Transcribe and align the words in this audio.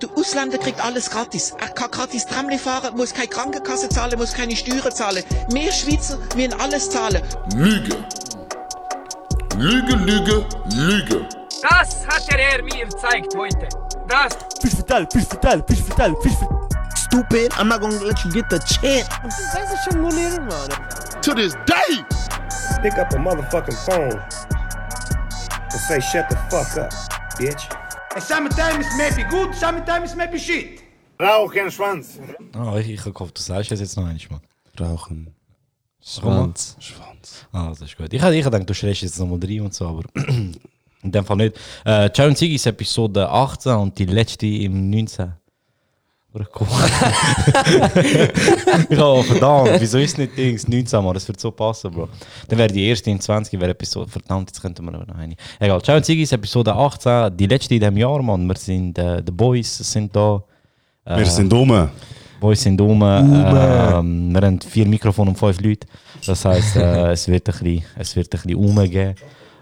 Der 0.00 0.08
Ausländer 0.16 0.58
kriegt 0.58 0.84
alles 0.84 1.08
gratis. 1.08 1.52
Er 1.60 1.68
kann 1.68 1.90
gratis 1.90 2.26
Tramli 2.26 2.58
fahren, 2.58 2.96
muss 2.96 3.14
keine 3.14 3.28
Krankenkasse 3.28 3.88
zahlen, 3.88 4.18
muss 4.18 4.32
keine 4.32 4.56
Steuern 4.56 4.90
zahlen. 4.90 5.22
Wir 5.50 5.70
Schweizer 5.72 6.18
müssen 6.34 6.60
alles 6.60 6.90
zahlen. 6.90 7.22
Lüge. 7.54 7.96
Lüge, 9.56 9.94
Lüge, 9.94 10.46
Lüge. 10.74 11.28
Das 11.62 12.04
hat 12.08 12.26
der 12.28 12.38
Herr 12.38 12.62
mir 12.62 12.86
gezeigt 12.86 13.34
heute. 13.36 13.68
Das. 14.08 14.36
Fish 14.60 14.76
vital, 14.76 15.06
fish 15.12 15.30
vital, 15.30 15.64
fish 15.68 15.86
vital, 15.86 16.14
fish 16.22 16.32
vital. 16.40 16.68
Stupid, 16.96 17.52
I'm 17.52 17.68
not 17.68 17.80
gonna 17.80 18.02
let 18.02 18.18
you 18.24 18.32
get 18.32 18.50
the 18.50 18.58
chance. 18.58 19.08
Das 19.22 19.72
ist 19.72 19.84
schon 19.84 20.00
moneren, 20.00 20.44
man. 20.46 20.68
To 21.22 21.34
this 21.34 21.54
day. 21.66 22.04
Pick 22.82 22.98
up 22.98 23.12
a 23.14 23.18
motherfucking 23.18 23.76
phone 23.86 24.20
and 25.70 25.80
say 25.88 26.00
shut 26.00 26.28
the 26.28 26.36
fuck 26.50 26.76
up, 26.76 26.92
bitch. 27.38 27.73
Sometimes 28.20 28.86
maybe 28.96 29.28
good, 29.28 29.54
sometimes 29.54 30.14
maybe 30.14 30.38
shit. 30.38 30.80
Rauchen 31.20 31.70
Schwanz. 31.70 32.18
Ah, 32.52 32.76
ich, 32.78 32.90
ich 32.90 33.00
habe 33.00 33.12
gehofft, 33.12 33.36
du 33.38 33.42
sagst 33.42 33.72
es 33.72 33.80
jetzt 33.80 33.96
noch 33.96 34.04
einmal. 34.06 34.40
Rauchen. 34.78 35.34
Schwanz. 36.00 36.76
Schwanz. 36.78 37.46
Ah, 37.52 37.68
das 37.70 37.80
ist 37.80 37.96
gut. 37.96 38.12
Ich 38.12 38.22
hab 38.22 38.32
gedacht, 38.32 38.68
du 38.68 38.74
schreist 38.74 39.02
jetzt 39.02 39.18
nochmal 39.18 39.40
rein 39.42 39.60
und 39.62 39.74
so, 39.74 39.88
aber 39.88 40.02
in 40.26 40.54
dem 41.02 41.24
Fall 41.24 41.36
nicht. 41.36 41.56
Äh, 41.84 42.10
Ciao 42.10 42.28
und 42.28 42.36
Ziggy 42.36 42.54
ist 42.56 42.66
Episode 42.66 43.28
18 43.28 43.72
und 43.72 43.98
die 43.98 44.06
letzte 44.06 44.46
im 44.46 44.90
19. 44.90 45.32
Cool. 46.34 46.66
ja, 48.90 49.22
verdammt, 49.22 49.70
wieso 49.78 49.98
ist 49.98 50.18
nicht 50.18 50.36
Dings 50.36 50.66
19 50.66 51.04
Mal? 51.04 51.14
Das 51.14 51.28
wird 51.28 51.38
so 51.38 51.52
passen, 51.52 51.92
Bro. 51.92 52.08
Dann 52.48 52.58
wäre 52.58 52.72
die 52.72 52.88
erste 52.88 53.08
in 53.10 53.20
20, 53.20 53.60
wäre 53.60 53.70
Episode. 53.70 54.10
Verdammt, 54.10 54.50
jetzt 54.50 54.60
könnten 54.60 54.84
wir 54.84 54.90
noch 54.90 55.06
eine. 55.16 55.36
Egal, 55.60 55.80
Ciao 55.82 55.96
und 55.96 56.04
Ziggy 56.04 56.22
ist 56.22 56.32
Episode 56.32 56.74
18, 56.74 57.36
die 57.36 57.46
letzte 57.46 57.74
in 57.74 57.80
diesem 57.80 57.96
Jahr, 57.96 58.20
Mann. 58.20 58.48
Wir 58.48 58.56
sind, 58.56 58.98
äh, 58.98 59.22
die 59.22 59.30
Boys 59.30 59.78
sind 59.78 60.14
da. 60.16 60.42
Äh, 61.04 61.18
Wir 61.18 61.26
sind 61.26 61.52
dumm. 61.52 61.88
Boys 62.40 62.62
sind 62.62 62.80
rum. 62.80 63.00
Ähm, 63.02 64.32
wir 64.32 64.42
haben 64.42 64.60
vier 64.60 64.86
Mikrofone 64.86 65.30
und 65.30 65.38
fünf 65.38 65.60
Leute. 65.60 65.86
Das 66.26 66.44
heisst, 66.44 66.76
äh, 66.76 67.12
es 67.12 67.28
wird 67.28 67.48
ein 67.48 67.52
bisschen, 67.52 67.84
es 67.96 68.16
wird 68.16 68.34
ein 68.34 68.40
bisschen 68.42 68.58
rumgehen. 68.58 69.14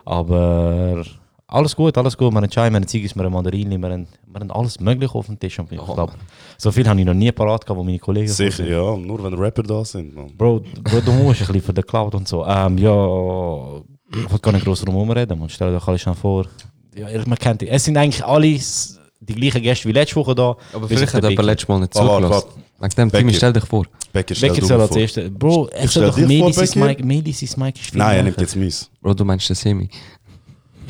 Aber 0.05 1.05
alles 1.53 1.77
gut, 1.77 1.97
alles 1.98 2.17
gut. 2.17 2.33
Wir 2.33 2.41
haben 2.41 2.50
Chai, 2.50 2.70
wir 2.70 2.77
haben 2.77 2.86
Ziggis, 2.86 3.14
wir 3.14 3.25
haben 3.25 3.33
Mandarinli, 3.33 3.78
wir 3.78 3.91
haben, 3.91 4.06
wir 4.27 4.41
haben 4.41 4.50
alles 4.50 4.81
Mögliche 4.81 5.14
auf 5.14 5.27
dem 5.27 5.39
Tisch. 5.39 5.59
Und 5.59 5.70
Ich 5.70 5.78
glaub, 5.78 6.12
so 6.56 6.72
viel 6.72 6.89
habe 6.89 6.98
ich 6.98 7.06
noch 7.06 7.14
nie 7.14 7.31
parat 7.33 7.64
gehabt, 7.67 7.78
wo 7.78 7.84
meine 7.84 7.98
Kollegen 7.98 8.28
Sicher, 8.28 8.67
ja. 8.67 8.97
Nur 8.97 9.22
wenn 9.22 9.34
Rapper 9.34 9.62
da 9.62 9.84
sind, 9.84 10.14
man. 10.14 10.28
Bro, 10.36 10.62
Bro, 10.83 11.00
du 11.00 11.12
musst 11.12 11.41
ein 11.42 11.47
bisschen 11.47 11.62
für 11.62 11.75
den 11.75 11.84
Cloud 11.84 12.14
und 12.14 12.27
so. 12.27 12.44
Ähm, 12.47 12.78
ja, 12.78 13.77
ich 14.14 14.31
will 14.31 14.39
gar 14.41 14.53
nicht 14.53 14.64
groß 14.64 14.83
drum 14.83 15.11
reden, 15.11 15.39
man. 15.39 15.48
Stell 15.48 15.70
dir 15.70 15.78
doch 15.78 15.89
alles 15.89 16.00
schon 16.00 16.14
vor. 16.14 16.47
Ja, 16.94 17.06
man 17.27 17.39
kennt 17.39 17.61
die. 17.61 17.69
Es 17.69 17.84
sind 17.84 17.97
eigentlich 17.97 18.25
alle 18.25 18.59
die 19.20 19.34
gleichen 19.34 19.62
Gäste 19.62 19.89
wie 19.89 19.92
letzte 19.92 20.16
Woche 20.16 20.34
da. 20.34 20.56
Aber 20.72 20.89
vielleicht 20.89 21.14
hat 21.14 21.22
jemand 21.25 21.47
letztes 21.47 21.69
Mal 21.69 21.81
nicht 21.81 21.94
zugelassen. 21.94 22.48
Wegen 22.83 22.94
dem, 22.97 23.11
Timmy, 23.12 23.25
Becky. 23.27 23.37
stell 23.37 23.53
dich 23.53 23.64
vor. 23.64 23.87
Becker, 24.12 24.34
stell 24.34 24.50
Becker 24.50 24.66
soll 24.66 24.81
als 24.81 24.91
vor. 24.91 24.98
erster. 25.00 25.31
Bro, 25.31 25.69
er 25.69 25.87
stell 25.87 26.11
soll 26.12 26.22
doch 26.22 26.28
Meli 26.28 26.53
sein. 26.53 26.87
Mic, 26.87 27.05
Meli 27.05 27.33
sein 27.33 27.64
Mic 27.64 27.81
ist 27.81 27.94
Nein, 27.94 28.16
er 28.16 28.22
nimmt 28.25 28.41
jetzt 28.41 28.56
mies. 28.56 28.91
Bro, 29.00 29.14
du 29.14 29.25
meinst 29.25 29.48
den 29.48 29.55
Semi. 29.55 29.89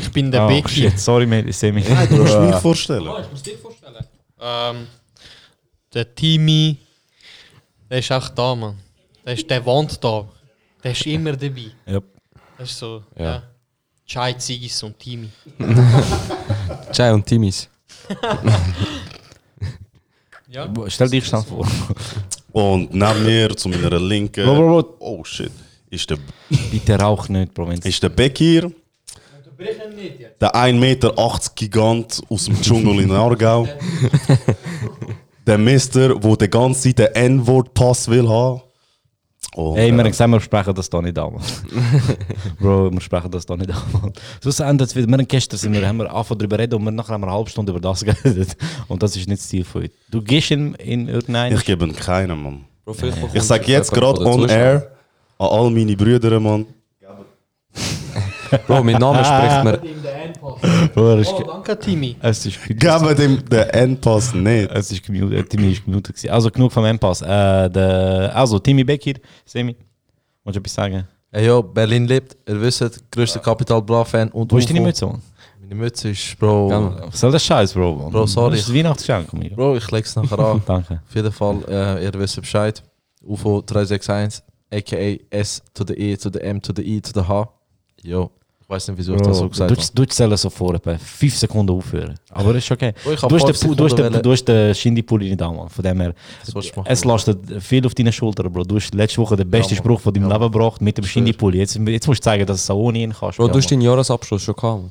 Ich 0.03 0.11
bin 0.13 0.31
der 0.31 0.45
Oh, 0.45 0.49
Becky. 0.49 0.83
shit, 0.83 0.99
sorry, 0.99 1.27
Meli, 1.27 1.53
Semi. 1.53 1.83
Du 1.83 2.17
musst 2.17 2.39
mich 2.39 2.55
vorstellen. 2.57 3.09
ich 3.25 3.31
muss 3.31 3.43
dir 3.43 3.57
vorstellen. 3.59 4.05
Ähm, 4.41 4.87
der 5.95 6.15
Timmy, 6.15 6.77
der 7.89 7.99
ist 8.01 8.11
auch 8.13 8.29
da, 8.29 8.55
Mann. 8.55 8.77
Der 9.25 9.35
ist 9.35 9.49
der 9.49 9.65
wohnt 9.65 10.03
da. 10.03 10.29
Der 10.83 10.93
ist 10.93 11.07
immer 11.07 11.33
dabei. 11.37 11.71
Ja. 11.87 12.01
Das 12.59 12.71
ist 12.71 12.79
so, 12.79 13.03
Ja. 13.17 13.25
ja. 13.25 13.43
Chai, 14.05 14.33
Ziggis 14.35 14.83
und 14.83 14.99
Timmy. 14.99 15.29
Jai 16.93 17.13
und 17.15 17.25
Timmys. 17.27 17.69
Ja. 20.49 20.69
Stell 20.89 21.09
dich 21.09 21.25
schnell 21.27 21.43
vor. 21.43 21.67
Und 22.53 22.93
neben 22.93 23.25
mir, 23.25 23.57
zu 23.57 23.71
meiner 23.71 23.99
Linken. 23.99 24.45
Bro, 24.45 24.55
bro, 24.57 24.83
bro. 24.83 24.97
Oh 24.99 25.25
shit. 25.25 25.51
Ist 25.89 26.11
der, 26.11 26.19
Bitte 26.71 26.99
rauch 26.99 27.27
nicht, 27.31 27.55
Bro. 27.55 27.71
ist 27.71 28.03
der 28.03 28.11
Bekir. 28.11 28.71
Der 30.41 30.55
1,80 30.55 30.73
Meter 30.75 31.15
Gigant 31.55 32.23
aus 32.29 32.45
dem 32.47 32.61
Dschungel 32.61 33.01
in 33.01 33.11
Aargau. 33.11 33.69
der 35.47 35.59
Mister, 35.59 36.15
der 36.19 36.37
die 36.37 36.49
ganze 36.49 36.95
Zeit 36.95 36.99
den 36.99 37.39
N-Wort-Pass 37.41 38.09
will 38.09 38.29
haben. 38.29 38.63
Und, 39.55 39.77
Ey, 39.77 39.91
wir 39.91 39.99
äh, 39.99 39.99
haben 39.99 40.11
gesagt, 40.11 40.31
wir 40.31 40.41
sprechen 40.41 40.75
das 40.75 40.89
da 40.89 41.03
nicht 41.03 41.19
an. 41.19 41.35
Bro, 42.59 42.91
wir 42.91 43.01
sprechen 43.03 43.31
das 43.31 43.45
da 43.45 43.55
nicht 43.55 43.71
an. 43.71 44.13
Sonst 44.41 44.61
endet 44.61 44.89
es 44.89 44.97
wieder. 44.97 45.07
Wir 45.07 45.19
haben 45.19 45.29
gestern 45.29 45.59
sind 45.59 45.73
wir, 45.75 45.87
haben 45.87 45.99
wir 45.99 46.11
angefangen 46.11 46.39
darüber 46.39 46.59
reden 46.59 46.75
und 46.77 46.85
wir 46.85 46.91
nachher 46.91 47.15
haben 47.15 47.21
wir 47.21 47.27
eine 47.27 47.37
halbe 47.37 47.51
Stunde 47.51 47.71
über 47.73 47.81
das 47.81 48.03
geredet. 48.05 48.57
Und 48.89 49.03
das 49.03 49.15
ist 49.15 49.29
nicht 49.29 49.43
das 49.43 49.49
Ziel 49.49 49.65
von 49.65 49.83
heute. 49.83 49.95
Du 50.11 50.23
gehst 50.23 50.51
in, 50.53 50.75
in 50.77 51.09
irgendeinen. 51.09 51.55
ich 51.55 51.65
gebe 51.65 51.85
ihm 51.85 51.95
keinen, 51.95 52.43
Mann. 52.43 52.65
Bro, 52.85 52.95
bekommt 52.95 53.35
Ich 53.35 53.43
sage 53.43 53.71
jetzt 53.71 53.93
gerade 53.93 54.25
on 54.25 54.49
air 54.49 54.91
an 55.39 55.49
all 55.49 55.71
meine 55.71 55.97
Brüder, 55.97 56.41
Mann. 56.41 56.67
Bro, 58.67 58.83
mein 58.85 58.97
Name 58.99 59.25
spricht 59.25 59.65
mir. 59.65 59.81
Bro, 60.95 61.15
es 61.19 61.29
ist, 61.29 61.35
Oh, 61.35 61.43
danke, 61.47 61.79
Timmy. 61.79 62.17
es 62.21 62.47
ist, 62.47 62.59
Geben 62.67 63.17
dem 63.17 63.45
den 63.49 63.69
N-Pass 63.71 64.35
nicht. 64.35 64.71
es 64.71 64.91
ist 64.93 65.03
gemutet. 65.05 65.39
Äh, 65.39 65.43
Timmy 65.45 65.73
ist 65.73 65.85
gemutet. 65.85 66.15
gewesen. 66.17 66.31
Also 66.31 66.51
genug 66.51 66.73
vom 66.73 66.85
M-Pass. 66.85 67.23
Äh, 67.23 67.71
der- 67.71 68.33
also, 68.35 68.59
Timmy 68.59 68.85
Becker, 68.85 69.15
Semi. 69.45 69.77
Willst 70.45 70.57
du 70.57 70.61
etwas 70.61 70.75
sagen? 70.75 71.07
Hey, 71.31 71.47
yo, 71.47 71.63
Berlin 71.63 72.07
lebt. 72.07 72.37
Ihr 72.49 72.61
wisst, 72.61 72.85
größter 73.11 73.41
Capital 73.41 73.81
Bra 73.81 74.05
Fan 74.05 74.29
und 74.31 74.51
Wo 74.53 74.59
ist 74.59 74.69
deine. 74.69 74.81
Mütze? 74.81 75.07
Mann? 75.07 75.23
Meine 75.61 75.75
Mütze 75.77 76.11
ist, 76.11 76.39
Bro. 76.39 76.69
Ja. 76.71 77.07
Was 77.07 77.21
soll 77.21 77.33
das 77.33 77.45
Scheiß, 77.45 77.73
Bro? 77.73 77.95
Mann? 77.95 78.11
Bro, 78.13 78.27
sorry. 78.27 78.57
Das 78.57 78.69
ist 78.69 78.75
Weihnachtsgeschenk. 78.75 79.33
Mann. 79.33 79.51
Bro, 79.55 79.77
ich 79.77 79.91
leg's 79.91 80.15
nachher 80.17 80.39
an. 80.39 80.63
Danke. 80.67 81.01
Auf 81.09 81.15
jeden 81.15 81.33
Fall, 81.33 81.59
äh, 81.69 82.05
ihr 82.05 82.13
wisst 82.15 82.39
Bescheid. 82.41 82.83
UFO 83.25 83.63
361, 83.63 84.43
aka 84.71 85.19
S 85.31 85.63
to 85.73 85.85
the 85.87 85.95
E 85.95 86.17
to 86.17 86.29
the 86.31 86.41
M 86.41 86.61
to 86.61 86.73
the 86.75 86.83
I 86.83 87.01
to 87.01 87.13
the 87.15 87.27
H. 87.27 87.49
Yo, 88.03 88.31
weiß 88.73 88.89
nicht, 88.89 88.99
wieso 88.99 89.15
ich 89.15 89.21
das 89.23 89.39
so 89.39 89.49
gesagt 89.49 89.71
du, 89.71 89.77
habe. 89.77 89.87
du 89.95 90.05
zählst 90.07 90.43
so 90.43 90.51
vor 90.51 90.75
etwa 90.75 90.99
5 90.99 91.37
Sekunden 91.37 91.71
aufhören. 91.77 92.15
Aber 92.31 92.55
ist 92.55 92.71
okay. 92.71 92.93
Hab 93.21 93.29
Du 93.29 93.37
hast, 93.37 93.63
den, 93.63 93.77
du, 93.77 93.85
hast 93.85 93.91
Sekunden 93.97 94.13
den, 94.15 94.23
du 94.23 94.33
hast 94.33 94.45
den 94.45 94.75
Shindy-Pulli 94.75 95.31
nicht 95.31 95.43
an, 95.43 95.55
Mann. 95.57 95.69
Von 95.69 95.85
dem 95.85 96.01
her. 96.01 96.15
Es 96.87 97.03
Bro? 97.03 97.13
lastet 97.13 97.63
viel 97.63 97.87
auf 97.87 97.95
deinen 97.95 98.13
Schultern, 98.13 98.53
Bro. 98.53 98.65
Du 98.65 98.77
hast 98.77 98.93
letzte 98.95 99.19
Woche 99.19 99.37
den 99.37 99.49
besten 99.49 99.75
Mann. 99.75 99.85
Spruch 99.85 100.01
von 100.01 100.13
deinem 100.13 100.29
Ja, 100.29 100.37
Leben 100.37 100.51
gebracht 100.51 100.81
mit 100.81 100.99
dem. 100.99 101.05
Shindy-Pulli. 101.05 101.59
Jetzt, 101.59 101.77
jetzt 101.77 102.07
musst 102.09 102.21
du 102.21 102.25
zeigen, 102.25 102.47
dass 102.47 102.59
du 102.59 102.63
es 102.65 102.71
auch 102.71 102.81
ohne 102.83 102.99
ihn 102.99 103.13
kannst. 103.13 103.37
Bro, 103.39 103.47
Ja, 103.47 103.53
du 103.53 103.59
hast 103.59 103.71
deinen 103.71 103.83
Jahresabschluss 103.83 104.43
schon 104.43 104.55
gehabt. 104.55 104.85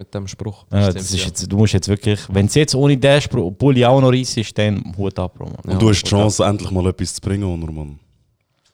Mit 0.00 0.14
dem 0.14 0.28
Spruch. 0.28 0.64
ja, 0.72 0.92
das 0.92 1.10
ist 1.12 1.18
ja. 1.18 1.26
jetzt, 1.26 1.50
du 1.50 1.56
musst 1.56 1.72
jetzt 1.72 1.88
wirklich, 1.88 2.20
wenn 2.28 2.46
es 2.46 2.54
jetzt 2.54 2.72
ohne 2.76 2.96
den 2.96 3.20
Spruch, 3.20 3.50
Pulli 3.58 3.84
auch 3.84 4.00
noch 4.00 4.10
reiss 4.12 4.36
ist, 4.36 4.56
dann 4.56 4.94
Hut 4.96 5.18
ab, 5.18 5.34
Bro. 5.34 5.46
Mann. 5.46 5.56
Und 5.74 5.82
du 5.82 5.88
hast 5.88 6.02
die 6.04 6.08
Chance, 6.10 6.44
endlich 6.44 6.70
mal 6.70 6.86
etwas 6.86 7.14
zu 7.14 7.20
bringen, 7.20 7.60
Mann. 7.74 7.98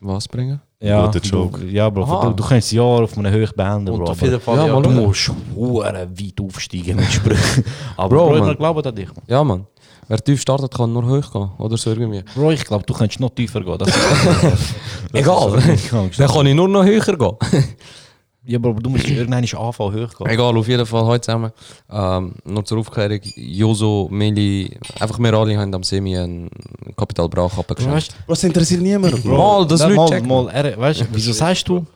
Was 0.00 0.28
bringen? 0.28 0.60
Ja, 0.84 1.08
du, 1.08 1.18
Joke. 1.18 1.64
ja, 1.66 1.88
Bro. 1.88 2.02
Aha. 2.04 2.28
Du, 2.28 2.32
du 2.34 2.44
kannst 2.44 2.72
ein 2.72 2.76
Jahr 2.76 3.02
auf 3.02 3.16
einem 3.16 3.32
Höch 3.32 3.52
beenden, 3.52 3.88
Und 3.92 4.00
Bro. 4.04 4.10
auf 4.12 4.20
jeden 4.20 4.40
Fall, 4.40 4.56
Ja, 4.58 4.66
ja, 4.66 4.72
mal 4.74 4.82
Du 4.82 4.90
musst 4.90 5.30
hure 5.56 5.82
weit 5.84 6.40
aufsteigen 6.40 6.96
mit 6.96 7.10
Sprüchen. 7.12 7.64
Aber 7.96 8.08
Bro, 8.14 8.28
Bro, 8.28 8.38
Mann. 8.38 8.46
wir 8.48 8.54
glauben 8.56 8.82
an 8.86 8.94
dich, 8.94 9.08
Mann. 9.08 9.24
Ja, 9.26 9.42
Mann. 9.44 9.66
Wer 10.06 10.18
tief 10.22 10.40
startet, 10.42 10.74
kann 10.74 10.92
nur 10.92 11.06
hoch 11.06 11.32
gehen. 11.32 11.50
Oder 11.58 11.78
so 11.78 11.90
irgendwie. 11.90 12.22
Bro, 12.34 12.50
ich 12.50 12.64
glaube, 12.64 12.84
du 12.86 12.92
könntest 12.92 13.20
noch 13.20 13.30
tiefer 13.30 13.62
gehen. 13.62 13.78
Das 13.78 13.88
ist 13.88 14.74
Egal. 15.14 15.52
Dann 16.18 16.28
kann 16.28 16.46
ich 16.46 16.54
nur 16.54 16.68
noch 16.68 16.84
höher 16.84 17.00
gehen. 17.00 17.36
Ja, 18.46 18.58
aber 18.58 18.74
du 18.74 18.90
musst 18.90 19.08
irgendwann 19.08 19.44
anfangen, 19.44 19.94
hoch 19.94 20.14
gehen. 20.18 20.26
Egal, 20.26 20.56
auf 20.56 20.68
jeden 20.68 20.84
Fall 20.86 21.04
heute 21.04 21.20
zusammen. 21.22 21.52
Ähm, 21.90 22.34
noch 22.44 22.64
zur 22.64 22.78
Aufklärung. 22.78 23.20
Joso, 23.36 24.08
Meli, 24.10 24.78
einfach 25.00 25.18
wir 25.18 25.32
alle 25.34 25.56
haben 25.58 25.74
am 25.74 25.82
Semi 25.82 26.16
einen 26.16 26.50
Capital 26.96 27.28
Bra 27.28 27.48
Kappe 27.48 27.74
geschenkt. 27.74 27.96
Weißt 27.96 28.16
Was 28.26 28.44
interessiert 28.44 28.82
niemand, 28.82 29.22
Bro? 29.22 29.36
Mal, 29.36 29.66
das 29.66 29.80
Nein, 29.80 29.88
Leute 29.90 30.00
mal, 30.00 30.08
checken. 30.08 30.28
mal, 30.28 30.48
er, 30.50 30.78
weißt 30.78 31.00
du, 31.00 31.04
wieso 31.12 31.32
sagst 31.32 31.68
du 31.68 31.86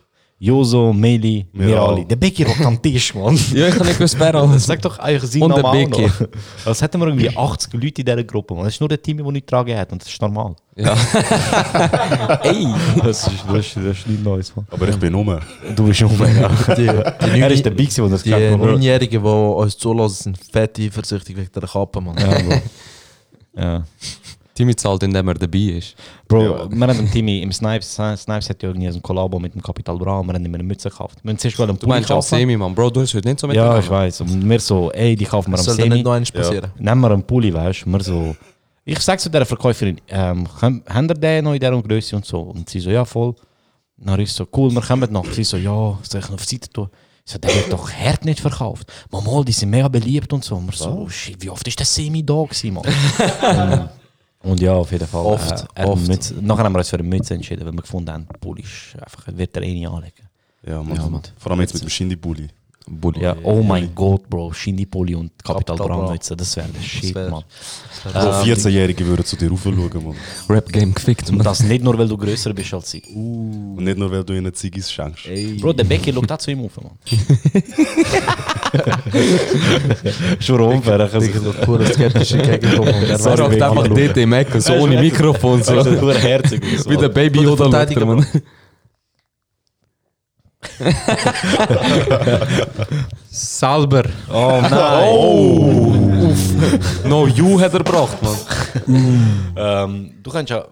Joso, 0.41 0.93
Meli, 0.93 1.45
Mirali? 1.51 2.05
Der 2.05 2.15
Becky 2.15 2.43
rockt 2.43 2.61
am 2.61 2.81
Tisch, 2.81 3.13
Mann. 3.13 3.37
Ja, 3.53 3.67
ich 3.67 3.75
kann 3.75 3.85
nicht 3.85 4.19
wer 4.19 4.35
alles. 4.35 4.65
Sag 4.67 4.81
doch 4.81 4.97
eigentlich 4.97 5.29
seinen 5.29 5.43
Und 5.43 5.55
der 5.57 5.87
noch. 5.89 6.27
Was 6.63 6.81
hätten 6.81 7.01
wir 7.01 7.07
irgendwie 7.07 7.35
80 7.35 7.73
Leute 7.73 8.01
in 8.01 8.05
dieser 8.05 8.23
Gruppe, 8.23 8.55
Mann. 8.55 8.63
Das 8.63 8.73
ist 8.73 8.79
nur 8.79 8.87
der 8.87 9.01
Team, 9.01 9.17
der 9.17 9.29
nicht 9.33 9.47
tragen 9.47 9.77
hat 9.77 9.91
und 9.91 10.01
das 10.01 10.07
ist 10.07 10.21
normal. 10.21 10.55
Ja. 10.77 10.93
Ey! 12.43 12.67
Das 13.03 13.27
ist, 13.27 13.43
das 13.49 13.57
ist, 13.57 13.75
das 13.75 13.97
ist 13.97 14.07
nicht 14.07 14.23
Neues, 14.23 14.55
Mann. 14.55 14.65
Aber 14.71 14.87
ich 14.87 14.95
bin 14.95 15.13
um. 15.13 15.37
Du 15.75 15.85
bist 15.87 15.99
schon 15.99 16.09
ja. 16.17 16.49
Die, 16.73 16.87
die, 16.87 17.39
Er 17.41 17.51
ist 17.51 17.65
der 17.65 17.71
Big, 17.71 17.93
der 17.93 18.07
das 18.07 18.23
die? 18.23 18.29
Neunjährigen, 18.29 19.21
die 19.21 19.27
uns 19.29 19.77
zulassen, 19.77 20.35
sind 20.35 20.37
fett 20.37 20.79
eifersüchtig 20.79 21.35
wegen 21.35 21.51
der 21.53 21.67
Kappe, 21.67 21.99
Mann. 21.99 22.15
Ja. 22.17 22.61
Ja. 23.61 23.83
Timmy 24.59 24.75
zahlt, 24.75 25.01
indem 25.03 25.27
er 25.29 25.35
dabei 25.35 25.57
ist. 25.79 25.95
Bro, 26.27 26.43
Ja. 26.43 26.69
wir 26.69 26.87
haben 26.87 26.99
im 26.99 27.09
Team 27.09 27.27
im 27.29 27.51
Snipes, 27.53 27.93
Snipes 27.95 28.49
hat 28.49 28.61
ja 28.61 28.69
irgendwie 28.69 28.89
ein 28.89 29.01
Kollabo 29.01 29.39
mit 29.39 29.53
dem 29.55 29.61
Capital 29.61 29.97
Bra 29.97 30.19
und 30.19 30.27
wir 30.27 30.33
haben 30.33 30.43
immer 30.45 30.55
eine 30.55 30.63
Mütze 30.63 30.89
gekauft. 30.89 31.19
Wir 31.23 31.29
haben 31.31 31.37
zuerst 31.37 31.59
einen 31.61 31.79
Du 31.79 31.87
meinst 31.87 32.09
kaufen. 32.09 32.27
Semi, 32.27 32.57
Mann. 32.57 32.75
Bro, 32.75 32.89
du 32.89 33.01
hast 33.01 33.13
heute 33.13 33.27
nicht 33.29 33.39
so 33.39 33.47
mit 33.47 33.55
Ja, 33.55 33.79
ich 33.79 33.89
weiß. 33.89 34.21
Und 34.21 34.49
wir 34.49 34.59
so, 34.59 34.91
ey, 34.91 35.15
die 35.15 35.23
kaufen 35.25 35.51
wir 35.51 35.57
Das 35.57 35.67
am 35.69 35.75
soll 35.75 35.77
dann 35.77 35.89
nicht 35.89 35.97
Semi. 35.99 36.03
noch 36.03 36.11
eins 36.13 36.31
passieren. 36.31 36.71
Nehmen 36.77 37.01
wir 37.01 37.11
einen 37.11 37.23
Pulli, 37.23 37.53
weißt 37.53 37.85
du? 37.85 37.89
Wir 37.91 38.01
so, 38.03 38.35
ich 38.83 38.99
sag 38.99 39.19
zu 39.19 39.29
der 39.29 39.45
Verkäuferin, 39.45 40.01
ähm, 40.09 40.47
haben 40.61 40.83
ihr 41.09 41.13
den 41.15 41.45
noch 41.45 41.53
in 41.53 41.59
dieser 41.59 41.81
Größe 41.81 42.15
und 42.17 42.25
so? 42.25 42.39
Und 42.41 42.69
sie 42.69 42.79
so, 42.81 42.89
ja, 42.89 43.05
voll. 43.05 43.33
Dann 43.97 44.19
ich 44.19 44.31
so, 44.33 44.45
cool, 44.55 44.71
wir 44.71 44.81
kommen 44.81 45.11
noch. 45.11 45.25
Sie 45.31 45.43
so, 45.43 45.57
ja, 45.57 45.97
soll 46.03 46.19
ich 46.21 46.27
noch 46.29 46.35
auf 46.35 46.45
die 46.45 46.55
Seite 46.55 46.69
tun? 46.69 46.89
Ich 47.25 47.31
so, 47.33 47.37
der 47.37 47.53
wird 47.53 47.71
doch 47.71 47.91
hart 47.91 48.25
nicht 48.25 48.39
verkauft. 48.39 48.91
Mama, 49.11 49.43
die 49.43 49.51
sind 49.51 49.69
mega 49.69 49.87
beliebt 49.87 50.31
und 50.33 50.43
so. 50.43 50.55
Und 50.55 50.67
wir 50.67 50.73
so, 50.75 51.07
shit, 51.09 51.35
wie 51.41 51.49
oft 51.49 51.67
ist 51.67 51.77
der 51.79 51.85
Semi 51.85 52.25
da 52.25 52.43
gewesen, 52.43 52.73
Mann? 52.73 52.83
und, 52.85 53.89
und 54.43 54.59
ja, 54.61 54.73
auf 54.73 54.91
jeden 54.91 55.07
Fall. 55.07 55.25
Oft, 55.25 55.65
äh, 55.75 55.83
oft. 55.83 56.07
Mütze, 56.07 56.35
nachher 56.41 56.63
haben 56.63 56.73
wir 56.73 56.79
uns 56.79 56.89
für 56.89 56.97
eine 56.97 57.07
Mütze 57.07 57.33
entschieden, 57.33 57.65
weil 57.65 57.73
wir 57.73 57.81
gefunden 57.81 58.11
haben, 58.11 58.27
Bulli 58.39 58.63
ist 58.63 58.95
einfach, 59.01 59.27
wird 59.27 59.55
er 59.55 59.63
eh 59.63 59.73
nicht 59.73 59.87
anlegen. 59.87 60.29
Ja, 60.65 60.81
Mann. 60.81 60.95
Ja, 60.95 61.07
Mann. 61.07 61.21
Vor 61.37 61.51
allem 61.51 61.61
jetzt 61.61 61.73
mit 61.73 61.83
dem 61.83 61.89
Shindy-Bully. 61.89 62.47
Bulli. 62.89 63.21
Ja, 63.21 63.35
oh 63.43 63.61
mein 63.61 63.89
Gott, 63.93 64.27
Bro, 64.29 64.51
Shindy 64.53 64.85
Pulli 64.85 65.15
und 65.15 65.31
Capital 65.43 65.77
Capital 65.77 65.87
Bra 65.87 65.97
Bra. 66.05 66.11
Mütze, 66.13 66.35
das 66.35 66.55
wäre 66.57 66.67
der 66.69 66.81
Shit, 66.81 67.13
wär- 67.15 67.29
Mann. 67.29 67.43
Bro, 68.13 68.19
14-Jährige 68.43 69.05
würden 69.05 69.25
zu 69.25 69.35
dir 69.35 69.49
raufschauen, 69.49 69.75
Mann. 69.77 70.15
Rap-Game 70.49 70.93
gefickt. 70.93 71.29
Und 71.29 71.37
Man. 71.37 71.43
das 71.45 71.61
nicht 71.63 71.83
nur, 71.83 71.97
weil 71.97 72.07
du 72.07 72.17
größer 72.17 72.53
bist 72.53 72.73
als 72.73 72.91
sie. 72.91 73.01
Und 73.13 73.83
nicht 73.83 73.97
nur, 73.97 74.09
weil 74.11 74.23
du 74.23 74.33
ihnen 74.33 74.53
Ziggis 74.53 74.91
schenkst. 74.91 75.25
Bro, 75.61 75.73
der 75.73 75.83
Becky 75.83 76.11
schaut 76.13 76.31
auch 76.31 76.37
zu 76.37 76.51
ihm 76.51 76.65
auf, 76.65 76.77
Mann. 76.81 76.91
Schon 80.39 80.61
unfair. 80.61 81.09
Ich 81.13 81.29
Ich 81.29 81.35
habe 81.35 81.53
pure 81.65 81.85
skeptische 81.85 82.37
Gegenkommen. 82.37 82.93
und 82.93 83.17
So 83.19 83.25
weiß 83.25 83.39
rockt 83.39 83.51
nicht, 83.51 83.61
einfach 83.61 83.95
wie 83.95 84.05
dort 84.07 84.17
im 84.17 84.33
Ecken, 84.33 84.61
so 84.61 84.73
ohne 84.73 84.99
Mikrofon. 85.01 85.63
So. 85.63 85.73
Also, 85.77 86.11
herzig. 86.13 86.63
So. 86.79 86.89
Wie 86.89 86.97
der 86.97 87.09
Baby 87.09 87.41
Yoda 87.41 87.65
schaut 87.65 88.41
Er, 90.79 91.79
man. 91.81 93.05
Salber. 93.31 94.03
Oh 94.31 94.59
nein. 94.61 96.37
No, 97.05 97.27
you 97.27 97.59
hat 97.59 97.73
er 97.73 97.79
gebracht, 97.83 98.17
man. 98.21 98.35
Ähm, 99.55 100.11
du 100.21 100.31
kannst 100.31 100.49
ja, 100.51 100.65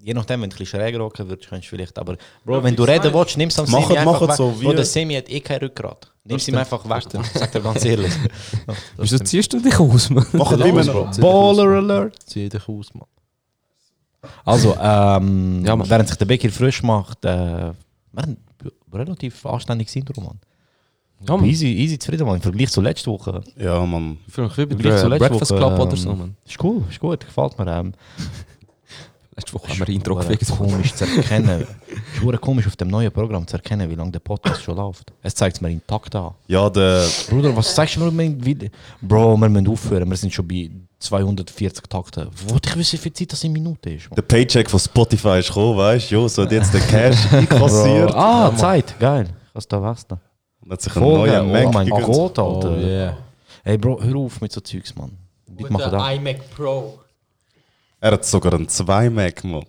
je 0.00 0.12
nachdem, 0.14 0.42
wenn 0.42 0.50
du 0.50 0.56
ein 0.56 0.58
bisschen 0.58 0.78
schräg 0.80 0.98
rocken 0.98 1.28
würdest, 1.28 1.48
kannst 1.48 1.66
du 1.66 1.70
vielleicht, 1.70 1.98
aber 1.98 2.16
Bro, 2.44 2.62
wenn 2.62 2.76
du 2.76 2.82
reden 2.84 3.12
willst, 3.14 3.36
nimm 3.38 3.48
es 3.48 3.58
am 3.58 3.66
Semi 3.66 3.96
einfach 3.96 4.20
weg. 4.28 4.32
so 4.36 4.50
Bro, 4.50 4.70
wie- 4.72 4.74
der 4.76 4.84
Semi 4.84 5.14
hat 5.14 5.28
eh 5.30 5.40
kein 5.40 5.58
Rückgrat. 5.60 6.12
Nimm 6.24 6.36
es 6.36 6.48
ihm 6.48 6.56
einfach 6.56 6.84
weg, 6.88 7.04
sag 7.34 7.52
dir 7.52 7.60
ganz 7.60 7.84
ehrlich. 7.84 8.12
Wieso 8.98 9.18
ziehst 9.18 9.52
du 9.52 9.60
dich 9.60 9.78
aus, 9.78 10.10
man? 10.10 10.26
Los, 10.32 10.50
man. 10.50 10.86
Bro. 10.86 11.10
Zieh 11.12 11.16
dich 11.16 11.20
Baller. 11.22 11.76
Alert. 11.78 12.14
Zieh 12.26 12.48
dich 12.48 12.68
aus, 12.68 12.92
Mann. 12.94 13.06
Also, 14.44 14.76
ähm, 14.80 15.64
Ja, 15.64 15.76
Mann. 15.76 15.88
während 15.88 16.08
sich 16.08 16.18
der 16.18 16.24
Becker 16.26 16.50
frisch 16.50 16.82
macht, 16.82 17.24
äh, 17.24 17.30
haben 18.16 18.36
relativ 18.96 19.44
anständiges 19.46 19.94
Intro, 19.96 20.20
Mann. 20.20 20.38
Ja, 21.26 21.36
man. 21.36 21.46
Easy, 21.46 21.66
easy 21.66 21.98
zufrieden, 21.98 22.26
Mann. 22.26 22.36
Im 22.36 22.42
Vergleich 22.42 22.70
zur 22.70 22.82
letzten 22.82 23.10
Woche. 23.10 23.42
Ja, 23.56 23.84
Mann. 23.84 24.18
Wie 24.26 24.40
Im 24.40 24.50
Vergleich 24.50 25.00
zur 25.00 25.08
der 25.08 25.08
letzten 25.08 25.28
Breakfast 25.28 25.50
Woche. 25.52 25.58
Club 25.60 25.78
oder 25.78 25.90
ähm, 25.92 25.96
so, 25.96 26.14
man. 26.14 26.36
Ist 26.44 26.62
cool, 26.62 26.84
ist 26.90 27.00
gut, 27.00 27.20
gefällt 27.20 27.58
mir. 27.58 27.66
Ähm, 27.66 27.92
Letzte 29.36 29.52
Woche 29.52 29.68
haben 29.68 29.86
wir 29.86 30.00
Hure 30.00 30.26
gefickt. 30.26 30.50
komisch 30.50 30.94
zu 30.94 31.04
erkennen. 31.04 31.60
ist 32.14 32.22
hure 32.22 32.38
komisch 32.38 32.66
auf 32.66 32.76
dem 32.76 32.88
neuen 32.88 33.12
Programm 33.12 33.46
zu 33.46 33.56
erkennen, 33.56 33.90
wie 33.90 33.94
lange 33.94 34.10
der 34.10 34.20
Podcast 34.20 34.62
schon 34.62 34.76
läuft. 34.76 35.12
Es 35.22 35.34
zeigt 35.34 35.56
es 35.56 35.60
mir 35.60 35.68
intakt 35.70 36.14
an. 36.14 36.32
Ja, 36.46 36.70
der. 36.70 37.06
Bruder, 37.28 37.54
was 37.54 37.74
sagst 37.74 37.96
du 37.96 38.00
mir? 38.00 38.10
mein 38.10 38.42
Video? 38.42 38.70
Bro, 39.02 39.36
wir 39.36 39.48
müssen 39.50 39.68
aufhören. 39.68 40.08
Wir 40.08 40.16
sind 40.16 40.32
schon 40.32 40.48
bei 40.48 40.70
240 41.06 41.88
Takten. 41.88 42.28
Wollte 42.48 42.68
ich 42.70 42.76
wissen, 42.76 42.92
wie 42.98 43.02
viel 43.02 43.12
Zeit 43.12 43.32
das 43.32 43.44
in 43.44 43.52
Minuten 43.52 43.88
ist? 43.88 44.08
Der 44.16 44.22
Paycheck 44.22 44.68
von 44.68 44.80
Spotify 44.80 45.38
ist 45.38 45.48
gekommen, 45.48 45.76
weißt 45.78 46.10
du? 46.10 46.14
Jo, 46.16 46.28
so 46.28 46.42
hat 46.42 46.52
jetzt 46.52 46.72
der 46.74 46.80
Cash 46.82 47.32
einkassiert. 47.32 48.12
Ah, 48.14 48.52
Zeit, 48.56 48.98
geil. 48.98 49.28
Du 49.54 49.60
da 49.68 49.82
wechseln? 49.90 50.20
Und 50.62 50.72
hat 50.72 50.80
sich 50.82 50.94
neuen 50.94 51.30
geil. 51.30 51.42
Mac 51.44 51.66
Oh 51.66 51.70
mein 51.72 51.86
gegönnt. 51.86 52.06
Gott, 52.06 52.38
Alter. 52.38 52.70
Oh, 52.70 52.76
yeah. 52.76 53.16
Ey, 53.64 53.78
Bro, 53.78 54.02
hör 54.02 54.16
auf 54.16 54.40
mit 54.40 54.52
so 54.52 54.60
Zeugs, 54.60 54.94
Mann. 54.94 55.12
Bitte 55.48 55.72
mach 55.72 55.90
da. 55.90 56.12
iMac 56.12 56.50
Pro. 56.54 56.98
Er 58.00 58.12
hat 58.12 58.24
sogar 58.24 58.52
einen 58.54 58.68
2 58.68 59.10
Mac, 59.10 59.42
Mann. 59.44 59.64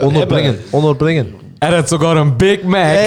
Honor 0.00 0.26
bringen, 0.26 0.58
Honor 0.72 0.94
bringen. 0.94 1.34
Er 1.60 1.78
hat 1.78 1.88
sogar 1.88 2.16
einen 2.16 2.36
Big 2.36 2.64
Mac. 2.64 2.98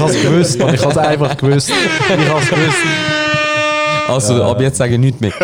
Ich 0.00 0.06
hab's 0.06 0.22
gewusst. 0.22 0.60
Ich 0.74 0.84
hab's 0.84 0.96
einfach 0.96 1.36
gewusst. 1.36 1.70
Ich 1.70 2.28
hab's 2.28 2.48
gewusst. 2.48 3.29
Also, 4.12 4.42
ab 4.44 4.60
jetzt 4.60 4.76
sage 4.78 4.94
ich 4.94 5.00
nichts 5.00 5.20
mehr. 5.20 5.32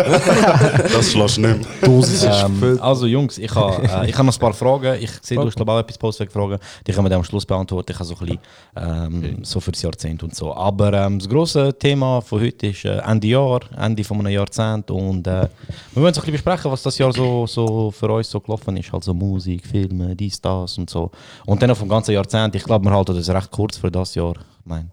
Das 0.93 1.11
schlägst 1.11 1.37
du 1.37 1.41
nicht 1.41 1.59
mehr. 1.59 1.67
Dosis 1.89 2.23
ist 2.23 2.43
Ähm, 2.43 2.53
gefüllt. 2.53 2.81
also 2.81 3.05
Jungs, 3.05 3.37
ich 3.37 3.53
habe 3.53 3.83
äh, 3.83 4.09
ich 4.09 4.17
ha 4.17 4.23
noch 4.23 4.33
ein 4.33 4.39
paar 4.39 4.53
Fragen. 4.53 4.97
Ich 5.01 5.11
sehe, 5.21 5.37
du 5.37 5.45
hast 5.45 5.55
glaube 5.55 5.71
ich 5.71 5.75
auch 5.75 5.79
etwas 5.79 5.97
Postweg-Fragen. 5.97 6.57
Die 6.85 6.91
können 6.91 7.05
wir 7.05 7.09
dann 7.09 7.19
am 7.19 7.23
Schluss 7.23 7.45
beantworten. 7.45 7.91
Ich 7.91 7.97
habe 7.99 8.05
so 8.05 8.15
ein 8.15 8.19
bisschen 8.19 8.39
ähm, 8.75 9.39
so 9.43 9.59
fürs 9.59 9.81
Jahrzehnt 9.81 10.23
und 10.23 10.35
so. 10.35 10.53
Aber 10.55 10.93
ähm, 10.93 11.19
das 11.19 11.27
grosse 11.29 11.73
Thema 11.77 12.21
von 12.21 12.41
heute 12.41 12.67
ist 12.67 12.85
äh, 12.85 12.97
Ende 12.99 13.27
Jahr, 13.27 13.59
Ende 13.77 14.03
von 14.03 14.19
einem 14.19 14.33
Jahrzehnt. 14.33 14.89
Und 14.91 15.27
äh, 15.27 15.47
wir 15.93 16.03
wollen 16.03 16.13
so 16.13 16.21
ein 16.21 16.25
bisschen 16.25 16.31
besprechen, 16.33 16.71
was 16.71 16.83
das 16.83 16.97
Jahr 16.97 17.13
so, 17.13 17.45
so 17.47 17.91
für 17.91 18.09
uns 18.11 18.29
so 18.29 18.39
gelaufen 18.39 18.75
ist. 18.77 18.93
Also 18.93 19.13
Musik, 19.13 19.65
Filme, 19.65 20.15
dies, 20.15 20.39
das 20.41 20.77
und 20.77 20.89
so. 20.89 21.11
Und 21.45 21.61
dann 21.61 21.71
auch 21.71 21.77
vom 21.77 21.89
ganzen 21.89 22.11
Jahrzehnt. 22.13 22.55
Ich 22.55 22.63
glaube, 22.63 22.85
wir 22.85 22.91
halten 22.91 23.15
das 23.15 23.29
recht 23.29 23.51
kurz 23.51 23.77
für 23.77 23.91
das 23.91 24.15
Jahr. 24.15 24.33
Ich 24.33 24.65
meine, 24.65 24.89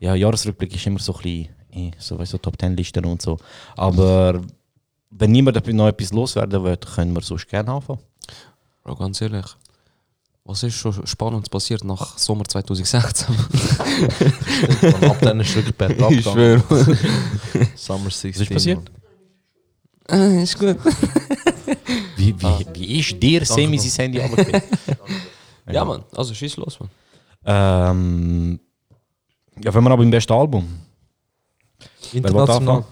ja, 0.00 0.14
Jahresrückblick 0.14 0.74
ist 0.74 0.86
immer 0.86 0.98
so 0.98 1.12
ein 1.14 1.22
bisschen, 1.22 1.48
eh, 1.74 1.90
so, 1.98 2.18
weißt, 2.18 2.32
du, 2.34 2.38
Top 2.38 2.58
Ten 2.58 2.76
Listen 2.76 3.04
und 3.04 3.20
so. 3.22 3.38
Aber 3.76 4.40
wenn 5.10 5.32
niemand 5.32 5.66
noch 5.74 5.88
etwas 5.88 6.12
loswerden 6.12 6.62
will, 6.64 6.76
können 6.76 7.12
wir 7.14 7.22
sonst 7.22 7.48
gerne 7.48 7.72
anfangen. 7.72 8.00
Bro, 8.82 8.96
ganz 8.96 9.20
ehrlich. 9.20 9.46
Was 10.46 10.62
ist 10.62 10.74
schon 10.74 11.06
Spannendes 11.06 11.48
passiert 11.48 11.84
nach 11.84 12.18
Sommer 12.18 12.44
2016? 12.44 13.34
Und 14.82 15.04
ab 15.04 15.16
dann 15.22 15.40
ist 15.40 15.54
wirklich 15.56 15.74
bergab 15.74 16.10
ich 16.10 16.18
gegangen. 16.18 16.62
schwöre. 16.68 16.98
Summer 17.74 18.10
16. 18.10 18.34
Was 18.34 18.40
ist 18.40 18.52
passiert? 18.52 18.90
Äh, 20.10 20.42
ist 20.42 20.58
gut. 20.58 20.76
Wie, 22.16 22.34
wie, 22.40 22.66
wie 22.74 22.98
ist 23.00 23.22
dir 23.22 23.44
Semi 23.44 23.78
sein 23.78 24.04
Handy 24.04 24.18
runtergefallen? 24.20 24.62
Ja, 25.72 25.82
Mann. 25.84 26.04
Also, 26.14 26.34
schieß 26.34 26.56
los, 26.58 26.78
Mann. 26.78 26.90
ähm, 27.46 28.60
ja, 29.62 29.72
wenn 29.72 29.82
wir 29.82 29.90
aber 29.90 30.02
im 30.02 30.10
besten 30.10 30.32
Album. 30.34 30.68
International. 32.12 32.84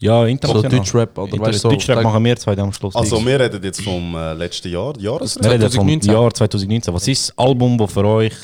Ja, 0.00 0.20
So 0.20 0.26
international. 0.26 0.78
Deutschrap 0.78 1.18
oder 1.18 1.38
weißt 1.40 1.54
du 1.54 1.58
so. 1.58 1.70
Deutschrap 1.70 2.02
machen 2.02 2.24
wir 2.24 2.36
zwei 2.36 2.56
am 2.56 2.72
Schluss. 2.72 2.94
Also, 2.94 3.24
wir 3.24 3.40
reden 3.40 3.62
jetzt 3.62 3.82
vom 3.82 4.14
äh, 4.14 4.32
letzten 4.34 4.68
Jahr, 4.70 4.96
Jahresrückblick. 4.96 5.44
wir 5.44 5.66
reden 5.66 5.72
vom 5.72 5.88
2019. 5.88 6.12
Jahr 6.12 6.34
2019. 6.34 6.94
Was 6.94 7.08
ist 7.08 7.28
das 7.28 7.38
Album, 7.38 7.76
das 7.78 7.92
für 7.92 8.04
euch 8.04 8.34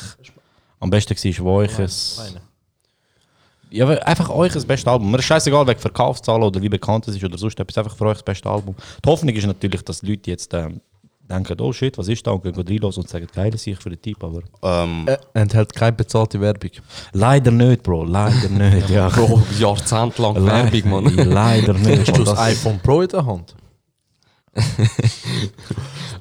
am 0.80 0.90
besten 0.90 1.14
war, 1.14 1.44
wo 1.44 1.50
euch 1.58 1.78
es... 1.78 2.34
Ja, 3.70 3.88
einfach 3.88 4.30
euch 4.30 4.52
das 4.52 4.64
beste 4.64 4.90
Album. 4.90 5.10
Mir 5.10 5.18
ist 5.18 5.24
scheißegal, 5.24 5.66
wegen 5.66 5.80
Verkaufszahlen 5.80 6.42
oder 6.42 6.60
wie 6.62 6.68
bekannt 6.68 7.08
es 7.08 7.16
ist 7.16 7.24
oder 7.24 7.36
sonst 7.36 7.58
etwas. 7.58 7.78
Einfach 7.78 7.96
für 7.96 8.06
euch 8.06 8.18
das 8.18 8.22
beste 8.22 8.48
Album. 8.48 8.74
Die 9.04 9.08
Hoffnung 9.08 9.34
ist 9.34 9.46
natürlich, 9.46 9.82
dass 9.82 10.00
die 10.00 10.10
Leute 10.10 10.30
jetzt 10.30 10.52
ähm, 10.54 10.80
denken, 11.28 11.60
oh 11.60 11.72
shit, 11.72 11.96
was 11.98 12.08
ist 12.08 12.26
da? 12.26 12.32
Und 12.32 12.42
gehen 12.42 12.54
reinlassen 12.54 13.02
und 13.02 13.08
sagen, 13.08 13.26
geil 13.34 13.54
ist 13.54 13.66
ich 13.66 13.78
für 13.78 13.90
den 13.90 14.00
Typ. 14.00 14.22
Aber 14.22 14.40
Ähm, 14.62 15.06
Äh, 15.08 15.16
enthält 15.34 15.74
keine 15.74 15.92
bezahlte 15.96 16.40
Werbung. 16.40 16.70
leider 17.12 17.50
nicht, 17.50 17.82
Bro. 17.82 18.04
Leider 18.04 18.48
nicht. 18.50 18.90
ja. 18.90 19.08
Bro, 19.08 19.42
jahrzehntelang 19.58 20.44
Werbung, 20.44 20.90
Mann. 20.90 21.14
Leider 21.16 21.72
nicht. 21.74 22.08
Hast 22.08 22.18
du 22.18 22.24
das 22.24 22.38
iPhone 22.38 22.78
Pro 22.80 23.00
in 23.02 23.08
der 23.08 23.24
Hand? 23.24 23.54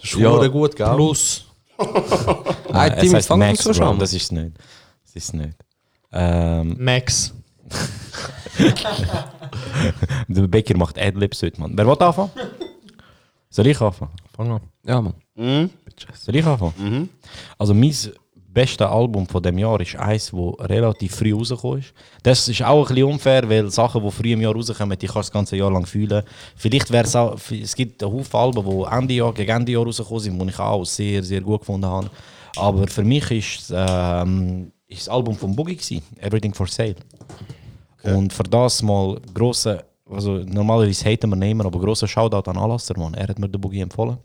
Ist 0.02 0.14
ja, 0.18 0.48
gut, 0.48 0.76
gell? 0.76 0.96
Plus. 0.96 1.46
Nein, 1.78 1.88
Ein 2.74 2.92
es 2.94 3.00
Team 3.02 3.14
heißt 3.16 3.28
fangt 3.28 3.40
Max, 3.40 3.64
Bro. 3.64 3.74
schon. 3.74 4.00
Das 4.00 4.14
ist 4.14 4.24
es 4.24 4.32
nicht. 4.32 4.58
Das 5.06 5.16
ist 5.16 5.24
es 5.26 5.34
nicht. 5.34 5.58
Ähm, 6.12 6.76
Max. 6.80 7.34
der 10.28 10.48
Becker 10.48 10.78
macht 10.78 10.98
Adlibs 11.00 11.42
heute, 11.42 11.60
Mann. 11.60 11.74
Wer 11.76 11.86
will 11.88 11.98
anfangen? 12.00 12.32
Soll 13.50 13.68
ich 13.68 13.80
anfangen? 13.82 14.12
Fang 14.36 14.52
an. 14.52 14.62
Ja, 14.86 15.02
Mann. 15.02 15.14
Soll 16.16 16.36
ich 16.36 16.46
anfangen? 16.46 17.10
Also 17.58 17.74
mein 17.74 17.94
bestes 18.54 18.88
Album 18.88 19.28
von 19.28 19.42
dem 19.42 19.58
Jahr 19.58 19.80
ist 19.82 19.96
eins, 19.96 20.32
das 20.32 20.70
relativ 20.70 21.16
früh 21.16 21.34
rausgekommen 21.34 21.80
ist. 21.80 21.94
Das 22.22 22.48
ist 22.48 22.62
auch 22.62 22.88
ein 22.90 22.96
bisschen 22.96 23.12
unfair, 23.12 23.50
weil 23.50 23.70
Sachen, 23.72 24.04
die 24.04 24.12
früh 24.12 24.34
im 24.34 24.42
Jahr 24.42 24.54
rauskommen, 24.54 24.98
die 24.98 25.08
kannst 25.08 25.16
du 25.16 25.20
das 25.20 25.32
ganze 25.32 25.56
Jahr 25.56 25.72
lang 25.72 25.86
fühlen. 25.86 26.24
Vielleicht 26.56 26.92
wäre 26.92 27.06
es 27.06 27.16
auch, 27.16 27.38
es 27.52 27.76
gibt 27.76 28.04
einen 28.04 28.14
Haufen 28.14 28.40
Alben, 28.40 28.64
die 28.64 28.96
Ende 28.96 29.14
Jahr, 29.16 29.34
gegen 29.34 29.52
Ende 29.52 29.72
Jahr 29.72 29.86
rausgekommen 29.86 30.20
sind, 30.20 30.40
die 30.40 30.50
ich 30.50 30.60
auch 30.60 30.84
sehr, 30.84 31.24
sehr 31.24 31.42
gut 31.42 31.62
gefunden 31.62 31.88
habe. 31.88 32.10
Aber 32.56 32.88
für 32.88 33.04
mich 33.04 33.30
ist, 33.32 33.74
ähm, 33.76 34.72
ist 34.88 35.02
das 35.02 35.10
Album 35.10 35.36
von 35.36 35.56
Boogie 35.56 35.76
gewesen, 35.76 36.04
Everything 36.20 36.54
for 36.54 36.68
Sale. 36.68 36.96
Und 38.04 38.32
für 38.32 38.44
das 38.44 38.84
mal 38.84 39.20
grosse, 39.34 39.84
also 40.14 40.38
normalerweise 40.40 41.06
haten 41.06 41.30
wir 41.30 41.36
nehmen, 41.36 41.66
aber 41.66 41.80
grosser 41.80 42.08
Shoutout 42.08 42.50
an 42.50 42.58
Alasser, 42.58 42.98
Mann. 42.98 43.14
Er 43.14 43.28
hat 43.28 43.40
mir 43.40 43.50
den 43.50 43.60
Boogie 43.60 43.82
empfohlen. 43.82 44.18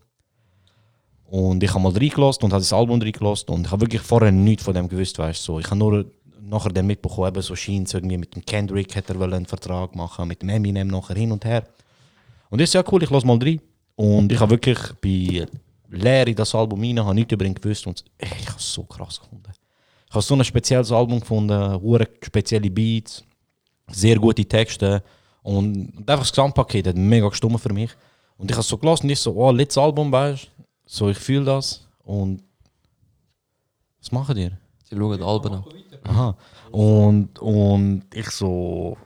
Und 1.25 1.63
ich 1.63 1.71
habe 1.71 1.83
mal 1.83 1.93
reingelassen 1.93 2.45
und 2.45 2.53
habe 2.53 2.63
das 2.63 2.73
Album 2.73 3.03
reingelassen 3.03 3.51
und 3.51 3.67
ich 3.67 3.71
habe 3.71 3.83
wirklich 3.83 4.01
vorher 4.01 4.33
nichts 4.33 4.65
von 4.65 4.75
dem 4.75 4.89
gewusst, 4.89 5.19
weißt. 5.19 5.43
So. 5.43 5.61
Ich 5.61 5.67
habe 5.67 5.77
nur 5.77 6.07
nachher 6.41 6.71
dann 6.71 6.87
mitbekommen, 6.87 7.29
eben 7.29 7.43
so 7.43 7.55
scheint 7.55 7.93
irgendwie 7.93 8.17
mit 8.17 8.35
dem 8.35 8.45
Kendrick 8.45 8.97
hat 8.97 9.11
er 9.11 9.21
einen 9.21 9.45
Vertrag 9.45 9.95
machen, 9.95 10.27
mit 10.29 10.41
dem 10.41 10.49
Eminem 10.49 10.89
nachher 10.89 11.17
hin 11.17 11.33
und 11.33 11.45
her. 11.45 11.65
Und 12.49 12.61
das 12.61 12.71
ist 12.71 12.75
ja 12.75 12.83
cool, 12.91 13.03
ich 13.03 13.11
lasse 13.11 13.27
mal 13.27 13.39
rein. 13.39 13.61
Und 13.97 14.33
ich 14.33 14.41
habe 14.41 14.53
wirklich 14.53 14.79
bei 15.03 15.47
in 15.91 16.35
das 16.35 16.55
Album 16.55 16.81
rein, 16.81 16.99
habe 17.01 17.15
nichts 17.15 17.33
über 17.33 17.45
ihn 17.45 17.55
gewusst 17.55 17.87
und 17.87 18.05
ey, 18.19 18.29
ich 18.41 18.49
habe 18.49 18.59
es 18.59 18.73
so 18.73 18.85
krass 18.85 19.21
gefunden. 19.21 19.53
Ich 20.09 20.15
habe 20.15 20.23
so 20.23 20.35
ein 20.35 20.45
spezielles 20.45 20.93
Album 20.93 21.21
gefunden, 21.21 22.07
spezielle 22.23 22.71
Beats, 22.71 23.25
sehr 23.89 24.17
gute 24.17 24.45
Texte 24.45 25.03
und 25.57 25.97
und 25.97 26.11
einfach 26.11 26.25
das 26.25 26.33
Gesamtpaket 26.33 26.89
hat 26.89 26.97
mega 26.97 27.29
gestummt 27.29 27.61
für 27.61 27.73
mich. 27.73 27.91
Und 28.37 28.51
ich 28.51 28.57
habe 28.57 28.65
so 28.65 28.79
gelassen 28.79 29.07
und 29.07 29.11
ich 29.11 29.21
so, 29.21 29.35
oh, 29.35 29.51
letztes 29.51 29.79
Album, 29.79 30.13
weißt 30.13 30.45
du, 30.45 30.65
so 30.87 31.09
ich 31.09 31.19
fühle 31.19 31.45
das 31.45 31.87
und 32.05 32.43
Was 34.01 34.13
machen 34.13 34.37
ihr? 34.37 34.53
Sie 34.85 34.97
schauen 34.97 35.23
Alben 35.23 35.53
an. 35.53 35.65
Aha. 36.05 36.37
Und, 36.71 37.39
und 37.41 38.05
ich 38.15 38.31
so. 38.31 38.97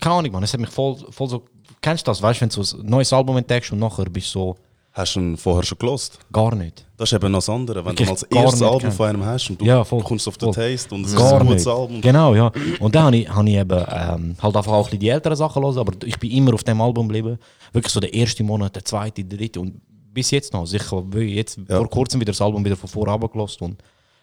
Keine 0.00 0.16
Ahnung, 0.16 0.32
man. 0.32 0.42
Es 0.42 0.52
hat 0.52 0.60
mich 0.60 0.70
voll, 0.70 0.96
voll 1.10 1.28
so. 1.28 1.44
Kennst 1.80 2.06
du 2.06 2.10
das? 2.10 2.22
Weißt 2.22 2.40
du, 2.40 2.42
wenn 2.42 2.48
du 2.50 2.62
so 2.62 2.78
ein 2.78 2.86
neues 2.86 3.12
Album 3.12 3.36
entdeckst 3.36 3.72
und 3.72 3.78
nachher 3.78 4.04
bist 4.04 4.34
du 4.34 4.38
so. 4.38 4.56
Hast 4.96 5.16
du 5.16 5.20
ihn 5.20 5.36
vorher 5.36 5.64
schon 5.64 5.76
gelost? 5.78 6.20
Gar 6.32 6.54
nicht. 6.54 6.86
Das 6.96 7.10
ist 7.10 7.16
eben 7.16 7.32
noch 7.32 7.38
das 7.38 7.48
andere. 7.48 7.84
Wenn 7.84 7.98
Wirklich 7.98 8.06
du 8.08 8.14
mal 8.14 8.20
das 8.30 8.44
erste 8.52 8.64
Album 8.64 8.80
kennt. 8.80 8.94
von 8.94 9.08
einem 9.08 9.24
hast 9.24 9.50
und 9.50 9.60
du 9.60 9.64
Ja, 9.64 9.82
voll, 9.82 10.02
kommst 10.04 10.28
auf 10.28 10.38
den 10.38 10.52
voll. 10.52 10.70
Taste 10.70 10.94
und 10.94 11.04
es 11.04 11.12
ist 11.12 11.20
ein 11.20 11.46
gutes 11.46 11.64
nicht. 11.64 11.74
Album. 11.74 12.00
Genau, 12.00 12.34
ja. 12.36 12.52
Und 12.78 12.94
dann 12.94 13.02
habe 13.06 13.16
ich, 13.16 13.28
hab 13.28 13.44
ich 13.44 13.54
eben 13.54 13.84
ähm, 13.90 14.36
halt 14.40 14.56
einfach 14.56 14.72
auch 14.72 14.78
ein 14.78 14.84
bisschen 14.84 15.00
die 15.00 15.08
älteren 15.08 15.36
Sachen 15.36 15.64
hören, 15.64 15.78
aber 15.78 15.92
ich 16.06 16.16
bin 16.20 16.30
immer 16.30 16.54
auf 16.54 16.62
dem 16.62 16.80
Album 16.80 17.08
geblieben. 17.08 17.38
Wirklich 17.72 17.92
so 17.92 17.98
der 17.98 18.14
erste 18.14 18.44
Monat, 18.44 18.76
der 18.76 18.84
zweite, 18.84 19.24
der 19.24 19.36
dritte 19.36 19.60
und 19.60 19.80
bis 20.12 20.30
jetzt 20.30 20.52
noch. 20.52 20.60
Also 20.60 20.76
ich 20.76 20.88
habe 20.92 21.24
jetzt 21.24 21.58
vor 21.68 21.90
kurzem 21.90 22.20
wieder 22.20 22.30
das 22.30 22.40
Album 22.40 22.64
wieder 22.64 22.76
von 22.76 22.88
vorab 22.88 23.32
gelost 23.32 23.60
und 23.62 23.82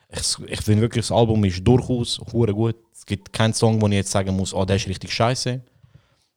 ich, 0.10 0.22
ich 0.50 0.62
finde 0.62 0.82
wirklich, 0.84 1.06
das 1.08 1.12
Album 1.12 1.44
ist 1.44 1.62
durchaus 1.68 2.20
gut. 2.32 2.76
Es 2.94 3.06
gibt 3.06 3.34
keinen 3.34 3.54
Song, 3.54 3.82
wo 3.82 3.88
ich 3.88 3.94
jetzt 3.94 4.12
sagen 4.12 4.36
muss, 4.38 4.54
oh, 4.54 4.64
der 4.64 4.78
ist 4.78 4.88
richtig 4.88 5.12
scheiße. 5.12 5.62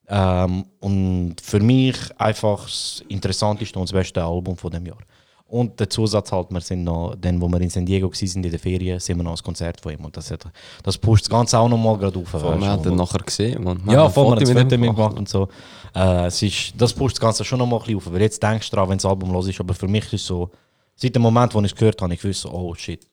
Ähm, 0.08 0.66
und 0.80 1.37
für 1.42 1.61
mich 1.61 1.96
einfach 2.18 2.64
das 2.64 3.02
interessanteste 3.08 3.78
und 3.78 3.88
das 3.88 3.92
beste 3.92 4.23
Album 4.23 4.56
von 4.56 4.70
dem 4.70 4.87
Jahr. 4.87 4.99
Und 5.46 5.78
der 5.78 5.88
Zusatz 5.88 6.32
halt, 6.32 6.50
wir 6.50 6.61
sind 6.61 6.84
noch, 6.84 7.14
dann, 7.20 7.40
wo 7.40 7.49
wir 7.49 7.61
in 7.61 7.70
San 7.70 7.87
Diego 7.87 8.11
waren 8.11 8.44
in 8.44 8.50
der 8.50 8.58
Ferien, 8.58 8.99
sind 8.99 9.16
wir 9.18 9.23
noch 9.23 9.37
ein 9.37 9.42
Konzert 9.42 9.80
von 9.80 9.92
ihm. 9.92 10.04
Und 10.04 10.16
das, 10.16 10.30
hat, 10.30 10.44
das 10.82 10.99
pusht 10.99 11.26
das 11.26 11.30
Ganze 11.30 11.58
auch 11.58 11.68
nochmal 11.68 11.96
gerade 11.99 12.18
auf. 12.18 12.32
Weißt 12.32 12.44
wir 12.61 12.66
haben 12.66 12.82
den 12.82 12.96
nachher 12.96 13.20
gesehen. 13.20 13.62
Man. 13.62 13.84
Wir 13.84 13.92
Ja, 13.92 14.06
ein 14.06 14.11
voll, 14.11 14.25
wir 14.25 14.30
haben 14.32 14.40
ihm 14.40 14.46
Foto 14.46 14.78
mitgemacht 14.78 15.16
und 15.16 15.28
so. 15.28 15.49
Äh, 15.94 16.26
es 16.26 16.42
ist, 16.42 16.73
das 16.76 16.92
pusht 16.92 17.16
das 17.16 17.20
Ganze 17.20 17.44
schon 17.44 17.58
nochmal 17.58 17.78
ein 17.78 17.84
bisschen 17.84 17.99
auf. 17.99 18.06
Aber 18.08 18.20
jetzt 18.20 18.42
denkst 18.42 18.68
du 18.70 18.76
daran, 18.76 18.90
wenn 18.90 18.99
das 18.99 19.04
Album 19.04 19.32
los 19.32 19.46
ist. 19.46 19.61
Aber 19.61 19.75
für 19.75 19.87
mich 19.87 20.04
ist 20.06 20.14
es 20.14 20.26
so, 20.26 20.50
seit 20.96 21.14
dem 21.14 21.23
Moment, 21.23 21.54
wo 21.54 21.61
ich 21.61 21.66
es 21.66 21.76
gehört 21.76 22.00
habe, 22.02 22.12
ich 22.14 22.25
wusste, 22.25 22.52
oh 22.52 22.75
shit, 22.75 23.06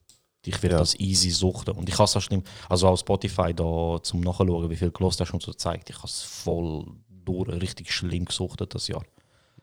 ich 0.46 0.62
werde 0.64 0.78
das 0.78 1.00
easy 1.00 1.30
suchten. 1.30 1.76
Und 1.76 1.88
ich 1.88 1.96
habe 1.96 2.06
es 2.06 2.16
auch 2.16 2.22
schlimm, 2.22 2.44
also 2.70 2.88
auf 2.88 3.00
Spotify 3.00 3.54
da 3.54 4.00
zum 4.02 4.22
Nachschauen, 4.22 4.70
wie 4.70 4.76
viel 4.76 4.92
gelost 4.92 5.22
hast 5.22 5.34
und 5.34 5.42
so 5.42 5.54
zeigt, 5.54 5.90
ich 5.90 5.98
habe 5.98 6.08
es 6.08 6.22
voll 6.22 6.86
durch, 7.24 7.50
richtig 7.50 7.92
schlimm 7.92 8.26
gesuchtet 8.26 8.74
das 8.74 8.88
Jahr. 8.88 9.04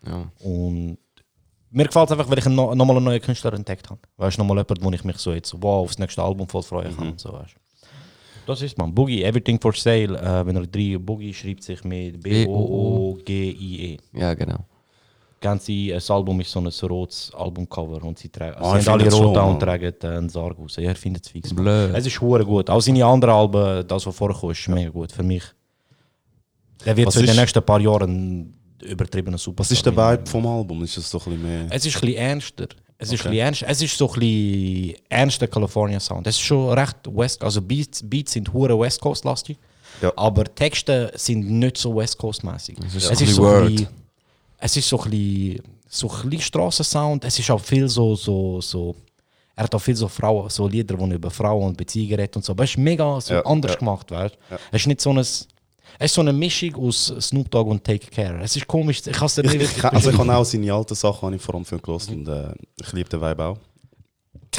Ja. 0.06 0.30
Und 0.40 0.98
mir 1.70 1.86
gefällt 1.86 2.06
es 2.06 2.12
einfach, 2.12 2.30
weil 2.30 2.38
ich 2.38 2.46
noch, 2.46 2.74
noch 2.74 2.84
mal 2.84 2.96
einen 2.96 3.04
neuen 3.04 3.20
Künstler 3.20 3.52
entdeckt 3.52 3.90
habe. 3.90 4.00
Weißt 4.16 4.38
du, 4.38 4.42
nochmal 4.42 4.58
jemand, 4.58 4.82
wo 4.82 4.90
ich 4.90 5.04
mich 5.04 5.18
so 5.18 5.32
jetzt 5.32 5.54
wow, 5.60 5.84
aufs 5.84 5.98
nächste 5.98 6.22
Album 6.22 6.48
voll 6.48 6.62
freuen 6.62 6.96
kann. 6.96 7.10
Und 7.10 7.20
so, 7.20 7.32
weißt. 7.32 7.56
Das 8.46 8.62
ist 8.62 8.78
man. 8.78 8.94
Boogie, 8.94 9.22
Everything 9.24 9.60
for 9.60 9.74
Sale. 9.74 10.18
Äh, 10.18 10.46
wenn 10.46 10.56
er 10.56 10.66
drei 10.66 10.96
Boogie 10.98 11.34
schreibt 11.34 11.62
sich 11.62 11.84
mit 11.84 12.22
B-O-O-G-I-E. 12.22 13.98
Ja, 14.14 14.32
genau. 14.32 14.64
Ganze, 15.40 15.88
das 15.88 16.10
Album 16.10 16.40
ist 16.40 16.50
so 16.50 16.60
ein 16.60 16.66
rotes 16.90 17.30
Albumcover 17.34 18.02
und 18.04 18.18
sie 18.18 18.28
tragen, 18.28 18.56
Ah, 18.60 18.78
sie 18.80 18.86
haben 18.90 19.00
alle 19.00 19.08
es 19.08 19.14
rot 19.14 19.36
an 19.36 19.50
und 19.50 19.60
tragen 19.60 19.94
äh, 20.02 20.06
einen 20.06 20.28
Sarg 20.28 20.58
raus. 20.58 20.76
Ja, 20.76 20.84
er 20.90 20.96
findet 20.96 21.24
es 21.26 21.30
fix. 21.32 21.54
Blöd. 21.54 21.94
Es 21.94 22.06
ist 22.06 22.20
hure 22.20 22.44
gut. 22.44 22.68
Auch 22.70 22.80
seine 22.80 23.04
anderen 23.04 23.34
Alben, 23.34 23.86
das 23.86 24.06
was 24.06 24.16
vorher 24.16 24.38
kam, 24.38 24.50
ist 24.50 24.68
mega 24.68 24.90
gut 24.90 25.12
für 25.12 25.22
mich. 25.22 25.42
Der 26.84 26.96
wird 26.96 27.06
Was 27.08 27.14
so 27.14 27.20
in 27.20 27.26
den 27.26 27.36
nächsten 27.36 27.62
paar 27.62 27.80
Jahren 27.80 28.54
übertriebener 28.82 29.38
Superstar. 29.38 29.64
Was 29.64 29.72
ist 29.72 29.86
der. 29.86 29.96
Vibe 29.96 30.26
vom 30.30 30.46
Album? 30.46 30.82
Ist 30.84 30.96
es 30.96 31.10
so 31.10 31.18
ein 31.18 31.24
bisschen 31.24 31.42
mehr. 31.42 31.66
Es 31.70 31.84
ist 31.86 31.96
ein 31.96 32.00
bisschen 32.00 32.16
ernster. 32.16 32.68
Es 33.00 33.12
ist, 33.12 33.20
Okay. 33.20 33.28
ein 33.28 33.30
bisschen 33.30 33.44
ernst. 33.44 33.64
es 33.68 33.82
ist 33.82 33.96
so 33.98 34.08
ein 34.12 34.18
bisschen 34.20 34.94
ernster 35.08 35.46
California 35.46 36.00
Sound. 36.00 36.26
Es 36.26 36.34
ist 36.36 36.42
schon 36.42 36.70
recht 36.76 36.96
West, 37.06 37.42
also 37.44 37.62
Beats, 37.62 38.02
Beats 38.02 38.32
sind 38.32 38.52
hure 38.52 38.78
West 38.78 39.00
Coast 39.00 39.24
lastig, 39.24 39.56
Ja. 40.02 40.12
aber 40.16 40.44
Texte 40.52 41.12
sind 41.14 41.48
nicht 41.48 41.76
so 41.78 41.94
West 41.94 42.18
Coast 42.18 42.42
mäßig. 42.42 42.76
ist 42.80 43.08
Es 43.10 43.20
ist 43.20 43.34
so 43.36 43.42
Word. 43.42 43.68
bisschen, 43.68 43.88
es 44.58 44.76
ist 44.76 44.88
so 44.88 45.00
ein 45.00 45.10
bisschen, 45.10 45.62
so 45.88 46.10
ein 46.10 46.22
bisschen 46.30 46.40
Strassensound. 46.42 47.24
Es 47.24 47.38
ist 47.38 47.50
auch 47.50 47.60
viel 47.60 47.88
so 47.88 48.14
so 48.14 48.60
so. 48.60 48.94
Er 49.56 49.64
hat 49.64 49.74
auch 49.74 49.80
viel 49.80 49.96
so 49.96 50.06
Frauen, 50.06 50.48
so 50.50 50.68
Lieder, 50.68 50.96
die 50.96 51.14
über 51.14 51.30
Frauen 51.30 51.68
und 51.68 51.76
Beziehungen 51.76 52.14
reden 52.14 52.36
und 52.36 52.44
so. 52.44 52.52
Aber 52.52 52.62
es 52.64 52.70
ist 52.70 52.78
mega 52.78 53.20
so 53.20 53.34
Ja, 53.34 53.44
anders 53.44 53.72
ja. 53.72 53.78
gemacht, 53.78 54.10
weißt? 54.10 54.36
Es 54.70 54.82
ist 54.82 54.86
nicht 54.86 55.00
so 55.00 55.10
ein 55.10 55.18
es 56.00 56.10
ist 56.10 56.14
so 56.14 56.20
eine 56.20 56.32
Mischung 56.32 56.76
aus 56.76 57.12
Snoop 57.20 57.50
Dogg 57.50 57.68
und 57.68 57.82
Take 57.82 58.06
Care. 58.08 58.40
Es 58.42 58.54
ist 58.54 58.66
komisch. 58.68 59.02
Ich 59.04 59.12
kann 59.12 59.26
es 59.26 59.34
dir 59.34 59.42
nicht 59.42 59.56
ich, 59.60 59.84
also 59.84 60.10
ich 60.10 60.18
habe 60.18 60.36
auch 60.36 60.44
seine 60.44 60.72
alten 60.72 60.94
Sachen 60.94 61.32
ich 61.32 61.42
vor 61.42 61.56
allem 61.56 61.64
viel 61.64 61.80
gelost 61.80 62.10
und 62.10 62.28
äh, 62.28 62.52
ich 62.80 62.92
liebe 62.92 63.08
den 63.08 63.20
Vibe 63.20 63.44
auch. 63.44 63.58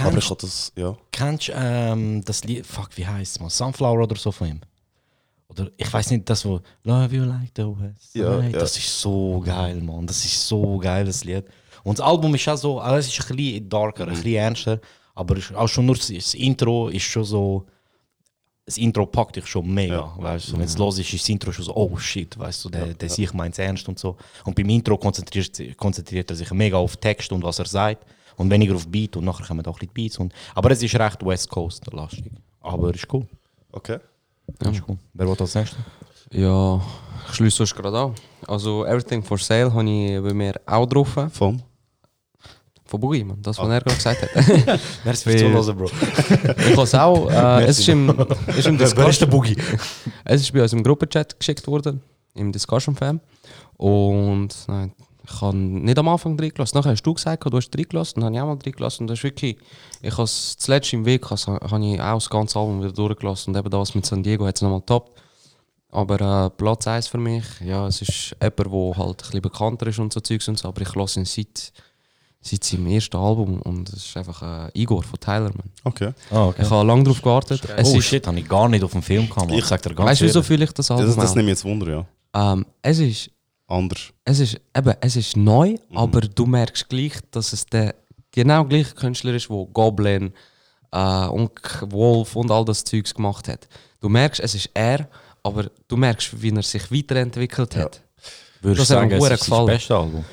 Aber 0.01 0.17
ich 0.17 0.29
das, 0.29 0.71
ja. 0.75 0.95
Kennst 1.11 1.47
du 1.49 1.53
ähm, 1.55 2.23
das 2.25 2.43
Lied, 2.43 2.65
fuck, 2.65 2.89
wie 2.95 3.05
heißt 3.07 3.35
es 3.35 3.39
mal? 3.39 3.49
Sunflower 3.49 4.03
oder 4.03 4.15
so 4.15 4.31
von 4.31 4.47
ihm? 4.47 4.61
Oder 5.49 5.69
ich 5.77 5.91
weiß 5.91 6.11
nicht, 6.11 6.29
das 6.29 6.45
wo 6.45 6.61
Love 6.83 7.15
You 7.15 7.23
Like 7.23 7.51
the 7.55 7.63
West. 7.63 8.13
Ja, 8.15 8.39
Side. 8.39 8.51
ja. 8.53 8.59
Das 8.59 8.77
ist 8.77 9.01
so 9.01 9.41
geil, 9.43 9.81
Mann. 9.81 10.05
Das 10.07 10.23
ist 10.23 10.47
so 10.47 10.77
geil, 10.77 11.05
das 11.05 11.23
Lied. 11.23 11.45
Und 11.83 11.97
das 11.99 12.05
Album 12.05 12.35
ist 12.35 12.47
auch 12.47 12.55
so, 12.57 12.79
also 12.79 12.97
es 12.97 13.07
ist 13.07 13.29
ein 13.31 13.35
bisschen 13.35 13.67
darker, 13.69 14.03
Mhm. 14.05 14.09
ein 14.11 14.15
bisschen 14.15 14.35
ernster, 14.35 14.79
aber 15.15 15.35
auch 15.55 15.67
schon 15.67 15.85
nur 15.87 15.95
das, 15.95 16.09
Intro 16.35 16.89
ist 16.89 17.03
schon 17.03 17.23
so. 17.23 17.65
Das 18.65 18.77
Intro 18.77 19.07
packt 19.07 19.35
dich 19.37 19.47
schon 19.47 19.67
mega, 19.73 20.13
weißt 20.19 20.49
du. 20.49 20.53
Wenn 20.53 20.61
es 20.65 20.77
los 20.77 20.99
ist, 20.99 21.11
ist 21.11 21.23
das 21.23 21.29
Intro 21.29 21.51
schon 21.51 21.65
so, 21.65 21.75
oh 21.75 21.97
shit, 21.97 22.37
weißt 22.37 22.65
du, 22.65 22.69
der, 22.69 22.93
der 22.93 23.09
sich 23.09 23.33
meint 23.33 23.53
es 23.55 23.57
ernst 23.59 23.87
und 23.89 23.97
so. 23.97 24.15
Und 24.45 24.53
beim 24.55 24.69
Intro 24.69 24.95
konzentriert, 24.95 25.59
konzentriert 25.75 26.29
er 26.29 26.35
sich 26.35 26.51
mega 26.51 26.77
auf 26.77 26.95
Text 26.97 27.31
und 27.31 27.41
was 27.41 27.57
er 27.57 27.65
sagt 27.65 28.05
und 28.37 28.51
weniger 28.51 28.75
auf 28.75 28.87
Beat 28.87 29.17
und 29.17 29.25
nachher 29.25 29.47
kommen 29.47 29.65
auch 29.65 29.73
ein 29.73 29.79
bisschen 29.79 29.93
Beats. 29.95 30.19
Und, 30.19 30.31
aber 30.53 30.69
es 30.69 30.83
ist 30.83 30.93
recht 30.99 31.25
West 31.25 31.49
Coast 31.49 31.91
lastig. 31.91 32.31
Aber 32.61 32.93
ist 32.93 33.11
cool. 33.11 33.25
Okay. 33.71 33.97
Ist 34.71 34.83
cool. 34.87 34.97
Wer 35.13 35.27
will 35.27 35.35
als 35.39 35.55
nächstes? 35.55 35.79
Ja, 36.31 36.81
ich 37.27 37.35
schließe 37.35 37.57
sonst 37.57 37.75
gerade 37.75 37.97
an. 37.97 38.15
Also, 38.47 38.85
Everything 38.85 39.23
for 39.23 39.37
Sale 39.37 39.73
habe 39.73 39.89
ich 39.89 40.21
bei 40.21 40.33
mir 40.33 40.53
auch 40.65 40.85
drauf. 40.85 41.17
Vom? 41.31 41.61
Von 42.89 42.99
Boogie, 42.99 43.23
man. 43.23 43.39
Das, 43.41 43.59
was 43.59 43.69
er 43.69 43.81
gerade 43.81 43.95
gesagt 43.95 44.21
hat. 44.23 44.79
Merci 45.05 45.29
fürs 45.29 45.41
Zuhören, 45.41 45.77
Bro. 45.77 45.85
ich 46.57 46.71
habe 46.71 46.81
es 46.81 46.95
auch. 46.95 47.29
Äh, 47.29 47.65
es 47.65 47.79
ist 47.79 47.89
im, 47.89 48.09
ist 48.57 48.65
im 48.65 48.79
Wer 48.79 48.87
ist 48.87 49.21
der 49.21 49.27
Discussion. 49.27 49.29
Boogie? 49.29 49.57
Es 50.25 50.41
ist 50.41 50.51
bei 50.51 50.63
uns 50.63 50.73
im 50.73 50.83
Gruppenchat 50.83 51.37
geschickt 51.39 51.67
worden, 51.67 52.01
im 52.33 52.51
Discussion 52.51 52.95
Fam. 52.95 53.19
Und 53.77 54.55
nein, 54.67 54.91
ich 55.31 55.41
habe 55.41 55.55
nicht 55.55 55.97
am 55.97 56.07
Anfang 56.07 56.39
reingelassen. 56.39 56.77
Nachher 56.77 56.91
hast 56.91 57.03
du 57.03 57.13
gesagt, 57.13 57.45
du 57.45 57.57
hast 57.57 57.75
reingelassen, 57.77 58.21
dann 58.21 58.25
habe 58.25 58.35
ich 58.35 58.41
auch 58.41 58.47
mal 58.47 58.57
reingelassen. 58.63 59.03
Und 59.03 59.07
das 59.07 59.19
ist 59.19 59.23
wirklich, 59.23 59.57
ich 60.01 60.13
habe 60.13 60.23
es 60.23 60.57
zuletzt 60.57 60.93
im 60.93 61.05
Weg, 61.05 61.31
also, 61.31 61.53
habe 61.53 61.85
ich 61.85 62.01
auch 62.01 62.15
das 62.15 62.29
ganze 62.29 62.59
Album 62.59 62.81
wieder 62.81 62.93
durchgelassen. 62.93 63.53
Und 63.53 63.59
eben 63.59 63.69
das 63.69 63.95
mit 63.95 64.05
San 64.05 64.23
Diego 64.23 64.45
hat 64.45 64.55
es 64.55 64.61
nochmal 64.61 64.79
getoppt. 64.79 65.19
Aber 65.91 66.45
äh, 66.45 66.49
Platz 66.51 66.87
1 66.87 67.07
für 67.07 67.17
mich, 67.17 67.43
ja, 67.65 67.87
es 67.87 68.01
ist 68.01 68.35
jemand, 68.41 68.59
der 68.59 68.97
halt 68.97 69.09
ein 69.09 69.15
bisschen 69.17 69.41
bekannter 69.41 69.87
ist 69.87 69.99
und 69.99 70.13
so 70.13 70.19
Zeugs 70.19 70.47
und 70.47 70.59
so, 70.59 70.67
aber 70.67 70.81
ich 70.81 70.93
lasse 70.93 71.19
ihn 71.19 71.25
seit, 71.25 71.73
seit 72.41 72.63
seinem 72.63 72.87
ersten 72.87 73.17
Album 73.17 73.59
und 73.63 73.89
es 73.89 74.05
ist 74.05 74.17
einfach 74.17 74.67
äh, 74.67 74.79
Igor 74.79 75.01
von 75.01 75.19
Tyler, 75.19 75.49
man. 75.49 75.71
Okay. 75.83 76.13
Ah, 76.29 76.45
okay. 76.45 76.61
Ich 76.61 76.69
habe 76.69 76.85
lange 76.85 77.03
darauf 77.03 77.19
gewartet. 77.23 77.61
Es 77.75 77.91
oh 77.91 77.97
ist, 77.97 78.05
shit, 78.05 78.27
habe 78.27 78.39
ich 78.39 78.47
gar 78.47 78.69
nicht 78.69 78.83
auf 78.83 78.91
dem 78.91 79.01
Film 79.01 79.27
gehabt. 79.27 79.51
Ich 79.51 79.65
sag 79.65 79.81
dir 79.81 79.95
ganz 79.95 80.11
weißt 80.11 80.21
du, 80.21 80.25
wieso 80.25 80.43
fühle 80.43 80.65
ich 80.65 80.71
das 80.73 80.91
Album 80.91 81.07
Das, 81.07 81.15
das 81.15 81.33
nimmt 81.33 81.47
mich 81.47 81.53
jetzt 81.53 81.65
Wunder, 81.65 81.89
ja. 81.89 82.05
Ähm, 82.53 82.67
es 82.83 82.99
ist 82.99 83.31
Anders. 83.69 84.11
es 84.25 84.39
ist, 84.39 84.59
eben, 84.75 84.93
es 84.99 85.15
ist 85.15 85.37
neu, 85.37 85.75
aber 85.93 86.21
du 86.21 86.45
merkst 86.47 86.89
gleich, 86.89 87.13
dass 87.29 87.53
es 87.53 87.65
der 87.67 87.93
genau 88.31 88.65
gleiche 88.65 88.95
Künstler 88.95 89.33
ist, 89.35 89.49
der 89.49 89.65
Goblin 89.71 90.33
äh, 90.91 91.25
und 91.27 91.51
Wolf 91.91 92.35
und 92.35 92.49
all 92.49 92.65
das 92.65 92.83
Zeugs 92.83 93.13
gemacht 93.13 93.47
hat. 93.47 93.67
Du 94.01 94.09
merkst, 94.09 94.41
es 94.41 94.55
ist 94.55 94.71
er, 94.73 95.07
aber 95.43 95.69
du 95.87 95.97
merkst, 95.97 96.41
wie 96.41 96.51
er 96.51 96.63
sich 96.63 96.91
weiterentwickelt 96.91 97.75
hat. 97.75 98.01
Würdest 98.61 98.81
das 98.81 98.87
du 98.89 98.95
hat 98.95 99.09
mir 99.09 99.09
sagen, 99.09 99.11
es 99.11 99.23
ist 99.23 99.31
das 99.31 99.39
gefallen. 99.41 99.67
beste 99.67 99.95
Album? 99.95 100.25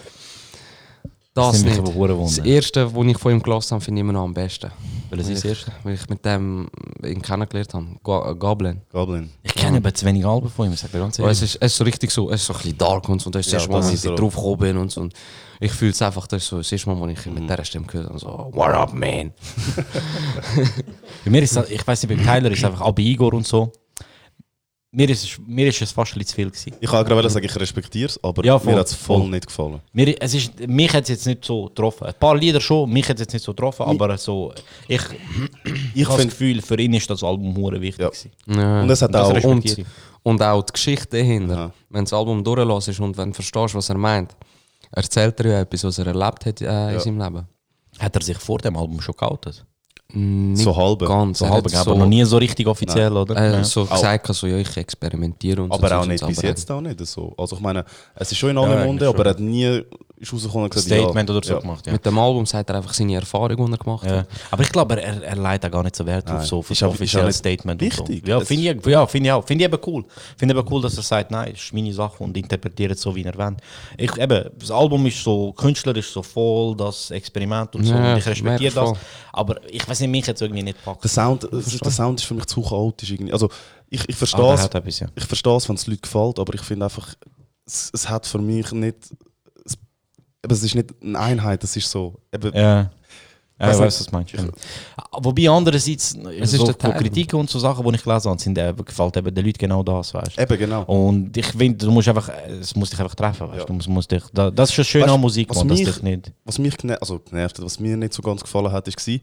Das 1.36 1.62
Das 1.62 1.62
nicht. 1.64 1.78
Das 1.78 2.38
erste, 2.38 2.90
das 2.92 3.04
ich 3.06 3.18
von 3.18 3.32
ihm 3.32 3.42
gelassen 3.42 3.74
habe, 3.74 3.84
finde 3.84 3.98
ich 3.98 4.04
immer 4.04 4.14
noch 4.14 4.24
am 4.24 4.32
besten. 4.32 4.70
Welches 5.10 5.28
ist 5.28 5.36
das 5.36 5.44
Weil 5.44 5.50
erste? 5.50 5.70
ich, 5.78 5.84
weil 5.84 5.94
ich 5.94 6.08
mit 6.08 6.24
dem 6.24 6.68
ihn 7.04 7.20
kennengelernt 7.20 7.74
habe. 7.74 7.86
Go 8.02 8.34
Goblin. 8.36 8.80
Goblin. 8.90 9.30
Ich 9.42 9.54
kenne 9.54 9.76
aber 9.76 9.92
zu 9.92 10.06
wenig 10.06 10.24
Alben 10.24 10.48
von 10.48 10.66
ihm, 10.66 10.72
ich 10.72 10.80
sag 10.80 10.90
dir 10.92 10.98
ganz 10.98 11.20
Aber 11.20 11.30
es 11.30 11.38
ehrlich. 11.40 11.54
ist, 11.56 11.62
es 11.62 11.72
ist 11.72 11.76
so 11.78 11.84
richtig 11.84 12.10
so, 12.10 12.30
es 12.30 12.40
ist 12.40 12.46
so 12.46 12.54
ein 12.54 12.58
bisschen 12.60 12.78
dark 12.78 13.06
und 13.10 13.20
so. 13.20 13.26
Und 13.26 13.34
das 13.34 13.46
ist 13.46 13.52
das 13.52 13.52
Ja, 13.52 13.58
erste 13.58 13.70
Mal, 13.70 13.78
das 13.80 13.86
wenn 13.88 13.94
ist 13.94 14.04
ich 14.04 14.10
so. 14.10 14.16
drauf 14.16 14.34
gekommen 14.34 14.58
bin 14.58 14.76
und 14.78 14.90
so. 14.90 15.00
Und 15.02 15.12
ich 15.60 15.72
fühle 15.72 15.90
es 15.90 16.00
einfach, 16.02 16.26
das 16.26 16.42
ist 16.42 16.48
so 16.48 16.56
das 16.56 16.72
erste 16.72 16.88
Mal, 16.88 16.98
wo 16.98 17.06
ich 17.06 17.26
mit 17.26 17.42
dieser 17.48 17.64
Stimme 17.64 17.86
gehört 17.86 18.06
habe. 18.06 18.14
und 18.14 18.20
So, 18.20 18.50
what 18.54 18.70
up, 18.70 18.94
man? 18.94 19.32
Bei 21.24 21.30
mir 21.30 21.42
ist 21.42 21.56
es, 21.56 21.70
ich 21.70 21.86
weiß 21.86 22.02
nicht, 22.06 22.16
bei 22.18 22.24
Tyler 22.24 22.50
ist 22.50 22.58
es 22.58 22.64
einfach 22.64 22.80
auch 22.80 22.92
bei 22.92 23.02
Igor 23.02 23.34
und 23.34 23.46
so. 23.46 23.70
Mir 24.98 25.10
ist, 25.10 25.24
es- 25.24 25.38
mir 25.46 25.66
ist 25.68 25.82
es 25.82 25.92
fast 25.92 26.12
ein 26.12 26.20
bisschen 26.20 26.28
zu 26.28 26.34
viel 26.36 26.50
gewesen. 26.50 26.72
Ich 26.80 26.90
kann 26.90 27.04
gerade 27.04 27.28
sagen, 27.28 27.44
ich 27.44 27.54
respektiere 27.54 28.06
es, 28.08 28.18
aber 28.24 28.42
Ja, 28.46 28.58
mir 28.64 28.76
hat 28.76 28.86
es 28.86 28.94
voll, 28.94 29.20
voll. 29.20 29.28
nicht 29.28 29.46
gefallen. 29.46 29.80
Mir, 29.92 30.16
es 30.22 30.32
ist, 30.32 30.58
mich 30.66 30.90
hat 30.94 31.02
es 31.02 31.10
jetzt 31.10 31.26
nicht 31.26 31.44
so 31.44 31.64
getroffen. 31.66 32.06
Ein 32.06 32.14
paar 32.18 32.34
Lieder 32.34 32.60
schon, 32.62 32.90
mich 32.90 33.06
hat 33.06 33.16
es 33.16 33.20
jetzt 33.20 33.34
nicht 33.34 33.44
so 33.44 33.52
getroffen, 33.52 33.82
aber 33.84 34.16
so, 34.16 34.54
ich, 34.88 35.02
ich 35.94 36.08
habe 36.08 36.16
das 36.22 36.30
Gefühl, 36.32 36.62
für 36.62 36.78
ihn 36.80 36.94
ist 36.94 37.10
das 37.10 37.22
Album 37.22 37.54
hure 37.56 37.78
wichtig. 37.78 38.00
Ja. 38.00 38.08
gewesen. 38.08 38.30
Ja. 38.46 38.80
Und 38.82 38.88
es 38.90 39.02
hat 39.02 39.14
Das 39.14 39.28
auch. 39.28 39.44
und, 39.44 39.64
ich. 39.66 39.84
und 40.22 40.40
auch 40.42 40.62
die 40.62 40.72
Geschichte 40.72 41.08
dahinter. 41.18 41.54
Ja. 41.54 41.70
Wenn 41.90 42.04
das 42.04 42.12
Album 42.14 42.42
durchlässt 42.42 42.98
und 43.00 43.18
wenn 43.18 43.28
du 43.30 43.34
verstehst, 43.34 43.74
was 43.74 43.90
er 43.90 43.98
meint, 43.98 44.34
erzählt 44.92 45.38
er 45.40 45.46
ja 45.50 45.60
etwas, 45.60 45.84
was 45.84 45.98
er 45.98 46.06
erlebt 46.06 46.46
hat 46.46 46.62
äh, 46.62 46.94
in 46.94 47.00
seinem 47.00 47.20
Leben. 47.20 47.46
Hat 47.98 48.14
er 48.16 48.22
sich 48.22 48.38
vor 48.38 48.58
dem 48.60 48.74
Album 48.78 48.98
schon 49.02 49.14
geoutet? 49.14 49.62
Nicht 50.12 50.62
So 50.62 50.76
halbe. 50.76 51.04
Ganz. 51.06 51.38
So 51.38 51.48
halb, 51.48 51.66
aber 51.74 51.94
noch 51.96 52.06
nie 52.06 52.24
so 52.24 52.36
richtig 52.36 52.66
offiziell, 52.66 53.12
oder? 53.12 53.36
Äh, 53.36 53.52
Ja. 53.52 53.64
so 53.64 53.84
gesagt, 53.84 54.28
also, 54.28 54.46
ja, 54.46 54.56
ich 54.56 54.76
experimentiere 54.76 55.62
und 55.62 55.72
so. 55.72 55.78
Aber 55.78 55.88
Zeugs 55.88 56.02
auch 56.02 56.06
nicht 56.06 56.20
so, 56.20 56.26
bis 56.28 56.42
jetzt 56.42 56.70
auch 56.70 56.80
nicht 56.80 57.04
so. 57.06 57.34
Also 57.36 57.56
ich 57.56 57.62
meine, 57.62 57.84
es 58.14 58.30
ist 58.30 58.38
schon 58.38 58.50
in 58.50 58.58
aller 58.58 58.78
Ja, 58.80 58.86
Munde, 58.86 59.08
aber 59.08 59.24
er 59.24 59.30
hat 59.30 59.40
nie 59.40 59.82
ist 60.18 60.32
rausgekommen 60.32 60.64
und 60.64 60.70
gesagt, 60.74 60.86
Statement 61.00 61.28
ja, 61.28 61.36
oder 61.36 61.46
so 61.46 61.54
ja. 61.54 61.60
gemacht. 61.60 61.86
Ja. 61.86 61.92
Mit 61.92 62.06
dem 62.06 62.18
Album 62.18 62.46
sagt 62.46 62.70
er 62.70 62.76
einfach 62.76 62.94
seine 62.94 63.14
Erfahrung, 63.16 63.56
die 63.66 63.72
er 63.72 63.78
gemacht 63.78 64.06
Ja. 64.06 64.16
hat. 64.18 64.28
Aber 64.50 64.62
ich 64.62 64.70
glaube, 64.72 65.00
er, 65.02 65.22
er 65.22 65.36
leitet 65.36 65.66
auch 65.66 65.72
gar 65.74 65.82
nicht 65.82 65.94
so 65.96 66.06
Wert 66.06 66.26
Nein. 66.26 66.36
auf 66.38 66.46
so 66.46 66.64
Ist 66.68 66.82
offizielles 66.82 67.36
Statement. 67.38 67.80
und 67.82 67.86
wichtig. 67.86 68.22
So. 68.24 68.30
Ja, 68.30 68.40
finde 68.40 68.70
ich, 68.72 68.86
ja, 68.86 69.06
finde 69.06 69.28
ich 69.28 69.32
auch. 69.32 69.44
Finde 69.46 69.64
ich 69.64 69.72
eben 69.72 69.82
cool. 69.86 70.04
Finde 70.36 70.56
eben 70.58 70.66
cool, 70.72 70.80
dass 70.82 70.96
er 70.96 71.02
sagt, 71.02 71.30
nein, 71.30 71.52
das 71.52 71.62
ist 71.64 71.72
meine 71.74 71.92
Sache 71.92 72.22
und 72.24 72.36
interpretiert 72.36 72.92
es 72.92 73.02
so, 73.02 73.14
wie 73.14 73.24
er 73.24 73.36
will. 73.36 73.56
Ich, 73.98 74.16
eben, 74.16 74.50
das 74.58 74.70
Album 74.70 75.04
ist 75.06 75.22
so 75.22 75.52
künstlerisch 75.52 76.10
so 76.10 76.22
voll, 76.22 76.76
das 76.76 77.10
Experiment 77.10 77.74
und 77.76 77.84
so. 77.84 77.92
Ja, 77.94 78.12
und 78.12 78.18
ich 78.18 78.26
respektiere 78.26 78.74
das. 78.74 78.84
voll. 78.88 78.98
Aber 79.32 79.60
ich 79.70 79.86
weiß 79.86 80.00
nicht, 80.00 80.10
mich 80.10 80.26
jetzt 80.26 80.40
irgendwie 80.40 80.62
nicht 80.62 80.82
packt. 80.82 81.04
Der 81.04 81.10
Sound, 81.10 81.46
der 81.52 81.90
Sound 81.90 82.20
ist 82.20 82.26
für 82.26 82.34
mich 82.34 82.46
zu 82.46 82.62
chaotisch. 82.62 83.10
Irgendwie. 83.10 83.32
Also, 83.34 83.50
ich, 83.90 84.00
ich 84.08 84.14
Ah, 84.14 84.18
verstehe 84.18 84.52
es, 84.54 84.64
etwas, 84.64 85.00
ja. 85.00 85.08
ich 85.14 85.24
verstehe 85.24 85.56
es, 85.56 85.68
wenn 85.68 85.76
es 85.76 85.86
Leuten 85.86 86.00
gefällt, 86.02 86.38
aber 86.38 86.54
ich 86.54 86.62
finde 86.62 86.86
einfach, 86.86 87.14
es, 87.66 87.90
es 87.92 88.08
hat 88.08 88.26
für 88.26 88.38
mich 88.38 88.72
nicht. 88.72 88.96
Es, 90.46 90.50
eben, 90.50 90.54
es 90.54 90.62
ist 90.64 90.74
nicht 90.74 90.94
eine 91.02 91.18
Einheit, 91.18 91.62
es 91.64 91.76
ist 91.76 91.90
so. 91.90 92.14
Eben, 92.32 92.52
Ja. 92.54 92.90
Ja, 93.58 93.70
ich 93.72 93.78
weiß, 93.78 94.00
was 94.00 94.06
du 94.06 94.12
meinst. 94.14 94.34
Ja. 94.34 94.44
Wobei 95.18 95.48
andererseits, 95.48 96.14
Es 96.14 96.52
ist 96.52 96.58
so, 96.58 96.66
der 96.66 96.74
so 96.74 96.78
Teil. 96.78 96.92
Kritiken 96.98 97.40
und 97.40 97.48
so 97.48 97.58
Sachen, 97.58 97.86
die 97.88 97.94
ich 97.94 98.02
gelesen 98.04 98.28
habe, 98.28 98.38
sind 98.38 98.58
eben, 98.58 98.84
gefällt 98.84 99.16
eben 99.16 99.34
den 99.34 99.46
Leuten 99.46 99.56
genau 99.58 99.82
das, 99.82 100.12
weißt 100.12 100.36
du. 100.36 100.42
Eben, 100.42 100.58
genau. 100.58 100.82
Und 100.82 101.34
ich 101.34 101.46
finde, 101.46 101.86
du 101.86 101.90
musst 101.90 102.06
einfach, 102.06 102.28
es 102.60 102.76
muss 102.76 102.90
dich 102.90 103.00
einfach 103.00 103.14
treffen, 103.14 103.48
weißt 103.48 103.62
du. 103.62 103.66
Du 103.68 103.72
musst, 103.72 103.88
musst 103.88 104.10
dich, 104.12 104.22
da, 104.34 104.50
das 104.50 104.68
ist 104.68 104.74
schon 104.74 104.84
schön 104.84 105.02
Weißt, 105.04 105.14
an 105.14 105.20
Musik, 105.22 105.48
was 105.48 105.56
man, 105.58 105.68
dass 105.68 105.78
mich- 105.78 105.88
dich 105.88 106.02
nicht. 106.02 106.32
Was 106.44 106.58
mich 106.58 106.76
gene 106.76 107.00
also 107.00 107.18
genervt 107.18 107.56
hat, 107.58 107.64
was 107.64 107.80
mir 107.80 107.96
nicht 107.96 108.12
so 108.12 108.20
ganz 108.20 108.42
gefallen 108.42 108.70
hat, 108.70 108.86
ist 108.88 109.08
war, 109.08 109.14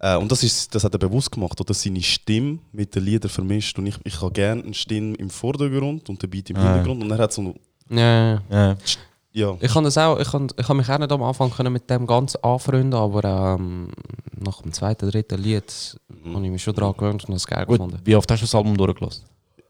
äh, 0.00 0.18
und 0.20 0.30
das, 0.30 0.42
ist, 0.42 0.74
das 0.74 0.84
hat 0.84 0.92
er 0.94 0.98
bewusst 0.98 1.32
gemacht, 1.32 1.58
oder 1.58 1.72
seine 1.72 2.02
Stimme 2.02 2.58
mit 2.70 2.94
den 2.94 3.02
Liedern 3.02 3.30
vermischt. 3.30 3.78
Und 3.78 3.86
ich, 3.86 3.96
ich 4.04 4.20
habe 4.20 4.30
gerne 4.30 4.62
eine 4.62 4.74
Stimme 4.74 5.14
im 5.16 5.30
Vordergrund 5.30 6.06
und 6.10 6.22
den 6.22 6.28
Beat 6.28 6.50
im 6.50 6.56
Ah, 6.56 6.60
ja. 6.64 6.68
Hintergrund. 6.74 7.02
Und 7.02 7.10
er 7.12 7.16
hat 7.18 7.32
so, 7.32 7.54
Ja, 7.88 7.96
ja, 8.34 8.42
ja. 8.50 8.76
Ja. 9.34 9.48
ja, 9.50 9.56
Ich 9.60 9.72
kann 9.72 9.84
das 9.84 9.98
auch, 9.98 10.18
ich 10.18 10.30
kann, 10.30 10.48
ich 10.56 10.66
kann 10.66 10.76
mich 10.76 10.88
auch 10.88 10.98
nicht 10.98 11.12
am 11.12 11.22
Anfang 11.22 11.50
können 11.50 11.72
mit 11.72 11.90
dem 11.90 12.06
ganz 12.06 12.36
anfreunden, 12.36 12.94
aber 12.94 13.56
ähm, 13.58 13.88
nach 14.38 14.62
dem 14.62 14.72
zweiten, 14.72 15.10
dritten 15.10 15.42
Lied 15.42 15.98
habe 16.32 16.44
ich 16.44 16.50
mich 16.52 16.62
schon 16.62 16.74
daran 16.74 16.92
gewöhnt 16.96 17.24
und 17.24 17.34
das 17.34 17.46
geil 17.46 17.66
Gut, 17.66 17.78
gefunden. 17.78 18.00
wie 18.04 18.16
oft 18.16 18.30
hast 18.30 18.40
du 18.40 18.44
das 18.44 18.54
Album 18.54 18.76
durchgelassen? 18.76 19.24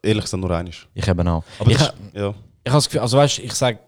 ehrlich 0.04 0.24
gesagt 0.24 0.40
nur 0.40 0.50
einiges. 0.50 0.86
Ich 0.94 1.08
eben 1.08 1.26
auch. 1.28 1.42
Aber 1.58 1.70
ich, 1.70 1.78
das 1.78 1.88
ist, 1.88 1.94
ja. 2.14 2.28
ich 2.28 2.70
habe 2.70 2.76
das 2.76 2.84
Gefühl, 2.84 3.00
also 3.00 3.16
weißt, 3.18 3.38
ich 3.40 3.52
sage, 3.52 3.78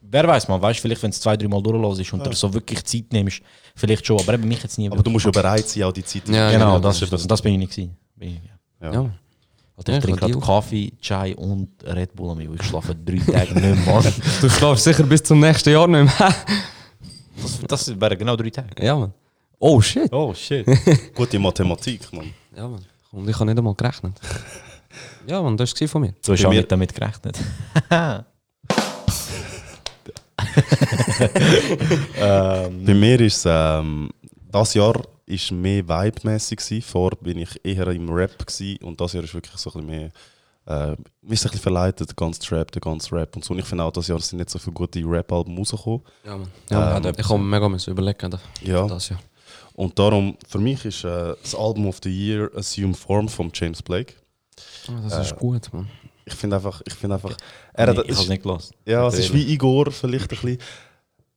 wer 0.00 0.26
weiß 0.26 0.48
man, 0.48 0.60
weißt, 0.60 0.80
vielleicht 0.80 1.02
wenn 1.02 1.10
es 1.10 1.20
zwei, 1.20 1.36
drei 1.36 1.48
Mal 1.48 1.62
durchlässt 1.62 2.00
ist 2.00 2.12
und 2.12 2.26
du 2.26 2.32
so 2.32 2.52
wirklich 2.52 2.82
Zeit 2.84 3.12
nimmst, 3.12 3.42
vielleicht 3.76 4.06
schon, 4.06 4.18
aber 4.18 4.34
eben 4.34 4.48
mich 4.48 4.62
jetzt 4.62 4.78
nie. 4.78 4.90
Aber 4.90 5.02
du 5.02 5.10
musst 5.10 5.26
ja 5.26 5.30
bereit 5.30 5.68
sein, 5.68 5.82
auch 5.84 5.92
die 5.92 6.04
Zeit 6.04 6.28
Ja, 6.28 6.50
genau, 6.50 6.66
genau, 6.66 6.78
das 6.80 6.96
das 6.96 7.02
ist 7.02 7.12
das. 7.12 7.22
Und 7.22 7.30
das 7.30 7.42
bin 7.42 7.52
ich 7.52 7.58
nicht 7.58 7.72
gewesen. 7.72 7.96
Bin 8.16 8.28
ich, 8.30 8.40
ja. 8.82 8.92
Ja. 8.92 9.10
Ja. 9.76 9.78
Also 9.78 9.92
Ja, 9.92 9.98
ich 9.98 10.04
ich 10.04 10.04
trinke 10.04 10.20
gerade 10.20 10.38
Kaffee, 10.46 10.92
Chai 11.00 11.34
und 11.36 11.68
Red 11.84 12.14
Bull. 12.14 12.48
Ich 12.54 12.62
schlafe 12.66 12.94
drei 12.94 13.18
Tage 13.32 13.54
nicht 13.54 13.86
mehr. 13.86 14.02
Du 14.40 14.48
schlafst 14.50 14.84
sicher 14.84 15.02
bis 15.04 15.22
zum 15.22 15.40
nächsten 15.40 15.70
Jahr 15.70 15.86
nicht 15.88 16.18
mehr. 16.18 16.34
Das, 17.36 17.58
das 17.66 18.00
wären 18.00 18.16
genau 18.16 18.36
drei 18.36 18.48
Tage. 18.50 18.82
ja, 18.84 18.94
Mann. 18.96 19.12
Oh 19.58 19.80
shit. 19.80 20.10
Oh 20.12 20.32
shit. 20.32 20.64
Gute 21.14 21.36
Mathematik, 21.38 22.12
Mann. 22.12 22.32
Ja, 22.56 22.68
Mann. 22.68 22.84
Und 23.10 23.28
ich 23.28 23.34
habe 23.34 23.46
nicht 23.46 23.58
einmal 23.58 23.74
gerechnet. 23.74 24.20
ja, 25.26 25.42
Mann, 25.42 25.56
das 25.56 25.78
war 25.80 25.88
von 25.88 26.02
mir. 26.02 26.14
Du 26.24 26.32
hast 26.32 26.44
auch 26.44 26.50
nicht 26.50 26.70
damit 26.70 26.94
gerechnet. 26.94 27.36
Bei 32.20 32.94
mir 32.94 33.20
ist 33.20 33.36
es, 33.38 33.46
ähm, 33.46 34.10
das 34.50 34.74
Jahr 34.74 35.00
ist 35.26 35.50
mehr 35.52 35.82
gewesen. 36.56 36.82
Vorher 36.82 37.16
bin 37.20 37.38
ich 37.38 37.60
eher 37.64 37.86
im 37.88 38.08
Rap 38.10 38.46
gewesen 38.46 38.82
und 38.84 39.00
das 39.00 39.12
Jahr 39.12 39.24
ist 39.24 39.34
wirklich 39.34 39.56
so 39.56 39.70
ein 39.72 39.86
bisschen 39.86 39.86
mehr, 40.00 40.10
äh, 40.66 40.96
mir 41.22 41.34
ist 41.34 41.44
ein 41.44 41.50
bisschen 41.50 41.60
verleitet, 41.60 42.08
der 42.08 42.14
ganze 42.16 42.40
Trap, 42.40 42.70
der 42.72 42.80
ganze 42.80 43.12
Rap 43.14 43.34
und 43.36 43.44
so. 43.44 43.52
Und 43.54 43.60
ich 43.60 43.66
finde 43.66 43.84
auch, 43.84 43.92
das 43.92 44.08
Jahr 44.08 44.20
sind 44.20 44.38
nicht 44.38 44.50
so 44.50 44.58
viele 44.58 44.74
gute 44.74 45.00
Rap-Alben 45.04 45.56
rausgekommen. 45.56 46.02
Ja, 46.24 46.36
Mann. 46.36 46.48
Ja, 46.70 46.96
Ähm, 46.98 47.12
ich 47.18 47.28
habe 47.28 47.38
mir 47.38 47.60
mega 47.60 47.68
überlegen. 47.90 48.30
da- 48.30 48.40
Ja. 48.62 48.86
Das, 48.86 49.08
ja. 49.10 49.18
Und 49.74 49.98
darum, 49.98 50.36
für 50.48 50.58
mich 50.58 50.84
ist 50.84 51.04
äh, 51.04 51.34
das 51.42 51.54
Album 51.54 51.86
of 51.88 51.98
the 52.02 52.10
Year 52.10 52.50
Assume 52.54 52.94
Form 52.94 53.28
von 53.28 53.50
James 53.52 53.82
Blake. 53.82 54.14
Ah, 54.88 55.00
das 55.08 55.26
ist 55.32 55.36
gut, 55.36 55.72
Mann. 55.72 55.88
Ich 56.26 56.34
finde 56.34 56.56
einfach, 56.56 56.80
ich 56.86 56.94
finde 56.94 57.16
einfach, 57.16 57.36
er 57.74 57.86
Nee, 57.92 57.98
hat, 57.98 58.04
ich 58.06 58.12
habe 58.12 58.22
es 58.22 58.28
nicht 58.28 58.42
gelassen. 58.42 58.74
ja, 58.86 59.06
es 59.08 59.18
ist 59.18 59.34
wie 59.34 59.52
Igor 59.52 59.90
vielleicht 59.90 60.24
ein 60.24 60.28
bisschen. 60.28 60.58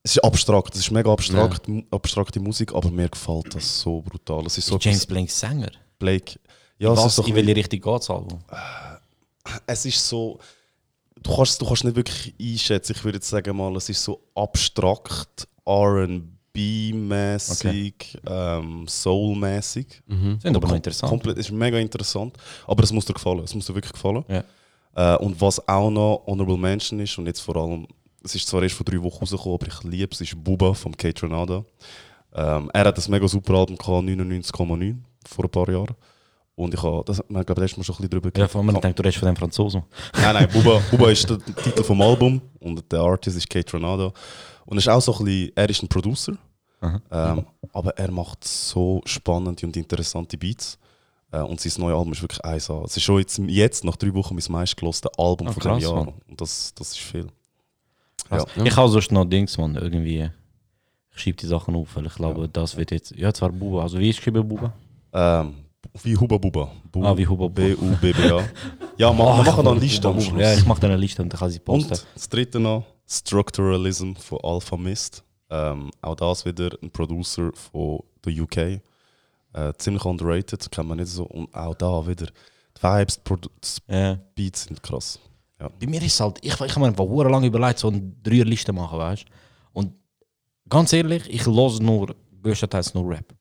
Es 0.08 0.12
ist 0.16 0.24
abstrakt, 0.24 0.74
es 0.74 0.80
ist 0.80 0.90
mega 0.90 1.12
abstrakt, 1.12 1.68
mu- 1.68 1.82
abstrakte 1.90 2.40
Musik, 2.40 2.74
aber 2.74 2.90
mir 2.90 3.10
gefällt 3.10 3.54
das 3.54 3.80
so 3.80 4.00
brutal. 4.00 4.46
Es 4.46 4.56
ist 4.56 4.64
so 4.66 4.76
Ist 4.78 4.84
James 4.86 5.04
Blake 5.04 5.30
Sänger? 5.30 5.70
Blake. 5.98 6.38
Ja, 6.78 6.92
es 6.94 6.98
Was, 6.98 7.06
ist 7.08 7.16
so 7.16 7.22
ein 7.24 7.28
in 7.28 7.34
welche 7.34 7.56
Richtung 7.56 7.78
geht 7.80 8.00
das 8.00 8.08
Album? 8.08 8.38
es 9.66 9.84
ist 9.84 10.08
so. 10.08 10.38
Du 11.22 11.36
kannst, 11.36 11.60
du 11.60 11.66
kannst 11.66 11.84
nicht 11.84 11.94
wirklich 11.96 12.34
einschätzen. 12.40 12.94
Ich 12.96 13.04
würde 13.04 13.16
jetzt 13.18 13.28
sagen 13.28 13.54
mal, 13.54 13.76
es 13.76 13.86
ist 13.90 14.02
so 14.02 14.22
abstrakt, 14.34 15.46
RB-mäßig, 15.66 18.18
ähm, 18.26 18.86
Soul-mäßig. 18.88 19.86
Mhm. 20.06 20.38
Sind 20.40 20.56
aber 20.56 20.68
noch 20.68 20.74
interessant. 20.76 21.10
Komplett, 21.10 21.36
es 21.38 21.46
ist 21.46 21.52
mega 21.52 21.78
interessant. 21.78 22.36
Aber 22.66 22.82
es 22.82 22.92
muss 22.92 23.04
dir 23.04 23.12
gefallen. 23.12 23.40
Es 23.40 23.54
muss 23.54 23.66
dir 23.66 23.74
wirklich 23.74 23.92
gefallen. 23.92 24.24
Ja. 24.28 24.42
Äh, 24.94 25.18
und 25.18 25.38
was 25.40 25.66
auch 25.68 25.90
noch 25.90 26.22
Honorable 26.26 26.56
Mention 26.56 26.98
ist, 27.00 27.16
und 27.18 27.26
jetzt 27.26 27.40
vor 27.40 27.56
allem, 27.56 27.86
es 28.22 28.34
ist 28.34 28.48
zwar 28.48 28.62
erst 28.62 28.74
vor 28.74 28.84
drei 28.84 29.02
Wochen 29.02 29.20
rausgekommen, 29.20 29.54
aber 29.60 29.66
ich 29.68 29.82
liebe 29.84 30.12
es, 30.12 30.20
ist 30.20 30.42
Buba 30.42 30.74
vom 30.74 30.96
Kate 30.96 31.22
Renada. 31.22 31.64
Ähm, 32.34 32.70
er 32.72 32.84
hat 32.84 32.98
ein 32.98 33.10
mega 33.10 33.26
super 33.28 33.54
Album 33.54 33.76
gehabt, 33.76 34.04
99,9 34.06 34.96
vor 35.26 35.44
ein 35.44 35.50
paar 35.50 35.68
Jahren. 35.70 35.94
Und 36.54 36.74
ich 36.74 36.82
habe, 36.82 37.04
das, 37.06 37.22
wir 37.28 37.44
glaube 37.44 37.60
letztes 37.60 37.78
Mal 37.78 37.84
schon 37.84 37.94
ein 37.96 38.08
bisschen 38.08 38.20
drüber 38.20 38.30
Ja, 38.36 38.48
vor 38.48 38.60
allem, 38.60 38.74
ich 38.74 38.80
denke, 38.80 38.94
du 38.96 39.02
redest 39.02 39.18
von 39.18 39.26
dem 39.26 39.36
Franzosen. 39.36 39.82
Nein, 40.14 40.34
nein, 40.34 40.48
Buba, 40.52 40.82
Buba 40.90 41.10
ist 41.10 41.28
der 41.30 41.38
Titel 41.38 41.84
vom 41.84 42.02
Album 42.02 42.40
und 42.58 42.90
der 42.90 43.00
Artist 43.00 43.36
ist 43.36 43.48
Kate 43.48 43.72
Renado. 43.74 44.12
Und 44.66 44.76
er 44.76 44.78
ist 44.78 44.88
auch 44.88 45.00
so 45.00 45.16
ein 45.16 45.24
bisschen, 45.24 45.52
er 45.54 45.70
ist 45.70 45.82
ein 45.82 45.88
Producer, 45.88 46.32
ähm, 47.10 47.46
aber 47.72 47.96
er 47.96 48.10
macht 48.10 48.44
so 48.44 49.00
spannende 49.04 49.64
und 49.66 49.76
interessante 49.76 50.36
Beats. 50.36 50.78
Äh, 51.30 51.40
und 51.40 51.60
sein 51.60 51.72
neues 51.80 51.96
Album 51.96 52.12
ist 52.12 52.22
wirklich 52.22 52.40
1A. 52.44 52.84
Es 52.84 52.96
ist 52.96 53.02
schon 53.04 53.18
jetzt, 53.20 53.38
jetzt 53.38 53.84
nach 53.84 53.96
drei 53.96 54.12
Wochen 54.14 54.34
mein 54.34 54.44
meistgelostes 54.48 55.10
Album 55.16 55.48
Ah, 55.48 55.52
von 55.52 55.62
dem 55.62 55.78
Jahr. 55.78 56.08
Und 56.28 56.40
das, 56.40 56.74
das 56.74 56.90
ist 56.90 56.98
viel. 56.98 57.28
Ja. 58.30 58.44
Ich 58.64 58.76
habe 58.76 58.88
sonst 58.88 59.10
noch 59.12 59.24
Dings, 59.24 59.56
man, 59.58 59.74
irgendwie. 59.76 60.30
Ich 61.14 61.22
schiebe 61.22 61.36
die 61.36 61.46
Sachen 61.46 61.74
auf, 61.74 61.96
weil 61.96 62.06
ich 62.06 62.14
glaube, 62.14 62.48
das 62.48 62.76
wird 62.76 62.90
jetzt. 62.90 63.16
Ja, 63.16 63.32
zwar 63.32 63.50
Buba. 63.50 63.82
Also, 63.82 63.98
wie 63.98 64.10
ist 64.10 64.16
geschrieben 64.18 64.46
Buba? 64.46 64.72
Ähm, 65.12 65.54
wie 66.02 66.16
Huba 66.16 66.38
Buba. 66.38 66.70
Bu 66.92 67.04
Ah, 67.04 67.16
wie 67.16 67.26
Huba 67.26 67.48
Buba. 67.48 67.62
B-U-B-B-A. 67.62 68.42
ja, 68.98 69.12
man, 69.12 69.26
man 69.36 69.46
macht 69.46 69.62
noch 69.64 69.72
eine 69.72 69.80
Liste 69.80 70.06
am 70.08 70.20
Schluss. 70.20 70.40
Ja, 70.40 70.54
ich 70.54 70.64
mache 70.66 70.80
dann 70.80 70.90
eine 70.92 71.00
Liste 71.00 71.22
und 71.22 71.32
dann 71.32 71.40
kann 71.40 71.50
sie 71.50 71.58
Und 71.58 71.64
posten. 71.64 72.06
das 72.14 72.28
dritte 72.28 72.60
noch, 72.60 72.84
Structuralism 73.06 74.14
von 74.14 74.38
Alpha 74.42 74.76
Mist. 74.76 75.24
Ähm, 75.50 75.90
auch 76.02 76.14
das 76.14 76.44
wieder 76.44 76.70
ein 76.82 76.90
Producer 76.90 77.50
von 77.54 78.00
der 78.24 78.32
UK. 78.42 78.56
Äh, 79.54 79.72
ziemlich 79.78 80.04
underrated, 80.04 80.70
kennt 80.70 80.88
man 80.88 80.98
nicht 80.98 81.08
so. 81.08 81.24
Und 81.24 81.52
auch 81.54 81.74
da 81.74 82.06
wieder, 82.06 82.26
die 82.26 82.82
Vibes, 82.82 83.20
die 83.24 83.92
Ja. 83.94 84.18
Beats 84.34 84.64
sind 84.64 84.82
krass. 84.82 85.18
Ja. 85.60 85.68
Bei 85.68 85.86
mir 85.86 86.02
ist 86.02 86.14
es 86.14 86.20
halt, 86.20 86.38
ich, 86.42 86.52
ich 86.52 86.60
habe 86.60 86.80
mir 86.80 86.86
einfach 86.86 87.30
lange 87.30 87.46
überlegt, 87.46 87.78
so 87.78 87.88
eine 87.88 88.00
Dreierliste 88.22 88.72
machen, 88.72 88.98
weißt 88.98 89.24
du? 89.24 89.28
Und 89.72 89.92
ganz 90.68 90.92
ehrlich, 90.92 91.22
ich 91.28 91.46
höre 91.46 91.80
nur, 91.80 92.14
größtenteils 92.42 92.94
nur 92.94 93.10
Rap. 93.10 93.34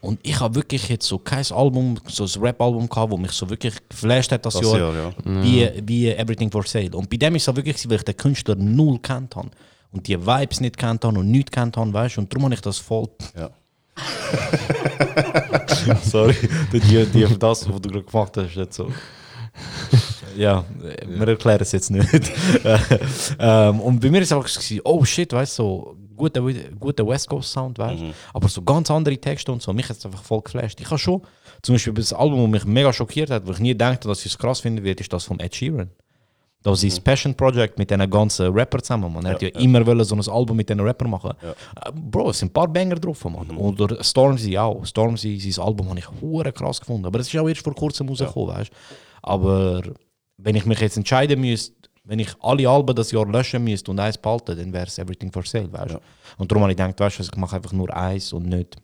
Und 0.00 0.18
ich 0.22 0.38
habe 0.40 0.54
wirklich 0.56 0.88
jetzt 0.88 1.06
so 1.06 1.18
kein 1.18 1.44
Album, 1.52 1.98
so 2.08 2.24
ein 2.24 2.42
Rap-Album 2.42 2.88
gehabt, 2.88 3.12
wo 3.12 3.16
mich 3.16 3.32
so 3.32 3.48
wirklich 3.48 3.74
geflasht 3.88 4.32
hat 4.32 4.44
das, 4.44 4.54
Das 4.54 4.62
Jahr, 4.62 4.78
Jahr, 4.78 4.94
ja. 4.94 5.12
wie, 5.24 5.70
wie 5.84 6.08
Everything 6.08 6.50
for 6.50 6.64
Sale. 6.64 6.96
Und 6.96 7.08
bei 7.08 7.16
dem 7.16 7.36
ist 7.36 7.46
es 7.46 7.54
wirklich, 7.54 7.88
weil 7.88 7.98
ich 7.98 8.02
den 8.02 8.16
Künstler 8.16 8.56
null 8.56 8.98
kennt 8.98 9.36
habe. 9.36 9.50
Und 9.92 10.08
die 10.08 10.18
Vibes 10.18 10.60
nicht 10.60 10.76
kennt 10.76 11.04
habe 11.04 11.18
und 11.18 11.30
nichts 11.30 11.52
kennt 11.52 11.76
habe, 11.76 11.92
weißt 11.92 12.16
du? 12.16 12.22
Und 12.22 12.32
darum 12.32 12.44
habe 12.44 12.54
ich 12.54 12.60
das 12.60 12.78
voll... 12.78 13.08
Ja. 13.36 13.50
Sorry, 16.02 16.34
die, 16.72 16.80
die, 16.80 17.06
die, 17.06 17.38
das, 17.38 17.68
was 17.68 17.80
du 17.80 17.88
gerade 17.88 18.04
gemacht 18.04 18.36
hast, 18.36 18.56
nicht 18.56 18.74
so... 18.74 18.90
ja, 20.36 20.64
wir 21.06 21.28
erklären 21.28 21.60
es 21.60 21.72
jetzt 21.72 21.90
nicht. 21.90 22.08
ähm, 23.38 23.80
und 23.80 24.00
bei 24.00 24.10
mir 24.10 24.20
ist 24.20 24.30
es 24.30 24.32
einfach 24.32 24.52
gewesen, 24.52 24.80
oh 24.84 25.04
shit, 25.04 25.32
weißt 25.32 25.58
du, 25.58 25.62
so 25.62 25.96
guter, 26.16 26.42
guter 26.78 27.06
West 27.06 27.28
Coast 27.28 27.52
Sound, 27.52 27.78
weißt 27.78 28.00
du, 28.00 28.12
aber 28.32 28.48
so 28.48 28.62
ganz 28.62 28.90
andere 28.90 29.16
Texte 29.18 29.52
und 29.52 29.62
so, 29.62 29.72
mich 29.72 29.88
hat 29.88 29.96
es 29.96 30.06
einfach 30.06 30.22
voll 30.22 30.42
geflasht. 30.42 30.80
Ich 30.80 30.86
habe 30.86 30.98
schon, 30.98 31.22
zum 31.62 31.74
Beispiel 31.74 31.94
das 31.94 32.12
Album, 32.12 32.52
das 32.52 32.64
mich 32.64 32.72
mega 32.72 32.92
schockiert 32.92 33.30
hat, 33.30 33.46
wo 33.46 33.52
ich 33.52 33.58
nie 33.60 33.74
dachte, 33.74 34.08
dass 34.08 34.20
ich 34.20 34.32
es 34.32 34.38
krass 34.38 34.60
finden 34.60 34.84
werde, 34.84 35.00
ist 35.00 35.12
das 35.12 35.24
von 35.24 35.40
Ed 35.40 35.54
Sheeran. 35.54 35.90
Das 36.62 36.82
ist 36.82 36.94
sein 36.94 37.04
Passion 37.04 37.34
Project 37.34 37.78
mit 37.78 37.90
diesen 37.90 38.08
ganzen 38.08 38.52
Rapper 38.52 38.80
zusammen. 38.80 39.12
Man. 39.12 39.24
Er 39.24 39.34
hat 39.34 39.42
ja, 39.42 39.48
immer 39.48 39.84
wollen 39.84 40.04
so 40.04 40.14
ein 40.14 40.28
Album 40.28 40.56
mit 40.56 40.68
diesen 40.68 40.80
Rapper 40.80 41.08
machen. 41.08 41.32
Äh, 41.42 41.90
Bro, 41.92 42.30
es 42.30 42.38
sind 42.38 42.50
ein 42.50 42.52
paar 42.52 42.68
Banger 42.68 42.94
drauf, 42.94 43.24
man. 43.24 43.50
Oder 43.56 44.02
Stormzy 44.02 44.56
auch. 44.56 44.84
Stormzy, 44.84 45.38
sein 45.38 45.64
Album 45.64 45.88
habe 45.88 45.98
ich 45.98 46.06
hure 46.20 46.52
krass 46.52 46.78
gefunden. 46.78 47.06
Aber 47.06 47.18
es 47.18 47.26
ist 47.32 47.40
auch 47.40 47.48
erst 47.48 47.62
vor 47.62 47.74
kurzem 47.74 48.08
rausgekommen, 48.08 48.54
weißt 48.54 48.70
Aber 49.22 49.82
wenn 50.42 50.56
ich 50.56 50.66
mich 50.66 50.80
jetzt 50.80 50.96
entscheiden 50.96 51.40
müsste, 51.40 51.74
wenn 52.04 52.18
ich 52.18 52.34
alle 52.40 52.68
Alben 52.68 52.94
das 52.96 53.10
Jahr 53.12 53.26
löschen 53.26 53.62
müsste 53.62 53.90
und 53.90 54.00
eins 54.00 54.18
behalten, 54.18 54.56
dann 54.56 54.72
wäre 54.72 54.86
es 54.86 54.98
Everything 54.98 55.30
for 55.30 55.44
Sale, 55.44 55.72
weißt 55.72 55.96
Und 56.36 56.50
darum 56.50 56.62
habe 56.62 56.72
ich 56.72 56.76
gedacht, 56.76 56.98
weißt 56.98 57.18
du, 57.20 57.22
ich 57.22 57.36
mache 57.36 57.56
einfach 57.56 57.72
nur 57.72 57.94
eins 57.96 58.32
und 58.32 58.46
nicht. 58.46 58.76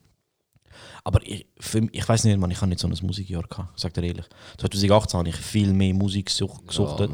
Aber 1.03 1.19
ich, 1.23 1.45
für, 1.59 1.85
ich 1.91 2.07
weiß 2.07 2.23
nicht, 2.25 2.37
man, 2.39 2.51
ich 2.51 2.57
habe 2.61 2.67
nicht 2.69 2.79
so 2.79 2.87
ein 2.87 2.95
Musikjahr 3.01 3.43
gehabt, 3.43 3.77
sag 3.79 3.93
dir 3.93 4.03
ehrlich. 4.03 4.25
2018 4.57 5.17
habe 5.17 5.29
ich 5.29 5.35
viel 5.35 5.73
mehr 5.73 5.93
Musik 5.93 6.27
gesuch- 6.29 6.65
gesuchtet. 6.65 7.11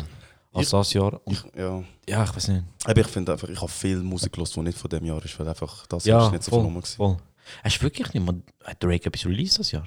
als 0.53 0.69
das 0.69 0.93
Jahr. 0.93 1.19
Und, 1.25 1.43
Ja. 1.58 1.84
ja, 2.08 2.23
ich 2.23 2.36
weiß 2.36 2.47
nicht. 2.49 2.63
Aber 2.86 3.01
ich 3.01 3.08
finde 3.08 3.31
einfach, 3.34 3.49
ich 3.49 3.60
habe 3.60 3.71
viel 3.71 3.97
Musik 3.97 4.31
gehört, 4.31 4.55
die 4.55 4.60
nicht 4.62 4.77
von 4.77 4.89
dem 4.89 5.03
Jahr 5.05 5.23
ist, 5.25 5.38
weil 5.39 5.47
einfach 5.47 5.86
das 5.88 6.05
Ja, 6.05 6.25
ist 6.27 6.31
nicht 6.31 6.43
so 6.43 6.51
voll, 6.51 6.81
voll. 6.84 7.17
Hast 7.63 7.77
du 7.79 7.84
wirklich 7.84 8.13
nicht 8.13 8.25
mal 8.25 8.41
hat 8.63 8.81
Drake 8.84 9.08
etwas 9.08 9.25
released 9.25 9.60
das 9.60 9.71
Jahr? 9.71 9.86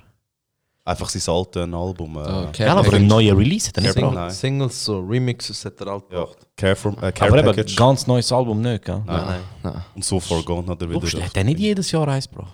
Einfach 0.88 1.08
sein 1.10 1.34
altes 1.34 1.62
Album. 1.74 2.16
Äh, 2.16 2.20
Ja, 2.20 2.50
Ja, 2.66 2.76
aber 2.76 2.94
ein 2.94 3.06
neuer 3.06 3.36
Release 3.36 3.68
hat 3.68 3.76
er 3.76 3.82
nicht 3.82 3.94
gebracht. 3.96 4.32
Singles, 4.32 4.84
so 4.84 5.00
Remixes 5.00 5.62
hat 5.64 5.78
er 5.80 5.92
halt 5.92 6.04
Ja, 6.10 6.20
gebracht. 6.20 6.38
Care, 6.56 6.76
from, 6.76 6.94
äh, 7.02 7.12
Care 7.12 7.28
Aber 7.30 7.38
eben, 7.40 7.46
Package. 7.48 7.76
ganz 7.76 8.06
neues 8.06 8.32
Album 8.32 8.62
nicht, 8.62 8.84
gell? 8.86 9.02
Nein. 9.06 9.24
Nein. 9.26 9.40
Nein. 9.62 9.84
Und 9.94 10.04
so 10.04 10.18
Far 10.18 10.42
Gone 10.42 10.66
hat 10.66 10.80
er 10.80 10.88
wieder. 10.88 11.00
Du, 11.00 11.22
hat 11.22 11.36
er 11.36 11.44
nicht 11.44 11.58
jedes 11.60 11.90
Jahr 11.90 12.08
eins 12.08 12.28
gebracht? 12.28 12.52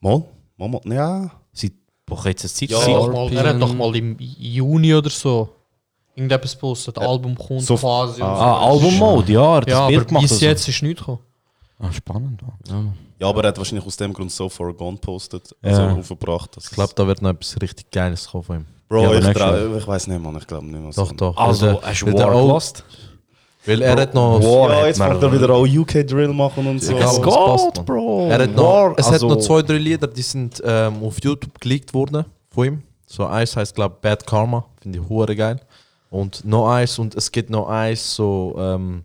Mal? 0.00 0.24
Mal, 0.56 0.68
mal. 0.68 0.80
Ja. 0.86 1.30
Seit, 1.52 1.72
boah, 2.04 2.24
jetzt 2.26 2.42
eine 2.44 2.52
Zeit 2.52 2.70
Ja, 2.70 2.80
Er 2.80 2.88
ja, 2.88 3.06
mal- 3.06 3.32
er 3.32 3.48
hat 3.54 3.62
doch 3.62 3.74
mal 3.74 3.94
im 3.94 4.16
Juni 4.18 4.94
oder 4.94 5.10
so 5.10 5.48
irgendetwas 6.16 6.56
postet, 6.58 6.98
Album 6.98 7.36
kommt 7.38 7.62
so- 7.62 7.76
quasi. 7.76 8.20
und 8.20 8.26
Ah, 8.28 8.58
Album-Mode, 8.70 9.32
ja, 9.32 9.54
Ja, 9.54 9.60
das 9.60 9.74
aber 9.74 9.86
Bild 9.88 10.08
gemacht. 10.08 10.22
bis 10.28 10.38
so. 10.40 10.44
jetzt 10.44 10.66
ist 10.68 10.82
nichts 10.82 10.98
gekommen. 10.98 11.20
Ah, 11.78 11.92
spannend. 11.92 12.40
Ja. 12.68 12.82
Ja, 13.20 13.26
aber 13.28 13.42
er 13.44 13.48
hat 13.48 13.58
wahrscheinlich 13.58 13.86
aus 13.86 13.96
dem 13.96 14.12
Grund 14.12 14.30
So 14.32 14.48
Far 14.48 14.72
Gone 14.72 14.96
postet. 14.98 15.54
Also 15.62 15.82
Ja. 15.82 15.92
aufgebracht. 15.94 16.56
Ich 16.60 16.70
glaube, 16.70 16.92
da 16.94 17.06
wird 17.06 17.22
noch 17.22 17.30
etwas 17.30 17.56
richtig 17.60 17.90
Geiles 17.90 18.28
kommen 18.28 18.44
von 18.44 18.56
ihm. 18.58 18.66
Bro, 18.88 19.02
Ja, 19.02 19.12
ich, 19.30 19.36
trau, 19.36 19.76
ich 19.76 19.86
weiß 19.86 20.06
nicht, 20.06 20.22
Mann. 20.22 20.36
Ich 20.36 20.46
glaube 20.46 20.66
nicht 20.66 20.80
mehr. 20.80 20.90
Doch, 20.92 21.12
doch. 21.12 21.36
Also, 21.36 21.66
der- 21.66 21.82
hast 21.82 22.00
du 22.02 22.06
War 22.06 22.30
gelost? 22.30 22.84
Weil 23.66 23.82
er 23.82 23.96
hat 24.00 24.14
noch... 24.14 24.40
War 24.40 24.70
ja, 24.70 24.76
hat 24.80 24.86
jetzt 24.86 24.96
fängt 24.98 25.22
er 25.22 25.30
wieder 25.32 25.50
auch 25.50 25.66
UK 25.66 26.06
Drill 26.06 26.28
machen 26.32 26.66
und 26.66 26.82
so. 26.82 26.92
Ja, 26.96 27.06
Mann. 27.12 27.84
Bro. 27.84 28.28
Er 28.30 28.38
hat 28.42 28.54
noch, 28.54 28.62
War, 28.64 28.94
es 28.98 29.06
also- 29.08 29.28
hat 29.28 29.36
noch 29.36 29.44
zwei, 29.44 29.60
drei 29.62 29.76
Lieder, 29.76 30.06
die 30.06 30.22
sind 30.22 30.62
ähm, 30.64 31.02
auf 31.02 31.16
YouTube 31.22 31.60
geleakt 31.60 31.92
worden 31.92 32.24
von 32.50 32.64
ihm. 32.66 32.82
So 33.06 33.26
eins 33.26 33.54
heißt, 33.56 33.74
glaube 33.74 33.96
ich, 33.96 34.00
Bad 34.00 34.26
Karma. 34.26 34.64
Finde 34.80 35.00
ich 35.00 35.08
hure 35.08 35.34
geil. 35.36 35.60
Und 36.10 36.42
noch 36.46 36.70
eins, 36.70 36.98
und 36.98 37.14
es 37.14 37.30
gibt 37.30 37.50
noch 37.50 37.68
eins, 37.68 38.14
so 38.14 38.54
ähm, 38.58 39.04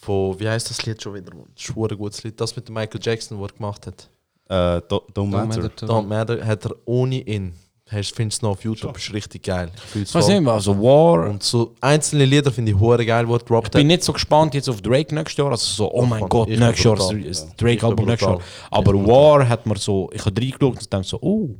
von, 0.00 0.38
wie 0.40 0.48
heißt 0.48 0.70
das 0.70 0.84
Lied 0.86 1.02
schon 1.02 1.14
wieder? 1.14 1.32
Das 1.56 1.74
hure 1.74 1.96
gutes 1.96 2.22
Lied. 2.24 2.40
Das 2.40 2.54
mit 2.56 2.68
Michael 2.70 3.00
Jackson, 3.02 3.38
wo 3.38 3.44
er 3.44 3.52
gemacht 3.52 3.86
hat. 3.86 4.08
Äh, 4.48 4.54
don't, 4.88 5.02
don't 5.14 5.26
matter. 5.26 5.62
Matter. 5.62 5.86
Don't 5.86 6.06
Matter 6.06 6.44
hat 6.46 6.64
er 6.64 6.74
ohne 6.84 7.16
ihn. 7.20 7.52
Hast- 7.90 8.14
Findest 8.14 8.40
du 8.42 8.46
noch 8.46 8.52
auf 8.52 8.62
YouTube, 8.64 8.96
ist 8.96 9.12
richtig 9.12 9.42
geil. 9.42 9.68
Ich 9.94 10.02
Ich 10.02 10.14
weiß 10.14 10.28
nicht, 10.28 10.46
also 10.46 10.80
War. 10.80 11.28
Und 11.28 11.42
so 11.42 11.74
einzelne 11.80 12.24
Lieder 12.24 12.52
finde 12.52 12.70
ich 12.72 12.78
hure 12.78 13.04
geil, 13.04 13.26
wo 13.26 13.32
er 13.34 13.38
Ich 13.38 13.42
droppt 13.44 13.72
bin 13.72 13.80
hat. 13.80 13.86
nicht 13.88 14.04
so 14.04 14.12
gespannt 14.12 14.54
jetzt 14.54 14.68
auf 14.68 14.80
Drake 14.80 15.12
nächstes 15.12 15.36
Jahr. 15.38 15.50
Also 15.50 15.66
so, 15.66 15.92
oh 15.92 16.06
mein 16.06 16.28
Gott, 16.28 16.48
ich 16.48 16.56
bin 16.58 16.66
nächstes 16.68 16.84
Jahr 16.84 17.14
ist 17.14 17.42
das. 17.44 17.56
Drake-Album 17.56 17.90
Ich 17.92 17.96
bin 17.96 18.06
nächstes 18.06 18.28
Jahr. 18.28 18.40
Aber 18.70 18.94
Ich 18.94 19.00
bin 19.00 19.06
War 19.08 19.48
hat 19.48 19.66
man 19.66 19.76
so, 19.76 20.08
ich 20.12 20.24
habe 20.24 20.40
reingeschaut 20.40 20.62
und 20.78 20.92
dachte 20.92 21.08
so, 21.08 21.18
oh, 21.20 21.50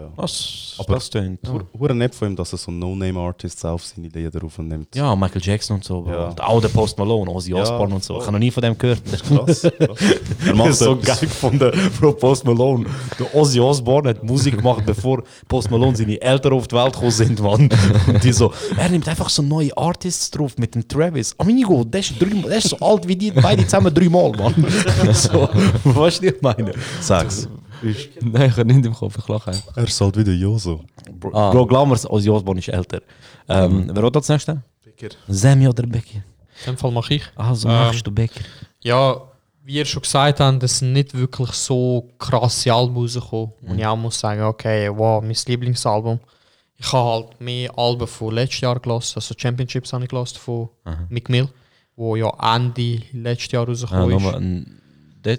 Ja. 0.00 0.06
was, 0.16 0.76
Aber- 0.78 0.94
das 0.94 1.10
tönt. 1.10 1.40
Hure- 1.46 1.66
Hure 1.78 1.94
nett 1.94 2.14
von 2.14 2.28
ihm, 2.28 2.36
dass 2.36 2.52
er 2.52 2.58
so 2.58 2.70
No-Name-Artists 2.70 3.64
auf 3.66 3.84
seine 3.84 4.08
Lieder 4.08 4.42
aufnimmt. 4.42 4.94
Ja, 4.96 5.14
Michael 5.14 5.42
Jackson 5.42 5.76
und 5.76 5.84
so. 5.84 6.06
Ja. 6.08 6.28
Und 6.28 6.40
auch 6.42 6.60
der 6.60 6.68
Post 6.68 6.96
Malone, 6.98 7.30
Ozzy 7.30 7.50
Ja, 7.50 7.62
Osbourne 7.62 7.94
und 7.96 8.02
so. 8.04 8.14
Ich 8.16 8.22
habe 8.22 8.32
noch 8.32 8.38
nie 8.38 8.50
von 8.50 8.62
dem 8.62 8.78
gehört. 8.78 9.02
Krass. 9.04 9.62
krass. 9.62 10.12
Er 10.46 10.54
macht 10.54 10.74
so 10.74 10.96
geil 10.96 11.16
gefunden, 11.20 11.70
Bro, 12.00 12.12
Post 12.14 12.44
Malone. 12.46 12.86
Der 13.18 13.34
Ozzy 13.34 13.60
Osbourne 13.60 14.08
hat 14.10 14.24
Musik 14.24 14.56
gemacht, 14.56 14.84
bevor 14.86 15.22
Post 15.48 15.70
Malone 15.70 15.94
seine 15.96 16.20
Eltern 16.20 16.54
auf 16.54 16.66
die 16.66 16.76
Welt 16.76 16.92
gekommen 16.94 17.10
sind, 17.10 17.40
Mann. 17.42 17.68
Und 18.06 18.24
die 18.24 18.32
so, 18.32 18.52
er 18.78 18.88
nimmt 18.88 19.06
einfach 19.06 19.28
so 19.28 19.42
neue 19.42 19.76
Artists 19.76 20.30
drauf 20.30 20.56
mit 20.56 20.74
dem 20.74 20.88
Travis. 20.88 21.34
Amigo, 21.38 21.84
der 21.84 22.00
ist, 22.00 22.14
drei, 22.18 22.28
der 22.28 22.56
ist 22.58 22.70
so 22.70 22.78
alt 22.78 23.06
wie 23.06 23.16
die 23.16 23.30
beide 23.32 23.64
zusammen 23.64 23.92
dreimal, 23.92 24.32
Mann. 24.32 24.54
so, 25.12 25.48
weißt 25.84 25.84
du, 25.84 25.94
was 25.94 26.20
ich 26.22 26.40
meine? 26.42 26.72
Sag's. 27.00 27.48
Nein, 27.82 28.50
ich 28.50 28.56
habe 28.56 28.64
nicht 28.66 28.84
im 28.86 28.94
Kopf, 28.94 29.16
ich 29.18 29.28
lache 29.28 29.50
einfach. 29.50 29.76
Er 29.76 29.84
ist 29.84 30.00
halt 30.00 30.16
wieder 30.16 30.32
Joso. 30.32 30.84
Bro, 31.18 31.30
Ah. 31.34 31.50
Bro 31.50 31.66
glaub 31.66 31.88
mir, 31.88 31.94
Ozzy 32.10 32.28
Osbourne 32.30 32.60
ist 32.60 32.68
älter. 32.68 33.00
Ähm, 33.48 33.90
Wer 33.92 34.02
hat 34.04 34.16
das 34.16 34.28
nächste? 34.28 34.62
Becker. 34.84 35.14
Sammy 35.28 35.66
oder 35.68 35.84
Becker? 35.86 36.18
In 36.66 36.72
dem 36.74 36.76
Fall 36.76 36.90
mache 36.92 37.14
ich. 37.14 37.22
Also 37.36 37.68
Ähm, 37.68 37.74
machst 37.74 38.06
du 38.06 38.10
Becker. 38.10 38.40
Ja, 38.80 39.20
wie 39.64 39.74
ihr 39.76 39.84
schon 39.84 40.02
gesagt 40.02 40.40
habt, 40.40 40.62
es 40.62 40.78
sind 40.78 40.92
nicht 40.92 41.14
wirklich 41.16 41.50
so 41.52 42.08
krasse 42.18 42.72
Alben 42.72 42.96
rausgekommen. 42.96 43.52
Und 43.62 43.78
ich 43.78 43.86
auch 43.86 43.96
muss 43.96 44.18
sagen, 44.18 44.42
okay, 44.42 44.90
wow, 44.94 45.22
mein 45.22 45.36
Lieblingsalbum. 45.46 46.18
Ich 46.76 46.90
habe 46.92 47.08
halt 47.10 47.40
mehr 47.40 47.70
Alben 47.78 48.06
von 48.06 48.34
letztes 48.34 48.60
Jahr 48.62 48.80
gelassen, 48.80 49.12
also 49.16 49.34
Championships 49.36 49.92
habe 49.92 50.04
ich 50.04 50.08
gelassen 50.10 50.38
von 50.38 50.70
Mick 51.10 51.28
Mill, 51.28 51.48
wo 51.94 52.16
ja 52.16 52.32
Ende 52.56 53.02
letztes 53.12 53.52
Jahr 53.52 53.64
Ah, 53.64 53.66
rausgekommen 53.70 54.18
ist. 54.18 54.34
ein 54.34 54.76
De 55.24 55.38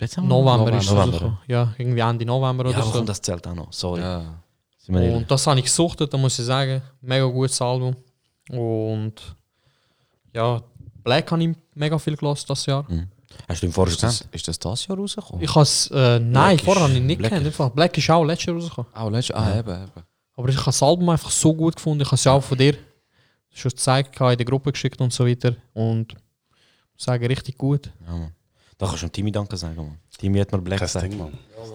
Dezember? 0.00 0.28
November, 0.28 0.72
ist 0.76 0.84
es 0.84 0.90
November. 0.90 1.12
rausgekommen. 1.12 1.38
Ja, 1.46 1.74
irgendwie 1.78 2.00
Ende 2.00 2.24
November 2.26 2.64
Ja, 2.64 2.70
oder 2.70 2.78
aber 2.78 2.86
so. 2.86 2.98
komm, 2.98 3.06
das 3.06 3.20
zählt 3.22 3.46
auch 3.46 3.54
noch. 3.54 3.72
Sorry. 3.72 4.00
Ja. 4.00 4.40
Und 4.88 5.28
das 5.30 5.46
habe 5.46 5.58
ich 5.58 5.64
gesuchtet, 5.64 6.12
da 6.12 6.16
muss 6.18 6.38
ich 6.38 6.44
sagen. 6.44 6.80
Mega 7.00 7.24
gutes 7.26 7.60
Album. 7.60 7.96
Und 8.50 9.14
ja, 10.32 10.62
Black 11.02 11.30
habe 11.32 11.42
ich 11.42 11.56
mega 11.74 11.98
viel 11.98 12.16
gelassen 12.16 12.44
das 12.48 12.66
Jahr. 12.66 12.86
Hast 13.48 13.62
du 13.62 13.66
ihn 13.66 13.72
vorher 13.72 13.92
Ist 13.92 14.02
das, 14.02 14.24
ist 14.30 14.46
das 14.48 14.58
das 14.58 14.86
Jahr 14.86 14.96
rausgekommen? 14.96 15.42
Ich 15.42 15.50
habe 15.50 15.62
es, 15.62 15.90
äh, 15.90 16.20
nein, 16.20 16.58
vorher 16.58 16.84
habe 16.84 16.92
ich 16.92 16.98
ihn 16.98 17.06
nicht 17.06 17.18
Black 17.18 17.32
kennt. 17.32 17.46
Einfach. 17.46 17.70
Black 17.70 17.98
ist 17.98 18.08
auch 18.10 18.24
letztes 18.24 18.46
Jahr 18.46 18.56
rausgekommen. 18.56 18.90
Ah, 18.94 19.08
letztes 19.08 19.34
Ah, 19.36 19.58
eben, 19.58 19.68
eben. 19.70 19.90
Aber 20.36 20.48
ich 20.48 20.56
habe 20.56 20.66
das 20.66 20.82
Album 20.82 21.08
einfach 21.08 21.30
so 21.30 21.52
gut 21.54 21.76
gefunden. 21.76 22.02
Ich 22.02 22.06
habe 22.08 22.14
es 22.16 22.24
ja 22.24 22.32
auch 22.32 22.42
von 22.42 22.56
dir 22.58 22.76
schon 23.52 23.70
gezeigt, 23.70 24.20
in 24.20 24.36
der 24.36 24.44
Gruppe 24.44 24.70
geschickt 24.70 25.00
und 25.00 25.12
so 25.12 25.26
weiter. 25.26 25.56
Und 25.74 26.12
ich 26.96 27.04
sage 27.04 27.28
richtig 27.28 27.58
gut. 27.58 27.90
Ja, 28.06 28.12
Mann. 28.12 28.32
Da 28.78 28.86
kannst 28.86 29.02
du 29.02 29.06
dem 29.06 29.12
Timmy 29.12 29.32
Danke 29.32 29.56
sagen, 29.56 29.74
Mann. 29.76 29.98
Timmy 30.18 30.38
hat 30.38 30.52
mir 30.52 30.58
Black 30.58 30.78
Kein 30.78 30.86
gesagt. 30.86 31.04
Ding, 31.10 31.18
Mann. 31.18 31.32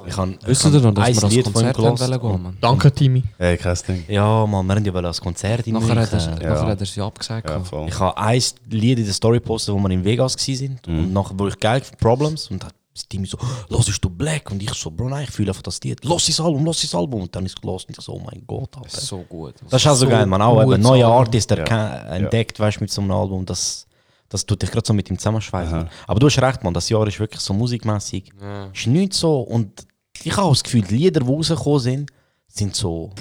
Ich 0.07 0.15
kann, 0.15 0.37
Wisst 0.45 0.65
ich 0.65 0.73
ihr 0.73 0.79
noch, 0.81 0.93
dass 0.93 1.05
ein 1.07 1.15
wir 1.15 1.21
das 1.21 1.31
Lied 1.33 1.47
von 1.47 1.65
ihm 1.65 1.73
Konzert 1.73 2.09
wollen 2.11 2.21
gehen, 2.21 2.43
Mann? 2.43 2.57
Danke, 2.61 2.91
Timmy. 2.91 3.23
Ey, 3.39 3.57
kein 3.57 3.77
Ding. 3.87 4.05
Ja, 4.07 4.45
Mann, 4.45 4.65
wir 4.67 4.75
haben 4.75 4.85
ja 4.85 5.01
das 5.01 5.19
Konzert 5.19 5.65
in 5.67 5.73
Nachher 5.73 5.95
hat, 5.99 6.13
er. 6.13 6.19
Ja. 6.41 6.49
nachher 6.53 6.67
hat 6.67 6.79
er 6.79 6.85
sie 6.85 7.01
abgesagt. 7.01 7.49
Ja, 7.49 7.59
voll. 7.61 7.87
Ich 7.87 7.99
habe 7.99 8.17
ein 8.17 8.41
Lied 8.69 8.99
in 8.99 9.05
der 9.05 9.13
Story 9.13 9.39
postet, 9.39 9.73
wo 9.73 9.79
wir 9.79 9.89
in 9.89 10.03
Vegas 10.03 10.35
waren. 10.37 10.79
Und 10.87 11.11
nachher, 11.13 11.33
wo 11.37 11.47
ich 11.47 11.59
geil 11.59 11.81
Problems 11.99 12.49
und 12.51 12.63
hat 12.63 12.73
das 12.93 13.07
Timmy 13.07 13.25
so, 13.25 13.37
los 13.69 13.85
du 13.99 14.09
Black? 14.09 14.51
Und 14.51 14.61
ich 14.61 14.73
so, 14.75 14.91
Bro, 14.91 15.09
nein, 15.09 15.23
ich 15.23 15.31
fühle 15.31 15.49
einfach 15.51 15.63
das 15.63 15.81
Lied. 15.81 16.03
Los 16.05 16.27
das 16.27 16.39
Album, 16.39 16.63
los 16.65 16.81
das 16.81 16.93
Album. 16.93 17.21
Und 17.23 17.35
dann 17.35 17.45
ist 17.47 17.55
es 17.55 17.61
gelost 17.61 17.87
und 17.89 17.97
ich 17.97 18.03
so, 18.03 18.13
oh 18.13 18.19
mein 18.23 18.43
Gott, 18.45 18.75
Alter. 18.77 18.81
Das 18.83 18.93
ist 19.03 19.07
so 19.07 19.19
gut. 19.27 19.55
Das 19.69 19.81
ist 19.81 19.87
auch 19.87 19.95
so, 19.95 20.07
geil, 20.07 20.25
man. 20.27 20.41
Auch 20.41 20.61
gutes 20.63 20.75
eben 20.75 20.83
neue 20.83 21.05
Album. 21.05 21.19
Artist 21.19 21.51
erken- 21.51 22.07
entdeckt, 22.11 22.59
weißt 22.59 22.77
du, 22.77 22.83
mit 22.83 22.91
so 22.91 23.01
einem 23.01 23.11
Album. 23.11 23.45
Das, 23.45 23.87
das 24.31 24.45
tut 24.45 24.61
dich 24.61 24.71
gerade 24.71 24.87
so 24.87 24.93
mit 24.93 25.09
ihm 25.09 25.17
zusammenschweißen. 25.17 25.89
Aber 26.07 26.19
du 26.19 26.25
hast 26.27 26.41
recht, 26.41 26.63
man. 26.63 26.73
Das 26.73 26.87
Jahr 26.89 27.05
ist 27.05 27.19
wirklich 27.19 27.41
so 27.41 27.53
musikmäßig. 27.53 28.31
Ist 28.73 28.87
nicht 28.87 29.13
so. 29.13 29.41
Und 29.41 29.85
ich 30.23 30.31
habe 30.31 30.43
auch 30.47 30.51
das 30.53 30.63
Gefühl, 30.63 30.81
die 30.83 30.95
Lieder, 30.95 31.19
die 31.19 31.27
rausgekommen 31.27 31.79
sind, 31.79 32.09
sind 32.47 32.73
so, 32.75 33.11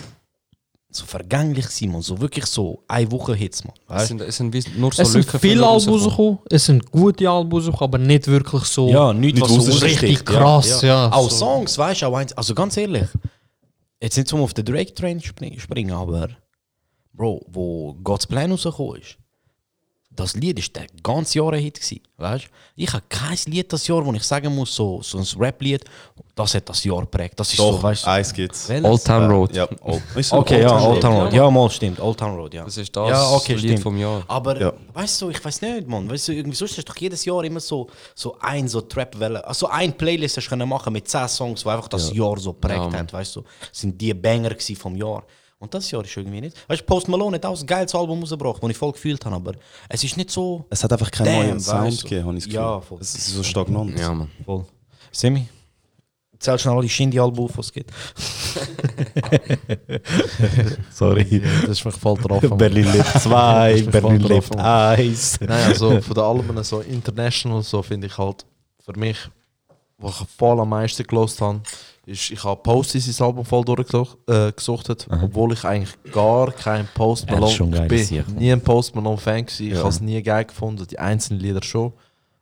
so 0.88 1.04
vergänglich, 1.04 1.66
Simon. 1.66 2.00
So 2.02 2.20
wirklich 2.20 2.46
so 2.46 2.84
eine 2.86 3.10
Woche 3.10 3.34
Hits, 3.34 3.64
man. 3.64 3.74
Es 3.88 4.06
sind, 4.08 4.20
es 4.20 4.36
sind 4.36 4.78
nur 4.78 4.92
so 4.92 5.02
Es 5.02 5.10
sind 5.12 5.24
Lücken 5.24 5.40
viele 5.40 5.66
Alben 5.66 5.88
rausgekommen. 5.88 6.38
Es 6.48 6.64
sind 6.66 6.90
gute 6.92 7.28
Alben 7.28 7.50
rausgekommen, 7.52 7.82
aber 7.94 7.98
nicht 7.98 8.26
wirklich 8.28 8.64
so. 8.64 8.88
Ja, 8.88 9.12
nicht, 9.12 9.34
Nicht 9.34 9.42
was 9.42 9.64
so 9.66 9.84
richtig 9.84 10.24
krass, 10.24 10.82
ja. 10.82 11.10
Auch 11.12 11.28
so. 11.28 11.36
Songs, 11.36 11.76
weißt 11.76 12.02
du, 12.02 12.06
auch 12.06 12.14
eins. 12.16 12.32
Also 12.34 12.54
ganz 12.54 12.76
ehrlich, 12.76 13.08
jetzt 14.00 14.16
nicht 14.16 14.28
zum 14.28 14.42
auf 14.42 14.54
den 14.54 14.64
Drake-Train 14.64 15.20
spring- 15.20 15.58
springen, 15.58 15.92
aber 15.92 16.28
Bro, 17.12 17.44
wo 17.48 17.94
God's 18.02 18.26
Plan 18.26 18.50
rausgekommen 18.52 19.00
ist, 19.00 19.16
das 20.14 20.34
Lied 20.34 20.58
ist 20.58 20.74
der 20.74 20.86
ganze 21.02 21.38
Jahr 21.38 21.52
ein 21.52 21.60
Hit 21.62 21.74
gewesen, 21.80 22.00
weißt? 22.18 22.48
Ich 22.76 22.92
habe 22.92 23.02
kein 23.08 23.38
Lied 23.46 23.72
das 23.72 23.86
Jahr, 23.86 24.04
wo 24.04 24.12
ich 24.12 24.22
sagen 24.24 24.54
muss, 24.54 24.74
so, 24.74 25.00
so 25.02 25.18
ein 25.18 25.26
Rap-Lied, 25.38 25.84
das 26.34 26.54
hat 26.54 26.68
das 26.68 26.82
Jahr 26.82 27.00
geprägt. 27.02 27.38
Das 27.38 27.48
ist 27.50 27.56
so, 27.56 27.70
Doch, 27.72 27.82
weißt 27.82 28.06
eins 28.08 28.32
gibt's. 28.32 28.68
Old 28.82 29.04
Town 29.04 29.30
Road. 29.30 29.54
Ja, 29.54 29.68
Old, 29.82 30.02
ist 30.16 30.28
so 30.30 30.38
Okay, 30.38 30.62
ja, 30.62 30.78
Old 30.80 31.00
Town 31.00 31.22
Road. 31.22 31.32
Ja, 31.32 31.48
mal 31.50 31.70
stimmt, 31.70 32.00
Old 32.00 32.18
Town 32.18 32.36
Road, 32.36 32.52
ja. 32.54 32.64
Das 32.64 32.76
ist 32.76 32.94
das 32.94 33.08
ja, 33.08 33.30
okay, 33.30 33.54
Lied 33.54 33.62
stimmt. 33.62 33.82
vom 33.82 33.96
Jahr. 33.96 34.24
Aber 34.26 34.60
Ja. 34.60 34.72
weißt 34.92 35.22
du, 35.22 35.30
ich 35.30 35.44
weiß 35.44 35.62
nicht, 35.62 35.86
Mann. 35.86 36.10
Weißt 36.10 36.28
du, 36.28 36.32
irgendwie 36.32 36.56
sonst 36.56 36.76
hast 36.76 36.88
du 36.88 36.92
doch 36.92 36.96
jedes 37.00 37.24
Jahr 37.24 37.44
immer 37.44 37.60
so, 37.60 37.88
so 38.14 38.36
ein 38.40 38.66
so 38.68 38.80
Trap-Welle. 38.80 39.46
Also 39.46 39.68
ein 39.68 39.96
Playlist 39.96 40.36
hast 40.38 40.46
du 40.46 40.50
können 40.50 40.68
machen 40.68 40.92
mit 40.92 41.06
10 41.08 41.28
Songs, 41.28 41.62
die 41.62 41.68
einfach 41.68 41.88
das 41.88 42.12
Jahr 42.12 42.38
so 42.38 42.52
prägt 42.52 42.92
Ja, 42.92 42.92
haben. 42.98 43.12
Weißt 43.12 43.36
du, 43.36 43.44
sind 43.72 44.00
die 44.00 44.12
Banger 44.12 44.50
vom 44.76 44.96
Jahr. 44.96 45.24
Und 45.60 45.74
das 45.74 45.90
Jahr 45.90 46.02
ist 46.02 46.16
irgendwie 46.16 46.40
nicht. 46.40 46.56
Weißt 46.68 46.80
du, 46.80 46.86
Post 46.86 47.06
Malone 47.06 47.36
hat 47.36 47.44
auch 47.44 47.60
ein 47.60 47.66
geiles 47.66 47.94
Album 47.94 48.20
rausgebracht, 48.20 48.62
das 48.62 48.70
ich 48.70 48.76
voll 48.78 48.92
gefühlt 48.92 49.22
habe, 49.26 49.36
aber 49.36 49.52
es 49.90 50.02
ist 50.02 50.16
nicht 50.16 50.30
so. 50.30 50.64
Es 50.70 50.82
hat 50.82 50.90
einfach 50.92 51.10
keinen 51.10 51.36
neuen 51.48 51.60
Sound 51.60 51.98
du. 52.00 52.02
gegeben, 52.04 52.26
habe 52.26 52.38
ich 52.38 52.44
das 52.44 52.52
Gefühl. 52.52 52.60
Ja, 52.64 52.80
voll. 52.80 52.98
Es 53.00 53.14
ist 53.14 53.26
so 53.28 53.42
stagnant. 53.42 53.98
Ja, 53.98 54.14
Mann. 54.14 54.30
Voll. 54.44 54.64
Semi? 55.12 55.46
Zähl 56.38 56.58
schnell 56.58 56.74
alle 56.74 56.88
Shindy-Alben 56.88 57.38
auf, 57.44 57.58
was 57.58 57.66
es 57.66 57.72
gibt. 57.74 57.92
Sorry. 60.90 61.42
Das 61.62 61.70
ist 61.70 61.84
mich 61.84 61.94
voll 61.94 62.16
drauf. 62.16 62.42
Mann. 62.42 62.56
Berlin 62.56 62.90
lebt 62.92 63.06
2, 63.20 63.70
Das 63.72 63.80
ist 63.80 63.86
mir 63.86 63.92
voll 64.00 64.10
Berlin 64.18 64.22
lebt 64.28 64.50
Mann. 64.56 64.64
1. 64.64 65.40
Nein, 65.40 65.50
also 65.50 66.00
von 66.00 66.14
den 66.14 66.24
Alben 66.24 66.64
so 66.64 66.80
international 66.80 67.62
so 67.62 67.82
finde 67.82 68.06
ich 68.06 68.16
halt 68.16 68.46
für 68.82 68.98
mich, 68.98 69.18
was 69.98 70.22
ich 70.22 70.26
voll 70.38 70.58
am 70.60 70.70
meisten 70.70 71.02
gelost 71.06 71.42
habe, 71.42 71.60
ist, 72.06 72.30
ich 72.30 72.42
habe 72.42 72.60
Post 72.62 72.92
sein 72.92 73.26
Album 73.26 73.44
voll 73.44 73.64
durchgesucht, 73.64 74.18
äh, 74.28 74.52
obwohl 75.22 75.52
ich 75.52 75.64
eigentlich 75.64 75.96
gar 76.12 76.50
kein 76.52 76.88
Post 76.94 77.30
Malone 77.30 77.52
schon 77.52 77.70
geil, 77.70 77.88
bin 77.88 78.04
sicher. 78.04 78.24
nie 78.36 78.52
ein 78.52 78.60
Post 78.60 78.94
Malone 78.94 79.18
Fan 79.18 79.44
gewesen. 79.44 79.66
Ich 79.66 79.72
Ja. 79.72 79.78
habe 79.80 79.88
es 79.90 80.00
nie 80.00 80.22
geil 80.22 80.44
gefunden, 80.44 80.86
die 80.86 80.98
einzelnen 80.98 81.40
Lieder 81.40 81.62
schon. 81.62 81.92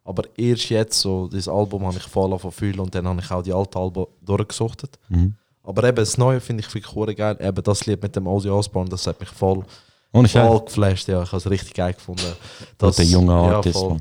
Aber 0.05 0.23
erst 0.37 0.71
jetzt 0.71 1.01
so, 1.01 1.29
das 1.29 1.49
Album 1.49 1.85
habe 1.87 1.99
ich 1.99 2.05
voll 2.05 2.38
fühlen 2.51 2.81
und 2.81 2.94
dann 2.94 3.07
habe 3.07 3.21
ich 3.21 3.31
auch 3.31 3.42
die 3.42 3.53
alten 3.53 3.77
Alben 3.77 4.07
durchgesuchtet. 4.23 4.99
Mhm. 5.11 5.35
Aber 5.62 5.85
eben 5.87 5.97
das 5.97 6.16
Neue 6.16 6.40
finde 6.40 6.62
ich 6.66 6.75
wirklich 6.75 6.94
hure 6.94 7.14
geil. 7.14 7.37
Eben 7.40 7.62
das 7.62 7.85
Lied 7.85 8.03
mit 8.03 8.16
dem 8.16 8.27
Ozzy 8.27 8.49
Osbourne, 8.49 8.88
das 8.88 9.07
hat 9.07 9.21
mich 9.21 9.29
voll 9.29 9.64
Ohne 10.12 10.27
voll 10.27 10.64
geflasht, 10.64 11.09
ja. 11.09 11.23
Ich 11.23 11.29
habe 11.29 11.37
es 11.37 11.51
richtig 11.51 11.75
geil 11.75 11.92
gefunden. 11.92 12.23
der 12.81 13.05
junge 13.05 13.33
ja, 13.33 13.57
Artist, 13.57 13.79
voll. 13.79 13.99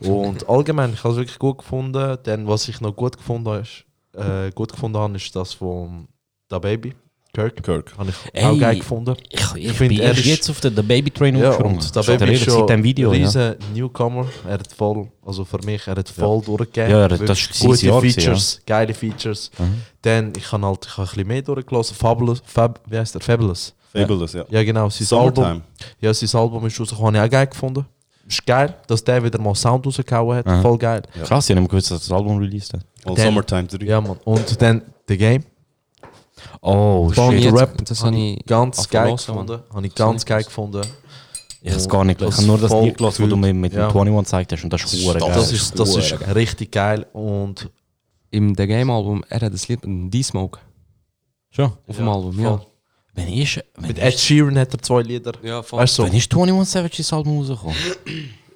Und 0.00 0.48
allgemein, 0.48 0.92
ich 0.92 1.02
habe 1.02 1.14
es 1.14 1.18
wirklich 1.18 1.38
gut 1.40 1.58
gefunden. 1.58 2.18
Dann, 2.22 2.46
was 2.46 2.68
ich 2.68 2.80
noch 2.80 2.94
gut 2.94 3.16
gefunden 3.16 3.48
habe, 3.48 3.62
ist, 3.62 3.84
äh, 4.18 4.50
gut 4.54 4.72
gefunden 4.72 4.98
habe, 4.98 5.16
ist 5.16 5.34
das 5.34 5.54
von 5.54 6.08
Da 6.48 6.58
Baby. 6.58 6.94
Kirk. 7.34 7.62
Kirk. 7.62 7.92
Habe 7.98 8.08
ich 8.10 8.16
Ey, 8.32 8.44
auch 8.46 8.58
geil 8.58 8.76
gefunden. 8.78 9.14
Ich, 9.28 9.40
ich, 9.56 9.72
find, 9.72 9.90
bin 9.90 10.00
er 10.00 10.08
erst 10.08 10.20
ist- 10.20 10.26
jetzt 10.26 10.50
auf 10.50 10.60
den, 10.60 10.74
den 10.74 10.88
Baby 10.88 11.10
Train 11.10 11.36
Ja, 11.36 11.50
und 11.56 11.94
da 11.94 12.00
Baby 12.00 12.18
der 12.24 12.32
ist 12.32 12.44
schon 12.44 12.54
seit 12.60 12.68
dem 12.70 12.82
Video. 12.82 13.10
ein 13.10 13.20
Ja. 13.20 13.26
riesen 13.26 13.54
Newcomer. 13.74 14.26
Er 14.46 14.54
hat 14.54 14.72
voll, 14.72 15.08
also 15.24 15.44
für 15.44 15.58
mich, 15.64 15.86
er 15.86 15.96
hat 15.96 16.08
voll 16.08 16.40
durchgegeben. 16.42 16.90
Ja, 16.90 17.02
er 17.06 17.10
hat- 17.10 17.28
das 17.28 17.38
ist 17.38 17.60
gute 17.60 17.86
Jahr 17.86 18.00
Features, 18.00 18.60
geile 18.66 18.94
Features. 18.94 19.50
Dann, 20.02 20.32
ich 20.36 20.50
habe 20.50 20.66
halt 20.66 20.86
ich 20.86 20.92
habe 20.96 21.02
ein 21.02 21.10
bisschen 21.10 21.28
mehr 21.28 21.42
durchgelassen. 21.42 21.94
Fabulous, 21.96 22.42
Fab, 22.46 22.80
wie 22.88 22.98
heißt 22.98 23.14
der? 23.14 23.20
Fabulous. 23.20 23.74
Fabulous, 23.92 24.32
ja. 24.32 24.44
Ja, 24.48 24.64
genau. 24.64 24.88
Sein 24.88 25.06
Summertime. 25.06 25.46
Album, 25.46 25.62
ja, 26.00 26.14
sein 26.14 26.40
Album 26.40 26.66
ist 26.66 26.80
rausgekommen, 26.80 27.14
habe 27.14 27.26
ich 27.26 27.28
auch 27.28 27.32
geil 27.32 27.46
gefunden. 27.46 27.86
Ist 28.28 28.44
geil, 28.46 28.74
dass 28.86 29.02
der 29.02 29.24
wieder 29.24 29.40
mal 29.40 29.54
Sound 29.54 29.86
rausgehauen 29.86 30.36
hat. 30.36 30.46
Aha. 30.46 30.60
Voll 30.62 30.76
geil. 30.78 31.02
Krass, 31.24 31.48
ich 31.48 31.50
habe 31.56 31.62
nicht 31.62 31.70
gewusst, 31.70 31.90
dass 31.90 32.00
das 32.00 32.12
Album 32.12 32.36
released 32.38 32.74
hat. 32.74 32.80
All 33.04 33.14
Dann- 33.14 33.24
Summertime 33.24 33.64
3. 33.66 33.84
Ja, 33.86 34.00
Mann. 34.00 34.18
Und 34.24 34.60
dann 34.60 34.82
The 35.08 35.16
Game. 35.16 35.44
Oh, 36.60 37.10
Bond 37.14 37.40
shit. 37.42 37.52
Rap, 37.52 37.84
das 37.84 38.04
habe 38.04 38.16
ich 38.16 38.44
ganz 38.46 38.88
geil 38.88 39.12
gefunden. 39.12 39.60
Habe 39.72 39.86
ich 39.86 39.94
ganz 39.94 40.24
geil 40.24 40.44
gefunden. 40.44 40.82
Ich 41.62 41.70
habe 41.70 41.80
es 41.80 41.88
gar 41.88 42.04
nicht 42.04 42.20
Ich 42.22 42.32
habe 42.36 42.46
nur 42.46 42.58
das 42.58 42.72
Lied 42.72 42.96
gelassen, 42.98 43.22
das 43.22 43.30
du 43.30 43.36
mir 43.36 43.52
mit 43.52 43.72
dem 43.72 43.80
Ja. 43.80 43.88
21 43.88 44.22
gezeigt 44.24 44.52
hast. 44.52 44.64
Und 44.64 44.72
das 44.72 44.92
ist 44.92 45.04
geil. 45.12 45.20
Das 45.34 45.52
ist, 45.52 45.78
das 45.78 45.96
ist 45.96 46.34
richtig 46.34 46.70
geil. 46.70 47.06
Und 47.12 47.68
Im 48.30 48.54
The 48.54 48.66
Game 48.66 48.90
Album, 48.90 49.24
er 49.30 49.40
hat 49.40 49.52
das 49.54 49.66
Lied 49.68 49.84
mit 49.86 50.12
D-Smoke 50.12 50.58
Schon? 51.50 51.72
auf 51.88 51.96
dem 51.96 52.08
Album, 52.08 52.38
ja. 52.38 52.60
Wenn 53.18 53.32
ist, 53.32 53.60
wenn 53.76 53.88
Mit 53.88 53.98
Ed 53.98 54.18
Sheeran 54.18 54.58
hat 54.58 54.72
er 54.72 54.78
zwei 54.82 55.02
Lieder. 55.02 55.32
Ja, 55.42 55.62
voll. 55.62 55.80
Weißt 55.80 55.98
du, 55.98 56.04
Wenn 56.04 56.14
ist 56.14 56.32
21 56.34 56.68
Savage 56.72 56.96
das 56.98 57.12
Album 57.12 57.38
rausgekommen? 57.38 57.76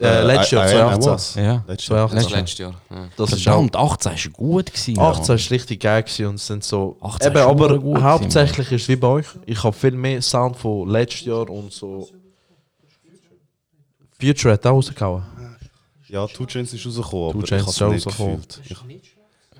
äh, 0.00 0.22
letztes 0.24 0.50
Jahr, 0.50 0.66
I- 0.66 0.70
I- 0.70 0.96
I 0.96 1.00
2018. 1.00 1.12
was. 1.12 1.34
Ja. 1.34 1.64
Letztes 1.68 1.88
Jahr. 1.88 2.08
2018. 2.08 2.16
Das 2.16 2.24
ist 2.26 2.30
letztes 2.32 2.58
Jahr. 2.58 2.74
Ja. 2.90 3.08
Das 3.16 3.30
Verdammt, 3.42 3.76
18 3.76 4.12
ist 4.14 4.32
gut 4.32 4.66
gewesen. 4.66 4.98
18 4.98 5.26
Mann. 5.28 5.36
ist 5.36 5.50
richtig 5.50 5.80
geil 5.80 6.02
gewesen 6.02 6.26
und 6.26 6.38
sind 6.40 6.64
so. 6.64 6.96
18 7.00 7.28
Eben, 7.30 7.38
aber 7.42 7.78
gut 7.78 8.00
hauptsächlich 8.02 8.72
ist 8.72 8.82
es 8.82 8.88
wie 8.88 8.96
bei 8.96 9.08
euch. 9.08 9.26
Ich 9.46 9.62
habe 9.62 9.76
viel 9.76 9.92
mehr 9.92 10.20
Sound 10.22 10.56
von 10.56 10.88
letztes 10.88 11.24
Jahr 11.26 11.48
und 11.48 11.72
so. 11.72 12.08
Future 14.20 14.54
hat 14.54 14.66
auch 14.66 14.72
rausgehauen. 14.72 15.22
Ja, 16.08 16.26
Two 16.26 16.46
Chains 16.46 16.72
ist 16.74 16.84
rausgekommen, 16.86 17.32
Two 17.32 17.44
ich 17.44 17.52
ist 17.52 17.80
rausgekommen. 17.82 18.42
Ich, 18.68 18.76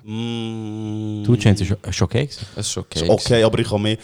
mm, 0.03 1.23
Two 1.25 1.35
Chains 1.35 1.61
ist 1.61 1.71
ist 1.71 2.01
okay 2.01 2.25
gewesen. 2.27 2.45
Es 2.55 2.67
ist 2.67 2.77
okay. 2.77 3.03
ist 3.03 3.09
okay, 3.09 3.43
aber 3.43 3.59
ich 3.59 3.69
habe 3.71 3.81
mehr... 3.81 3.97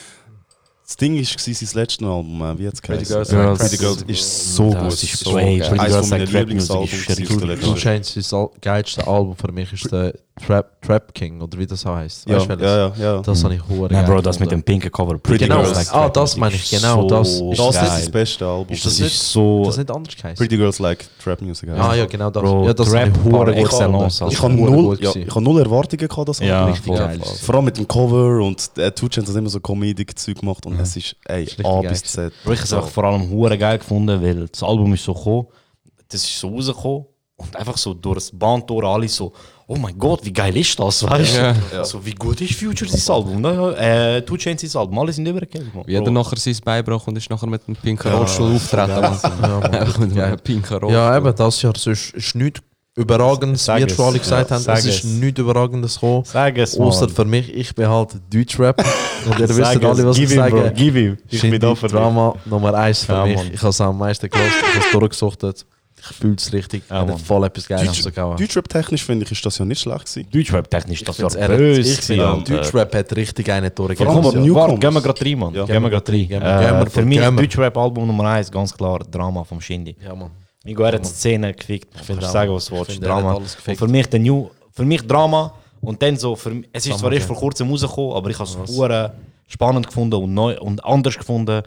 Das 0.89 0.97
Ding 0.97 1.15
war 1.15 1.23
sein 1.23 1.67
letztes 1.75 2.03
Album, 2.07 2.41
äh, 2.41 2.57
wie 2.57 2.65
hat 2.67 2.73
es 2.73 2.81
Pretty 2.81 3.05
geheißen? 3.05 3.37
Girls 3.37 3.59
Like 3.59 3.69
Pretty. 3.69 3.77
Girls 3.77 4.01
ist 4.07 4.55
so 4.55 4.71
Das 4.71 4.81
gut. 4.81 5.03
ist 5.03 5.19
so 5.19 5.29
so 5.29 5.35
geil. 5.35 5.63
Eines 5.79 6.09
Music 6.09 6.31
Lieblingsalben 6.31 7.75
Chains 7.75 8.17
ist 8.17 8.33
das 8.33 8.49
geilste 8.59 9.05
Album 9.07 9.35
für 9.35 9.51
mich 9.51 9.71
ist 9.71 9.91
der 9.91 10.15
Trap, 10.45 10.81
Trap 10.81 11.13
King 11.13 11.41
oder 11.41 11.59
wie 11.59 11.67
das 11.67 11.85
heißt. 11.85 12.27
Ja, 12.29 12.37
Weißt 12.37 12.45
du, 12.45 12.49
welches? 12.49 12.65
ja, 12.65 12.77
ja, 12.77 12.93
ja. 13.15 13.21
Das 13.21 13.43
habe 13.43 13.55
ich 13.55 13.61
hure 13.67 13.91
Nein, 13.91 14.05
Bro, 14.05 14.21
das 14.21 14.39
mit 14.39 14.49
dem 14.49 14.63
pinken 14.63 14.89
Cover. 14.89 15.17
Pretty 15.19 15.43
Genau, 15.45 15.61
Girls 15.63 15.75
Like 15.75 15.93
ah, 15.93 16.07
das 16.07 16.37
meine 16.37 16.55
ich, 16.55 16.71
ist 16.71 16.81
genau, 16.81 17.05
das 17.09 17.37
so 17.37 17.51
ist 17.51 17.59
Das 17.59 17.67
ist 17.67 17.75
geil. 17.81 17.89
das 17.89 18.09
beste 18.09 18.45
Album. 18.45 18.73
Ist 18.73 18.85
Das 18.85 18.93
das 18.97 19.05
ist 19.07 19.13
nicht- 19.13 19.21
so... 19.21 19.63
Das 19.65 19.77
nicht 19.77 19.91
anders 19.91 20.15
geheißen. 20.15 20.37
Pretty 20.37 20.55
Girls 20.55 20.79
Like 20.79 21.05
Trap 21.21 21.41
Music. 21.41 21.69
Ah 21.71 21.93
ja, 21.93 22.05
genau 22.05 22.29
das. 22.29 22.41
Bro, 22.41 22.65
ja, 22.67 22.73
das 22.73 22.89
Trap 22.89 23.19
hure 23.25 23.53
excellence, 23.53 24.19
Das 24.19 24.29
Ich 24.29 24.37
ist 24.37 24.41
habe 24.43 24.53
null, 24.53 24.97
ich 25.01 25.29
habe 25.29 25.41
null 25.41 25.59
Erwartungen 25.59 26.07
gehabt, 26.07 26.29
das 26.29 26.41
Album. 26.41 27.21
Vor 27.41 27.55
allem 27.55 27.65
mit 27.65 27.77
dem 27.77 27.85
Cover 27.87 28.39
und 28.41 28.71
äh, 28.77 28.91
Two 28.93 29.09
Chainz 29.09 29.27
hat 29.29 29.35
immer 29.35 29.49
so 29.49 29.59
Comedic-Zeug 29.59 30.39
gemacht 30.39 30.65
und 30.65 30.78
es 30.81 30.95
ist, 30.95 31.15
ey, 31.25 31.43
richtig 31.43 31.65
A 31.65 31.81
bis 31.81 32.03
Z. 32.03 32.31
Ich 32.41 32.45
habe 32.45 32.53
es 32.55 32.73
einfach 32.73 32.89
vor 32.89 33.03
allem 33.05 33.29
hure 33.29 33.57
geil 33.57 33.77
gefunden, 33.77 34.21
weil 34.21 34.47
das 34.47 34.63
Album 34.63 34.93
ist 34.93 35.03
so 35.03 35.13
gekommen, 35.13 35.47
das 36.07 36.23
ist 36.23 36.39
so 36.39 36.49
rausgekommen 36.49 37.05
und 37.37 37.55
einfach 37.55 37.77
so 37.77 37.93
durch 37.93 38.15
das 38.15 38.31
Bandtor 38.31 38.83
alle 38.83 39.07
so, 39.07 39.31
oh 39.67 39.75
mein 39.75 39.97
Gott, 39.97 40.25
wie 40.25 40.33
geil 40.33 40.55
ist 40.57 40.77
das, 40.79 41.03
weißt 41.03 41.37
du? 41.37 41.55
Ja. 41.73 41.85
So, 41.85 42.05
wie 42.05 42.13
gut 42.13 42.41
ist 42.41 42.55
Future 42.55 42.89
sein 42.89 43.15
Album? 43.15 43.41
Ne? 43.41 43.75
Äh, 43.77 44.21
Two 44.23 44.35
Chainz 44.35 44.61
sein 44.61 44.81
Album, 44.81 44.99
alle 44.99 45.13
sind 45.13 45.25
übergekehrt. 45.25 45.65
Wie 45.85 45.97
hat 45.97 46.05
er 46.05 46.11
nachher 46.11 46.37
sein 46.37 46.57
Bein 46.65 46.83
gebrochen 46.83 47.11
und 47.11 47.17
ist 47.17 47.29
nachher 47.29 47.47
mit 47.47 47.61
einem 47.67 47.77
pinken 47.77 48.11
Rollstuhl 48.11 48.55
auftreten. 48.55 49.01
Mann. 49.41 49.63
Einfach 49.63 49.97
mit 49.99 50.17
einem 50.17 50.39
pinken 50.39 50.77
Rollstuhl. 50.77 50.91
Ja, 50.91 51.15
eben, 51.15 51.33
das 51.35 51.61
Jahr 51.61 51.73
sonst 51.77 52.13
ist 52.13 52.35
nichts 52.35 52.61
Überragendes, 52.95 53.67
wie 53.67 53.71
es, 53.71 53.79
ihr 53.81 53.89
schon 53.95 54.05
alle 54.05 54.19
gesagt 54.19 54.49
ja, 54.49 54.55
habt, 54.55 54.65
sag 54.65 54.77
es 54.79 54.85
ist 54.85 55.03
es. 55.03 55.03
nichts 55.05 55.39
Überragendes 55.39 55.95
gekommen. 55.95 56.23
Sag 56.25 56.57
es. 56.57 56.77
Außer 56.77 57.07
für 57.07 57.23
mich, 57.25 57.53
ich 57.53 57.73
bin 57.73 57.87
halt 57.87 58.09
Deutschrap. 58.33 58.83
Und 59.25 59.39
ihr 59.39 59.47
wisst 59.49 59.59
es, 59.59 59.65
alle, 59.65 60.05
was 60.07 60.17
ich 60.17 60.23
ihm, 60.31 60.37
Bro, 60.37 60.49
sage. 60.57 60.73
gib 60.75 60.95
ihm. 60.95 61.17
Ich 61.29 61.41
bin 61.41 61.59
da 61.59 61.75
für. 61.75 61.87
Drama 61.87 62.35
Nummer 62.45 62.73
1 62.73 63.05
für 63.05 63.13
Ja, 63.13 63.25
mich. 63.25 63.35
Mann. 63.37 63.49
Ich 63.53 63.59
habe 63.61 63.69
es 63.69 63.79
am 63.81 63.97
meisten 63.97 64.29
gehört, 64.29 64.47
ich 64.49 64.75
habe 64.75 64.85
es 64.85 64.91
durchgesuchtet. 64.91 65.65
Ich 66.01 66.15
fühle 66.15 66.35
es 66.37 66.51
richtig. 66.53 66.83
Ja, 66.89 66.97
Ja, 66.97 67.05
Mann. 67.05 67.17
voll 67.17 67.43
etwas 67.45 67.67
Geiles 67.67 67.85
Deutsch- 67.87 68.05
rausgehauen. 68.05 68.37
Deutschrap-technisch 68.37 69.03
finde 69.05 69.25
ich, 69.25 69.31
ist 69.33 69.45
das 69.45 69.57
ja 69.57 69.65
nicht 69.65 69.81
schlecht 69.81 70.05
gewesen. 70.05 70.29
Deutschrap 70.31 70.69
technisch, 70.69 71.01
Ich 71.01 71.05
das 71.05 71.21
war 71.21 71.35
ehrlich, 71.35 71.57
böse. 71.57 72.13
ich 72.13 72.21
Alter. 72.21 72.53
Deutschrap 72.55 72.95
hat 72.95 73.15
richtig 73.15 73.51
einen 73.51 73.71
Vor 73.75 73.85
allem 73.89 73.97
durchgegeben. 73.97 74.17
aber 74.17 74.55
Warte, 74.55 74.79
gehen 74.79 74.93
wir 74.93 75.01
gerade 75.01 75.25
rein, 75.25 75.39
Mann. 75.39 75.53
Ja. 75.53 75.65
Gehen 75.65 75.83
wir 75.83 75.89
gerade 75.89 76.11
rein. 76.11 76.27
Gehen 76.27 76.29
wir- 76.29 76.39
gehen 76.39 76.87
Äh, 76.87 76.89
für 76.89 77.05
mich. 77.05 77.19
Deutschrap-Album 77.19 78.07
Nummer 78.07 78.25
1, 78.29 78.49
ganz 78.51 78.73
klar, 78.75 78.99
Drama 79.11 79.43
vom 79.43 79.59
Shindy. 79.61 79.95
Ja, 80.03 80.15
Mann. 80.15 80.31
Er 80.65 80.91
hat 80.93 81.03
die 81.05 81.07
Szene 81.09 81.53
gefickt. 81.53 81.87
Ich 82.01 82.17
auch. 82.17 82.21
sagen, 82.29 82.53
was 82.53 82.65
du 82.65 82.75
Ich 82.75 82.87
willst. 82.89 83.01
er 83.01 83.07
Drama. 83.07 83.33
Und 83.33 83.47
für 83.49 83.87
mich 83.87 84.07
der 84.07 84.19
New, 84.19 84.49
für 84.71 84.85
mich 84.85 85.01
Drama 85.07 85.53
und 85.81 86.01
dann 86.01 86.17
so, 86.17 86.35
für, 86.35 86.61
es 86.73 86.85
ist 86.85 86.99
zwar 86.99 87.11
erst 87.13 87.27
vor 87.27 87.37
kurzem 87.37 87.69
rausgekommen, 87.69 88.13
aber 88.15 88.29
ich 88.29 88.37
habe 88.39 88.49
es 88.49 89.53
spannend 89.53 89.87
gefunden 89.87 90.15
und 90.15 90.33
neu 90.33 90.59
und 90.59 90.83
anders 90.83 91.17
gefunden. 91.17 91.61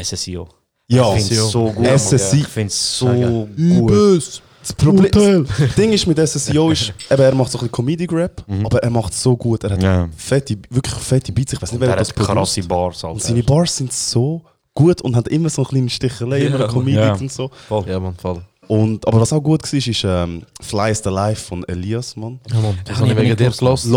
SSIO. 0.00 0.48
Ja, 0.88 1.14
ich 1.14 1.24
finde 1.26 1.42
es 1.42 1.50
so 1.50 1.70
gut. 1.70 1.86
SSI. 1.86 2.36
Ich 2.40 2.46
finde 2.48 2.68
es 2.68 2.98
so 2.98 3.48
gut. 3.56 4.42
Das 4.60 4.72
Problem, 4.72 5.46
das 5.58 5.74
Ding 5.76 5.92
ist 5.92 6.06
mit 6.06 6.18
SSIO 6.18 6.70
ist, 6.70 6.92
eben, 7.10 7.22
er 7.22 7.34
macht 7.34 7.50
so 7.52 7.58
ein 7.58 7.60
bisschen 7.60 7.72
Comedic-Rap, 7.72 8.44
aber 8.64 8.82
er 8.82 8.90
macht 8.90 9.12
es 9.12 9.22
so 9.22 9.36
gut. 9.36 9.62
Er 9.64 9.70
hat 9.70 9.82
Ja. 9.82 10.08
fette, 10.16 10.58
wirklich 10.70 10.94
fette 10.94 11.32
Beats. 11.32 11.52
Ich 11.52 11.62
weiß 11.62 11.72
nicht, 11.72 11.80
Er 11.82 11.88
wer 11.88 11.96
das 11.96 12.12
produziert. 12.12 12.36
krasse 12.36 12.62
Bars. 12.64 13.04
Und 13.04 13.22
seine 13.22 13.42
Bars 13.42 13.76
sind 13.76 13.92
so 13.92 14.42
gut 14.78 15.00
und 15.02 15.16
hat 15.16 15.28
immer 15.28 15.50
so 15.50 15.62
eine 15.62 15.68
kleine 15.68 15.90
Stichelei, 15.90 16.40
immer 16.46 16.56
eine 16.60 16.68
Comedic 16.68 17.00
Ja. 17.00 17.14
und 17.14 17.32
so. 17.32 17.50
Ja, 17.86 17.98
Mann, 18.00 18.14
voll. 18.16 18.42
Und, 18.68 19.06
aber 19.08 19.20
was 19.22 19.32
auch 19.32 19.40
gut 19.40 19.62
war, 19.62 19.78
ist 19.78 20.04
ähm, 20.04 20.42
Fly 20.60 20.90
is 20.90 21.00
the 21.02 21.08
Life 21.08 21.42
von 21.48 21.64
Elias, 21.68 22.14
Mann. 22.16 22.38
Ja, 22.52 22.60
Mann. 22.60 22.78
Das 22.84 22.96
hab 22.96 23.00
habe 23.00 23.12
ich 23.12 23.16
wegen 23.16 23.28
nicht 23.28 23.40
dir 23.40 23.50
gelassen. 23.50 23.92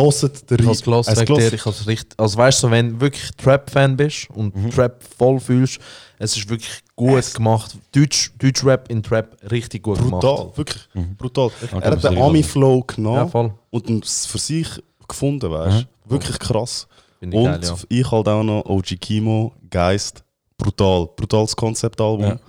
Den 0.49 0.59
Ich 0.59 0.65
habe 0.65 0.71
es 0.71 0.81
gelassen 0.81 1.17
wegen 1.17 1.35
dir. 1.35 1.53
Ich 1.53 1.65
hab's 1.65 1.87
richtig, 1.87 2.17
also 2.17 2.37
weißt 2.37 2.63
du, 2.63 2.71
wenn 2.71 2.89
du 2.93 3.01
wirklich 3.01 3.29
Trap-Fan 3.37 3.97
bist 3.97 4.29
und 4.33 4.55
Mhm. 4.55 4.69
Trap 4.71 5.03
voll 5.17 5.39
fühlst, 5.41 5.79
es 6.19 6.37
ist 6.37 6.49
wirklich 6.49 6.79
gut 6.95 7.33
gemacht. 7.33 7.75
Deutsch, 7.93 8.31
Deutsch 8.39 8.63
Rap 8.63 8.89
in 8.89 9.03
Trap 9.03 9.35
richtig 9.51 9.83
gut 9.83 9.97
Brutal, 9.99 10.35
gemacht. 10.37 10.57
wirklich. 10.57 10.83
Brutal. 11.17 11.45
Okay, 11.47 11.67
er 11.81 11.91
hat 11.91 12.03
den 12.05 12.17
Ami-Flow 12.17 12.77
Ja, 12.87 12.95
genommen 12.95 13.29
voll. 13.29 13.53
und 13.71 14.05
für 14.05 14.37
sich 14.37 14.67
gefunden, 15.07 15.51
weißt 15.51 15.85
du? 16.05 16.11
Wirklich 16.11 16.39
krass. 16.39 16.87
Und 17.21 17.31
geil, 17.31 17.59
ja. 17.61 17.75
ich 17.89 18.09
halt 18.11 18.27
auch 18.29 18.43
noch 18.43 18.65
OG 18.65 18.95
Kimo, 19.01 19.51
Geist, 19.69 20.23
brutal. 20.61 21.09
Brutales 21.15 21.55
Konzeptalbum. 21.55 22.39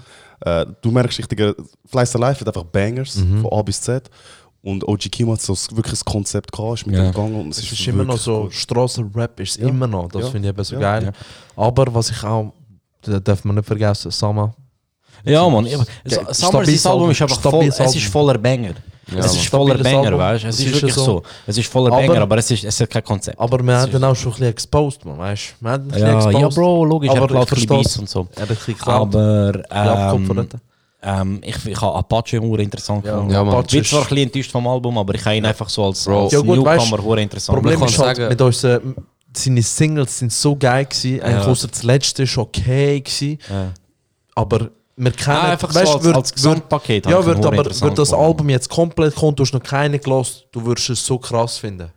Äh, 0.44 0.66
du 0.80 0.90
merkst 0.90 1.18
richtig, 1.18 1.40
äh, 1.40 1.54
Fleiß 1.86 2.14
Life 2.14 2.40
hat 2.40 2.48
einfach 2.48 2.64
Bangers 2.64 3.16
Mhm. 3.16 3.42
von 3.42 3.52
A 3.52 3.62
bis 3.62 3.80
Z. 3.80 4.08
Und 4.64 4.86
OG 4.86 5.08
Kimo 5.08 5.32
hat 5.32 5.40
so 5.40 5.54
ein- 5.54 5.76
wirklich 5.76 6.00
ein 6.00 6.04
Konzept 6.04 6.52
gehabt, 6.52 6.74
ist 6.80 6.86
mit 6.86 6.94
Ja. 6.96 7.02
dem 7.02 7.12
gegangen 7.12 7.34
und 7.40 7.48
es 7.50 7.58
Es 7.58 7.64
ist, 7.64 7.72
ist 7.80 7.86
immer 7.88 8.04
noch 8.04 8.16
so, 8.18 8.42
gut. 8.42 8.52
Strassenrap 8.54 9.40
ist 9.40 9.50
es 9.52 9.56
Ja. 9.56 9.68
immer 9.68 9.86
noch. 9.88 10.08
Das 10.08 10.22
Ja. 10.22 10.30
finde 10.30 10.48
ich 10.48 10.54
eben 10.54 10.64
so 10.64 10.74
Ja. 10.76 10.80
geil. 10.80 11.04
Ja. 11.06 11.12
Aber 11.64 11.92
was 11.92 12.10
ich 12.10 12.22
auch, 12.22 12.52
da 13.02 13.18
darf 13.18 13.44
man 13.44 13.56
nicht 13.56 13.66
vergessen, 13.66 14.10
Sama. 14.12 14.54
Ja, 15.24 15.48
Mann. 15.48 15.66
Summer, 16.30 16.64
sein 16.64 16.92
Album 16.92 17.10
ist 17.10 17.22
einfach 17.22 17.40
voll, 17.40 17.64
es 17.66 17.78
ist 17.96 18.06
voller 18.06 18.38
Banger. 18.38 18.74
Ja, 19.14 19.24
es 19.24 19.34
ist 19.34 19.48
voller 19.48 19.78
Banger, 19.78 20.16
weißt 20.18 20.44
du? 20.44 20.48
Es 20.48 20.58
ist 20.60 20.66
ist 20.66 20.74
wirklich 20.74 20.94
so. 20.94 21.04
so. 21.04 21.22
Es 21.46 21.58
ist 21.58 21.70
voller 21.70 21.92
Aber- 21.92 22.06
Banger, 22.06 22.20
aber 22.22 22.38
es, 22.38 22.50
ist, 22.50 22.64
es 22.64 22.80
hat 22.80 22.90
kein 22.90 23.04
Konzept. 23.04 23.38
Aber 23.38 23.62
wir 23.62 23.76
haben 23.78 23.92
dann 23.92 24.04
auch 24.04 24.14
schon 24.16 24.32
ein 24.32 24.34
bisschen 24.34 24.48
exposed, 24.48 25.04
man, 25.04 25.18
weißt 25.18 25.54
du? 25.60 25.64
Wir 25.64 25.70
haben 25.72 25.82
ein 25.84 25.88
bisschen 25.88 26.06
Ja, 26.06 26.14
exposed. 26.16 26.38
ja, 26.40 26.48
Bro, 26.48 26.84
logisch, 26.84 27.10
er 27.10 27.16
Aber 27.16 27.26
klaut 27.28 27.52
ich 27.52 27.70
ein. 27.70 27.76
Beats 27.78 27.96
und 27.98 28.08
so. 28.08 28.28
Er 28.36 28.42
hat 28.42 28.50
ein 28.50 28.56
bisschen 28.56 28.74
geklaut. 28.74 29.14
Aber 29.14 29.62
ähm, 29.70 30.48
ähm, 31.04 31.40
ich, 31.44 31.66
ich 31.66 31.80
habe 31.80 31.96
Apache 31.96 32.38
hure 32.40 32.62
interessant 32.62 33.04
Ja, 33.04 33.12
gefunden. 33.14 33.34
ja, 33.34 33.42
Mann. 33.44 33.64
ich 33.64 33.70
bin 33.72 33.80
Apache 33.80 33.90
zwar 33.90 34.00
ein 34.02 34.08
bisschen 34.08 34.22
enttäuscht 34.24 34.50
vom 34.52 34.66
Album, 34.68 34.98
aber 34.98 35.14
ich 35.14 35.24
habe 35.24 35.36
ihn 35.36 35.44
einfach 35.46 35.68
so 35.68 35.84
als, 35.86 36.04
Bro. 36.04 36.24
als 36.24 36.32
Ja, 36.32 36.38
gut, 36.40 36.56
Newcomer 36.58 36.98
weißt- 37.02 37.18
interessant. 37.22 37.56
Problem 37.56 37.82
ist 37.82 37.98
halt, 37.98 38.16
sagen- 38.16 38.28
mit 38.28 38.40
unseren, 38.40 38.94
seine 39.36 39.62
Singles 39.62 40.18
sind 40.18 40.32
so 40.32 40.54
geil 40.56 40.84
gewesen. 40.84 41.20
Eigentlich 41.22 41.44
Ja. 41.44 41.50
außer 41.50 41.68
das 41.68 41.82
letzte 41.82 42.22
ist 42.22 42.38
okay 42.38 43.00
gewesen. 43.00 43.38
Ja. 43.50 43.72
Aber 44.34 44.70
wir 44.96 45.10
kennen, 45.12 45.36
Ah, 45.36 45.50
einfach 45.52 45.74
weißt, 45.74 45.86
so 45.86 45.98
als, 45.98 46.04
würd- 46.06 46.14
als 46.14 46.32
Gesamtpaket. 46.34 47.06
Ja, 47.06 47.20
ich 47.20 47.26
wird, 47.26 47.44
aber 47.46 47.64
wird 47.64 47.98
das. 47.98 48.12
Album 48.12 48.48
jetzt 48.50 48.68
komplett 48.68 49.14
kommen, 49.14 49.34
du 49.36 49.42
hast 49.42 49.52
noch 49.54 49.62
keine 49.62 49.98
gelost, 49.98 50.46
du 50.52 50.64
würdest 50.64 50.90
es 50.90 51.04
so 51.06 51.18
krass 51.18 51.58
finden. 51.58 51.88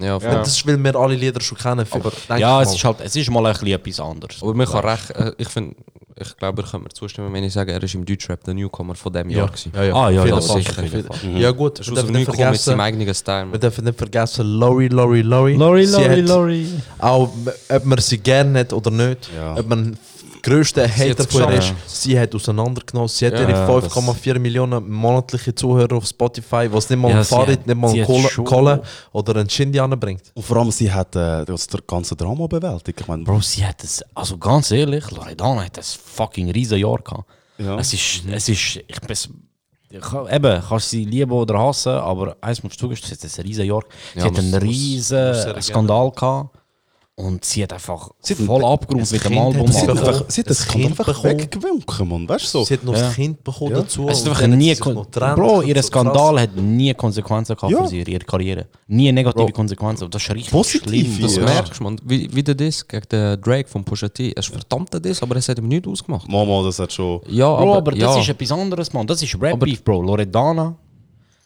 Ja, 0.00 0.18
voll. 0.18 0.30
Das 0.30 0.48
ist, 0.48 0.66
weil 0.66 0.82
wir 0.82 0.96
alle 0.96 1.14
Lieder 1.14 1.40
schon 1.40 1.58
kennen. 1.58 1.86
Aber 1.90 2.12
Ja, 2.38 2.62
es 2.62 2.74
ist 2.74 2.82
halt, 2.82 2.96
es 3.04 3.14
ist 3.14 3.30
mal 3.30 3.44
ein 3.44 3.52
bisschen 3.52 3.68
etwas 3.68 4.00
anderes. 4.00 4.42
Aber 4.42 4.54
man 4.54 4.66
kann 4.66 4.84
recht, 4.84 5.10
äh, 5.10 5.32
ich 5.36 5.48
finde, 5.48 5.76
ich 6.18 6.34
glaube, 6.36 6.62
ihr 6.62 6.66
könnt 6.68 6.84
mir 6.84 6.88
zustimmen, 6.90 7.30
wenn 7.32 7.44
ich 7.44 7.52
sage, 7.52 7.72
er 7.72 7.82
ist 7.82 7.94
im 7.94 8.04
Deutschrap 8.04 8.42
der 8.44 8.54
Newcomer 8.54 8.94
von 8.94 9.12
dem 9.12 9.28
Jahr. 9.28 9.48
gewesen. 9.48 9.70
ja, 9.74 9.82
ja. 9.84 9.94
Ah, 9.94 10.10
ja, 10.10 10.24
das 10.24 10.46
Fall. 10.46 10.62
sicher, 10.62 10.82
Ja 11.34 11.50
gut, 11.50 11.78
Er 11.78 11.80
ist 11.82 11.88
wir 11.88 11.92
aus 11.92 12.04
dem 12.06 12.06
dürfen 12.06 12.12
nicht 12.14 12.26
Newcomer 12.28 12.50
mit 12.50 12.60
seinem 12.60 12.78
vergessen, 12.78 12.80
eigenen 12.80 13.14
Style. 13.14 13.52
wir 13.52 13.58
dürfen 13.60 13.84
nicht 13.84 13.98
vergessen, 13.98 14.46
Lori, 14.46 14.88
Lori, 14.88 15.20
Lori. 15.22 15.54
Lori, 15.56 15.84
Lori, 15.84 16.20
Lori. 16.22 16.66
Auch 16.98 17.30
ob 17.68 17.84
man 17.84 17.98
sie 17.98 18.18
gerne 18.18 18.60
hat 18.60 18.72
oder 18.72 18.90
nicht, 18.90 19.28
Ja. 19.36 19.56
ob 19.58 19.68
man 19.68 19.98
grösste 20.42 20.86
Hater 20.88 21.22
hat's 21.22 21.26
von 21.34 21.42
ihr 21.52 21.58
ist, 21.58 21.74
sie 21.86 22.18
hat 22.18 22.34
auseinandergenommen. 22.34 23.08
Sie 23.08 23.26
hat 23.26 23.34
Ja, 23.34 23.40
ihre 23.42 23.52
das- 23.52 23.92
5,4 23.92 24.38
Millionen 24.38 24.90
monatliche 24.90 25.54
Zuhörer 25.54 25.96
auf 25.96 26.06
Spotify, 26.06 26.68
was 26.70 26.90
nicht 26.90 26.98
mal 26.98 27.10
Ja, 27.10 27.18
ein 27.18 27.24
Fahrrad, 27.24 27.66
nicht 27.66 27.76
mal 27.76 27.90
hat 27.98 28.06
Kohle, 28.06 28.28
Kohle 28.44 28.82
oder 29.12 29.36
einen 29.36 29.48
Shindy 29.48 29.78
anbringt. 29.80 30.22
Und 30.34 30.42
vor 30.44 30.56
allem, 30.58 30.70
sie 30.70 30.90
hat 30.92 31.14
äh, 31.16 31.44
das 31.44 31.66
ganze 31.86 32.16
Drama 32.16 32.46
bewältigt. 32.46 33.00
Ich 33.00 33.06
meine, 33.08 33.24
Bro, 33.24 33.40
sie 33.40 33.64
hat 33.64 33.82
es, 33.84 34.02
also 34.14 34.36
ganz 34.38 34.70
ehrlich, 34.70 35.10
Loredana 35.10 35.64
hat 35.64 35.78
ein 35.78 35.84
fucking 35.84 36.50
riesen 36.50 36.78
Jahr 36.78 36.98
gehabt. 36.98 37.24
Ja. 37.58 37.78
Es 37.78 37.92
ist, 37.92 38.22
es 38.30 38.48
ist, 38.48 38.76
ich 38.86 39.00
bin, 39.00 39.16
eben, 40.30 40.62
kannst 40.68 40.90
sie 40.90 41.04
lieben 41.04 41.30
oder 41.32 41.58
hassen, 41.58 41.92
aber 41.92 42.36
eins 42.40 42.62
musst 42.62 42.76
du 42.76 42.86
zugestehen, 42.86 43.16
sie 43.20 43.26
hat 43.28 43.38
ein 43.38 43.46
riesen 43.46 43.66
Jahr. 43.66 43.82
Sie 44.14 44.18
Ja, 44.20 44.24
hat 44.26 44.38
einen 44.38 44.54
riesen 44.54 45.62
Skandal 45.62 46.10
gehabt 46.10 46.56
und 47.14 47.44
sie 47.44 47.62
hat 47.62 47.72
einfach 47.74 48.10
Sie 48.20 48.34
voll 48.34 48.64
abgeräumt 48.64 49.12
mit 49.12 49.24
dem 49.24 49.38
Album. 49.38 49.66
sie 49.70 49.80
hat 49.80 49.86
bekommen. 49.88 50.08
einfach, 50.08 50.24
sie 50.28 50.40
hat 50.40 50.48
Das 50.50 50.58
das 50.58 50.68
Kind 50.68 50.84
Kind 50.86 50.98
einfach 51.00 51.22
weggewunken, 51.24 52.08
man. 52.08 52.28
Weißt 52.28 52.44
du 52.46 52.48
so? 52.48 52.64
Sie 52.64 52.74
hat 52.74 52.84
noch 52.84 52.96
Ja. 52.96 53.08
ein 53.08 53.14
Kind 53.14 53.44
bekommen 53.44 53.70
Ja. 53.72 53.76
dazu. 53.82 54.08
Es 54.08 54.18
ist 54.20 54.22
und 54.26 54.30
einfach 54.30 54.46
nie. 54.46 54.74
Bro, 54.74 55.60
Das 55.60 55.66
ihr 55.68 55.74
so 55.74 55.74
krass. 55.74 55.86
Skandal 55.86 56.40
hat 56.40 56.56
nie 56.56 56.94
Konsequenzen 56.94 57.54
gehabt 57.54 57.70
Ja. 57.72 57.82
für 57.82 57.88
sie, 57.88 57.98
ihre 58.02 58.24
Karriere. 58.24 58.66
Nie 58.86 59.12
negative 59.12 59.44
Bro. 59.44 59.52
Konsequenzen. 59.52 60.08
Das 60.10 60.22
ist 60.22 60.30
richtig 60.30 60.50
Positiv, 60.52 60.88
schlimm. 60.88 61.18
Das 61.20 61.36
Ja. 61.36 61.42
merkst 61.44 61.78
du, 61.80 61.84
man. 61.84 62.00
Wie, 62.04 62.34
wie 62.34 62.42
der 62.42 62.54
Diss 62.54 62.88
gegen 62.88 63.06
den 63.10 63.40
Drake 63.42 63.68
von 63.68 63.84
Pusha 63.84 64.08
T. 64.08 64.32
Es 64.34 64.46
ist 64.46 64.52
verdammter 64.54 64.98
Diss, 64.98 65.22
aber 65.22 65.36
es 65.36 65.48
hat 65.50 65.58
ihm 65.58 65.68
nichts 65.68 65.86
ausgemacht. 65.86 66.26
Mama, 66.28 66.62
das 66.64 66.78
hat 66.78 66.92
schon. 66.92 67.20
Ja, 67.28 67.54
Bro, 67.54 67.62
aber, 67.72 67.76
aber, 67.76 67.94
ja. 67.94 68.06
das 68.06 68.18
ist 68.22 68.28
etwas 68.30 68.52
anderes, 68.52 68.90
Mann. 68.92 69.06
Das 69.06 69.22
ist 69.22 69.34
Rap 69.34 69.52
Aber- 69.52 69.66
Beef, 69.66 69.84
Bro. 69.84 70.00
Loredana 70.00 70.76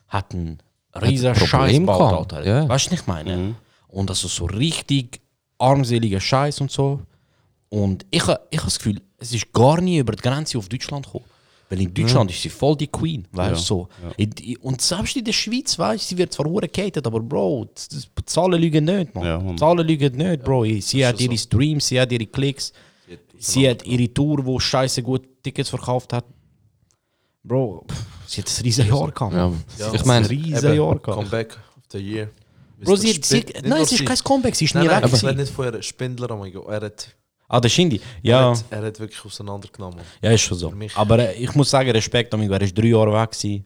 hat 0.09 0.33
einen 0.33 0.59
riesen 1.02 1.26
ein 1.31 1.35
Scheiß 1.35 1.50
Problem 1.50 1.83
gebaut, 1.83 1.98
gehabt, 1.98 2.33
Alter. 2.35 2.46
ja. 2.48 2.68
Weißt 2.68 2.87
du, 2.87 2.92
was 2.92 3.00
ich 3.00 3.07
meine? 3.09 3.57
Und 3.88 4.09
das 4.11 4.22
ist 4.22 4.37
so 4.37 4.44
richtig 4.44 5.20
armseliger 5.59 6.21
Scheiß 6.21 6.61
und 6.61 6.71
so. 6.71 7.01
Und 7.69 8.07
ich, 8.11 8.27
ha- 8.27 8.40
ich 8.51 8.59
habe 8.59 8.66
das 8.69 8.79
Gefühl, 8.79 9.01
es 9.19 9.33
ist 9.33 9.53
gar 9.53 9.81
nie 9.81 9.99
über 9.99 10.12
die 10.12 10.23
Grenze 10.23 10.59
auf 10.59 10.69
Deutschland 10.69 11.07
gekommen. 11.07 11.25
Weil 11.69 11.81
in 11.81 11.92
Deutschland 11.92 12.31
ist 12.31 12.40
sie 12.42 12.49
voll 12.49 12.77
die 12.77 12.87
Queen, 12.87 13.27
weißt 13.33 13.69
du? 13.71 13.88
Ja, 14.05 14.11
So. 14.11 14.14
In- 14.19 14.57
Und 14.59 14.81
selbst 14.81 15.16
in 15.16 15.25
der 15.25 15.33
Schweiz, 15.33 15.77
weißt 15.77 16.05
du, 16.05 16.09
sie 16.11 16.19
wird 16.19 16.33
zwar 16.33 16.47
hure 16.47 16.69
gehatet, 16.69 17.05
aber 17.05 17.19
Bro, 17.19 17.66
die 17.90 18.25
Zahlen 18.25 18.61
lügen 18.61 18.85
nicht, 18.85 19.12
man. 19.14 19.25
Ja, 19.25 19.57
Zahlen 19.57 19.85
lügen 19.85 20.16
nicht, 20.16 20.45
Bro. 20.45 20.64
Sie 20.81 21.05
hat 21.05 21.21
ihre 21.21 21.37
Streams, 21.37 21.88
sie 21.88 22.01
hat 22.01 22.12
ihre 22.12 22.27
Klicks, 22.27 22.73
sie 23.37 23.69
hat 23.69 23.85
ihre 23.85 24.12
Tour, 24.14 24.47
wo 24.47 24.61
scheiße 24.61 25.03
gut 25.03 25.23
Tickets 25.42 25.69
verkauft 25.71 26.12
hat. 26.12 26.25
Bro, 27.42 27.85
pff, 27.90 28.05
sie 28.27 28.40
hat 28.42 28.49
ein 28.59 28.62
riesen 28.62 28.87
Jahr 28.88 29.11
gehabt. 29.11 29.35
Ja. 29.79 29.92
Ich 29.92 30.05
meine, 30.05 30.25
ein 30.27 30.31
riesen 30.31 30.75
Jahr 30.75 30.97
gehabt. 30.99 31.03
Comeback 31.03 31.53
of 31.77 31.83
the 31.90 31.99
Year. 31.99 32.31
Bro, 32.85 32.97
sie, 32.97 33.19
sie, 33.23 33.45
nein, 33.62 33.83
es 33.83 33.93
ist 33.93 33.99
sie- 33.99 34.05
kein 34.05 34.19
Comeback, 34.19 34.55
sie 34.55 34.67
ist 34.67 34.75
Nein, 34.75 34.85
nie 34.85 34.89
nein, 34.89 34.99
weg. 34.99 35.05
ich 35.07 35.11
gewesen. 35.12 35.27
rede 35.29 35.41
nicht 35.41 35.53
von 35.53 35.65
ihrem 35.67 35.83
Spindler, 35.83 36.31
oh 36.31 36.37
mein 36.37 36.53
Gott. 36.53 36.69
Er 36.69 36.81
hat, 36.83 37.17
Ah, 37.49 37.61
der 37.61 37.69
Shindy. 37.69 37.97
er, 37.97 38.03
Ja, 38.23 38.51
hat, 38.51 38.65
er 38.71 38.83
hat 38.87 38.99
wirklich 39.01 39.25
auseinandergenommen. 39.25 40.01
ja, 40.21 40.31
ist 40.33 40.41
schon 40.43 40.59
so. 40.59 40.73
Aber 40.97 41.19
äh, 41.21 41.35
ich 41.35 41.55
muss 41.55 41.71
sagen, 41.71 41.91
Respekt, 41.91 42.35
amigo, 42.35 42.53
er 42.53 42.62
ist 42.62 42.77
drei 42.77 42.87
Jahre 42.89 43.12
weg 43.12 43.31
gewesen 43.31 43.65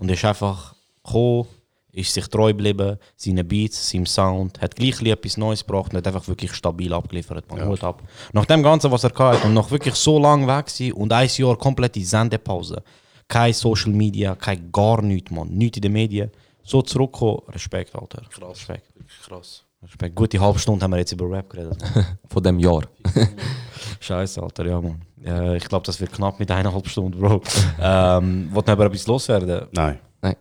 und 0.00 0.08
er 0.08 0.14
ist 0.14 0.24
einfach 0.24 0.74
gekommen, 1.04 1.46
ist 1.92 2.12
sich 2.14 2.26
treu 2.28 2.48
geblieben, 2.48 2.98
seinen 3.16 3.46
Beats, 3.48 3.90
seinem 3.90 4.06
Sound, 4.06 4.60
hat 4.60 4.76
gleich 4.76 5.00
ein 5.00 5.06
etwas 5.06 5.36
Neues 5.38 5.66
gebracht 5.66 5.92
und 5.92 5.96
hat 5.98 6.06
einfach 6.06 6.28
wirklich 6.28 6.52
stabil 6.54 6.92
abgeliefert. 6.92 7.50
Man 7.50 7.66
Hut 7.66 7.82
ab. 7.82 8.02
Nach 8.32 8.44
dem 8.44 8.62
Ganzen, 8.62 8.90
was 8.90 9.04
er 9.04 9.12
hatte 9.14 9.46
und 9.46 9.54
nach 9.54 9.70
wirklich 9.70 9.94
so 9.94 10.18
lang 10.18 10.46
weg 10.46 10.66
gewesen 10.66 10.92
und 10.92 11.12
ein 11.12 11.28
Jahr 11.36 11.56
komplette 11.56 12.00
Sendepause, 12.04 12.82
kein 13.28 13.52
Social 13.54 13.92
Media, 13.92 14.34
kein 14.34 14.70
gar 14.70 15.00
nichts, 15.02 15.30
man, 15.30 15.48
nichts 15.48 15.78
in 15.78 15.82
den 15.82 15.92
Medien, 15.92 16.30
so 16.66 16.82
zurückkommen, 16.82 17.40
Respekt, 17.48 17.94
Alter. 17.94 18.22
Krass. 18.30 18.50
Respekt. 18.58 18.92
Krass. 19.26 19.62
Respekt. 19.82 20.14
Gute 20.16 20.40
halbe 20.40 20.58
Stunde 20.58 20.82
haben 20.82 20.90
wir 20.90 20.98
jetzt 20.98 21.12
über 21.12 21.30
Rap 21.30 21.48
geredet. 21.48 21.82
Von 22.28 22.42
dem 22.42 22.58
Jahr. 22.58 22.82
Scheiße, 24.00 24.42
Alter, 24.42 24.66
ja, 24.66 24.80
Mann. 24.80 25.00
Äh, 25.24 25.56
ich 25.56 25.64
glaube, 25.68 25.86
das 25.86 26.00
wird 26.00 26.12
knapp 26.12 26.38
mit 26.38 26.50
eineinhalb 26.50 26.86
Stunden, 26.88 27.18
Bro. 27.18 27.40
ähm, 27.80 28.48
Wollt 28.52 28.68
ihr 28.68 28.72
aber 28.72 28.86
etwas 28.86 29.06
loswerden? 29.06 29.68
Nein. 29.72 29.98
Nein. 30.20 30.36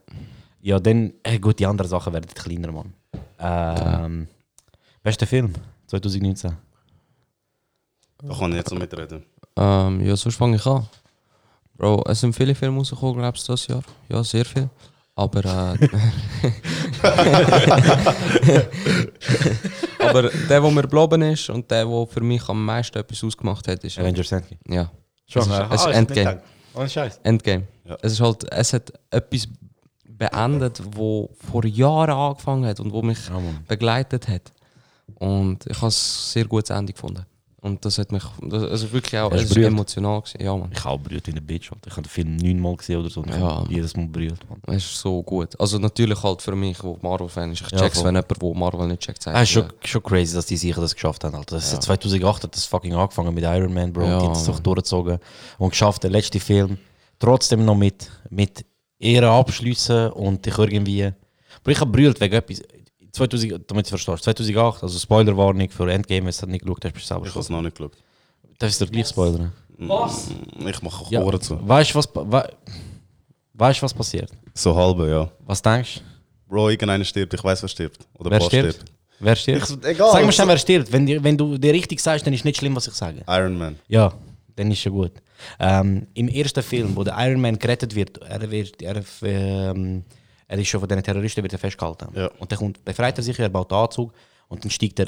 Ja, 0.61 0.79
dann, 0.79 1.13
äh, 1.23 1.37
gut, 1.39 1.59
die 1.59 1.65
anderen 1.65 1.89
Sachen 1.89 2.11
werden 2.13 2.27
kleiner, 2.33 2.71
Mann. 2.71 2.93
Ähm, 3.39 4.27
bester 5.03 5.27
Film 5.27 5.53
2019? 5.87 6.57
Da 8.17 8.33
kann 8.33 8.51
ich 8.51 8.57
jetzt 8.57 8.71
noch 8.71 8.79
mitreden. 8.79 9.23
Ähm, 9.57 10.05
ja, 10.05 10.15
sonst 10.15 10.35
fange 10.35 10.55
ich 10.55 10.65
an. 10.65 10.87
Bro, 11.77 12.03
es 12.07 12.19
sind 12.21 12.33
viele 12.33 12.55
Filme 12.55 12.77
rausgekommen, 12.77 13.17
glaubst 13.17 13.47
du, 13.47 13.53
das 13.53 13.67
Jahr? 13.67 13.83
Ja, 14.09 14.23
sehr 14.23 14.45
viel. 14.45 14.69
Aber, 15.17 15.39
äh, 15.45 15.49
aber 19.99 20.23
der, 20.23 20.61
der 20.61 20.71
mir 20.71 20.81
geblieben 20.81 21.21
ist 21.21 21.49
und 21.49 21.71
der, 21.71 21.85
der 21.85 22.07
für 22.07 22.21
mich 22.21 22.49
am 22.49 22.65
meisten 22.65 22.97
etwas 22.97 23.23
ausgemacht 23.23 23.65
hat, 23.67 23.81
ist. 23.85 23.97
Avengers 23.97 24.29
Endgame. 24.33 24.59
Ja. 24.67 24.91
Schon, 25.25 25.43
es 25.43 25.47
ist, 25.47 25.53
äh, 25.53 25.63
es 25.63 25.81
ist 25.81 25.87
ah, 25.87 25.91
Endgame. 25.91 26.41
Ohne 26.73 26.89
Scheiß. 26.89 27.19
Endgame. 27.23 27.63
Ja. 27.85 27.97
Es 28.01 28.11
ist 28.13 28.19
halt, 28.19 28.51
es 28.51 28.73
hat 28.73 28.91
etwas 29.09 29.47
beendet, 30.05 30.81
wo 30.91 31.29
vor 31.49 31.65
Jahren 31.65 32.11
angefangen 32.11 32.65
hat 32.65 32.81
und 32.81 32.91
wo 32.91 33.01
mich 33.01 33.29
Ja, 33.29 33.39
begleitet 33.67 34.27
hat. 34.27 34.51
Und 35.15 35.65
ich 35.67 35.77
habe 35.77 35.87
es 35.87 36.33
sehr 36.33 36.45
gutes 36.45 36.71
Ende 36.71 36.91
gefunden. 36.91 37.25
Und 37.65 37.83
das 37.83 37.97
hat 37.97 38.11
mich, 38.11 38.21
das, 38.43 38.61
also 38.61 38.91
wirklich 38.91 39.19
auch, 39.19 39.29
brüllt? 39.31 39.57
emotional 39.57 40.21
gewesen. 40.21 40.39
Ja, 40.43 40.55
Mann. 40.55 40.69
Ich 40.71 40.83
habe 40.85 41.01
brüllt 41.01 41.27
in 41.27 41.33
der 41.33 41.41
Bitch, 41.41 41.71
Alter. 41.71 41.87
Ich 41.87 41.93
habe 41.93 42.03
den 42.03 42.09
Film 42.09 42.35
neunmal 42.37 42.75
gesehen 42.75 42.99
oder 42.99 43.09
so. 43.09 43.21
und 43.21 43.29
ich 43.29 43.35
Ja. 43.35 43.41
habe 43.55 43.73
jedes 43.73 43.97
Mal 43.97 44.07
brüllt, 44.07 44.47
Mann. 44.47 44.61
Es 44.67 44.85
ist 44.85 44.99
so 44.99 45.23
gut. 45.23 45.59
Also 45.59 45.79
natürlich 45.79 46.21
halt 46.21 46.43
für 46.43 46.55
mich, 46.55 46.83
wo 46.83 46.99
Marvel-Fan 47.01 47.51
ist. 47.53 47.61
Ich 47.61 47.71
Ja, 47.71 47.79
check's, 47.79 47.97
voll. 47.97 48.05
wenn 48.07 48.15
jemand, 48.15 48.39
wo 48.39 48.53
Marvel 48.53 48.87
nicht 48.87 49.01
checkt, 49.01 49.23
sagt. 49.23 49.35
Ah, 49.35 49.41
ist 49.41 49.49
schon, 49.49 49.63
ja. 49.63 49.69
schon 49.83 50.03
crazy, 50.03 50.35
dass 50.35 50.45
die 50.45 50.57
sicher 50.57 50.79
das 50.79 50.93
geschafft 50.93 51.23
haben, 51.23 51.33
Alter. 51.33 51.55
Das 51.55 51.73
ist 51.73 51.81
2008 51.81 52.43
hat 52.43 52.55
das 52.55 52.65
fucking 52.65 52.93
angefangen 52.93 53.33
mit 53.33 53.43
Iron 53.43 53.73
Man, 53.73 53.91
Bro. 53.91 54.03
Ja, 54.05 54.31
es 54.31 54.45
doch 54.45 54.59
durchgezogen 54.59 55.17
und 55.57 55.69
geschafft, 55.71 56.03
der 56.03 56.11
letzte 56.11 56.39
Film 56.39 56.77
trotzdem 57.17 57.65
noch 57.65 57.75
mit, 57.75 58.11
mit 58.29 58.63
Ehren 58.99 59.29
abschließen 59.29 60.11
und 60.11 60.45
dich 60.45 60.55
irgendwie. 60.57 61.11
Bro, 61.63 61.71
ich 61.71 61.79
habe 61.79 61.91
brüllt 61.91 62.21
wegen 62.21 62.35
etwas. 62.35 62.61
2000, 63.15 63.69
damit 63.71 63.85
du 63.85 63.89
verstehst, 63.89 64.23
2008, 64.23 64.83
also 64.83 64.99
Spoilerwarnung 64.99 65.69
für 65.69 65.91
Endgame, 65.91 66.19
wenn 66.19 66.25
du 66.25 66.29
es 66.29 66.45
nicht 66.45 66.61
geschaut 66.63 66.85
hast, 66.85 66.93
bist 66.93 67.05
du 67.05 67.07
selber 67.13 67.25
Ich 67.27 67.31
habe 67.31 67.39
es 67.41 67.49
noch 67.49 67.61
nicht 67.61 67.75
geschaut. 67.77 67.93
Darf 68.59 68.69
ich 68.69 68.77
dir 68.77 68.87
gleich 68.87 69.07
spoilern? 69.07 69.51
Was? 69.77 70.29
Ich 70.65 70.81
mache 70.81 71.13
Ja, 71.13 71.21
Ohren 71.21 71.41
zu. 71.41 71.57
weißt 71.67 71.91
du, 71.93 71.95
was, 71.95 72.09
wei- 72.13 72.49
weißt, 73.53 73.81
was 73.83 73.93
passiert? 73.93 74.29
So 74.53 74.75
halbe, 74.75 75.09
ja. 75.09 75.29
Was 75.45 75.61
denkst 75.61 75.95
du? 75.95 76.01
Bro, 76.53 76.69
irgendeiner 76.69 77.03
stirbt, 77.03 77.33
ich 77.33 77.43
weiß, 77.43 77.61
wer 77.63 77.69
stirbt. 77.69 78.07
Oder 78.17 78.31
Wer 78.31 78.39
was 78.39 78.45
stirbt? 78.47 78.85
Wer 79.19 79.35
stirbt? 79.35 79.69
Ich- 79.69 79.85
egal. 79.89 80.11
Sag 80.11 80.25
mir 80.25 80.31
schon, 80.31 80.47
wer 80.47 80.57
stirbt. 80.57 80.91
Wenn, 80.91 81.05
die- 81.05 81.21
wenn 81.23 81.37
du 81.37 81.57
dir 81.57 81.73
richtig 81.73 81.99
sagst, 81.99 82.25
dann 82.25 82.33
ist 82.33 82.45
nicht 82.45 82.57
schlimm, 82.57 82.75
was 82.75 82.87
ich 82.87 82.93
sage. 82.93 83.23
Iron 83.27 83.57
Man. 83.57 83.75
Ja, 83.87 84.13
dann 84.55 84.71
ist 84.71 84.79
schon 84.79 84.93
gut. 84.93 85.11
Ähm, 85.59 86.07
Im 86.13 86.27
ersten 86.29 86.63
Film, 86.63 86.95
wo 86.95 87.03
der 87.03 87.15
Iron 87.17 87.41
Man 87.41 87.57
gerettet 87.59 87.93
wird, 87.95 88.17
er, 88.19 88.49
wird, 88.49 88.81
er, 88.81 89.03
ähm, 89.23 90.03
er 90.47 90.57
ist 90.59 90.67
schon 90.67 90.79
von 90.79 90.89
den 90.89 91.01
Terroristen 91.03 91.41
wird 91.43 91.53
er 91.53 91.59
festgehalten. 91.59 92.07
Ja. 92.15 92.27
Und 92.39 92.51
dann 92.51 92.59
kommt, 92.59 92.83
befreit 92.85 93.17
er 93.17 93.23
sich, 93.23 93.37
er 93.39 93.49
baut 93.49 93.71
den 93.71 93.77
Anzug 93.77 94.13
und 94.47 94.63
dann 94.63 94.69
steigt 94.71 94.99
er 94.99 95.07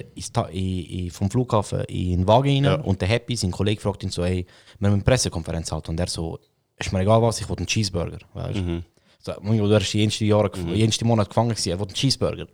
in, 0.51 0.83
in, 0.85 1.11
vom 1.11 1.29
Flughafen 1.29 1.81
in 1.85 2.19
den 2.19 2.27
Wagen 2.27 2.49
rein 2.49 2.63
Ja. 2.63 2.75
und 2.75 2.99
der 3.01 3.07
Happy, 3.07 3.35
sein 3.35 3.51
Kollege, 3.51 3.81
fragt 3.81 4.03
ihn 4.03 4.09
so, 4.09 4.25
hey, 4.25 4.45
wir 4.79 4.89
müssen 4.89 4.93
eine 4.95 5.03
Pressekonferenz 5.03 5.71
halten. 5.71 5.91
Und 5.91 5.99
er 5.99 6.07
so, 6.07 6.39
ist 6.79 6.91
mir 6.91 7.01
egal 7.01 7.21
was, 7.21 7.39
ich 7.39 7.47
will 7.49 7.57
einen 7.57 7.67
Cheeseburger. 7.67 8.19
Weißt? 8.33 8.59
Mhm. 8.59 8.83
So, 9.19 9.33
du 9.33 9.75
hast 9.75 9.93
jeden 9.93 10.27
Jahre, 10.27 10.51
jeden 10.73 11.07
Monat 11.07 11.29
gefangen 11.29 11.49
gewesen, 11.49 11.69
er 11.69 11.79
will 11.79 11.87
einen 11.87 11.95
Cheeseburger. 11.95 12.47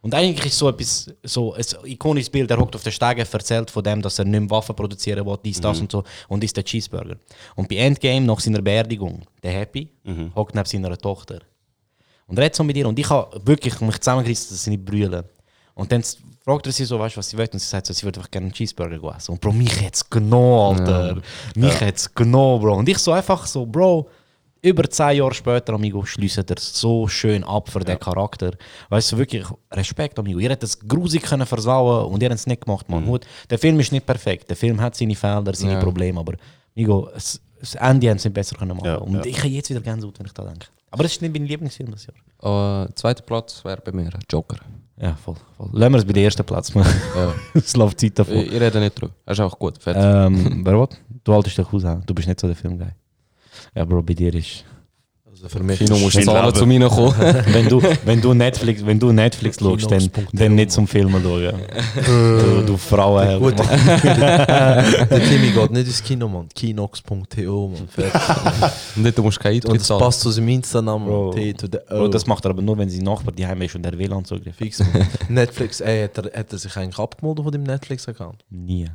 Und 0.00 0.14
eigentlich 0.14 0.46
ist 0.46 0.58
so 0.58 0.68
etwas, 0.68 1.10
so 1.22 1.54
ein 1.54 1.64
ikonisches 1.84 2.28
Bild, 2.28 2.50
er 2.50 2.58
hockt 2.58 2.74
auf 2.76 2.82
den 2.82 2.92
Stegen, 2.92 3.20
erzählt 3.20 3.70
von 3.70 3.82
dem, 3.82 4.02
dass 4.02 4.18
er 4.18 4.26
nicht 4.26 4.38
mehr 4.38 4.50
Waffen 4.50 4.76
produzieren 4.76 5.24
will, 5.24 5.38
dies, 5.42 5.60
das 5.60 5.80
und 5.80 5.90
so, 5.90 6.04
und 6.28 6.44
isst 6.44 6.56
den 6.58 6.64
Cheeseburger. 6.64 7.16
Und 7.56 7.68
bei 7.70 7.76
Endgame, 7.76 8.20
nach 8.26 8.38
seiner 8.40 8.60
Beerdigung, 8.60 9.22
der 9.42 9.52
Happy, 9.52 9.88
hockt 10.36 10.54
neben 10.54 10.66
seiner 10.66 10.98
Tochter. 10.98 11.38
Und 12.26 12.38
redet 12.38 12.54
so 12.54 12.64
mit 12.64 12.76
ihr, 12.76 12.88
und 12.88 12.98
ich 12.98 13.08
habe 13.08 13.40
wirklich 13.44 13.80
mich 13.80 13.98
zusammengerissen, 13.98 14.50
dass 14.50 14.64
sie 14.64 14.70
nicht 14.70 14.84
brüllen. 14.84 15.24
Und 15.74 15.90
dann 15.90 16.02
fragt 16.44 16.66
er 16.66 16.72
sie 16.72 16.84
so, 16.84 16.98
weißt 16.98 17.16
du, 17.16 17.18
was 17.18 17.30
sie 17.30 17.36
will, 17.36 17.48
und 17.52 17.58
sie 17.58 17.66
sagt 17.66 17.86
so, 17.86 17.92
sie 17.92 18.04
würde 18.04 18.20
einfach 18.20 18.30
gerne 18.30 18.46
einen 18.46 18.54
Cheeseburger 18.54 19.16
essen. 19.16 19.32
Und 19.32 19.40
Bro, 19.40 19.52
mich 19.52 19.84
hat's 19.84 20.08
genommen, 20.08 20.80
Alter. 20.80 21.20
Mich 21.56 21.80
hat's 21.80 22.14
genommen, 22.14 22.62
Bro. 22.62 22.78
Und 22.78 22.88
ich 22.88 22.98
so 22.98 23.12
einfach 23.12 23.46
so, 23.46 23.66
Bro, 23.66 24.08
über 24.62 24.88
zehn 24.88 25.18
Jahre 25.18 25.34
später, 25.34 25.74
Amigo, 25.74 26.04
schließt 26.04 26.38
er 26.38 26.56
so 26.58 27.06
schön 27.06 27.44
ab 27.44 27.68
für 27.68 27.80
den 27.80 28.00
Charakter. 28.00 28.52
Weißt 28.88 29.12
du, 29.12 29.18
wirklich 29.18 29.44
Respekt, 29.70 30.18
Amigo. 30.18 30.38
Ihr 30.38 30.48
hättet 30.48 30.62
das 30.62 30.78
grusig 30.78 31.22
können 31.22 31.44
versauen 31.44 32.10
und 32.10 32.22
ihr 32.22 32.30
habt 32.30 32.38
es 32.38 32.46
nicht 32.46 32.64
gemacht, 32.64 32.88
Mann. 32.88 33.04
Gut, 33.04 33.26
der 33.50 33.58
Film 33.58 33.78
ist 33.80 33.92
nicht 33.92 34.06
perfekt. 34.06 34.48
Der 34.48 34.56
Film 34.56 34.80
hat 34.80 34.96
seine 34.96 35.14
Fehler, 35.14 35.54
seine 35.54 35.74
Ja. 35.74 35.80
Probleme, 35.80 36.18
aber 36.18 36.32
Amigo, 36.74 37.10
es, 37.14 37.42
das 37.60 37.74
Ende 37.74 38.08
haben 38.08 38.18
sie 38.18 38.30
besser 38.30 38.56
können 38.56 38.74
machen. 38.74 38.86
Ja, 38.86 38.96
und 38.96 39.16
ja. 39.16 39.24
ich 39.24 39.38
habe 39.38 39.48
jetzt 39.48 39.68
wieder 39.68 39.80
Gänsehaut, 39.80 40.18
wenn 40.18 40.26
ich 40.26 40.32
da 40.32 40.44
denke. 40.44 40.66
Aber 40.94 41.02
das 41.02 41.12
ist 41.12 41.22
nicht 41.22 41.34
mein 41.34 41.44
Lieblingsfilm 41.46 41.90
das 41.90 42.06
Jahr. 42.06 42.84
Äh, 42.84 42.94
zweiter 42.94 43.24
Platz 43.24 43.64
wäre 43.64 43.80
bei 43.84 43.90
mir 43.90 44.10
Joker. 44.30 44.58
Ja, 44.96 45.16
voll. 45.16 45.34
voll. 45.56 45.70
Lassen 45.72 45.92
wir 45.92 45.98
es 45.98 46.04
bei 46.04 46.12
dem 46.12 46.22
ersten 46.22 46.44
Platz. 46.44 46.72
man. 46.72 46.86
Ja. 47.16 47.34
es 47.54 47.74
läuft 47.74 47.98
Zeit 47.98 48.16
davon. 48.16 48.36
Ich, 48.36 48.52
ich 48.52 48.60
rede 48.60 48.78
nicht 48.78 48.94
drüber. 49.00 49.12
Das 49.26 49.36
ist 49.36 49.44
auch 49.44 49.58
gut. 49.58 49.82
Fertig. 49.82 50.04
Ähm, 50.04 50.64
wer 50.64 50.78
was? 50.78 50.90
Du 51.24 51.34
haltest 51.34 51.58
dich 51.58 51.66
aus, 51.66 51.82
du 51.82 52.14
bist 52.14 52.28
nicht 52.28 52.38
so 52.38 52.46
der 52.46 52.54
Filmguy. 52.54 52.86
Ja, 53.74 53.84
Bro, 53.84 54.02
bei 54.02 54.14
dir 54.14 54.32
ist. 54.32 54.64
Also 55.44 55.58
für 55.58 55.62
mich 55.62 55.78
Kino 55.78 55.98
musst 55.98 56.16
Mein 56.16 56.24
zahlen, 56.24 56.46
Leben. 56.46 56.56
zu 56.56 56.66
mir 56.66 56.88
kommen. 56.88 57.14
wenn, 57.52 57.68
du, 57.68 57.82
wenn, 58.04 58.20
du 58.20 58.32
Netflix, 58.32 58.86
wenn 58.86 58.98
du 58.98 59.12
Netflix 59.12 59.58
schaust, 59.60 59.90
dann, 59.90 60.10
dann 60.32 60.54
nicht 60.54 60.72
zum 60.72 60.88
Filmen 60.88 61.22
schauen. 61.22 61.52
du, 62.06 62.62
du 62.66 62.76
Frauenheld. 62.78 63.42
Gut, 63.42 63.58
der 64.04 65.22
Timmy 65.28 65.50
geht 65.50 65.70
nicht 65.70 65.86
ins 65.86 66.02
Kino, 66.02 66.28
Mann. 66.28 66.48
Kinox.to, 66.54 67.68
Mann. 67.68 68.70
Nicht, 68.96 69.18
du 69.18 69.22
musst 69.22 69.38
kein 69.38 69.54
Eintritt 69.54 69.70
Und 69.70 69.80
das 69.80 69.88
passt 69.88 70.20
zu 70.20 70.30
seinem 70.30 70.48
Insta-Namen, 70.48 71.06
Bro. 71.06 71.34
T 71.34 71.52
to 71.52 71.66
the 71.70 71.78
O. 71.90 71.98
Bro, 71.98 72.08
das 72.08 72.26
macht 72.26 72.44
er 72.46 72.50
aber 72.50 72.62
nur, 72.62 72.78
wenn 72.78 72.88
sein 72.88 73.02
Nachbar 73.02 73.34
die 73.34 73.46
Heim 73.46 73.60
ist 73.60 73.74
und 73.74 73.82
der 73.82 73.98
WLAN-Zugriff. 73.98 74.56
Fix. 74.56 74.82
Netflix, 75.28 75.80
ey, 75.80 76.04
hat 76.04 76.16
er, 76.16 76.40
hat 76.40 76.52
er 76.52 76.58
sich 76.58 76.74
eigentlich 76.76 76.98
abgemeldet 76.98 77.44
von 77.44 77.52
dem 77.52 77.64
Netflix-Account? 77.64 78.44
Nie. 78.48 78.88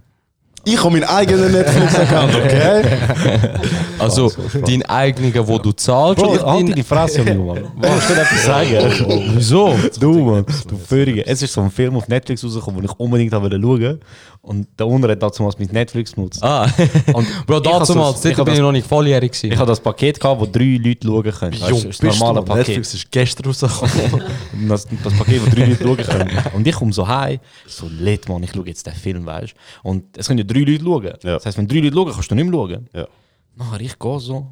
Ich 0.65 0.83
habe 0.83 0.91
meinen 0.91 1.05
eigenen 1.05 1.51
Netflix-Account, 1.51 2.35
okay? 2.35 2.83
Also, 3.99 4.31
dein 4.65 4.81
eigener, 4.83 5.45
wo 5.45 5.57
du 5.57 5.73
zahlst, 5.73 6.23
Bro, 6.23 6.31
halt 6.31 6.69
dein... 6.69 6.73
die 6.73 6.83
Fresse, 6.83 7.21
Mann. 7.21 7.65
Was 7.75 8.07
soll 8.07 8.17
ich 8.17 8.23
etwas 8.23 8.45
sagen? 8.45 9.31
Wieso? 9.35 9.75
Du, 9.99 10.13
Mann. 10.23 10.45
Du 10.67 10.77
Vöhrige. 10.77 11.25
Es 11.27 11.41
ist 11.41 11.53
so 11.53 11.61
ein 11.61 11.69
Film 11.69 11.97
auf 11.97 12.07
Netflix 12.07 12.43
rausgekommen, 12.43 12.81
den 12.81 12.89
ich 12.89 12.97
unbedingt 12.97 13.33
habe 13.33 13.49
schauen 13.49 13.61
wollte. 13.61 13.99
Und 14.41 14.67
der 14.79 14.87
Unter 14.87 15.09
hat 15.09 15.21
damals 15.21 15.59
mit 15.59 15.73
Netflix 15.73 16.13
genutzt. 16.13 16.41
Ah, 16.41 16.65
Und 17.13 17.27
Bro, 17.45 17.59
dort 17.59 17.89
hab 17.89 18.45
bin 18.45 18.53
ich 18.53 18.59
noch 18.61 18.71
nicht 18.71 18.87
volljährig 18.87 19.33
gewesen. 19.33 19.51
Ich 19.51 19.57
habe 19.57 19.67
das 19.67 19.81
Paket 19.81 20.17
gehabt, 20.17 20.39
wo 20.39 20.45
drei 20.45 20.79
Leute 20.81 21.05
schauen 21.05 21.23
können. 21.23 21.53
Jung, 21.53 21.69
das 21.69 21.83
ist 21.83 22.03
das 22.03 22.19
normale 22.19 22.41
Paket. 22.41 22.67
Netflix 22.67 22.93
ist 22.93 23.11
gestern 23.11 23.47
rausgekommen. 23.47 24.23
Das, 24.69 24.87
das 25.03 25.13
Paket, 25.13 25.45
wo 25.45 25.53
drei 25.53 25.65
Leute 25.65 25.83
schauen 25.83 25.97
können. 25.97 26.37
Und 26.53 26.65
ich 26.65 26.75
komme 26.75 26.93
so 26.93 27.05
heim, 27.05 27.39
so 27.67 27.87
lit, 27.99 28.29
man, 28.29 28.41
ich 28.43 28.51
schaue 28.51 28.65
jetzt 28.65 28.87
den 28.87 28.93
Film, 28.93 29.25
weißt 29.25 29.53
du. 29.83 29.89
Und 29.89 30.17
es 30.17 30.27
können 30.27 30.39
ja 30.39 30.45
drei 30.53 30.59
Leute 30.59 30.83
schauen. 30.83 31.03
Ja. 31.23 31.33
Das 31.33 31.45
heisst, 31.45 31.57
wenn 31.57 31.67
drei 31.67 31.79
Leute 31.79 31.95
schauen, 31.95 32.13
kannst 32.13 32.31
du 32.31 32.35
nicht 32.35 32.45
mehr 32.45 32.53
schauen. 32.53 32.89
Ja. 32.93 33.07
Nachher 33.55 33.81
ich 33.81 33.97
gehe 33.97 34.19
so, 34.19 34.47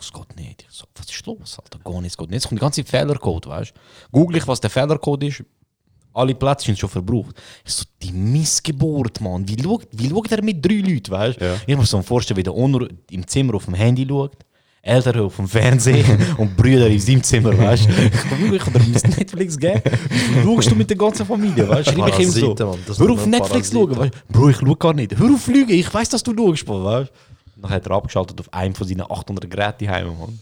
es 0.00 0.12
geht 0.12 0.36
nicht. 0.36 0.66
Ich 0.68 0.74
so, 0.74 0.84
was 0.94 1.06
ist 1.06 1.26
los, 1.26 1.58
Alter? 1.58 1.78
Gar 1.78 2.00
nicht, 2.00 2.12
es 2.12 2.16
geht 2.16 2.30
nicht. 2.30 2.38
Es 2.38 2.48
kommt 2.48 2.60
die 2.60 2.62
ganze 2.62 2.84
Fehlercode, 2.84 3.46
weißt 3.46 3.72
du. 3.74 3.80
Google 4.10 4.38
ich, 4.38 4.48
was 4.48 4.60
der 4.60 4.70
Fehlercode 4.70 5.24
ist. 5.24 5.44
Alle 6.14 6.34
Plätze 6.34 6.66
sind 6.66 6.78
schon 6.78 6.90
verbraucht. 6.90 7.40
Ich 7.64 7.72
so, 7.72 7.84
die 8.02 8.12
Missgeburt, 8.12 9.20
Mann. 9.20 9.48
Wie 9.48 9.60
schaut, 9.62 9.86
wie 9.92 10.10
schaut 10.10 10.30
er 10.30 10.42
mit 10.42 10.64
drei 10.64 10.80
Leuten, 10.80 11.10
weißt 11.10 11.40
du? 11.40 11.44
Ja. 11.44 11.54
Ich 11.66 11.76
muss 11.76 11.92
mir 11.92 11.98
so 11.98 12.02
vorstellen, 12.02 12.36
wie 12.36 12.42
der 12.42 12.54
Onur 12.54 12.88
im 13.10 13.26
Zimmer 13.26 13.54
auf 13.54 13.64
dem 13.64 13.74
Handy 13.74 14.06
schaut. 14.06 14.36
Eltern 14.84 15.20
auf 15.20 15.36
dem 15.36 15.46
Fernsehen 15.46 16.04
und 16.38 16.56
Brüder 16.56 16.88
in 16.88 16.98
seinem 16.98 17.22
Zimmer, 17.22 17.56
weißt 17.56 17.86
du? 17.86 17.90
Ich 17.92 18.62
kann 18.62 18.72
dir 18.72 19.08
Netflix 19.16 19.56
geben. 19.56 19.80
Wie 20.34 20.42
schaust 20.42 20.70
du 20.72 20.74
mit 20.74 20.90
der 20.90 20.96
ganzen 20.96 21.24
Familie, 21.24 21.68
weißt 21.68 21.90
du? 21.90 21.92
Schreib 21.94 22.18
ich 22.18 22.26
ihm 22.26 22.30
so. 22.30 22.48
Mann, 22.54 22.78
Hör 22.98 23.10
auf 23.10 23.26
Netflix 23.26 23.72
schauen, 23.72 23.96
weißt 23.96 24.14
du? 24.14 24.32
Bro, 24.32 24.48
ich 24.48 24.56
schau 24.56 24.74
gar 24.74 24.92
nicht. 24.92 25.16
Hör 25.16 25.32
auf 25.32 25.46
Lügen, 25.46 25.70
ich 25.72 25.92
weiß, 25.94 26.08
dass 26.08 26.22
du 26.24 26.34
schaust, 26.36 26.66
Mann, 26.66 26.82
weißt 26.84 27.10
du? 27.10 27.60
Dann 27.62 27.70
hat 27.70 27.86
er 27.86 27.92
abgeschaltet 27.92 28.40
auf 28.40 28.52
einem 28.52 28.74
von 28.74 28.88
seinen 28.88 29.02
800 29.02 29.48
Geräten 29.48 29.88
heim, 29.88 30.18
Mann. 30.18 30.38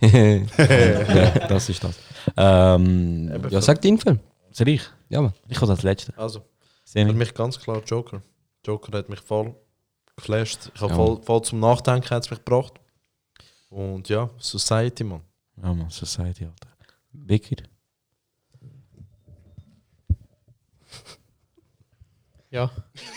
ja, 0.00 1.30
das 1.48 1.68
ist 1.68 1.84
das. 1.84 1.94
Ähm, 2.38 3.30
ja, 3.50 3.60
sag 3.60 3.82
deinen 3.82 3.98
Film. 3.98 4.18
soll 4.50 4.68
ich? 4.68 4.82
Ja, 5.10 5.20
man. 5.20 5.32
Ich 5.48 5.56
habe 5.58 5.66
das 5.66 5.82
letzte. 5.82 6.12
Also, 6.16 6.40
Semi. 6.84 7.10
für 7.10 7.16
mich 7.18 7.34
ganz 7.34 7.58
klar 7.58 7.82
Joker. 7.86 8.22
Joker 8.66 8.96
hat 8.96 9.10
mich 9.10 9.20
voll 9.20 9.54
geflasht. 10.16 10.70
Ich 10.74 10.80
habe 10.80 10.90
Ja. 10.92 10.96
voll, 10.96 11.20
voll 11.22 11.42
zum 11.42 11.60
Nachdenken 11.60 12.08
hat's 12.10 12.30
mich 12.30 12.42
gebracht. 12.42 12.72
Und 13.74 14.08
ja, 14.08 14.30
Society, 14.38 15.02
Mann. 15.02 15.22
Ja, 15.60 15.74
man, 15.74 15.90
Society, 15.90 16.44
Alter. 16.44 16.68
Wicked. 17.12 17.68
Ja. 22.50 22.70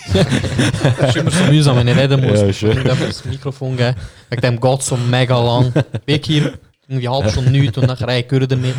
Es 0.07 1.09
ist 1.09 1.15
immer 1.17 1.29
so 1.29 1.43
mühsam, 1.43 1.77
wenn 1.77 1.87
ich 1.89 1.95
reden 1.95 2.25
muss. 2.25 2.41
Ja, 2.41 2.51
schön. 2.51 2.77
ich 2.79 2.83
darf 2.85 2.99
das 2.99 3.23
Mikrofon 3.25 3.77
geben. 3.77 3.95
Wegen 4.31 4.41
dem 4.41 4.59
geht 4.59 4.81
so 4.81 4.97
mega 4.97 5.39
lang. 5.39 5.71
Weg 6.07 6.25
hier, 6.25 6.57
irgendwie 6.87 7.07
halb 7.07 7.29
Stunde 7.29 7.51
nichts 7.51 7.77
und 7.77 7.85
nachher 7.85 8.07
ey, 8.07 8.23
gehört 8.23 8.51
damit. 8.51 8.75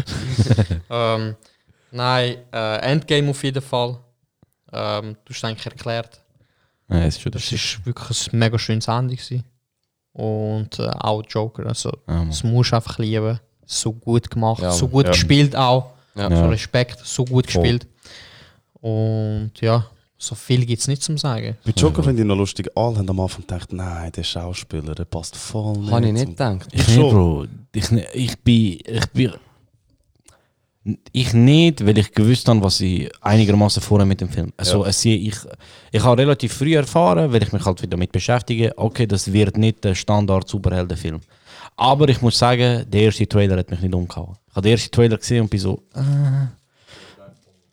ähm, 0.91 1.37
nein, 1.93 2.39
äh, 2.53 2.76
Endgame 2.91 3.31
auf 3.31 3.45
jeden 3.45 3.62
Fall. 3.62 4.01
Ähm, 4.72 5.16
du 5.24 5.31
hast 5.31 5.37
es 5.37 5.45
eigentlich 5.45 5.66
erklärt. 5.66 6.20
Ja, 6.89 7.03
es 7.05 7.14
ist 7.14 7.22
schon 7.22 7.31
Das 7.31 7.53
ist 7.53 7.87
wirklich 7.87 8.33
ein 8.33 8.39
mega 8.41 8.59
schönes 8.59 8.89
Ende 8.89 9.14
gewesen. 9.14 9.45
Und 10.19 10.79
äh, 10.81 10.89
auch 10.89 11.23
Joker. 11.29 11.66
Also, 11.66 11.91
Ja, 12.09 12.25
das 12.25 12.43
musst 12.43 12.73
du 12.73 12.77
einfach 12.77 12.99
lieben. 12.99 13.39
So 13.64 13.93
gut 13.93 14.29
gemacht, 14.31 14.61
Ja, 14.62 14.73
so 14.73 14.89
gut 14.89 15.05
ja. 15.05 15.12
gespielt 15.12 15.55
auch. 15.55 15.91
Ja. 16.16 16.29
So. 16.29 16.47
Respekt, 16.49 16.99
so 17.05 17.25
gut 17.25 17.49
Voll. 17.51 17.62
gespielt. 17.62 17.87
Und 18.81 19.53
ja, 19.61 19.87
so 20.16 20.35
viel 20.35 20.66
gibt 20.66 20.81
es 20.81 20.89
nicht 20.89 21.03
zum 21.03 21.16
Sagen. 21.19 21.57
Mit 21.64 21.81
Joker 21.81 22.03
finde 22.03 22.23
ich 22.23 22.27
noch 22.29 22.35
lustig. 22.37 22.69
Alle 22.75 22.97
haben 22.99 23.09
am 23.11 23.21
Anfang 23.21 23.43
gedacht, 23.43 23.73
nein, 23.73 24.11
der 24.12 24.25
Schauspieler, 24.25 24.95
der 24.95 25.05
passt 25.05 25.37
voll 25.37 25.77
nicht. 25.79 25.93
Habe 25.93 26.07
ich 26.07 26.12
nicht 26.12 26.27
gedacht. 26.27 26.66
Ich 26.73 26.89
nicht, 26.89 26.99
Bro. 26.99 27.47
Ich, 27.73 27.93
ich 27.93 28.39
bin. 28.41 28.79
Ich 28.85 29.07
bin. 29.12 29.33
Ich 31.12 31.34
nicht, 31.34 31.84
weil 31.84 31.99
ich 31.99 32.12
gewusst 32.12 32.49
habe, 32.49 32.62
was 32.62 32.80
ich 32.80 33.11
einigermaßen 33.20 33.82
vorher 33.82 34.07
mit 34.07 34.20
dem 34.20 34.28
Film. 34.28 34.53
Also, 34.57 34.84
es, 34.84 35.05
ich, 35.05 35.34
ich 35.93 36.05
habe 36.05 36.22
relativ 36.22 36.53
früh 36.53 36.76
erfahren, 36.76 37.32
weil 37.32 37.43
ich 37.43 37.53
mich 37.53 37.64
halt 37.64 37.82
wieder 37.82 37.91
damit 37.91 38.12
beschäftige, 38.12 38.72
okay, 38.76 39.07
das 39.07 39.32
wird 39.32 39.59
nicht 39.59 39.84
der 39.84 39.95
Standard-Superheldenfilm. 39.95 41.20
Aber 41.76 42.09
ich 42.09 42.22
muss 42.22 42.39
sagen, 42.39 42.86
der 42.89 43.03
erste 43.03 43.26
Trailer 43.26 43.57
hat 43.57 43.70
mich 43.70 43.80
nicht 43.80 43.95
umgehauen. 43.95 44.36
Ich 44.49 44.57
habe 44.57 44.62
den 44.62 44.72
ersten 44.72 44.91
Trailer 44.91 45.16
gesehen 45.16 45.43
und 45.43 45.51
bin 45.51 45.61
so, 45.61 45.82
äh, 45.95 46.47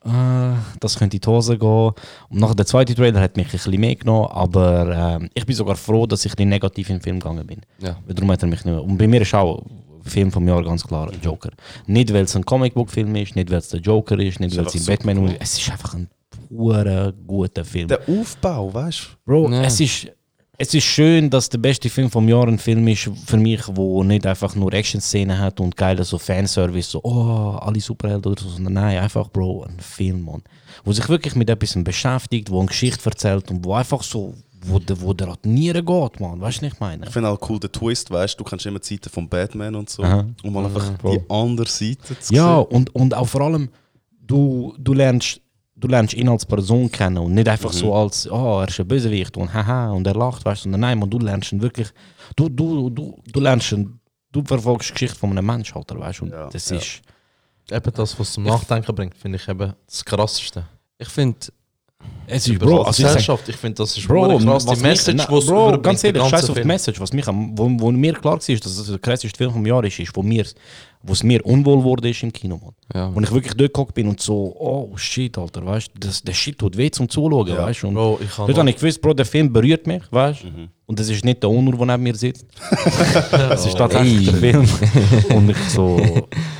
äh, 0.06 0.56
das 0.80 0.98
könnte 0.98 1.18
in 1.18 1.22
die 1.22 1.28
Hose 1.28 1.58
gehen. 1.58 1.92
Und 2.30 2.40
nachher 2.40 2.56
der 2.56 2.66
zweite 2.66 2.94
Trailer 2.94 3.20
hat 3.20 3.36
mich 3.38 3.48
ein 3.48 3.52
bisschen 3.52 3.80
mehr 3.80 3.96
genommen, 3.96 4.28
aber 4.30 5.18
ähm, 5.20 5.30
ich 5.34 5.46
bin 5.46 5.56
sogar 5.56 5.76
froh, 5.76 6.06
dass 6.06 6.26
ich 6.26 6.38
nicht 6.38 6.48
negativ 6.48 6.90
in 6.90 6.98
den 6.98 7.02
Film 7.02 7.20
gegangen 7.20 7.48
bin. 7.48 7.62
Ja. 7.80 7.98
Darum 8.08 8.32
hat 8.32 8.44
er 8.44 8.48
mich 8.48 8.64
nicht 8.64 8.74
mehr. 8.74 8.84
Und 8.84 8.98
bei 8.98 9.08
mir 9.08 9.22
ist 9.22 9.34
auch 9.34 9.64
Film 10.06 10.32
vom 10.32 10.48
Jahr 10.48 10.64
ganz 10.64 10.84
klar 10.86 11.12
Joker. 11.22 11.52
Nicht 11.88 12.14
weil 12.14 12.24
es 12.24 12.36
ein 12.36 12.46
Comicbook-Film 12.46 13.16
ist, 13.16 13.36
nicht 13.36 13.50
weil 13.50 13.60
es 13.60 13.70
der 13.70 13.80
Joker 13.80 14.18
ist, 14.20 14.40
nicht 14.40 14.56
weil 14.56 14.66
es 14.66 14.76
ein 14.76 14.86
Batman 14.86 15.18
cool. 15.20 15.30
ist. 15.32 15.38
Es 15.42 15.58
ist 15.60 15.72
einfach 15.72 15.94
ein 15.96 16.10
purer 16.50 17.12
guter 17.26 17.66
Film. 17.66 17.88
Der 17.88 18.02
Aufbau, 18.08 18.74
weißt 18.74 19.00
du? 19.26 19.32
Bro, 19.32 19.52
Ja. 19.52 19.64
es 19.64 19.80
ist. 19.80 20.08
Es 20.58 20.74
ist 20.74 20.86
schön, 20.86 21.30
dass 21.30 21.50
der 21.50 21.58
beste 21.58 21.90
Film 21.90 22.10
vom 22.10 22.30
Jahr 22.30 22.48
ein 22.48 22.58
Film 22.58 22.88
ist 22.88 23.10
für 23.26 23.36
mich, 23.36 23.60
wo 23.68 24.06
nicht 24.06 24.26
einfach 24.26 24.56
nur 24.56 24.72
Action-Szenen 24.72 25.38
hat 25.38 25.60
und 25.60 25.76
geile 25.76 26.06
so 26.06 26.18
Fanservice, 26.18 26.92
so 26.92 27.02
oh, 27.04 27.58
alle 27.60 27.82
Superhelden 27.82 28.32
oder 28.32 28.42
so, 28.42 28.48
sondern 28.48 28.72
nein, 28.76 29.00
einfach 29.00 29.28
Bro, 29.28 29.64
ein 29.66 29.78
Film, 29.82 30.22
Mann. 30.24 30.44
Wo 30.86 30.94
sich 30.94 31.10
wirklich 31.10 31.36
mit 31.36 31.50
etwas 31.50 31.76
beschäftigt, 31.84 32.50
wo 32.50 32.60
eine 32.60 32.68
Geschichte 32.70 33.04
erzählt 33.10 33.52
und 33.52 33.66
wo 33.66 33.74
einfach 33.74 34.02
so, 34.02 34.34
wo 34.68 34.80
der, 34.80 35.00
wo 35.02 35.14
der 35.14 35.36
die 35.44 35.50
Nieren 35.50 35.86
geht, 35.86 36.20
Mann. 36.20 36.40
Weißt 36.42 36.62
du, 36.62 36.66
was 36.66 36.74
ich 36.74 36.80
meine? 36.80 37.06
Ich 37.06 37.12
finde 37.12 37.30
auch 37.30 37.50
cool 37.50 37.60
den 37.60 37.72
Twist, 37.72 38.10
weißt 38.12 38.34
du, 38.40 38.44
du 38.44 38.50
kannst 38.50 38.66
immer 38.66 38.80
die 38.80 38.88
Seite 38.88 39.10
von 39.10 39.28
Batman 39.30 39.76
und 39.76 39.90
so. 39.90 40.04
Aha. 40.04 40.26
Um 40.44 40.54
mal 40.54 40.66
einfach 40.66 40.92
Bro. 40.98 41.12
die 41.18 41.30
andere 41.30 41.68
Seite 41.68 42.20
zu 42.20 42.34
Ja, 42.34 42.58
sehen. 42.58 42.66
und, 42.76 42.96
und 42.96 43.14
auch 43.14 43.28
vor 43.28 43.42
allem, 43.42 43.70
du, 44.22 44.74
du, 44.78 44.94
lernst, 44.94 45.42
du 45.76 45.88
lernst 45.88 46.14
ihn 46.14 46.30
als 46.30 46.46
Person 46.46 46.92
kennen 46.92 47.18
und 47.18 47.34
nicht 47.34 47.48
einfach 47.48 47.72
so 47.74 47.94
als, 47.94 48.30
oh, 48.30 48.62
er 48.62 48.68
ist 48.68 48.80
ein 48.80 48.88
Bösewicht 48.88 49.36
und 49.38 49.54
haha 49.54 49.92
und 49.92 50.06
er 50.08 50.16
lacht, 50.16 50.46
weißt 50.46 50.66
du, 50.66 50.70
nein, 50.70 50.98
man, 51.00 51.10
du 51.10 51.20
lernst 51.20 51.52
ihn 51.52 51.62
wirklich, 51.62 51.90
du, 52.36 52.50
du, 52.50 52.90
du, 52.90 53.20
du 53.32 53.40
lernst 53.40 53.72
ihn, 53.72 54.00
du 54.32 54.44
verfolgst 54.44 54.90
die 54.90 54.94
Geschichte 54.94 55.18
von 55.18 55.32
einem 55.32 55.46
Menschen, 55.46 55.78
Alter, 55.78 56.00
weißt 56.00 56.20
du, 56.22 56.26
und 56.26 56.32
Ja, 56.32 56.50
das 56.50 56.70
ja. 56.70 56.78
ist, 56.78 57.02
Eben 57.72 57.92
das, 57.96 58.20
was 58.20 58.34
zum 58.34 58.44
Nachdenken 58.44 58.94
bringt, 58.94 59.16
finde 59.16 59.40
ich 59.40 59.48
eben 59.48 59.74
das 59.88 60.06
Krasseste. 60.06 60.66
Ich 61.00 61.08
finde, 61.08 61.40
es 62.28 62.48
ist, 62.48 62.58
Bro, 62.60 62.82
also 62.84 62.90
ich 62.90 62.96
sag, 62.98 63.08
Gesellschaft, 63.08 63.50
ich 63.50 63.56
finde, 63.56 63.76
das 63.76 63.98
ist 63.98 64.08
Bro, 64.08 64.38
krass. 64.40 64.46
was 64.48 64.66
Die 64.66 64.72
mich- 64.72 64.82
Message, 64.82 65.16
na, 65.18 65.26
die 65.26 65.36
es 65.36 65.46
Bro, 65.46 65.80
ganz 65.82 66.04
ehrlich, 66.04 66.24
scheiß 66.24 66.50
auf 66.50 66.56
die. 66.58 66.64
Message, 66.64 67.00
was, 67.00 67.14
mich 67.14 67.26
wo, 67.28 67.70
wo 67.80 67.92
mir 67.92 68.14
klar 68.14 68.34
war, 68.34 68.40
dass 68.40 68.50
es 68.78 68.88
der 68.88 68.98
krasseste 69.00 69.38
Film 69.38 69.52
vom 69.52 69.66
Jahr 69.66 69.84
ist, 69.84 70.00
ist, 70.00 70.16
wo 70.16 70.24
mir, 70.24 70.46
wo 71.08 71.14
es 71.14 71.24
mir 71.24 71.46
unwohl 71.46 71.84
wurde 71.84 72.10
ist 72.10 72.24
im 72.24 72.34
Kino, 72.34 72.58
Mann. 72.58 72.74
ja. 72.94 73.14
Wo 73.14 73.20
ich 73.22 73.32
wirklich 73.32 73.54
dort 73.54 73.74
geguckt 73.74 73.94
bin 73.94 74.08
und 74.08 74.20
so, 74.20 74.56
oh 74.60 74.92
shit, 74.98 75.38
Alter, 75.38 75.66
weißt 75.66 75.92
du, 75.94 76.00
das- 76.08 76.22
der 76.24 76.34
Shit 76.34 76.58
tut 76.58 76.76
weh 76.78 76.90
zum 76.90 77.08
Zuschauen, 77.10 77.48
Ja. 77.48 77.58
weißt 77.58 77.84
du, 77.84 77.88
und 77.90 77.94
Bro, 77.94 78.20
ich 78.24 78.38
habe 78.38 78.48
Dort 78.52 78.58
habe 78.60 78.70
ich 78.70 78.76
gewusst, 78.76 79.02
Bro, 79.02 79.14
der 79.14 79.26
Film 79.26 79.52
berührt 79.54 79.86
mich, 79.88 80.02
weißt 80.12 80.44
du? 80.44 80.48
Und 80.88 81.00
das 81.00 81.10
ist 81.10 81.26
nicht 81.26 81.42
der 81.42 81.50
Onur, 81.50 81.76
der 81.78 81.86
neben 81.88 82.04
mir 82.04 82.16
sitzt. 82.16 82.46
Das 83.32 83.66
ist 83.66 83.76
tatsächlich 83.78 84.26
der 84.26 84.36
Film. 84.36 84.68
Und 85.36 85.50
ich 85.50 85.58
so, 85.70 86.00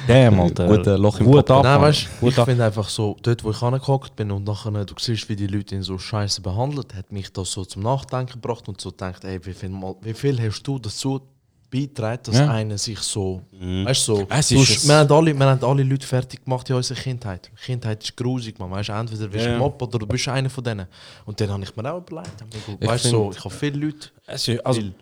damn, 0.08 0.40
Alter. 0.40 0.68
Guter 0.68 0.98
Loch 0.98 1.20
im 1.20 1.28
Hut 1.28 1.46
Kopf. 1.48 1.52
ab, 1.52 1.64
Nein, 1.64 1.82
weißt 1.82 2.08
ich 2.22 2.34
finde 2.36 2.66
einfach 2.66 2.90
so, 2.90 3.16
dort 3.22 3.44
wo 3.44 3.52
ich 3.52 3.62
angehockt 3.62 4.16
bin 4.16 4.32
und 4.32 4.44
nachher 4.46 4.72
du 4.86 4.96
siehst, 5.00 5.30
wie 5.30 5.36
die 5.36 5.48
Leute 5.48 5.76
ihn 5.76 5.84
so 5.84 5.98
scheiße 5.98 6.42
behandelt, 6.42 6.94
hat 6.96 7.12
mich 7.12 7.32
das 7.32 7.52
so 7.52 7.66
zum 7.66 7.84
Nachdenken 7.84 8.34
gebracht 8.34 8.68
und 8.68 8.82
so 8.82 8.90
gedacht, 8.92 9.24
ey, 9.26 9.40
wie 9.46 9.54
viel, 9.54 9.70
mal, 9.70 9.96
wie 10.02 10.14
viel 10.14 10.40
hast 10.42 10.64
du 10.64 10.80
dazu 10.80 11.22
beitragen, 11.70 12.22
dass 12.24 12.36
Ja. 12.38 12.50
einer 12.52 12.78
sich 12.78 13.00
so, 13.00 13.42
weißt 13.52 14.08
du, 14.08 14.16
so, 14.18 14.28
Es 14.30 14.52
ist 14.52 14.60
hast- 14.60 14.70
es- 14.78 14.88
wir, 14.88 14.96
haben 14.96 15.12
alle, 15.12 15.34
wir 15.38 15.46
haben 15.46 15.64
alle 15.64 15.84
Leute 15.84 16.06
fertig 16.08 16.44
gemacht 16.44 16.70
in 16.70 16.76
unserer 16.76 17.00
Kindheit. 17.00 17.52
Kindheit 17.66 18.04
ist 18.04 18.16
grusig, 18.16 18.58
man, 18.60 18.72
weißt 18.72 18.90
entweder 18.90 19.28
bist 19.28 19.46
du 19.46 19.50
Ja. 19.50 19.56
ein 19.56 19.60
Mob 19.60 19.82
oder 19.82 20.00
du 20.00 20.06
bist 20.08 20.28
einer 20.28 20.50
von 20.50 20.64
denen. 20.64 20.88
Und 21.26 21.40
dann 21.42 21.50
habe 21.50 21.64
ich 21.64 21.76
mir 21.76 21.92
auch 21.94 21.98
überlegt, 21.98 22.42
hab 22.42 22.54
mir 22.54 22.78
Ich 22.80 22.88
weißt 22.88 23.06
du, 23.06 23.10
so, 23.10 23.24
find- 23.24 23.36
ich 23.38 23.46
habe 23.46 23.56
viele 23.56 23.78
Leute, 23.86 24.10
Es 24.28 24.48
ist, 24.48 24.66
also, 24.66 24.80
viel, 24.82 24.94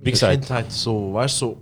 wie 0.00 0.10
gesagt, 0.10 0.32
Kindheit 0.32 0.72
so, 0.72 1.12
weißt 1.12 1.34
du, 1.42 1.46
so, 1.46 1.56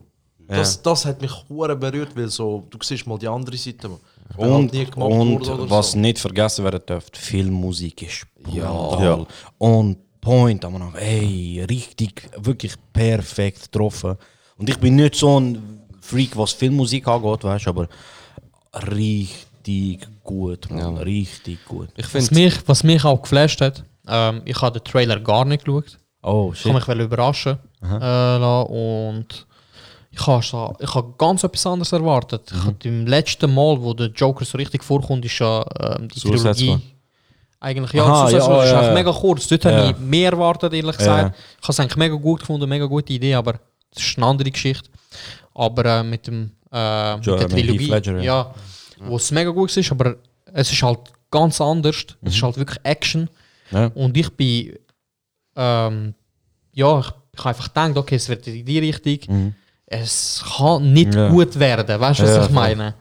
das, 0.47 0.83
das 0.83 1.05
hat 1.05 1.21
mich 1.23 1.33
hure 1.49 1.77
berührt, 1.77 2.15
weil 2.17 2.29
so, 2.29 2.65
du 2.71 2.79
siehst 2.83 3.07
mal 3.07 3.19
die 3.19 3.29
andere 3.29 3.57
Seite, 3.57 3.89
halt 3.89 4.01
und, 4.37 4.71
gemacht 4.73 4.97
und 4.97 5.49
oder 5.51 5.71
was 5.71 5.93
so. 5.93 5.99
nicht 5.99 6.19
vergessen 6.19 6.65
werden 6.65 6.81
darf, 6.87 7.07
Filmmusik 7.13 8.03
ist 8.03 8.27
brutal. 8.43 9.03
Ja. 9.03 9.27
Und 9.59 9.97
Point, 10.21 10.65
aber 10.65 10.79
noch, 10.79 10.95
ey, 10.97 11.65
richtig, 11.69 12.29
wirklich 12.37 12.75
perfekt 12.93 13.63
getroffen. 13.73 14.17
Und 14.61 14.69
ich 14.69 14.79
bin 14.79 14.97
nicht 14.97 15.15
so 15.15 15.41
ein 15.41 15.81
Freak, 16.01 16.37
was 16.37 16.53
Filmmusik 16.53 17.09
angeht, 17.09 17.43
weißt 17.45 17.67
du, 17.67 17.71
aber 17.71 17.89
richtig 18.87 20.07
gut, 20.23 20.71
Mann. 20.71 20.99
Richtig 20.99 21.65
gut. 21.65 21.89
Ich 21.97 22.13
Was 22.15 22.31
mich, 22.31 22.55
was 22.67 22.85
mich 22.85 23.05
auch 23.05 23.23
geflasht 23.23 23.61
hat, 23.61 23.85
ähm, 24.07 24.43
ich 24.45 24.61
habe 24.61 24.79
den 24.79 24.85
Trailer 24.85 25.19
gar 25.21 25.45
nicht 25.45 25.65
geschaut. 25.65 25.99
Oh, 26.23 26.53
Ich 26.55 26.65
habe 26.65 26.75
mich 26.75 26.87
wollte 26.87 27.03
überraschen 27.03 27.59
äh, 27.83 28.37
und 28.37 29.47
ich 30.13 30.27
habe 30.27 30.43
so, 30.45 30.77
ich 30.79 30.95
habe 30.95 31.15
ganz 31.17 31.43
etwas 31.45 31.67
anderes 31.67 31.93
erwartet. 31.93 32.51
Mhm. 32.53 32.59
Ich 32.59 32.65
habe 32.67 32.77
im 32.89 33.07
letzten 33.07 33.55
Mal, 33.55 33.81
wo 33.81 33.95
der 33.95 34.09
Joker 34.09 34.45
so 34.45 34.59
richtig 34.59 34.85
vorkommt, 34.85 35.25
ist 35.25 35.39
ja 35.39 35.65
ähm, 35.81 36.09
die 36.09 36.19
Suicide 36.21 36.55
Trilogie. 36.55 36.79
Eigentlich 37.61 37.93
ja, 37.93 38.05
Aha, 38.05 38.29
Suicide 38.29 38.53
ja, 38.53 38.63
ist 38.65 38.71
ja, 38.71 38.79
eigentlich 38.81 38.89
ja. 38.89 38.95
mega 38.95 39.13
kurz. 39.13 39.47
Dort 39.49 39.65
Ja. 39.65 39.71
habe 39.73 39.91
ich 39.93 39.99
mehr 39.99 40.33
erwartet, 40.33 40.73
ehrlich 40.75 40.93
Ja. 40.97 40.99
gesagt. 40.99 41.37
Ich 41.59 41.63
habe 41.63 41.73
es 41.73 41.81
eigentlich 41.81 41.97
mega 41.97 42.15
gut 42.17 42.41
gefunden, 42.41 42.69
mega 42.69 42.87
gute 42.87 43.13
Idee, 43.13 43.35
aber 43.35 43.55
das 43.95 44.05
ist 44.05 44.17
eine 44.17 44.27
andere 44.27 44.51
Geschichte. 44.51 44.89
Aber 45.55 45.85
äh, 45.85 46.03
mit 46.03 46.27
dem 46.27 46.53
äh, 46.73 47.17
mit 47.17 47.27
der 47.27 47.49
Trilogie, 47.49 47.87
Ledger, 47.91 48.17
ja. 48.19 48.23
ja, 48.23 48.55
wo 49.01 49.17
es 49.17 49.31
mega 49.31 49.51
gut 49.51 49.77
ist, 49.77 49.91
aber 49.91 50.17
es 50.53 50.71
ist 50.73 50.83
halt 50.83 51.01
ganz 51.31 51.61
anders. 51.61 52.07
Es 52.23 52.35
ist 52.37 52.43
halt 52.43 52.57
wirklich 52.57 52.79
Action. 52.85 53.23
Mhm. 53.71 53.77
Ja. 53.77 53.87
Und 53.95 54.17
ich 54.17 54.31
bin, 54.31 54.75
ähm, 55.57 56.15
ja, 56.73 57.01
ich, 57.01 57.07
ich 57.33 57.39
habe 57.41 57.49
einfach 57.51 57.69
gedacht, 57.69 57.97
okay, 57.97 58.15
es 58.17 58.29
wird 58.29 58.47
in 58.47 58.65
die 58.65 58.79
Richtung. 58.79 59.55
Es 59.87 60.45
kann 60.57 60.93
nicht 60.93 61.09
Mhm. 61.09 61.19
Ja. 61.19 61.29
gut 61.29 61.59
werden, 61.59 62.01
weißt 62.01 62.21
du, 62.21 62.25
was 62.25 62.47
ich 62.47 62.53
meine? 62.53 62.95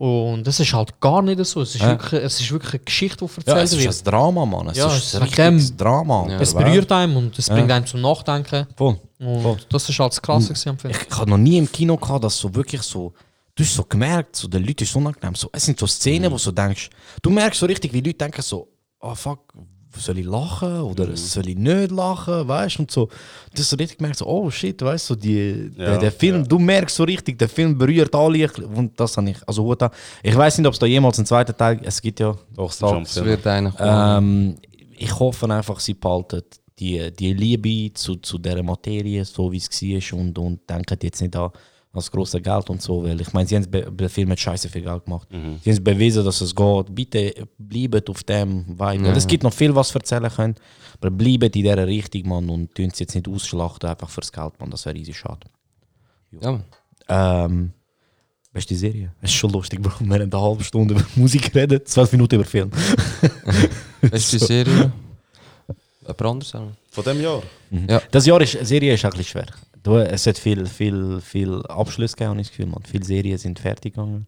Und 0.00 0.46
das 0.46 0.60
ist 0.60 0.72
halt 0.74 1.00
gar 1.00 1.22
nicht 1.22 1.44
so. 1.44 1.60
Es 1.60 1.74
ist, 1.74 1.80
Ja. 1.80 1.88
wirklich, 1.88 2.22
es 2.22 2.40
ist 2.40 2.52
wirklich 2.52 2.74
eine 2.74 2.84
Geschichte, 2.84 3.24
die 3.26 3.30
Ja, 3.50 3.54
erzählt 3.56 3.64
es 3.64 3.78
wird. 3.84 3.90
ist 3.90 4.06
ein 4.06 4.10
Drama, 4.12 4.46
Mann. 4.46 4.68
Es 4.68 4.76
Ja, 4.78 4.94
ist 4.94 5.16
ein 5.16 5.22
richtiges 5.24 5.76
Drama. 5.76 6.22
Alter, 6.22 6.40
es 6.40 6.54
berührt 6.54 6.92
einem 6.92 7.16
und 7.16 7.36
es 7.36 7.48
Ja. 7.48 7.54
bringt 7.54 7.72
einem 7.72 7.84
zum 7.84 8.02
Nachdenken. 8.02 8.68
Voll. 8.76 9.00
Und 9.18 9.42
Voll. 9.42 9.56
das 9.68 9.88
ist 9.88 9.98
halt 9.98 10.12
das 10.12 10.22
gewesen 10.22 10.78
Film. 10.78 10.94
Ich, 10.94 11.08
ich 11.10 11.18
habe 11.18 11.28
noch 11.28 11.36
nie 11.36 11.58
im 11.58 11.72
Kino 11.72 11.96
gehabt, 11.96 12.22
dass 12.22 12.38
so 12.38 12.54
wirklich 12.54 12.82
so. 12.82 13.12
Du 13.56 13.64
hast 13.64 13.74
so 13.74 13.82
gemerkt, 13.82 14.36
so, 14.36 14.46
den 14.46 14.64
Leuten 14.64 14.84
ist 14.84 14.92
so 14.92 15.00
unangenehm. 15.00 15.34
So, 15.34 15.48
es 15.50 15.64
sind 15.64 15.80
so 15.80 15.86
Szenen, 15.88 16.26
wo 16.30 16.36
du 16.36 16.42
so 16.42 16.52
denkst, 16.52 16.90
du 17.20 17.30
merkst 17.30 17.58
so 17.58 17.66
richtig, 17.66 17.92
wie 17.92 18.00
Leute 18.00 18.18
denken 18.18 18.40
so, 18.40 18.68
oh 19.00 19.16
fuck, 19.16 19.52
soll 19.96 20.18
ich 20.18 20.26
lachen 20.26 20.80
oder 20.82 21.16
soll 21.16 21.48
ich 21.48 21.56
nicht 21.56 21.90
lachen, 21.90 22.46
weißt 22.46 22.78
du? 22.78 22.82
Und 22.82 22.90
so, 22.90 23.06
du 23.06 23.58
hast 23.58 23.70
so 23.70 23.76
richtig 23.76 23.98
gemerkt, 23.98 24.18
so, 24.18 24.26
oh 24.26 24.50
shit, 24.50 24.80
weißt 24.80 25.10
du, 25.10 25.14
so 25.14 25.20
die, 25.20 25.70
der, 25.76 25.92
Ja, 25.92 25.98
der 25.98 26.12
Film, 26.12 26.46
du 26.46 26.58
merkst 26.58 26.96
so 26.96 27.04
richtig, 27.04 27.38
der 27.38 27.48
Film 27.48 27.76
berührt 27.76 28.14
alle. 28.14 28.50
Und 28.74 28.98
das 28.98 29.16
habe 29.16 29.30
ich, 29.30 29.36
also 29.46 29.64
Hut 29.64 29.82
ab. 29.82 29.94
Ich 30.22 30.36
weiß 30.36 30.58
nicht, 30.58 30.66
ob 30.66 30.74
es 30.74 30.78
da 30.78 30.86
jemals 30.86 31.18
einen 31.18 31.26
zweiten 31.26 31.56
Teil, 31.56 31.80
es 31.82 32.00
gibt 32.00 32.20
ja, 32.20 32.36
Doch, 32.54 32.72
Es 33.02 33.24
wird 33.24 33.46
einer 33.46 33.74
ähm, 33.78 34.56
ich 34.98 35.18
hoffe 35.18 35.48
einfach, 35.50 35.80
sie 35.80 35.94
behalten 35.94 36.42
die, 36.78 37.10
die 37.12 37.32
Liebe 37.32 37.92
zu, 37.94 38.16
zu 38.16 38.38
dieser 38.38 38.62
Materie, 38.62 39.24
so 39.24 39.50
wie 39.50 39.58
es 39.58 39.70
war, 39.70 40.18
und, 40.18 40.38
und 40.38 40.68
denken 40.68 40.98
jetzt 41.02 41.20
nicht 41.20 41.36
an 41.36 41.50
das 41.92 42.10
große 42.10 42.40
Geld 42.40 42.70
und 42.70 42.80
so, 42.82 43.02
weil 43.02 43.20
ich 43.20 43.32
meine, 43.32 43.48
sie 43.48 43.56
haben 43.56 43.68
be- 43.70 43.90
der 43.90 44.08
Film 44.10 44.30
hat 44.30 44.38
scheiße 44.38 44.68
viel 44.68 44.82
Geld 44.82 45.04
gemacht. 45.04 45.26
Sie 45.64 45.72
haben 45.72 45.82
bewiesen, 45.84 46.24
dass 46.24 46.40
es 46.40 46.54
geht. 46.54 46.94
Bitte 46.94 47.34
bleibt 47.58 48.08
auf 48.10 48.22
dem 48.24 48.66
Vibe. 48.68 49.04
Weil 49.04 49.16
Es 49.16 49.26
gibt 49.26 49.42
noch 49.42 49.52
viel, 49.52 49.74
was 49.74 49.92
erzählen 49.94 50.30
können, 50.30 50.54
aber 51.00 51.10
bleibt 51.10 51.44
in 51.56 51.62
dieser 51.62 51.86
Richtung, 51.86 52.28
Mann, 52.28 52.48
und 52.50 52.74
tun 52.74 52.90
es 52.92 52.98
jetzt 52.98 53.14
nicht 53.14 53.26
ausschlachten, 53.26 53.88
einfach 53.88 54.08
fürs 54.10 54.30
Geld, 54.30 54.52
Mann. 54.60 54.70
Das 54.70 54.84
wäre 54.86 54.94
riesig 54.96 55.16
schade. 55.16 55.46
ja, 56.40 56.52
Mann. 56.52 56.64
Ähm, 57.08 57.72
beste 58.52 58.74
Serie. 58.76 59.12
Es 59.22 59.30
ist 59.30 59.36
schon 59.36 59.50
lustig, 59.50 59.80
Bro. 59.80 59.92
Wir 60.00 60.14
haben 60.14 60.30
eine 60.32 60.40
halbe 60.40 60.62
Stunde 60.62 60.94
über 60.94 61.04
Musik 61.16 61.50
geredet, 61.52 61.88
12 61.88 62.12
Minuten 62.12 62.34
über 62.36 62.44
Film. 62.44 62.70
Beste 64.02 64.38
Serie. 64.38 64.92
Jemand 66.02 66.22
anderes 66.22 66.54
auch. 66.54 66.68
Von 66.90 67.04
dem 67.04 67.20
Jahr. 67.20 67.42
Ja. 67.88 68.00
Das 68.10 68.24
Jahr 68.26 68.40
ist 68.40 68.52
Serie 68.66 68.94
ist 68.94 69.04
ein 69.04 69.10
bisschen 69.10 69.24
schwer. 69.24 69.46
Du, 69.82 69.96
es 69.96 70.26
hat 70.26 70.38
viel, 70.38 70.66
viel, 70.66 71.20
viel 71.20 71.62
Abschluss 71.66 72.12
gegeben, 72.16 72.30
habe 72.30 72.40
ich 72.40 72.48
das 72.48 72.56
Gefühl. 72.56 72.66
Man. 72.72 72.82
Viele 72.84 73.04
Serien 73.04 73.38
sind 73.38 73.58
fertig 73.58 73.94
gegangen. 73.94 74.26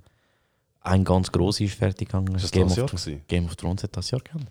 Ein 0.82 1.04
ganz 1.04 1.30
grosser 1.30 1.64
ist 1.64 1.74
fertig 1.74 2.08
gegangen. 2.08 2.34
Ist 2.34 2.44
das 2.44 2.50
Game, 2.50 2.62
das 2.68 2.72
of, 2.72 2.78
Jahr 2.78 2.86
gewesen? 2.86 3.22
Game 3.28 3.44
of 3.46 3.56
Thrones 3.56 3.82
hat 3.82 3.96
das 3.96 4.10
Jahr 4.10 4.20
gehabt. 4.22 4.46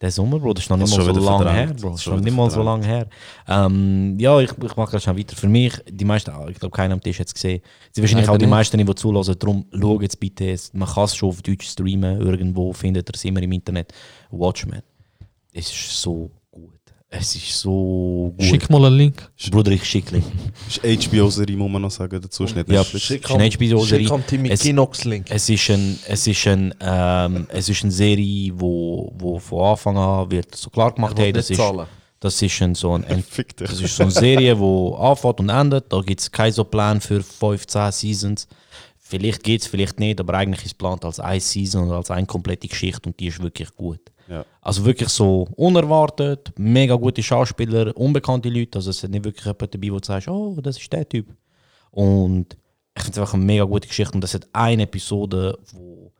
Der 0.00 0.12
Sommer, 0.12 0.38
Bro, 0.38 0.54
das 0.54 0.64
ist 0.64 0.70
noch 0.70 0.76
nicht 0.76 0.96
mal 0.96 1.12
so 1.12 1.20
lange 1.20 1.52
her. 1.52 1.66
Bro. 1.74 1.90
Das 1.90 2.00
ist 2.00 2.06
noch 2.06 2.20
nicht 2.20 2.36
mal 2.36 2.48
so 2.50 2.62
lange 2.62 2.86
her. 2.86 3.08
Ähm, 3.48 4.16
ja, 4.20 4.38
ich, 4.38 4.50
ich 4.52 4.76
mache 4.76 4.92
das 4.92 5.02
schon 5.02 5.18
weiter. 5.18 5.34
Für 5.34 5.48
mich, 5.48 5.72
die 5.90 6.04
meisten, 6.04 6.30
ich 6.50 6.58
glaube, 6.60 6.76
keiner 6.76 6.94
am 6.94 7.00
Tisch 7.00 7.18
hat 7.18 7.26
es 7.26 7.34
gesehen. 7.34 7.60
Sie 7.90 8.00
wahrscheinlich 8.00 8.26
Leider 8.26 8.34
auch 8.34 8.38
die 8.38 8.44
nicht. 8.46 8.50
meisten, 8.50 8.78
die 8.78 8.94
zulassen. 8.94 9.36
Darum 9.38 9.66
schaut 9.72 10.02
jetzt 10.02 10.20
bitte. 10.20 10.50
Es- 10.52 10.72
Man 10.72 10.88
kann 10.88 11.04
es 11.04 11.16
schon 11.16 11.30
auf 11.30 11.42
Deutsch 11.42 11.66
streamen. 11.68 12.20
Irgendwo 12.20 12.72
findet 12.72 13.08
ihr 13.10 13.14
es 13.14 13.24
immer 13.24 13.42
im 13.42 13.50
Internet. 13.50 13.92
Watchmen. 14.30 14.82
Es 15.52 15.68
ist 15.68 16.00
so. 16.00 16.30
Es 17.10 17.34
ist 17.34 17.60
so 17.60 18.34
gut. 18.36 18.44
Schick 18.44 18.68
mal 18.68 18.84
einen 18.84 18.96
Link. 18.96 19.30
Bruder, 19.50 19.72
ich 19.72 19.84
schicke 19.84 20.22
Ist 20.68 20.82
HBO-Serie, 20.82 21.56
muss 21.56 21.70
man 21.70 21.80
noch 21.82 21.90
sagen, 21.90 22.20
dazu 22.20 22.44
ist 22.44 22.54
nicht 22.54 22.68
Ja, 22.68 22.80
Netflix. 22.80 23.04
schick 23.06 23.24
ist 23.24 23.30
eine 23.30 23.50
HBO-Serie. 23.50 24.04
Schick 24.04 24.10
am 24.10 24.26
Timmy 24.26 24.50
Es-. 24.50 24.60
Es 25.30 25.48
ist 25.48 25.70
ein, 25.70 25.98
es 26.06 26.26
ist 26.26 26.46
ein, 26.46 26.74
ähm, 26.80 27.46
es 27.50 27.68
ist 27.70 27.82
eine 27.82 27.92
Serie, 27.92 28.52
wo, 28.54 29.10
wo 29.16 29.38
von 29.38 29.70
Anfang 29.70 29.96
an 29.96 30.30
wird 30.30 30.54
so 30.54 30.68
klar 30.68 30.92
gemacht, 30.92 31.18
hey, 31.18 31.32
das 31.32 31.48
ist, 31.48 31.60
das 32.20 32.42
ist 32.42 32.60
ein, 32.60 32.74
so 32.74 32.92
ein, 32.92 33.04
ein 33.04 33.24
das 33.56 33.80
ist 33.80 33.96
so 33.96 34.02
eine 34.02 34.12
Serie, 34.12 34.54
die 34.54 34.94
anfängt 34.98 35.40
und 35.40 35.48
endet. 35.48 35.90
Da 35.90 36.02
gibt 36.02 36.20
es 36.20 36.30
keinen 36.30 36.52
so 36.52 36.64
Plan 36.64 37.00
für 37.00 37.22
15 37.22 37.90
Seasons. 37.90 38.48
Vielleicht 38.98 39.42
geht 39.42 39.62
es, 39.62 39.66
vielleicht 39.66 39.98
nicht, 39.98 40.20
aber 40.20 40.34
eigentlich 40.34 40.60
ist 40.60 40.66
es 40.66 40.72
geplant 40.72 41.06
als 41.06 41.20
eine 41.20 41.40
Season 41.40 41.88
oder 41.88 41.96
als 41.96 42.10
eine 42.10 42.26
komplette 42.26 42.68
Geschichte 42.68 43.08
und 43.08 43.18
die 43.18 43.28
ist 43.28 43.42
wirklich 43.42 43.74
gut. 43.74 44.00
Ja. 44.28 44.44
Also 44.60 44.84
wirklich 44.84 45.08
so 45.08 45.48
unerwartet, 45.56 46.52
mega 46.58 46.94
gute 46.94 47.22
Schauspieler, 47.22 47.96
unbekannte 47.96 48.48
Leute. 48.48 48.78
Also 48.78 48.90
es 48.90 49.02
ist 49.02 49.10
nicht 49.10 49.24
wirklich 49.24 49.44
jemand 49.44 49.74
dabei, 49.74 49.90
wo 49.90 49.98
du 49.98 50.06
sagst, 50.06 50.28
oh, 50.28 50.58
das 50.60 50.78
ist 50.78 50.92
der 50.92 51.08
Typ. 51.08 51.26
Und 51.90 52.56
ich 52.94 53.02
finde 53.02 53.12
es 53.12 53.18
einfach 53.18 53.34
eine 53.34 53.44
mega 53.44 53.64
gute 53.64 53.88
Geschichte. 53.88 54.14
Und 54.14 54.20
das 54.20 54.34
hat 54.34 54.48
eine 54.52 54.82
Episode, 54.82 55.58
wo 55.72 56.12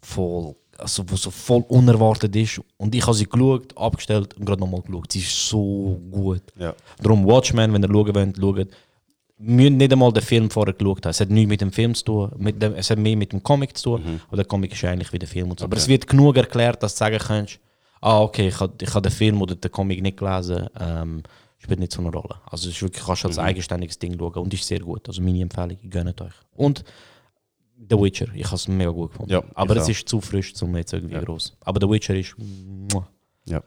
voll, 0.00 0.54
also 0.76 1.04
wo 1.08 1.16
so 1.16 1.30
voll 1.30 1.64
unerwartet 1.68 2.34
ist. 2.36 2.60
Und 2.76 2.94
ich 2.94 3.02
habe 3.02 3.14
sie 3.14 3.26
geschaut, 3.26 3.76
abgestellt 3.76 4.34
und 4.34 4.44
gerade 4.44 4.60
nochmal 4.60 4.82
geschaut. 4.82 5.12
Sie 5.12 5.20
ist 5.20 5.48
so 5.48 6.00
gut. 6.10 6.42
Ja. 6.58 6.74
Darum 7.00 7.26
Watchmen, 7.26 7.72
wenn 7.72 7.82
ihr 7.82 7.88
schauen 7.88 8.14
wollt, 8.14 8.36
schaut. 8.36 8.68
Müssen 9.36 9.76
nicht 9.78 9.92
einmal 9.92 10.12
den 10.12 10.22
Film 10.22 10.48
vorher 10.48 10.74
geschaut 10.74 11.04
haben. 11.04 11.10
Es 11.10 11.20
hat 11.20 11.28
nichts 11.30 11.48
mit 11.48 11.60
dem 11.60 11.72
Film 11.72 11.94
zu 11.94 12.04
tun. 12.04 12.32
Mit 12.38 12.62
dem, 12.62 12.74
es 12.74 12.88
hat 12.90 12.98
mehr 12.98 13.16
mit 13.16 13.32
dem 13.32 13.42
Comic 13.42 13.76
zu 13.76 13.96
tun. 13.98 14.20
Aber 14.28 14.36
der 14.36 14.44
Comic 14.44 14.72
ist 14.72 14.82
ja 14.82 14.90
eigentlich 14.90 15.12
wie 15.12 15.18
der 15.18 15.28
Film. 15.28 15.50
Und 15.50 15.58
so. 15.60 15.64
Aber 15.66 15.76
es 15.76 15.88
wird 15.88 16.06
genug 16.06 16.36
erklärt, 16.36 16.82
dass 16.82 16.94
du 16.94 16.98
sagen 16.98 17.18
kannst, 17.18 17.58
ah, 18.00 18.20
okay, 18.20 18.48
ich 18.48 18.60
habe 18.60 18.72
ich 18.80 18.94
hab 18.94 19.02
den 19.02 19.10
Film 19.12 19.42
oder 19.42 19.54
den 19.56 19.70
Comic 19.72 20.00
nicht 20.02 20.18
gelesen. 20.18 20.68
Ähm, 20.78 21.22
spielt 21.58 21.80
nicht 21.80 21.92
so 21.92 22.00
eine 22.00 22.10
Rolle. 22.12 22.36
Also 22.46 22.68
es 22.68 22.76
ist 22.76 22.82
wirklich, 22.82 23.04
kannst 23.04 23.24
du 23.24 23.28
als 23.28 23.38
eigenständiges 23.38 23.98
Ding 23.98 24.16
schauen 24.18 24.34
und 24.34 24.54
ist 24.54 24.64
sehr 24.66 24.80
gut. 24.80 25.08
Also 25.08 25.20
meine 25.20 25.40
Empfehlung, 25.40 25.78
gönnt 25.90 26.20
euch. 26.20 26.34
Und 26.54 26.84
The 27.90 27.98
Witcher, 27.98 28.28
ich 28.34 28.44
habe 28.46 28.54
es 28.56 28.68
mega 28.68 28.90
gut 28.90 29.10
gefunden. 29.12 29.32
Ja, 29.32 29.42
Aber 29.54 29.74
es 29.76 29.88
ist 29.88 30.08
zu 30.08 30.20
frisch, 30.20 30.54
zum 30.54 30.76
jetzt 30.76 30.92
irgendwie 30.92 31.14
Ja. 31.14 31.22
groß. 31.22 31.56
Aber 31.62 31.80
The 31.84 31.90
Witcher 31.92 32.14
ist. 32.14 32.36
muah. 32.38 33.08
Ja. 33.46 33.62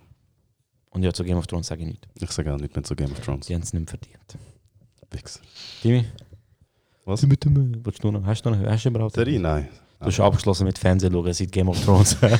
Und 0.91 1.03
ja, 1.03 1.11
zu 1.11 1.23
Game 1.25 1.37
of 1.37 1.45
Thrones 1.47 1.67
sage 1.67 1.81
ich 1.81 1.87
nicht. 1.89 2.07
Ich 2.15 2.31
sage 2.31 2.53
auch 2.53 2.57
nicht 2.57 2.73
mehr 2.73 2.83
zu 2.83 2.95
Game 2.95 3.11
of 3.11 3.19
Thrones. 3.19 3.47
Die 3.47 3.53
haben 3.53 3.63
es 3.63 3.73
nicht 3.73 3.89
verdient. 3.89 4.37
Wichser. 5.11 5.39
Timmy? 5.81 6.05
Was? 7.05 7.23
Willst 7.23 8.03
du 8.03 8.11
noch? 8.11 8.25
Hast 8.25 8.43
du 8.43 8.49
noch? 8.49 8.69
Hast 8.69 8.83
du 8.83 8.89
überhaupt? 8.89 9.15
Serie? 9.15 9.39
Nein. 9.39 9.69
Du 9.99 10.05
hast 10.05 10.19
abgeschlossen 10.19 10.65
mit 10.65 10.77
Fernsehen 10.77 11.11
schauen 11.11 11.33
seit 11.33 11.51
Game 11.51 11.69
of 11.69 11.83
Thrones. 11.83 12.15
oh, 12.21 12.27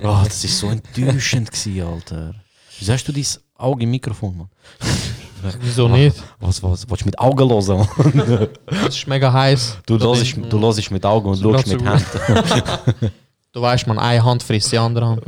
das 0.02 0.42
war 0.44 0.50
so 0.50 0.68
enttäuschend, 0.68 1.50
gewesen, 1.50 1.82
Alter. 1.82 2.34
Wieso 2.78 2.92
hast 2.92 3.04
du 3.08 3.12
dein 3.12 3.26
Auge 3.56 3.82
im 3.82 3.90
Mikrofon, 3.90 4.36
Mann? 4.36 4.48
Wieso 5.60 5.88
nicht? 5.88 6.22
Was, 6.38 6.62
was, 6.62 6.88
willst 6.88 7.02
du 7.02 7.06
mit 7.06 7.18
Augen 7.18 7.48
hören, 7.48 7.78
Mann? 7.78 8.48
Es 8.66 8.96
ist 8.96 9.06
mega 9.06 9.32
heiß. 9.32 9.78
Du 9.86 9.98
hörst, 9.98 10.36
du 10.36 10.60
hörst 10.60 10.90
mit 10.90 11.04
Augen 11.04 11.30
und 11.30 11.38
schaust 11.40 11.66
mit 11.66 11.82
Händen. 11.82 13.10
Du 13.52 13.60
weißt, 13.60 13.86
man, 13.86 13.98
eine 13.98 14.22
Hand 14.22 14.42
frisst 14.42 14.70
die 14.70 14.78
andere 14.78 15.06
Hand. 15.06 15.22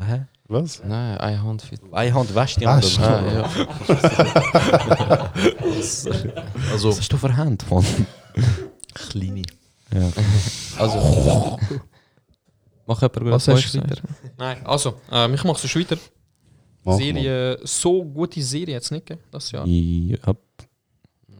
Hä? 0.00 0.26
Was? 0.52 0.82
Nein, 0.84 1.16
eine 1.18 1.42
Hand 1.42 1.62
fit. 1.62 1.80
Eine 1.90 2.14
Hand 2.14 2.32
wäscht 2.34 2.60
die 2.60 2.66
andere. 2.66 2.86
Wäscht. 2.86 3.00
Ah, 3.00 3.22
ja. 3.32 3.48
Also, 6.72 6.88
Was 6.90 6.98
hast 7.00 7.12
du 7.12 7.16
für 7.16 7.36
Hände, 7.36 7.64
Mann? 7.70 7.84
kleine. 8.94 9.42
Ja. 9.92 10.10
Also. 10.78 11.58
Mach 12.86 13.00
jemand 13.00 13.24
Was 13.30 13.48
hast 13.48 13.74
du 13.74 13.78
weiter. 13.78 13.88
gesagt? 13.88 14.02
Nein, 14.38 14.66
also, 14.66 14.94
ähm, 15.10 15.34
ich 15.34 15.44
mache 15.44 15.66
so 15.66 15.80
weiter. 15.80 15.96
Mach 16.84 16.96
Serie, 16.96 17.58
so 17.62 18.04
gute 18.04 18.42
Serie 18.42 18.74
jetzt 18.74 18.90
nicht 18.90 19.06
gegeben, 19.06 19.26
das 19.30 19.50
Jahr. 19.52 19.66
Ja. 19.66 20.16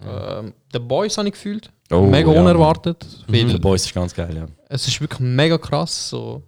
Ähm, 0.05 0.55
The 0.73 0.79
Boys 0.79 1.19
habe 1.19 1.29
ich 1.29 1.35
gefühlt. 1.35 1.71
Oh, 1.91 2.03
mega 2.03 2.33
ja, 2.33 2.41
unerwartet. 2.41 3.05
Weil 3.27 3.49
The 3.49 3.59
Boys 3.59 3.85
ist 3.85 3.95
ganz 3.95 4.15
geil, 4.15 4.37
ja. 4.37 4.47
es 4.69 4.87
ist 4.89 5.01
wirklich 5.01 5.21
mega 5.21 5.59
krass. 5.59 6.09
So. 6.09 6.43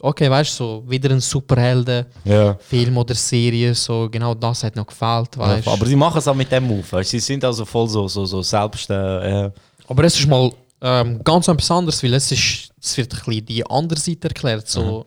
Okay, 0.00 0.30
weißt 0.30 0.50
du, 0.60 0.64
so 0.64 0.84
wieder 0.86 1.10
ein 1.10 1.20
Superhelden-Film 1.20 2.94
Ja. 2.94 3.00
oder 3.00 3.14
Serie, 3.14 3.74
so 3.74 4.08
genau 4.08 4.32
das 4.34 4.62
hat 4.62 4.76
noch 4.76 4.86
gefehlt, 4.86 5.36
weißt 5.36 5.66
Aber 5.66 5.86
sie 5.86 5.96
machen 5.96 6.18
es 6.18 6.28
auch 6.28 6.34
mit 6.36 6.50
dem 6.52 6.64
Move. 6.68 6.84
Weißt? 6.90 7.10
Sie 7.10 7.18
sind 7.18 7.44
also 7.44 7.64
voll 7.64 7.88
so, 7.88 8.06
so, 8.06 8.24
so 8.24 8.40
selbst. 8.42 8.88
Äh, 8.90 8.94
ja. 9.30 9.52
Aber 9.88 10.04
es 10.04 10.18
ist 10.18 10.28
mal 10.28 10.52
ähm, 10.80 11.20
ganz 11.24 11.48
etwas 11.48 11.70
anderes, 11.72 12.00
weil 12.02 12.14
es, 12.14 12.30
ist, 12.30 12.70
es 12.80 12.96
wird 12.96 13.12
ein 13.12 13.18
bisschen 13.24 13.46
die 13.46 13.66
andere 13.68 13.98
Seite 13.98 14.28
erklärt. 14.28 14.68
So 14.68 15.06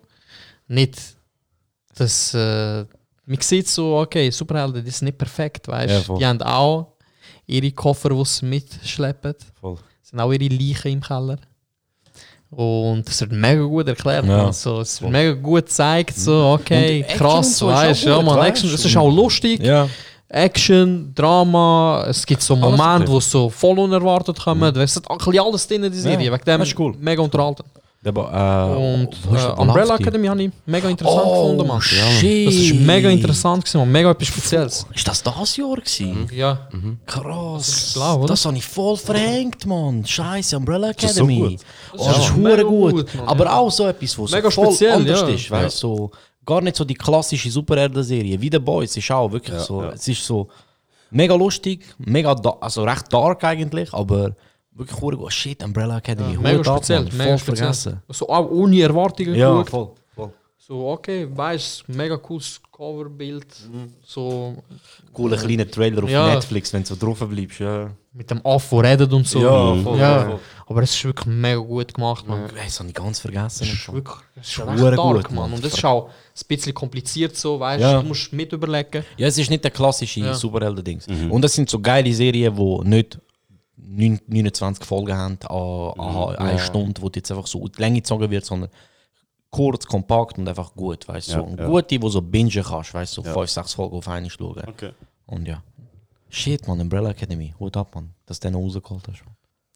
nicht, 0.67 0.99
dass 1.95 2.33
äh, 2.33 2.85
man 3.25 3.39
sieht 3.39 3.69
so, 3.69 3.97
okay, 3.97 4.29
Superhelden, 4.29 4.83
die 4.83 4.91
sind 4.91 5.05
nicht 5.05 5.17
perfekt, 5.17 5.69
weißt 5.69 6.07
Ja. 6.09 6.17
Die 6.17 6.25
haben 6.25 6.41
auch 6.41 6.97
ihre 7.47 7.71
Koffer, 7.71 8.09
die 8.09 8.25
sie 8.25 8.45
mitschleppen. 8.45 9.35
Voll. 9.61 9.77
Es 10.03 10.09
sind 10.09 10.19
auch 10.19 10.33
ihre 10.33 10.53
Leichen 10.53 10.91
im 10.91 11.01
Keller. 11.01 11.37
Und 12.51 13.07
es 13.07 13.21
wird 13.21 13.31
mega 13.31 13.63
gut 13.63 13.87
erklärt. 13.87 14.25
Ja. 14.25 14.43
man. 14.43 14.53
So, 14.53 14.81
es 14.81 15.01
wird 15.01 15.11
mega 15.11 15.31
gut 15.33 15.65
gezeigt, 15.65 16.15
so, 16.15 16.57
okay, 16.59 17.05
krass, 17.07 17.57
so 17.57 17.67
weißt 17.67 18.05
du, 18.05 18.09
ja, 18.09 18.21
man, 18.21 18.39
Action, 18.45 18.69
es 18.73 18.83
ist 18.83 18.97
auch 18.97 19.09
lustig. 19.09 19.63
Ja. 19.63 19.87
Action, 20.27 21.13
Drama, 21.15 22.05
es 22.07 22.25
gibt 22.25 22.41
so 22.41 22.55
Momente, 22.55 23.07
wo 23.09 23.17
es 23.17 23.29
so 23.29 23.49
voll 23.49 23.79
unerwartet 23.79 24.39
kommen. 24.39 24.75
Es 24.77 24.95
hat 24.95 25.09
ein 25.09 25.17
bisschen 25.17 25.39
alles 25.39 25.67
drin 25.67 25.83
in 25.83 25.91
der 25.91 26.01
Serie. 26.01 26.25
Ja, 26.25 26.31
Wegen 26.33 26.45
dem 26.45 26.59
das 26.59 26.67
ist 26.69 26.79
cool. 26.79 26.93
mega 26.99 27.21
unterhalten. 27.21 27.63
Aber, 28.03 28.73
äh, 28.73 28.93
Und 29.03 29.09
äh, 29.31 29.61
Umbrella? 29.61 29.95
Academy 29.95 30.25
habe 30.27 30.41
ich 30.43 30.51
mega 30.65 30.89
interessant 30.89 31.21
Oh, 31.23 31.43
gefunden, 31.51 31.67
Mann. 31.67 31.81
shit. 31.81 32.47
Das 32.47 32.55
ist 32.55 32.73
mega 32.73 33.09
interessant 33.09 33.63
gewesen, 33.63 33.77
Mann. 33.77 33.91
Mega 33.91 34.09
etwas 34.11 34.27
Spezielles. 34.27 34.85
Ist 34.93 35.07
das 35.07 35.21
das 35.21 35.57
Jahr 35.57 35.75
gewesen? 35.75 36.27
Ja. 36.33 36.67
Krass. 37.05 37.67
ist 37.67 37.91
schlau, 37.93 38.17
oder? 38.19 38.27
Das 38.27 38.43
habe 38.45 38.57
ich 38.57 38.65
voll 38.65 38.97
verhängt, 38.97 39.67
Mann. 39.67 40.03
Scheiße, 40.03 40.57
Umbrella 40.57 40.89
ist 40.89 41.01
so 41.01 41.07
Academy. 41.07 41.39
gut. 41.51 41.59
Oh, 41.93 42.05
das 42.07 42.17
ist 42.17 42.33
ja 42.37 42.63
gut. 42.63 42.91
gut, 42.93 43.15
Mann, 43.15 43.27
Aber 43.27 43.45
ja. 43.45 43.57
auch 43.57 43.69
so 43.69 43.87
etwas, 43.87 44.17
was 44.17 44.31
so 44.31 44.35
Mega 44.35 44.49
voll 44.49 44.65
speziell, 44.67 44.93
anders 44.93 45.21
ja. 45.21 45.27
ist. 45.27 45.51
Weißt, 45.51 45.77
so, 45.77 46.09
gar 46.43 46.61
nicht 46.61 46.75
so 46.77 46.83
die 46.83 46.95
klassische 46.95 47.51
Superhelden-Serie. 47.51 48.41
Wie 48.41 48.49
The 48.51 48.57
Boys 48.59 48.97
ist 48.97 49.11
auch 49.11 49.31
wirklich 49.31 49.59
so. 49.59 49.83
Es 49.83 50.07
ist 50.07 50.25
so 50.25 50.47
mega 51.11 51.35
lustig, 51.35 51.85
mega 51.99 52.33
da 52.33 52.55
also 52.61 52.83
recht 52.83 53.13
dark 53.13 53.43
eigentlich, 53.43 53.93
aber 53.93 54.31
wirklich 54.73 55.01
hure 55.01 55.17
gut. 55.17 55.33
Shit, 55.33 55.63
Umbrella 55.63 55.97
Academy. 55.97 56.37
Mega 56.37 56.59
Hut 56.59 56.67
ab, 56.67 56.77
speziell, 56.77 57.03
Mann. 57.03 57.17
mega 57.17 57.23
voll 57.29 57.37
speziell. 57.39 57.55
vergessen. 57.57 58.01
So 58.09 58.29
auch 58.29 58.49
ohne 58.49 58.81
Erwartungen 58.81 59.35
Ja, 59.35 59.49
geschaut. 59.51 59.69
voll. 59.69 59.89
voll. 60.15 60.33
So, 60.57 60.89
okay, 60.89 61.27
weißt 61.35 61.89
mega 61.89 62.17
cooles 62.17 62.61
Coverbild. 62.71 63.45
So 64.05 64.55
Cooler 65.13 65.37
kleiner 65.37 65.69
Trailer 65.69 66.03
auf 66.03 66.09
Ja. 66.09 66.33
Netflix, 66.33 66.71
wenn 66.73 66.83
du 66.83 66.89
so 66.89 66.95
drauf 66.95 67.19
bleibst. 67.27 67.59
Ja. 67.59 67.91
mit 68.13 68.29
dem 68.29 68.45
Aff, 68.45 68.69
der 68.69 68.83
redet 68.83 69.13
und 69.13 69.25
so. 69.27 69.39
Ja, 69.41 69.75
voll, 69.83 69.97
ja. 69.99 70.25
voll. 70.25 70.39
Aber 70.67 70.81
es 70.83 70.93
ist 70.93 71.03
wirklich 71.05 71.25
mega 71.27 71.57
gut 71.59 71.93
gemacht, 71.93 72.27
man. 72.27 72.41
Hey, 72.55 72.65
Das 72.65 72.79
habe 72.79 72.89
ich 72.89 72.95
ganz 72.95 73.19
vergessen. 73.19 73.63
Es 73.63 73.73
ist 73.73 73.93
wirklich 73.93 74.15
es 74.39 74.49
ist 74.49 74.59
dark, 74.59 74.95
gut, 74.97 75.23
man. 75.31 75.35
Mann. 75.35 75.53
Und 75.53 75.63
es 75.65 75.73
ist 75.73 75.85
auch 75.85 76.07
ein 76.07 76.11
bisschen 76.47 76.73
kompliziert 76.73 77.35
so, 77.37 77.59
weißt 77.59 77.81
Ja. 77.81 78.01
du, 78.01 78.07
musst 78.07 78.33
mit 78.33 78.51
überlegen. 78.51 79.03
Ja, 79.17 79.27
es 79.27 79.37
ist 79.37 79.49
nicht 79.49 79.63
der 79.63 79.71
klassische 79.71 80.19
Ja. 80.21 80.33
Superhelden-Dings. 80.33 81.07
Und 81.29 81.43
es 81.45 81.53
sind 81.53 81.69
so 81.69 81.79
geile 81.79 82.13
Serien, 82.13 82.53
die 82.55 82.87
nicht 82.89 83.17
29 83.95 84.85
Folgen 84.85 85.15
haben 85.15 85.37
an, 85.47 85.99
an 85.99 86.35
eine 86.35 86.59
Stunde, 86.59 87.01
wo 87.01 87.09
die 87.09 87.19
jetzt 87.19 87.31
einfach 87.31 87.47
so 87.47 87.65
in 87.65 87.71
die 87.71 87.81
Länge 87.81 87.97
gezogen 87.97 88.29
wird, 88.29 88.45
sondern 88.45 88.69
kurz, 89.49 89.85
kompakt 89.85 90.37
und 90.37 90.47
einfach 90.47 90.73
gut, 90.73 91.07
weißt 91.07 91.29
du. 91.29 91.33
Ja, 91.33 91.39
so. 91.39 91.45
Und 91.45 91.59
ja. 91.59 91.67
Gute, 91.67 91.99
die 91.99 92.09
so 92.09 92.21
bingen 92.21 92.63
kannst, 92.63 92.93
weißt 92.93 93.17
du, 93.17 93.21
so 93.21 93.33
fünf, 93.33 93.49
sechs 93.49 93.73
Folgen 93.73 93.97
auf 93.97 94.07
einmal 94.07 94.29
schauen. 94.29 94.63
Okay. 94.67 94.91
Und 95.27 95.47
ja. 95.47 95.61
Shit, 96.29 96.67
man, 96.67 96.79
Umbrella 96.79 97.09
Academy, 97.09 97.53
Hut 97.59 97.75
ab, 97.75 97.93
man, 97.93 98.13
dass 98.25 98.39
du 98.39 98.47
den 98.47 98.55
rausgeholt 98.55 99.07
hast. 99.07 99.23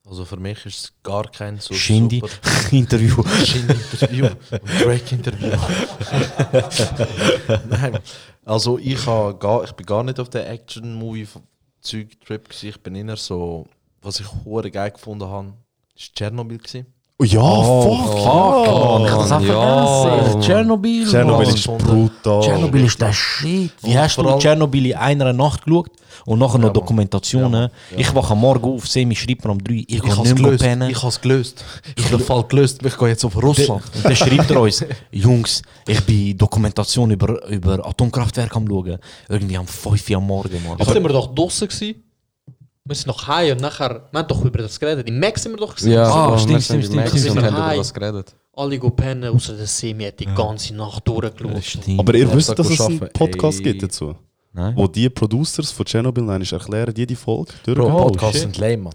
Also 0.08 0.24
für 0.24 0.38
mich 0.38 0.64
ist 0.66 0.78
es 0.78 0.94
gar 1.02 1.24
kein 1.32 1.60
so 1.60 1.74
Shindy, 1.74 2.22
Interview. 2.72 3.24
Shindy-Interview 3.24 4.28
und 4.28 4.82
Drake-Interview. 4.82 5.50
Nein, 7.70 7.98
also 8.46 8.78
ich, 8.78 9.04
gar, 9.04 9.64
ich 9.64 9.72
bin 9.72 9.86
gar 9.86 10.04
nicht 10.04 10.20
auf 10.20 10.30
der 10.30 10.50
Action-Movie-Zeug-Trip. 10.50 12.50
Ich 12.64 12.82
bin 12.82 12.96
eher 12.96 13.18
so, 13.18 13.68
was 14.06 14.20
ich 14.20 14.28
hure 14.46 14.70
geil 14.72 14.92
gefunden 14.92 15.28
habe, 15.28 15.54
ist 15.96 16.14
Tschernobyl 16.16 16.58
gewesen. 16.60 16.86
Oh 17.18 17.24
ja, 17.24 17.40
fuck! 17.40 18.20
Fuck, 18.20 18.68
man, 18.68 19.06
ich 19.06 19.12
hab 19.12 19.20
das 19.22 19.32
auch 19.32 19.40
Ja, 19.42 19.86
vergessen. 19.88 20.34
Mann. 20.34 20.42
Tschernobyl, 20.42 21.08
Tschernobyl 21.08 21.48
ist 21.48 21.64
brutal. 21.66 22.42
Tschernobyl 22.42 22.84
ist 22.86 23.02
der 23.02 23.14
Shit. 23.14 23.72
Wie 23.84 23.98
hast 23.98 24.18
du 24.18 24.38
Tschernobyl 24.38 24.88
in 24.88 24.96
einer 24.96 25.32
Nacht 25.32 25.64
geschaut? 25.64 25.92
Und 26.26 26.40
nachher 26.40 26.58
noch 26.58 26.66
Mann. 26.66 26.74
Dokumentationen. 26.74 27.70
Ich 27.96 28.14
wache 28.14 28.34
am 28.34 28.42
Morgen 28.42 28.66
auf, 28.76 28.86
sehe 28.88 29.06
mich 29.06 29.22
schreibt 29.22 29.46
mir 29.46 29.52
um 29.52 29.64
3 29.64 29.74
ich 29.74 29.90
Ich 29.90 30.02
habe 30.02 30.08
nicht 30.10 30.18
es 30.20 30.34
mehr 30.34 30.36
gelöst. 30.44 30.64
pennen. 30.64 30.90
Ich 30.90 30.98
habe 30.98 31.08
es 31.08 31.22
gelöst. 31.22 31.66
Ich 31.96 32.04
habe 32.06 32.18
den 32.18 32.26
Fall 32.26 32.44
gelöst. 32.44 32.86
Ich 32.86 32.98
gehe 32.98 33.08
jetzt 33.08 33.24
auf 33.24 33.42
Russland. 33.42 33.84
Und 33.96 34.04
dann 34.06 34.16
schreibt 34.16 34.52
er 34.52 34.60
uns, 34.62 34.84
Jungs, 35.12 35.62
ich 35.88 36.02
bin 36.02 36.38
Dokumentation 36.38 37.12
über, 37.12 37.48
über 37.48 37.86
Atomkraftwerke 37.88 38.56
am 38.58 38.68
schauen. 38.68 38.98
Irgendwie 39.30 39.58
am 39.58 39.68
5 39.68 40.10
Uhr 40.10 40.18
am 40.18 40.28
Morgen, 40.28 40.62
Mann. 40.68 40.74
Aber 40.82 40.92
sind 40.92 41.02
wir 41.04 41.10
doch 41.14 41.34
draußen 41.34 41.66
gewesen? 41.68 42.02
Wir 42.88 42.96
sind 42.96 43.08
noch 43.08 43.26
heim 43.28 43.54
und 43.54 43.62
nachher, 43.62 44.08
wir 44.12 44.20
haben 44.20 44.28
doch 44.28 44.46
über 44.46 44.60
das 44.60 44.80
geredet. 44.80 45.08
Im 45.08 45.20
Max 45.20 45.42
sind 45.42 45.54
wir 45.54 45.58
doch 45.58 45.74
gewesen. 45.76 45.92
Ja, 45.92 46.04
Ah, 46.04 46.32
wir 46.34 46.38
stimmt, 46.38 46.62
stimmt, 46.62 46.86
im 46.86 46.96
Max 46.96 47.10
stimmt, 47.10 47.26
und 47.26 47.32
stimmt. 47.32 47.46
haben 47.48 47.56
über 47.56 47.66
Hi. 47.66 47.78
das 47.78 47.92
geredet. 47.94 48.36
Alle 48.54 48.78
go 48.78 48.90
pennen, 48.92 49.34
außer 49.36 49.54
der 49.58 49.66
Semi 49.66 50.04
hat 50.04 50.20
die 50.20 50.28
ganze 50.28 50.76
Nacht 50.76 51.08
durchgeschaut. 51.08 51.98
Aber 51.98 52.14
ihr 52.14 52.32
wisst, 52.32 52.58
dass 52.60 52.70
es 52.70 52.80
einen. 52.82 53.00
Podcast 53.12 53.64
gibt 53.64 53.82
dazu. 53.82 54.14
Nein? 54.54 54.74
Wo 54.78 54.86
die 54.88 55.10
Producers 55.10 55.72
von 55.72 55.84
Chernobyl 55.84 56.30
eigentlich 56.30 56.54
erklären, 56.54 56.94
jede 56.96 57.16
Folge 57.16 57.54
Bro, 57.66 57.74
durch. 57.74 57.90
Oh, 57.92 57.98
Podcasts 58.06 58.34
shit. 58.34 58.42
sind 58.44 58.58
lame, 58.60 58.78
Mann. 58.78 58.94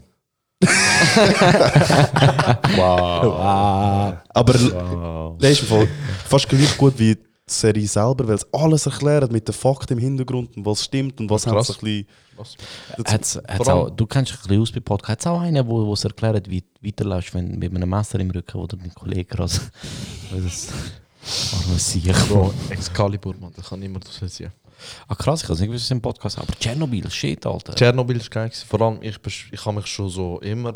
Wow. 2.76 4.14
Aber 4.28 4.54
wow. 4.54 5.36
das 5.40 5.50
ist 5.50 5.60
Fall 5.62 5.88
fast 6.28 6.48
gleich 6.48 6.76
gut 6.78 6.94
wie 6.98 7.16
die 7.16 7.20
Serie 7.46 7.88
selber, 7.88 8.28
weil 8.28 8.36
es 8.36 8.46
alles 8.54 8.86
erklärt 8.86 9.32
mit 9.32 9.48
den 9.48 9.52
Fakten 9.52 9.94
im 9.94 9.98
Hintergrund 9.98 10.56
und 10.56 10.64
was 10.64 10.84
stimmt 10.84 11.18
und 11.20 11.28
was 11.28 11.46
haben 11.46 11.54
Krass. 11.56 11.66
sie 11.66 11.72
ein 11.72 11.78
bisschen. 11.80 12.06
Hat's, 13.04 13.36
hat's 13.48 13.68
allem- 13.68 13.78
auch, 13.78 13.90
du 13.90 14.06
kennst 14.06 14.32
dich 14.32 14.38
ein 14.40 14.48
bisschen 14.48 14.62
aus 14.62 14.72
bei 14.72 14.80
Podcasts. 14.80 15.10
Hat's 15.10 15.26
auch 15.26 15.40
einen, 15.40 15.66
wo 15.66 15.86
wo 15.86 15.92
es 15.92 16.04
erklärt, 16.04 16.48
wie 16.48 16.60
du 16.62 16.66
weiterläufst, 16.86 17.34
wenn 17.34 17.58
mit 17.58 17.74
einem 17.74 17.88
Messer 17.88 18.18
im 18.20 18.30
Rücken 18.30 18.58
oder 18.58 18.76
dein 18.76 18.94
Kollege 18.94 19.38
also, 19.38 19.60
das 20.30 20.68
arme 21.64 21.78
Sieg. 21.78 22.12
Bro, 22.28 22.52
Excalibur, 22.70 23.34
Mann. 23.40 23.52
Das 23.56 23.68
kann 23.68 23.80
niemand 23.80 24.04
sehen. 24.08 24.52
Ah 25.08 25.14
krass, 25.14 25.42
ich 25.42 25.48
weiß 25.50 25.60
nicht, 25.60 25.72
was 25.72 25.82
es 25.82 25.90
im 25.90 26.00
Podcast 26.00 26.38
aber 26.38 26.54
Tschernobyl, 26.58 27.10
shit, 27.10 27.44
Alter. 27.44 27.74
Tschernobyl 27.74 28.16
ist 28.16 28.30
geil. 28.30 28.50
Vor 28.66 28.80
allem, 28.80 28.98
ich, 29.02 29.18
ich 29.52 29.64
habe 29.66 29.76
mich 29.76 29.86
schon 29.86 30.08
so 30.08 30.38
immer 30.40 30.72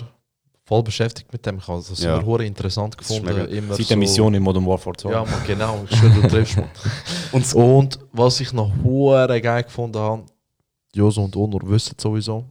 voll 0.67 0.83
beschäftigt 0.83 1.33
mit 1.33 1.45
dem. 1.47 1.59
Ich 1.59 1.67
habe 1.69 1.83
das 1.87 2.03
Ja. 2.03 2.19
immer 2.19 2.41
interessant 2.41 2.97
gefunden. 2.99 3.49
Immer 3.49 3.75
Seit 3.75 3.91
der 3.91 3.97
Mission 3.97 4.35
in 4.35 4.43
Modern 4.43 4.67
Warfare 4.67 4.97
2. 4.97 5.11
Ja, 5.11 5.25
man, 5.25 5.47
genau. 5.47 5.85
Schwöre, 5.91 6.21
du 6.21 6.29
triffst 6.29 6.57
man. 6.57 6.69
Und 7.33 7.55
Und 7.55 7.99
was 8.12 8.41
ich 8.41 8.53
noch 8.53 8.73
hure 8.83 9.41
geil 9.41 9.62
gefunden 9.65 9.99
habe, 9.99 10.25
Joso 10.95 11.23
und 11.25 11.37
Onur 11.37 11.61
wissen 11.65 11.95
sowieso. 11.99 12.45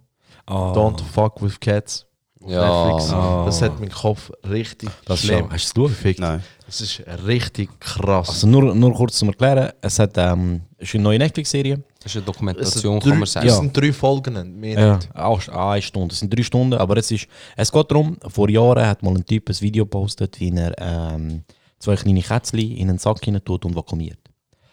Ah, 0.46 0.74
Don't 0.74 1.02
fuck 1.02 1.42
with 1.42 1.60
cats. 1.60 2.06
Auf 2.44 2.50
Ja. 2.52 2.86
Netflix. 2.88 3.14
Ah. 3.14 3.46
Das 3.46 3.62
hat 3.62 3.80
meinen 3.80 3.90
Kopf 3.92 4.30
richtig 4.50 4.90
das 5.06 5.20
ist 5.22 5.26
schlimm 5.28 5.40
schon. 5.40 5.52
Hast 5.54 5.78
du 5.78 5.86
es 5.86 5.92
gefickt? 5.92 6.20
nein. 6.20 6.44
Es 6.68 6.82
ist 6.82 7.02
richtig 7.26 7.70
krass. 7.80 8.28
Also 8.30 8.48
nur, 8.48 8.76
nur 8.76 8.94
kurz 8.94 9.18
zum 9.18 9.30
Erklären, 9.30 9.72
es 9.80 9.98
hat, 10.00 10.18
ähm, 10.18 10.62
ist 10.78 10.94
eine 10.94 11.04
neue 11.04 11.20
Netflix-Serie. 11.20 11.82
Das 12.02 12.08
ist 12.08 12.16
eine 12.18 12.22
es, 12.22 12.26
Dokumentation, 12.26 12.94
sind 12.96 13.04
drei, 13.06 13.10
kann 13.12 13.20
man 13.20 13.28
sagen. 13.28 13.48
es 13.48 13.56
sind 13.58 13.78
drei 13.78 13.94
Folgen, 13.94 14.60
mehr 14.60 14.80
Ja, 14.80 14.96
nicht. 14.98 15.16
auch 15.16 15.48
eine 15.48 15.82
Stunde. 15.82 16.12
Es 16.14 16.20
sind 16.20 16.36
drei 16.36 16.44
Stunden, 16.44 16.74
aber 16.74 16.98
es 16.98 17.10
ist, 17.12 17.28
es 17.56 17.72
geht 17.72 17.92
darum, 17.92 18.18
vor 18.28 18.50
Jahren 18.50 18.86
hat 18.86 19.04
mal 19.04 19.14
ein 19.16 19.24
Typ 19.26 19.48
ein 19.50 19.62
Video 19.62 19.86
gepostet, 19.86 20.38
wie 20.42 20.50
er 20.54 20.74
ähm, 20.80 21.44
zwei 21.80 21.96
kleine 21.96 22.22
Kätzchen 22.22 22.60
in 22.60 22.90
einen 22.90 22.98
Sack 22.98 23.24
hinein 23.24 23.44
tut 23.46 23.64
und 23.64 23.74
vakuumiert. 23.76 24.20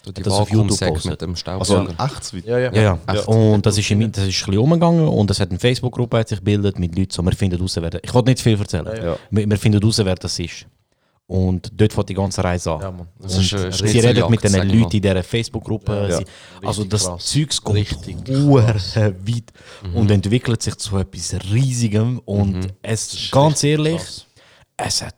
So 0.05 0.12
die 0.12 0.22
das 0.22 0.32
auf 0.32 0.51
YouTube 0.51 0.78
postet. 0.78 1.11
mit 1.11 1.20
dem 1.20 1.34
Also 1.61 1.76
ein 1.76 1.98
echtes 1.98 2.32
Video. 2.32 2.53
Ja, 2.57 2.59
ja. 2.59 2.72
Ja, 2.72 2.98
ja. 3.07 3.14
Ja. 3.14 3.20
Und 3.22 3.66
das 3.66 3.76
ist, 3.76 3.90
im, 3.90 4.01
das 4.11 4.24
ist 4.26 4.42
ein 4.42 4.46
bisschen 4.46 4.59
umgegangen 4.59 5.07
und 5.07 5.30
es 5.30 5.38
hat 5.40 5.51
eine 5.51 5.59
Facebook-Gruppe 5.59 6.24
sich 6.26 6.38
gebildet 6.38 6.78
mit 6.78 6.96
Leuten, 6.96 7.11
so, 7.12 7.22
wir 7.22 7.32
finden 7.32 7.61
raus, 7.61 7.76
wer 7.80 7.90
das- 7.90 8.01
Ich 8.05 8.14
wollte 8.14 8.30
nicht 8.30 8.40
viel 8.40 8.59
erzählen. 8.59 8.86
Ja. 8.86 9.16
Wir, 9.30 9.48
wir 9.51 9.59
finden 9.59 9.82
raus, 9.82 10.01
wer 10.03 10.14
das 10.14 10.38
ist. 10.38 10.66
Und 11.26 11.70
dort 11.76 11.92
fängt 11.92 12.09
die 12.09 12.14
ganze 12.14 12.42
Reise 12.42 12.72
an. 12.72 12.80
Ja. 12.80 12.94
Das 13.20 13.36
ist 13.38 13.55
eine 13.55 13.70
sie 13.72 14.01
reden 14.01 14.28
mit 14.30 14.42
den 14.42 14.53
Leuten 14.53 14.82
in 14.96 15.03
dieser 15.03 15.22
Facebook-Gruppe. 15.22 16.09
Ja. 16.11 16.16
Sie- 16.18 16.24
Also 16.66 16.84
das 16.84 17.05
krass. 17.07 17.24
Zeugs 17.26 17.62
kommt 17.62 17.78
Richtig 17.78 18.16
weit 18.26 19.53
und 19.94 20.11
entwickelt 20.11 20.61
sich 20.62 20.74
zu 20.76 20.96
etwas 20.98 21.34
Riesigem. 21.53 22.20
Und 22.24 22.68
es, 22.82 23.28
ganz 23.30 23.62
ehrlich, 23.64 24.01
es 24.76 25.03
hat... 25.03 25.14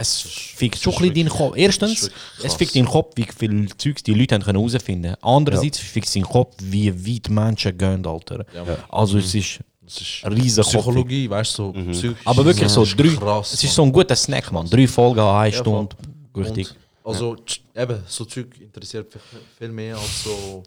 Es 0.00 0.20
fickt 0.20 0.78
schon 0.78 0.92
ein 0.94 0.98
bisschen 0.98 1.14
deinen 1.14 1.28
Kopf. 1.28 1.56
Erstens, 1.56 2.08
es 2.42 2.54
fickt 2.54 2.76
deinen 2.76 2.86
Kopf, 2.86 3.16
wie 3.16 3.26
viel 3.36 3.68
Zeugs 3.76 4.02
die 4.04 4.14
Leute 4.14 4.36
haben 4.36 4.44
können 4.44 4.58
herausfinden 4.58 5.02
können. 5.02 5.16
Andererseits 5.22 5.80
fickt 5.80 6.06
es 6.06 6.12
deinen 6.12 6.22
Kopf, 6.24 6.54
wie 6.60 6.88
weit 7.06 7.28
Menschen 7.28 7.76
gehen, 7.76 8.06
Alter. 8.06 8.46
Also 8.88 9.18
es 9.18 9.34
ist 9.34 9.58
Das 9.84 10.00
ist 10.00 10.22
Kopf. 10.22 10.70
Psychologie, 10.70 11.28
weißt 11.28 11.58
du, 11.58 11.72
so 11.74 11.90
psychisch. 11.92 12.18
Aber 12.24 12.44
wirklich 12.44 12.68
so 12.68 12.84
drei... 12.84 13.08
Krass, 13.08 13.54
es 13.54 13.64
ist 13.64 13.74
so 13.74 13.82
ein 13.82 13.92
guter 13.92 14.14
Snack, 14.14 14.52
man. 14.52 14.68
Drei 14.70 14.86
Folgen 14.86 15.20
eine 15.20 15.50
Ja, 15.50 15.58
Stunde. 15.58 15.96
Richtig. 16.36 16.68
Also, 17.02 17.36
eben, 17.74 18.02
so 18.06 18.24
Zeug 18.24 18.48
interessiert 18.60 19.12
mich 19.12 19.24
viel 19.58 19.68
mehr 19.70 19.96
als 19.96 20.24
so. 20.24 20.62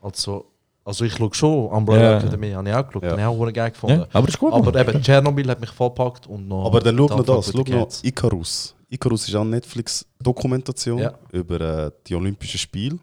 Als 0.00 0.22
so 0.22 0.44
also, 0.84 1.04
ich 1.04 1.14
schaue 1.14 1.32
schon 1.34 1.66
Umbrella 1.68 2.12
Ja. 2.12 2.18
Academy, 2.18 2.50
habe 2.52 2.68
ich 2.68 2.74
auch 2.74 2.86
geschaut, 2.86 3.02
Ja. 3.04 3.10
habe 3.10 3.20
ich 3.20 3.26
auch 3.26 3.52
geil 3.52 3.70
gefunden. 3.70 4.00
Ja, 4.00 4.06
aber 4.12 4.28
ist 4.28 4.38
gut, 4.38 4.52
Aber 4.52 4.80
eben, 4.80 5.02
Tschernobyl 5.02 5.48
hat 5.50 5.60
mich 5.60 5.70
voll 5.70 5.88
gepackt 5.88 6.26
und 6.26 6.46
noch. 6.48 6.66
Aber 6.66 6.80
dann 6.80 6.96
schau 6.96 7.06
noch 7.06 7.24
das, 7.24 7.52
schau 7.52 7.62
noch. 7.62 7.88
Icarus. 8.02 8.74
Icarus 8.90 9.28
ist 9.28 9.34
auch 9.34 9.40
eine 9.40 9.50
Netflix-Dokumentation 9.50 10.98
Ja. 10.98 11.14
über 11.32 11.60
äh, 11.60 11.90
die 12.06 12.14
Olympischen 12.14 12.58
Spiele. 12.58 12.98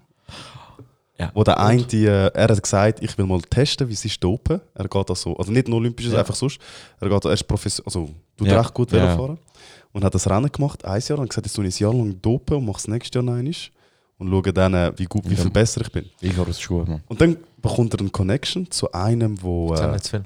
Ja. 1.19 1.31
Wo 1.35 1.43
der 1.43 1.59
eine, 1.59 1.83
die, 1.83 2.05
äh, 2.05 2.31
er 2.33 2.47
hat 2.47 2.63
gesagt, 2.63 3.03
ich 3.03 3.15
will 3.17 3.25
mal 3.25 3.41
testen, 3.41 3.87
wie 3.87 3.93
es 3.93 4.03
ist 4.05 4.23
dopen. 4.23 4.59
Er 4.73 4.87
geht 4.87 5.09
also, 5.09 5.35
also 5.37 5.51
nicht 5.51 5.67
nur 5.67 5.77
Olympisches, 5.77 6.13
Ja. 6.13 6.19
einfach 6.19 6.33
sonst. 6.35 6.59
Er 6.99 7.09
geht, 7.09 7.25
er 7.25 7.33
ist 7.33 7.43
Professor, 7.47 7.85
also 7.85 8.09
tut 8.37 8.47
Ja. 8.47 8.59
recht 8.59 8.73
gut 8.73 8.91
Ja. 8.91 9.03
Velo 9.03 9.17
fahren. 9.17 9.39
Und 9.93 10.03
hat 10.03 10.15
das 10.15 10.27
Rennen 10.29 10.51
gemacht, 10.51 10.83
ein 10.85 11.01
Jahr, 11.05 11.19
und 11.19 11.29
gesagt, 11.29 11.45
jetzt 11.45 11.53
tue 11.55 11.65
ich 11.67 11.75
ein 11.79 11.83
Jahr 11.83 11.93
lang 11.93 12.19
dopen 12.21 12.57
und 12.57 12.65
mache 12.65 12.77
es 12.77 12.87
nächstes 12.87 13.13
Jahr 13.13 13.23
noch 13.23 13.33
einmal. 13.33 13.53
Und 14.21 14.29
schaue 14.29 14.53
dann, 14.53 14.75
äh, 14.75 14.93
wie, 14.97 15.05
gut, 15.05 15.27
wie 15.27 15.35
viel 15.35 15.49
besser 15.49 15.81
ich 15.81 15.91
bin. 15.91 16.05
Ich 16.21 16.37
habe 16.37 16.51
es 16.51 16.67
gut, 16.67 16.87
man. 16.87 17.01
Und 17.07 17.19
dann 17.19 17.37
bekommt 17.59 17.91
er 17.95 18.01
eine 18.01 18.11
Connection 18.11 18.69
zu 18.69 18.91
einem, 18.91 19.41
wo... 19.41 19.73
Äh, 19.73 19.93
nicht 19.93 20.03
zu 20.03 20.09
viel. 20.11 20.23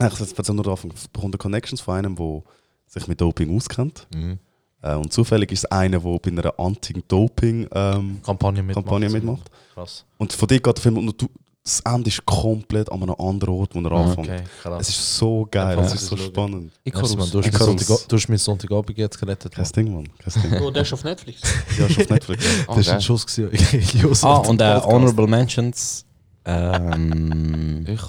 Ich 0.00 0.36
erzähle 0.36 0.56
nur 0.56 0.64
davon, 0.64 0.92
ich 0.92 1.08
bekomme 1.10 1.38
Connections 1.38 1.80
von 1.80 1.94
einem, 1.94 2.16
der 2.16 2.42
sich 2.88 3.06
mit 3.06 3.20
Doping 3.20 3.54
auskennt. 3.56 4.08
Mhm. 4.12 4.40
Äh, 4.82 4.96
und 4.96 5.12
zufällig 5.12 5.52
ist 5.52 5.60
es 5.60 5.64
einer, 5.66 6.00
der 6.00 6.18
bei 6.18 6.30
einer 6.30 6.58
Anti-Doping-Kampagne 6.58 8.20
Kampagne 8.24 8.62
mitmacht. 8.64 8.84
Kampagne 8.84 9.10
mitmacht. 9.10 9.50
Krass. 9.74 10.04
Und 10.18 10.32
von 10.32 10.48
dort 10.48 10.64
geht 10.64 10.76
der 10.76 10.82
Film 10.82 10.98
und 10.98 11.22
du, 11.22 11.28
das 11.64 11.78
Ende 11.80 12.08
ist 12.08 12.24
komplett 12.26 12.90
an 12.90 13.02
einem 13.02 13.14
anderen 13.18 13.54
Ort, 13.54 13.74
wo 13.74 13.80
er 13.80 13.92
anfängt. 13.92 14.28
Okay, 14.28 14.42
krass. 14.62 14.80
Es 14.80 14.88
ist 14.88 15.16
so 15.16 15.46
geil, 15.48 15.76
Ja, 15.76 15.82
es 15.84 15.92
das 15.92 16.02
ist 16.02 16.08
so 16.08 16.16
ist 16.16 16.24
spannend. 16.24 16.72
Merci, 16.84 17.16
Mann. 17.16 17.30
Du 17.30 17.38
hast 17.38 17.46
mich 17.46 17.54
Icarus. 17.54 17.66
Sonntag- 17.86 18.08
du 18.08 18.16
hast 18.16 18.28
mich 18.28 18.42
Sonntagabend 18.42 18.98
jetzt 18.98 19.18
gerettet. 19.20 19.52
Kein 19.54 19.64
Ding, 19.76 19.94
Mann. 19.94 20.08
Kein 20.18 20.42
Ding. 20.42 20.60
Oh, 20.60 20.70
der 20.72 20.82
ist 20.82 20.92
auf 20.92 21.04
Netflix. 21.04 21.40
Ja, 21.78 21.86
ist 21.86 22.00
auf 22.00 22.08
Netflix. 22.10 22.44
Das 22.66 22.76
ist 22.78 22.88
ein 22.88 23.00
Schuss 23.00 23.26
gewesen. 23.26 24.18
Ah, 24.24 24.38
und 24.38 24.60
äh. 24.60 24.80
Honorable 24.80 25.26
Mentions. 25.28 26.04
Ähm, 26.44 27.84
Ich, 27.88 28.00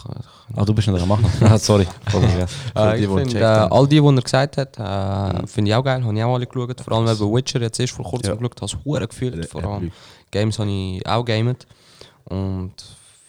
ah, 0.56 0.66
du 0.66 0.74
bist 0.74 0.88
nicht 0.88 1.00
gemacht. 1.00 1.24
ah, 1.42 1.58
sorry. 1.60 1.86
Äh, 2.74 2.98
die, 2.98 3.04
ich 3.04 3.36
äh, 3.36 3.44
all 3.44 3.88
die, 3.88 4.02
die 4.02 4.08
er 4.08 4.22
gesagt 4.24 4.58
hat, 4.58 4.80
äh, 4.80 5.46
finde 5.46 5.70
ich 5.70 5.76
auch 5.76 5.84
geil. 5.84 6.04
Habe 6.04 6.18
ich 6.18 6.24
auch 6.24 6.34
alle 6.34 6.48
geschaut. 6.48 6.82
Vor 6.82 6.94
allem, 6.98 7.06
weil 7.06 7.20
Witcher 7.20 7.62
jetzt 7.62 7.80
erst 7.80 7.94
vor 7.94 8.06
kurzem 8.06 8.32
Ja. 8.32 8.36
geschaut 8.36 8.62
habe, 8.62 8.66
es 8.66 8.84
hure 8.86 9.08
gefühlt. 9.08 9.46
Vor 9.46 9.64
allem. 9.64 9.92
Games 10.32 10.58
habe 10.58 10.72
ich 10.72 11.06
auch 11.08 11.24
gamet. 11.24 11.68
Und 12.26 12.74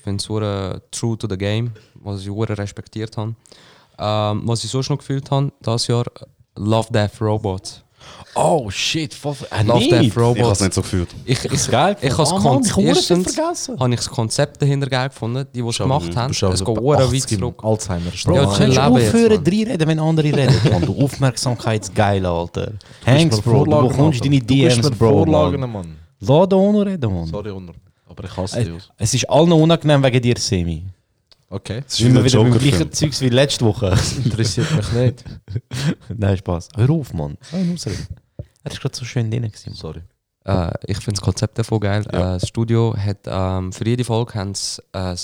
finde 0.04 0.22
es 0.22 0.80
true 0.90 1.16
to 1.18 1.26
the 1.28 1.36
game, 1.38 1.72
was 1.94 2.20
ich 2.20 2.28
hure 2.28 2.56
respektiert 2.56 3.16
habe. 3.16 3.34
Ähm, 3.98 4.42
was 4.44 4.62
ich 4.64 4.70
sonst 4.70 4.90
noch 4.90 4.98
gefühlt 4.98 5.30
habe, 5.30 5.52
das 5.62 5.86
Jahr, 5.86 6.04
Love 6.56 6.92
Death 6.92 7.20
Robots. 7.20 7.80
Oh 8.34 8.68
shit, 8.68 9.14
voll. 9.14 9.34
Äh, 9.50 9.62
Love. 9.62 9.78
Death 9.78 9.84
Ich 9.84 9.92
habe 9.92 10.06
es 10.06 10.16
Robots. 10.16 10.60
nicht 10.60 10.74
so 10.74 10.82
gefühlt. 10.82 11.08
Ich, 11.24 11.42
ich, 11.44 11.70
geil 11.70 11.96
ich, 12.00 12.08
gefunden. 12.10 12.18
has 12.18 12.32
Ah, 12.32 12.60
ich 12.62 13.80
habe 13.80 13.90
ich 13.94 13.96
das 14.00 14.10
Konzept 14.10 14.60
dahinter 14.60 14.88
geil 14.88 15.08
gefunden, 15.08 15.46
die, 15.54 15.62
die 15.62 15.68
es 15.68 15.78
gemacht 15.78 16.14
haben. 16.14 16.32
Es 16.32 16.40
geht 16.40 16.66
hure 16.68 16.98
weit 16.98 17.06
80 17.06 17.38
zurück. 17.38 17.64
Alzheimer. 17.64 18.10
Bro, 18.24 18.34
Ja, 18.34 18.44
kannst 18.46 18.76
du 18.76 18.80
aufhören, 18.82 19.42
drei 19.44 19.64
reden, 19.64 19.88
wenn 19.88 19.98
andere 20.00 20.26
reden? 20.26 20.54
Mann, 20.72 20.82
du 20.82 21.02
Aufmerksamkeitsgeil, 21.02 22.26
Alter. 22.26 22.72
Hanks, 23.06 23.40
Bro, 23.40 23.64
du 23.64 23.88
bekommst 23.88 24.24
deine 24.24 24.40
DMs, 24.40 24.90
Bro, 24.90 25.24
Vorlagen, 25.24 25.60
Mann. 25.60 25.72
Mann. 25.72 25.96
Lass 26.20 26.48
den 26.48 26.58
Honor 26.58 26.86
reden, 26.86 27.12
Mann. 27.14 27.26
Sorry, 27.26 27.50
Honor. 27.50 27.74
Aber 28.16 28.24
ich 28.28 28.36
hasse 28.36 28.60
Äh, 28.60 28.64
dich. 28.64 28.88
Es 28.96 29.14
ist 29.14 29.28
allen 29.28 29.52
unangenehm 29.52 30.02
wegen 30.02 30.22
dir, 30.22 30.34
Semi. 30.38 30.84
Okay. 31.48 31.82
Es 31.86 31.94
ist 31.94 32.00
wir 32.00 32.10
wieder 32.10 32.24
wieder 32.24 32.42
beim 32.50 32.58
gleichen. 32.58 32.92
Zeugs 32.92 33.20
wie 33.20 33.28
letzte 33.28 33.64
Woche? 33.64 33.94
Interessiert 34.24 34.70
mich 34.74 34.92
nicht. 34.92 35.24
Nein, 36.16 36.36
Spaß. 36.36 36.68
Hör 36.76 36.90
auf, 36.90 37.12
Mann. 37.12 37.36
Hör 37.50 37.60
auf, 37.74 37.86
Er 37.86 38.70
ist 38.72 38.80
gerade 38.80 38.96
so 38.96 39.04
schön 39.04 39.30
drin. 39.30 39.42
gewesen. 39.42 39.74
Sorry. 39.74 40.02
Äh, 40.44 40.70
ich 40.86 40.96
finde 40.98 41.12
das 41.18 41.20
Konzept 41.22 41.58
davon 41.58 41.80
geil. 41.80 42.04
Äh, 42.08 42.12
das 42.12 42.48
Studio 42.48 42.94
hat 42.96 43.18
ähm, 43.26 43.72
für 43.72 43.86
jede 43.86 44.04
Folge 44.04 44.34
haben 44.34 44.54
sie, 44.54 44.82
äh, 44.92 45.16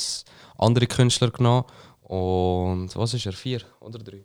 andere 0.58 0.86
Künstler 0.86 1.30
genommen. 1.30 1.64
Und 2.02 2.94
was 2.96 3.14
ist 3.14 3.26
er? 3.26 3.32
Vier 3.32 3.60
oder 3.80 3.98
drei? 3.98 4.24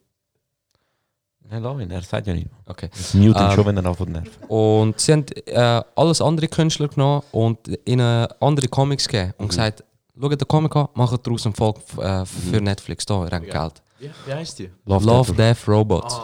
Nein, 1.49 1.61
lass 1.61 1.79
ihn, 1.81 1.91
er 1.91 2.01
sagt 2.01 2.27
ja 2.27 2.33
nicht. 2.33 2.47
Okay. 2.65 2.89
Das 2.95 3.13
mute 3.13 3.39
ihn 3.39 3.45
Ähm, 3.45 3.51
schon, 3.55 3.65
wenn 3.67 3.77
er 3.77 3.85
anfängt 3.85 4.09
nerven. 4.11 4.31
Und 4.47 4.99
sie 4.99 5.11
haben 5.13 5.25
äh, 5.45 5.81
alles 5.95 6.21
andere 6.21 6.47
Künstler 6.47 6.87
genommen 6.87 7.21
und 7.31 7.59
ihnen 7.85 8.27
andere 8.39 8.67
Comics 8.67 9.07
gegeben 9.07 9.33
und 9.37 9.49
gesagt, 9.49 9.83
schaut 10.19 10.31
den 10.41 10.47
Comic 10.47 10.75
an, 10.75 10.87
macht 10.95 11.25
daraus 11.25 11.45
eine 11.45 11.53
Folge 11.55 11.81
äh, 12.01 12.25
für 12.25 12.61
Netflix, 12.61 13.05
da, 13.05 13.25
ihr 13.25 13.31
habt 13.31 13.49
Geld. 13.51 13.81
Wie, 13.99 14.09
wie 14.25 14.33
heißt 14.33 14.59
die? 14.59 14.69
Love, 14.85 15.33
Death, 15.33 15.67
Robots. 15.67 16.19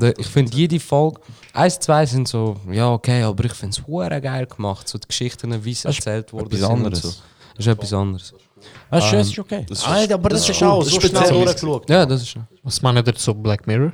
Der- 0.00 0.18
ich 0.18 0.26
finde 0.26 0.54
jede 0.56 0.80
Folge, 0.80 1.20
eins, 1.52 1.78
zwei 1.78 2.04
sind 2.04 2.26
so, 2.26 2.56
ja 2.70 2.90
okay, 2.90 3.22
aber 3.22 3.44
ich 3.44 3.52
finde 3.52 3.76
es 3.78 4.22
geil 4.22 4.46
gemacht, 4.46 4.88
so 4.88 4.98
die 4.98 5.06
Geschichten, 5.06 5.52
wie 5.64 5.72
sie 5.72 5.84
Das 5.84 5.98
ist 5.98 6.06
erzählt 6.06 6.32
etwas 6.32 6.62
anderes. 6.62 7.00
So. 7.02 7.08
Das 7.56 7.66
ist 7.66 7.72
etwas 7.72 7.92
anderes. 7.92 8.34
Ah, 8.90 9.00
schön, 9.00 9.12
Ähm, 9.12 9.18
das 9.20 9.28
ist 9.28 9.38
okay. 9.38 9.66
das 9.68 9.78
ist- 9.78 9.86
Ah, 9.86 10.14
aber 10.14 10.28
das, 10.30 10.40
das 10.40 10.48
ist 10.50 10.56
ist 10.56 10.62
auch 10.62 10.82
so 10.82 10.96
das 10.96 11.04
ist 11.04 11.10
schnell 11.10 11.44
durchgeschaut. 11.44 11.90
Ja, 11.90 12.06
das 12.06 12.22
ist. 12.22 12.36
Was 12.62 12.82
meint 12.82 13.06
ihr 13.06 13.14
zu 13.14 13.34
Black 13.34 13.66
Mirror? 13.66 13.92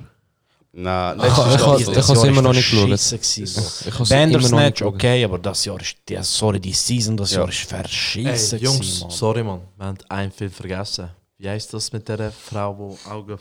Nein, 0.72 1.18
Ich 1.18 1.22
ha- 1.24 1.54
ich 1.54 1.66
ha- 1.66 1.76
ich 1.78 1.86
Das 1.88 2.08
habe 2.08 2.18
es 2.18 2.24
Jahr 2.24 2.26
immer 2.32 2.42
noch 2.42 2.52
nicht 2.52 2.70
geschaut. 2.70 4.08
Bandersnatch, 4.08 4.82
okay, 4.82 5.24
aber 5.24 5.38
das 5.38 5.64
Jahr 5.64 5.80
ist, 5.80 5.96
die, 6.08 6.16
sorry, 6.22 6.60
die 6.60 6.72
Season, 6.72 7.16
das 7.16 7.32
Ja. 7.32 7.40
Jahr 7.40 7.48
ist 7.48 7.60
verschissen 7.62 8.58
Ey, 8.58 8.64
Jungs, 8.64 8.78
gewesen, 8.78 9.00
Mann. 9.02 9.10
sorry, 9.10 9.42
Mann. 9.42 9.60
Wir 9.76 9.86
haben 9.86 9.98
einen 10.08 10.30
Film 10.32 10.50
vergessen. 10.50 11.10
Wie 11.38 11.48
heißt 11.48 11.72
das 11.74 11.92
mit 11.92 12.08
der 12.08 12.30
Frau, 12.30 12.96
die 13.04 13.10
Augen. 13.10 13.38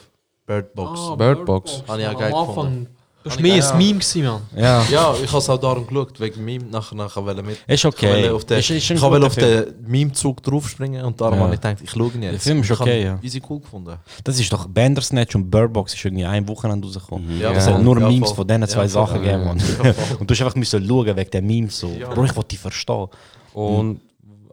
Birdbox. 0.47 0.99
Ah, 0.99 1.15
Bird 1.15 1.45
Box. 1.45 1.83
Habe 1.87 2.01
ich 2.01 2.07
auch 2.07 2.17
geil 2.17 2.31
gefunden. 2.31 2.87
Das 3.21 3.35
war 3.35 3.41
mehr 3.41 3.71
ein 3.71 3.77
Meme, 3.77 3.99
gewesen, 3.99 4.23
Mann. 4.23 4.41
Ja, 4.55 4.81
Ja, 4.89 5.13
ich 5.21 5.27
habe 5.27 5.37
es 5.39 5.49
auch 5.49 5.57
darum 5.59 5.85
geschaut, 5.85 6.17
wegen 6.21 6.45
Meme. 6.45 6.65
Nachher, 6.71 6.95
nachher 6.95 7.25
wollte 7.25 7.43
mit. 7.43 7.57
ist 7.57 7.63
Ich 7.67 7.85
okay. 7.85 8.07
wollte 8.13 8.33
auf 8.33 8.45
den, 8.45 8.59
Ist- 8.59 8.69
ist 8.69 8.89
ein 8.91 8.95
ich 8.97 9.01
wollte 9.03 9.25
auf 9.27 9.35
den 9.35 9.65
Meme-Zug 9.85 10.41
draufspringen 10.41 11.03
und 11.03 11.19
darum 11.19 11.37
Ja. 11.37 11.43
habe 11.43 11.53
ich 11.55 11.59
gedacht, 11.59 11.77
ich 11.83 11.89
schaue 11.91 12.11
ihn 12.13 12.23
jetzt. 12.23 12.31
Der 12.33 12.39
Film 12.39 12.61
ist 12.61 12.69
Ich 12.71 12.79
okay, 12.79 13.05
habe 13.05 13.17
ja. 13.17 13.19
Easy 13.21 13.41
cool 13.49 13.59
gefunden. 13.59 13.97
Das 14.23 14.39
ist 14.39 14.51
doch 14.53 14.67
Bandersnatch 14.67 15.35
und 15.35 15.49
Birdbox 15.51 15.93
ist 15.93 16.05
irgendwie 16.05 16.25
ein 16.25 16.47
Wochenende 16.47 16.87
rausgekommen. 16.87 17.39
Ja, 17.39 17.51
Es 17.51 17.65
voll. 17.65 17.73
hat 17.73 17.83
nur 17.83 17.99
Ja, 17.99 18.07
Memes 18.07 18.29
voll. 18.29 18.35
von 18.37 18.47
diesen 18.47 18.67
zwei 18.67 18.83
Ja, 18.83 18.87
voll. 18.87 19.07
Sachen 19.07 19.21
gegeben, 19.21 19.43
Mann. 19.43 19.57
Ja, 19.83 19.93
voll. 19.93 20.17
Und 20.21 20.29
du 20.29 20.33
hast 20.33 20.41
einfach 20.41 20.55
müssen 20.55 20.87
schauen 20.87 21.15
wegen 21.17 21.29
den 21.31 21.45
Memes 21.45 21.77
so. 21.79 21.89
Bro, 21.89 22.23
ich 22.23 22.35
wollte 22.35 22.47
die 22.49 22.57
verstehen. 22.57 23.07
Und. 23.53 23.99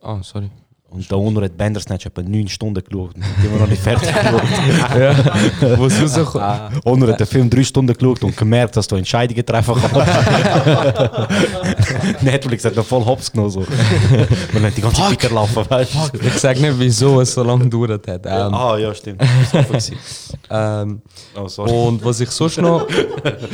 Ah, 0.02 0.18
sorry. 0.22 0.50
Und 0.88 1.10
der 1.10 1.18
Honor 1.18 1.42
hat 1.44 1.56
Bandersnatch 1.56 2.06
etwa 2.06 2.22
9 2.22 2.46
Stunden 2.48 2.82
geschaut 2.82 3.14
und 3.16 3.24
immer 3.44 3.58
noch 3.58 3.66
nicht 3.66 3.82
fertig 3.82 4.08
geschaut. 4.08 5.78
Wo 5.78 5.86
es 5.86 6.16
rauskommt. 6.16 6.44
Honor 6.84 7.08
hat 7.08 7.20
den 7.20 7.26
Film 7.26 7.50
3 7.50 7.64
Stunden 7.64 7.92
geschaut 7.92 8.22
und 8.22 8.36
gemerkt, 8.36 8.76
dass 8.76 8.86
du 8.86 8.94
Entscheidungen 8.96 9.44
treffen 9.44 9.74
kannst. 9.74 9.96
Netflix 12.22 12.64
hat 12.64 12.76
ihn 12.76 12.84
voll 12.84 13.04
hops 13.04 13.30
genommen. 13.30 13.50
So. 13.50 13.64
Man 14.52 14.62
hat 14.62 14.76
die 14.76 14.80
ganze 14.80 15.02
Zeit 15.02 15.10
weiterlaufen, 15.10 15.68
weißt 15.68 15.94
du? 16.12 16.18
Ich 16.26 16.34
sage 16.34 16.60
nicht, 16.60 16.78
wieso 16.78 17.20
es 17.20 17.34
so 17.34 17.42
lange 17.42 17.64
gedauert 17.68 18.06
hat. 18.06 18.24
Ähm, 18.24 18.54
Ah, 18.54 18.76
ja, 18.78 18.94
stimmt. 18.94 19.22
Ähm, 20.50 21.02
Oh, 21.36 21.62
und 21.62 22.04
was 22.04 22.20
ich 22.20 22.30
sonst 22.30 22.58
noch, 22.58 22.86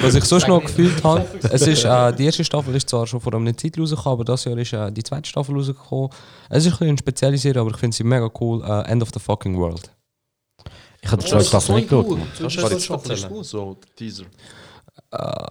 was 0.01 0.15
ich 0.15 0.25
sonst 0.25 0.47
noch 0.47 0.61
gefühlt 0.61 1.03
habe, 1.03 1.25
es 1.51 1.67
ist, 1.67 1.85
äh, 1.85 2.13
die 2.13 2.27
erste 2.27 2.45
Staffel 2.45 2.75
ist 2.75 2.89
zwar 2.89 3.07
schon 3.07 3.21
vor 3.21 3.35
einer 3.35 3.57
Zeit 3.57 3.79
rausgekommen, 3.79 4.13
aber 4.21 4.25
das 4.25 4.45
Jahr 4.45 4.57
ist 4.59 4.73
äh, 4.73 4.93
die 4.93 5.03
zweite 5.03 5.29
Staffel 5.29 5.55
rausgekommen. 5.57 6.11
Es 6.55 6.67
ist 6.67 6.67
ein 6.67 6.71
bisschen 6.73 6.89
eine 6.89 6.99
spezielle 6.99 7.39
Serie, 7.39 7.63
aber 7.63 7.71
ich 7.71 7.79
finde 7.79 7.97
sie 7.97 8.05
mega 8.05 8.31
cool. 8.39 8.63
Äh, 8.63 8.91
End 8.91 9.03
of 9.03 9.09
the 9.15 9.19
fucking 9.19 9.57
World. 9.57 9.91
Ich 11.01 11.11
habe 11.11 11.23
die 11.23 11.29
zweite 11.29 11.47
Staffel 11.47 11.77
nicht 11.77 11.89
geschaut. 11.89 12.11
Du 12.11 12.47
jetzt 12.47 12.91
erzählen? 12.91 13.43
So, 13.43 13.79
Teaser. 13.97 14.25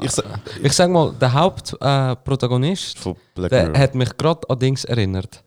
Ich 0.01 0.11
sag, 0.11 0.25
Ich 0.61 0.73
sag 0.73 0.91
mal, 0.91 1.11
der 1.19 1.33
Hauptprotagonist, 1.33 2.97
äh, 3.35 3.49
der 3.49 3.73
hat 3.73 3.95
mich 3.95 4.15
gerade 4.15 4.47
an 4.47 4.59
Dings 4.59 4.85
erinnert. 4.85 5.43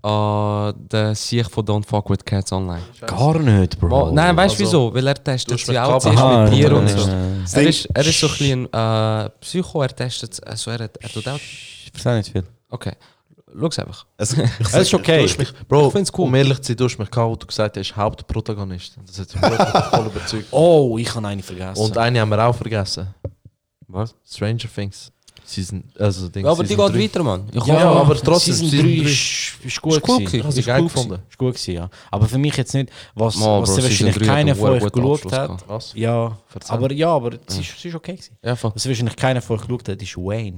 An 0.00 0.74
den 0.88 1.14
Sieg 1.14 1.50
von 1.50 1.64
Don't 1.66 1.86
Fuck 1.86 2.08
With 2.08 2.24
Cats 2.24 2.52
Online. 2.52 2.82
Gar 3.06 3.38
nicht, 3.40 3.78
Bro. 3.78 4.10
Nein, 4.12 4.34
weißt 4.34 4.58
du 4.58 4.64
Also, 4.64 4.88
wieso? 4.88 4.94
Weil 4.94 5.06
er 5.06 5.22
testet 5.22 5.58
sie 5.58 5.70
mit 5.70 5.80
auch 5.80 5.98
zuerst 5.98 6.50
mit 6.50 6.52
Tieren 6.52 6.86
ja, 6.88 6.94
und 6.94 7.46
so. 7.46 7.58
Er 7.60 7.68
ist, 7.68 7.84
er 7.92 8.06
ist 8.06 8.20
so 8.20 8.26
ein 8.26 8.32
bisschen 8.32 8.72
äh, 8.72 9.30
Psycho, 9.40 9.82
er 9.82 9.94
testet, 9.94 10.46
also 10.46 10.70
er, 10.70 10.80
er 10.80 11.08
tut 11.10 11.28
auch... 11.28 11.36
Ich 11.36 11.90
verstehe 11.92 12.16
nicht 12.16 12.32
viel. 12.32 12.44
Okay, 12.70 12.92
schau's 13.58 13.78
einfach. 13.78 14.06
Es, 14.16 14.32
Es 14.60 14.74
ist 14.74 14.94
okay. 14.94 15.18
Du 15.18 15.24
hast 15.28 15.38
mich, 15.38 15.52
Bro, 15.68 15.86
Ich 15.88 15.92
find's 15.92 16.12
cool. 16.16 16.26
um 16.26 16.34
ehrlich 16.34 16.58
zu 16.60 16.68
sein, 16.68 16.76
du 16.76 16.84
hast 16.84 16.98
mich 16.98 17.10
gehabt, 17.10 17.30
wo 17.30 17.36
du 17.36 17.46
gesagt 17.46 17.70
hast, 17.70 17.76
er 17.76 17.80
ist 17.82 17.96
Hauptprotagonist. 17.96 18.96
Das 19.06 19.18
hat 19.18 19.34
mich 19.34 19.42
wirklich 19.58 19.84
voll 19.90 20.06
überzeugt. 20.06 20.46
Oh, 20.50 20.96
ich 20.98 21.14
habe 21.14 21.26
eine 21.28 21.42
vergessen. 21.42 21.80
Und 21.82 21.96
eine 21.98 22.20
haben 22.20 22.28
wir 22.30 22.44
auch 22.46 22.54
vergessen. 22.54 23.08
Was? 23.88 24.14
Stranger 24.28 24.68
Things. 24.74 25.10
Season, 25.46 25.84
also 25.98 26.28
Ding, 26.30 26.46
Ja, 26.46 26.52
aber 26.52 26.62
die 26.62 26.70
Season 26.70 26.86
geht 26.86 26.94
drei. 26.96 27.02
weiter, 27.04 27.22
Mann. 27.22 27.44
Ich 27.52 27.64
Ja, 27.66 27.74
hab- 27.80 27.96
aber 28.06 28.14
trotzdem, 28.16 28.54
Season 28.54 28.70
Season 28.70 28.86
3 28.88 28.96
drei. 29.02 29.10
ist, 29.10 29.52
ist 29.62 29.82
gut 29.82 29.92
Ist 29.92 30.08
cool 30.08 30.18
gewesen. 30.24 30.38
gewesen. 30.40 30.58
Ist 30.58 30.66
geil 30.66 30.80
cool 30.80 30.86
gefunden? 30.88 31.18
Ist 31.28 31.38
gut 31.38 31.54
gewesen, 31.54 31.74
ja. 31.74 31.90
Aber 32.10 32.26
für 32.26 32.38
mich 32.38 32.56
jetzt 32.56 32.72
nicht, 32.72 32.88
was, 33.14 33.36
Mal, 33.36 33.60
was 33.60 33.74
Bro, 33.76 33.82
wahrscheinlich 33.82 34.16
3 34.16 34.24
keiner 34.24 34.54
von 34.56 34.70
euch 34.70 34.90
geschaut 34.90 35.32
hat. 35.32 35.68
Was? 35.68 35.92
Ja, 35.94 36.38
aber 36.68 36.92
ja, 36.92 37.08
aber 37.14 37.32
es 37.46 37.58
ist, 37.58 37.74
es 37.76 37.84
ist 37.84 37.94
okay 37.94 38.12
gewesen. 38.12 38.38
Ja, 38.42 38.56
voll. 38.56 38.72
Was 38.74 38.88
wahrscheinlich 38.88 39.16
keiner 39.16 39.42
von 39.42 39.58
euch 39.58 39.66
geschaut 39.66 39.86
hat, 39.90 40.00
ist 40.00 40.16
Wayne. 40.16 40.56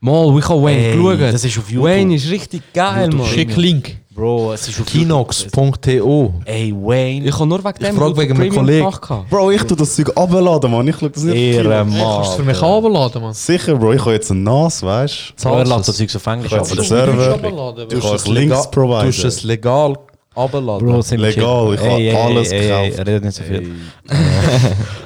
Mal, 0.00 0.38
ich 0.38 0.48
habe 0.48 0.62
Wayne 0.62 0.78
Ey, 0.90 0.96
geschaut. 0.96 1.20
das 1.20 1.44
ist 1.44 1.58
auf 1.58 1.68
YouTube. 1.70 1.84
Wayne 1.88 2.14
ist 2.14 2.30
richtig 2.30 2.62
geil, 2.72 3.10
Mann. 3.10 3.26
Schick 3.26 3.56
Link. 3.56 3.96
Bro, 4.14 4.52
es 4.52 4.66
ist 4.68 4.80
auf 4.80 4.86
Kinox.to 4.86 6.34
Ey, 6.44 6.72
Wayne. 6.74 7.26
Ich 7.26 7.34
habe 7.34 7.46
nur 7.46 7.64
wegen 7.64 7.78
dem 7.78 7.96
frag 7.96 8.16
wegen 8.16 8.36
meinem 8.36 8.52
Kollegen. 8.54 8.90
Bro, 9.30 9.50
ich 9.52 9.62
tu 9.64 9.74
das 9.76 9.94
Zeug 9.96 10.10
abladen, 10.16 10.70
Mann. 10.70 10.86
Ich 10.88 10.96
schau 10.98 11.08
das 11.08 11.22
nicht. 11.24 11.36
Ehre, 11.36 11.86
Kannst 11.88 12.32
du 12.32 12.36
für 12.36 12.42
mich 12.44 12.60
runterladen, 12.62 13.22
Mann? 13.22 13.34
Sicher, 13.34 13.74
Bro. 13.76 13.92
Ich 13.94 14.00
habe 14.00 14.12
jetzt 14.12 14.30
ein 14.30 14.42
NAS, 14.42 14.82
weißt 14.82 15.34
du? 15.42 15.48
Er 15.48 15.64
lässt 15.64 15.88
das 15.88 15.96
Zeug 15.96 16.14
auf 16.16 16.26
Englisch 16.26 16.52
Ja, 16.52 16.58
ab. 16.60 16.68
der 16.68 16.84
Server. 16.84 17.32
runterladen, 17.32 17.88
Du 17.88 18.00
kannst 18.00 18.28
Links 18.28 18.48
Du 18.54 18.58
hast 18.58 18.70
providen. 18.72 19.08
es 19.08 19.42
legal 19.44 19.94
abladen. 20.34 20.86
Bro, 20.88 21.02
sind 21.02 21.20
wir 21.20 21.28
Legal, 21.28 21.74
ich 21.74 21.80
habe 21.80 22.18
alles 22.24 22.50
gekauft. 22.50 22.98
Redet 22.98 23.24
nicht 23.24 23.36
so 23.36 23.42
viel. 23.44 23.72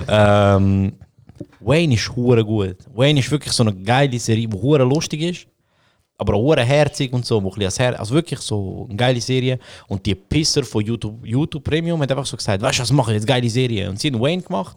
ähm, 0.08 0.92
Wayne 1.64 1.94
ist 1.94 2.14
hure 2.14 2.44
gut. 2.44 2.76
Wayne 2.94 3.20
ist 3.20 3.30
wirklich 3.30 3.52
so 3.52 3.62
eine 3.62 3.74
geile 3.74 4.18
Serie, 4.18 4.48
die 4.48 4.56
hure 4.56 4.84
lustig 4.84 5.22
ist, 5.22 5.46
aber 6.18 6.34
auch 6.34 6.42
hure 6.42 6.62
herzig 6.62 7.12
und 7.12 7.24
so, 7.24 7.42
wo 7.42 7.50
ein 7.52 7.60
Herz, 7.60 7.80
also 7.80 8.14
wirklich 8.14 8.40
so 8.40 8.86
eine 8.88 8.96
geile 8.96 9.20
Serie. 9.20 9.58
Und 9.88 10.04
die 10.04 10.14
Pisser 10.14 10.64
von 10.64 10.84
YouTube, 10.84 11.24
YouTube 11.24 11.64
Premium 11.64 12.00
hat 12.00 12.10
einfach 12.10 12.26
so 12.26 12.36
gesagt, 12.36 12.62
weißt 12.62 12.78
du, 12.78 12.82
was 12.82 12.92
machen 12.92 13.14
jetzt 13.14 13.26
geile 13.26 13.48
Serie? 13.48 13.88
Und 13.88 14.00
sie 14.00 14.08
haben 14.08 14.20
Wayne 14.20 14.42
gemacht. 14.42 14.76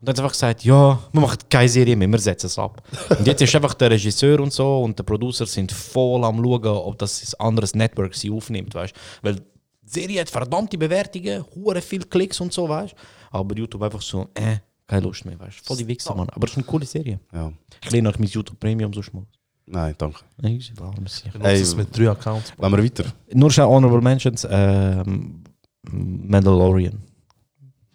Und 0.00 0.08
dann 0.08 0.16
einfach 0.16 0.32
gesagt, 0.32 0.64
ja, 0.64 0.98
wir 1.10 1.20
machen 1.20 1.38
keine 1.48 1.68
Serie 1.68 1.96
mehr, 1.96 2.08
wir 2.08 2.20
setzen 2.20 2.46
es 2.46 2.58
ab. 2.58 2.80
und 3.18 3.26
jetzt 3.26 3.42
ist 3.42 3.54
einfach 3.56 3.74
der 3.74 3.90
Regisseur 3.90 4.38
und 4.38 4.52
so 4.52 4.82
und 4.82 4.96
der 4.96 5.02
Producer 5.02 5.44
sind 5.44 5.72
voll 5.72 6.24
am 6.24 6.36
schauen, 6.36 6.66
ob 6.66 6.98
das 6.98 7.34
ein 7.34 7.46
anderes 7.46 7.74
Network 7.74 8.14
sie 8.14 8.30
aufnimmt, 8.30 8.76
weißt 8.76 8.94
Weil 9.22 9.34
die 9.34 9.42
Serie 9.84 10.20
hat 10.20 10.30
verdammte 10.30 10.78
Bewertungen, 10.78 11.44
hure 11.52 11.80
viel 11.80 12.04
Klicks 12.04 12.40
und 12.40 12.52
so, 12.52 12.68
weißt 12.68 12.94
aber 13.30 13.56
YouTube 13.56 13.82
einfach 13.82 14.02
so, 14.02 14.28
äh, 14.34 14.58
keine 14.88 15.02
Lust 15.02 15.24
mehr, 15.24 15.38
weißt 15.38 15.60
du. 15.60 15.64
Voll 15.64 15.76
die 15.76 15.86
Wichser, 15.86 16.14
Mann. 16.14 16.28
Aber 16.30 16.46
es 16.46 16.52
ist 16.52 16.56
eine 16.56 16.66
coole 16.66 16.86
Serie. 16.86 17.20
Ja. 17.32 17.52
Ich 17.84 17.90
lehne 17.90 18.08
euch 18.08 18.18
mein 18.18 18.28
YouTube 18.28 18.58
Premium 18.58 18.92
so 18.92 19.02
schmal. 19.02 19.24
Nein, 19.66 19.94
danke. 19.98 20.20
Nein, 20.38 20.56
ist 20.56 20.72
warum 20.76 21.06
sicher. 21.06 21.30
Benutzt 21.30 21.60
es 21.62 21.76
mit 21.76 21.96
drei 21.96 22.10
Accounts. 22.10 22.52
Wollen 22.56 22.72
wir 22.72 22.82
weiter? 22.82 23.04
Nur 23.34 23.50
schon 23.50 23.66
Honorable 23.66 24.00
Mentions, 24.00 24.46
ähm, 24.50 25.44
Mandalorian. 25.82 27.02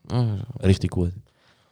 Ah, 0.09 0.37
Richtig 0.63 0.91
gut. 0.91 1.13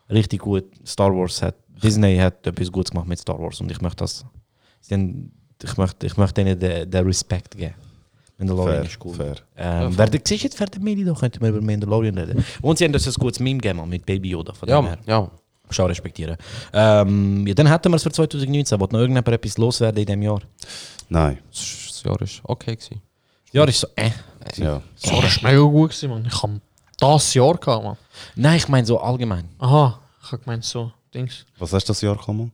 Richtig 0.09 0.41
gut. 0.41 0.65
Star 0.85 1.15
Wars 1.15 1.41
hat, 1.43 1.55
Disney 1.69 2.17
hat 2.17 2.45
etwas 2.47 2.71
Gutes 2.71 2.89
gemacht 2.91 3.07
mit 3.07 3.19
Star 3.19 3.39
Wars 3.39 3.61
und 3.61 3.71
ich 3.71 3.79
möchte 3.79 3.97
das, 3.97 4.25
ich 4.89 5.77
möchte, 5.77 6.07
ich 6.07 6.17
möchte 6.17 6.41
ihnen 6.41 6.59
den, 6.59 6.89
den 6.89 7.05
Respekt 7.05 7.55
geben. 7.55 7.75
Mandalorian 8.41 8.77
Fair, 8.81 8.85
ist 8.85 8.99
cool. 9.05 9.13
fair. 9.13 9.35
Ähm, 9.57 9.97
wer, 9.97 10.07
siehst 10.11 10.29
du 10.29 10.35
jetzt 10.35 10.57
fertig 10.57 10.81
Mini, 10.81 11.03
da 11.05 11.13
könnten 11.13 11.41
wir 11.41 11.49
über 11.49 11.61
Mandalorian 11.61 12.17
reden. 12.17 12.43
Und 12.61 12.77
sie 12.77 12.85
haben 12.85 12.91
das 12.93 13.07
ein 13.07 13.13
gutes 13.13 13.39
Meme 13.39 13.59
gegeben 13.59 13.79
Mann, 13.79 13.89
mit 13.89 14.05
Baby 14.05 14.29
Yoda. 14.31 14.53
Von 14.53 14.67
Ja, 14.69 14.79
dem 14.81 14.85
Mann, 14.85 14.93
her. 14.93 14.99
ja. 15.05 15.31
Schon 15.69 15.85
respektieren. 15.85 16.35
Ähm, 16.73 17.47
ja, 17.47 17.53
dann 17.53 17.67
hätten 17.67 17.89
wir 17.91 17.95
es 17.95 18.03
für 18.03 18.11
2019. 18.11 18.77
Wollt 18.79 18.91
noch 18.91 18.99
irgendjemand 18.99 19.29
etwas 19.29 19.57
loswerden 19.57 19.99
in 20.01 20.05
diesem 20.05 20.21
Jahr? 20.21 20.41
Nein. 21.07 21.37
Das 21.49 22.03
Jahr 22.03 22.21
ist 22.21 22.41
okay 22.43 22.75
gewesen. 22.75 23.01
Ja, 23.53 23.65
das 23.65 23.75
ist 23.75 23.81
so, 23.81 23.87
äh. 23.95 24.11
Ja. 24.57 24.81
Das 25.01 25.09
Jahr 25.11 25.23
war 25.23 25.51
mega 25.51 25.61
gut, 25.63 25.89
gewesen, 25.91 26.09
Mann. 26.09 26.25
Ich 26.27 26.43
habe 26.43 26.59
das 26.99 27.33
Jahr 27.33 27.53
gehabt, 27.57 27.83
Mann. 27.85 27.97
Nein, 28.35 28.57
ich 28.57 28.67
meine 28.67 28.85
so 28.85 28.99
allgemein. 28.99 29.47
Aha, 29.59 29.99
ich 30.23 30.31
habe 30.33 30.43
gemeint 30.43 30.65
so, 30.65 30.91
Dings. 31.13 31.45
Was 31.57 31.71
hast 31.71 31.85
du 31.87 31.91
das 31.91 32.01
Jahr 32.01 32.17
gekommen? 32.17 32.51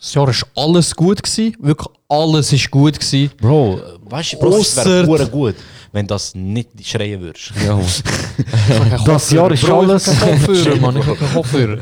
Das 0.00 0.14
Jahr 0.14 0.26
war 0.26 0.34
alles 0.64 0.96
gut, 0.96 1.22
gewesen. 1.22 1.54
wirklich 1.60 1.88
alles 2.08 2.52
ist 2.54 2.70
gut. 2.70 2.98
Gewesen. 2.98 3.30
Bro, 3.38 3.80
weißt 4.08 4.32
du, 4.32 4.38
Bro, 4.38 4.56
es 4.58 4.76
wäre 4.76 5.28
gut, 5.28 5.56
wenn 5.92 6.06
das 6.06 6.34
nicht 6.34 6.70
schreien 6.82 7.20
würdest. 7.20 7.52
Ja, 7.64 7.76
Mann. 8.78 9.04
Das 9.04 9.30
Jahr 9.30 9.50
ist 9.52 9.64
Bro, 9.64 9.80
alles. 9.80 10.08
Ich 10.08 10.18
keinen 10.18 10.42
Kopfhörer, 10.42 10.76
Mann. 10.76 10.96
Ich 10.96 11.04
keinen 11.04 11.32
Kopfhörer. 11.34 11.78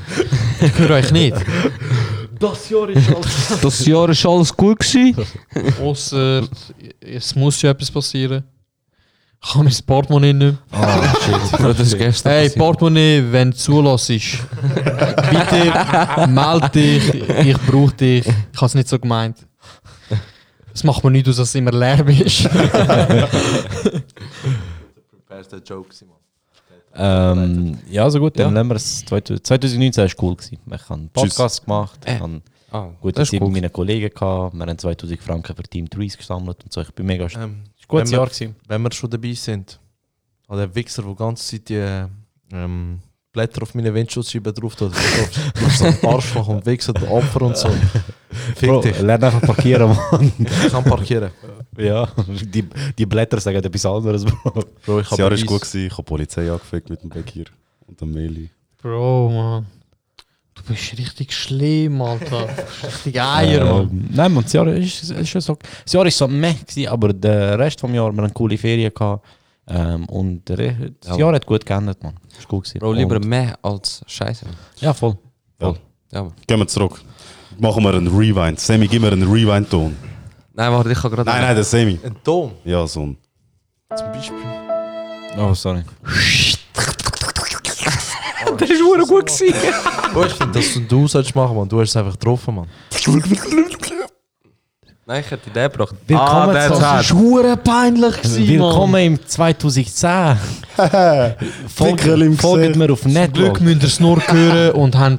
Ich 0.61 0.79
höre 0.79 0.91
euch 0.91 1.13
nicht. 1.13 1.37
Das 2.41 2.69
Jahr 2.71 2.89
ist 2.89 3.09
alles. 3.09 3.61
Das 3.63 3.87
Jahr 3.87 4.09
ist 4.09 4.27
alles 4.27 4.57
gut 4.57 4.81
gewesen. 4.81 5.17
Außer 5.81 6.43
es 7.01 7.35
muss 7.37 7.63
ja 7.63 7.71
etwas 7.71 7.91
passieren. 7.91 8.43
Ich 9.41 9.55
habe 9.55 9.65
mein 9.65 9.75
Portemonnaie 9.87 10.33
nicht 10.33 10.59
mehr. 10.71 10.81
Ah, 10.81 11.15
shit. 11.21 11.61
Das 11.61 11.79
ist 11.81 11.97
gestern 11.97 12.33
Hey, 12.33 12.45
passiert. 12.47 12.59
Portemonnaie, 12.59 13.23
wenn 13.31 13.51
du 13.53 13.57
zulässt, 13.57 14.09
bitte 15.31 16.27
melde 16.29 16.69
dich, 16.71 17.15
ich 17.47 17.57
brauche 17.67 17.93
dich. 17.95 18.27
Ich 18.27 18.57
habe 18.57 18.67
es 18.67 18.75
nicht 18.75 18.89
so 18.89 18.99
gemeint. 18.99 19.37
Es 20.75 20.83
macht 20.85 21.03
mir 21.05 21.11
nicht 21.11 21.29
aus, 21.29 21.37
dass 21.37 21.49
es 21.51 21.55
immer 21.55 21.71
leer 21.73 22.03
bist. 22.05 22.49
Prepared 25.11 25.53
der 25.53 25.61
Joke, 25.65 25.95
Simon. 25.95 26.17
Ähm, 26.95 27.79
ja, 27.91 28.05
also 28.05 28.19
gut, 28.19 28.39
dann 28.39 28.57
Ja. 28.57 28.65
wir 28.65 28.75
es. 28.77 29.05
2019 29.05 30.03
war 30.05 30.11
cool. 30.23 30.37
Gewesen. 30.37 30.59
Ich 30.67 30.73
habe 30.83 30.95
einen 30.95 31.09
Podcast 31.11 31.65
gemacht, 31.65 32.01
ich 32.05 32.13
Äh. 32.13 32.19
habe 32.21 32.43
Ah, 32.71 32.89
gute 33.01 33.25
Zeit 33.25 33.41
cool. 33.41 33.49
mit 33.49 33.63
meinen 33.63 33.73
Kollegen 33.73 34.11
gehabt. 34.15 34.55
Wir 34.55 34.67
haben 34.67 34.77
2000 34.79 35.23
Franken 35.23 35.57
für 35.57 35.63
Team 35.63 35.89
Trees 35.89 36.19
gesammelt 36.19 36.63
und 36.65 36.71
so. 36.73 36.83
Ich 36.83 36.91
bin 36.93 37.07
mega 37.07 37.27
stolz. 37.29 37.45
Ähm, 37.47 37.63
gutes 37.89 38.05
wenn 38.05 38.11
wir- 38.13 38.19
Jahr. 38.19 38.27
Gewesen. 38.29 38.57
Wenn 38.69 38.83
wir 38.83 38.93
schon 38.93 39.11
dabei 39.11 39.33
sind, 39.33 39.81
an 40.47 40.59
der 40.59 40.75
Wichser, 40.75 41.03
der 41.03 41.11
die 41.13 41.17
ganze 41.19 41.45
Zeit 41.57 41.69
die 41.69 42.05
ähm, 42.55 43.01
Blätter 43.33 43.63
auf 43.63 43.75
meine 43.75 43.93
Windschutzscheibe 43.93 44.53
drauf 44.53 44.75
tut, 44.75 44.93
du 44.93 45.71
so 45.71 45.85
ein 45.85 45.99
Arschloch 46.05 46.49
und 46.49 46.65
Wichser, 46.67 46.93
der 46.95 47.11
Opfer 47.11 47.43
und 47.43 47.57
so. 47.57 47.69
Fick 48.57 48.69
Bro, 48.71 48.81
dich. 48.83 48.99
lern 49.01 49.23
einfach 49.25 49.43
parkieren, 49.43 49.89
Mann. 49.89 50.33
Ich 50.39 50.71
kann 50.71 50.85
parkieren. 50.85 51.31
ja, 51.77 52.09
die, 52.27 52.67
die 52.97 53.07
Blätter 53.07 53.41
sagen 53.41 53.59
etwas 53.59 53.85
anderes, 53.87 54.25
Bro. 54.25 54.65
Bro, 54.85 55.01
ich 55.01 55.09
Das 55.09 55.19
Jahr 55.19 55.31
war 55.31 55.37
gut, 55.39 55.61
gewesen. 55.61 55.87
ich 55.87 55.93
habe 55.93 56.03
die 56.03 56.09
Polizei 56.09 56.51
angefickt 56.51 56.89
mit 56.91 57.03
dem 57.03 57.11
Bekir 57.11 57.47
und 57.87 58.01
dem 58.01 58.13
Meli. 58.13 58.49
Bro, 58.81 59.31
Mann. 59.31 59.67
Bist 60.69 60.99
richtig 60.99 61.33
schlimm, 61.33 62.01
Alter. 62.03 62.49
Richtig 62.85 63.21
Eier, 63.21 63.65
Mann. 63.65 63.89
Ähm, 63.91 64.09
nein, 64.13 64.33
man, 64.35 64.45
das 64.45 64.53
Jahr 64.53 64.67
ist, 64.69 65.11
ist 65.11 65.33
so. 65.47 65.57
Das 65.85 65.93
Jahr 65.93 66.07
ist 66.07 66.19
so 66.19 66.29
meh, 66.29 66.55
aber 66.89 67.13
der 67.13 67.59
Rest 67.59 67.81
vom 67.81 67.95
Jahr 67.95 68.07
wir 68.13 68.19
haben 68.19 68.21
eine 68.21 68.33
coole 68.33 68.59
Ferien 68.59 68.93
gehabt. 68.95 69.25
Ähm, 69.67 70.05
und 70.07 70.49
der, 70.49 70.57
das 71.01 71.11
Ja. 71.11 71.17
Jahr 71.17 71.35
hat 71.35 71.45
gut 71.47 71.65
geändert, 71.67 72.03
man. 72.03 72.15
Ist 72.39 72.49
gut 72.49 72.65
gewesen. 72.65 72.79
Bro, 72.81 72.93
lieber 72.93 73.17
Und, 73.17 73.27
mehr 73.27 73.59
als 73.63 74.03
Scheiße. 74.07 74.47
Ja, 74.81 74.93
voll. 74.95 75.17
Ja. 75.61 75.75
Ja, 76.13 76.23
Mann. 76.25 76.33
Gehen 76.47 76.59
wir 76.59 76.67
zurück. 76.69 77.01
Machen 77.59 77.83
wir 77.83 77.95
einen 77.95 78.07
Rewind. 78.09 78.59
Sammy, 78.61 78.87
gib 78.89 79.03
mir 79.03 79.13
einen 79.13 79.31
Rewind-Ton. 79.31 79.97
Nein, 80.55 80.73
warte, 80.73 80.91
ich 80.93 80.99
kann 80.99 81.11
gerade. 81.11 81.29
Nein, 81.31 81.43
nein, 81.43 81.55
der 81.55 81.65
Sammy. 81.65 81.99
Ein 82.03 82.17
Ton, 82.25 82.53
Ja, 82.65 82.87
so 82.87 83.03
ein. 83.07 83.17
zum 83.97 84.13
Beispiel. 84.13 84.37
Oh, 85.39 85.55
sorry. 85.55 85.83
Das 88.57 88.71
ist 88.71 88.83
hure 88.83 89.07
gut 89.07 89.27
gewesen. 89.27 89.55
Finde, 90.39 90.59
dass 90.59 90.89
du 90.89 91.09
sollst 91.09 91.35
machen, 91.35 91.57
man. 91.57 91.69
Du 91.69 91.81
hast 91.81 91.91
es 91.91 91.97
einfach 91.97 92.13
getroffen, 92.13 92.55
man. 92.55 92.67
Nein, 95.07 95.23
ich 95.25 95.31
hätte 95.31 95.45
die 95.47 95.51
Idee 95.51 95.69
gebracht. 95.71 95.95
Willkommen 96.07 96.57
ah, 96.57 96.69
Das 96.69 96.81
war 96.83 97.19
hure 97.19 97.57
peinlich, 97.57 98.21
gewesen, 98.21 98.47
Willkommen 98.47 99.03
im 99.03 99.27
2010. 99.27 100.37
folgt, 101.75 102.41
folgt 102.41 102.77
mir 102.77 102.93
auf 102.93 103.07
Mann. 103.07 103.15
Zum 103.15 103.33
Glück 103.33 103.61
müsst 103.63 103.83
ihr 103.83 103.89
es 103.89 104.01
nur 104.01 104.21
hören 104.29 104.73
und 104.73 104.99
haben 104.99 105.19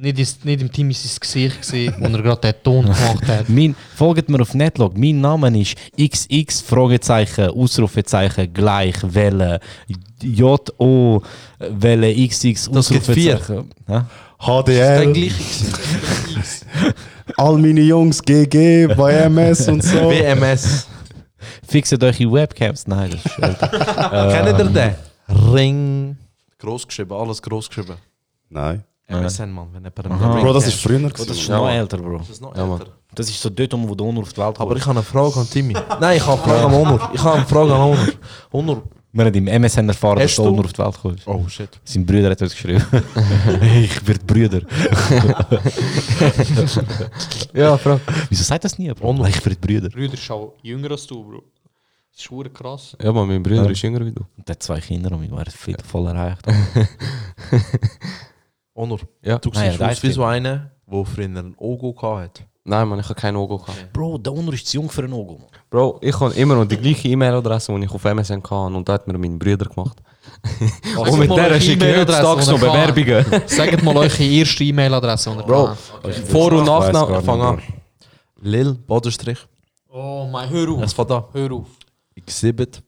nicht, 0.00 0.18
ins, 0.18 0.44
nicht 0.44 0.60
im 0.60 0.70
Team 0.70 0.88
in 0.88 0.94
sein 0.94 1.16
Gesicht 1.20 1.60
gesehen, 1.60 1.94
wo 1.98 2.04
er 2.04 2.22
gerade 2.22 2.52
den 2.52 2.62
Ton 2.62 2.82
gemacht 2.84 3.26
hat. 3.26 3.48
Mein, 3.48 3.74
folgt 3.96 4.28
mir 4.28 4.40
auf 4.40 4.54
Netlog. 4.54 4.96
Mein 4.96 5.20
Name 5.20 5.60
ist 5.60 5.76
XX 5.98 6.60
Fragezeichen 6.60 7.50
Ausrufezeichen 7.50 8.52
gleich 8.52 8.96
Welle 9.02 9.60
J 10.22 10.72
O 10.78 11.20
Welle 11.58 12.14
XX 12.14 12.70
Das 12.70 12.88
gibt 12.88 13.06
vier. 13.06 13.36
Ausrufezeichen. 13.36 13.70
Ja? 13.88 14.06
HDL, 14.40 15.32
all 17.36 17.58
meine 17.58 17.80
Jungs, 17.80 18.22
GG, 18.22 18.86
bei 18.94 19.14
MS 19.14 19.68
und 19.68 19.82
so. 19.82 20.10
WMS. 20.10 20.86
Fixet 21.66 22.02
euch 22.04 22.20
in 22.20 22.32
Webcams. 22.32 22.86
Nein, 22.86 23.10
das 23.10 23.26
ist 23.26 23.38
äh, 23.42 24.32
Kennt 24.32 24.58
ihr 24.58 24.64
den? 24.64 24.94
Ring. 25.52 26.16
Groß 26.58 26.86
geschrieben, 26.86 27.12
alles 27.12 27.42
groß 27.42 27.68
geschrieben. 27.68 27.96
Nein. 28.48 28.84
MSN, 29.08 29.50
man. 29.50 29.68
Wenn 29.72 29.84
jemand 29.84 30.06
Aha. 30.22 30.40
Bro, 30.40 30.52
das 30.52 30.66
ist 30.66 30.80
früher. 30.80 31.08
das 31.08 31.20
ist 31.26 31.48
noch 31.48 31.68
älter, 31.68 31.96
Bro. 31.98 32.18
Das 32.18 32.28
ist 32.30 32.40
noch 32.42 32.54
älter. 32.54 32.86
Das 33.14 33.28
ist 33.28 33.40
so 33.40 33.48
dort, 33.48 33.72
wo 33.72 33.94
du 33.94 34.04
Honor 34.04 34.22
auf 34.22 34.32
die 34.32 34.38
Welt 34.40 34.60
Aber 34.60 34.70
holst. 34.70 34.82
ich 34.82 34.86
habe 34.86 34.98
eine 34.98 35.04
Frage 35.04 35.40
an 35.40 35.48
Timmy. 35.48 35.72
Nein, 36.00 36.16
ich 36.18 36.26
habe 36.26 36.42
eine 36.42 36.52
Frage 36.52 36.66
an 36.66 36.72
Honor. 36.72 37.10
Ich 37.14 37.22
habe 37.24 37.36
eine 37.38 37.46
Frage 37.46 37.72
an 37.74 37.80
Honor. 37.80 38.06
Honor. 38.52 38.82
Wir 39.10 39.24
haben 39.24 39.34
im 39.34 39.48
MSN 39.48 39.88
erfahren, 39.88 40.18
dass 40.18 40.36
Honor 40.38 40.66
auf 40.66 40.72
die 40.74 40.78
Welt 40.82 40.98
kommst. 41.00 41.26
Oh 41.26 41.48
shit. 41.48 41.70
Sein 41.84 42.04
Brüder 42.04 42.30
hat 42.30 42.42
uns 42.42 42.52
geschrieben. 42.52 42.84
ich 43.82 44.06
werde 44.06 44.24
Brüder. 44.26 44.60
Ja, 47.54 47.76
Frau. 47.78 47.98
Wieso 48.28 48.44
sagt 48.44 48.64
das 48.64 48.78
nie, 48.78 48.92
Bro? 48.92 49.08
Honor. 49.08 49.28
Ich 49.28 49.44
werde 49.44 49.58
Brüder. 49.58 49.88
Brüder 49.88 50.14
ist 50.14 50.30
auch 50.30 50.52
jünger 50.62 50.90
als 50.90 51.06
du, 51.06 51.24
Bro. 51.24 51.42
Das 52.12 52.20
ist 52.22 52.30
hure 52.30 52.50
krass. 52.50 52.96
Ja, 53.02 53.10
Mann, 53.12 53.26
mein 53.28 53.42
Bruder 53.42 53.64
Ja. 53.64 53.70
ist 53.70 53.80
jünger 53.82 54.04
wie 54.04 54.12
du. 54.12 54.22
Und 54.36 54.46
der 54.46 54.52
hat 54.54 54.62
zwei 54.62 54.80
Kinder 54.80 55.10
und 55.12 55.22
wir 55.22 55.30
waren 55.30 55.50
viel 55.50 55.76
voll 55.84 56.06
erreicht. 56.08 56.42
Honor. 58.78 59.00
Ja. 59.22 59.38
Du 59.38 59.50
Nein, 59.50 59.70
siehst 59.70 59.80
ja, 59.80 59.88
aus 59.88 60.02
wie 60.02 60.12
so 60.12 60.24
einer, 60.24 60.70
der 60.86 61.04
früher 61.04 61.24
einen 61.24 61.54
Ogo 61.58 61.94
hatte. 62.18 62.44
Nein, 62.64 62.86
Mann, 62.86 63.00
ich 63.00 63.04
habe 63.08 63.14
kein 63.14 63.34
Ogo 63.34 63.56
gehabt. 63.58 63.92
Bro, 63.94 64.18
der 64.18 64.32
Honor 64.32 64.52
ist 64.52 64.66
zu 64.66 64.76
jung 64.76 64.90
für 64.90 65.02
einen 65.02 65.14
Ogo. 65.14 65.38
Mann. 65.38 65.48
Bro, 65.70 65.98
ich 66.02 66.18
habe 66.20 66.34
immer 66.34 66.54
noch 66.54 66.66
die 66.66 66.76
gleiche 66.76 67.08
E-Mail-Adresse, 67.08 67.74
die 67.74 67.84
ich 67.84 67.90
auf 67.90 68.04
MSN 68.04 68.42
hatte 68.42 68.54
und 68.76 68.88
da 68.88 68.92
hat 68.94 69.06
mir 69.08 69.16
mein 69.18 69.38
Bruder 69.38 69.66
gemacht. 69.66 69.98
Sagt 70.94 71.10
und 71.10 71.18
mit 71.18 71.28
mal 71.30 71.34
der 71.36 71.44
eure 71.46 71.60
schicke 71.60 71.84
ich 71.88 71.92
E-Mail-Adresse, 71.94 72.28
heutzutage 72.28 72.50
noch 72.50 72.60
die 72.60 72.66
kann. 72.66 72.94
Bewerbungen. 72.94 73.42
Sagt 73.48 73.82
mal 73.82 73.96
eure 73.96 74.22
erste 74.24 74.64
E-Mail-Adresse. 74.64 75.30
die 75.30 75.36
ihr 75.38 75.42
Bro, 75.44 75.64
kann. 75.64 76.12
Vor- 76.12 76.52
und 76.52 76.66
weiss 76.66 76.92
Nachname, 76.92 77.22
fang 77.22 77.40
an. 77.40 77.62
Lil, 78.40 78.74
Bodenstrich. 78.86 79.38
Oh 79.90 80.28
mein, 80.30 80.48
hör 80.50 80.68
auf. 80.70 80.82
Es 80.82 80.92
fängt 80.92 81.10
an. 81.10 81.24
Hör 81.32 81.52
auf. 81.52 81.66
Exhibit. 82.14 82.82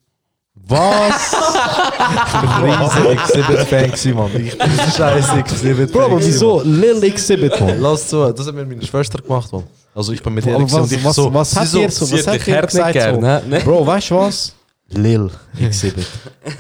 Was? 0.71 1.33
ich 2.43 2.63
bin 2.63 2.71
ein 2.71 2.83
riesiger 2.83 3.11
Exhibit-Fan 3.11 3.87
gewesen, 3.87 4.15
Mann. 4.15 4.31
Ich 4.37 4.57
bin 4.57 4.61
ein 4.61 4.93
scheiß 4.97 5.37
Exhibit-Fan. 5.37 5.93
Bro, 5.93 6.05
aber 6.05 6.19
wieso 6.25 6.63
Lil 6.63 7.03
Exhibit, 7.03 7.61
Mann. 7.61 7.81
Lass 7.81 8.09
zu, 8.09 8.33
das 8.33 8.47
hat 8.47 8.55
mir 8.55 8.65
meine 8.65 8.87
Schwester 8.87 9.21
gemacht, 9.21 9.53
Mann. 9.53 9.65
Also 9.93 10.13
ich 10.13 10.23
bin 10.23 10.33
mit 10.33 10.47
ihr 10.47 10.57
und 10.57 10.93
ich 10.93 11.05
was, 11.05 11.17
so... 11.17 11.35
was 11.35 11.57
hat 11.57 11.67
so, 11.67 11.81
ihr 11.81 11.91
so? 11.91 12.11
Was 12.13 12.27
hat 12.27 12.47
ihr 12.47 12.63
gesagt? 12.63 12.95
So? 12.95 13.01
gern, 13.01 13.21
ne? 13.21 13.61
Bro, 13.65 13.85
weißt 13.85 14.11
du 14.11 14.17
was? 14.17 14.55
Lil 14.91 15.29
Exhibit. 15.61 16.07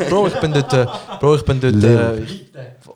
Bro, 0.08 0.26
ich 0.26 0.40
bin 0.40 0.52
dort... 0.52 0.72
Äh, 0.72 0.86
Bro, 1.20 1.36
ich 1.36 1.44
bin 1.44 1.60
dort... 1.60 1.84
Äh, 1.84 2.22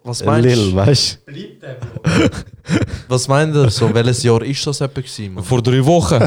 was 0.02 0.24
meinst 0.24 0.48
Lil, 0.48 0.70
du? 0.70 0.76
weißt 0.76 1.18
Was 3.08 3.28
meint 3.28 3.54
ihr 3.54 3.70
so? 3.70 3.92
Welches 3.94 4.22
Jahr 4.22 4.42
ist 4.42 4.66
das 4.66 4.80
etwa 4.80 5.00
gewesen, 5.00 5.34
Mann? 5.34 5.44
Vor 5.44 5.62
drei 5.62 5.84
Wochen. 5.84 6.18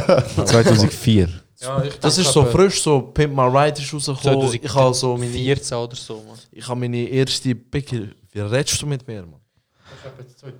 2004. 1.57 1.99
Das 2.01 2.17
ist 2.17 2.31
so 2.31 2.45
frisch, 2.45 2.81
so 2.81 3.01
Pimp 3.01 3.35
My 3.35 3.43
Ride 3.43 3.81
ist 3.81 3.93
rausgekommen. 3.93 4.49
2014 4.49 4.61
Ich 4.63 4.75
habe 4.75 4.93
so 4.93 5.17
meine... 5.17 5.31
14 5.31 5.77
oder 5.77 5.95
so, 5.95 6.13
man. 6.27 6.37
Ich 6.51 6.67
habe 6.67 6.79
meine 6.79 6.97
erste 6.97 7.55
Pickel... 7.55 8.15
Wie 8.31 8.39
redest 8.39 8.81
du 8.81 8.85
mit 8.85 9.07
mir, 9.07 9.21
Mann? 9.23 9.39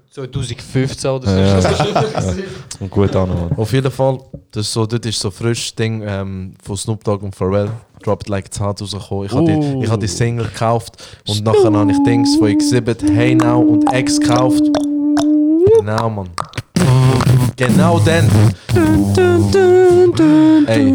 2015 0.10 1.10
oder 1.12 1.28
so. 1.28 1.38
Ja. 1.38 1.60
Ja. 1.60 2.34
Und 2.80 2.90
gut 2.90 3.16
an, 3.16 3.30
Mann. 3.30 3.52
Auf 3.58 3.72
jeden 3.72 3.92
Fall, 3.92 4.20
das 4.52 4.66
ist 4.68 4.74
so, 4.74 4.86
das 4.86 5.00
ist 5.06 5.20
so 5.20 5.30
frisch 5.32 5.74
Ding 5.76 6.02
ähm, 6.06 6.54
von 6.64 6.76
Snoop 6.76 7.04
Dogg 7.04 7.24
und 7.24 7.36
Pharrell. 7.36 7.70
Drop 8.04 8.22
It 8.24 8.30
Like 8.30 8.46
It's 8.48 8.60
Hot 8.60 8.82
rausgekommen. 8.82 9.26
Ich 9.26 9.32
habe 9.34 9.46
die, 9.46 9.54
Oh. 9.54 9.84
ich 9.84 9.90
hab 9.90 10.00
die 10.00 10.08
Single 10.08 10.46
gekauft 10.48 10.98
und 11.28 11.44
nachher 11.44 11.72
habe 11.72 11.92
ich 11.92 11.98
Dings 12.04 12.36
von 12.38 12.48
Exhibit 12.48 13.02
Hey 13.04 13.36
Now 13.36 13.60
und 13.62 13.86
X 13.94 14.20
gekauft. 14.20 14.64
Genau, 15.80 16.10
Mann. 16.10 16.30
Genau 17.58 18.00
dann. 18.00 18.30
Ey. 20.68 20.94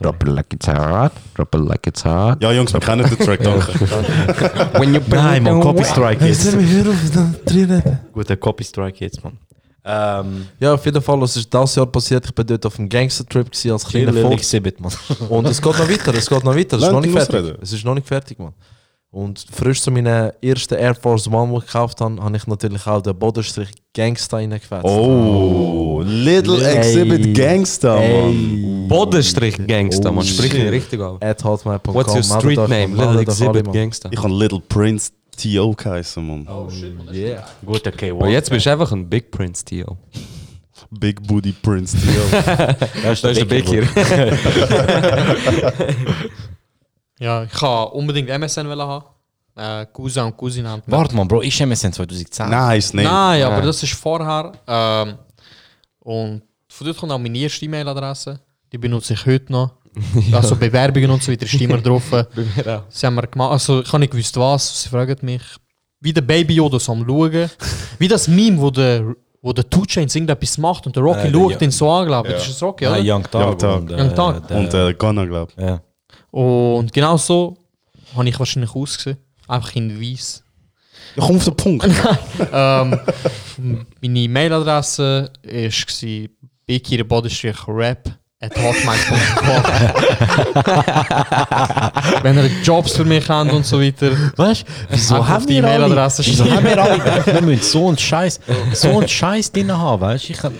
Drop 0.00 0.22
it 0.22 0.28
like 0.28 0.52
it's 0.52 0.66
hot. 0.66 1.12
Drop 1.34 1.54
it 1.54 1.60
like 1.60 1.86
it's 1.86 2.04
hot. 2.04 2.42
Ja, 2.42 2.52
Jungs, 2.52 2.72
wir 2.72 2.80
kennen 2.80 3.08
den 3.08 3.18
Track, 3.18 3.42
danke. 3.42 3.72
When 4.78 4.92
you 4.94 5.00
Nein, 5.08 5.42
man, 5.44 5.60
Copy 5.60 5.84
Strike 5.84 6.24
jetzt. 6.24 6.44
Jetzt 6.44 6.58
wir 6.58 6.90
auf 6.90 7.10
den 7.14 7.36
drinnen. 7.46 7.98
Guter 8.12 8.36
Copy 8.36 8.64
Strike 8.64 9.04
jetzt, 9.04 9.22
man. 9.22 9.38
Ähm, 9.84 10.46
Ja, 10.58 10.74
auf 10.74 10.84
jeden 10.84 11.00
Fall, 11.00 11.20
was 11.20 11.36
ist 11.36 11.52
das 11.52 11.74
Jahr 11.76 11.86
passiert? 11.86 12.24
Ich 12.26 12.34
bin 12.34 12.46
dort 12.46 12.66
auf 12.66 12.78
einem 12.78 12.88
Gangster-Trip 12.88 13.48
als 13.70 13.84
kleiner 13.86 14.12
man. 14.80 14.92
Und 15.28 15.46
es 15.46 15.62
geht 15.62 15.78
noch 15.78 15.88
weiter, 15.88 16.14
es 16.14 16.28
geht 16.28 16.44
noch 16.44 16.56
weiter. 16.56 16.76
Es 16.76 16.82
ist 16.82 16.92
noch 16.92 17.00
nicht 17.00 17.12
fertig. 17.12 17.54
Es 17.62 17.72
ist 17.72 17.84
noch 17.84 17.94
nicht 17.94 18.06
fertig, 18.08 18.38
Mann. 18.38 18.52
Und 19.14 19.46
frisch 19.52 19.80
zu 19.80 19.92
meinen 19.92 20.32
ersten 20.42 20.74
Air 20.74 20.96
Force 20.96 21.28
One, 21.28 21.52
die 21.52 21.58
ich 21.58 21.66
gekauft 21.66 22.00
habe, 22.00 22.20
habe 22.20 22.36
ich 22.36 22.48
natürlich 22.48 22.84
auch 22.84 23.00
den 23.00 23.16
Bodenstrich 23.16 23.68
Gangster 23.94 24.38
reingefetzt. 24.38 24.84
Oh, 24.84 26.02
Little 26.04 26.60
Exhibit 26.68 27.32
Gangster, 27.32 27.94
Mann. 27.94 28.88
Bodenstrich 28.88 29.56
Gangster, 29.68 30.10
man. 30.10 30.24
Oh, 30.24 30.26
Sprich 30.26 30.52
ihn 30.54 30.62
shit. 30.62 30.72
richtig 30.72 31.00
an. 31.00 31.18
At 31.20 31.44
hotmail.com. 31.44 31.94
What's 31.94 32.12
your 32.12 32.24
street 32.24 32.58
Meldet 32.58 32.58
euch, 32.58 32.68
name? 32.70 32.88
Mann. 32.96 33.16
Little 33.16 33.22
Exhibit 33.22 33.66
Mann. 33.66 33.72
Gangster. 33.72 34.10
Ich 34.12 34.18
habe 34.18 34.34
Little 34.34 34.60
Prince 34.68 35.12
T.O. 35.36 35.70
geheißen, 35.72 36.26
Mann. 36.26 36.48
Oh, 36.48 36.68
yeah. 37.12 37.46
Gut, 37.64 37.86
okay, 37.86 38.10
Und 38.10 38.30
jetzt 38.30 38.50
bist 38.50 38.66
du 38.66 38.72
einfach 38.72 38.90
ein 38.90 39.08
Big 39.08 39.30
Prince 39.30 39.64
Tio. 39.64 39.96
Big 40.90 41.24
Booty 41.24 41.52
Prince 41.52 41.96
T.O. 41.96 42.74
Das 43.04 43.22
ist 43.22 43.36
der 43.36 43.44
Big 43.44 43.68
hier. 43.68 43.84
Ja, 47.24 47.42
ich 47.44 47.52
kann 47.52 47.88
unbedingt 47.88 48.28
MSN 48.28 48.68
haben. 48.68 49.04
Äh, 49.56 49.86
Cousin 49.92 50.24
und 50.24 50.36
Cousine 50.36 50.68
haben 50.68 50.82
Warte 50.86 51.14
mal, 51.16 51.24
Bro, 51.24 51.40
ist 51.40 51.58
MSN 51.58 51.92
2010? 51.92 52.50
nice, 52.50 52.92
name. 52.92 53.08
Nein, 53.08 53.42
aber 53.44 53.56
Nein. 53.58 53.66
das 53.66 53.82
ist 53.82 53.94
vorher. 53.94 54.52
Ähm, 54.66 55.14
und 56.00 56.42
von 56.68 56.86
dort 56.86 56.98
kommt 56.98 57.12
auch 57.12 57.18
meine 57.18 57.38
erste 57.38 57.64
E-Mail-Adresse. 57.64 58.40
Die 58.70 58.76
benutze 58.78 59.14
ich 59.14 59.24
heute 59.24 59.50
noch. 59.52 59.70
Also 60.32 60.56
Bewerbungen 60.56 61.08
und 61.12 61.22
so 61.22 61.30
weiter 61.32 61.44
ist 61.46 61.54
immer 61.54 61.78
drauf. 61.78 62.02
Bei 62.10 62.26
mir 62.34 62.78
auch. 62.78 62.82
Sie 62.88 63.06
haben 63.06 63.14
mir 63.14 63.26
gemacht, 63.28 63.52
also 63.52 63.80
ich 63.80 63.88
habe 63.88 64.00
nicht 64.00 64.10
gewusst 64.10 64.36
was, 64.36 64.82
sie 64.82 64.88
fragen 64.90 65.16
mich. 65.22 65.42
Wie 66.00 66.12
der 66.12 66.22
Baby 66.22 66.56
Yoda 66.56 66.78
so 66.78 66.92
am 66.92 67.06
schauen. 67.06 67.48
Wie 67.98 68.08
das 68.08 68.26
Meme, 68.28 68.60
wo 68.60 68.70
der, 68.70 69.14
wo 69.40 69.52
der 69.52 69.70
Two 69.70 69.86
Chainz 69.86 70.14
irgendetwas 70.14 70.58
macht 70.58 70.84
und 70.86 70.94
der 70.96 71.02
Rocky 71.02 71.28
Äh, 71.28 71.32
schaut 71.32 71.52
ja. 71.52 71.60
ihn 71.60 71.70
so 71.70 71.90
an, 71.90 72.06
glaube 72.06 72.28
ich. 72.28 72.32
Ja. 72.34 72.38
Das 72.38 72.48
ist 72.48 72.54
das 72.56 72.62
Rocky, 72.64 72.86
oder? 72.86 72.98
Young 73.00 73.22
Tag. 73.22 73.62
Young 73.62 74.14
Thug. 74.14 74.34
und, 74.34 74.50
äh, 74.50 74.54
Und 74.56 74.74
äh, 74.74 74.94
Gunner, 74.94 75.26
glaub 75.26 75.50
ich. 75.56 75.64
Ja. 75.64 75.80
Und 76.34 76.92
genau 76.92 77.16
so 77.16 77.56
habe 78.16 78.28
ich 78.28 78.36
wahrscheinlich 78.36 78.74
ausgesehen. 78.74 79.18
Einfach 79.46 79.76
in 79.76 80.00
weiß. 80.00 80.42
Ja, 81.14 81.24
komm 81.24 81.36
auf 81.36 81.44
den 81.44 81.56
Punkt. 81.56 81.86
ähm, 82.52 82.98
meine 84.02 84.28
Mailadresse 84.28 85.30
war 87.08 87.22
bikirbodenstrich-rap 88.48 88.50
at 88.50 88.56
hotmail.com 88.56 89.24
Wenn 92.22 92.36
ihr 92.38 92.50
Jobs 92.62 92.92
für 92.92 93.04
mich 93.04 93.28
habt 93.28 93.52
und 93.52 93.64
so 93.66 93.80
weiter. 93.80 94.10
Weißt 94.36 94.62
du, 94.62 94.66
wieso 94.90 95.26
haben 95.26 95.46
die 95.46 95.56
E-Mail-Adresse 95.56 96.24
wieso 96.24 96.50
haben 96.50 96.64
wir 96.64 96.82
alle, 96.82 96.98
wir 97.26 97.42
müssen 97.42 97.62
so 97.62 97.88
einen 97.88 97.98
Scheiß, 97.98 98.40
so 98.72 98.98
einen 98.98 99.08
Scheiß 99.08 99.52
drin 99.52 99.72
haben, 99.76 100.00
weißt 100.00 100.28
du? 100.28 100.32
Ich 100.32 100.38
kann, 100.38 100.52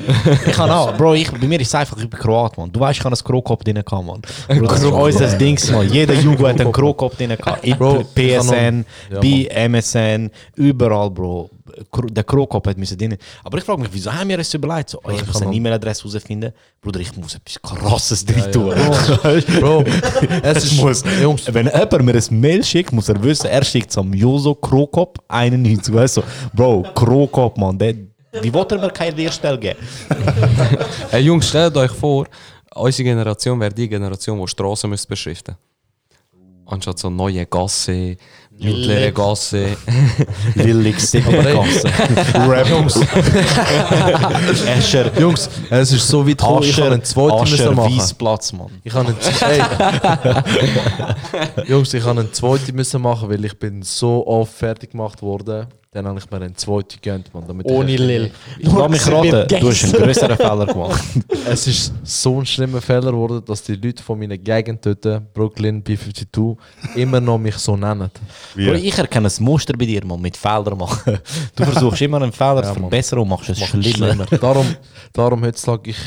ich 0.46 0.52
kann 0.52 0.70
auch, 0.70 0.96
Bro, 0.96 1.14
ich, 1.14 1.30
bei 1.30 1.46
mir 1.46 1.60
ist 1.60 1.68
es 1.68 1.74
einfach 1.74 1.96
über 1.98 2.16
Kroat, 2.16 2.56
man. 2.56 2.70
Du 2.70 2.80
weißt, 2.80 2.98
ich 2.98 3.04
habe 3.04 3.14
einen 3.14 3.24
Krokop 3.24 3.64
drin 3.64 3.82
gehabt, 3.84 4.06
man. 4.06 4.20
Bro, 4.48 4.66
das 4.66 4.82
ist 4.82 4.90
unser 4.90 5.38
Dings, 5.38 5.70
man. 5.70 5.90
Jeder 5.90 6.14
Jugo 6.14 6.46
hat 6.48 6.60
einen 6.60 6.72
Krokop 6.72 7.16
drin 7.16 7.36
gehabt. 7.36 7.62
Bro, 7.78 7.94
kann 7.94 8.06
PSN, 8.14 8.84
Ja, 9.10 9.20
bei 9.20 9.68
MSN, 9.68 10.30
überall, 10.56 11.10
Bro. 11.10 11.50
Der 12.10 12.24
Krokop 12.24 12.66
hat 12.68 12.78
müssen 12.78 12.96
drin. 12.96 13.16
Aber 13.42 13.58
ich 13.58 13.64
frage 13.64 13.80
mich, 13.80 13.90
wieso 13.92 14.12
haben 14.12 14.28
wir 14.28 14.38
es 14.38 14.52
überlegt? 14.54 14.90
So, 14.90 15.00
oh, 15.02 15.10
ich 15.10 15.26
muss 15.26 15.38
kann 15.38 15.48
eine 15.48 15.56
E-Mail-Adresse 15.56 16.04
herausfinden. 16.04 16.52
Bruder, 16.80 17.00
ich 17.00 17.16
muss 17.16 17.34
etwas 17.34 17.60
krasses 17.74 18.24
drin 18.24 18.50
tun. 18.52 18.74
Bro, 19.60 19.84
es 20.42 20.64
ist, 20.64 20.80
muss, 20.80 21.02
Jungs, 21.20 21.52
wenn 21.52 21.66
jemand 21.66 22.02
mir 22.02 22.14
ein 22.14 22.40
Mail 22.40 22.64
schickt, 22.64 22.92
muss 22.92 23.08
er 23.08 23.22
wissen, 23.22 23.46
er 23.46 23.64
schickt 23.64 23.90
es 23.90 23.98
am 23.98 24.12
Joso 24.12 24.54
Krokop 24.54 25.18
91. 25.28 25.94
Weißt 25.94 26.16
du, 26.18 26.22
Bro, 26.52 26.84
Krokop, 26.94 27.58
man, 27.58 27.78
der, 27.78 27.94
wie 28.40 28.52
wollte 28.52 28.76
er 28.76 28.80
mir 28.80 28.90
keine 28.90 29.16
Lehrstelle 29.16 29.58
geben? 29.58 29.78
Hey 31.10 31.22
Jungs, 31.22 31.48
stellt 31.48 31.76
euch 31.76 31.92
vor, 31.92 32.26
unsere 32.74 33.04
Generation 33.04 33.60
wäre 33.60 33.72
die 33.72 33.88
Generation, 33.88 34.40
die 34.40 34.48
Straßen 34.48 34.90
müsste 34.90 35.08
beschriften 35.08 35.56
Anstatt 36.66 36.98
so 36.98 37.10
neue 37.10 37.44
Gasse, 37.46 38.16
mittlere 38.58 39.12
Gasse. 39.12 39.76
Lillig 40.54 40.96
Gasse. 40.96 41.22
Rap. 42.48 42.68
Jungs. 42.68 43.00
Escher. 44.66 45.10
Jungs, 45.20 45.48
es 45.70 45.92
ist 45.92 46.08
so 46.08 46.26
weit 46.26 46.38
gekommen, 46.38 46.62
ich 46.62 46.80
habe 46.80 46.92
einen 46.92 47.04
zweiten 47.04 47.40
müssen 47.40 47.54
Ascher 47.54 47.72
machen. 47.72 47.96
Weissplatz, 47.98 48.52
Mann. 48.52 48.80
Ich 48.82 48.92
habe 48.94 49.08
einen, 49.08 49.16
hey. 49.40 49.62
Jungs, 51.66 51.92
ich 51.94 52.04
habe 52.04 52.20
einen 52.20 52.32
zweiten 52.32 52.74
müssen 52.74 53.02
machen, 53.02 53.28
weil 53.30 53.44
ich 53.44 53.58
bin 53.58 53.82
so 53.82 54.26
oft 54.26 54.52
fertig 54.52 54.90
gemacht 54.92 55.22
worden. 55.22 55.66
Dann 55.94 56.08
habe 56.08 56.18
ich 56.18 56.28
mir 56.28 56.38
einen 56.38 56.56
zweiten 56.56 56.96
gegönnt, 57.00 57.32
Mann. 57.32 57.44
Damit 57.46 57.66
Ohne 57.70 57.92
ich 57.92 58.00
Lil. 58.00 58.32
Ich 58.58 58.66
lass 58.66 58.90
mich 58.90 59.06
raten, 59.06 59.46
du 59.60 59.68
hast 59.68 59.84
einen 59.84 59.92
größeren 59.92 60.36
Fehler 60.36 60.66
gemacht. 60.66 61.04
Es 61.46 61.68
ist 61.68 61.92
so 62.02 62.40
ein 62.40 62.46
schlimmer 62.46 62.80
Fehler 62.80 63.12
geworden, 63.12 63.42
dass 63.46 63.62
die 63.62 63.76
Leute 63.76 64.02
von 64.02 64.18
meiner 64.18 64.36
Gegend 64.36 64.84
dort, 64.84 65.32
Brooklyn, 65.32 65.84
B52, 65.84 66.56
immer 66.96 67.20
noch 67.20 67.38
mich 67.38 67.54
so 67.56 67.76
nennen. 67.76 68.10
Wie? 68.56 68.66
Bro, 68.66 68.74
ich 68.74 68.98
erkenne 68.98 69.28
ein 69.28 69.44
Muster 69.44 69.74
bei 69.78 69.86
dir, 69.86 70.04
man, 70.04 70.20
mit 70.20 70.36
Fehlern 70.36 70.76
machen. 70.76 71.20
Du 71.54 71.64
versuchst 71.70 72.02
immer 72.02 72.20
einen 72.20 72.32
Fehler 72.32 72.64
Ja, 72.64 72.72
zu 72.72 72.80
verbessern 72.80 73.20
und 73.20 73.28
machst 73.28 73.50
es 73.50 73.60
Mach 73.60 73.68
schlimmer. 73.68 74.26
darum, 74.40 74.66
darum 75.12 75.44
heutzutage, 75.44 75.90
ich 75.90 75.98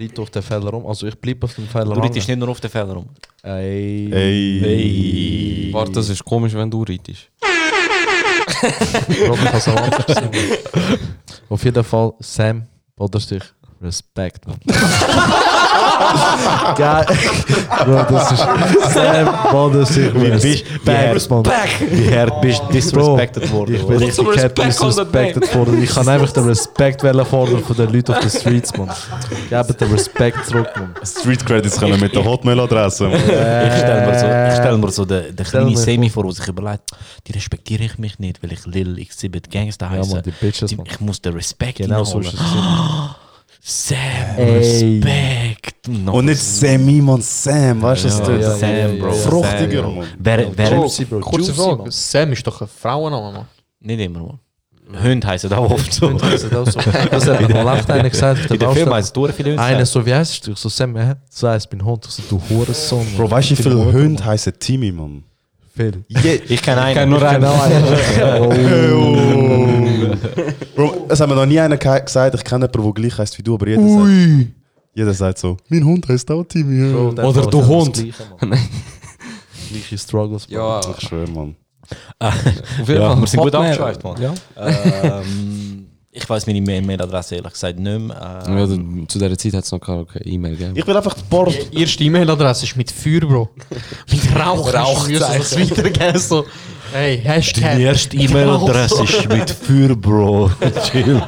reite 0.00 0.22
auf 0.22 0.30
den 0.30 0.42
Fehler 0.42 0.74
um. 0.74 0.86
Also 0.88 1.06
ich 1.06 1.14
bleibe 1.14 1.44
auf 1.44 1.54
dem 1.54 1.68
Fehler 1.68 1.94
Du 1.94 2.00
reitest 2.00 2.26
nicht 2.26 2.38
nur 2.38 2.48
auf 2.48 2.60
den 2.60 2.70
Fehler 2.70 2.96
um. 2.96 3.08
Ey. 3.44 4.10
Ey. 4.12 5.68
Warte, 5.72 5.92
das 5.92 6.08
ist 6.08 6.24
komisch, 6.24 6.52
wenn 6.54 6.68
du 6.68 6.82
reitest. 6.82 7.30
Robin 9.28 9.60
so 9.60 9.70
anders. 9.72 10.04
Auf 11.48 11.64
jeden 11.64 11.84
Fall, 11.84 12.12
Sam, 12.20 12.66
Bodenstich, 12.96 13.42
Respekt, 13.82 14.46
man. 14.46 14.58
Geil. 16.76 17.06
Bro, 17.84 18.02
das 18.10 18.32
ist 18.32 18.46
Sam, 18.94 19.28
Bodenstich, 19.50 20.14
Wie 20.14 20.30
bist. 20.30 20.64
Wie 20.84 22.16
hart 22.16 22.40
bist 22.40 22.62
disrespected 22.72 23.50
worden? 23.52 23.74
Ich 23.74 23.82
bin 23.86 23.96
richtig 23.98 24.26
disrespected 24.58 25.54
worden. 25.54 25.82
Ich 25.82 25.90
kann 25.90 26.08
einfach 26.08 26.32
den 26.32 26.44
Respekt 26.44 27.00
fordern 27.02 27.62
von 27.64 27.76
den 27.76 27.92
Leuten 27.92 28.12
auf 28.12 28.20
den 28.20 28.30
Streets, 28.30 28.76
man. 28.76 28.90
Gebt 29.50 29.80
den 29.80 29.90
Respekt 29.92 30.46
zurück, 30.46 30.68
man. 30.76 30.94
Street 31.04 31.44
Credits 31.44 31.78
können 31.78 32.00
mit 32.00 32.14
der 32.14 32.24
Hotmail-Adresse. 32.24 33.04
Mann. 33.04 33.12
Ich 33.14 33.22
stelle 33.22 34.06
mir 34.06 34.18
so, 34.18 34.26
ich 34.26 34.54
stell 34.60 34.78
mir 34.78 34.90
so 34.90 35.04
den, 35.04 35.36
den 35.36 35.46
Stell 35.46 35.60
kleinen 35.60 35.70
mir 35.70 35.76
Semi 35.78 36.10
vor, 36.10 36.24
der 36.24 36.32
sich 36.32 36.48
überlegt, 36.48 36.90
die 37.26 37.32
respektiere 37.32 37.84
ich 37.84 37.98
mich 37.98 38.18
nicht, 38.18 38.42
weil 38.42 38.52
ich 38.52 38.64
Lil 38.66 38.98
Exhibit 38.98 39.50
Gangster 39.50 39.86
Ja, 39.86 39.92
heiße. 39.98 40.14
man, 40.14 40.22
die 40.22 40.30
Bitches, 40.30 40.70
Die- 40.70 40.76
man. 40.76 40.86
ich 40.86 41.00
muss 41.00 41.20
den 41.20 41.32
Respekt 41.34 41.78
Genau 41.78 42.04
so 42.04 42.18
reinholen. 42.18 42.34
ist 42.34 42.40
es. 42.40 43.25
Sam, 43.68 43.96
Ey. 44.36 45.00
Respekt. 45.00 45.88
Noch 45.88 46.12
Und 46.14 46.26
nicht 46.26 46.40
Sammy, 46.40 47.00
man, 47.00 47.20
Sam, 47.20 47.82
weißt 47.82 48.04
du, 48.04 48.08
Ja, 48.32 48.38
ja, 48.38 48.50
Sam, 48.56 48.76
ja, 48.76 48.88
Bro. 49.02 49.12
fruchtiger, 49.12 49.82
Sam, 49.82 49.94
Mann. 49.96 50.06
Wer, 50.20 50.56
wer, 50.56 50.70
Juicy, 50.76 51.04
Bro. 51.04 51.18
Kurze 51.20 51.50
Juicy, 51.50 51.62
Frage. 51.62 51.82
man. 51.82 51.90
Sam 51.90 52.32
ist 52.32 52.46
doch 52.46 52.60
ein 52.60 52.68
Frauenname, 52.68 53.32
Mann. 53.32 53.46
Nicht 53.80 54.00
immer, 54.00 54.20
man. 54.20 55.02
Hunde 55.02 55.26
heißen 55.26 55.52
auch 55.52 55.68
oft 55.68 55.92
so. 55.92 56.06
Und 56.06 56.22
das 56.22 56.44
ist 56.44 56.54
auch 56.54 56.64
so. 56.64 56.78
Das 57.10 57.26
hat 57.26 57.40
mir 57.48 57.64
mal 57.64 57.76
echt 57.76 57.90
einer 57.90 58.08
gesagt. 58.08 58.48
In 58.52 58.58
der 58.60 58.70
Film 58.70 58.88
Baustelle. 58.88 58.94
heißt 58.94 59.06
es 59.08 59.12
durch 59.12 59.34
viele 59.34 59.50
Hunde. 59.50 59.62
Einer 59.64 59.84
so, 59.84 60.06
wie 60.06 60.14
heißt 60.14 60.46
du? 60.46 60.52
Ich 60.52 60.58
so, 60.58 60.68
Sam, 60.68 60.96
hä? 60.96 61.14
So 61.28 61.48
heißt 61.48 61.68
mein 61.72 61.84
Hund. 61.84 62.04
Ich 62.06 62.12
so, 62.12 62.22
du 62.28 62.40
Hurensohn. 62.48 63.04
Mann. 63.04 63.16
Bro, 63.16 63.30
weißt 63.32 63.48
du, 63.50 63.50
wie 63.50 63.54
Ich 63.54 63.62
viele 63.64 63.84
Hunde 63.84 64.08
Mann. 64.20 64.24
heißen 64.26 64.52
Timmy, 64.60 64.92
Mann? 64.92 65.24
Viel. 65.76 66.04
Ich 66.48 66.62
kenne 66.62 66.82
einen. 66.82 66.94
kenn 66.96 67.08
nur 67.10 67.20
Ich 67.20 67.28
kenn 67.28 67.40
Genau 67.40 67.60
einer. 67.60 67.82
Bro, 70.74 71.06
es 71.08 71.20
hat 71.20 71.28
mir 71.28 71.34
noch 71.34 71.46
nie 71.46 71.58
einer 71.60 71.76
ge- 71.76 72.02
gesagt, 72.04 72.34
ich 72.34 72.44
kenne 72.44 72.66
jemanden, 72.66 72.82
der 72.84 72.92
gleich 72.92 73.18
heißt 73.18 73.38
wie 73.38 73.42
du, 73.42 73.54
aber 73.54 73.68
jeder 73.68 73.82
sagt, 73.88 74.46
jeder 74.94 75.14
sagt 75.14 75.38
so, 75.38 75.56
mein 75.68 75.84
Hund 75.84 76.08
heißt 76.08 76.30
auch 76.30 76.44
Timmy. 76.44 76.92
Bro, 76.92 77.08
Oder 77.10 77.42
Fall 77.42 77.50
du 77.50 77.66
Hund. 77.66 78.04
Gleiche, 79.70 79.98
Struggles. 79.98 80.46
Bro. 80.46 80.54
Ja, 80.54 80.80
Ich 80.98 81.08
schwöre, 81.08 81.28
Mann. 81.30 81.56
auf 82.18 82.88
jeden 82.88 83.00
Fall. 83.00 83.20
wir 83.20 83.26
sind 83.26 83.40
gut 83.40 83.54
abgeschweift, 83.54 84.02
Mann. 84.04 84.20
Ja. 84.22 84.34
ähm, 85.20 85.86
ich 86.10 86.28
weiß 86.28 86.46
meine 86.46 86.58
E- 86.60 86.80
Mail-Adresse 86.80 87.34
ehrlich 87.36 87.52
gesagt 87.52 87.78
nicht 87.78 88.00
mehr. 88.00 88.42
Ähm, 88.46 88.58
Ja, 88.58 88.66
dann- 88.66 89.06
zu 89.08 89.18
dieser 89.18 89.36
Zeit 89.36 89.52
hat 89.54 89.64
es 89.64 89.72
noch 89.72 89.80
keine 89.80 90.06
E-Mail 90.24 90.52
gegeben. 90.56 90.72
Ich 90.76 90.86
will 90.86 90.96
einfach 90.96 91.14
ein 91.14 91.22
paar... 91.28 91.46
Die 91.50 91.78
erste 91.80 92.04
E-Mail-Adresse 92.04 92.64
ist 92.64 92.76
mit 92.76 92.90
Feuer, 92.90 93.20
Bro. 93.20 93.50
mit 94.10 94.34
Rauch. 94.36 94.72
Rauchzeichen. 94.72 95.22
Rauchzeichen. 95.22 95.68
So 95.76 95.84
weitergeben, 95.84 96.18
so. 96.18 96.44
Hey, 96.92 97.18
Hashtag. 97.18 97.62
Deine 97.62 97.82
erste 97.82 98.16
E-Mail-Adresse 98.16 99.04
ist 99.04 99.28
mit 99.28 99.50
für 99.50 99.94
Bro. 99.96 100.50
Chill. 100.90 101.20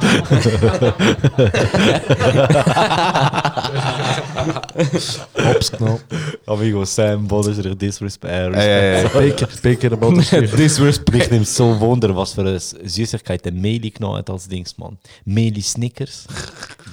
Hops 5.35 5.71
genommen. 5.71 5.99
Amigo 6.45 6.85
Sam, 6.85 7.27
Bodenstrich, 7.27 7.77
Disrespect. 7.77 8.55
Ey, 8.55 9.03
ey, 9.03 9.03
ey. 9.03 9.89
Bodenstrich. 9.97 10.51
Disrespect. 10.51 11.13
Mich 11.17 11.31
nimmt 11.31 11.47
so 11.47 11.79
Wunder, 11.79 12.15
was 12.15 12.33
für 12.33 12.41
eine 12.41 12.59
Süßigkeit 12.59 13.43
der 13.43 13.51
Meli 13.51 13.89
genommen 13.89 14.17
hat 14.17 14.29
als 14.29 14.47
Dings, 14.47 14.77
Mann. 14.77 14.97
Meli 15.25 15.61
Snickers. 15.61 16.27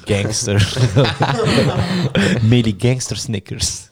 Gangster. 0.06 0.58
Meli 2.42 2.72
Gangster 2.72 3.16
Snickers. 3.16 3.90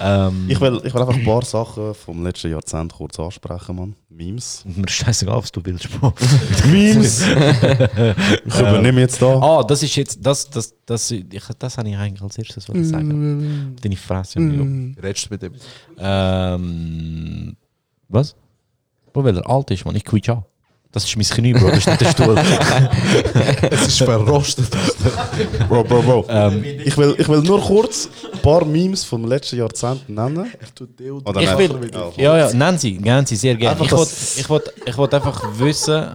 Ähm, 0.00 0.46
Ich 0.48 0.60
will, 0.60 0.80
ich 0.84 0.94
will 0.94 1.00
einfach 1.00 1.14
ein 1.14 1.24
paar 1.24 1.44
Sachen 1.44 1.94
vom 1.94 2.22
letzten 2.22 2.50
Jahrzehnt 2.50 2.92
kurz 2.92 3.18
ansprechen, 3.18 3.76
Mann. 3.76 3.94
Memes. 4.08 4.64
mir 4.64 4.88
scheißegal, 4.88 5.42
was 5.42 5.52
du 5.52 5.60
willst, 5.64 5.88
Bro. 5.98 6.12
Memes! 6.70 7.22
ich 8.46 8.58
übernehme 8.58 9.00
jetzt 9.00 9.20
da. 9.20 9.40
Ah, 9.40 9.62
das 9.62 9.82
ist 9.82 9.94
jetzt, 9.96 10.24
das, 10.24 10.48
das, 10.50 10.74
das, 10.86 11.10
ich, 11.10 11.24
das 11.58 11.78
habe 11.78 11.88
ich 11.88 11.96
eigentlich 11.96 12.22
als 12.22 12.38
erstes 12.38 12.68
wollen 12.68 12.84
sagen. 12.84 13.76
Deine 13.80 13.96
Fresse, 13.96 14.38
Amigo. 14.38 14.64
Redest 15.02 15.26
du 15.26 15.34
mit 15.34 15.42
dem? 15.42 15.54
Ähm, 15.98 17.56
was? 18.08 18.34
Bro, 19.12 19.24
weil 19.24 19.36
er 19.36 19.48
alt 19.48 19.70
ist, 19.70 19.84
man. 19.84 19.94
Ich 19.96 20.04
quietsch 20.04 20.28
an. 20.28 20.44
Das 20.90 21.04
ist 21.04 21.16
mein 21.16 21.26
Knie, 21.26 21.52
Bro. 21.52 21.68
Das 21.68 21.78
ist 21.78 21.86
nicht 21.86 22.00
der 22.00 22.10
Stuhl. 22.12 22.36
Es 23.70 23.88
ist 23.88 23.98
verrostet. 23.98 24.70
Bro, 25.68 25.84
Bro, 25.84 26.02
Bro. 26.02 26.24
ich, 26.84 26.96
will, 26.96 27.14
ich 27.18 27.28
will 27.28 27.42
nur 27.42 27.60
kurz 27.60 28.08
ein 28.32 28.40
paar 28.40 28.64
Memes 28.64 29.04
vom 29.04 29.26
letzten 29.26 29.58
Jahrzehnt 29.58 30.08
nennen. 30.08 30.50
Oder 31.24 31.40
ich 31.42 31.58
will, 31.58 31.90
ja, 31.92 32.10
ja, 32.16 32.38
ja, 32.38 32.52
nennen 32.54 32.78
Sie, 32.78 32.98
nennen 32.98 33.26
Sie 33.26 33.36
sehr 33.36 33.54
gerne. 33.54 33.78
Einfach 33.80 33.86
Ich 33.86 33.92
wollte 33.92 34.14
ich 34.38 34.48
wollt, 34.48 34.72
ich 34.86 34.96
wollt 34.96 35.14
einfach 35.14 35.42
wissen, 35.58 36.06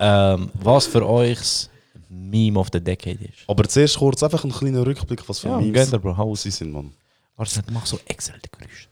ähm, 0.00 0.50
was 0.54 0.86
für 0.86 1.06
euch 1.06 1.38
das 1.38 1.70
Meme 2.08 2.58
of 2.58 2.68
the 2.72 2.80
Decade 2.80 3.18
ist. 3.22 3.46
Aber 3.46 3.68
zuerst 3.68 3.98
kurz 3.98 4.22
einfach 4.22 4.42
einen 4.42 4.52
kleinen 4.52 4.82
Rückblick, 4.82 5.28
was 5.28 5.40
für 5.40 5.48
Ja, 5.48 5.58
Memes 5.58 5.74
gerne, 5.74 5.98
Bro, 6.00 6.16
hau 6.16 6.34
sie 6.34 6.50
sind, 6.50 6.72
Mann. 6.72 6.92
Warte, 7.36 7.62
mach 7.72 7.84
so 7.84 8.00
Excel-Geräusch. 8.06 8.88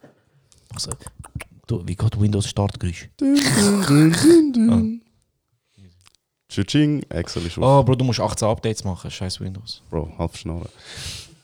Mach 0.73 0.81
so, 0.81 0.91
du, 1.67 1.83
wie 1.87 1.97
geht 1.97 2.21
Windows 2.21 2.49
Startgeräusch? 2.49 3.09
Tschütsching, 6.53 7.03
Excel 7.09 7.47
ist 7.47 7.57
auf. 7.59 7.65
Oh, 7.65 7.83
Bro, 7.83 7.95
du 7.95 8.05
musst 8.05 8.21
18 8.21 8.47
Updates 8.47 8.85
machen, 8.85 9.11
scheiß 9.11 9.41
Windows. 9.41 9.83
Bro, 9.89 10.11
halb 10.19 10.37
Schnorren. 10.37 10.69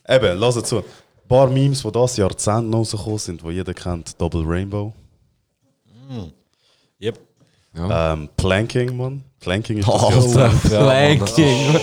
Eben, 0.06 0.38
lass 0.38 0.62
zu. 0.64 0.78
Ein 0.78 0.84
paar 1.26 1.48
Memes, 1.48 1.82
die 1.82 1.90
das 1.92 2.16
Jahrzehnt 2.18 2.68
noch 2.68 2.78
rausgekommen 2.80 3.18
sind, 3.18 3.42
die 3.42 3.48
jeder 3.50 3.72
kennt. 3.74 4.20
Double 4.20 4.42
Rainbow. 4.44 4.92
Yep. 7.00 7.18
Ähm, 7.76 8.28
Planking, 8.36 8.96
Mann. 8.96 9.24
Planking 9.40 9.78
ist 9.78 9.88
das 9.88 10.02
Oh, 10.02 10.10
Jahrzehnt. 10.10 10.62
Planking. 10.62 11.80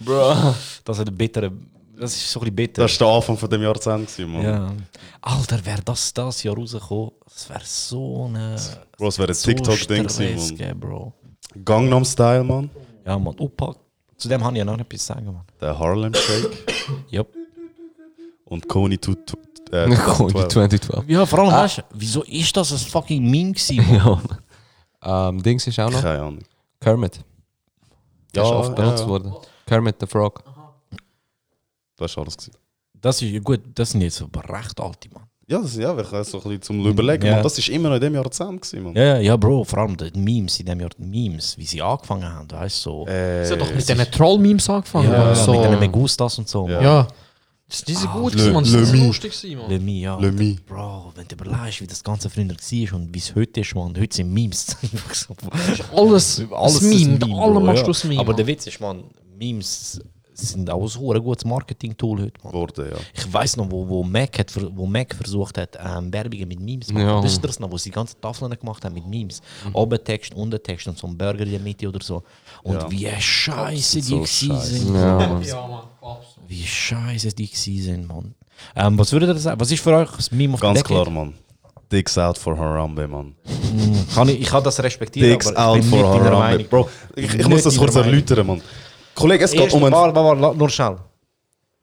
Bro. 0.00 0.54
Das 0.84 0.98
ist 0.98 1.08
ein 1.08 1.16
bittere. 1.16 1.50
Das 1.98 2.14
ist 2.14 2.30
so 2.30 2.40
ein 2.40 2.42
bisschen 2.42 2.56
bitter. 2.56 2.82
Das 2.82 3.00
war 3.00 3.06
der 3.08 3.16
Anfang 3.16 3.36
von 3.38 3.48
dem 3.50 3.62
Jahrzehnt, 3.62 4.06
gewesen, 4.08 4.32
Mann. 4.32 4.42
Ja. 4.42 4.72
Alter, 5.22 5.64
wäre 5.64 5.82
das 5.84 6.12
das 6.12 6.42
Jahr 6.42 6.56
rausgekommen, 6.56 7.12
das 7.24 7.48
wäre 7.48 7.62
so 7.64 8.24
eine. 8.26 8.56
Bro, 8.98 9.08
es 9.08 9.18
wäre 9.18 9.28
ein 9.28 9.34
so 9.34 9.48
TikTok-Ding 9.50 10.06
gewesen, 10.06 10.56
gell, 10.56 10.74
Bro. 10.74 11.12
Gangnam 11.64 12.04
Style, 12.04 12.44
Mann. 12.44 12.70
Ja, 13.04 13.18
Mann, 13.18 13.34
Upack. 13.38 13.76
Zu 14.16 14.28
dem 14.28 14.42
habe 14.44 14.54
ich 14.54 14.58
ja 14.58 14.64
noch 14.64 14.78
etwas 14.78 15.00
zu 15.00 15.06
sagen, 15.06 15.26
Mann. 15.26 15.42
Der 15.60 15.78
Harlem 15.78 16.14
Shake. 16.14 16.50
Yep. 17.12 17.28
Und 18.46 18.68
Kony 18.68 18.98
to, 18.98 19.12
äh, 19.72 19.86
Kony 19.96 20.32
2012. 20.32 20.48
2012. 20.48 21.08
Ja, 21.08 21.26
vor 21.26 21.38
allem, 21.40 21.48
Ah. 21.50 21.62
weißt 21.64 21.78
du, 21.78 21.82
wieso 21.94 22.22
ist 22.24 22.56
das 22.56 22.72
ein 22.72 22.78
fucking 22.78 23.28
Meme 23.30 23.52
gewesen, 23.52 23.76
Mann? 24.04 24.20
Ja. 25.02 25.28
Ähm, 25.28 25.42
Dings 25.42 25.66
ist 25.66 25.78
auch 25.80 25.90
noch. 25.90 26.00
Keine 26.02 26.22
Ahnung. 26.22 26.42
Kermit. 26.80 27.20
Der 28.34 28.42
ist 28.42 28.50
Ja, 28.50 28.56
oft 28.56 28.74
benutzt 28.74 29.02
ja. 29.02 29.08
worden. 29.08 29.34
Kermit 29.66 29.96
the 30.00 30.06
Frog. 30.06 30.42
Das 31.96 32.16
war 32.16 32.24
alles. 32.24 32.36
Gewesen. 32.36 32.56
Das 33.00 33.20
ist 33.22 33.30
ja 33.30 33.38
gut, 33.40 33.60
das 33.74 33.90
sind 33.90 34.00
jetzt 34.02 34.20
aber 34.22 34.42
recht 34.48 34.80
alte, 34.80 35.08
Mann. 35.12 35.24
Ja, 35.46 35.58
das, 35.58 35.76
ja, 35.76 35.94
wir 35.94 36.04
können 36.04 36.24
so 36.24 36.38
ein 36.38 36.42
bisschen 36.44 36.62
zum 36.62 36.86
Überlegen. 36.86 37.26
Ja. 37.26 37.34
Mann. 37.34 37.42
Das 37.42 37.58
ist 37.58 37.68
immer 37.68 37.88
noch 37.90 37.96
in 37.96 38.00
dem 38.00 38.14
Jahrzehnt, 38.14 38.62
gewesen, 38.62 38.82
Mann. 38.82 38.94
Ja, 38.94 39.04
ja, 39.04 39.18
ja, 39.18 39.36
Bro, 39.36 39.64
vor 39.64 39.78
allem 39.80 39.94
die 39.96 40.10
Memes 40.18 40.58
in 40.60 40.66
dem 40.66 40.80
Jahr, 40.80 40.90
die 40.96 41.02
Memes, 41.04 41.58
wie 41.58 41.66
sie 41.66 41.82
angefangen 41.82 42.24
haben, 42.24 42.50
weißt 42.50 42.86
du, 42.86 42.90
so. 42.90 43.06
Äh, 43.06 43.40
Das 43.42 43.50
hat 43.50 43.60
doch 43.60 43.68
mit 43.74 43.86
diesen 43.88 44.10
Troll-Memes 44.10 44.70
angefangen. 44.70 45.10
ja, 45.12 45.22
oder? 45.22 45.34
so. 45.36 45.52
mit 45.60 45.70
den 45.70 45.78
Megustas 45.80 46.38
und 46.38 46.48
so. 46.48 46.66
Ja. 46.68 46.80
Ja. 46.82 47.08
Das, 47.68 47.82
die 47.82 47.94
sind 47.94 48.12
gut, 48.12 48.32
Le- 48.34 48.38
gewesen, 48.38 48.52
Mann. 48.54 48.64
Das 48.64 48.72
Le 48.72 48.80
ist 48.82 48.92
lustig, 49.22 49.56
Mann. 49.56 49.70
Le 49.70 49.78
Mi, 49.80 50.00
ja. 50.00 50.18
Le 50.18 50.32
Mi. 50.32 50.58
Bro, 50.66 51.12
wenn 51.14 51.26
du 51.28 51.34
überlegst, 51.34 51.80
wie 51.82 51.86
das 51.86 52.02
Ganze 52.04 52.30
früher 52.30 52.48
war 52.48 52.94
und 52.98 53.14
wie 53.14 53.18
es 53.18 53.34
heute 53.34 53.60
ist, 53.60 53.74
man, 53.74 53.94
heute 53.98 54.16
sind 54.16 54.32
Memes 54.32 54.76
einfach 54.82 55.14
so. 55.14 55.34
Alles, 55.94 56.42
Alles 56.52 56.74
ist 56.76 56.82
Meme. 56.82 57.12
Mit 57.18 57.22
allem 57.24 57.64
machst 57.64 57.86
ja. 57.86 57.92
du 57.92 57.98
ein 58.02 58.08
Meme. 58.08 58.20
Aber 58.20 58.32
der. 58.34 58.46
Witz 58.46 58.66
ist, 58.66 58.80
man, 58.80 59.04
Memes 59.38 60.00
sind 60.34 60.68
auch 60.70 60.86
so 60.86 61.12
ein 61.12 61.22
gutes 61.22 61.44
Marketing-Tool 61.44 62.22
heute, 62.22 62.32
man. 62.42 62.52
Wurde, 62.52 62.90
ja. 62.90 62.96
Ich 63.14 63.32
weiß 63.32 63.56
noch, 63.56 63.70
wo, 63.70 63.88
wo, 63.88 64.02
Mac 64.02 64.38
hat, 64.38 64.52
wo 64.76 64.86
Mac 64.86 65.14
versucht 65.14 65.58
hat, 65.58 65.78
ähm, 65.78 66.12
Werbungen 66.12 66.48
mit 66.48 66.60
Memes 66.60 66.88
zu 66.88 66.94
machen. 66.94 67.06
Ja. 67.06 67.20
Das 67.20 67.32
ist 67.32 67.44
das 67.44 67.60
noch, 67.60 67.70
wo 67.70 67.78
sie 67.78 67.90
die 67.90 67.94
ganzen 67.94 68.20
Tafeln 68.20 68.50
gemacht 68.58 68.84
haben 68.84 68.94
mit 68.94 69.06
Memes. 69.06 69.40
Obertext, 69.72 70.34
Untertext 70.34 70.88
und 70.88 70.98
so 70.98 71.06
ein 71.06 71.16
Burger 71.16 71.44
in 71.44 71.50
der 71.52 71.60
Mitte 71.60 71.88
oder 71.88 72.02
so. 72.02 72.22
Und 72.62 72.74
Ja. 72.74 72.90
wie 72.90 73.08
scheiße 73.20 73.96
die 74.00 74.02
So 74.02 74.24
sind. 74.24 74.94
Ja, 74.94 75.18
Mann. 75.18 75.42
Ja, 75.42 75.66
Mann. 75.66 76.16
Wie 76.46 76.62
scheiße 76.62 77.28
die 77.32 77.48
gewesen 77.48 77.82
sind, 77.82 78.08
man. 78.08 78.34
Ähm, 78.76 78.98
was 78.98 79.12
würdet 79.12 79.30
ihr 79.30 79.38
sagen? 79.38 79.60
Was 79.60 79.70
ist 79.70 79.82
für 79.82 79.94
euch 79.96 80.10
das 80.10 80.30
Meme 80.30 80.54
of 80.54 80.60
Ganz 80.60 80.78
the 80.78 80.84
klar, 80.84 81.08
Mann. 81.10 81.34
Dicks 81.90 82.18
out 82.18 82.38
for 82.38 82.58
Harambe, 82.58 83.06
Mann. 83.06 83.34
Kann 84.14 84.28
ich, 84.28 84.40
ich 84.40 84.48
kann 84.48 84.64
das 84.64 84.82
respektieren, 84.82 85.30
Dicks 85.30 85.46
aber 85.54 85.78
ich 85.78 85.84
out 85.84 85.90
bin 85.90 86.00
for 86.00 86.24
Harambe. 86.24 86.64
Bro, 86.64 86.88
ich, 87.14 87.34
ich 87.34 87.48
muss 87.48 87.62
das 87.62 87.76
kurz 87.76 87.94
erläutern, 87.94 88.46
Mann. 88.46 88.62
Kollege, 89.14 89.44
es 89.44 89.52
geht 89.52 89.72
um 89.72 89.84
einen... 89.84 89.92
warte, 89.92 90.14
warte, 90.14 90.40
warte, 90.40 90.58
nur 90.58 90.68
schnell. 90.68 90.96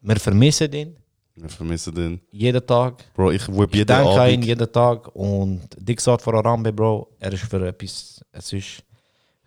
Wir 0.02 0.16
vermissen 0.18 0.72
ihn 0.74 0.96
Wir 1.36 1.50
vermissen 1.50 1.94
den. 1.94 2.22
jeden 2.32 2.66
Tag. 2.66 3.04
Bro, 3.16 3.32
ich 3.32 3.48
Ich 3.48 3.50
jeden 3.50 3.86
denke 3.86 3.92
an 3.94 4.30
ihn 4.30 4.34
Abend. 4.36 4.46
jeden 4.46 4.72
Tag 4.72 5.16
und 5.16 5.62
Dick 5.78 6.02
sagt 6.02 6.22
vor 6.22 6.34
Arambe, 6.36 6.74
Bro, 6.74 7.08
er 7.20 7.34
ist 7.34 7.44
für 7.44 7.66
etwas, 7.68 8.22
es 8.32 8.54
ist, 8.54 8.84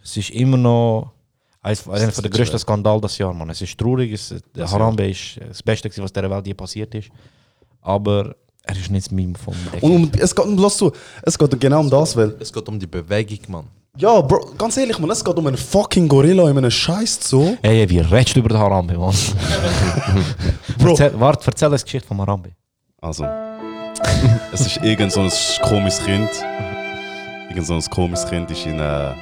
es 0.03 0.17
ist 0.17 0.31
immer 0.31 0.57
noch 0.57 1.13
eines 1.63 1.89
einer 1.89 2.13
von 2.13 2.23
der 2.23 2.31
größten 2.31 2.59
Skandal 2.59 3.01
des 3.01 3.17
Jahres, 3.19 3.37
man. 3.37 3.51
Es 3.51 3.61
ist 3.63 3.79
traurig, 3.79 4.13
es, 4.13 4.35
der 4.55 4.71
Harambe 4.71 5.09
ist 5.09 5.41
das 5.49 5.63
Beste, 5.63 5.91
was 6.03 6.13
der 6.13 6.31
Welt 6.31 6.47
je 6.47 6.55
passiert 6.55 6.95
ist, 6.95 7.09
aber 7.81 8.35
er 8.63 8.77
ist 8.77 8.91
nicht 8.91 9.07
das 9.07 9.11
Meme 9.13 9.35
von 9.37 9.55
Decade. 9.65 9.85
Und 9.85 9.93
um, 9.93 10.11
es 10.19 10.35
geht, 10.35 10.47
lass 10.57 10.77
zu, 10.77 10.93
es 11.23 11.39
geht 11.39 11.61
genau 11.61 11.81
um 11.81 11.91
das, 11.91 12.17
weil... 12.17 12.35
Es 12.41 12.53
geht 12.53 12.67
um 12.69 12.79
die 12.79 12.87
Bewegung, 12.87 13.39
Mann. 13.49 13.67
Ja, 13.97 14.21
Bro, 14.21 14.55
ganz 14.59 14.77
ehrlich, 14.77 14.99
man, 14.99 15.09
es 15.11 15.25
geht 15.25 15.37
um 15.37 15.47
einen 15.47 15.57
fucking 15.57 16.09
Gorilla 16.09 16.51
in 16.51 16.59
einem 16.59 16.71
Scheiß 16.71 17.21
Zoo. 17.23 17.57
Hey, 17.63 17.89
wie 17.89 18.01
redest 18.01 18.35
du 18.35 18.41
über 18.41 18.49
den 18.49 18.59
Harambe, 18.59 18.99
man? 18.99 19.15
Bro. 20.79 20.91
Erzähl, 20.91 21.13
warte, 21.21 21.47
erzähl 21.47 21.69
uns 21.69 21.83
die 21.83 21.85
Geschichte 21.85 22.09
von 22.09 22.21
Harambe. 22.21 22.51
Also, 23.01 23.25
es 24.53 24.63
ist 24.63 24.79
irgend 24.79 25.13
so 25.13 25.21
ein 25.21 25.31
komisches 25.63 26.05
Kind. 26.05 26.29
Irgend 27.51 27.67
so 27.67 27.75
ein 27.75 27.83
komisches 27.83 28.29
Kind 28.29 28.51
ist 28.51 28.67
in, 28.67 28.81
äh, 28.81 29.11
in 29.13 29.15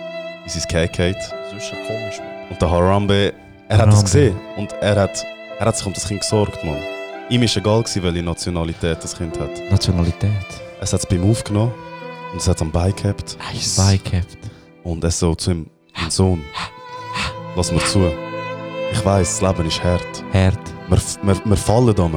sein 0.49 0.63
Cake 0.69 0.89
gehabt. 0.97 1.35
Das 1.53 1.63
ist 1.63 1.71
ja 1.71 1.77
komisch, 1.87 2.19
Mann. 2.21 2.29
Und 2.49 2.63
der 2.63 2.71
Harambe, 2.71 3.35
er 3.69 3.77
hat 3.77 3.87
das 3.89 3.97
Harambe. 3.97 4.05
gesehen. 4.05 4.37
Und 4.57 4.73
er 4.81 4.97
hat, 4.97 5.23
er 5.59 5.67
hat 5.67 5.77
sich 5.77 5.87
um 5.87 5.93
das 5.93 6.09
Kind 6.09 6.21
gesorgt, 6.21 6.65
man. 6.65 6.79
Ihm 7.29 7.43
ist 7.43 7.55
egal 7.59 7.83
gewesen, 7.83 8.03
welche 8.05 8.23
Nationalität 8.23 8.99
das 9.05 9.15
Kind 9.15 9.39
hat. 9.39 9.51
Nationalität. 9.71 10.31
Es 10.81 10.95
hat 10.95 11.01
es 11.01 11.07
beim 11.07 11.31
aufgenommen 11.31 11.73
und 12.33 12.41
es 12.41 12.49
hat 12.49 12.57
es 12.57 12.63
am 12.63 12.71
Bein 12.73 12.97
gehabt. 12.97 13.37
Nice. 13.53 13.77
Beigehabt. 13.77 14.39
Und 14.85 15.05
er 15.05 15.11
so 15.11 15.35
zu 15.35 15.53
ihm, 15.53 15.67
mein 16.01 16.11
Sohn, 16.11 16.43
lass 17.57 17.71
mir 17.73 17.79
zu. 17.85 18.11
Ich 18.93 19.05
weiß, 19.05 19.41
das 19.41 19.57
Leben 19.57 19.69
ist 19.69 19.83
hart. 19.83 20.25
Herd. 20.33 20.59
Wir, 20.89 20.99
wir, 21.23 21.41
wir 21.45 21.57
fallen 21.57 21.89
up. 21.89 22.11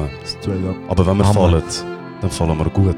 aber 0.88 1.06
wenn 1.06 1.16
wir 1.16 1.26
Hammer. 1.26 1.34
fallen, 1.34 1.62
dann 2.20 2.30
fallen 2.30 2.58
wir 2.58 2.70
gut. 2.70 2.96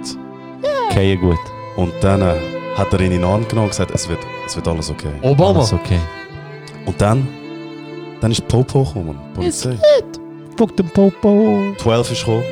Okay, 0.90 1.16
gut. 1.16 1.39
Und 1.77 1.93
dann 2.01 2.23
äh, 2.23 2.35
hat 2.77 2.93
er 2.93 3.01
ihn 3.01 3.07
in 3.07 3.20
den 3.20 3.24
Arm 3.24 3.47
genommen 3.47 3.66
und 3.66 3.70
gesagt, 3.70 3.93
es 3.93 4.09
wird, 4.09 4.20
es 4.47 4.57
wird 4.57 4.66
alles 4.66 4.90
okay. 4.90 5.12
Obama. 5.23 5.59
Alles 5.61 5.73
okay. 5.73 6.01
Und 6.86 7.01
dann, 7.01 7.28
dann 8.20 8.31
ist 8.31 8.39
die 8.39 8.47
Popo 8.47 8.82
gekommen, 8.82 9.07
Mann. 9.09 9.19
die 9.31 9.35
Polizei. 9.36 9.78
Fuck 10.57 10.77
den 10.77 10.89
Popo. 10.89 11.59
12 11.78 12.12
ist 12.12 12.19
gekommen, 12.20 12.43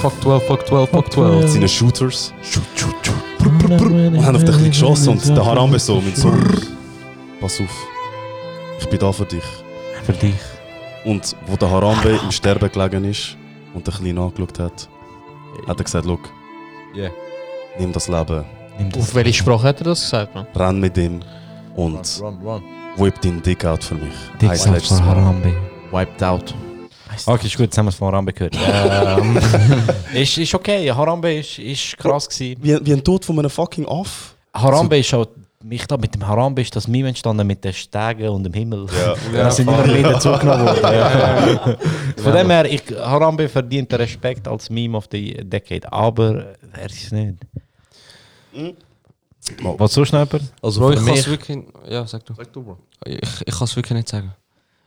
Fuck 0.00 0.20
12, 0.22 0.42
fuck 0.46 0.66
12, 0.66 0.90
fuck 0.90 1.12
12. 1.12 1.48
seine 1.48 1.68
Shooters. 1.68 2.34
Und 3.58 4.24
haben 4.24 4.36
auf 4.36 4.44
Kleinen 4.44 4.70
geschossen 4.70 5.10
und 5.10 5.28
der 5.36 5.44
Harambe 5.44 5.78
so, 5.78 6.00
mein 6.00 6.14
Sohn, 6.14 6.40
pass 7.40 7.60
auf, 7.60 7.86
ich 8.78 8.88
bin 8.88 8.98
da 8.98 9.10
für 9.12 9.24
dich. 9.24 9.42
Für 10.04 10.12
dich. 10.12 10.34
Und 11.04 11.34
wo 11.46 11.56
der 11.56 11.70
Harambe 11.70 12.18
im 12.22 12.30
Sterben 12.30 12.70
gelegen 12.70 13.04
ist 13.04 13.36
und 13.74 13.86
der 13.86 13.94
Kleine 13.94 14.20
angeschaut 14.20 14.58
hat, 14.58 14.88
hat 15.66 15.78
er 15.80 15.84
gesagt, 15.84 16.06
look, 16.06 16.20
Yeah. 16.96 17.10
nimm 17.78 17.92
das 17.92 18.08
Leben, 18.08 18.44
Nimm 18.78 18.90
das. 18.90 19.02
Auf 19.02 19.14
welche 19.14 19.32
Sprache 19.32 19.62
hat 19.68 19.80
er 19.80 19.84
das 19.84 20.00
gesagt, 20.00 20.34
man? 20.34 20.46
renn 20.56 20.80
mit 20.80 20.96
ihm 20.98 21.20
Run, 21.76 21.94
und 21.94 22.20
run, 22.20 22.38
run. 22.42 22.62
whip 22.96 23.20
deinen 23.20 23.40
Dick 23.42 23.64
out 23.64 23.84
für 23.84 23.94
mich. 23.94 24.12
Dick 24.40 24.56
von 24.56 24.72
Mal. 24.72 25.06
Harambe. 25.06 25.52
Wiped 25.92 26.22
out. 26.22 26.54
Okay, 27.26 27.46
ist 27.46 27.56
gut, 27.56 27.66
jetzt 27.66 27.78
haben 27.78 27.86
wir 27.86 27.90
es 27.90 27.96
von 27.96 28.08
Harambe 28.08 28.32
gehört. 28.32 28.56
ähm, 29.18 29.38
ist, 30.14 30.38
ist 30.38 30.54
okay, 30.54 30.90
Harambe 30.90 31.34
ist, 31.34 31.58
ist 31.58 31.96
krass 31.96 32.28
gewesen. 32.28 32.56
Wie, 32.62 32.78
wie 32.86 32.92
ein 32.92 33.04
Tod 33.04 33.24
von 33.24 33.38
einem 33.38 33.50
fucking 33.50 33.86
Aff. 33.86 34.34
Harambe 34.54 34.98
ist 34.98 35.12
auch 35.14 35.26
mich 35.62 35.86
da 35.86 35.96
mit 35.96 36.14
dem 36.14 36.26
Harambe 36.26 36.62
ist 36.62 36.74
das 36.74 36.88
Meme 36.88 37.08
entstanden 37.08 37.46
mit 37.46 37.62
den 37.62 37.72
Stegen 37.72 38.28
und 38.30 38.44
dem 38.44 38.52
Himmel. 38.52 38.86
Ja. 38.98 39.14
das 39.44 39.56
sind 39.56 39.68
immer 39.68 39.86
mehr 39.86 40.12
dazugenommen 40.12 40.66
worden. 40.66 40.82
Ja. 40.82 41.76
Von 42.16 42.32
dem 42.32 42.50
her, 42.50 42.64
ich, 42.64 42.82
Harambe 42.96 43.48
verdient 43.48 43.92
den 43.92 44.00
Respekt 44.00 44.48
als 44.48 44.70
Meme 44.70 44.96
of 44.96 45.06
the 45.12 45.34
Decade, 45.42 45.92
aber 45.92 46.54
er 46.72 46.86
ist 46.86 47.04
es 47.04 47.12
nicht. 47.12 47.36
Was 49.62 49.92
so 49.92 50.04
schnell? 50.04 50.26
Also 50.62 50.80
Bro, 50.80 50.92
ich 50.92 51.04
kann 51.04 51.14
es 51.14 51.28
wirklich. 51.28 51.58
Ja, 51.88 52.06
sag 52.06 52.24
du. 52.24 52.34
Sag 52.34 52.52
du, 52.52 52.62
Bro. 52.62 52.78
Ich, 53.04 53.18
ich 53.46 53.54
kann 53.54 53.64
es 53.64 53.76
wirklich 53.76 53.96
nicht 53.96 54.08
sagen. 54.08 54.32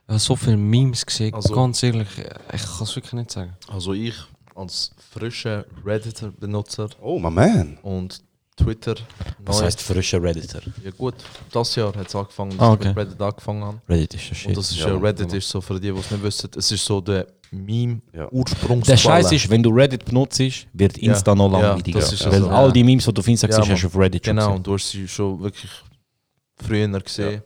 Ich 0.05 0.09
habe 0.09 0.19
so 0.19 0.35
viele 0.35 0.57
Memes 0.57 1.05
gesehen, 1.05 1.33
Also- 1.33 1.53
ganz 1.55 1.81
ehrlich. 1.83 2.07
Ich 2.17 2.61
kann 2.63 2.83
es 2.83 2.95
wirklich 2.95 3.13
nicht 3.13 3.31
sagen. 3.31 3.53
Also 3.69 3.93
ich 3.93 4.15
als 4.55 4.91
frischer 5.11 5.65
Redditor-Benutzer. 5.85 6.89
Oh, 7.01 7.17
my 7.19 7.31
man. 7.31 7.77
Und 7.81 8.21
Twitter. 8.55 8.95
Was 9.39 9.63
heißt 9.63 9.81
frischer 9.81 10.21
Redditor? 10.21 10.61
Ja 10.83 10.91
gut, 10.91 11.15
das 11.51 11.75
Jahr 11.75 11.95
hat 11.95 12.07
es 12.07 12.15
angefangen, 12.15 12.51
dass 12.51 12.59
Ah, 12.59 12.73
ich 12.73 12.79
okay. 12.79 12.87
mit 12.89 12.97
Reddit 12.97 13.21
angefangen 13.21 13.63
habe. 13.63 13.81
Reddit 13.89 14.13
ist 14.13 14.29
der 14.29 14.35
Shit. 14.35 14.47
Und 14.49 14.57
das 14.57 14.69
ist 14.71 14.77
Ja, 14.79 14.87
ja, 14.89 14.93
Mann. 14.93 15.03
Reddit 15.05 15.33
ist 15.33 15.49
so, 15.49 15.59
für 15.59 15.79
die, 15.79 15.91
die 15.91 15.97
es 15.99 16.11
nicht 16.11 16.21
wissen, 16.23 16.49
es 16.55 16.71
ist 16.71 16.85
so 16.85 17.01
der 17.01 17.25
Meme-Ursprungsquelle. 17.51 18.83
Der 18.85 18.97
Scheiß 18.97 19.31
ist, 19.31 19.49
wenn 19.49 19.63
du 19.63 19.69
Reddit 19.71 20.05
benutzt, 20.05 20.39
wird 20.73 20.97
Insta 20.99 21.31
Ja. 21.31 21.35
noch 21.35 21.51
Ja, 21.53 21.59
langweiliger. 21.69 21.99
das 21.99 22.13
ist 22.13 22.25
Weil 22.29 22.41
so. 22.41 22.49
all 22.49 22.71
die 22.71 22.83
Memes, 22.83 23.05
die 23.05 23.13
du 23.13 23.21
findest, 23.23 23.43
Ja, 23.43 23.49
siehst 23.53 23.67
du 23.67 23.71
Mann. 23.73 23.85
auf 23.85 23.95
Reddit 23.97 24.25
schon 24.25 24.35
Genau, 24.35 24.53
und 24.55 24.67
du 24.67 24.73
hast 24.73 24.89
sie 24.89 25.07
schon 25.07 25.41
wirklich 25.41 25.71
früher 26.57 26.87
gesehen. 26.99 27.41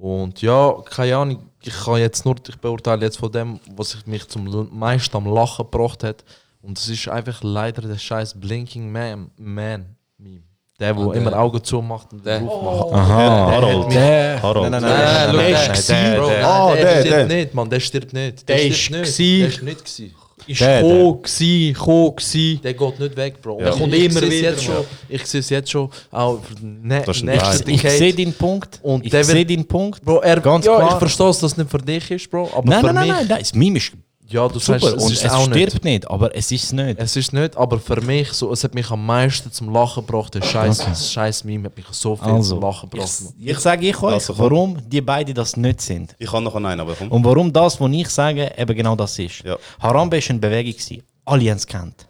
Und 0.00 0.40
ja, 0.40 0.74
keine 0.88 1.14
Ahnung, 1.16 1.42
ich 1.62 1.74
kann 1.84 1.98
jetzt 1.98 2.24
nur, 2.24 2.34
ich 2.48 2.56
beurteile 2.56 3.02
jetzt 3.04 3.18
von 3.18 3.30
dem, 3.30 3.60
was 3.76 3.94
ich 3.94 4.06
mich 4.06 4.26
zum 4.28 4.48
meisten 4.78 5.14
am 5.14 5.26
Lachen 5.26 5.66
gebracht 5.70 6.02
hat. 6.04 6.24
Und 6.62 6.78
es 6.78 6.88
ist 6.88 7.06
einfach 7.08 7.42
leider 7.42 7.82
der 7.82 7.98
scheiß 7.98 8.40
Blinking 8.40 8.90
Man, 8.90 9.30
Man 9.36 9.84
Meme. 10.16 10.42
Der, 10.78 10.94
der 10.94 11.02
Ah, 11.02 11.06
der- 11.12 11.20
immer 11.20 11.38
Augen 11.38 11.62
zumacht 11.62 12.10
und 12.14 12.24
der- 12.24 12.40
drauf 12.40 12.62
macht. 12.90 12.94
Aha, 12.94 13.50
der, 13.50 13.56
Harold. 13.60 13.92
Der- 13.92 14.42
Harold. 14.42 14.70
nein, 14.70 14.82
Nein, 14.82 14.90
nein, 14.92 15.36
nein, 15.36 15.86
der- 15.86 16.24
nein, 16.24 16.42
Ah, 16.44 17.24
nicht, 17.26 17.54
Mann, 17.54 17.68
der 17.68 17.80
stirbt 17.80 18.12
nicht. 18.14 18.48
Der 18.48 18.62
ist 18.66 18.90
nicht. 18.90 19.18
Der 19.18 19.48
ist 19.48 19.62
nicht. 19.62 20.14
Ist 20.50 20.60
Der, 20.62 20.82
gekommen, 20.82 21.22
gsi, 21.22 21.72
gekommen, 21.72 22.16
gsi. 22.16 22.60
Der 22.64 22.74
geht 22.74 22.98
nicht 22.98 23.16
weg, 23.16 23.40
Bro. 23.40 23.58
Der 23.58 23.72
Und 23.72 23.78
kommt 23.78 23.94
ich 23.94 24.04
immer 24.06 24.20
wieder, 24.22 24.50
Jetzt 24.50 24.64
schon, 24.64 24.84
ich 25.08 25.24
sehe 25.24 25.38
es 25.40 25.48
jetzt 25.48 25.70
schon, 25.70 25.88
auch 26.10 26.40
ne 26.60 27.02
Das 27.06 27.22
ist. 27.22 27.68
Ich 27.68 27.82
sehe 27.82 28.12
deinen 28.12 28.32
Punkt. 28.32 28.80
Und 28.82 29.04
ich 29.04 29.12
der 29.12 29.22
sehe 29.22 29.46
deinen 29.46 29.64
Punkt. 29.64 30.02
Bro, 30.04 30.18
er, 30.18 30.40
Ganz 30.40 30.66
ja, 30.66 30.74
klar. 30.74 30.90
ich 30.90 30.98
verstehe, 30.98 31.26
dass 31.26 31.38
das 31.38 31.56
nicht 31.56 31.70
für 31.70 31.78
dich 31.78 32.10
ist, 32.10 32.28
Bro. 32.28 32.50
Aber 32.52 32.68
nein, 32.68 32.80
für 32.80 32.86
nein, 32.86 32.94
nein, 32.94 33.06
mich, 33.06 33.16
nein, 33.16 33.26
nein, 33.28 33.38
das 33.38 33.54
Meme 33.54 33.78
ist 33.78 33.92
Ja, 34.30 34.46
du 34.48 34.58
super 34.60 34.78
sagst, 34.78 34.96
es 34.96 35.04
und 35.04 35.12
ist 35.12 35.24
es 35.24 35.30
auch 35.32 35.44
stirbt 35.46 35.72
nicht. 35.72 35.84
nicht. 35.84 36.10
aber 36.10 36.34
es 36.36 36.52
ist 36.52 36.72
nicht. 36.72 36.98
Es 36.98 37.16
ist 37.16 37.32
nicht, 37.32 37.56
aber 37.56 37.78
für 37.80 38.00
mich, 38.00 38.32
so, 38.32 38.52
es 38.52 38.62
hat 38.62 38.74
mich 38.74 38.88
am 38.90 39.04
meisten 39.04 39.50
zum 39.50 39.72
Lachen 39.72 40.06
gebracht. 40.06 40.34
Der 40.34 40.42
scheiß, 40.42 40.80
Okay. 40.80 40.90
das 40.90 41.12
scheiß 41.12 41.44
Meme 41.44 41.64
hat 41.66 41.76
mich 41.76 41.86
so 41.90 42.14
viel 42.16 42.28
Also, 42.32 42.54
zum 42.54 42.62
Lachen 42.62 42.88
gebracht. 42.88 43.10
Mann. 43.24 43.34
Ich 43.38 43.58
sage 43.58 43.88
ich 43.88 44.02
euch, 44.02 44.14
Also, 44.14 44.38
warum 44.38 44.78
die 44.88 45.00
beiden 45.00 45.34
das 45.34 45.56
nicht 45.56 45.80
sind. 45.80 46.14
Ich 46.18 46.30
kann 46.30 46.44
noch 46.44 46.54
einen, 46.54 46.80
aber 46.80 46.94
komm. 46.94 47.10
Und 47.10 47.24
warum 47.24 47.52
das, 47.52 47.80
was 47.80 47.90
ich 47.92 48.08
sage, 48.08 48.52
eben 48.56 48.76
genau 48.76 48.94
das 48.94 49.18
ist. 49.18 49.42
Ja. 49.44 49.56
Harambe 49.80 50.16
war 50.16 50.30
eine 50.30 50.38
Bewegung. 50.38 50.72
gewesen. 50.72 51.02
Alle 51.24 51.50
haben 51.50 51.56
es 51.56 51.66
kennt. 51.66 52.06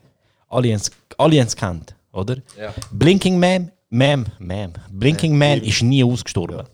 Alle 0.49 0.69
haben 0.69 0.81
es- 0.81 0.91
es 1.47 1.57
kennt, 1.57 1.95
oder? 2.13 2.37
Ja. 2.59 2.75
Blinking 2.93 3.39
Man, 3.39 3.71
Man, 3.89 4.27
Man. 4.39 4.73
Blinking 4.91 5.37
Man 5.39 5.61
ist 5.63 5.83
nie 5.83 6.05
ausgestorben. 6.05 6.65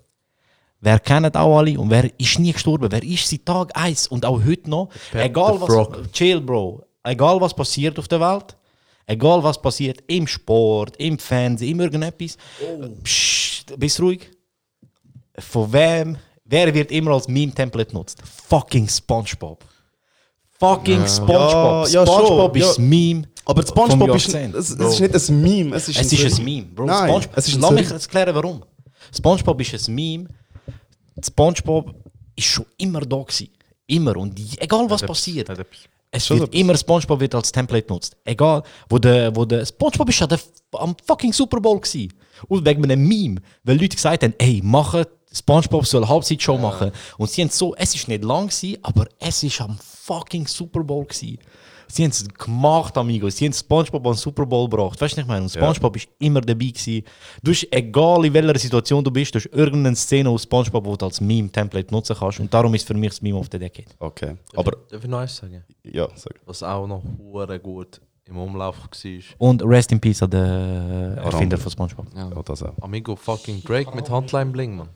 Wer 0.81 0.99
kennt 1.01 1.37
auch 1.37 1.59
alle 1.59 1.79
und 1.79 1.91
wer 1.91 2.11
ist 2.21 2.39
nie 2.39 2.53
gestorben? 2.53 2.91
Wer 2.91 3.03
ist 3.03 3.29
seit 3.29 3.47
Tag 3.47 3.71
1 3.75 4.09
und 4.09 4.25
auch 4.25 4.45
heute 4.45 4.69
noch? 4.71 4.89
Pep 5.11 5.25
Egal 5.25 5.61
was, 5.61 5.67
Frog. 5.73 6.13
chill, 6.13 6.41
Bro. 6.41 6.85
Egal 7.03 7.41
was 7.41 7.55
passiert 7.55 7.99
auf 7.99 8.09
der 8.09 8.21
Welt, 8.21 8.57
egal 9.07 9.43
was 9.43 9.61
passiert 9.61 10.03
im 10.07 10.27
Sport, 10.27 10.97
im 10.99 11.19
Fernsehen, 11.19 11.71
im 11.73 11.81
irgendetwas. 11.81 12.37
Psst, 13.03 13.79
bist 13.79 14.01
ruhig. 14.01 14.31
Von 15.39 15.73
wem? 15.73 16.17
Wer 16.45 16.73
wird 16.73 16.91
immer 16.93 17.13
als 17.13 17.27
Meme-Template 17.29 17.91
genutzt? 17.91 18.23
Fucking 18.49 18.89
SpongeBob. 18.89 19.65
Fucking 20.59 21.01
Ja. 21.01 21.09
SpongeBob. 21.09 21.89
Ja, 21.89 21.89
ja, 21.89 22.07
SpongeBob 22.07 22.57
schon, 22.59 22.71
ist 22.71 22.77
ja. 22.79 22.83
Meme. 22.85 23.23
Aber 23.45 23.67
SpongeBob 23.67 24.17
ist, 24.17 24.35
es, 24.35 24.71
es 24.71 24.71
ist 24.71 25.01
nicht 25.01 25.31
ein 25.31 25.43
Meme, 25.43 25.77
es 25.77 25.89
ist 25.89 26.01
Es 26.01 26.13
ein 26.13 26.27
ist 26.27 26.39
ein 26.39 26.45
Meme, 26.45 26.67
Bro. 26.67 26.87
Nein, 26.87 27.09
SpongeBob, 27.09 27.37
es 27.37 27.49
ist 27.49 27.55
ein 27.55 27.61
Lass 27.61 27.71
mich 27.73 27.91
erklären, 27.91 28.35
warum. 28.35 28.63
SpongeBob 29.15 29.61
ist 29.61 29.89
ein 29.89 29.95
Meme. 29.95 30.29
SpongeBob 31.25 31.95
ist 32.35 32.47
schon 32.47 32.67
immer 32.79 33.01
da 33.01 33.23
gewesen. 33.23 33.49
Immer. 33.87 34.17
Und 34.17 34.39
egal 34.61 34.89
was 34.91 35.03
passiert. 35.03 35.51
Es 36.11 36.31
wird 36.31 36.55
immer 36.55 36.77
SpongeBob 36.77 37.21
wird 37.21 37.35
als 37.35 37.53
Template 37.53 37.87
genutzt. 37.87 38.17
Egal, 38.25 38.63
wo 38.89 38.99
der, 38.99 39.35
wo 39.35 39.45
der 39.45 39.67
SpongeBob 39.67 40.09
ist 40.09 40.21
ja 40.21 40.27
der, 40.27 40.41
am 40.73 40.97
fucking 41.07 41.33
Super 41.33 41.61
Bowl 41.61 41.81
gewesen. 41.81 42.13
Und 42.49 42.65
wegen 42.65 42.85
einem 42.85 43.07
Meme, 43.07 43.41
weil 43.65 43.81
Leute 43.81 43.97
gesagt 43.97 44.23
haben, 44.23 44.35
ey, 44.39 44.61
machen 44.63 45.05
SpongeBob 45.33 45.87
soll 45.87 46.03
eine 46.03 46.11
Halbzeitshow 46.11 46.57
machen. 46.57 46.93
Und 47.19 47.31
sie 47.31 47.43
haben 47.43 47.51
so, 47.51 47.75
es 47.75 47.95
ist 47.95 48.09
nicht 48.09 48.25
lang 48.25 48.49
gewesen, 48.49 48.79
aber 48.83 49.07
es 49.19 49.43
ist 49.43 49.61
am 49.61 49.79
fucking 49.79 50.47
Super 50.47 50.83
Bowl 50.83 51.05
gewesen. 51.05 51.39
Sie 51.89 52.03
haben 52.03 52.11
es 52.11 52.27
gemacht, 52.29 52.97
amigo. 52.99 53.29
Sie 53.31 53.45
haben 53.45 53.53
SpongeBob 53.53 54.07
an 54.07 54.13
den 54.13 54.19
Super 54.19 54.45
Bowl 54.47 54.69
gebracht. 54.69 55.01
Weißt 55.01 55.17
du, 55.17 55.21
ich 55.21 55.27
meine? 55.27 55.43
Und 55.43 55.51
SpongeBob 55.51 55.97
ist 55.97 56.09
immer 56.19 56.41
dabei 56.41 56.67
gewesen. 56.67 57.05
Du 57.43 57.53
hast, 57.53 57.67
egal 57.71 58.25
in 58.25 58.35
welcher 58.35 58.59
Situation 58.59 59.05
du 59.05 59.11
bist, 59.11 59.35
du 59.35 59.39
hast 59.39 59.47
irgendeine 59.47 59.97
Szene 59.97 60.29
aus 60.29 60.43
SpongeBob, 60.43 60.85
die 60.85 60.99
du 60.99 61.05
als 61.07 61.21
Meme-Template 61.21 61.93
nutzen 61.93 62.17
kannst. 62.19 62.41
Und 62.41 62.53
darum 62.53 62.75
ist 62.75 62.87
für 62.87 62.95
mich 62.95 63.11
das 63.11 63.23
Meme 63.23 63.39
of 63.39 63.47
the 63.53 63.59
Decade. 63.59 63.89
Okay, 63.99 64.37
aber 64.55 64.73
Darf 64.91 65.03
ich 65.03 65.11
noch 65.11 65.19
eins 65.19 65.37
sagen? 65.37 65.65
ja, 65.85 66.09
sag. 66.15 66.35
Was 66.45 66.63
auch 66.63 66.87
noch 66.87 67.03
hure 67.19 67.59
gut 67.61 68.01
im 68.25 68.39
Umlauf 68.39 68.77
war. 68.79 69.21
Und 69.39 69.63
Rest 69.65 69.93
in 69.93 70.01
Peace 70.01 70.23
an 70.23 70.31
den 70.31 71.19
Erfinder 71.19 71.59
von 71.59 71.71
SpongeBob. 71.71 72.07
Ja, 72.17 72.31
das 72.45 72.63
auch. 72.63 72.75
Amigo 72.81 73.15
fucking 73.15 73.63
Drake 73.63 73.95
mit 73.95 74.11
Handline 74.11 74.51
Bling, 74.51 74.77
man. 74.77 74.89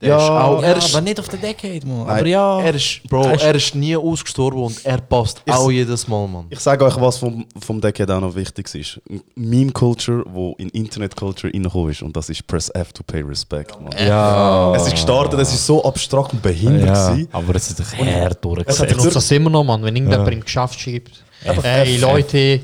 Der 0.00 0.08
Ja, 0.08 0.16
ist 0.16 0.30
auch, 0.30 0.62
er 0.62 0.70
ja, 0.70 0.76
ist, 0.78 0.94
aber 0.94 1.02
nicht 1.02 1.20
auf 1.20 1.28
der 1.28 1.38
Decade, 1.38 1.86
man. 1.86 2.06
Nein, 2.06 2.18
Aber 2.20 2.26
ja, 2.26 2.60
er 2.62 2.74
ist, 2.74 3.02
Bro, 3.06 3.22
Er 3.24 3.34
ist- 3.34 3.42
er 3.44 3.54
ist 3.54 3.74
nie 3.74 3.94
ausgestorben 3.94 4.62
und 4.62 4.82
er 4.86 4.98
passt 4.98 5.42
Ich- 5.44 5.52
auch 5.52 5.70
jedes 5.70 6.08
Mal, 6.08 6.26
man. 6.26 6.46
Ich 6.48 6.58
sage 6.60 6.82
euch, 6.86 6.98
was 6.98 7.18
vom, 7.18 7.44
vom 7.60 7.80
Decade 7.82 8.16
auch 8.16 8.20
noch 8.22 8.34
wichtig 8.34 8.74
ist. 8.74 8.98
Meme-Culture, 9.34 10.24
wo 10.32 10.54
in 10.58 10.70
Internet-Culture 10.70 11.52
reingekommen 11.52 11.90
ist. 11.90 12.02
Und 12.02 12.16
das 12.16 12.30
ist 12.30 12.46
Press 12.46 12.70
F 12.70 12.92
to 12.94 13.02
pay 13.02 13.20
respect. 13.20 13.78
Man. 13.80 13.92
ja. 14.06 14.74
Es 14.74 14.84
ist 14.86 14.92
gestartet, 14.92 15.38
es 15.38 15.52
ist 15.52 15.66
so 15.66 15.84
abstrakt 15.84 16.32
und 16.32 16.40
behindert. 16.42 16.86
ja. 16.96 17.10
gewesen. 17.10 17.28
Aber 17.32 17.54
es 17.54 17.68
ist 17.68 17.80
doch 17.80 17.92
hart 17.98 18.32
Es 18.36 18.40
durchgesetzt. 18.40 18.80
hat 18.80 18.90
Ich 18.90 18.96
nutze 18.96 19.10
das 19.10 19.30
immer 19.30 19.50
noch, 19.50 19.64
Mann. 19.64 19.82
Wenn 19.82 19.96
irgendjemand 19.96 20.28
Ja. 20.28 20.34
im 20.34 20.40
Geschäft 20.44 20.80
schreibt, 20.80 21.22
hey 21.62 21.94
F, 21.96 22.00
Leute, 22.00 22.60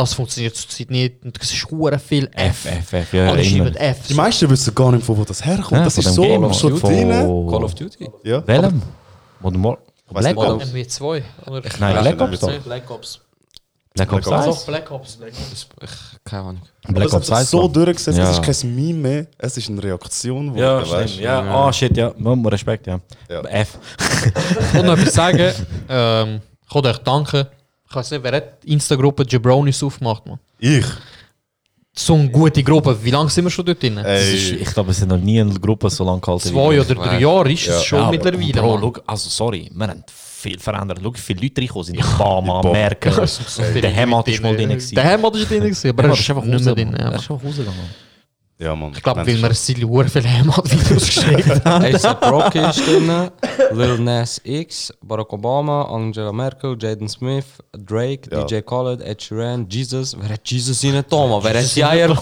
das 0.00 0.14
funktioniert 0.14 0.56
zurzeit 0.56 0.90
nicht. 0.90 1.24
Und 1.24 1.38
es 1.40 1.52
ist 1.52 1.70
hure 1.70 1.98
viel 1.98 2.28
F. 2.32 2.66
F, 2.66 2.66
F, 2.66 2.92
F, 2.92 3.12
ja, 3.12 3.30
Alle 3.30 3.44
schreiben 3.44 3.74
F. 3.76 4.06
Die 4.08 4.14
meisten 4.14 4.50
wissen 4.50 4.74
gar 4.74 4.92
nicht, 4.92 5.04
von 5.04 5.16
wo 5.16 5.24
das 5.24 5.44
herkommt. 5.44 5.72
Ja, 5.72 5.84
das 5.84 5.98
ist 5.98 6.14
so 6.14 6.22
Game 6.22 6.42
drin. 6.42 7.10
Call 7.48 7.64
of 7.64 7.74
Duty. 7.74 8.10
Ja. 8.24 8.46
Welchem? 8.46 8.82
Modern 9.40 9.62
War 9.64 9.78
Black 10.12 10.36
Ops? 10.36 10.64
MW2. 10.72 11.22
Oder? 11.46 11.62
Nein, 11.78 12.02
Black 12.02 12.20
Ops. 12.20 12.40
Black 12.64 12.90
Ops. 12.90 13.20
Black 13.94 14.12
Ops 14.12 14.24
Black 14.24 14.26
Ops. 14.26 14.28
1? 14.30 14.46
Doch, 14.46 14.66
Black 14.66 14.90
Ops. 14.90 15.16
Black 15.16 15.32
Ops. 15.32 15.66
Ich, 15.82 15.90
keine 16.24 16.42
Ahnung. 16.42 16.62
Black 16.88 17.12
Ops 17.12 17.26
sich 17.26 17.34
1 17.34 17.50
so 17.50 17.68
durchgesetzt, 17.68 18.18
Ja. 18.18 18.30
es 18.30 18.38
ist 18.38 18.62
kein 18.62 18.74
Meme 18.74 18.98
mehr, 18.98 19.26
es 19.38 19.56
ist 19.56 19.68
eine 19.68 19.82
Reaktion. 19.82 20.56
Ja, 20.56 20.84
stimmt. 20.84 21.16
Ja, 21.20 21.40
ah 21.40 21.72
shit, 21.72 21.96
ja. 21.96 22.12
Man, 22.16 22.44
Respekt, 22.46 22.86
ja. 22.86 23.00
Ja. 23.28 23.40
F. 23.42 23.78
Ich 23.98 24.74
wollte 24.74 24.86
noch 24.86 24.98
etwas 24.98 25.14
sagen. 25.14 25.52
Ähm, 25.92 26.40
ich 26.68 26.74
wollte 26.74 26.88
euch 26.90 26.98
danken. 26.98 27.46
Ich 27.90 27.96
weiß 27.96 28.12
nicht, 28.12 28.22
wer 28.22 28.32
hat 28.36 28.62
die 28.62 28.72
Insta-Gruppe 28.72 29.24
Jabronis 29.28 29.82
aufgemacht, 29.82 30.24
man? 30.24 30.38
Ich? 30.60 30.86
So 31.92 32.14
eine 32.14 32.30
gute 32.30 32.62
Gruppe. 32.62 32.96
Wie 33.02 33.10
lange 33.10 33.28
sind 33.30 33.44
wir 33.44 33.50
schon 33.50 33.66
dort 33.66 33.82
drin? 33.82 33.98
Ist, 33.98 34.52
ich 34.52 34.72
glaube, 34.72 34.92
es 34.92 34.98
sind 34.98 35.08
noch 35.08 35.18
nie 35.18 35.40
eine 35.40 35.58
Gruppe 35.58 35.90
so 35.90 36.04
lange 36.04 36.20
gehalten. 36.20 36.48
Zwei 36.48 36.80
oder 36.80 36.94
drei 36.94 37.18
Jahre 37.18 37.52
ist 37.52 37.66
es 37.66 37.84
schon 37.84 37.98
Ja, 37.98 38.10
mittlerweile. 38.12 38.52
Bro, 38.52 38.78
schau, 38.80 39.02
also 39.04 39.28
sorry, 39.28 39.68
wir 39.74 39.88
haben 39.88 40.04
viel 40.06 40.56
verändert. 40.60 41.00
Schau, 41.02 41.12
wie 41.12 41.18
viele 41.18 41.40
Leute 41.40 41.60
reingekommen 41.62 41.84
sind. 41.84 41.98
Obama, 41.98 42.60
Obama. 42.60 42.72
Merkel. 42.72 43.12
So 43.26 43.62
viele 43.64 43.80
Der 43.80 43.90
Hemat 43.90 44.18
Leute 44.18 44.30
ist 44.30 44.42
mal 44.42 44.56
drin. 44.56 44.82
Der. 44.92 45.04
Heimat 45.04 45.34
ist 45.34 45.50
drin, 45.50 45.76
aber 45.90 46.04
er 46.04 46.12
ist 46.12 46.30
einfach 46.30 46.44
nicht 46.44 46.64
mehr 46.64 46.74
drin. 46.76 46.94
Er 46.94 47.10
ja. 47.10 47.16
ist 47.16 47.28
einfach 47.28 47.44
rausgegangen. 47.44 48.09
Ja, 48.60 48.76
Mann. 48.76 48.92
Ich 48.94 49.02
glaube, 49.02 49.20
weil 49.20 49.26
Mensch. 49.26 49.42
wir 49.42 49.54
Silly 49.54 49.82
hure 49.82 50.08
viele 50.08 50.30
Heimat-Videos 50.30 51.06
geschickt 51.06 51.64
haben. 51.64 51.94
ASAP 51.94 52.30
Rocky 52.30 52.58
ist 52.58 52.86
drin, 52.86 53.30
Lil 53.72 53.98
Nas 53.98 54.40
X, 54.44 54.92
Barack 55.02 55.32
Obama, 55.32 55.82
Angela 55.84 56.32
Merkel, 56.32 56.76
Jaden 56.78 57.08
Smith, 57.08 57.46
Drake, 57.72 58.28
Ja. 58.30 58.44
DJ 58.44 58.60
Khaled, 58.60 59.00
Ed 59.02 59.22
Sheeran, 59.22 59.66
Jesus. 59.68 60.16
Wer 60.18 60.30
hat 60.34 60.40
Jesus 60.44 60.84
in 60.84 61.02
Toma? 61.08 61.40
Wer 61.42 61.62
hat 61.62 61.74
die 61.74 61.84
Eier? 61.84 62.14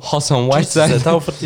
Hassan 0.00 0.48
Whiteside, 0.48 1.00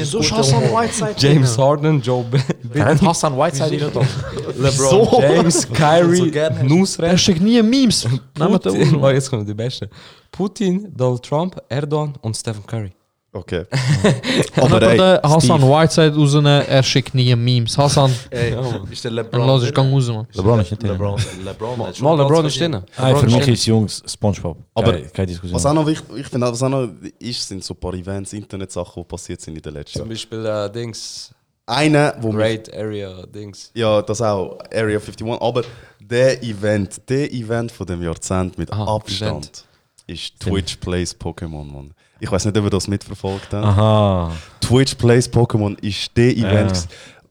So 0.05 0.21
Hassan 0.21 0.63
Whiteside. 0.73 1.15
James 1.17 1.57
Harden, 1.57 2.01
Joe 2.03 2.25
B- 2.25 2.39
Wer 2.63 2.87
hat 2.87 3.01
Hassan 3.03 3.37
Whiteside 3.37 3.81
rein? 3.81 4.09
LeBron 4.59 5.21
James, 5.23 5.69
Kyrie, 5.73 6.33
Er 6.35 6.65
Nusret, 6.65 7.21
schickt 7.21 7.41
nie 7.41 7.63
Memes. 7.63 8.07
Putin, 8.35 8.97
oh, 8.97 9.09
jetzt 9.11 9.31
die. 9.31 9.89
Putin, 10.33 10.93
Donald 10.97 11.23
Trump, 11.23 11.57
Erdogan 11.69 12.15
und 12.21 12.37
Stephen 12.37 12.67
Curry. 12.67 12.93
Okay. 13.31 13.65
Aber 14.57 14.81
ey, 14.83 14.97
der 14.97 15.21
Hassan 15.23 15.59
Steve, 15.61 15.63
Whiteside 15.71 16.17
raus, 16.17 16.35
er 16.67 16.83
schickt 16.83 17.15
nie 17.15 17.35
Memes. 17.37 17.77
Hassan, 17.77 18.11
Ey, 18.31 18.55
ist 18.91 19.05
der 19.05 19.11
dann 19.11 19.25
LeBron. 19.27 19.47
lass 19.47 19.63
ich 19.65 19.75
gang 19.75 19.93
raus, 19.93 20.09
man. 20.09 20.27
LeBron 20.33 20.61
ist 20.61 20.71
nicht 20.71 20.83
drin. 20.83 20.93
LeBron, 20.93 21.21
LeBron, 21.45 21.79
Mal, 21.79 22.17
LeBron 22.19 22.47
ist 22.47 22.59
drin. 22.59 22.71
Nein, 22.73 22.85
für 23.17 23.27
LeBron 23.27 23.39
mich 23.39 23.49
ist 23.49 23.67
Jungs 23.67 24.03
Spongebob. 24.07 24.57
Aber 24.75 24.93
Keine, 24.93 25.09
keine 25.09 25.27
Diskussion. 25.27 25.55
was 25.57 25.67
auch 25.67 25.75
noch 25.75 25.87
wichtig, 25.87 26.07
ich 26.17 26.27
finde, 26.27 26.51
was 26.51 26.63
auch 26.63 26.69
noch 26.71 26.89
ist, 27.19 27.47
sind 27.49 27.63
so 27.63 27.75
ein 27.75 27.81
paar 27.81 27.93
Events, 27.95 28.33
Internetsachen, 28.33 29.03
die 29.03 29.09
passiert 29.09 29.41
sind 29.43 29.57
in 29.57 29.63
den 29.63 29.75
letzten 29.75 29.93
Zum 29.93 30.01
Jahren. 30.03 30.09
Beispiel 30.09 30.47
äh, 30.47 30.71
Dings, 30.73 31.35
Einer, 31.67 32.15
wo 32.21 32.29
mich 32.33 32.37
Great 32.39 32.75
Area 32.75 33.27
Dings. 33.27 33.71
Ja, 33.75 34.01
das 34.01 34.23
auch, 34.23 34.59
Area 34.73 34.99
51. 34.99 35.27
Aber 35.39 35.63
der 36.01 36.43
Event, 36.43 37.03
der 37.11 37.31
Event 37.31 37.71
von 37.73 37.87
dem 37.87 38.03
Jahrzehnt 38.03 38.57
mit 38.57 38.73
Ah, 38.73 38.97
Abstand 38.97 39.45
Event. 39.45 39.65
ist 40.07 40.41
Twitch 40.41 40.77
Plays 40.77 41.15
Pokémon, 41.15 41.65
Mann. 41.71 41.93
Ich 42.20 42.31
weiß 42.31 42.45
nicht, 42.47 42.57
ob 42.59 42.65
ihr 42.65 42.70
das 42.70 42.89
mitverfolgt 42.89 43.53
habt. 43.53 43.65
Aha. 43.65 44.32
Twitch 44.61 44.95
Plays 44.97 45.31
Pokémon 45.32 45.78
ist 45.81 46.16
der 46.16 46.36
Event. 46.36 46.73
Ja. 46.73 46.82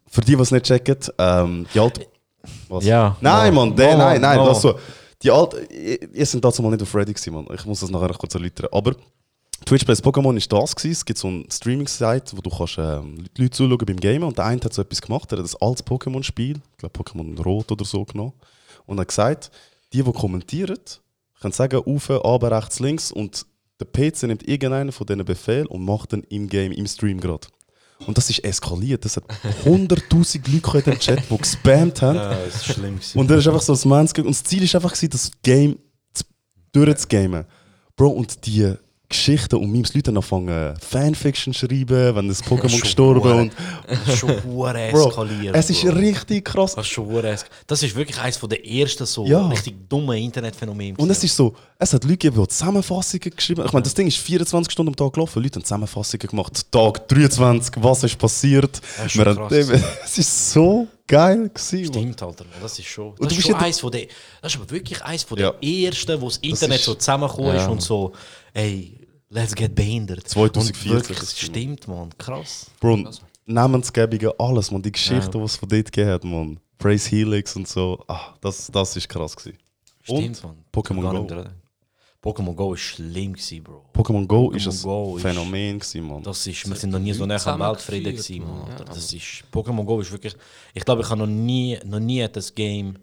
Für 0.10 0.22
die, 0.22 0.36
die 0.36 0.42
es 0.42 0.52
nicht 0.52 0.66
checken, 0.66 0.98
ähm, 1.18 1.66
die 1.74 1.80
alte. 1.80 2.08
Was? 2.70 2.86
Ja. 2.86 3.18
Nein, 3.20 3.54
No. 3.54 3.66
Mann, 3.66 3.76
der, 3.76 3.92
No, 3.92 3.98
nein, 3.98 4.22
nein, 4.22 4.38
no. 4.38 4.48
das 4.48 4.62
so. 4.62 4.80
Die 5.22 5.32
alte, 5.32 5.62
ihr 5.74 6.26
seid 6.26 6.44
dazu 6.44 6.62
mal 6.62 6.70
nicht 6.70 6.82
auf 6.84 6.96
Reddit 6.96 7.16
gewesen, 7.18 7.34
Mann. 7.34 7.48
Ich 7.54 7.66
muss 7.66 7.80
das 7.82 7.90
nachher 7.90 8.08
noch 8.08 8.20
kurz 8.20 8.34
erläutern. 8.36 8.68
Aber 8.72 8.96
Twitch 9.66 9.84
Plays 9.84 10.02
Pokémon 10.04 10.38
ist 10.38 10.52
das 10.54 10.76
gewesen. 10.76 10.92
Es 10.94 11.04
gibt 11.06 11.20
so 11.20 11.28
eine 11.28 11.44
Streaming-Site, 11.52 12.38
wo 12.38 12.42
du 12.42 12.50
kannst 12.50 12.78
ähm, 12.78 13.26
Leute 13.38 13.50
zuschauen 13.52 13.78
beim 13.86 14.00
Gamen 14.00 14.24
und 14.24 14.38
der 14.38 14.46
eine 14.46 14.62
hat 14.62 14.74
so 14.74 14.82
etwas 14.82 15.02
gemacht, 15.02 15.32
er 15.32 15.40
hat 15.40 15.46
ein 15.46 15.68
altes 15.68 15.86
Pokémon-Spiel, 15.86 16.58
ich 16.72 16.78
glaube 16.78 16.98
Pokémon 16.98 17.42
Rot 17.44 17.72
oder 17.72 17.84
so 17.84 18.06
genommen 18.06 18.34
und 18.86 19.00
hat 19.00 19.08
gesagt, 19.10 19.52
die, 19.94 20.04
die 20.04 20.12
kommentieren, 20.14 20.78
können 21.42 21.54
sagen, 21.54 21.82
auf, 21.86 22.10
runter, 22.10 22.52
rechts, 22.52 22.80
links 22.80 23.12
und 23.12 23.46
der 23.80 23.86
PC 23.86 24.24
nimmt 24.24 24.48
irgendeinen 24.48 24.92
von 24.92 25.06
diesen 25.06 25.24
Befehlen 25.26 25.68
und 25.68 25.84
macht 25.86 26.14
dann 26.14 26.24
im 26.24 26.48
Game, 26.48 26.72
im 26.72 26.88
Stream 26.88 27.20
gerade. 27.20 27.48
Und 28.06 28.18
das 28.18 28.30
ist 28.30 28.44
eskaliert. 28.44 29.06
Das 29.06 29.18
hat 29.18 29.24
100.000 29.66 30.52
Leute 30.52 30.78
in 30.78 30.84
dem 30.94 31.00
Chat, 31.00 31.24
die 31.30 31.38
gespammt 31.38 32.02
haben. 32.02 32.16
Ja, 32.16 32.30
das 32.46 32.56
ist 32.56 32.66
schlimm. 32.66 33.00
Und 33.16 33.32
er 33.32 33.38
ist 33.38 33.48
einfach 33.48 33.62
so 33.62 33.74
das 33.74 33.86
Mans 33.86 34.14
Und 34.14 34.28
das 34.28 34.44
Ziel 34.44 34.64
ist 34.64 34.76
einfach, 34.76 34.96
das 34.96 35.32
Game 35.42 35.80
zu- 36.14 36.26
durchzugamen. 36.72 37.46
Bro, 37.96 38.10
und 38.10 38.46
die 38.46 38.74
Geschichten 39.10 39.56
und 39.56 39.72
Memes, 39.72 39.94
Leute 39.94 40.10
haben 40.12 40.18
angefangen 40.18 40.76
Fanfiction 40.82 41.54
zu 41.54 41.60
schreiben, 41.62 42.16
wenn 42.16 42.28
das 42.28 42.44
Pokémon 42.44 42.82
gestorben. 42.82 43.52
Das 43.88 44.08
ist 44.14 44.18
schon 44.20 44.30
eskaliert. 44.76 45.56
es 45.56 45.70
ist 45.70 45.86
richtig 45.86 46.44
krass. 46.46 46.76
Das 46.76 46.86
ist 46.86 46.92
schon 46.92 47.08
Das 47.68 47.84
ist 47.84 47.96
wirklich 47.96 48.20
eines 48.20 48.38
der 48.40 48.66
ersten 48.68 49.06
so 49.06 49.26
Ja. 49.26 49.48
richtig 49.48 49.88
dummen 49.88 50.18
Internetphänomene. 50.18 50.98
Und 50.98 51.10
es 51.10 51.24
ist 51.24 51.36
so, 51.36 51.56
es 51.80 51.94
hat 51.94 52.04
Leute 52.04 52.18
gegeben, 52.18 52.42
die 52.42 52.48
Zusammenfassungen 52.50 53.32
geschrieben. 53.34 53.64
Ich 53.66 53.72
meine, 53.72 53.84
das 53.84 53.94
Ding 53.94 54.08
ist 54.08 54.18
24 54.18 54.72
Stunden 54.74 54.90
am 54.90 54.96
Tag 54.96 55.14
gelaufen. 55.14 55.42
Leute 55.42 55.56
haben 55.60 55.64
Zusammenfassungen 55.64 56.28
gemacht. 56.28 56.70
Tag 56.70 57.08
23, 57.08 57.76
was 57.82 58.04
ist 58.04 58.18
passiert. 58.18 58.82
Das 58.98 59.16
ist 59.16 59.22
krass. 59.24 59.54
Es 60.04 60.18
ist 60.18 60.52
so 60.52 60.88
geil 61.08 61.50
gewesen. 61.54 61.94
Stimmt, 61.94 62.22
Alter. 62.22 62.44
Das 62.62 62.78
ist 62.78 62.88
schon. 62.88 63.14
Das 63.20 63.32
ist, 63.32 63.42
schon 63.48 63.56
eins 63.56 63.80
von 63.80 63.90
der, 63.92 64.08
das 64.42 64.54
ist 64.54 64.60
aber 64.60 64.70
wirklich 64.70 65.02
eins 65.02 65.24
von 65.24 65.38
Ja. 65.38 65.52
der 65.52 65.70
ersten, 65.86 66.20
wo 66.20 66.28
das 66.28 66.38
Internet 66.38 66.80
ist- 66.80 66.86
so 66.86 66.96
zusammengekommen 66.96 67.56
ist 67.56 67.62
Ja. 67.64 67.68
und 67.70 67.82
so, 67.82 68.12
ey, 68.54 68.97
let's 69.30 69.56
get 69.56 69.76
behindert. 69.76 70.28
2014 70.28 70.92
Und 70.92 70.96
wirklich, 70.98 71.20
das 71.20 71.30
das 71.30 71.40
stimmt, 71.40 71.88
man. 71.88 72.10
Krass. 72.18 72.70
Bro, 72.80 73.10
Namensgebungen, 73.46 74.32
alles, 74.38 74.72
man. 74.72 74.82
Die 74.82 74.92
Geschichte, 74.92 75.26
Ja. 75.34 75.40
die 75.40 75.46
es 75.46 75.56
von 75.56 75.70
dort 75.70 75.86
gegeben 75.92 76.10
hat, 76.12 76.24
man. 76.24 76.60
Praise 76.78 77.10
Helix 77.10 77.56
und 77.56 77.68
so. 77.68 78.04
Ah, 78.08 78.34
das, 78.42 78.68
das 78.72 78.96
ist 78.96 79.08
krass 79.10 79.36
gewesen. 79.36 79.58
Stimmt, 80.04 80.44
und 80.44 80.44
man. 80.44 80.56
Pokémon 80.74 81.28
Go. 81.28 81.44
Pokémon 82.24 82.56
Go 82.56 82.74
ist 82.74 82.82
schlimm 82.82 83.34
gewesen, 83.34 83.64
Bro. 83.64 83.86
Pokémon 83.94 84.26
Go 84.28 84.50
Pokémon 84.50 84.56
ist 84.56 84.66
ein 84.68 85.16
ist- 85.16 85.22
Phänomen 85.22 85.80
gewesen, 85.80 86.08
man. 86.08 86.24
Das 86.24 86.46
ist, 86.46 86.68
wir 86.68 86.76
sind 86.76 86.90
noch 86.90 87.00
nie 87.00 87.14
so 87.14 87.26
nah 87.26 87.38
am 87.46 87.60
Weltfrieden 87.60 88.12
gewesen, 88.12 88.40
Mann. 88.40 88.70
Alter. 88.72 88.86
Das 88.86 89.14
ist, 89.14 89.44
Pokémon 89.52 89.86
Go 89.86 90.02
ist 90.02 90.12
wirklich, 90.12 90.36
ich 90.74 90.84
glaube, 90.84 91.04
ich 91.04 91.10
habe 91.10 91.20
noch 91.20 91.28
nie, 91.28 91.78
noch 91.86 92.00
nie 92.00 92.28
das 92.28 92.54
Game 92.54 92.98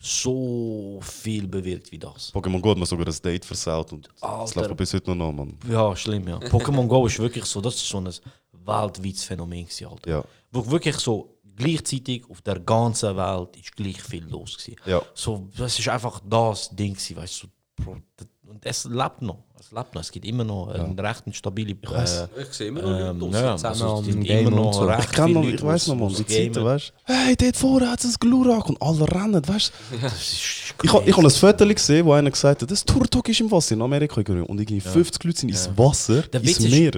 so 0.00 0.98
viel 1.02 1.46
bewirkt 1.48 1.90
wie 1.92 1.98
das. 1.98 2.32
Pokémon 2.32 2.60
Go 2.60 2.70
hat 2.70 2.78
mir 2.78 2.86
sogar 2.86 3.04
das 3.06 3.20
Date 3.20 3.44
versaut 3.44 3.92
und 3.92 4.08
das 4.08 4.22
Alter. 4.22 4.62
läuft 4.62 4.76
bis 4.76 4.94
heute 4.94 5.14
noch, 5.14 5.32
man. 5.32 5.56
Ja, 5.68 5.94
schlimm, 5.96 6.26
ja. 6.28 6.38
Pokémon 6.38 6.86
Go 6.86 7.06
ist 7.06 7.18
wirklich 7.18 7.44
so, 7.44 7.60
das 7.60 7.74
ist 7.76 7.88
so 7.88 7.98
ein 7.98 8.08
weltweites 8.52 9.24
Phänomen 9.24 9.64
gewesen, 9.64 9.86
Alter. 9.88 10.10
Ja. 10.10 10.24
Wo 10.52 10.70
wirklich 10.70 10.96
so 10.96 11.34
gleichzeitig 11.56 12.24
auf 12.30 12.40
der 12.42 12.60
ganzen 12.60 13.16
Welt 13.16 13.56
ist 13.56 13.74
gleich 13.74 14.00
viel 14.00 14.24
los 14.24 14.56
gewesen. 14.56 14.76
Ja. 14.86 15.02
So, 15.14 15.48
das 15.56 15.78
ist 15.78 15.88
einfach 15.88 16.20
das 16.24 16.70
Ding 16.70 16.92
gewesen, 16.94 17.16
weißt 17.16 17.42
du. 17.42 17.46
Bro, 17.82 17.96
das- 18.16 18.28
Und 18.48 18.64
es 18.64 18.84
lebt 18.84 19.20
noch. 19.22 19.44
Es 19.60 19.70
lebt 19.72 19.94
noch. 19.94 20.00
Es 20.00 20.10
gibt 20.10 20.24
immer 20.24 20.42
noch 20.44 20.68
eine 20.68 21.02
recht 21.02 21.22
stabile. 21.36 21.76
Ich 21.82 21.90
weiss. 21.90 22.28
Ich 22.40 22.52
sehe 22.54 22.68
immer 22.68 22.80
noch 22.80 22.88
Leute 22.90 23.26
ähm, 23.26 23.32
ja, 23.32 23.52
also 23.52 24.02
es 24.08 24.14
immer 24.14 24.50
noch 24.50 24.72
so. 24.72 24.84
recht 24.86 25.04
Ich, 25.04 25.12
kann 25.12 25.32
noch, 25.32 25.44
ich 25.44 25.62
weiß 25.62 25.88
noch, 25.88 25.96
man, 25.96 26.08
die 26.14 26.26
Zeiten, 26.26 26.64
weißt 26.64 26.92
du? 27.06 27.12
Hey, 27.12 27.36
dort 27.36 27.56
vorne 27.56 27.90
hat 27.90 28.02
es 28.02 28.06
ein 28.14 28.16
Glurak 28.20 28.68
und 28.70 28.80
alle 28.80 29.06
rennen, 29.12 29.46
weißt 29.46 29.72
du? 29.92 29.98
Das 30.00 30.12
ist 30.14 30.74
Ich 30.82 30.92
habe 30.92 31.04
ich 31.08 31.16
hab 31.16 31.24
ein 31.24 31.30
Foto 31.30 31.66
gesehen, 31.66 32.06
wo 32.06 32.12
einer 32.12 32.30
gesagt 32.30 32.62
hat, 32.62 32.70
das 32.70 32.84
Turtok 32.84 33.28
ist 33.28 33.40
im 33.40 33.50
Wasser 33.50 33.74
in 33.74 33.82
Amerika 33.82 34.14
gegangen. 34.16 34.44
und 34.44 34.58
irgendwie 34.60 34.80
50 34.80 35.24
Leute 35.24 35.38
sind 35.40 35.48
ins 35.50 35.68
Wasser, 35.76 36.22
Der 36.22 36.40
ins 36.40 36.50
Witz 36.50 36.60
ist- 36.60 36.70
Meer. 36.70 36.92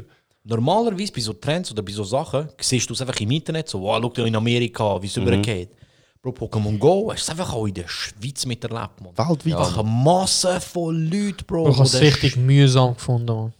Normalerweise 0.44 1.12
bei 1.12 1.20
so 1.20 1.32
Trends 1.34 1.70
oder 1.72 1.82
bei 1.82 1.92
so 1.92 2.02
Sachen 2.04 2.48
siehst 2.60 2.88
du 2.88 2.94
es 2.94 3.00
einfach 3.02 3.18
im 3.20 3.30
Internet, 3.30 3.68
so, 3.68 3.80
wow, 3.82 3.98
schau 4.00 4.08
dir 4.10 4.26
in 4.26 4.36
Amerika, 4.36 5.00
wie 5.02 5.06
es 5.06 5.16
Mhm. 5.16 5.22
übergeht. 5.24 5.70
Bro, 6.22 6.32
Pokémon 6.32 6.76
Go 6.78 7.10
hast 7.12 7.28
du 7.28 7.32
einfach 7.32 7.52
auch 7.54 7.66
in 7.66 7.72
der 7.74 7.88
Schweiz 7.88 8.44
miterlebt, 8.44 9.00
man. 9.00 9.16
Weltweit. 9.16 9.54
Einfach 9.54 9.78
eine 9.78 9.88
Masse 9.88 10.60
von 10.60 10.94
Leuten, 11.10 11.44
Bro. 11.46 11.70
Ich 11.70 11.76
habe 11.76 11.86
es 11.86 11.98
richtig 12.00 12.36
mühsam 12.36 12.94
gefunden, 12.94 13.34
man. 13.34 13.52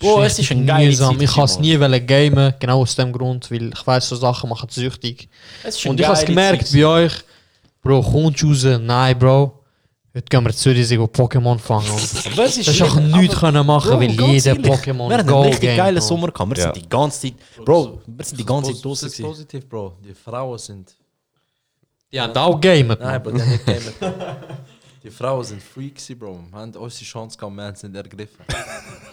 Bro, 0.00 0.24
es 0.24 0.40
ist 0.40 0.50
ein 0.50 0.66
geiler 0.66 0.86
mühsam. 0.88 1.14
Zeit 1.14 1.22
Ich 1.22 1.36
habe 1.36 1.44
es 1.44 1.58
nie 1.60 1.78
wollen 1.78 2.04
gamen, 2.04 2.54
genau 2.58 2.80
aus 2.80 2.96
dem 2.96 3.12
Grund, 3.12 3.48
weil 3.52 3.68
ich 3.72 3.86
weiß, 3.86 4.08
so 4.08 4.16
Sachen 4.16 4.50
machen 4.50 4.68
süchtig. 4.68 5.28
Ist 5.62 5.86
Und 5.86 6.00
ich 6.00 6.06
habe 6.06 6.18
es 6.18 6.24
gemerkt 6.24 6.66
Zeit 6.66 6.80
bei 6.80 6.84
euch, 6.86 7.12
Bro, 7.80 8.02
kommst 8.02 8.42
du 8.42 8.48
raus? 8.48 8.64
Nein, 8.80 9.16
Bro. 9.16 9.60
Heute 10.16 10.26
gehen 10.28 10.44
wir 10.44 10.50
zu 10.52 10.58
Zürich 10.62 10.86
sich 10.88 10.98
Pokémon 10.98 11.58
fangen. 11.58 11.90
Und 11.90 12.38
das 12.38 12.56
ist 12.56 12.82
auch 12.82 12.96
nichts 12.96 13.36
können 13.36 13.64
machen, 13.66 13.90
Bro, 13.90 14.00
weil 14.00 14.10
jeder 14.10 14.52
Pokémon 14.54 15.08
Wir 15.10 15.18
haben 15.18 15.26
Go 15.28 15.34
einen 15.42 15.44
richtig 15.44 15.60
Game, 15.60 15.76
geilen. 15.76 16.00
Sommer 16.00 16.30
gehabt. 16.32 16.50
Wir 16.50 16.58
Ja. 16.58 16.72
sind 16.72 16.84
die 16.84 16.88
ganze 16.88 17.20
Zeit, 17.20 17.34
Bro, 17.64 18.00
wir 18.06 18.24
sind 18.24 18.40
die 18.40 18.44
ganze 18.46 18.66
Zeit 18.70 18.74
Das 18.76 18.82
draußen 18.82 19.08
ist 19.08 19.16
gewesen. 19.16 19.30
positiv, 19.30 19.68
Bro. 19.68 19.92
Die 20.04 20.14
Frauen 20.14 20.58
sind. 20.58 20.92
Die 22.14 22.20
haben 22.20 22.36
auch 22.36 22.60
gamet, 22.60 23.00
Nein, 23.00 23.16
aber 23.16 23.32
die 23.32 23.42
haben 23.42 23.50
nicht 23.50 23.66
gamet. 23.66 23.94
Die 25.02 25.10
Frauen 25.10 25.42
sind 25.42 25.60
Freaks, 25.60 26.12
Bro. 26.16 26.38
Wir 26.48 26.60
haben 26.60 26.72
unsere 26.76 27.04
Chance 27.04 27.36
gehabt, 27.36 27.56
wir 27.56 27.64
haben 27.64 27.74
sie 27.74 27.88
nicht 27.88 27.96
ergriffen. 27.96 28.44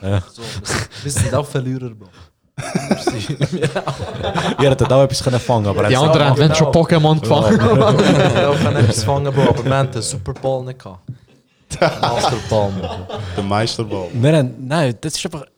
Ja. 0.04 0.22
So, 0.32 0.44
wir, 1.04 1.12
sind, 1.12 1.34
auch 1.34 1.48
Verlierer, 1.48 1.90
Bro. 1.90 2.10
Ihr 4.62 4.70
hättet 4.70 4.94
auch 4.94 5.04
etwas 5.04 5.24
können 5.24 5.40
fangen 5.40 5.66
aber 5.66 5.88
Die 5.88 5.98
anderen 5.98 6.28
haben 6.28 6.38
wenn 6.38 6.54
schon 6.54 6.68
Pokémon 6.68 7.20
gefangen. 7.20 7.60
Wir 7.60 7.70
haben 7.70 8.68
auch 8.68 8.80
etwas 8.80 9.04
fangen, 9.04 9.34
Bro, 9.34 9.50
aber 9.50 9.66
wir 9.66 9.76
haben 9.76 9.92
den 9.92 10.02
Super 10.04 10.34
Bowl 10.34 10.64
nicht 10.64 10.78
gehabt. 10.78 11.02
Masterball, 11.80 12.72
Bro. 12.72 13.08
Der 13.36 13.44
Meisterball. 13.44 14.08
Wir 14.14 14.38
haben, 14.38 14.68
nein, 14.68 14.96
das 15.02 15.16
ist 15.18 15.26
einfach. 15.26 15.46
Du 15.46 15.50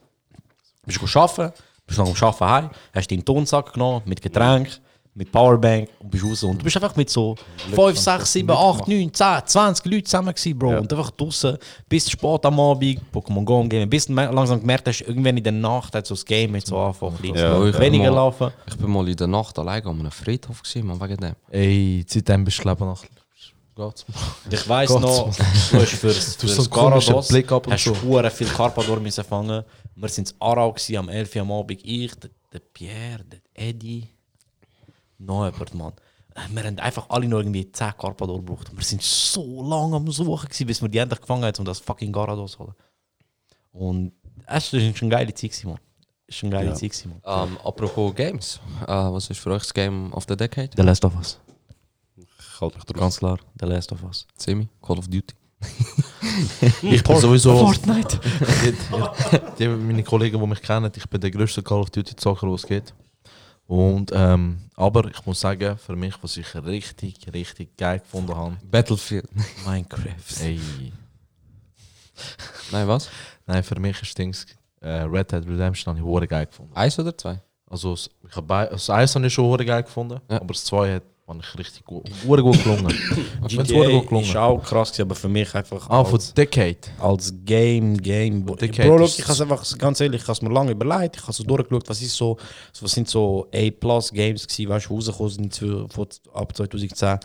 bist 0.85 1.17
arbeiten, 1.17 1.53
bist 1.85 1.99
nach 1.99 2.05
dem 2.05 2.23
Arbeiten 2.23 2.45
heim, 2.45 2.69
hast 2.95 3.11
deinen 3.11 3.25
Tonsack 3.25 3.73
genommen 3.73 4.01
mit 4.05 4.21
Getränk, 4.21 4.79
mit 5.15 5.31
Powerbank 5.31 5.89
und 5.99 6.09
bist 6.09 6.23
raus. 6.23 6.43
Und 6.43 6.59
du 6.59 6.63
bist 6.63 6.75
einfach 6.75 6.95
mit 6.95 7.09
so 7.09 7.35
5, 7.73 7.97
6, 7.97 8.33
7, 8.33 8.49
8, 8.49 8.87
9, 8.87 9.13
10, 9.13 9.27
20 9.45 9.85
Leuten 9.85 10.05
zusammen 10.05 10.33
gewesen, 10.33 10.57
Bro. 10.57 10.77
Und 10.79 10.91
einfach 10.91 11.11
draußen 11.11 11.57
bis 11.87 12.09
spät 12.09 12.45
am 12.45 12.59
Abend, 12.59 12.99
Pokémon 13.13 13.43
Go 13.45 13.63
Game. 13.65 13.89
Bis 13.89 14.07
du 14.07 14.13
langsam 14.13 14.59
gemerkt 14.59 14.87
hast, 14.87 15.01
irgendwann 15.01 15.37
in 15.37 15.43
der 15.43 15.53
Nacht 15.53 15.93
hat 15.93 16.07
so 16.07 16.15
das 16.15 16.25
Game 16.25 16.55
jetzt 16.55 16.67
so 16.67 16.77
angefangen, 16.77 17.17
Ja. 17.35 17.59
Bin 17.59 17.79
weniger 17.79 18.09
mal- 18.11 18.15
laufen. 18.15 18.51
Ich 18.67 18.75
bin 18.77 18.89
mal 18.91 19.07
in 19.07 19.15
der 19.15 19.27
Nacht 19.27 19.57
allein 19.59 19.85
an 19.85 19.99
einem 19.99 20.11
Friedhof 20.11 20.63
gewesen, 20.63 20.87
man, 20.87 20.99
wegen 20.99 21.17
dem. 21.17 21.35
Ey, 21.51 22.03
seitdem 22.07 22.43
bist 22.43 22.57
du 22.59 22.63
glaube 22.63 22.83
nach. 22.85 23.03
Mal. 23.75 23.91
Ich 24.51 24.69
weiss 24.69 24.87
Gott. 24.89 25.01
noch, 25.01 25.35
du 25.35 25.79
hast 25.79 25.89
für, 25.93 26.09
für 26.11 26.47
so 26.47 26.69
Garados 26.69 27.27
Blick 27.27 27.51
ab 27.51 27.65
und 27.65 27.73
hast 27.73 27.85
so. 27.85 27.95
viel 28.29 28.47
Carpador 28.47 28.99
müssen 28.99 29.23
fangen. 29.23 29.63
Wir 29.95 30.09
sind 30.09 30.33
in 30.39 30.75
gewesen, 30.75 30.97
am 30.97 31.09
11 31.09 31.35
Uhr 31.35 31.41
am 31.41 31.51
Abend. 31.51 31.79
Ich, 31.83 32.13
der, 32.15 32.29
der 32.51 32.59
Pierre, 32.59 33.23
der 33.23 33.39
Eddie, 33.55 34.09
noch 35.25 35.45
jemand, 35.45 35.73
Mann. 35.73 35.93
Äh, 36.35 36.41
Wir 36.53 36.63
haben 36.63 36.79
einfach 36.79 37.09
alle 37.09 37.27
noch 37.27 37.39
irgendwie 37.39 37.71
10 37.71 37.93
Carpador 37.97 38.37
gebraucht. 38.39 38.71
Wir 38.75 38.83
sind 38.83 39.01
so 39.01 39.61
lange 39.67 39.95
am 39.97 40.09
Suchen 40.11 40.47
gewesen, 40.49 40.67
bis 40.67 40.81
wir 40.81 40.89
die 40.89 40.97
endlich 40.97 41.21
gefangen 41.21 41.43
haben, 41.43 41.55
um 41.59 41.65
das 41.65 41.79
fucking 41.79 42.11
Garados 42.11 42.53
zu 42.53 42.59
holen. 42.59 42.73
Und 43.71 44.13
es 44.45 44.73
war 44.73 44.79
eine 44.79 44.91
geile 45.09 45.33
Zeit, 45.33 45.51
gewesen, 45.51 45.67
Mann. 45.69 45.79
War 46.27 46.43
eine 46.43 46.49
geile 46.51 46.67
Ja. 46.69 46.73
Zeit, 46.75 46.91
gewesen, 46.91 47.21
Mann. 47.23 47.49
Ähm, 47.49 47.57
apropos 47.63 48.15
Games, 48.15 48.59
äh, 48.83 48.87
was 48.87 49.29
ist 49.29 49.39
für 49.39 49.51
euch 49.51 49.63
das 49.63 49.73
Game 49.73 50.11
of 50.13 50.25
the 50.27 50.35
Decade? 50.35 50.69
The 50.75 50.81
Last 50.83 51.03
of 51.05 51.15
Us. 51.15 51.39
Ich 52.15 52.61
halte 52.61 52.75
mich 52.75 52.85
drauf. 52.85 52.99
Ganz 52.99 53.17
klar, 53.17 53.37
The 53.59 53.65
Last 53.65 53.91
of 53.91 54.03
Us. 54.03 54.27
Semi, 54.37 54.67
Call 54.81 54.97
of 54.99 55.07
Duty. 55.07 55.35
Ich 56.81 57.03
bin 57.03 57.17
sowieso. 57.17 57.55
Fortnite. 57.57 58.19
die, 58.65 58.73
die, 59.59 59.67
meine 59.67 60.03
Kollegen, 60.03 60.39
die 60.39 60.47
mich 60.47 60.61
kennen, 60.61 60.91
ich 60.95 61.07
bin 61.07 61.21
der 61.21 61.29
größte 61.31 61.61
Call 61.61 61.79
of 61.81 61.89
Duty 61.91 62.15
Zocker, 62.15 62.51
was 62.51 62.61
es 62.63 62.67
geht. 62.67 62.93
Und, 63.67 64.11
ähm, 64.13 64.59
aber 64.75 65.05
ich 65.09 65.25
muss 65.25 65.39
sagen, 65.39 65.77
für 65.77 65.95
mich, 65.95 66.15
was 66.21 66.37
ich 66.37 66.53
richtig, 66.55 67.15
richtig 67.33 67.75
geil 67.77 67.99
gefunden 67.99 68.35
habe, 68.35 68.57
Battlefield. 68.69 69.27
Minecraft. 69.65 70.41
ey, 70.41 70.59
Nein, 72.71 72.87
was? 72.87 73.09
nein, 73.45 73.63
für 73.63 73.79
mich 73.79 74.01
ist 74.01 74.17
Dings, 74.17 74.45
äh, 74.81 74.89
Red 75.03 75.31
Dead 75.31 75.45
Redemption 75.47 75.97
habe 75.99 76.23
ich 76.23 76.29
geil 76.29 76.45
gefunden. 76.45 76.75
Eins 76.75 76.99
oder 76.99 77.17
zwei? 77.17 77.41
Also, 77.69 77.95
ich 77.95 78.35
habe 78.35 78.69
das 78.71 78.89
Eis 78.89 79.15
habe 79.15 79.25
ich 79.25 79.33
schon 79.33 79.57
geil 79.65 79.83
gefunden, 79.83 80.19
aber 80.27 80.47
das 80.47 80.63
zwei 80.63 80.95
hat 80.95 81.03
fand 81.25 81.41
ich 81.41 81.57
richtig 81.57 81.85
gut, 81.85 82.03
gut 82.25 82.63
gelungen. 82.63 82.89
Ich 83.47 83.55
finde 83.55 83.63
es 83.63 83.71
hure 83.73 83.91
gut 83.91 84.01
GTA 84.01 84.01
ist 84.01 84.09
gelungen. 84.09 84.37
auch 84.37 84.61
krass, 84.63 84.89
gewesen, 84.91 85.01
aber 85.03 85.15
für 85.15 85.29
mich 85.29 85.55
einfach 85.55 85.89
Ah, 85.89 86.03
von 86.03 86.15
als, 86.15 86.33
Decade. 86.33 86.77
als 86.99 87.33
Game, 87.45 87.95
Game. 87.97 88.43
Bro, 88.45 88.55
Decade 88.55 88.89
look, 88.89 89.01
ist- 89.03 89.19
ich 89.19 89.27
habe 89.27 89.41
einfach, 89.43 89.77
ganz 89.77 90.01
ehrlich, 90.01 90.21
ich 90.21 90.27
habe 90.27 90.33
es 90.33 90.41
mir 90.41 90.49
lange 90.53 90.71
überlegt, 90.71 91.15
ich 91.15 91.21
habe 91.23 91.31
so 91.33 91.43
durchgeschaut, 91.43 91.87
was 91.89 92.01
ist 92.01 92.15
so, 92.15 92.37
was 92.81 92.91
sind 92.91 93.07
so 93.07 93.47
A-Plus-Games 93.53 94.47
gewesen, 94.47 94.69
weißt 94.69 94.85
du, 94.85 94.89
die 94.89 94.95
rausgekommen 94.95 95.31
sind 95.31 95.55
für, 95.55 95.87
ab 96.33 96.55
2010. 96.55 97.19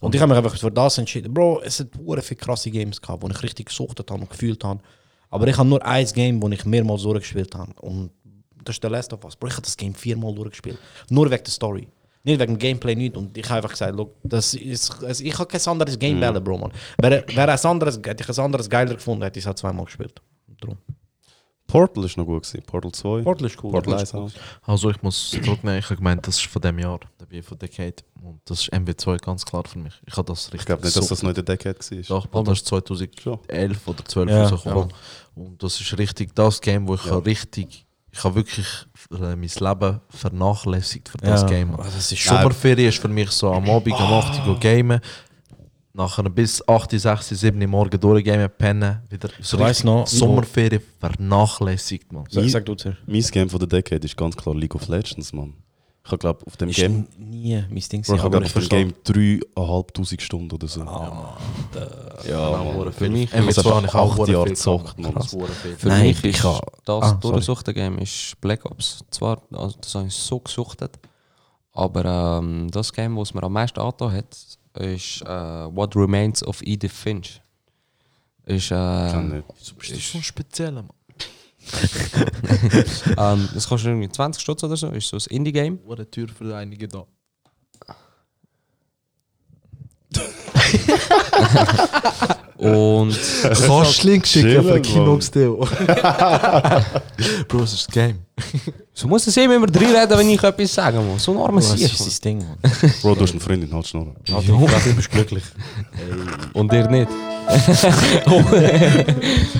Und 0.00 0.14
ich 0.14 0.20
habe 0.20 0.32
mich 0.34 0.38
einfach 0.44 0.56
für 0.58 0.70
das 0.70 0.96
entschieden. 0.98 1.32
Bro, 1.34 1.60
es 1.62 1.78
hat 1.80 1.88
hure 1.98 2.22
viele 2.22 2.38
krasse 2.38 2.70
Games 2.70 3.00
gehabt, 3.00 3.22
wo 3.22 3.28
ich 3.28 3.42
richtig 3.42 3.66
gesuchtet 3.66 4.10
habe 4.10 4.22
und 4.22 4.30
gefühlt 4.30 4.64
habe. 4.64 4.80
Aber 5.30 5.46
ich 5.46 5.56
habe 5.58 5.68
nur 5.68 5.84
ein 5.84 6.06
Game, 6.06 6.42
wo 6.42 6.48
ich 6.48 6.64
mehrmals 6.64 7.02
durchgespielt 7.02 7.54
habe. 7.54 7.72
Und 7.80 8.10
das 8.64 8.76
ist 8.76 8.82
der 8.82 8.90
Last 8.90 9.12
of 9.12 9.24
Us. 9.24 9.36
Bro, 9.36 9.48
ich 9.48 9.54
habe 9.54 9.62
das 9.62 9.76
Game 9.76 9.94
viermal 9.94 10.34
durchgespielt. 10.34 10.78
Nur 11.10 11.30
wegen 11.30 11.42
der 11.44 11.52
Story. 11.52 11.88
Nicht 12.24 12.38
wegen 12.40 12.54
dem 12.54 12.58
Gameplay 12.58 12.94
nicht. 12.94 13.16
Und 13.16 13.36
ich 13.36 13.44
habe 13.46 13.56
einfach 13.56 13.70
gesagt, 13.70 13.96
look, 13.96 14.14
das 14.22 14.54
ist, 14.54 14.96
ich 15.20 15.38
habe 15.38 15.46
kein 15.46 15.66
anderes 15.66 15.98
Game 15.98 16.20
Mhm. 16.20 16.44
Bro, 16.44 16.58
man. 16.58 16.72
Wäre, 16.98 17.24
ein 17.26 17.58
anderes, 17.66 17.96
hätte 18.04 18.22
ich 18.22 18.28
ein 18.38 18.44
anderes 18.44 18.70
geiler 18.70 18.94
gefunden, 18.94 19.22
hätte 19.24 19.38
ich 19.38 19.42
es 19.44 19.46
halt 19.46 19.58
zweimal 19.58 19.84
gespielt. 19.86 20.20
Darum. 20.60 20.78
Portal 21.66 22.04
ist 22.04 22.18
noch 22.18 22.26
gut 22.26 22.42
gewesen. 22.42 22.62
Portal 22.66 22.92
2. 22.92 23.22
Portal 23.22 23.46
ist 23.46 23.64
cool. 23.64 23.70
Portal 23.70 23.94
Portal 23.94 24.00
1 24.00 24.02
ist 24.02 24.14
auch. 24.14 24.68
Also 24.68 24.90
ich 24.90 25.02
muss 25.02 25.30
zurücknehmen, 25.30 25.78
ich 25.78 25.86
habe 25.86 25.96
gemeint, 25.96 26.26
das 26.26 26.36
ist 26.36 26.46
von 26.46 26.60
dem 26.60 26.78
Jahr, 26.78 27.00
der 27.18 27.26
Bier 27.26 27.42
von 27.42 27.58
Decade. 27.58 27.96
Und 28.22 28.40
das 28.44 28.60
ist 28.62 28.72
MW2 28.72 29.16
ganz 29.18 29.44
klar 29.44 29.64
für 29.66 29.78
mich. 29.78 29.94
Ich 30.06 30.14
habe 30.16 30.26
das 30.26 30.46
richtig 30.48 30.60
Ich 30.60 30.66
glaube 30.66 30.84
nicht, 30.84 30.94
dass 30.96 31.08
das 31.08 31.22
noch 31.22 31.30
in 31.30 31.34
der 31.34 31.44
Decade 31.44 31.78
war. 31.78 32.20
Doch, 32.20 32.44
das 32.44 32.58
ist 32.58 32.66
2011 32.66 33.88
oder 33.88 34.04
12 34.04 34.30
Ja, 34.30 34.48
rausgekommen. 34.48 34.92
Und 35.34 35.62
das 35.62 35.80
ist 35.80 35.98
richtig 35.98 36.34
das 36.34 36.60
Game, 36.60 36.86
wo 36.86 36.94
ich 36.94 37.04
Ja. 37.06 37.16
richtig, 37.16 37.86
ich 38.12 38.22
habe 38.24 38.34
wirklich 38.36 38.66
äh, 39.10 39.34
mein 39.36 39.40
Leben 39.58 40.00
vernachlässigt 40.10 41.08
für 41.08 41.18
das 41.18 41.42
Ja. 41.42 41.46
Game. 41.48 41.70
Also 41.76 41.90
das 41.96 42.12
ist- 42.12 42.24
Sommerferien 42.24 42.88
ist 42.90 42.98
für 42.98 43.08
mich 43.08 43.30
so 43.30 43.50
am 43.52 43.68
Abend, 43.68 43.94
am 43.94 44.12
8 44.12 44.46
Uhr 44.46 44.58
gamen. 44.60 45.00
Nachher 45.94 46.22
bis 46.30 46.66
8, 46.66 46.90
6, 46.98 47.28
7 47.28 47.60
Uhr 47.60 47.68
morgen 47.68 48.00
durchgamen, 48.00 48.48
pennen. 48.56 49.00
Wieder 49.10 49.28
so 49.40 49.56
Ich 49.56 49.62
weiss 49.62 49.68
richtig 49.78 49.84
noch, 49.84 50.06
Sommerferien 50.06 50.82
vernachlässigt, 51.00 52.10
man. 52.12 52.24
Sag, 52.30 52.48
sag 52.48 52.64
du 52.64 52.74
zuerst. 52.74 52.98
Mein 53.06 53.20
Game 53.22 53.50
von 53.50 53.58
der 53.58 53.68
Decade 53.68 54.04
ist 54.06 54.16
ganz 54.16 54.34
klar 54.36 54.54
League 54.54 54.74
of 54.74 54.88
Legends, 54.88 55.32
Mann. 55.32 55.52
Ich 56.04 56.10
habe 56.10 56.18
glaube 56.18 56.44
auf 56.46 56.56
dem 56.56 56.68
Ist 56.68 56.76
Game. 56.76 57.06
nie 57.16 57.64
mein 57.70 57.78
Ding 57.80 58.02
Bro, 58.02 58.14
ich 58.16 58.22
gewesen, 58.22 58.22
habe 58.22 58.36
aber 58.36 58.44
auf 58.46 58.52
dem 58.52 58.68
Game 58.68 58.92
dreieinhalbtausend 59.04 60.20
Stunden 60.22 60.52
oder 60.52 60.66
so. 60.66 60.82
Ah, 60.82 61.38
ja, 62.28 62.50
Mann. 62.50 62.92
Für 62.92 63.08
mich 63.08 63.30
MW2 63.32 63.54
Das 63.54 63.64
habe 63.64 63.86
ich 63.86 63.94
auch 63.94 64.10
acht 64.10 64.18
hure 64.18 64.32
Jahre 64.32 64.46
viel 64.46 64.54
gezockt. 64.54 64.96
Für 65.78 65.88
Nein, 65.88 66.02
mich 66.08 66.24
ich 66.24 66.34
ist 66.36 66.44
das 66.44 66.60
Ah, 67.02 67.08
sorry. 67.08 67.20
durchgesuchte 67.20 67.72
Game 67.72 67.98
ist 67.98 68.34
Black 68.40 68.64
Ops. 68.64 69.04
Zwar, 69.10 69.42
also 69.52 69.76
das 69.80 69.94
habe 69.94 70.08
ich 70.08 70.14
so 70.14 70.40
gesuchtet, 70.40 70.98
aber 71.72 72.38
ähm, 72.40 72.68
das 72.72 72.92
Game, 72.92 73.16
was 73.16 73.32
mir 73.32 73.42
am 73.44 73.52
meisten 73.52 73.78
angetan 73.78 74.12
hat, 74.12 74.36
ist 74.80 75.22
äh, 75.22 75.26
What 75.28 75.94
Remains 75.94 76.42
of 76.44 76.62
Edith 76.62 76.92
Finch. 76.92 77.40
Ist, 78.44 78.72
äh, 78.72 78.74
du 78.74 79.42
so 79.60 80.18
ein 80.18 80.22
spezieller, 80.24 80.82
Mann? 80.82 80.90
ähm, 83.18 83.48
das 83.54 83.68
kostet 83.68 83.90
irgendwie 83.90 84.08
20 84.08 84.42
Stutz 84.42 84.64
oder 84.64 84.76
so, 84.76 84.88
ist 84.88 85.08
so 85.08 85.16
ein 85.16 85.36
Indie-Game. 85.36 85.80
Hure 85.86 86.10
Tür 86.10 86.28
für 86.28 86.54
einige 86.56 86.88
da. 86.88 87.06
Und 92.58 93.12
Chillen, 94.22 94.62
für 94.62 94.70
Mann. 94.70 94.82
Kinox-Deo? 94.82 95.56
Bro, 97.48 97.60
das 97.60 97.72
ist 97.74 97.88
das 97.88 97.94
Game. 97.94 98.20
so 98.92 99.08
muss 99.08 99.26
es 99.26 99.36
immer 99.36 99.66
drin 99.66 99.94
reden, 99.94 100.18
wenn 100.18 100.28
ich 100.28 100.42
etwas 100.42 100.74
sagen 100.74 101.06
muss. 101.06 101.24
So 101.24 101.32
ein 101.32 101.38
armer 101.38 101.60
das 101.60 101.72
Sieg. 101.72 101.92
ist 101.92 101.98
sein 101.98 102.38
Ding, 102.38 102.38
man. 102.38 102.56
Bro, 103.02 103.14
du 103.14 103.22
hast 103.22 103.32
eine 103.32 103.40
Freundin, 103.40 103.72
halt 103.72 103.86
schnurren. 103.86 104.16
Fresse, 104.24 104.90
du 104.90 104.96
bist 104.96 105.10
glücklich. 105.10 105.44
Und 106.52 106.72
ihr 106.72 106.88
nicht. 106.88 107.08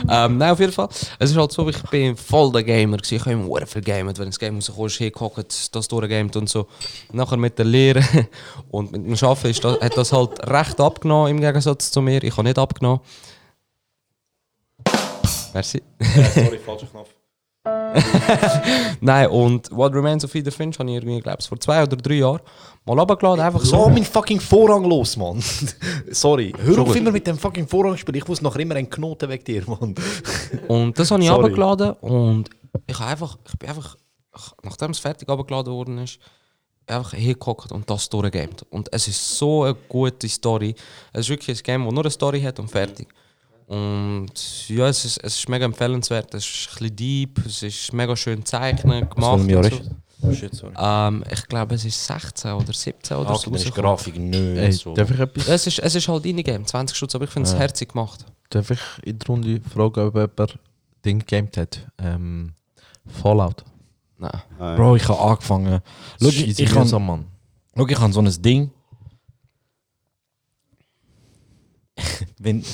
ähm, 0.08 0.38
nein, 0.38 0.50
auf 0.50 0.60
jeden 0.60 0.72
Fall. 0.72 0.88
Es 1.18 1.30
ist 1.30 1.36
halt 1.36 1.52
so, 1.52 1.68
ich 1.68 1.82
bin 1.84 2.16
voll 2.16 2.52
der 2.52 2.62
Gamer. 2.62 2.96
gewesen. 2.96 3.16
Ich 3.16 3.20
habe 3.22 3.32
immer 3.32 3.58
sehr 3.58 3.66
viel 3.66 3.82
gamet. 3.82 4.18
Wenn 4.18 4.26
das 4.26 4.38
Game 4.38 4.56
rauskommt, 4.56 4.90
ist 4.90 4.98
hingehockt, 4.98 5.74
das 5.74 5.88
durchgamet 5.88 6.36
und 6.36 6.48
so. 6.48 6.66
Nachher 7.12 7.36
mit 7.36 7.58
der 7.58 7.64
Lehre 7.64 8.02
und 8.70 8.92
mit 8.92 9.04
dem 9.04 9.14
Arbeiten 9.14 9.48
ist 9.48 9.64
das, 9.64 9.80
hat 9.80 9.96
das 9.96 10.12
halt 10.12 10.46
recht 10.48 10.80
abgenommen 10.80 11.30
im 11.30 11.40
Gegensatz 11.40 11.90
zu 11.90 12.00
mir. 12.00 12.22
Ich 12.22 12.32
habe 12.36 12.44
nicht 12.44 12.58
abgenommen. 12.58 13.00
Merci. 15.52 15.82
Sorry, 16.34 16.58
falscher 16.58 16.86
Knopf. 16.86 17.10
Nein, 19.00 19.28
und 19.28 19.70
What 19.70 19.94
Remains 19.94 20.24
of 20.24 20.34
Edith 20.34 20.54
Finch 20.54 20.78
habe 20.78 20.90
ich 20.90 20.96
irgendwie, 20.96 21.20
glaube 21.20 21.38
ich, 21.40 21.46
vor 21.48 21.60
zwei 21.60 21.82
oder 21.82 21.96
drei 21.96 22.14
Jahren 22.14 22.40
mal 22.84 22.98
runtergeladen. 22.98 23.40
Einfach 23.44 23.60
So 23.64 23.88
mein 23.88 24.04
fucking 24.04 24.40
Vorrang 24.40 24.84
los, 24.84 25.16
Mann. 25.16 25.40
Sorry. 26.10 26.52
Hör 26.58 26.74
Schon 26.74 26.82
auf 26.82 26.88
gut. 26.88 26.96
immer 26.96 27.12
mit 27.12 27.26
dem 27.26 27.38
fucking 27.38 27.68
Vorrang 27.68 27.96
spielen. 27.96 28.16
Ich 28.18 28.26
muss 28.26 28.42
noch 28.42 28.56
immer 28.56 28.74
einen 28.74 28.90
Knoten 28.90 29.28
weg 29.28 29.44
dir, 29.44 29.62
Mann. 29.68 29.94
Und 30.68 30.98
das 30.98 31.10
habe 31.12 31.22
ich 31.22 31.28
Sorry. 31.28 31.40
runtergeladen 31.42 31.92
und 32.00 32.50
ich 32.86 32.98
habe 32.98 33.10
einfach, 33.10 33.38
ich 33.46 33.58
bin 33.58 33.68
einfach, 33.68 33.96
nachdem 34.62 34.90
es 34.90 34.98
fertig 34.98 35.28
runtergeladen 35.28 35.72
worden 35.72 35.98
ist, 35.98 36.18
einfach 36.86 37.12
hingehockt 37.12 37.70
und 37.70 37.88
das 37.88 38.08
durchgegamet. 38.08 38.62
Und 38.70 38.92
es 38.92 39.06
ist 39.06 39.38
so 39.38 39.62
eine 39.62 39.74
gute 39.88 40.28
Story. 40.28 40.74
Es 41.12 41.20
ist 41.20 41.28
wirklich 41.28 41.58
ein 41.58 41.62
Game, 41.62 41.84
das 41.84 41.92
nur 41.94 42.02
eine 42.02 42.10
Story 42.10 42.40
hat 42.42 42.58
und 42.58 42.68
fertig. 42.70 43.08
Und 43.66 44.68
ja, 44.68 44.88
es 44.88 45.04
ist, 45.04 45.18
es 45.22 45.36
ist 45.38 45.48
mega 45.48 45.64
empfehlenswert. 45.64 46.34
Es 46.34 46.44
ist 46.44 46.68
ein 46.68 46.78
bisschen 46.78 46.96
deep, 46.96 47.46
es 47.46 47.62
ist 47.62 47.92
mega 47.92 48.14
schön 48.16 48.40
gezeichnet, 48.40 49.10
gemacht. 49.14 49.38
welchem 49.38 49.50
Jahr 49.50 49.64
ist 49.64 49.84
so. 49.84 49.90
Oh 50.24 50.32
shit, 50.32 50.54
sorry. 50.54 50.72
Ähm, 50.78 51.24
ich 51.32 51.46
glaube, 51.48 51.74
es 51.74 51.84
ist 51.84 52.06
16 52.06 52.52
oder 52.52 52.72
17 52.72 53.16
oder 53.16 53.30
Ah, 53.30 53.34
so. 53.34 53.50
dann 53.50 53.54
ist. 53.60 53.74
Grafik 53.74 54.16
nicht 54.16 54.34
Ey, 54.56 54.70
so. 54.72 54.94
darf 54.94 55.10
ich 55.10 55.18
etwas? 55.18 55.48
Es 55.48 55.66
ist, 55.66 55.78
es 55.80 55.94
ist 55.96 56.06
halt 56.06 56.24
Indie-Game, 56.24 56.64
20 56.64 56.96
Stutz, 56.96 57.14
aber 57.16 57.24
ich 57.24 57.30
finde 57.30 57.48
es 57.48 57.54
Ja. 57.54 57.58
herzig 57.60 57.88
gemacht. 57.90 58.24
Darf 58.50 58.70
ich 58.70 58.78
in 59.02 59.18
der 59.18 59.26
Runde 59.26 59.60
fragen, 59.68 60.00
ob 60.06 60.14
jemand 60.14 60.58
Ding 61.04 61.18
gegamed 61.18 61.56
hat? 61.56 61.86
Ähm, 61.98 62.52
Fallout. 63.06 63.64
Nein. 64.18 64.30
Nein. 64.60 64.76
Bro, 64.76 64.94
ich 64.96 65.08
habe 65.08 65.18
angefangen. 65.18 65.80
Schau, 66.20 66.28
ich, 66.28 66.56
ich, 66.60 66.70
kann, 66.70 66.82
mühsam, 66.84 67.04
Mann. 67.04 67.24
schau, 67.76 67.86
ich 67.88 67.98
habe 67.98 68.12
so 68.12 68.20
ein 68.20 68.42
Ding. 68.42 68.70
Wenn. 72.38 72.64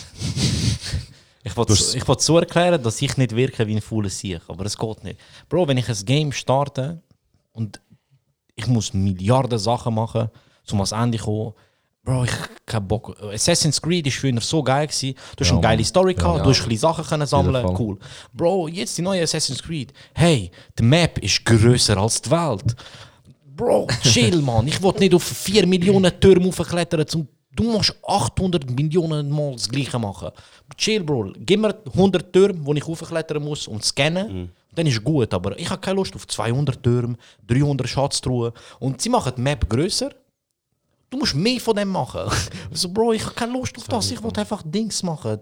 Ich 1.51 1.57
wollte 1.57 1.73
ich 1.73 2.07
wollte 2.09 2.23
so 2.23 2.39
erklären, 2.39 2.83
dass 2.83 3.01
ich 3.03 3.17
nicht 3.17 3.35
wirke 3.35 3.67
wie 3.67 3.75
ein 3.77 3.81
fauler 3.83 4.09
Sieg, 4.11 4.41
aber 4.49 4.65
es 4.67 4.77
geht 4.77 5.05
nicht. 5.05 5.19
Bro, 5.49 5.69
wenn 5.69 5.77
ich 5.79 5.89
ein 5.89 6.05
Game 6.05 6.33
starte 6.33 7.03
und 7.53 7.81
ich 8.55 8.67
muss 8.67 8.93
Milliarden 8.95 9.59
Sachen 9.59 9.95
machen, 9.95 10.29
um 10.71 10.79
ans 10.79 10.93
Ende 10.93 11.19
zu 11.19 11.25
kommen. 11.25 11.53
Bro, 12.05 12.25
ich 12.25 12.33
hab 12.33 12.67
keinen 12.67 12.89
Bock. 12.89 13.17
Assassin's 13.33 13.81
Creed 13.83 14.07
war 14.07 14.13
früher 14.13 14.41
so 14.41 14.63
geil. 14.63 14.87
Gewesen. 14.87 15.15
Du 15.37 15.41
hast 15.45 15.49
Ja, 15.51 15.55
eine 15.55 15.61
geile 15.63 15.77
Mann. 15.79 15.85
Story 15.85 16.15
gehabt, 16.15 16.39
Ja. 16.39 16.43
du 16.45 16.51
hast 16.51 16.63
ein 16.63 16.69
bisschen 16.69 16.79
Sachen 16.81 17.05
können 17.05 17.27
sammeln, 17.27 17.67
cool. 17.79 17.99
Bro, 18.33 18.69
jetzt 18.69 18.97
die 18.97 19.03
neue 19.03 19.23
Assassin's 19.23 19.63
Creed. 19.63 19.93
Hey, 20.15 20.51
die 20.79 20.83
Map 20.83 21.19
ist 21.19 21.45
grösser 21.45 21.97
als 21.99 22.23
die 22.23 22.31
Welt. 22.31 22.75
Bro, 23.57 23.89
chill, 24.03 24.41
man. 24.43 24.67
Ich 24.69 24.81
will 24.83 24.93
nicht 24.99 25.15
auf 25.15 25.23
4 25.23 25.67
Millionen 25.67 26.19
Türme 26.21 26.47
hochklettern. 26.47 27.07
Zum 27.07 27.29
du 27.51 27.65
musst 27.65 27.95
800 28.07 28.71
Millionen 28.71 29.31
Mal 29.31 29.53
das 29.53 29.69
Gleiche 29.69 29.99
machen. 29.99 30.31
Chill, 30.77 31.03
Bro. 31.03 31.33
Gib 31.39 31.61
mir 31.61 31.75
100 31.93 32.33
Türme, 32.33 32.61
wo 32.65 32.75
ich 32.75 32.87
hochklettern 32.87 33.43
muss 33.43 33.67
und 33.69 33.85
scannen. 33.85 34.53
Dann 34.75 34.87
ist 34.87 35.03
gut. 35.03 35.33
Aber 35.35 35.59
ich 35.59 35.69
habe 35.69 35.81
keine 35.81 35.97
Lust 35.97 36.15
auf 36.15 36.27
200 36.27 36.83
Türme, 36.83 37.17
300 37.47 37.89
Schatztruhen. 37.89 38.53
Und 38.79 39.01
sie 39.01 39.09
machen 39.09 39.33
die 39.37 39.41
Map 39.43 39.69
grösser. 39.69 40.11
Du 41.11 41.17
musst 41.19 41.35
mehr 41.35 41.59
von 41.61 41.75
dem 41.75 41.89
machen. 41.89 42.31
Also, 42.71 42.91
Bro, 42.91 43.13
ich 43.15 43.25
habe 43.25 43.35
keine 43.35 43.53
Lust 43.53 43.77
auf 43.79 43.89
das. 43.89 44.11
Ich 44.11 44.23
will 44.23 44.31
einfach 44.37 44.63
Dings 44.65 45.03
machen. 45.03 45.39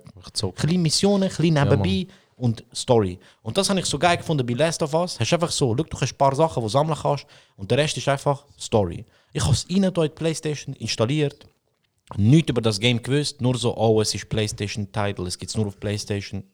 Kleine 0.55 0.79
Missionen, 0.79 1.29
klein 1.29 1.55
nebenbei 1.55 2.07
und 2.37 2.65
Story. 2.73 3.19
Und 3.43 3.57
das 3.57 3.69
habe 3.69 3.81
ich 3.81 3.87
so 3.87 3.99
geil 3.99 4.17
gefunden 4.17 4.47
bei 4.47 4.53
Last 4.55 4.83
of 4.83 4.95
Us. 4.95 5.19
Hast 5.19 5.33
einfach 5.33 5.51
so, 5.51 5.75
schau, 5.77 5.83
du 5.83 6.01
hast 6.01 6.13
ein 6.13 6.19
paar 6.19 6.35
Sachen, 6.35 6.61
die 6.61 6.67
du 6.67 6.69
sammeln 6.69 6.99
kannst 7.01 7.27
und 7.57 7.71
der 7.71 7.79
Rest 7.79 7.97
ist 7.97 8.09
einfach 8.09 8.45
Story. 8.59 9.05
Ich 9.33 9.43
habe 9.43 9.53
es 9.53 9.67
rein 9.69 9.83
in 9.83 9.93
die 9.93 10.09
Playstation 10.11 10.75
installiert. 10.77 11.47
Nichts 12.17 12.51
über 12.51 12.61
das 12.61 12.79
Game 12.79 13.03
gewusst, 13.03 13.41
nur 13.41 13.57
so, 13.59 13.77
oh, 13.77 14.01
es 14.01 14.15
ist 14.15 14.29
Playstation-Title, 14.29 15.27
es 15.27 15.39
gibt 15.39 15.51
es 15.51 15.57
nur 15.57 15.67
auf 15.67 15.81
Playstation. 15.81 16.45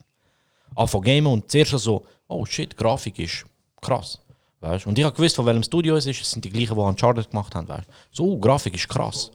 Anfangen 0.75 1.05
gamen 1.05 1.27
und 1.27 1.51
zuerst 1.51 1.79
so, 1.79 2.07
oh 2.29 2.47
shit, 2.47 2.75
Grafik 2.77 3.19
ist 3.19 3.45
krass. 3.81 4.19
Weißt? 4.61 4.87
Und 4.87 4.99
ich 4.99 5.05
habe 5.05 5.15
gewusst, 5.15 5.37
von 5.37 5.45
welchem 5.45 5.63
Studio 5.63 5.97
es 5.97 6.07
ist, 6.07 6.23
es 6.23 6.31
sind 6.31 6.45
die 6.45 6.51
gleichen, 6.51 6.75
die 6.75 6.81
Uncharted 6.81 7.29
gemacht 7.29 7.55
haben. 7.55 7.69
Weißt? 7.69 7.87
So, 8.11 8.25
oh, 8.25 8.39
Grafik 8.39 8.75
ist 8.75 8.89
krass. 8.89 9.31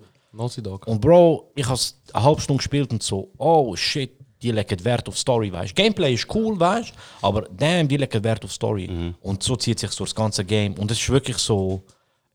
Dog. 0.64 0.88
Und 0.88 1.02
Bro, 1.02 1.52
ich 1.56 1.68
habe 1.68 1.80
eine 2.14 2.23
halbe 2.23 2.41
Stunde 2.41 2.60
gespielt 2.60 2.91
und 2.91 3.02
so, 3.02 3.31
oh 3.38 3.76
shit, 3.76 4.11
die 4.41 4.52
legen 4.52 4.85
Wert 4.85 5.07
auf 5.07 5.18
Story, 5.18 5.52
weißt 5.52 5.76
Gameplay 5.76 6.14
ist 6.14 6.34
cool, 6.34 6.60
weißt 6.60 6.94
aber 7.22 7.48
damn, 7.52 7.88
die 7.88 7.98
legen 7.98 8.23
Wert 8.23 8.45
auf 8.45 8.52
Story. 8.52 9.14
Und 9.22 9.41
so 9.41 9.56
zieht 9.56 9.80
sich 9.80 9.89
durch 9.95 10.10
das 10.10 10.15
ganze 10.15 10.45
Game. 10.45 10.76
Und 10.76 10.91
es 10.91 10.99
ist 10.99 11.10
wirklich 11.10 11.38
so, 11.38 11.81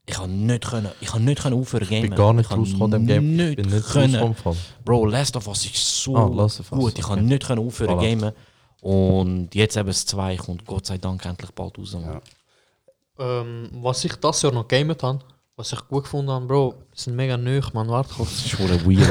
ich 0.05 0.15
kann 0.15 0.45
nicht 0.45 0.65
können, 0.65 0.89
ich 0.99 1.07
kann 1.07 1.23
nicht 1.23 1.41
können 1.41 1.59
aufhören 1.59 1.87
gamen. 1.87 2.01
bin 2.01 2.15
gar 2.15 2.33
nicht 2.33 2.51
Ich 2.51 2.57
rausgekommen 2.57 2.91
dem 2.91 3.07
Game. 3.07 3.35
Nicht 3.35 3.55
Bin 3.55 3.69
nicht 3.69 3.87
können. 3.87 4.35
Bro, 4.83 5.05
Last 5.05 5.35
of 5.37 5.47
Us 5.47 5.65
ist 5.65 6.03
so 6.03 6.15
Ah, 6.17 6.25
gut. 6.27 6.97
Ich 6.99 7.05
kann 7.05 7.19
okay. 7.19 7.21
nicht 7.21 7.45
können 7.47 7.65
aufhören 7.65 7.97
Voilà. 7.97 8.09
gamen. 8.19 8.31
Und 8.81 9.55
jetzt 9.55 9.77
eben 9.77 9.87
das 9.87 10.05
2 10.05 10.35
kommt 10.35 10.65
Gott 10.65 10.85
sei 10.85 10.97
Dank 10.97 11.25
endlich 11.25 11.51
bald 11.51 11.77
raus. 11.77 11.93
Mann. 11.93 12.19
Ähm, 13.19 13.69
was 13.81 14.03
ich 14.03 14.15
das 14.15 14.41
Jahr 14.41 14.51
noch 14.51 14.67
gamet 14.67 15.01
habe, 15.03 15.19
was 15.55 15.71
ich 15.71 15.87
gut 15.87 16.03
gefunden 16.03 16.31
habe, 16.31 16.45
Bro, 16.47 16.73
sind 16.93 17.15
mega 17.15 17.37
nöch, 17.37 17.71
man. 17.73 17.87
Warte 17.87 18.13
kurz. 18.13 18.29
Das 18.31 18.39
ist 18.45 18.49
schon 18.49 18.67
weird, 18.69 19.07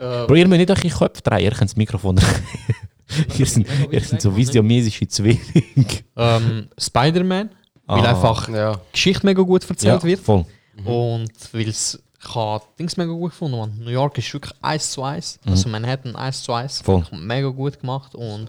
Mann. 0.00 0.26
Bro, 0.26 0.34
ihr 0.34 0.48
müsst 0.48 0.58
nicht 0.58 0.70
euch 0.70 0.84
in 0.84 0.90
den 0.90 0.98
Köpfe 0.98 1.22
drehen, 1.22 1.44
ihr 1.44 1.50
könnt 1.52 1.70
das 1.70 1.76
Mikrofon 1.76 2.20
Ihr 3.38 3.46
sind, 3.46 3.68
ihr 3.92 4.00
sind 4.00 4.20
so 4.20 4.34
visionmäßige 4.36 5.06
Zwillinge. 5.08 5.86
ähm, 6.16 6.68
Spider-Man, 6.76 7.50
weil 7.86 8.04
Ah. 8.06 8.10
einfach 8.10 8.48
Ja. 8.48 8.80
Geschichte 8.92 9.24
mega 9.26 9.42
gut 9.42 9.68
erzählt 9.68 10.02
Ja, 10.02 10.08
wird. 10.08 10.20
voll. 10.20 10.44
Und 10.84 11.30
weil 11.52 11.68
es 11.68 12.02
ich 12.28 12.34
habe 12.34 12.64
Dings 12.78 12.96
mega 12.96 13.12
gut 13.12 13.30
gefunden. 13.30 13.56
Man. 13.58 13.78
New 13.78 13.90
York 13.90 14.18
ist 14.18 14.32
wirklich 14.34 14.52
1 14.60 14.90
zu 14.90 15.02
1. 15.04 15.38
Also 15.46 15.68
Manhattan 15.68 16.16
1 16.16 16.42
zu 16.42 16.52
1. 16.52 16.80
Voll. 16.82 17.04
Mega 17.12 17.48
gut 17.48 17.78
gemacht. 17.80 18.14
Und 18.16 18.48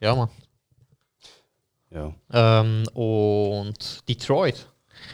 ja, 0.00 0.14
man. 0.14 0.28
Ja. 1.90 2.12
Ähm, 2.32 2.84
und 2.92 4.08
Detroit. 4.08 4.66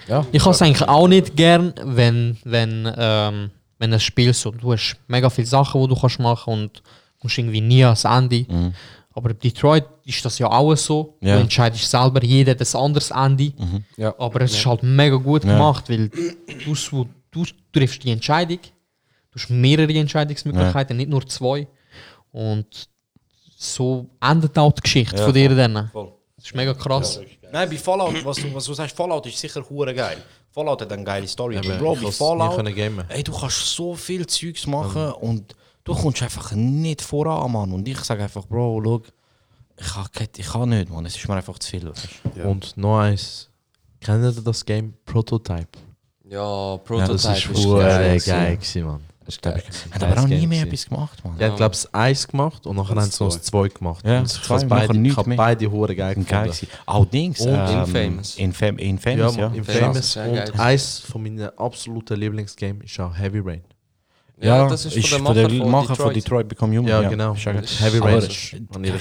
Ja. 0.09 0.25
Ich 0.33 0.41
habe 0.43 0.53
es 0.53 0.63
eigentlich 0.63 0.89
auch 0.89 1.07
nicht 1.09 1.37
gern, 1.37 1.75
wenn, 1.83 2.39
wenn, 2.45 2.93
ähm, 2.97 3.51
wenn 3.79 3.93
ein 3.93 4.01
Spiel 4.01 4.33
so, 4.33 4.51
du 4.51 4.73
hast 4.73 4.97
mega 5.07 5.29
viele 5.31 5.47
Sachen, 5.47 5.81
die 5.83 5.89
du 5.89 5.95
kannst 6.01 6.19
machen 6.19 6.53
und 6.53 6.83
musst 7.23 7.39
irgendwie 7.39 7.61
nie 7.61 7.85
ans 7.85 8.05
Ende. 8.05 8.47
Aber 9.21 9.35
bei 9.35 9.49
Detroit 9.49 9.85
ist 10.07 10.25
das 10.25 10.39
ja 10.39 10.51
auch 10.51 10.75
so. 10.77 11.19
Ja. 11.21 11.35
Du 11.37 11.43
entscheidest 11.43 11.91
selber, 11.91 12.25
jeder 12.25 12.55
das 12.55 12.75
anderes 12.75 13.11
Ende. 13.11 13.53
Ja. 13.99 14.15
Aber 14.19 14.41
es 14.41 14.53
ist 14.55 14.65
halt 14.65 14.83
mega 14.83 15.17
gut 15.17 15.45
Ja. 15.45 15.53
gemacht, 15.53 15.91
weil 15.91 16.09
du, 16.09 16.75
du, 16.75 17.07
du 17.31 17.45
triffst 17.71 18.03
die 18.03 18.11
Entscheidung. 18.11 18.61
Du 19.31 19.39
hast 19.39 19.51
mehrere 19.51 19.93
Entscheidungsmöglichkeiten, 19.93 20.97
nicht 20.97 21.11
nur 21.11 21.27
zwei. 21.29 21.69
Und 22.33 22.89
so 23.59 24.07
endet 24.23 24.57
auch 24.59 24.73
die 24.73 24.81
Geschichte 24.81 25.17
Ja, 25.19 25.25
von 25.27 25.35
dir 25.35 25.55
dann. 25.55 25.91
Voll. 25.93 26.13
Das 26.37 26.47
ist 26.47 26.55
mega 26.55 26.73
krass. 26.73 27.21
Nein, 27.53 27.69
bei 27.69 27.77
Fallout, 27.77 28.25
was 28.25 28.39
du, 28.39 28.55
was 28.55 28.65
du 28.65 28.73
sagst, 28.73 28.97
Fallout 28.97 29.27
ist 29.27 29.37
sicher 29.37 29.63
hure 29.69 29.93
geil. 29.93 30.17
Fallout 30.51 30.81
hat 30.81 30.91
eine 30.91 31.05
geile 31.05 31.29
Story. 31.29 31.59
Aber 31.59 31.77
Bro, 31.77 31.93
ich 31.97 32.03
bei 32.05 32.11
Fallout, 32.11 32.67
ey, 33.11 33.23
du 33.23 33.33
kannst 33.39 33.67
so 33.77 33.95
viel 33.95 34.27
Zeugs 34.27 34.67
machen 34.67 35.13
und 35.13 35.55
du 35.85 35.95
kommst 35.95 36.23
einfach 36.23 36.53
nicht 36.53 37.03
voran, 37.03 37.51
Mann. 37.53 37.73
Und 37.73 37.87
ich 37.89 37.99
sage 38.01 38.23
einfach, 38.23 38.47
Bro, 38.47 38.83
schau, 38.85 39.03
ich 39.79 39.87
kann, 40.13 40.29
ich 40.37 40.47
kann 40.47 40.69
nicht, 40.69 40.91
Mann. 40.91 41.07
Es 41.07 41.17
ist 41.17 41.27
mir 41.29 41.37
einfach 41.37 41.59
zu 41.59 41.71
viel. 41.71 41.93
Du. 42.35 42.43
Und 42.49 42.77
noch 42.77 42.99
eins. 43.01 43.49
Kennt 44.01 44.25
ihr 44.25 44.43
das 44.43 44.65
Game 44.65 44.95
Prototype? 45.05 45.69
Ja, 46.29 46.73
Ja, 46.73 46.77
Prototype 46.79 47.13
das 47.13 47.25
ist 47.39 47.47
ist 47.51 47.65
geil. 47.65 48.21
geil, 48.21 48.57
gewesen, 48.57 48.85
Mann. 48.85 49.01
Das 49.25 49.35
ist 49.37 49.43
geil. 49.43 49.63
Hat 49.93 50.03
aber 50.03 50.23
auch 50.23 50.27
nie 50.27 50.47
mehr 50.47 50.63
etwas 50.65 50.87
gemacht, 50.89 51.25
Mann. 51.25 51.37
Ja, 51.39 51.49
ich 51.49 51.57
glaube, 51.57 51.75
es 51.75 51.93
eins 51.95 52.27
gemacht 52.27 52.67
und 52.67 52.77
nachher 52.77 52.97
haben 52.97 53.11
sie 53.11 53.23
noch 53.23 53.33
das 53.33 53.43
zwei. 53.43 53.69
gemacht. 53.69 54.05
Ja, 54.07 54.23
ich 54.23 54.29
zwei, 54.29 54.57
habe 54.57 54.67
beide, 54.67 54.99
ich 55.09 55.17
hab 55.17 55.27
mehr. 55.27 55.37
beide 55.37 55.71
hure 55.71 55.95
geil 55.95 56.15
gefunden. 56.15 56.53
Auch 56.87 57.05
Dings. 57.05 57.41
Und 57.41 57.49
ähm, 57.55 57.79
Infamous. 57.81 58.37
Infam 58.39 58.79
Ja, 58.79 58.87
Infamous, 58.89 59.37
ja. 59.37 59.47
Infamous, 59.49 60.15
Famous. 60.15 60.15
ja, 60.15 60.45
Und 60.47 60.61
eins 60.61 60.99
von 61.01 61.23
meinen 61.23 61.59
absoluten 61.59 62.19
Lieblingsgames 62.19 62.85
ist 62.85 62.99
auch 63.01 63.17
Heavy 63.17 63.39
Rain. 63.41 63.63
Ja, 64.43 64.69
das 64.69 64.87
ist 64.87 65.09
von 65.09 65.25
von 65.27 65.35
der 65.35 65.49
Macher 65.49 65.59
von 65.63 65.71
Macher 65.71 65.97
von 65.97 66.15
Detroit. 66.15 66.17
Detroit 66.17 66.49
Become 66.49 66.79
Human. 66.79 66.89
Ja, 66.91 67.09
genau. 67.09 67.35
ist 67.35 67.45
ja 67.45 67.53
geil. 67.53 67.65
Heavy 67.79 67.99
Rain 67.99 68.19
ist- 68.19 68.53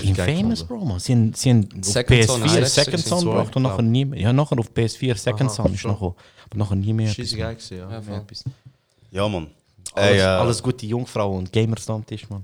Infamous. 0.03 0.63
Bro, 0.63 0.85
man. 0.85 0.99
Sie 0.99 1.13
haben, 1.13 1.33
sie 1.33 1.49
haben 1.49 1.69
auf 1.77 1.85
Second 1.85 2.23
Son 2.25 2.43
ist 2.43 2.51
PS4 2.53 2.59
das 2.59 2.75
Second 2.75 3.05
Son 3.05 3.25
gebracht 3.25 3.55
und 3.55 3.63
nachher 3.63 3.81
nie 3.81 4.05
mehr. 4.05 4.19
Ja, 4.19 4.33
nachher 4.33 4.59
auf 4.59 4.69
PS4 4.71 5.15
Second 5.15 5.51
Son 5.51 5.73
ist 5.73 5.85
noch. 5.85 6.01
Aber 6.01 6.15
nachher 6.57 6.75
nie 6.75 6.93
mehr. 6.93 7.09
Scheisse 7.13 7.37
geil 7.37 7.55
gewesen, 7.55 7.77
ja. 7.77 8.01
Ja, 9.11 9.27
Mann. 9.27 9.47
Alles, 9.93 10.11
Ey, 10.11 10.17
äh, 10.19 10.21
alles 10.21 10.61
gute 10.63 10.85
Jungfrau 10.85 11.35
und 11.37 11.51
Gamers 11.51 11.85
da 11.85 11.95
am 11.95 12.05
Tisch, 12.05 12.29
Mann. 12.29 12.43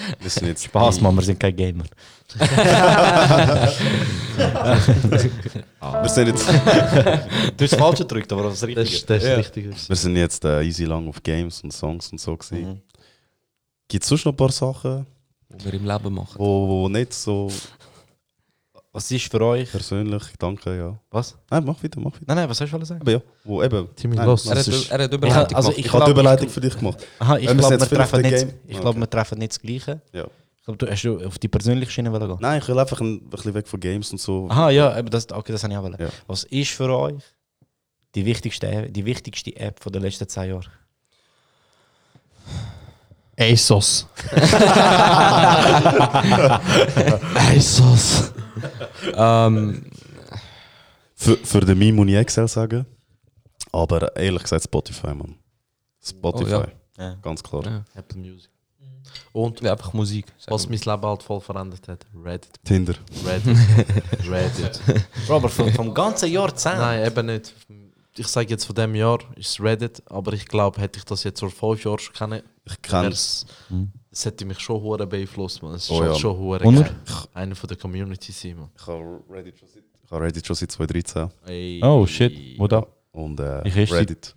wir 0.20 0.30
sind 0.30 0.46
jetzt 0.48 0.64
Spaß, 0.64 1.00
Mann, 1.00 1.14
wir 1.14 1.22
sind 1.22 1.38
kein 1.38 1.54
Gamer. 1.56 1.84
Wir 5.80 6.08
sind 6.08 6.28
jetzt, 6.28 6.48
Du 6.48 6.52
hast 6.54 7.72
das 7.72 7.74
Falsche 7.74 8.02
gedrückt, 8.04 8.32
aber 8.32 8.44
das 8.44 8.60
Das 8.60 8.68
Richtige. 8.68 8.88
ist, 8.96 9.10
das 9.10 9.22
ist 9.24 9.36
richtig. 9.38 9.88
wir 9.88 9.96
sind 9.96 10.16
jetzt 10.16 10.44
äh, 10.44 10.62
easy 10.62 10.84
lang 10.84 11.08
auf 11.08 11.22
Games 11.22 11.62
und 11.62 11.72
Songs 11.72 12.10
und 12.12 12.20
so 12.20 12.36
gewesen. 12.36 12.68
Mhm. 12.68 12.80
Gibt 13.88 14.04
es 14.04 14.08
sonst 14.08 14.24
noch 14.24 14.32
ein 14.32 14.36
paar 14.36 14.52
Sachen, 14.52 15.06
Was 15.48 15.64
wir 15.64 15.74
im 15.74 15.84
Leben 15.86 16.14
machen. 16.14 16.36
wo, 16.38 16.68
wo 16.68 16.88
nicht 16.88 17.12
so 17.12 17.50
Was 18.92 19.08
ist 19.12 19.30
für 19.30 19.40
euch? 19.42 19.70
persönlich, 19.70 20.22
danke, 20.38 20.76
ja. 20.76 20.98
Was? 21.12 21.36
Nein, 21.48 21.64
mach 21.64 21.80
weiter, 21.82 22.00
mach 22.00 22.12
weiter. 22.12 22.24
Nein, 22.26 22.36
nein, 22.38 22.48
was 22.48 22.58
sollst 22.58 22.72
du 22.72 22.76
alles 22.76 22.88
sagen? 22.88 23.00
Aber 23.02 23.12
ja, 23.12 23.20
wo 23.44 23.62
eben. 23.62 23.88
Timmy, 23.94 24.16
Nein, 24.16 24.26
los. 24.26 24.46
Er 24.46 24.58
hat, 24.58 24.66
er 24.66 24.98
hat 25.04 25.10
Ich, 25.12 25.16
Überleitung 25.16 25.56
also 25.56 25.68
gemacht. 25.70 25.78
ich 25.78 25.86
ich 25.86 25.92
habe 25.92 26.04
die 26.06 26.10
Überleitung 26.10 26.48
für 26.48 26.60
dich 26.60 26.76
gemacht. 26.76 27.06
Aha, 27.20 27.36
ich 27.38 27.46
glaube, 27.46 27.70
wir, 27.70 27.78
treffen 27.78 28.20
nicht, 28.22 28.34
ich 28.34 28.40
Game- 28.40 28.52
glaub, 28.80 28.86
Okay. 28.86 29.00
wir 29.00 29.10
treffen 29.10 29.38
nicht 29.38 29.52
das 29.52 29.60
Gleiche. 29.60 30.00
Ja. 30.12 30.24
Ich 30.58 30.64
glaube, 30.64 30.78
du 30.78 30.90
hast 30.90 31.02
du 31.04 31.24
auf 31.24 31.38
die 31.38 31.46
persönliche 31.48 31.90
Schiene 31.92 32.10
gehen. 32.10 32.36
Nein, 32.40 32.60
ich 32.60 32.66
will 32.68 32.78
einfach 32.78 33.00
ein, 33.00 33.14
ein 33.14 33.30
bisschen 33.30 33.54
weg 33.54 33.68
von 33.68 33.78
Games 33.78 34.10
und 34.10 34.20
so. 34.20 34.48
Aha, 34.50 34.70
ja, 34.70 34.90
aber 34.92 35.08
das, 35.08 35.30
okay, 35.30 35.52
das 35.52 35.62
habe 35.62 35.72
ich 35.72 35.78
auch 35.78 35.84
wollen. 35.84 35.96
Ja. 35.98 36.08
Was 36.26 36.42
ist 36.44 36.70
für 36.72 36.90
euch 36.92 37.22
die 38.16 38.24
wichtigste, 38.26 38.88
die 38.90 39.04
wichtigste 39.04 39.54
App 39.56 39.80
von 39.80 39.92
den 39.92 40.02
letzten 40.02 40.28
zehn 40.28 40.48
Jahren? 40.50 40.66
ASOS. 43.38 44.06
ISOS. 47.54 48.32
Ähm, 49.14 49.84
Für, 51.14 51.36
für 51.36 51.60
den 51.60 51.78
Meme 51.78 51.96
muss 51.96 52.08
ich 52.08 52.14
Excel 52.16 52.48
sagen. 52.48 52.86
Aber 53.72 54.14
ehrlich 54.16 54.42
gesagt 54.42 54.64
Spotify, 54.64 55.08
Mann. 55.14 55.36
Spotify. 56.02 56.54
Oh, 56.98 57.00
Ja. 57.00 57.14
Ganz 57.22 57.42
klar. 57.42 57.64
ja. 57.66 57.84
Apple 57.94 58.18
Music. 58.18 58.50
Und 59.32 59.60
Ja, 59.60 59.72
einfach 59.72 59.92
Musik. 59.92 60.26
was 60.46 60.68
mein 60.68 60.78
Leben 60.78 61.02
halt 61.02 61.22
voll 61.22 61.40
verändert 61.40 61.86
hat, 61.88 62.06
Reddit. 62.24 62.50
Tinder. 62.64 62.94
Reddit. 63.24 63.56
Reddit. 64.28 64.80
Bro, 65.26 65.36
aber 65.36 65.48
vom, 65.48 65.72
vom 65.72 65.92
ganzen 65.94 66.30
Jahrzehnt. 66.30 66.78
Nein, 66.78 67.06
eben 67.06 67.26
nicht. 67.26 67.54
Ich 68.16 68.26
sage 68.26 68.48
jetzt 68.50 68.64
von 68.64 68.74
dem 68.74 68.94
Jahr 68.94 69.18
ist 69.36 69.50
es 69.50 69.60
Reddit, 69.60 70.02
aber 70.06 70.32
ich 70.32 70.46
glaube, 70.46 70.80
hätte 70.80 70.98
ich 70.98 71.04
das 71.04 71.22
jetzt 71.24 71.40
vor 71.40 71.50
fünf 71.50 71.84
Jahren 71.84 71.98
schon 72.00 72.14
kennen, 72.14 72.42
Ich 72.64 72.82
kenne 72.82 73.08
es, 73.08 73.46
es 74.20 74.26
hätte 74.26 74.44
mich 74.44 74.60
schon 74.60 74.80
hure 74.82 75.06
beeinflusst, 75.06 75.62
man. 75.62 75.74
Es 75.74 75.84
ist 75.84 75.90
Oh 75.90 76.00
halt 76.00 76.12
ja. 76.12 76.18
schon 76.18 76.36
hure 76.38 76.60
Und? 76.64 76.76
geil. 76.76 76.94
Einer 77.34 77.54
von 77.54 77.68
der 77.68 77.76
Community 77.78 78.32
sein, 78.32 78.56
man. 78.58 78.68
Ich 78.78 78.86
habe 78.86 79.20
Reddit 79.30 79.58
schon 79.58 79.68
seit, 79.68 79.82
ich 80.04 80.10
habe 80.10 80.24
Reddit 80.24 80.46
schon 80.46 80.56
seit 80.56 80.70
2013. 80.70 81.28
Ey, 81.46 81.80
Oh 81.82 82.06
shit, 82.06 82.58
wo 82.58 82.66
da? 82.66 82.86
Und 83.12 83.40
äh, 83.40 83.66
Ich 83.66 83.90
Reddit. 83.92 84.34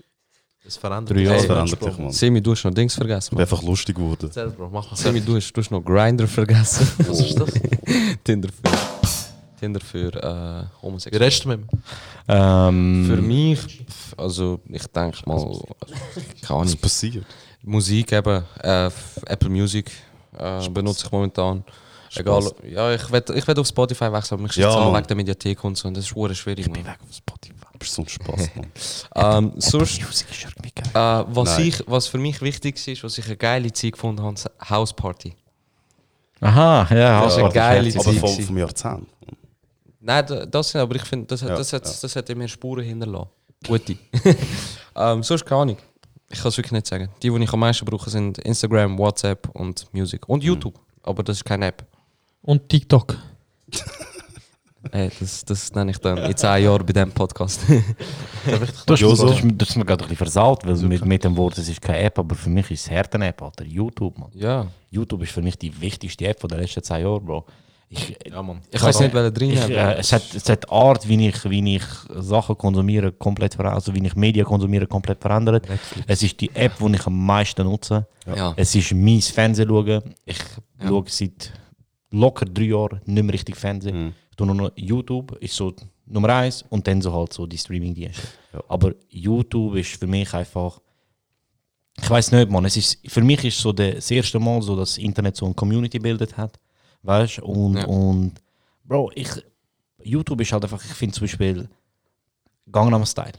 Es 0.66 0.78
verändert 0.78 1.10
Drei 1.18 1.26
sich. 1.26 1.26
Jahre. 1.26 1.36
Das 1.36 1.44
Ey, 1.44 1.48
verändert 1.48 1.84
sich, 1.84 1.98
Mann. 1.98 2.12
Semi, 2.12 2.42
du 2.42 2.52
hast 2.52 2.64
noch 2.64 2.74
Dings 2.74 2.96
vergessen. 2.96 3.26
Ich 3.26 3.30
bin 3.32 3.38
Man. 3.40 3.44
einfach 3.44 3.64
lustig 3.64 3.96
geworden. 3.98 4.26
Erzähl, 4.28 4.50
Bro, 4.50 4.70
mach 4.70 4.90
mal. 4.90 4.96
Semi, 4.96 5.20
du 5.20 5.36
hast, 5.36 5.52
du 5.52 5.60
hast 5.62 5.70
noch 5.72 5.84
Grinder 5.84 6.26
vergessen. 6.28 6.88
Was 7.06 7.20
ist 7.20 7.38
das? 7.38 7.50
Tinder 8.24 8.48
für, 8.50 9.60
Tinder 9.60 9.80
für 9.82 10.08
äh, 10.14 10.62
Wie 10.64 10.82
Homosexuelle. 10.82 11.26
redest 11.26 11.44
du 11.44 11.50
mit 11.50 11.60
ihm? 11.60 11.68
Ähm, 12.30 13.06
Für 13.10 13.22
mich, 13.22 13.86
also 14.16 14.62
ich 14.70 14.88
denke 14.88 15.18
mal, 15.28 15.38
keine 15.38 15.60
Was 16.42 16.50
Ahnung, 16.52 16.78
passiert? 16.78 17.26
Musik 17.64 18.12
eben, 18.12 18.44
äh, 18.62 18.90
Apple 19.26 19.50
Music 19.50 19.90
äh, 20.38 20.68
benutze 20.70 21.06
ich 21.06 21.12
momentan. 21.12 21.64
Egal, 22.16 22.52
ja, 22.70 22.94
ich 22.94 23.12
werde 23.12 23.34
ich 23.34 23.48
werd 23.48 23.58
auf 23.58 23.66
Spotify 23.68 24.12
wechseln, 24.12 24.36
aber 24.36 24.44
mich 24.44 24.56
Ja, 24.56 24.70
Mann. 24.70 24.94
wegen 24.96 25.08
der 25.08 25.16
Mediathek 25.16 25.64
und 25.64 25.76
so, 25.76 25.88
und 25.88 25.96
das 25.98 26.04
ist 26.06 26.38
schwierig. 26.38 26.68
Mann. 26.68 26.86
Weg 26.86 26.98
auf 27.02 27.16
Spotify. 27.16 27.54
Bist 27.80 27.94
so 27.96 28.04
ein 28.04 28.08
Spaß, 28.10 28.50
Mann. 28.56 28.72
Ähm, 29.16 29.54
sonst, 29.58 30.00
Musik 30.02 30.28
ist 30.30 30.44
irgendwie 30.44 30.72
geil. 30.76 30.86
äh, 30.94 31.26
was, 31.36 31.58
Nein. 31.58 31.68
ich, 31.68 31.84
was 31.88 32.08
für 32.08 32.20
mich 32.20 32.40
wichtig 32.42 32.88
ist, 32.88 33.04
was 33.04 33.18
ich 33.18 33.26
eine 33.26 33.36
geile 33.38 33.72
Zeit 33.74 33.94
gefunden 33.94 34.22
habe, 34.22 34.36
ist 34.36 34.48
House 34.70 34.94
Party. 34.94 35.34
Aha, 36.40 36.88
ja, 36.94 37.24
Das 37.24 37.34
ist 37.34 37.40
eine 37.40 37.50
geile 37.52 37.90
herzig. 37.92 38.00
Aber 38.02 38.12
Zeit 38.12 38.20
vom, 38.36 38.46
vom 38.46 38.58
Jahrzehnt. 38.58 39.08
Nein, 40.02 40.26
da- 40.28 40.46
das, 40.46 40.76
aber 40.76 40.96
ich 40.96 41.04
finde, 41.04 41.26
das, 41.28 41.42
hat- 41.42 41.50
Ja, 41.50 41.56
das, 41.56 41.74
hat, 41.74 41.86
ja. 41.86 41.94
das 42.02 42.16
hat 42.16 42.30
in 42.30 42.38
mir 42.38 42.48
Spuren 42.50 42.84
hinterlassen. 42.84 43.30
Gute. 43.66 43.98
ähm, 44.96 45.24
sonst 45.24 45.46
keine 45.46 45.62
Ahnung. 45.62 45.78
Ich 46.34 46.40
kann 46.42 46.50
es 46.50 46.58
wirklich 46.58 46.72
nicht 46.72 46.88
sagen. 46.88 47.10
Die, 47.22 47.30
die 47.30 47.44
ich 47.44 47.54
am 47.54 47.60
meisten 47.60 47.86
brauche, 47.86 48.10
sind 48.10 48.40
Instagram, 48.40 48.98
WhatsApp 48.98 49.50
und 49.54 49.88
Music. 49.94 50.28
Und 50.28 50.44
YouTube. 50.44 50.80
Aber 51.04 51.22
das 51.22 51.38
ist 51.38 51.46
keine 51.46 51.68
App. 51.68 51.86
Und 52.42 52.68
TikTok. 52.68 53.16
Ey, 54.92 55.10
das, 55.18 55.46
das 55.46 55.74
nenne 55.74 55.92
ich 55.92 55.98
dann 56.00 56.18
in 56.18 56.36
10 56.36 56.64
Jahren 56.64 56.86
bei 56.86 56.92
diesem 56.92 57.12
Podcast. 57.12 57.62
Hast, 58.46 59.00
Joso. 59.00 59.28
du 59.28 59.32
hast, 59.32 59.42
du 59.44 59.66
hast 59.66 59.78
mir 59.78 59.86
gerade 59.86 60.04
ein 60.04 60.10
bisschen 60.10 60.18
versaut, 60.18 60.66
weil 60.66 60.76
mit, 60.76 61.06
mit 61.06 61.24
dem 61.24 61.38
Wort, 61.38 61.58
es 61.58 61.70
ist 61.70 61.82
keine 61.82 62.00
App, 62.00 62.20
aber 62.20 62.36
für 62.36 62.50
mich 62.50 62.70
ist 62.70 62.92
es 62.92 63.14
eine 63.14 63.28
App, 63.28 63.42
Alter. 63.42 63.64
YouTube, 63.64 64.18
man. 64.18 64.30
ja. 64.34 64.68
YouTube 64.92 65.24
ist 65.24 65.32
für 65.32 65.42
mich 65.42 65.58
die 65.58 65.80
wichtigste 65.80 66.28
App 66.28 66.42
von 66.42 66.50
den 66.50 66.60
letzten 66.60 66.84
zehn 66.84 67.04
Jahren, 67.04 67.24
Bro. 67.24 67.46
Ich, 67.94 68.18
Ja, 68.32 68.42
Mann. 68.42 68.62
Ich 68.72 68.82
weiß 68.82 69.00
nicht, 69.02 69.14
welche 69.14 69.32
drin 69.32 69.52
ich, 69.52 69.70
äh, 69.70 69.94
es, 70.00 70.12
hat, 70.12 70.24
es 70.36 70.48
hat 70.50 70.64
die 70.64 70.70
Art, 70.72 71.08
wie 71.08 71.28
ich, 71.28 71.50
wie 71.50 71.76
ich 71.76 71.84
Sachen 72.16 72.58
konsumiere, 72.58 73.12
komplett 73.12 73.54
verändert. 73.56 73.76
Also, 73.76 73.94
wie 73.96 74.06
ich 74.06 74.16
Medien 74.16 74.46
konsumiere, 74.46 74.88
komplett 74.88 75.22
verändert. 75.22 75.68
Es 76.08 76.24
ist 76.24 76.40
die 76.42 76.50
App, 76.56 76.74
die 76.80 76.96
ich 76.96 77.06
am 77.06 77.26
meisten 77.26 77.64
nutze. 77.66 78.08
Ja. 78.26 78.54
Es 78.56 78.74
ist 78.76 78.92
mein 78.94 79.22
Fernsehen 79.22 79.68
schauen. 79.70 80.02
Ich 80.26 80.38
Ja. 80.82 80.88
schaue 80.88 81.04
seit 81.08 81.54
locker 82.12 82.46
drei 82.46 82.64
Jahren 82.66 83.02
nicht 83.06 83.24
mehr 83.24 83.34
richtig 83.34 83.56
Fernsehen. 83.56 84.06
Mhm. 84.08 84.14
Ich 84.32 84.36
tue 84.38 84.48
nur 84.48 84.56
noch 84.56 84.72
YouTube, 84.76 85.38
ist 85.40 85.56
so 85.56 85.74
Nummer 86.06 86.30
eins 86.30 86.66
und 86.70 86.86
dann 86.88 87.02
so 87.02 87.14
halt 87.14 87.32
so 87.34 87.46
die 87.46 87.58
Streaming-Dienste. 87.58 88.22
Ja. 88.54 88.62
Aber 88.68 88.92
YouTube 89.10 89.76
ist 89.76 89.96
für 90.00 90.08
mich 90.08 90.34
einfach. 90.34 90.80
Ich 92.02 92.10
weiß 92.10 92.32
nicht, 92.32 92.50
man. 92.50 92.66
Es 92.66 92.76
ist, 92.76 92.98
für 93.08 93.22
mich 93.22 93.44
ist 93.46 93.60
so 93.60 93.72
das 93.72 94.10
erste 94.10 94.40
Mal 94.40 94.62
so, 94.64 94.76
dass 94.76 94.96
das 94.96 94.98
Internet 94.98 95.36
so 95.36 95.46
eine 95.46 95.54
Community 95.54 95.98
gebildet 96.00 96.36
hat, 96.36 96.60
Weißt 97.04 97.38
du? 97.38 97.46
Und, 97.46 97.78
Ja. 97.78 97.86
und 97.86 98.34
Bro, 98.86 99.12
ich, 99.16 99.30
YouTube 100.04 100.42
ist 100.42 100.52
halt 100.52 100.64
einfach, 100.64 100.84
ich 100.84 100.92
finde 100.94 101.16
zum 101.16 101.24
Beispiel 101.26 101.70
Gangnam 102.72 103.06
Style, 103.06 103.34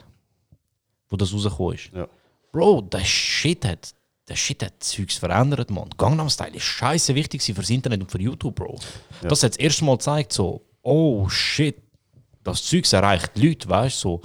wo 1.08 1.16
das 1.16 1.32
rausgekommen 1.32 1.74
ist. 1.74 1.90
Ja. 1.92 2.06
Bro, 2.52 2.82
der 2.82 3.04
Shit 3.04 3.64
hat, 3.64 3.94
der 4.28 4.36
Shit 4.36 4.62
hat 4.62 4.74
Zeugs 4.82 5.16
verändert, 5.16 5.70
man. 5.70 5.90
Gangnam 5.98 6.30
Style 6.30 6.54
ist 6.54 6.62
scheiße 6.64 7.14
wichtig 7.14 7.42
fürs 7.42 7.70
Internet 7.70 8.00
und 8.02 8.10
für 8.10 8.20
YouTube, 8.20 8.54
Bro. 8.54 8.78
Ja. 9.22 9.28
Das 9.28 9.42
hat 9.42 9.52
das 9.52 9.58
erste 9.58 9.84
Mal 9.84 9.96
gezeigt, 9.96 10.32
so, 10.32 10.62
oh 10.82 11.28
shit, 11.28 11.76
das 12.42 12.62
Zeugs 12.64 12.92
erreicht 12.92 13.32
die 13.36 13.48
Leute, 13.48 13.68
weißt 13.68 14.04
du, 14.04 14.08
so, 14.08 14.20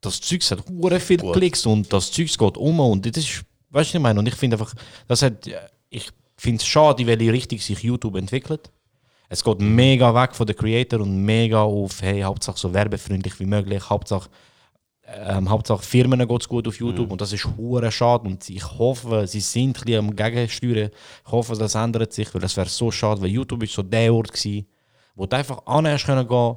das 0.00 0.20
Zeugs 0.20 0.50
hat 0.50 0.64
hure 0.68 0.98
viel 0.98 1.18
Klicks 1.18 1.66
und 1.66 1.92
das 1.92 2.10
Zeugs 2.10 2.36
geht 2.36 2.56
um 2.56 2.80
und 2.80 3.04
das 3.06 3.24
ist, 3.24 3.36
weißt 3.38 3.44
du, 3.70 3.74
was 3.74 3.94
ich 3.94 4.00
meine? 4.00 4.18
Und 4.18 4.26
ich 4.26 4.34
finde 4.34 4.56
einfach, 4.56 4.74
das 5.06 5.22
hat, 5.22 5.48
ich 5.90 6.10
finde 6.42 6.60
es 6.60 6.66
schade, 6.66 7.02
in 7.02 7.08
welche 7.08 7.32
Richtung 7.32 7.58
sich 7.60 7.82
YouTube 7.82 8.16
entwickelt. 8.16 8.70
Es 9.28 9.44
geht 9.44 9.60
mega 9.60 10.12
weg 10.14 10.34
von 10.34 10.46
den 10.46 10.56
Creator 10.56 11.00
und 11.00 11.24
mega 11.24 11.62
auf, 11.62 12.02
hey, 12.02 12.20
Hauptsache 12.22 12.58
so 12.58 12.74
werbefreundlich 12.74 13.38
wie 13.38 13.46
möglich, 13.46 13.88
Hauptsache, 13.88 14.28
ähm, 15.06 15.48
Hauptsache 15.48 15.82
Firmen 15.82 16.26
geht 16.26 16.40
es 16.40 16.48
gut 16.48 16.66
auf 16.66 16.78
YouTube 16.78 17.12
und 17.12 17.20
das 17.20 17.32
ist 17.32 17.46
hure 17.56 17.90
schade 17.92 18.28
und 18.28 18.48
ich 18.50 18.64
hoffe, 18.64 19.26
sie 19.28 19.40
sind 19.40 19.78
ein 19.78 19.84
bisschen 19.84 19.98
am 20.00 20.16
Gegensteuern. 20.16 20.90
Ich 21.24 21.32
hoffe, 21.32 21.54
das 21.54 21.76
ändert 21.76 22.12
sich, 22.12 22.34
weil 22.34 22.42
das 22.42 22.56
wäre 22.56 22.68
so 22.68 22.90
schade, 22.90 23.22
weil 23.22 23.30
YouTube 23.30 23.62
ist 23.62 23.74
so 23.74 23.82
der 23.82 24.12
Ort 24.12 24.32
gewesen, 24.32 24.66
wo 25.14 25.26
du 25.26 25.36
einfach 25.36 25.64
an 25.66 25.86
hast 25.86 26.06
können 26.06 26.26
gehen 26.26 26.56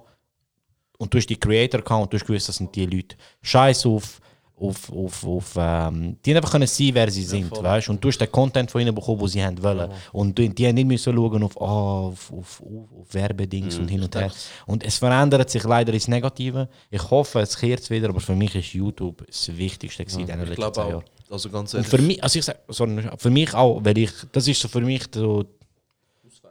und 0.98 1.14
du 1.14 1.18
hast 1.18 1.28
die 1.28 1.40
Creator 1.40 1.82
gehabt 1.82 2.03
und 2.03 2.14
du 2.14 2.18
hast 2.18 2.26
gewusst, 2.26 2.49
das 2.49 2.56
sind 2.56 2.76
die 2.76 2.88
Leute. 2.88 3.16
Scheiß 3.44 3.86
auf, 3.86 4.20
auf, 4.57 4.91
auf, 4.91 5.26
auf 5.26 5.53
ähm, 5.57 6.18
die 6.23 6.32
haben 6.32 6.38
einfach 6.38 6.52
können 6.52 6.68
sein, 6.68 6.90
wer 6.94 7.11
sie 7.11 7.23
sind, 7.23 7.52
weißt? 7.52 7.90
Und 7.90 8.02
du 8.03 8.07
hast 8.07 8.19
den 8.19 8.32
Content 8.32 8.72
von 8.72 8.82
ihnen 8.82 8.95
bekommen, 8.95 9.19
den 9.19 9.27
sie 9.27 9.44
haben 9.44 9.61
wollen. 9.61 9.91
Und 10.14 10.38
die, 10.38 10.49
die 10.49 10.68
haben 10.68 10.76
nicht 10.76 10.88
müssen 10.88 11.14
schauen 11.14 11.44
auf, 11.44 11.61
ah, 11.61 12.07
auf, 12.07 12.32
auf, 12.32 12.61
auf, 12.61 13.14
Werbedings 13.14 13.77
und 13.77 13.90
hin 13.90 14.02
und 14.02 14.15
her. 14.15 14.32
Und 14.65 14.84
es 14.84 14.98
verändert 14.98 15.49
sich 15.49 15.64
leider 15.64 15.94
ins 15.94 16.07
Negative. 16.07 16.69
Ich 16.90 17.10
hoffe, 17.10 17.40
es 17.40 17.57
kehrt 17.57 17.90
wieder, 17.90 18.10
aber 18.10 18.22
für 18.22 18.36
mich 18.36 18.56
ist 18.56 18.73
YouTube 18.73 19.26
das 19.27 19.56
Wichtigste 19.56 20.06
gewesen 20.06 20.22
in 20.22 20.27
den 20.27 20.40
letzten 20.40 20.73
zwei. 20.73 20.90
Jahren. 20.90 21.03
Also 21.30 21.49
ganz 21.49 21.73
Und 21.73 21.80
ehrlich. 21.80 21.90
für 21.90 22.02
mich, 22.02 22.23
also 22.23 22.40
ich 22.40 22.45
sag, 22.45 22.60
sorry, 22.69 23.03
für 23.18 23.30
mich 23.32 23.53
auch, 23.53 23.84
weil 23.84 23.98
ich, 23.98 24.11
das 24.32 24.48
ist 24.48 24.61
so 24.61 24.68
für 24.68 24.82
mich 24.82 25.03
so, 25.14 25.44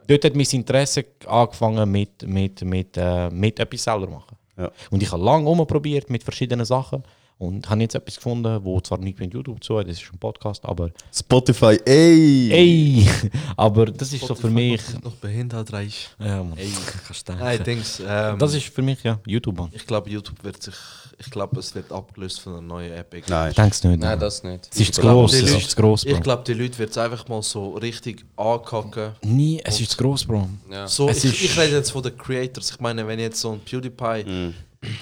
dort 0.05 0.25
hat 0.25 0.35
mein 0.35 0.45
Interesse 0.51 1.05
angefangen 1.25 1.89
mit, 1.89 2.21
mit, 2.27 2.61
mit, 2.61 2.97
äh, 2.97 3.29
mit 3.29 3.59
etwas 3.59 3.83
selber 3.83 4.07
machen. 4.07 4.35
Ja. 4.57 4.71
Und 4.91 5.01
ich 5.01 5.11
habe 5.11 5.23
lange 5.23 5.49
umprobiert 5.49 6.09
mit 6.09 6.23
verschiedenen 6.23 6.65
Sachen 6.65 7.03
und 7.37 7.69
habe 7.69 7.81
jetzt 7.81 7.95
etwas 7.95 8.15
gefunden, 8.15 8.63
wo 8.63 8.79
zwar 8.79 8.97
nicht 8.97 9.19
mit 9.19 9.33
YouTube 9.33 9.63
zu 9.63 9.81
das 9.81 10.01
ist 10.01 10.09
ein 10.11 10.17
Podcast, 10.19 10.63
aber 10.63 10.91
Spotify, 11.13 11.77
ey! 11.85 12.49
ey, 12.51 13.07
aber 13.57 13.87
das 13.87 14.13
ist 14.13 14.25
so 14.25 14.35
für 14.35 14.49
mich, 14.49 14.81
Noch 15.03 15.11
behindert 15.15 15.73
reich. 15.73 16.09
ja, 16.19 16.43
Mann, 16.43 16.57
Ey. 16.57 16.69
kannst 17.07 17.27
du 17.27 17.33
denken. 17.33 17.83
Nein. 18.05 18.33
Ähm, 18.33 18.39
das 18.39 18.53
ist 18.53 18.67
für 18.73 18.81
mich 18.81 19.03
ja 19.03 19.19
YouTube. 19.25 19.57
Mann. 19.57 19.69
Ich 19.73 19.85
glaube, 19.85 20.09
YouTube 20.09 20.43
wird 20.43 20.61
sich. 20.63 20.75
Ich 21.17 21.29
glaube, 21.31 21.59
es 21.59 21.73
wird 21.73 21.91
abgelöst 21.93 22.41
von 22.41 22.53
einer 22.53 22.61
neuen 22.61 22.91
App. 22.91 23.15
Nein. 23.29 23.49
Ich 23.49 23.55
denke 23.55 23.71
es 23.71 23.83
nicht. 23.83 23.99
Nein, 24.01 24.19
das 24.19 24.43
nicht. 24.43 24.67
Es 24.71 24.79
ist 24.81 24.95
zu 24.95 25.01
gross, 25.01 25.33
es 25.33 25.49
ist 25.49 25.69
zu 25.71 25.75
gross, 25.77 26.03
Bro. 26.03 26.11
Ich 26.13 26.21
glaube, 26.21 26.43
die 26.45 26.53
Leute 26.53 26.77
wird 26.77 26.89
es 26.91 26.97
einfach 26.97 27.25
mal 27.29 27.41
so 27.41 27.75
richtig 27.75 28.25
ankacken. 28.35 29.11
Nie, 29.23 29.61
es 29.63 29.79
ist 29.79 29.91
zu 29.91 29.97
gross, 29.97 30.25
Bro. 30.25 30.49
Ja. 30.69 30.87
So, 30.87 31.07
Es 31.07 31.23
ich, 31.23 31.31
ist- 31.33 31.41
ich 31.51 31.57
rede 31.59 31.75
jetzt 31.77 31.91
von 31.91 32.03
den 32.03 32.17
Creators. 32.17 32.71
Ich 32.71 32.79
meine, 32.81 33.07
wenn 33.07 33.19
jetzt 33.19 33.39
so 33.39 33.51
ein 33.53 33.59
PewDiePie, 33.61 34.23
Bro, 34.23 34.51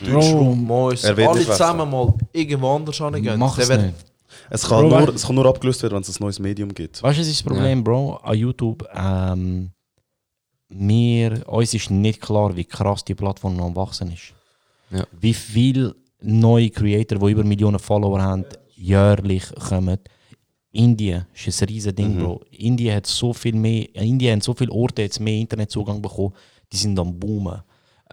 Deutschroom, 0.02 0.64
Mois, 0.64 1.04
Er 1.04 1.16
wird 1.18 1.28
alle 1.28 1.46
zusammen 1.46 1.90
mal 1.90 2.14
irgendwo 2.32 2.76
anders 2.76 2.98
hingehen. 2.98 3.40
Mach 3.40 3.58
es 3.58 3.70
nicht. 3.70 3.94
Es 4.50 4.68
kann, 4.68 4.90
Bro, 4.90 5.00
nur, 5.00 5.16
es 5.16 5.26
kann 5.26 5.36
nur 5.36 5.46
abgelöst 5.46 5.82
werden, 5.84 5.96
wenn 5.96 6.02
es 6.02 6.20
ein 6.20 6.24
neues 6.24 6.40
Medium 6.40 6.74
gibt. 6.74 7.02
Weißt 7.02 7.18
du, 7.18 7.22
was 7.22 7.28
ist 7.28 7.40
das 7.40 7.44
Problem, 7.44 7.84
Bro, 7.84 8.16
an 8.24 8.38
YouTube? 8.38 8.88
Ähm, 8.94 9.72
mir, 10.70 11.48
uns 11.48 11.74
ist 11.74 11.90
nicht 11.92 12.22
klar, 12.22 12.56
wie 12.56 12.66
krass 12.66 13.04
die 13.04 13.16
Plattform 13.16 13.56
noch 13.56 13.66
am 13.66 13.76
wachsen 13.76 14.12
ist. 14.12 14.34
Ja. 14.92 15.06
Wie 15.20 15.34
viele 15.34 15.96
neue 16.22 16.70
Creator, 16.70 17.20
die 17.20 17.32
über 17.32 17.44
Millionen 17.44 17.80
Follower 17.80 18.22
haben, 18.22 18.46
jährlich 18.76 19.44
kommen. 19.70 20.00
Indien 20.72 21.28
ist 21.34 21.62
ein 21.62 21.68
riesen 21.68 21.96
Ding, 21.96 22.18
Bro. 22.18 22.42
Indien 22.52 22.96
hat 22.96 23.06
so 23.06 23.32
viel 23.32 23.56
mehr, 23.56 23.94
Indien 23.96 24.38
hat 24.38 24.44
so 24.44 24.54
viele 24.54 24.72
Orte 24.72 25.04
jetzt 25.04 25.20
mehr 25.20 25.40
Internetzugang 25.40 26.02
bekommen, 26.02 26.34
die 26.72 26.78
sind 26.78 26.98
am 26.98 27.18
boomen. 27.18 27.62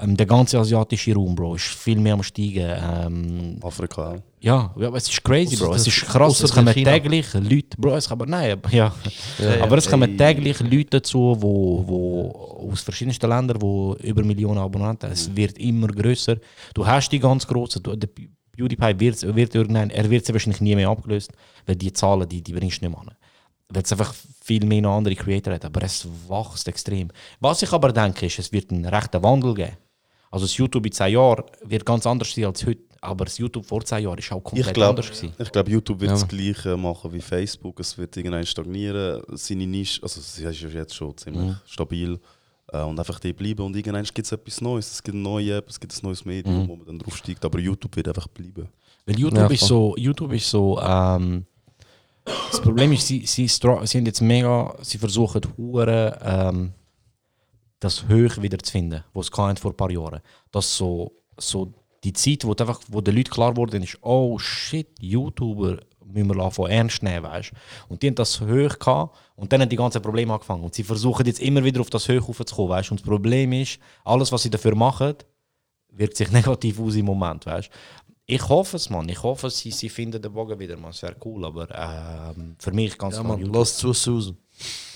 Ähm, 0.02 0.16
der 0.16 0.26
ganze 0.26 0.58
asiatische 0.58 1.14
Raum, 1.14 1.34
Bro, 1.34 1.56
ist 1.56 1.64
viel 1.66 1.98
mehr 1.98 2.14
am 2.14 2.22
steigen. 2.22 2.70
Ähm, 3.06 3.58
Afrika 3.62 4.16
ja, 4.42 4.72
ja, 4.78 4.86
aber 4.88 4.96
es 4.96 5.06
ist 5.08 5.22
crazy, 5.22 5.54
Ausser 5.56 5.66
Bro. 5.66 5.74
Es 5.74 5.86
ist 5.86 6.00
krass. 6.06 6.40
Es 6.40 6.52
kommen 6.52 6.72
China. 6.72 6.92
täglich 6.92 7.34
Leute, 7.34 7.76
Bro, 7.76 7.96
es 7.96 8.08
kommen, 8.08 8.30
nein, 8.30 8.52
aber- 8.52 8.70
ja. 8.72 8.90
Ja, 9.38 9.62
aber 9.62 9.76
es 9.76 9.88
kommen 9.88 10.10
ey. 10.12 10.16
täglich 10.16 10.60
Leute 10.60 10.86
dazu, 11.00 11.36
wo, 11.38 11.84
wo 11.86 12.68
aus 12.72 12.80
verschiedensten 12.80 13.28
Ländern, 13.28 13.60
wo 13.60 13.94
über 14.02 14.22
Millionen 14.24 14.58
Abonnenten 14.58 15.08
haben. 15.08 15.12
Es 15.12 15.34
wird 15.36 15.58
immer 15.58 15.88
größer. 15.88 16.36
Du 16.72 16.86
hast 16.86 17.10
die 17.10 17.18
ganz 17.18 17.46
großen, 17.46 17.82
du- 17.82 17.94
der 17.96 18.08
PewDiePie 18.56 18.98
wird, 18.98 19.36
wird 19.36 19.54
irgendwann, 19.54 19.90
er 19.90 20.08
wird 20.08 20.24
sie 20.24 20.32
wahrscheinlich 20.32 20.62
nie 20.62 20.74
mehr 20.74 20.88
abgelöst, 20.88 21.32
weil 21.66 21.76
die 21.76 21.92
Zahlen, 21.92 22.26
die, 22.26 22.40
die 22.42 22.52
bringst 22.54 22.80
du 22.80 22.86
nicht 22.86 22.96
mehr 22.96 23.00
an. 23.00 23.14
Weil 23.72 23.82
es 23.82 23.92
einfach 23.92 24.14
viel 24.42 24.64
mehr 24.64 24.80
noch 24.80 24.96
andere 24.96 25.14
Creator 25.14 25.52
hat, 25.54 25.64
aber 25.66 25.82
es 25.82 26.08
wächst 26.28 26.66
extrem. 26.66 27.08
Was 27.40 27.62
ich 27.62 27.72
aber 27.72 27.92
denke, 27.92 28.24
ist, 28.26 28.38
es 28.38 28.50
wird 28.52 28.70
einen 28.72 28.86
rechten 28.86 29.22
Wandel 29.22 29.54
geben. 29.54 29.76
Also 30.30 30.44
das 30.46 30.56
YouTube 30.56 30.86
in 30.86 30.92
10 30.92 31.12
Jahren 31.12 31.44
wird 31.64 31.84
ganz 31.84 32.06
anders 32.06 32.32
sein 32.32 32.44
als 32.44 32.64
heute, 32.64 32.82
aber 33.00 33.24
das 33.24 33.38
YouTube 33.38 33.66
vor 33.66 33.84
10 33.84 34.04
Jahren 34.04 34.18
ist 34.18 34.30
auch 34.30 34.40
komplett 34.42 34.66
Ich 34.68 34.72
glaube, 34.72 34.90
anders 34.90 35.06
gewesen. 35.10 35.32
ich 35.38 35.50
glaub, 35.52 35.68
YouTube 35.68 36.00
wird 36.00 36.10
Ja. 36.10 36.16
das 36.16 36.28
Gleiche 36.28 36.76
machen 36.76 37.12
wie 37.12 37.20
Facebook. 37.20 37.80
Es 37.80 37.96
wird 37.98 38.16
irgendwann 38.16 38.46
stagnieren. 38.46 39.22
Seine 39.32 39.66
Nische, 39.66 40.02
also 40.02 40.20
sie 40.20 40.44
ist 40.44 40.60
ja 40.60 40.68
jetzt 40.68 40.94
schon 40.94 41.16
ziemlich 41.16 41.42
Mhm. 41.42 41.56
stabil. 41.66 42.18
Äh, 42.72 42.82
und 42.82 42.96
einfach 43.00 43.18
die 43.18 43.32
bleiben. 43.32 43.62
Und 43.66 43.74
irgendwann 43.74 44.04
gibt 44.04 44.18
es 44.24 44.30
etwas 44.30 44.60
Neues. 44.60 44.92
Es 44.92 45.02
gibt 45.02 45.14
eine 45.16 45.24
neue 45.24 45.56
App, 45.56 45.68
es 45.68 45.80
gibt 45.80 45.92
ein 45.92 45.98
neues 46.06 46.24
Medium, 46.24 46.62
Mhm. 46.62 46.68
wo 46.68 46.76
man 46.76 46.86
dann 46.86 46.98
draufsteigt. 47.00 47.44
Aber 47.44 47.58
YouTube 47.58 47.96
wird 47.96 48.06
einfach 48.06 48.28
bleiben. 48.28 48.68
Weil 49.06 49.18
YouTube 49.18 49.40
Ja, 49.40 49.46
ist 49.48 49.64
so, 49.66 49.96
YouTube 49.96 50.32
ist 50.34 50.48
so, 50.48 50.80
ähm, 50.80 51.46
das 52.24 52.60
Problem 52.60 52.92
ist, 52.92 53.04
sie, 53.08 53.26
sie, 53.26 53.48
sie 53.48 53.66
haben 53.66 54.06
jetzt 54.06 54.20
mega, 54.20 54.72
sie 54.82 54.98
versuchen 54.98 55.40
hure 55.56 56.16
ähm, 56.22 56.72
das 57.80 58.06
Höch 58.06 58.40
wieder 58.40 58.58
zu 58.58 58.70
finden, 58.72 59.02
was 59.14 59.26
es 59.26 59.30
vor 59.60 59.70
ein 59.70 59.76
paar 59.76 59.90
Jahren. 59.90 60.20
Das 60.52 60.76
so, 60.76 61.12
so 61.38 61.72
die 62.04 62.12
Zeit, 62.12 62.44
wo, 62.44 62.52
einfach, 62.52 62.80
wo 62.88 63.00
den 63.00 63.16
Leuten 63.16 63.30
klar 63.30 63.56
wurde, 63.56 63.78
ist, 63.78 63.98
oh 64.02 64.38
shit, 64.38 64.88
YouTuber 65.00 65.78
müssen 66.04 66.34
wir 66.34 66.50
von 66.50 66.70
ernst 66.70 67.02
nehmen, 67.02 67.24
weißt 67.24 67.52
Und 67.88 68.02
die 68.02 68.08
haben 68.08 68.14
das 68.14 68.40
Höch 68.40 68.78
gehabt 68.78 69.16
und 69.36 69.52
dann 69.52 69.62
haben 69.62 69.68
die 69.68 69.76
ganzen 69.76 70.02
Probleme 70.02 70.32
angefangen. 70.32 70.64
Und 70.64 70.74
sie 70.74 70.82
versuchen 70.82 71.26
jetzt 71.26 71.40
immer 71.40 71.62
wieder 71.64 71.80
auf 71.80 71.90
das 71.90 72.08
Höch 72.08 72.26
raufzukommen, 72.26 72.70
weißt 72.70 72.90
Und 72.90 73.00
das 73.00 73.06
Problem 73.06 73.52
ist, 73.52 73.78
alles, 74.04 74.32
was 74.32 74.42
sie 74.42 74.50
dafür 74.50 74.74
machen, 74.74 75.14
wirkt 75.90 76.16
sich 76.16 76.30
negativ 76.32 76.80
aus 76.80 76.94
im 76.96 77.06
Moment, 77.06 77.46
weißt 77.46 77.70
Ich 78.26 78.48
hoffe 78.48 78.76
es, 78.76 78.90
Mann. 78.90 79.08
Ich 79.08 79.22
hoffe, 79.22 79.50
sie, 79.50 79.70
sie 79.70 79.88
finden 79.88 80.20
den 80.20 80.32
Bogen 80.32 80.58
wieder, 80.58 80.76
man. 80.76 80.90
Es 80.90 81.02
wäre 81.02 81.16
cool, 81.24 81.44
aber 81.44 82.34
ähm, 82.36 82.56
für 82.58 82.72
mich 82.72 82.96
ganz 82.98 83.16
Ja, 83.16 83.20
klar 83.22 83.32
man, 83.32 83.40
YouTube. 83.40 83.56
lass 83.56 83.76
zu, 83.76 83.92
Susan. 83.92 84.36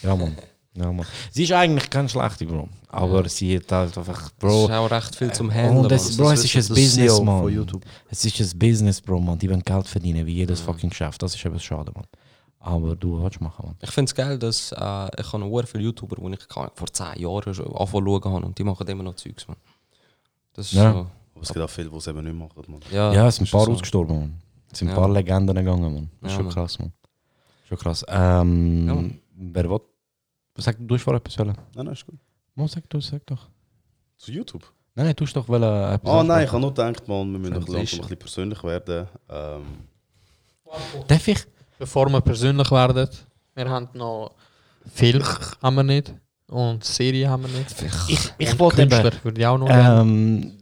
Ja, 0.03 0.17
Mann. 0.17 0.37
Ja, 0.77 0.91
Mann. 0.93 1.07
Sie 1.31 1.45
ist 1.45 1.53
eigentlich 1.53 1.89
keine 1.89 2.09
schlechte, 2.09 2.47
Bro. 2.47 2.69
Aber 2.89 3.29
sie 3.29 3.57
hat 3.57 3.71
halt 3.71 3.97
einfach, 3.97 4.25
Es 4.27 4.31
Bro. 4.33 4.65
ist 4.65 4.71
auch 4.73 4.91
recht 4.91 5.15
viel 5.15 5.33
zum 5.33 5.53
Handeln. 5.53 5.85
Und 5.85 5.93
es, 5.93 6.09
Mann. 6.11 6.17
Bro, 6.27 6.31
Das 6.31 6.39
es 6.41 6.45
ist 6.47 6.55
ein 6.55 6.59
das 6.59 6.69
Business, 6.69 7.21
Mann. 7.21 7.69
Es 8.11 8.25
ist 8.25 8.41
ein 8.55 8.59
Business, 8.59 9.01
Bro, 9.01 9.21
Mann. 9.21 9.39
Die 9.39 9.49
wollen 9.49 9.63
Geld 9.63 9.87
verdienen, 9.87 10.27
wie 10.27 10.35
jedes 10.35 10.61
fucking 10.61 10.91
Geschäft. 10.91 11.23
Das 11.23 11.35
ist 11.35 11.45
eben 11.45 11.59
schade, 11.61 11.93
Mann. 11.95 12.07
Aber 12.59 12.97
du 12.97 13.23
willst 13.23 13.41
machen, 13.41 13.67
Mann. 13.67 13.77
Ich 13.83 13.91
finde 13.91 14.09
es 14.11 14.15
geil, 14.15 14.39
dass 14.39 14.73
äh, 14.73 14.77
ich 15.21 15.33
habe 15.33 15.49
sehr 15.51 15.67
viele 15.67 15.85
YouTuber, 15.85 16.17
die 16.17 16.35
ich 16.35 16.41
vor 16.75 16.87
10 16.93 17.21
Jahren 17.21 17.55
schon 17.55 17.67
angefangen 17.67 17.89
zu 18.07 18.21
schauen 18.23 18.33
habe 18.35 18.47
und 18.47 18.59
die 18.59 18.65
machen 18.65 18.87
immer 18.89 19.03
noch 19.05 19.15
Zeugs, 19.17 19.47
man. 19.47 19.57
Das 20.55 20.67
ist 20.67 20.73
Ja. 20.73 20.93
so. 20.93 20.99
Aber 21.35 21.43
es 21.43 21.49
gibt 21.53 21.61
auch 21.65 21.71
viele, 21.71 21.91
die 21.91 21.97
es 21.97 22.07
eben 22.07 22.25
nicht 22.25 22.37
machen. 22.37 22.63
Man. 22.69 22.81
Ja, 22.91 23.13
Ja, 23.13 23.29
es 23.29 23.37
sind 23.37 23.49
ein 23.49 23.51
paar 23.51 23.67
so. 23.67 23.73
ausgestorben, 23.73 24.19
Mann. 24.19 24.35
Es 24.73 24.79
sind 24.79 24.89
ein 24.89 24.95
Ja. 24.95 25.01
paar 25.01 25.11
Legenden 25.13 25.55
gegangen, 25.55 25.95
Mann. 25.95 26.11
Das 26.21 26.31
ist 26.31 26.33
Ja, 26.33 26.37
schon 26.37 26.45
Mann. 26.47 26.55
krass, 26.55 26.79
Mann. 26.79 26.93
Schon 27.69 27.79
krass. 27.79 28.05
Ähm, 28.09 28.87
Ja, 28.89 28.95
Mann. 28.95 29.19
wer 29.37 29.71
will? 29.71 29.81
Sag, 30.57 30.77
du 30.79 30.99
vorher 30.99 31.21
etwas. 31.21 31.37
Nein, 31.39 31.57
nein, 31.75 31.89
ist 31.89 32.07
gut. 32.07 32.19
Mo, 32.55 32.67
sag 32.67 32.89
du, 32.89 33.01
sag 33.01 33.27
doch. 33.27 33.49
Zu 34.17 34.33
YouTube? 34.33 34.63
Nein, 34.95 35.07
nein, 35.07 35.17
du 35.17 35.25
hast 35.25 35.35
doch 35.35 35.49
wollen, 35.49 35.63
äh, 35.65 35.95
etwas 35.95 36.11
Ah 36.11 36.23
nein, 36.23 36.45
ich 36.45 36.53
habe 36.53 36.61
nur 36.61 36.73
gedacht, 36.73 37.09
man, 37.09 37.33
wir 37.33 37.39
müssen 37.41 37.55
noch 37.55 37.69
langsam 37.69 37.99
ein 37.99 38.03
bisschen 38.03 38.19
persönlich 38.19 38.63
werden. 38.63 39.09
Ähm, 39.29 39.65
Darf 41.09 41.29
ich? 41.29 41.45
Bevor 41.79 42.09
wir 42.09 42.21
persönlich 42.21 42.71
werden, 42.71 43.09
wir 43.55 43.69
haben 43.69 43.89
noch 43.95 44.33
Film 44.93 45.25
haben 45.63 45.75
wir 45.77 45.83
nicht 45.83 46.15
und 46.49 46.85
Serie 46.85 47.29
haben 47.29 47.43
wir 47.43 47.59
nicht. 47.59 47.75
Ich, 48.09 48.33
ich 48.39 48.59
wollte 48.59 48.77
Künstler 48.87 49.13
eben, 49.13 49.25
würde 49.25 49.41
ich 49.41 49.47
auch 49.47 49.59
noch 49.59 49.69
ähm, 49.71 50.53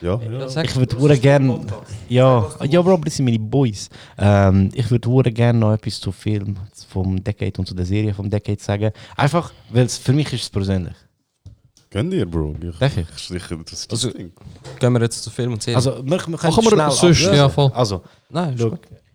ja, 0.00 0.20
Ja, 0.20 0.62
Ich 0.62 0.76
würde 0.76 0.98
hure 0.98 1.18
gern. 1.18 1.66
Ja, 2.08 2.48
ja, 2.68 2.82
Bro, 2.82 2.94
aber 2.94 3.04
das 3.04 3.16
sind 3.16 3.24
meine 3.26 3.38
Boys. 3.38 3.88
Ähm, 4.18 4.70
ich 4.74 4.90
würde 4.90 5.08
hure 5.08 5.30
gern 5.32 5.58
noch 5.58 5.72
etwas 5.72 6.00
zu 6.00 6.12
Film 6.12 6.56
vom 6.88 7.22
Decade 7.22 7.52
und 7.58 7.66
zu 7.66 7.74
der 7.74 7.86
Serie 7.86 8.12
vom 8.14 8.28
Decade 8.30 8.60
sagen. 8.60 8.90
Einfach, 9.16 9.52
weil 9.70 9.86
es 9.86 9.98
für 9.98 10.12
mich 10.12 10.32
ist 10.32 10.42
es 10.42 10.50
persönlich. 10.50 10.94
Gönn 11.90 12.10
dir, 12.10 12.24
Bro. 12.24 12.56
Ich, 12.62 12.78
Darf 12.78 12.96
ich? 12.96 13.06
Sicher, 13.18 13.56
das 13.64 13.72
ist 13.80 13.92
das 13.92 14.04
Also- 14.04 14.16
Ding. 14.16 14.32
Gehen 14.80 14.92
wir 14.94 15.00
jetzt 15.02 15.22
zu 15.22 15.30
Film 15.30 15.52
und 15.52 15.62
Serie? 15.62 15.76
Also, 15.76 15.96
wir, 16.04 16.10
wir 16.10 16.18
können 16.18 16.56
wir 16.56 16.62
schnell 16.62 16.90
sonst, 16.90 17.02
ablösen. 17.02 17.34
ja, 17.34 17.48
voll. 17.50 17.70
Also, 17.74 18.02
Nein, 18.30 18.56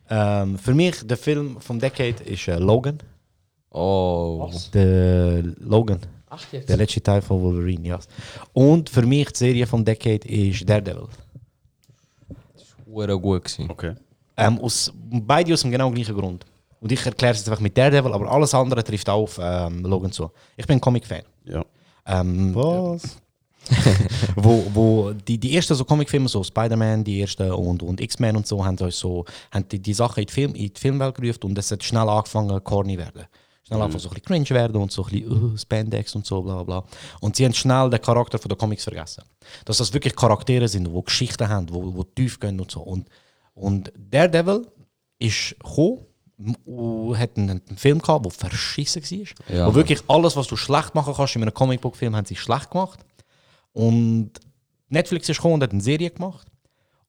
ähm, 0.10 0.57
für 0.60 0.73
mich 0.76 0.95
der 1.06 1.18
Film 1.18 1.57
vom 1.60 1.80
Decade 1.80 2.23
ist 2.23 2.48
äh, 2.48 2.57
Logan. 2.60 2.99
Oh. 3.72 4.49
Der 4.73 5.44
Logan. 5.60 5.99
Ach, 6.29 6.43
jetzt? 6.51 6.67
Der 6.69 6.77
letzte 6.77 7.01
Teil 7.01 7.21
von 7.21 7.41
Wolverine, 7.41 7.87
ja. 7.87 7.99
Und 8.53 8.89
für 8.89 9.03
mich 9.03 9.31
die 9.31 9.37
Serie 9.37 9.67
vom 9.67 9.83
Decade 9.85 10.27
ist 10.27 10.67
Daredevil. 10.67 11.07
Hure 12.85 13.19
gut 13.19 13.45
gewesen. 13.45 13.69
Okay. 13.69 13.95
Ähm, 14.35 14.59
aus, 14.59 14.91
beide 14.95 15.53
aus 15.53 15.61
dem 15.61 15.71
genau 15.71 15.89
gleichen 15.91 16.15
Grund. 16.15 16.45
Und 16.79 16.91
ich 16.91 17.05
erkläre 17.05 17.33
es 17.33 17.39
jetzt 17.39 17.49
einfach 17.49 17.61
mit 17.61 17.77
Daredevil, 17.77 18.13
aber 18.13 18.31
alles 18.31 18.53
andere 18.53 18.83
trifft 18.83 19.09
auch 19.09 19.23
auf 19.23 19.39
ähm, 19.41 19.83
Logan 19.83 20.11
zu. 20.11 20.29
Ich 20.55 20.67
bin 20.67 20.77
ein 20.77 20.81
Comic-Fan. 20.81 21.23
Ja. 21.45 21.65
Ähm, 22.05 22.53
Was? 22.53 23.17
wo, 24.35 24.65
wo 24.73 25.11
die, 25.11 25.37
die 25.37 25.55
ersten 25.55 25.75
so 25.75 25.83
Comicfilme, 25.83 26.29
so 26.29 26.43
Spider-Man, 26.43 27.03
die 27.03 27.21
ersten 27.21 27.51
und, 27.51 27.83
und 27.83 27.99
X-Men 27.99 28.37
und 28.37 28.47
so, 28.47 28.63
haben 28.63 28.77
so 28.77 29.25
haben 29.51 29.67
die, 29.67 29.79
die 29.79 29.93
Sachen 29.93 30.21
in 30.21 30.27
die, 30.27 30.33
Film, 30.33 30.55
in 30.55 30.73
die 30.73 30.79
Filmwelt 30.79 31.15
gerufen 31.15 31.43
und 31.43 31.57
es 31.57 31.71
hat 31.71 31.83
schnell 31.83 32.07
angefangen, 32.07 32.63
corny 32.63 32.97
werden. 32.97 33.25
Schnell 33.68 33.80
Mhm. 33.80 33.84
angefangen, 33.84 34.02
so 34.02 34.10
ein 34.10 34.14
bisschen 34.14 34.26
cringe 34.45 34.49
werden 34.49 34.81
und 34.81 34.91
so 34.91 35.03
ein 35.06 35.11
bisschen 35.11 35.53
uh, 35.53 35.57
Spandex 35.57 36.15
und 36.15 36.26
so, 36.26 36.41
bla 36.41 36.64
bla. 36.64 36.84
Und 37.19 37.35
sie 37.35 37.44
haben 37.45 37.53
schnell 37.53 37.89
den 37.89 38.02
Charakter 38.02 38.39
von 38.39 38.48
der 38.49 38.57
Comics 38.57 38.85
vergessen. 38.85 39.23
Dass 39.65 39.77
das 39.77 39.94
wirklich 39.94 40.15
Charaktere 40.15 40.68
sind, 40.68 40.88
die 40.88 41.03
Geschichten 41.03 41.48
haben, 41.49 41.68
wo, 41.69 41.94
wo 41.95 42.03
tief 42.03 42.39
gehen 42.39 42.60
und 42.60 42.72
so. 42.72 42.80
Und, 42.81 43.10
und 43.53 43.91
Daredevil 43.98 44.65
ist 45.19 45.56
gekommen 45.60 46.06
und 46.65 47.18
hat 47.18 47.35
einen, 47.38 47.61
einen 47.68 47.77
Film 47.77 47.99
gehabt, 47.99 48.23
der 48.26 48.31
verschissen 48.31 49.03
war. 49.03 49.56
Ja. 49.56 49.68
wo 49.68 49.76
wirklich 49.76 50.02
alles, 50.07 50.35
was 50.35 50.48
du 50.48 50.56
schlecht 50.56 50.95
machen 50.95 51.14
kannst 51.15 51.35
in 51.35 51.41
einem 51.41 51.53
Comicbook-Film, 51.53 52.15
haben 52.15 52.26
sie 52.26 52.35
schlecht 52.35 52.69
gemacht. 52.72 52.99
Und 53.73 54.31
Netflix 54.89 55.27
ist 55.30 55.38
gekommen 55.38 55.56
und 55.56 55.64
hat 55.64 55.72
eine 55.72 55.81
Serie 55.81 56.10
gemacht. 56.11 56.48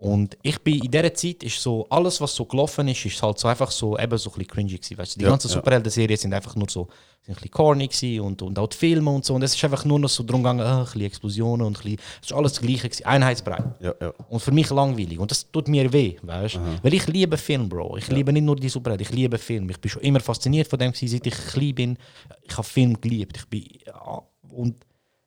Und 0.01 0.39
ich 0.43 0.61
bin 0.63 0.81
in 0.81 0.93
dieser 0.93 1.13
Zeit, 1.13 1.43
ist 1.43 1.61
so, 1.61 1.85
alles 1.91 2.21
was 2.21 2.33
so 2.33 2.45
gelaufen 2.45 2.87
ist, 2.87 3.05
ist 3.05 3.21
halt 3.21 3.37
so 3.37 3.49
einfach 3.49 3.69
so, 3.73 3.99
eben 3.99 4.17
so 4.17 4.31
ein 4.31 4.35
bisschen 4.35 4.47
cringy 4.47 4.77
gewesen. 4.77 4.97
Weißt 4.97 5.17
du? 5.17 5.19
Die 5.19 5.25
Ja, 5.25 5.31
ganzen 5.31 5.49
ja. 5.49 5.55
Superhelden-Serien 5.55 6.17
sind 6.17 6.33
einfach 6.33 6.55
nur 6.55 6.71
so, 6.71 6.87
sind 7.21 7.33
ein 7.33 7.35
bisschen 7.35 7.51
corny 7.51 7.89
gewesen 7.89 8.21
und, 8.21 8.41
und 8.43 8.57
auch 8.61 8.69
die 8.69 8.77
Filme 8.77 9.11
und 9.11 9.25
so. 9.25 9.35
Und 9.35 9.43
es 9.43 9.57
ist 9.57 9.65
einfach 9.65 9.85
nur 9.85 9.99
noch 9.99 10.09
so 10.09 10.23
darum 10.23 10.45
gegangen, 10.45 10.61
ah, 10.61 10.79
ein 10.79 10.85
bisschen 10.85 11.01
Explosionen 11.03 11.67
und 11.67 11.79
ein 11.79 11.83
bisschen, 11.83 11.99
es 12.23 12.29
ist 12.29 12.33
alles 12.33 12.53
das 12.53 12.61
Gleiche 12.63 12.89
gewesen, 12.89 13.07
Einheitsbrei. 13.07 13.65
Ja, 13.81 13.93
ja. 14.01 14.13
Und 14.29 14.39
für 14.39 14.53
mich 14.53 14.71
langweilig. 14.71 15.19
Und 15.19 15.33
das 15.33 15.51
tut 15.51 15.67
mir 15.67 15.93
weh, 15.93 16.17
weißt 16.23 16.55
du? 16.55 16.61
Weil 16.81 16.95
ich 16.95 17.05
liebe 17.09 17.37
Film, 17.37 17.69
Bro. 17.69 17.97
Ich 17.97 18.07
liebe 18.07 18.33
nicht 18.33 18.45
nur 18.45 18.55
die 18.55 18.69
Superhelden, 18.69 19.05
ich 19.05 19.13
liebe 19.13 19.37
Film. 19.37 19.69
Ich 19.69 19.81
bin 19.81 19.91
schon 19.91 20.03
immer 20.03 20.21
fasziniert 20.21 20.69
von 20.69 20.79
dem, 20.79 20.93
gewesen, 20.93 21.09
seit 21.09 21.27
ich 21.27 21.35
klein 21.35 21.75
bin. 21.75 21.99
Ich 22.43 22.53
habe 22.57 22.63
Film 22.63 23.01
geliebt. 23.01 23.37
Ich 23.37 23.47
bin, 23.49 23.65
ja, 23.85 24.23
und 24.53 24.77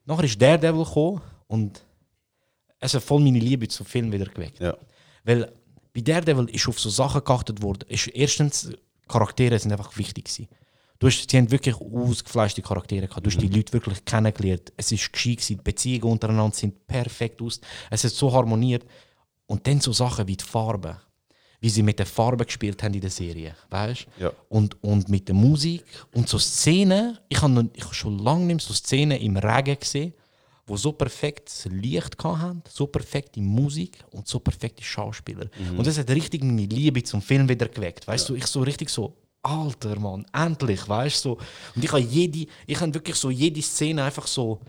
nachher 0.06 0.24
ist 0.24 0.42
Daredevil 0.42 0.86
gekommen 0.86 1.22
und 1.48 1.84
es 2.82 2.94
hat 2.94 3.04
voll 3.04 3.22
meine 3.22 3.40
Liebe 3.40 3.68
zum 3.70 3.86
Film 3.86 4.12
wieder 4.12 4.26
geweckt. 4.26 4.60
Ja. 4.60 4.76
Weil 5.24 5.52
bei 5.94 6.02
Daredevil 6.02 6.50
ist 6.54 6.68
auf 6.68 6.80
so 6.80 6.90
Sachen 6.90 7.24
geachtet 7.24 7.62
worden. 7.62 7.86
Ist 7.88 8.08
erstens, 8.08 8.72
Charaktere 9.08 9.58
sind 9.60 9.72
einfach 9.72 9.96
wichtig 9.98 10.26
gewesen. 10.26 10.48
Du 11.00 11.08
hast, 11.08 11.30
sie 11.30 11.38
haben 11.38 11.50
wirklich 11.50 11.76
ausgefleischte 11.76 12.62
Charaktere 12.62 13.08
gehabt. 13.08 13.26
Du 13.26 13.30
hast 13.32 13.40
die 13.42 13.48
Leute 13.48 13.74
wirklich 13.74 14.04
kennengelernt. 14.06 14.72
Es 14.78 14.92
ist 14.92 15.12
gescheit 15.12 15.38
gewesen. 15.38 15.58
Die 15.58 15.64
Beziehungen 15.64 16.04
untereinander 16.14 16.56
sind 16.56 16.86
perfekt 16.88 17.42
aus. 17.42 17.60
Es 17.90 18.04
hat 18.04 18.12
so 18.12 18.32
harmoniert. 18.32 18.86
Und 19.48 19.66
dann 19.68 19.80
so 19.82 19.92
Sachen 19.94 20.28
wie 20.28 20.38
die 20.38 20.44
Farben. 20.44 20.96
Wie 21.60 21.70
sie 21.70 21.84
mit 21.84 22.00
den 22.00 22.06
Farben 22.06 22.46
gespielt 22.46 22.82
haben 22.84 22.94
in 22.94 23.02
der 23.02 23.10
Serie. 23.10 23.56
Weißt 23.70 24.06
Ja. 24.20 24.32
und, 24.50 24.82
und 24.84 25.10
mit 25.10 25.28
der 25.28 25.36
Musik. 25.36 25.84
Und 26.14 26.30
so 26.30 26.38
Szenen. 26.40 27.18
Ich 27.30 27.42
habe 27.42 27.54
noch- 27.54 27.70
ich 27.74 27.84
hab 27.84 27.94
schon 27.94 28.18
lange 28.20 28.46
nicht 28.46 28.56
mehr 28.58 28.66
so 28.66 28.74
Szenen 28.74 29.20
im 29.20 29.38
Regen 29.38 29.78
gesehen, 29.80 30.14
wo 30.72 30.78
so 30.78 30.94
perfektes 30.94 31.66
Licht 31.66 32.16
hatten, 32.24 32.64
so 32.70 32.88
perfekte 32.88 33.42
Musik 33.42 34.06
und 34.12 34.26
so 34.26 34.40
perfekte 34.40 34.82
Schauspieler. 34.82 35.48
Und 35.78 35.86
das 35.86 35.98
hat 35.98 36.10
richtig 36.10 36.46
meine 36.46 36.66
Liebe 36.66 37.04
zum 37.04 37.22
Film 37.22 37.50
wieder 37.50 37.68
geweckt. 37.68 38.08
Weißt 38.08 38.30
du, 38.30 38.36
ich 38.36 38.48
so 38.48 38.62
richtig 38.62 38.90
so, 38.90 39.14
Alter 39.44 40.00
Mann, 40.00 40.26
endlich, 40.32 40.88
weißt 40.88 41.26
du. 41.26 41.30
So. 41.30 41.38
Und 41.76 41.84
ich 41.84 41.92
habe 41.92 42.02
jede, 42.02 42.48
ich 42.66 42.80
habe 42.80 42.94
wirklich 42.94 43.18
so 43.18 43.30
jede 43.30 43.62
Szene 43.62 44.02
einfach 44.02 44.26
so, 44.28 44.62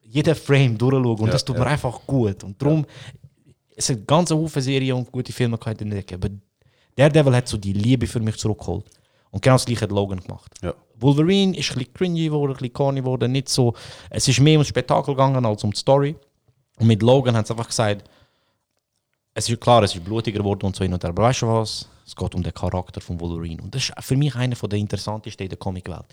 jeden 0.00 0.36
Frame 0.36 0.78
durchschauen 0.78 1.18
und 1.18 1.26
Ja, 1.26 1.32
das 1.32 1.44
tut 1.44 1.56
ja. 1.56 1.64
mir 1.64 1.70
einfach 1.70 2.00
gut. 2.06 2.44
Und 2.44 2.62
darum, 2.62 2.86
es 3.74 3.88
hat 3.88 4.06
ganz 4.06 4.30
Haufen 4.30 4.62
Serien 4.62 4.96
und 4.96 5.10
gute 5.10 5.32
Filme 5.32 5.58
gehabt 5.58 5.80
in 5.82 5.90
der 5.90 6.02
Decke, 6.02 6.14
aber 6.14 6.28
Daredevil 6.94 7.34
hat 7.34 7.48
so 7.48 7.56
die 7.56 7.72
Liebe 7.72 8.06
für 8.06 8.20
mich 8.20 8.36
zurückgeholt. 8.36 8.84
Und 9.32 9.42
genau 9.42 9.56
das 9.56 9.64
gleiche 9.64 9.82
hat 9.82 9.90
Logan 9.90 10.20
gemacht. 10.20 10.54
Ja. 10.62 10.72
Wolverine 11.00 11.56
ist 11.56 11.70
ein 11.70 11.78
bisschen 11.78 11.94
cringy 11.94 12.24
geworden, 12.24 12.52
ein 12.52 12.56
bisschen 12.56 12.72
corny 12.72 13.00
geworden, 13.00 13.32
nicht 13.32 13.48
so. 13.48 13.74
Es 14.10 14.26
ist 14.28 14.40
mehr 14.40 14.54
ums 14.54 14.68
Spektakel 14.68 15.14
gegangen 15.14 15.44
als 15.44 15.64
um 15.64 15.70
die 15.70 15.78
Story. 15.78 16.16
Und 16.78 16.86
mit 16.86 17.02
Logan 17.02 17.36
hat 17.36 17.44
es 17.44 17.50
einfach 17.50 17.66
gesagt, 17.66 18.08
es 19.34 19.48
ist 19.48 19.60
klar, 19.60 19.82
es 19.82 19.94
ist 19.94 20.04
blutiger 20.04 20.38
geworden 20.38 20.66
und 20.66 20.76
so 20.76 20.82
hin 20.82 20.92
und 20.92 21.02
her. 21.02 21.10
Aber 21.10 21.24
weißt 21.24 21.42
du 21.42 21.46
was? 21.48 21.88
Es 22.06 22.16
geht 22.16 22.34
um 22.34 22.42
den 22.42 22.52
Charakter 22.52 23.00
von 23.00 23.20
Wolverine. 23.20 23.62
Und 23.62 23.72
das 23.72 23.84
ist 23.84 23.94
für 24.00 24.16
mich 24.16 24.34
einer 24.34 24.56
der 24.56 24.78
interessantesten 24.78 25.44
in 25.44 25.48
der 25.50 25.58
Comicwelt. 25.58 26.06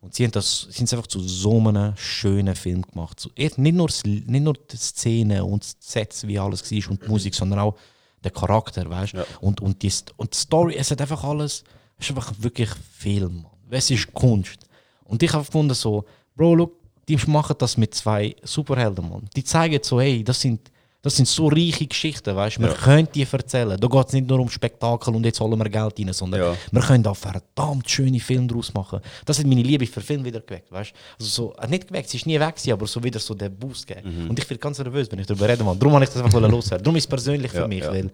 Und 0.00 0.14
sie 0.14 0.24
haben 0.24 0.30
das, 0.32 0.66
sie 0.70 0.78
haben 0.78 0.84
es 0.84 0.92
einfach 0.94 1.06
zu 1.06 1.20
so 1.20 1.58
einem 1.58 1.94
schönen 1.96 2.54
Film 2.54 2.80
gemacht. 2.82 3.20
So, 3.20 3.30
erst 3.36 3.58
nicht, 3.58 3.74
nur, 3.74 3.90
nicht 4.04 4.26
nur 4.26 4.54
die 4.54 4.76
Szenen 4.76 5.42
und 5.42 5.62
die 5.62 5.76
Sets, 5.78 6.26
wie 6.26 6.38
alles 6.38 6.70
war 6.70 6.90
und 6.90 7.04
die 7.04 7.08
Musik, 7.08 7.34
sondern 7.34 7.58
auch 7.58 7.76
der 8.24 8.30
Charakter, 8.30 8.88
weißt 8.88 9.14
du? 9.14 9.26
Und, 9.40 9.60
und, 9.60 9.82
die, 9.82 9.92
und 10.16 10.32
die 10.32 10.38
Story, 10.38 10.76
es 10.78 10.90
hat 10.90 11.02
einfach 11.02 11.22
alles, 11.24 11.64
es 11.98 12.06
ist 12.08 12.16
einfach 12.16 12.32
wirklich 12.38 12.70
Film. 12.70 13.44
Es 13.74 13.90
ist 13.90 14.12
Kunst. 14.12 14.58
Und 15.04 15.22
ich 15.22 15.32
habe 15.32 15.44
gefunden 15.44 15.74
so, 15.74 16.04
Bro, 16.36 16.54
look, 16.54 16.72
die 17.08 17.18
machen 17.26 17.56
das 17.58 17.76
mit 17.76 17.94
zwei 17.94 18.34
Superhelden, 18.42 19.08
Mann. 19.08 19.28
Die 19.36 19.44
zeigen 19.44 19.80
so, 19.82 20.00
hey, 20.00 20.22
das 20.22 20.40
sind, 20.40 20.70
das 21.02 21.16
sind 21.16 21.26
so 21.26 21.48
reiche 21.48 21.86
Geschichten, 21.86 22.34
weißt 22.36 22.56
du? 22.58 22.60
Wir 22.62 22.68
Ja. 22.68 22.74
können 22.74 23.08
die 23.14 23.26
erzählen. 23.30 23.78
Da 23.78 23.88
geht 23.88 24.06
es 24.06 24.12
nicht 24.12 24.28
nur 24.28 24.38
um 24.38 24.48
Spektakel 24.48 25.14
und 25.14 25.24
jetzt 25.24 25.40
holen 25.40 25.58
wir 25.58 25.68
Geld 25.68 25.98
rein, 25.98 26.12
sondern 26.12 26.40
Ja. 26.40 26.56
wir 26.70 26.80
können 26.82 27.02
da 27.02 27.12
verdammt 27.12 27.90
schöne 27.90 28.20
Filme 28.20 28.46
draus 28.46 28.72
machen. 28.72 29.00
Das 29.24 29.38
hat 29.38 29.46
meine 29.46 29.62
Liebe 29.62 29.86
für 29.86 30.00
Film 30.00 30.24
wieder 30.24 30.40
geweckt, 30.40 30.70
weißt 30.70 30.90
du? 30.92 30.94
Also 31.18 31.30
so, 31.30 31.54
äh, 31.56 31.66
nicht 31.66 31.88
geweckt, 31.88 32.08
sie 32.08 32.18
ist 32.18 32.26
nie 32.26 32.38
weg, 32.38 32.54
aber 32.70 32.86
so 32.86 33.02
wieder 33.02 33.18
so 33.18 33.34
der 33.34 33.48
Boost 33.48 33.86
gegeben. 33.86 34.28
Und 34.28 34.38
ich 34.38 34.46
bin 34.46 34.58
ganz 34.58 34.78
nervös, 34.78 35.08
wenn 35.10 35.18
ich 35.18 35.26
darüber 35.26 35.48
rede, 35.48 35.64
Mann. 35.64 35.78
Darum 35.78 35.94
habe 35.94 36.04
ich 36.04 36.10
das 36.10 36.22
einfach 36.22 36.40
loswerden. 36.40 36.84
Darum 36.84 36.96
ist 36.96 37.04
es 37.04 37.08
persönlich 37.08 37.50
für 37.50 37.58
Ja, 37.62 37.68
mich, 37.68 37.80
ja. 37.80 37.90
weil, 37.90 38.10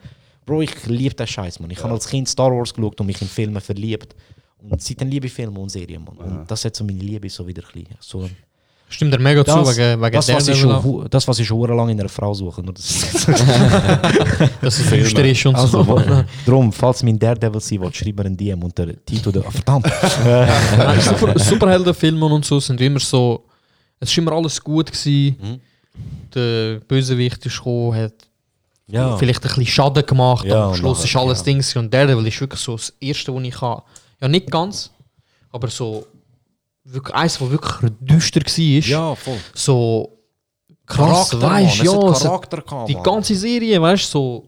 Bro, 0.47 0.63
ich 0.63 0.87
liebe 0.87 1.15
den 1.15 1.27
Scheiß, 1.27 1.61
Mann. 1.61 1.71
Ich 1.71 1.83
habe 1.83 1.93
als 1.93 2.09
Kind 2.09 2.27
Star 2.27 2.51
Wars 2.51 2.73
geschaut 2.73 2.99
und 3.01 3.07
mich 3.07 3.21
in 3.21 3.29
Filme 3.29 3.61
verliebt. 3.61 4.15
Und 4.63 4.83
seitdem 4.83 5.09
liebe 5.09 5.27
ich 5.27 5.33
Filme 5.33 5.59
und 5.61 5.71
Serien, 5.71 6.05
Mann. 6.05 6.17
Und 6.17 6.51
das 6.51 6.65
hat 6.65 6.75
so 6.75 6.85
meine 6.85 6.99
Liebe 6.99 7.29
so 7.29 7.47
wieder 7.47 7.63
ein 7.63 7.73
bisschen. 7.73 7.97
So, 8.01 8.29
Stimmt 8.91 9.13
dir 9.13 9.19
mega 9.19 9.45
zu, 9.45 9.53
das, 9.55 9.77
wegen, 9.77 10.01
wegen 10.01 10.13
das, 10.13 10.29
was 10.33 10.49
ich 10.49 10.57
schon, 10.59 11.07
das, 11.11 11.29
was 11.29 11.39
ich 11.39 11.47
schon 11.47 11.77
lange 11.77 11.93
in 11.93 12.01
einer 12.01 12.09
Frau 12.09 12.33
suche. 12.33 12.63
Nur 12.63 12.73
das 12.73 13.27
Dass 14.63 14.79
es 14.79 14.89
düster 14.91 15.25
ist 15.27 15.45
und 15.45 15.57
also, 15.57 15.85
so. 15.85 16.03
Darum, 16.47 16.73
falls 16.73 17.03
mein 17.03 17.19
Daredevil 17.19 17.61
sein 17.61 17.83
will, 17.83 17.93
schreib 17.93 18.17
mir 18.17 18.25
ein 18.25 18.37
DM 18.37 18.63
unter 18.63 18.87
Titel. 19.05 19.31
Der, 19.31 19.45
ah, 19.47 19.51
verdammt! 19.51 19.87
Super, 21.03 21.39
Superheldenfilme 21.39 22.25
und 22.25 22.45
so 22.47 22.61
sind 22.61 22.81
immer 22.81 22.99
so. 23.01 23.45
Es 24.01 24.17
war 24.17 24.23
immer 24.23 24.33
alles 24.33 24.63
gut. 24.63 24.91
Gewesen. 24.91 25.61
Der 26.35 26.81
Bösewicht 26.81 27.45
ist 27.45 27.59
gekommen, 27.59 27.95
hat 27.95 28.15
Ja. 28.87 29.17
vielleicht 29.19 29.43
ein 29.43 29.49
bisschen 29.49 29.67
Schaden 29.67 30.07
gemacht, 30.07 30.47
Ja, 30.47 30.69
am 30.69 30.75
Schluss 30.75 30.99
nachher, 31.01 31.09
ist 31.11 31.17
alles 31.17 31.39
ja. 31.41 31.45
Ding. 31.45 31.59
gewesen. 31.59 31.79
Und 31.81 31.93
Daredevil 31.93 32.27
ist 32.27 32.41
wirklich 32.41 32.61
so 32.61 32.73
das 32.77 32.95
Erste, 33.01 33.35
was 33.35 33.43
ich 33.43 33.61
habe. 33.61 33.83
Ja, 34.21 34.29
nicht 34.29 34.51
ganz, 34.51 34.91
aber 35.51 35.69
so. 35.69 36.07
Wirklich, 36.85 37.15
eins, 37.15 37.41
was 37.41 37.51
wirklich 37.51 37.93
düster 38.01 38.41
war. 38.41 38.89
Ja, 38.89 39.15
voll. 39.15 39.39
So. 39.55 40.15
Krass, 40.87 41.31
Charakter, 41.31 41.43
weißt 41.43 41.81
du, 41.81 41.85
ja. 41.85 42.13
Charakter 42.13 42.63
gehabt, 42.63 42.89
die 42.89 42.95
ganze 42.95 43.35
Serie, 43.35 43.81
weißt 43.83 44.05
du, 44.07 44.19
so. 44.19 44.48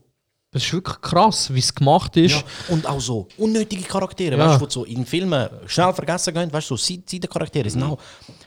Es 0.52 0.64
ist 0.64 0.72
wirklich 0.72 1.00
krass, 1.00 1.54
wie 1.54 1.60
es 1.60 1.72
gemacht 1.72 2.16
ist. 2.16 2.34
Ja, 2.34 2.42
und 2.74 2.84
auch 2.84 2.98
so 3.00 3.28
unnötige 3.38 3.84
Charaktere, 3.84 4.36
Ja. 4.36 4.48
weißt 4.48 4.60
du, 4.60 4.66
die 4.66 4.72
so 4.72 4.84
in 4.84 5.06
Filmen 5.06 5.48
schnell 5.66 5.92
vergessen 5.92 6.34
gehen, 6.34 6.52
weißt 6.52 6.70
du, 6.70 6.76
so 6.76 6.84
Seitencharaktere 7.06 7.70
sind 7.70 7.84
auch. 7.84 7.98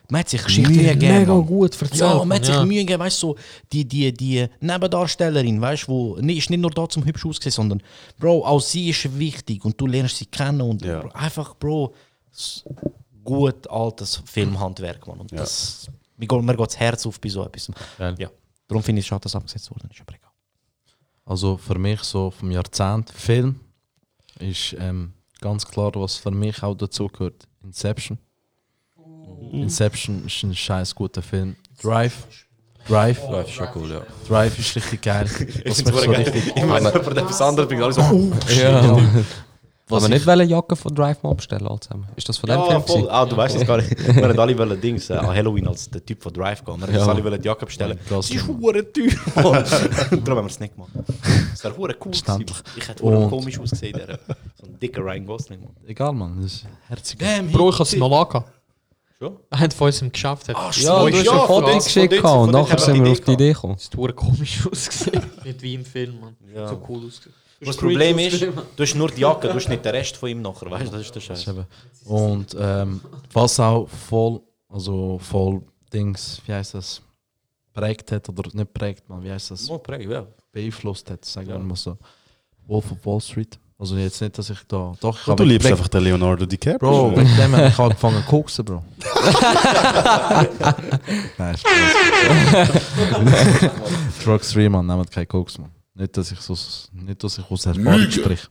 Man 0.10 0.20
hat 0.20 0.28
sich 0.28 0.44
Geschichte 0.44 0.70
Mühe- 0.70 0.90
gegeben. 0.94 1.20
mega 1.20 1.34
Mann. 1.34 1.46
gut 1.46 1.82
erzählt, 1.82 2.02
Ja, 2.02 2.26
man 2.26 2.38
hat 2.38 2.46
sich 2.46 2.56
ja. 2.56 2.66
Mühe 2.66 2.80
gegeben, 2.80 3.00
weißt 3.00 3.24
du, 3.24 3.28
so 3.28 3.36
die, 3.72 3.86
die, 3.86 4.12
die 4.12 4.46
Nebendarstellerin, 4.60 5.62
weißt 5.62 5.88
du, 5.88 6.18
die 6.22 6.38
ist 6.38 6.50
nicht 6.50 6.60
nur 6.60 6.72
da 6.72 6.90
zum 6.90 7.06
hübsch 7.06 7.26
aussehen, 7.26 7.54
sondern, 7.54 7.82
Bro, 8.20 8.46
auch 8.46 8.60
sie 8.60 8.90
ist 8.90 9.18
wichtig 9.18 9.64
und 9.64 9.80
du 9.80 9.88
lernst 9.88 10.18
sie 10.18 10.26
kennen 10.26 10.60
und 10.60 10.84
Ja. 10.84 11.00
Bro, 11.00 11.10
einfach, 11.14 11.56
Bro, 11.56 11.94
gut 13.24 13.66
altes 13.70 14.22
Filmhandwerk, 14.26 15.08
Mann. 15.08 15.22
Und 15.22 15.32
Ja. 15.32 15.38
das, 15.38 15.88
mir 16.18 16.28
geht, 16.28 16.60
das 16.60 16.78
Herz 16.78 17.06
auf 17.06 17.20
bei 17.22 17.30
so 17.30 17.46
etwas. 17.46 17.70
Ja, 17.98 18.30
darum 18.68 18.84
finde 18.84 19.00
ich 19.00 19.06
es 19.06 19.08
schade, 19.08 19.22
dass 19.22 19.36
abgesetzt 19.36 19.72
wurde. 19.72 19.88
Ist 19.90 20.02
aber 20.02 20.16
egal. 20.16 20.23
Also 21.26 21.58
für 21.58 21.78
mich 21.78 22.02
so 22.02 22.32
vom 22.32 22.52
Jahrzehnt 22.52 23.10
Film 23.10 23.60
ist 24.40 24.76
ähm, 24.80 25.14
ganz 25.40 25.66
klar, 25.66 25.92
was 25.96 26.18
für 26.18 26.32
mich 26.32 26.62
auch 26.64 26.76
dazu 26.76 27.08
gehört. 27.08 27.48
Inception. 27.64 28.18
Inception 29.52 30.26
ist 30.26 30.44
ein 30.44 30.56
scheiß 30.56 30.96
guter 30.96 31.22
Film. 31.22 31.56
Drive. 31.82 32.28
Drive. 32.88 33.22
Drive 33.22 33.48
ist 33.48 33.54
schon 33.54 33.68
cool, 33.76 33.92
ja. 33.92 34.02
Drive 34.28 34.60
ist 34.60 34.76
richtig 34.76 35.02
geil. 35.02 35.26
Was 35.66 35.82
find's 35.82 35.86
mich 35.86 36.02
so 36.02 36.12
geil. 36.12 36.24
richtig, 36.24 36.48
Ich 36.56 36.66
meine, 36.66 36.90
jemand 36.94 37.18
etwas 37.18 37.42
anderes 37.42 37.70
bringt 37.70 37.84
alle 37.84 37.94
so, 37.94 38.02
oh, 38.12 38.32
Ja. 38.54 39.00
Was 39.90 40.04
Aber 40.04 40.14
ich- 40.14 40.20
nicht 40.22 40.26
welche 40.28 40.44
Jacke 40.46 40.76
von 40.78 40.96
Drive 40.96 41.22
mal 41.24 41.32
abstellen, 41.32 41.68
all 41.68 41.78
zusammen. 41.80 42.08
Ist 42.16 42.30
das 42.30 42.38
von 42.38 42.50
dem 42.50 42.58
Ja, 42.60 42.80
Film? 42.80 42.84
voll. 43.02 43.10
Ah, 43.10 43.26
du 43.26 43.36
weißt 43.36 43.56
es 43.58 43.68
gar 43.68 43.78
nicht. 43.78 43.90
Wir 44.16 44.24
haben 44.30 44.40
alle 44.40 44.58
wollen 44.58 44.80
Dings 44.80 45.10
äh, 45.10 45.14
an 45.16 45.28
Halloween 45.28 45.68
als 45.68 45.90
der 45.90 46.06
Typ 46.06 46.24
von 46.24 46.32
Drive 46.34 46.64
gehen. 46.64 46.80
Wir 46.80 46.88
haben 46.88 46.94
Ja. 46.96 47.06
alle 47.06 47.24
wollen 47.24 47.42
die 47.42 47.48
Jacke 47.48 47.66
bestellen. 47.66 48.00
Sie 48.22 48.36
ist 48.36 48.48
hure 48.48 48.92
teuer. 48.94 49.12
Mann. 49.36 49.64
Darum 50.24 50.38
haben 50.38 50.46
wir 50.46 50.46
es 50.46 50.60
nicht 50.60 50.74
gemacht. 50.76 50.92
Das 51.52 51.64
wäre 51.66 51.78
hure 51.78 51.96
cool. 52.06 52.12
Ich 52.14 52.88
hätte 52.88 53.04
hure 53.04 53.28
komisch 53.28 53.60
ausgesehen. 53.60 53.98
Der, 53.98 54.20
so 54.60 54.66
ein 54.68 54.80
dicker 54.80 55.02
Ryan 55.02 55.26
Gosling. 55.26 55.60
Mann. 55.62 55.76
Egal, 55.86 56.14
Mann. 56.14 56.42
Das 56.42 56.54
ist 56.54 56.66
herzig. 56.88 57.20
Bro, 57.52 57.70
ich 57.70 57.76
habe 57.76 57.84
es 57.84 57.96
mal 57.98 58.14
angehabt. 58.14 58.52
Schon? 59.20 59.38
Einer 59.50 59.72
von 59.72 59.88
uns 59.88 60.02
im 60.02 60.12
Geschäft 60.12 60.48
hat. 60.50 60.56
Ah, 60.56 60.72
Ja, 60.76 61.06
du 61.06 61.12
hast 61.18 61.28
ein 61.30 61.48
Foto 61.48 61.76
geschickt 61.78 62.24
und 62.24 62.52
nachher 62.52 62.80
sind 62.80 63.04
wir 63.04 63.12
auf 63.12 63.20
die 63.20 63.32
Idee 63.34 63.54
gekommen. 63.54 63.74
Das 63.76 63.84
ist 63.84 63.96
hure 63.98 64.14
komisch 64.14 64.66
ausgesehen. 64.70 65.22
Nicht 65.44 65.62
wie 65.62 65.74
im 65.76 65.86
Film, 65.86 66.20
man. 66.22 66.36
Ja. 66.56 66.68
So 66.70 66.82
cool 66.88 67.06
ausgesehen. 67.08 67.36
Das 67.66 67.78
Problem 67.78 68.20
ist, 68.20 68.42
du 68.42 68.54
hast 68.84 68.96
nur 68.96 69.10
die 69.10 69.22
Jacke, 69.22 69.48
du 69.48 69.54
hast 69.54 69.70
nicht 69.70 69.84
den 69.84 69.96
Rest 69.96 70.18
von 70.18 70.30
ihm 70.30 70.42
nachher, 70.42 70.70
weißt 70.70 70.88
du, 70.88 70.92
das 70.98 71.02
ist 71.02 71.16
der 71.16 71.20
Scheiß. 71.22 71.46
Und 72.06 72.56
ähm, 72.60 73.02
was 73.32 73.60
auch 73.60 73.88
voll, 73.88 74.42
also 74.70 75.20
voll 75.20 75.62
Dings, 75.92 76.42
wie 76.46 76.54
heißt 76.54 76.74
das, 76.74 77.02
prägt 77.74 78.12
hat 78.12 78.30
oder 78.30 78.50
nicht 78.54 78.74
prägt, 78.74 79.08
man, 79.10 79.24
wie 79.24 79.32
heißt 79.32 79.52
das? 79.52 79.70
Oh, 79.70 79.78
prägt, 79.78 80.10
ja. 80.10 80.26
Beeinflusst 80.52 81.10
hat, 81.10 81.26
sagen 81.26 81.48
wir 81.48 81.60
mal 81.60 81.76
so. 81.76 81.98
Wolf 82.68 82.92
of 82.92 83.06
Wall 83.06 83.22
Street. 83.22 83.60
Also 83.78 83.98
jetzt 83.98 84.22
nicht, 84.22 84.38
dass 84.38 84.50
ich 84.50 84.60
da. 84.68 84.94
Doch, 85.02 85.28
ich 85.28 85.34
du 85.36 85.44
liebst 85.44 85.68
einfach 85.68 85.88
den 85.90 86.04
Leonardo 86.04 86.46
DiCaprio. 86.46 87.10
Bro, 87.10 87.18
wegen 87.18 87.36
dem 87.36 87.56
habe 87.56 87.68
ich 87.68 87.80
angefangen 87.80 88.24
zu 88.24 88.30
koksen, 88.30 88.64
Bro. 88.64 88.84
Nein, 91.38 91.58
Spaß. 91.58 92.70
Drugs 94.24 94.54
free, 94.54 94.70
man, 94.70 94.86
nehmt 94.86 95.12
keinen 95.12 95.28
Koks, 95.28 95.58
man. 95.58 95.70
Nicht, 95.96 96.18
dass 96.18 96.32
ich, 96.32 96.40
so, 96.40 96.56
nicht, 96.94 97.24
dass 97.24 97.38
ich 97.38 97.50
aus 97.52 97.66
Erfahrung 97.66 98.00
Lüge. 98.00 98.12
sprich. 98.12 98.48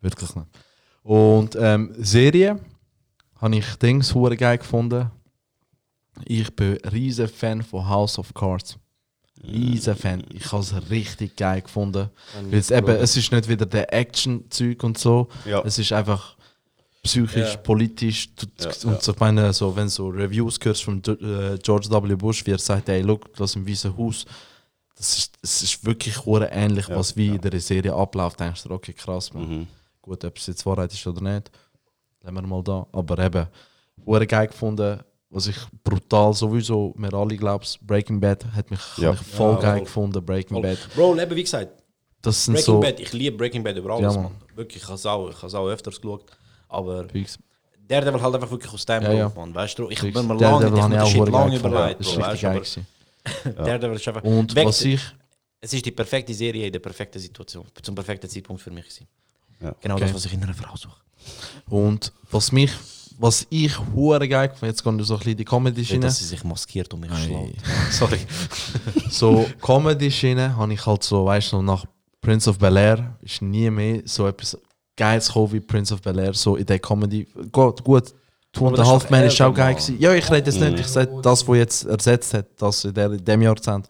Wirklich 0.00 0.34
nicht. 0.34 0.48
Und 1.02 1.56
ähm, 1.60 1.94
Serie 1.98 2.58
habe 3.40 3.56
ich 3.56 3.66
Dings 3.76 4.14
hure 4.14 4.36
geil 4.36 4.58
gefunden. 4.58 5.10
Ich 6.24 6.54
bin 6.54 6.78
ein 6.82 6.88
riesen 6.90 7.28
Fan 7.28 7.62
von 7.62 7.86
House 7.88 8.18
of 8.18 8.32
Cards. 8.34 8.76
Riesen 9.44 9.94
Fan. 9.94 10.24
Ich 10.32 10.50
habe 10.50 10.62
es 10.62 10.90
richtig 10.90 11.36
geil 11.36 11.62
gefunden. 11.62 12.08
Weil 12.50 12.58
es, 12.58 12.70
eben, 12.70 12.88
es 12.96 13.16
ist 13.16 13.30
nicht 13.30 13.48
wieder 13.48 13.66
der 13.66 13.92
Action-Zeug 13.92 14.82
und 14.82 14.98
so. 14.98 15.28
Ja. 15.44 15.60
Es 15.64 15.78
ist 15.78 15.92
einfach 15.92 16.36
psychisch, 17.04 17.52
Ja. 17.52 17.56
politisch. 17.58 18.28
Ja, 18.60 18.66
und 18.66 18.94
ja. 18.94 19.00
so, 19.00 19.12
ich 19.12 19.18
meine, 19.20 19.52
so, 19.52 19.76
wenn 19.76 19.84
du 19.84 19.90
so 19.90 20.08
Reviews 20.08 20.58
hörst 20.62 20.82
von 20.82 21.00
George 21.02 21.88
W. 21.90 22.14
Bush, 22.16 22.44
wie 22.46 22.50
er 22.50 22.58
sagt, 22.58 22.88
ey, 22.88 23.02
look, 23.02 23.32
das 23.36 23.54
im 23.54 23.66
Weißen 23.68 23.96
Haus, 23.96 24.24
das 24.98 25.16
ist, 25.16 25.38
es 25.42 25.62
ist 25.62 25.84
wirklich 25.86 26.16
ähnlich, 26.26 26.88
Ja, 26.88 26.96
was 26.96 27.16
wie 27.16 27.28
ja. 27.28 27.34
in 27.34 27.40
der 27.40 27.60
Serie 27.60 27.94
abläuft. 27.94 28.40
Denkst 28.40 28.64
du, 28.64 28.70
okay, 28.72 28.92
krass, 28.92 29.32
man. 29.32 29.48
Mhm. 29.48 29.66
Gut, 30.02 30.24
ob 30.24 30.36
es 30.36 30.46
jetzt 30.48 30.66
Wahrheit 30.66 30.92
ist 30.92 31.06
oder 31.06 31.20
nicht, 31.20 31.50
lassen 32.22 32.34
wir 32.34 32.42
mal 32.42 32.62
da. 32.64 32.84
Aber 32.92 33.16
eben, 33.20 33.46
hure 34.04 34.26
geil 34.26 34.48
gefunden, 34.48 34.98
was 35.30 35.46
ich 35.46 35.56
brutal 35.84 36.34
sowieso, 36.34 36.94
wir 36.96 37.14
alle 37.14 37.36
glauben, 37.36 37.64
Breaking 37.82 38.18
Bad 38.18 38.44
hat 38.56 38.70
mich 38.72 38.80
Ja. 38.96 39.12
ich 39.12 39.20
voll 39.20 39.54
Ja, 39.54 39.60
geil 39.60 39.80
gefunden, 39.80 40.24
Breaking 40.24 40.56
Voll. 40.56 40.62
Bad. 40.62 40.78
Bro, 40.96 41.16
eben 41.20 41.36
wie 41.36 41.42
gesagt, 41.44 41.70
Das 42.20 42.44
sind 42.44 42.54
Breaking 42.54 42.74
so. 42.74 42.80
Bad, 42.80 42.98
ich 43.00 43.12
liebe 43.12 43.36
Breaking 43.36 43.62
Bad 43.62 43.76
über 43.76 43.90
alles, 43.94 44.14
Ja, 44.14 44.20
man. 44.20 44.32
Mann. 44.32 44.42
Wirklich, 44.56 44.82
ich 44.82 44.88
habe 44.88 44.96
es 44.96 45.06
auch, 45.06 45.28
ich 45.28 45.36
habe 45.36 45.46
es 45.46 45.54
auch 45.54 45.68
öfters 45.68 46.00
geschaut. 46.00 46.24
Aber 46.68 47.04
der 47.04 48.00
Devil 48.02 48.20
halt 48.20 48.34
einfach 48.34 48.50
wirklich 48.50 48.72
aus 48.72 48.84
dem 48.84 49.02
Ja, 49.04 49.12
ja. 49.12 49.32
Man. 49.36 49.54
Weißt 49.54 49.78
du, 49.78 49.88
ich 49.90 50.00
bin 50.00 50.12
mir 50.26 50.36
Der 50.36 50.50
lange, 50.50 51.06
ich 51.06 51.14
ich 51.14 52.16
lange 52.16 52.38
geil 52.38 52.62
Bro, 53.54 53.92
ist 53.92 54.08
einfach... 54.08 54.22
Und 54.24 54.54
Weg- 54.54 54.66
was 54.66 54.82
ich. 54.82 55.00
Es 55.60 55.72
ist 55.72 55.84
die 55.84 55.90
perfekte 55.90 56.32
Serie 56.32 56.66
in 56.66 56.72
der 56.72 56.78
perfekten 56.78 57.18
Situation, 57.18 57.66
zum 57.82 57.94
perfekten 57.94 58.28
Zeitpunkt 58.30 58.62
für 58.62 58.70
mich. 58.70 58.86
Ja. 59.60 59.74
Genau 59.80 59.94
Okay. 59.96 60.04
das, 60.04 60.14
was 60.14 60.24
ich 60.26 60.32
in 60.32 60.42
einer 60.42 60.54
Frau 60.54 60.76
suche. 60.76 61.00
Und 61.68 62.12
was 62.30 62.52
mich, 62.52 62.70
was 63.18 63.44
ich 63.50 63.76
hure 63.92 64.28
geil 64.28 64.48
gefunden, 64.48 64.66
jetzt 64.72 64.84
kommt 64.84 65.04
so 65.04 65.14
ein 65.14 65.18
bisschen 65.18 65.36
die 65.36 65.44
Comedy-Schiene. 65.44 66.00
Dass 66.00 66.18
sie 66.18 66.26
sich 66.26 66.44
maskiert 66.44 66.94
und 66.94 67.00
mich 67.00 67.10
schlägt. 67.18 67.60
Sorry. 67.90 68.20
so 69.10 69.48
Comedy-Schiene 69.60 70.56
habe 70.56 70.72
ich 70.72 70.86
halt 70.86 71.02
so, 71.02 71.24
weißt 71.26 71.52
du, 71.52 71.62
nach 71.62 71.84
Prince 72.20 72.50
of 72.50 72.58
Bel 72.58 72.76
Air 72.76 73.16
ist 73.22 73.42
nie 73.42 73.68
mehr 73.70 74.02
so 74.04 74.26
etwas 74.28 74.56
Geiles 74.96 75.28
gekommen 75.28 75.52
wie 75.52 75.60
Prince 75.60 75.94
of 75.94 76.02
Bel 76.02 76.18
Air, 76.18 76.34
so 76.34 76.56
in 76.56 76.66
der 76.66 76.78
Comedy. 76.78 77.26
Gut, 77.50 77.82
gut. 77.84 78.12
Two 78.52 78.66
and 78.68 78.78
a 78.78 78.86
Half 78.86 79.10
Man 79.10 79.24
ist 79.24 79.40
auch 79.40 79.52
geil 79.54 79.74
gewesen. 79.74 79.96
Ja, 80.00 80.12
ich 80.14 80.30
rede 80.30 80.50
jetzt 80.50 80.58
nicht, 80.60 80.72
Mhm. 80.72 80.78
ich 80.78 80.86
sage 80.86 81.20
das, 81.22 81.46
was 81.46 81.56
jetzt 81.56 81.84
ersetzt 81.86 82.34
hat, 82.34 82.46
das 82.56 82.84
in, 82.84 82.94
dem 83.24 83.42
Jahrzehnt. 83.42 83.86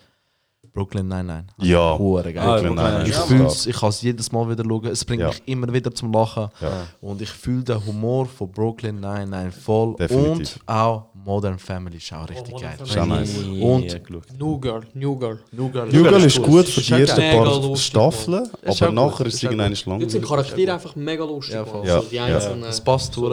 Brooklyn 0.72 1.12
Ja. 1.60 1.98
Hure 1.98 2.32
geil. 2.32 2.44
Ah, 2.46 2.54
Brooklyn 2.56 2.74
Nine-Nine 2.74 3.02
ich 3.04 3.10
ist 3.10 3.20
fühle 3.26 3.46
es, 3.46 3.66
ich 3.66 3.76
kann 3.76 3.88
es 3.90 4.02
jedes 4.02 4.32
Mal 4.32 4.48
wieder 4.50 4.64
schauen. 4.64 4.86
Es 4.86 5.04
bringt 5.04 5.22
Ja. 5.22 5.28
mich 5.28 5.42
immer 5.46 5.72
wieder 5.72 5.94
zum 5.94 6.12
Lachen. 6.12 6.48
Ja. 6.60 6.86
Und 7.00 7.20
ich 7.22 7.30
fühle 7.30 7.64
den 7.64 7.84
Humor 7.86 8.26
von 8.26 8.50
Brooklyn 8.50 9.00
nein 9.00 9.52
voll. 9.52 9.96
Definitiv. 9.96 10.56
Und 10.56 10.68
auch 10.68 11.06
Modern 11.24 11.58
Family 11.58 11.96
ist 11.98 12.12
auch 12.12 12.28
richtig 12.28 12.60
geil. 12.60 12.78
Ist 12.82 12.96
auch 12.96 13.06
nice. 13.06 13.36
Und 13.60 14.38
New 14.38 14.58
Girl, 14.58 14.82
New 14.94 15.16
Girl. 15.16 15.38
New 15.52 15.68
Girl, 15.68 15.88
New 15.88 16.02
Girl 16.02 16.24
ist 16.24 16.42
gut 16.42 16.66
für 16.66 16.80
die 16.80 16.92
ersten 16.92 17.20
geil. 17.20 17.36
Paar 17.44 17.76
Staffeln, 17.76 18.48
aber 18.64 18.92
nachher 18.92 19.26
ist 19.26 19.34
es 19.34 19.48
gut. 19.48 19.86
lang. 19.86 20.00
Jetzt 20.00 20.12
sind 20.12 20.24
Charaktere 20.24 20.72
einfach 20.74 20.96
mega 20.96 21.24
lustig. 21.24 21.54
Ja, 21.54 21.64
voll. 21.64 21.88
Also 21.88 22.08
die 22.08 22.16
Ja. 22.16 22.24
einzelnen. 22.24 22.64
Es 22.64 22.80
passt 22.80 23.12
so 23.14 23.26
und 23.26 23.32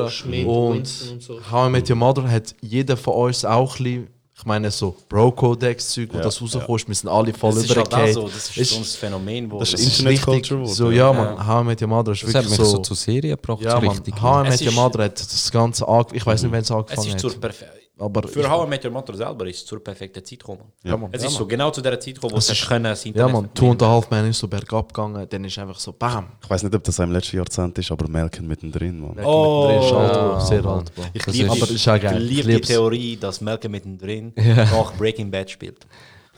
und 1.11 1.21
so. 1.21 1.39
How 1.51 1.67
I 1.67 1.71
Met 1.71 1.89
Your 1.89 1.95
Mother 1.95 2.29
hat 2.29 2.55
jeder 2.61 2.97
von 2.97 3.13
uns 3.13 3.45
auch 3.45 3.77
ein 3.77 3.83
bisschen, 3.83 4.07
ich 4.37 4.45
meine 4.45 4.69
so 4.69 4.95
Bro-Codex-Zeug, 5.07 6.09
wo 6.11 6.17
Ja, 6.17 6.23
das 6.23 6.41
rauskommt, 6.41 6.87
wir 6.89 6.95
sind 6.95 7.09
alle 7.09 7.33
voll 7.33 7.53
Das 7.53 7.63
ist 7.63 7.69
halt 7.75 7.79
auch 7.79 7.87
übergekehrt. 7.87 8.13
so, 8.15 8.27
das 8.27 8.57
ist 8.57 8.69
so 8.71 8.77
ein 8.77 8.83
Phänomen, 8.83 9.49
wo... 9.51 9.59
das 9.59 9.73
Es 9.73 9.79
ist 9.79 9.87
ist 9.87 9.99
Internet 9.99 10.11
richtig, 10.27 10.49
Culture 10.49 10.67
so, 10.67 10.91
ja 10.91 11.13
man, 11.13 11.47
How 11.47 11.61
I 11.61 11.65
Met 11.65 11.81
Your 11.81 11.87
Mother 11.87 12.11
ist 12.11 12.23
Das 12.23 12.29
hat 12.35 12.43
wirklich 12.43 12.59
mich 12.59 12.67
so, 12.67 12.75
so 12.75 12.81
zur 12.81 12.95
Serie 12.97 13.31
gebracht, 13.37 13.61
ja 13.61 13.71
so 13.71 13.77
man, 13.81 13.89
richtig. 13.89 14.21
How 14.21 14.45
I 14.45 14.47
Es 14.49 14.51
Met 14.53 14.61
Your 14.61 14.67
ist- 14.67 14.75
Mother 14.75 15.03
hat 15.05 15.19
das 15.21 15.51
Ganze 15.51 15.87
angefangen, 15.87 16.15
ich 16.17 16.25
weiß 16.25 16.43
nicht, 16.43 16.51
wenn 16.51 16.59
es 16.61 16.65
es 16.69 16.71
angefangen 16.75 17.07
ist 17.07 17.19
zur 17.19 17.31
hat, 17.31 17.39
Perfe 17.41 17.65
aber 17.97 18.27
Für 18.27 18.49
How 18.49 18.65
I 18.65 18.69
Met 18.69 18.83
Your 18.85 18.91
Mother 18.91 19.15
selber 19.15 19.45
ist 19.47 19.57
es 19.59 19.65
zur 19.65 19.83
perfekten 19.83 20.23
Zeit 20.23 20.39
gekommen. 20.39 20.63
Ja, 20.83 20.97
Mann. 20.97 21.09
Es 21.13 21.21
Ja, 21.21 21.27
ist 21.27 21.33
Mann. 21.33 21.39
so 21.39 21.47
genau 21.47 21.71
zu 21.71 21.81
der 21.81 21.99
Zeit 21.99 22.15
gekommen, 22.15 22.33
wo 22.33 22.37
Es 22.37 22.49
ist- 22.49 22.67
können, 22.67 22.83
das 22.85 23.03
Ja 23.05 23.09
Internet 23.09 23.33
man, 23.33 23.53
Two 23.53 23.71
and 23.71 23.81
a 23.83 23.87
Half 23.87 24.09
Man 24.09 24.29
ist 24.29 24.39
so 24.39 24.47
bergab 24.47 24.93
gegangen, 24.93 25.25
dann 25.29 25.43
ist 25.45 25.57
einfach 25.57 25.79
so 25.79 25.93
BAM! 25.93 26.27
Ich 26.43 26.49
weiß 26.49 26.63
nicht, 26.63 26.75
ob 26.75 26.83
das 26.83 26.99
im 26.99 27.11
letzten 27.11 27.37
Jahrzehnt 27.37 27.77
ist, 27.77 27.91
aber 27.91 28.07
Malcolm 28.09 28.47
mittendrin, 28.47 28.99
man. 28.99 29.23
Oh, 29.25 29.67
Mittendrin 29.67 29.87
ist 29.87 29.93
alt, 29.93 30.13
Bro, 30.13 30.39
sehr 30.45 30.61
Mann. 30.63 30.79
alt. 30.79 30.91
Ich 31.13 31.23
Das 31.23 31.33
liebe, 31.35 31.47
ist 31.57 31.71
ich 31.71 31.87
Ich 31.87 32.11
liebe 32.19 32.51
die. 32.55 32.61
Theorie, 32.61 33.17
dass 33.17 33.39
Malcolm 33.41 33.71
mittendrin 33.71 34.33
nach 34.35 34.93
Breaking 34.95 35.31
Bad 35.31 35.49
spielt. 35.49 35.85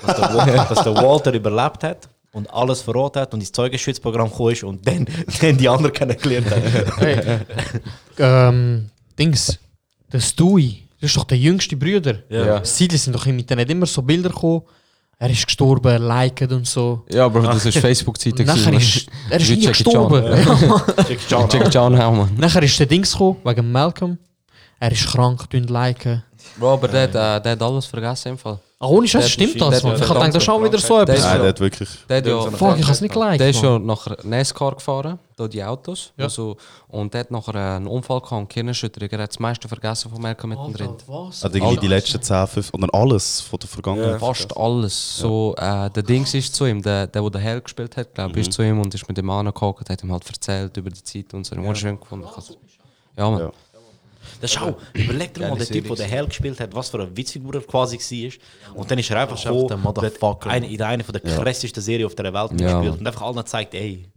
Dass 0.05 0.15
der, 0.15 0.33
Walter, 0.35 0.65
dass 0.75 0.83
der 0.83 0.95
Walter 0.95 1.33
überlebt 1.33 1.83
hat 1.83 2.07
und 2.33 2.47
alles 2.53 2.81
verraten 2.81 3.19
hat 3.19 3.33
und 3.33 3.39
ins 3.39 3.51
Zeugenschutzprogramm 3.51 4.29
gekommen 4.29 4.51
ist 4.51 4.63
und 4.63 4.87
dann, 4.87 5.07
dann 5.41 5.57
die 5.57 5.67
anderen 5.67 5.91
kennengelernt 5.91 6.51
hat. 6.51 6.97
Hey. 6.99 7.39
ähm, 8.19 8.89
Dings, 9.17 9.57
der 10.13 10.19
Stewie, 10.19 10.86
das 10.99 11.09
ist 11.11 11.17
doch 11.17 11.25
der 11.25 11.37
jüngste 11.37 11.75
Bruder. 11.77 12.19
Ja. 12.29 12.63
Seitlich 12.63 13.01
sind 13.01 13.13
doch 13.13 13.25
im 13.25 13.37
Internet 13.39 13.69
immer 13.69 13.85
so 13.85 14.01
Bilder 14.01 14.29
gekommen. 14.29 14.63
Er 15.19 15.29
ist 15.31 15.45
gestorben, 15.45 16.07
liket 16.07 16.51
und 16.51 16.67
so. 16.67 17.03
Ja, 17.09 17.27
Bro, 17.27 17.41
das 17.41 17.65
ist 17.65 17.79
Facebook-Seite. 17.79 18.43
Und 18.43 18.45
nachher 18.45 18.73
ist, 18.73 19.07
er 19.31 19.39
ist 19.39 19.49
nie 19.49 19.65
gestorben. 19.65 20.23
Ja, 20.23 21.47
Jackie 21.49 21.69
Chan 21.71 21.99
auch, 21.99 22.11
Mann. 22.15 22.35
nachher 22.37 22.61
ist 22.61 22.77
der 22.79 22.85
Dings 22.85 23.11
gekommen, 23.11 23.37
wegen 23.43 23.71
Malcolm. 23.71 24.17
Er 24.79 24.91
ist 24.91 25.07
krank, 25.07 25.49
tun 25.49 25.63
liken. 25.63 26.23
Bro, 26.59 26.73
aber 26.73 26.87
der, 26.87 27.03
hat, 27.03 27.09
äh, 27.09 27.41
der 27.43 27.51
hat 27.53 27.61
alles 27.63 27.87
vergessen 27.87 28.29
im 28.29 28.37
Fall. 28.37 28.59
Ah, 28.79 28.87
ohne 28.89 29.07
Scheiß, 29.07 29.31
stimmt 29.31 29.59
das, 29.59 29.81
der- 29.81 29.89
man. 29.91 29.99
Ich 29.99 30.07
dachte, 30.07 30.29
das 30.31 30.43
ist 30.43 30.49
auch 30.49 30.63
wieder 30.63 30.77
so 30.77 30.99
etwas. 30.99 31.21
Nein, 31.21 31.39
der 31.39 31.49
hat 31.49 31.59
wirklich. 31.59 31.89
Der 32.07 32.17
hat 32.17 32.27
ja, 32.27 32.41
Fuck, 32.41 32.77
ich 32.77 32.87
hab's 32.87 33.01
nicht 33.01 33.11
geliked, 33.11 33.39
Der 33.39 33.49
ist 33.49 33.63
Mann. 33.63 33.73
ja 33.73 33.79
nachher 33.79 34.17
NASCAR 34.23 34.75
gefahren, 34.75 35.17
da 35.35 35.47
die 35.47 35.63
Autos. 35.63 36.13
Ja. 36.15 36.25
Also, 36.25 36.57
und 36.89 37.11
der 37.11 37.21
hat 37.21 37.31
nachher 37.31 37.55
einen 37.55 37.87
Unfall 37.87 38.19
gehabt 38.21 38.33
und 38.33 38.49
Gehirnerschütterung. 38.49 39.09
Er 39.09 39.23
hat 39.23 39.31
das 39.31 39.39
meiste 39.39 39.67
vergessen 39.67 40.11
von 40.11 40.21
Malcolm 40.21 40.51
mittendrin. 40.51 40.89
Alter, 40.89 41.03
was? 41.07 41.43
Hat 41.43 41.55
irgendwie 41.55 41.77
die 41.77 41.87
letzten 41.87 42.21
10, 42.21 42.45
5 42.45 42.73
oder 42.75 42.87
alles 42.93 43.41
von 43.41 43.57
der 43.57 43.67
Vergangenheit. 43.67 44.19
Fast 44.19 44.55
alles. 44.55 45.17
So, 45.17 45.55
äh, 45.57 45.89
der 45.89 46.03
Dings 46.03 46.35
ist 46.35 46.53
zu 46.53 46.65
ihm, 46.67 46.79
der, 46.83 47.07
der, 47.07 47.21
der 47.23 47.31
den 47.31 47.41
Hell 47.41 47.61
gespielt 47.61 47.97
hat, 47.97 48.13
glaube 48.13 48.39
ich, 48.39 48.45
ist 48.47 48.53
zu 48.53 48.61
ihm 48.61 48.79
und 48.79 48.93
ist 48.93 49.07
mit 49.07 49.17
dem 49.17 49.27
und 49.27 49.89
hat 49.89 50.03
ihm 50.03 50.11
halt 50.11 50.27
erzählt 50.29 50.77
über 50.77 50.91
die 50.91 51.03
Zeit 51.03 51.33
und 51.33 51.47
so. 51.47 51.55
Ja. 51.55 51.73
schön 51.73 51.99
gefunden. 51.99 52.27
Ich 52.27 52.57
Ja, 53.17 53.27
man. 53.31 53.51
Ja. 54.37 54.41
Das 54.41 54.51
ist 54.51 54.61
auch, 54.61 54.75
überleg 54.93 55.33
dir 55.33 55.47
mal, 55.49 55.57
der 55.57 55.67
Typ, 55.67 55.87
der 55.87 55.95
den 55.95 56.05
Hell 56.09 56.27
gespielt 56.27 56.59
hat, 56.59 56.73
was 56.73 56.89
für 56.89 56.99
eine 57.01 57.15
Witzfigur 57.17 57.55
er 57.55 57.61
quasi 57.61 57.97
war. 57.97 58.75
Und 58.75 58.91
dann 58.91 58.99
ist 58.99 59.09
er 59.09 59.19
einfach 59.21 59.37
so 59.37 59.67
der 59.67 59.77
Motherfucker. 59.77 60.49
eine, 60.49 60.67
in 60.67 60.81
einer 60.81 61.03
der 61.03 61.21
krassesten 61.21 61.81
Serien 61.81 62.05
auf 62.05 62.15
der 62.15 62.25
Welt 62.33 62.35
Ja, 62.35 62.41
mitgespielt 62.51 62.83
Mann. 62.91 62.99
und 62.99 63.07
einfach 63.07 63.21
allen 63.21 63.45
zeigt, 63.45 63.73
ey, 63.73 64.07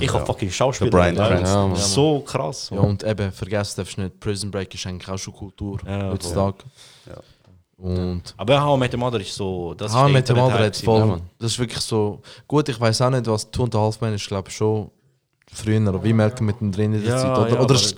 ich 0.00 0.12
habe 0.12 0.26
fucking 0.26 0.50
Schauspieler. 0.50 1.12
Cranston. 1.12 1.70
Ja, 1.70 1.76
so 1.76 2.20
krass. 2.20 2.70
Ja, 2.72 2.80
und 2.80 3.02
eben, 3.02 3.32
vergessen 3.32 3.74
darfst 3.78 3.96
du 3.96 4.02
nicht, 4.02 4.20
Prison 4.20 4.50
Break 4.50 4.74
ist 4.74 4.86
eigentlich 4.86 5.08
auch 5.08 5.18
schon 5.18 5.34
Kultur 5.34 5.78
Ja, 5.86 6.10
heutzutage. 6.10 6.58
Und 7.76 8.22
Aber 8.36 8.62
How 8.62 8.78
Met 8.78 8.92
Your 8.94 9.00
Mother 9.00 9.20
ist 9.20 9.34
so, 9.34 9.74
das 9.74 9.92
How 9.92 10.08
Your 10.08 10.20
der 10.28 10.36
Mother 10.36 10.58
hat 10.60 10.76
voll, 10.76 11.08
ja, 11.08 11.18
das 11.38 11.52
ist 11.52 11.58
wirklich 11.58 11.80
so, 11.80 12.20
gut, 12.46 12.68
ich 12.68 12.80
weiß 12.80 13.00
auch 13.02 13.10
nicht, 13.10 13.26
was 13.26 13.50
Two 13.50 13.64
and 13.64 13.74
a 13.74 13.78
Half 13.78 14.00
Men 14.00 14.14
ist, 14.14 14.26
glaube 14.28 14.48
ich 14.48 14.54
schon 14.56 14.90
früher, 15.52 16.04
wie 16.04 16.12
Malcolm 16.12 16.46
mittendrin 16.46 16.94
in 16.94 17.02
der 17.02 17.10
Ja, 17.10 17.18
Zeit, 17.20 17.38
oder, 17.38 17.54
ja, 17.56 17.60
oder 17.62 17.74
ist 17.74 17.96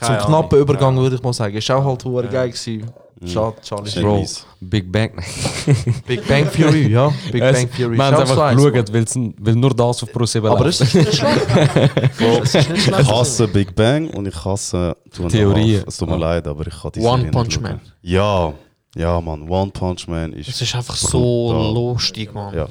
zum 0.00 0.08
keine 0.08 0.18
knappen 0.18 0.54
Ahnung. 0.56 0.62
Übergang, 0.62 0.96
würde 0.96 1.16
ich 1.16 1.22
mal 1.22 1.32
sagen, 1.32 1.56
ist 1.56 1.70
auch 1.70 1.84
halt 1.84 2.04
hure 2.04 2.28
geil 2.28 2.50
gewesen. 2.50 2.90
Schade, 3.26 3.56
Charlie 3.62 4.00
Bro. 4.00 4.24
Big 4.60 4.90
Bang. 4.90 5.12
Big 6.06 6.26
Bang 6.26 6.46
Fury, 6.46 6.88
ja, 6.88 7.12
Big 7.30 7.40
Bang 7.42 7.68
Fury. 7.68 8.00
Auch 8.00 8.26
so 8.26 8.40
einfach 8.40 8.56
geschaut, 8.56 8.92
weil, 9.38 9.54
nur 9.56 9.74
das 9.74 10.02
auf 10.02 10.10
Pro 10.10 10.24
7 10.24 10.46
Aber 10.46 10.66
es 10.66 10.80
ist 10.80 10.94
nicht 10.94 11.14
schlecht. 11.14 11.46
Ich 12.74 12.90
hasse 12.90 13.46
Big 13.48 13.74
Bang 13.74 14.08
und 14.10 14.26
ich 14.26 14.44
hasse 14.44 14.96
Theorien. 15.28 15.80
Half. 15.80 15.88
Es 15.88 15.96
tut 15.98 16.08
mir 16.08 16.16
leid, 16.16 16.46
aber 16.46 16.66
ich 16.66 16.80
kann 16.80 16.92
die 16.92 17.00
One 17.00 17.30
Punch. 17.30 17.60
Man. 17.60 17.80
Ja, 18.00 18.54
ja, 18.96 19.20
Mann. 19.20 19.48
One 19.48 19.70
Punch 19.70 20.08
Man 20.08 20.32
ist. 20.32 20.48
Es 20.48 20.62
ist 20.62 20.74
einfach 20.74 20.96
so 20.96 21.18
brutal. 21.18 21.74
lustig, 21.74 22.32
man. 22.32 22.54
Ja. 22.54 22.68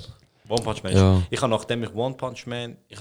One 0.48 0.64
Punch 0.64 0.82
Man. 0.82 0.96
Ja. 0.96 1.22
Ich 1.30 1.40
habe 1.40 1.52
nachdem 1.52 1.84
ich 1.84 1.94
One 1.94 2.16
Punch 2.16 2.48
Man, 2.48 2.76
ich 2.88 3.00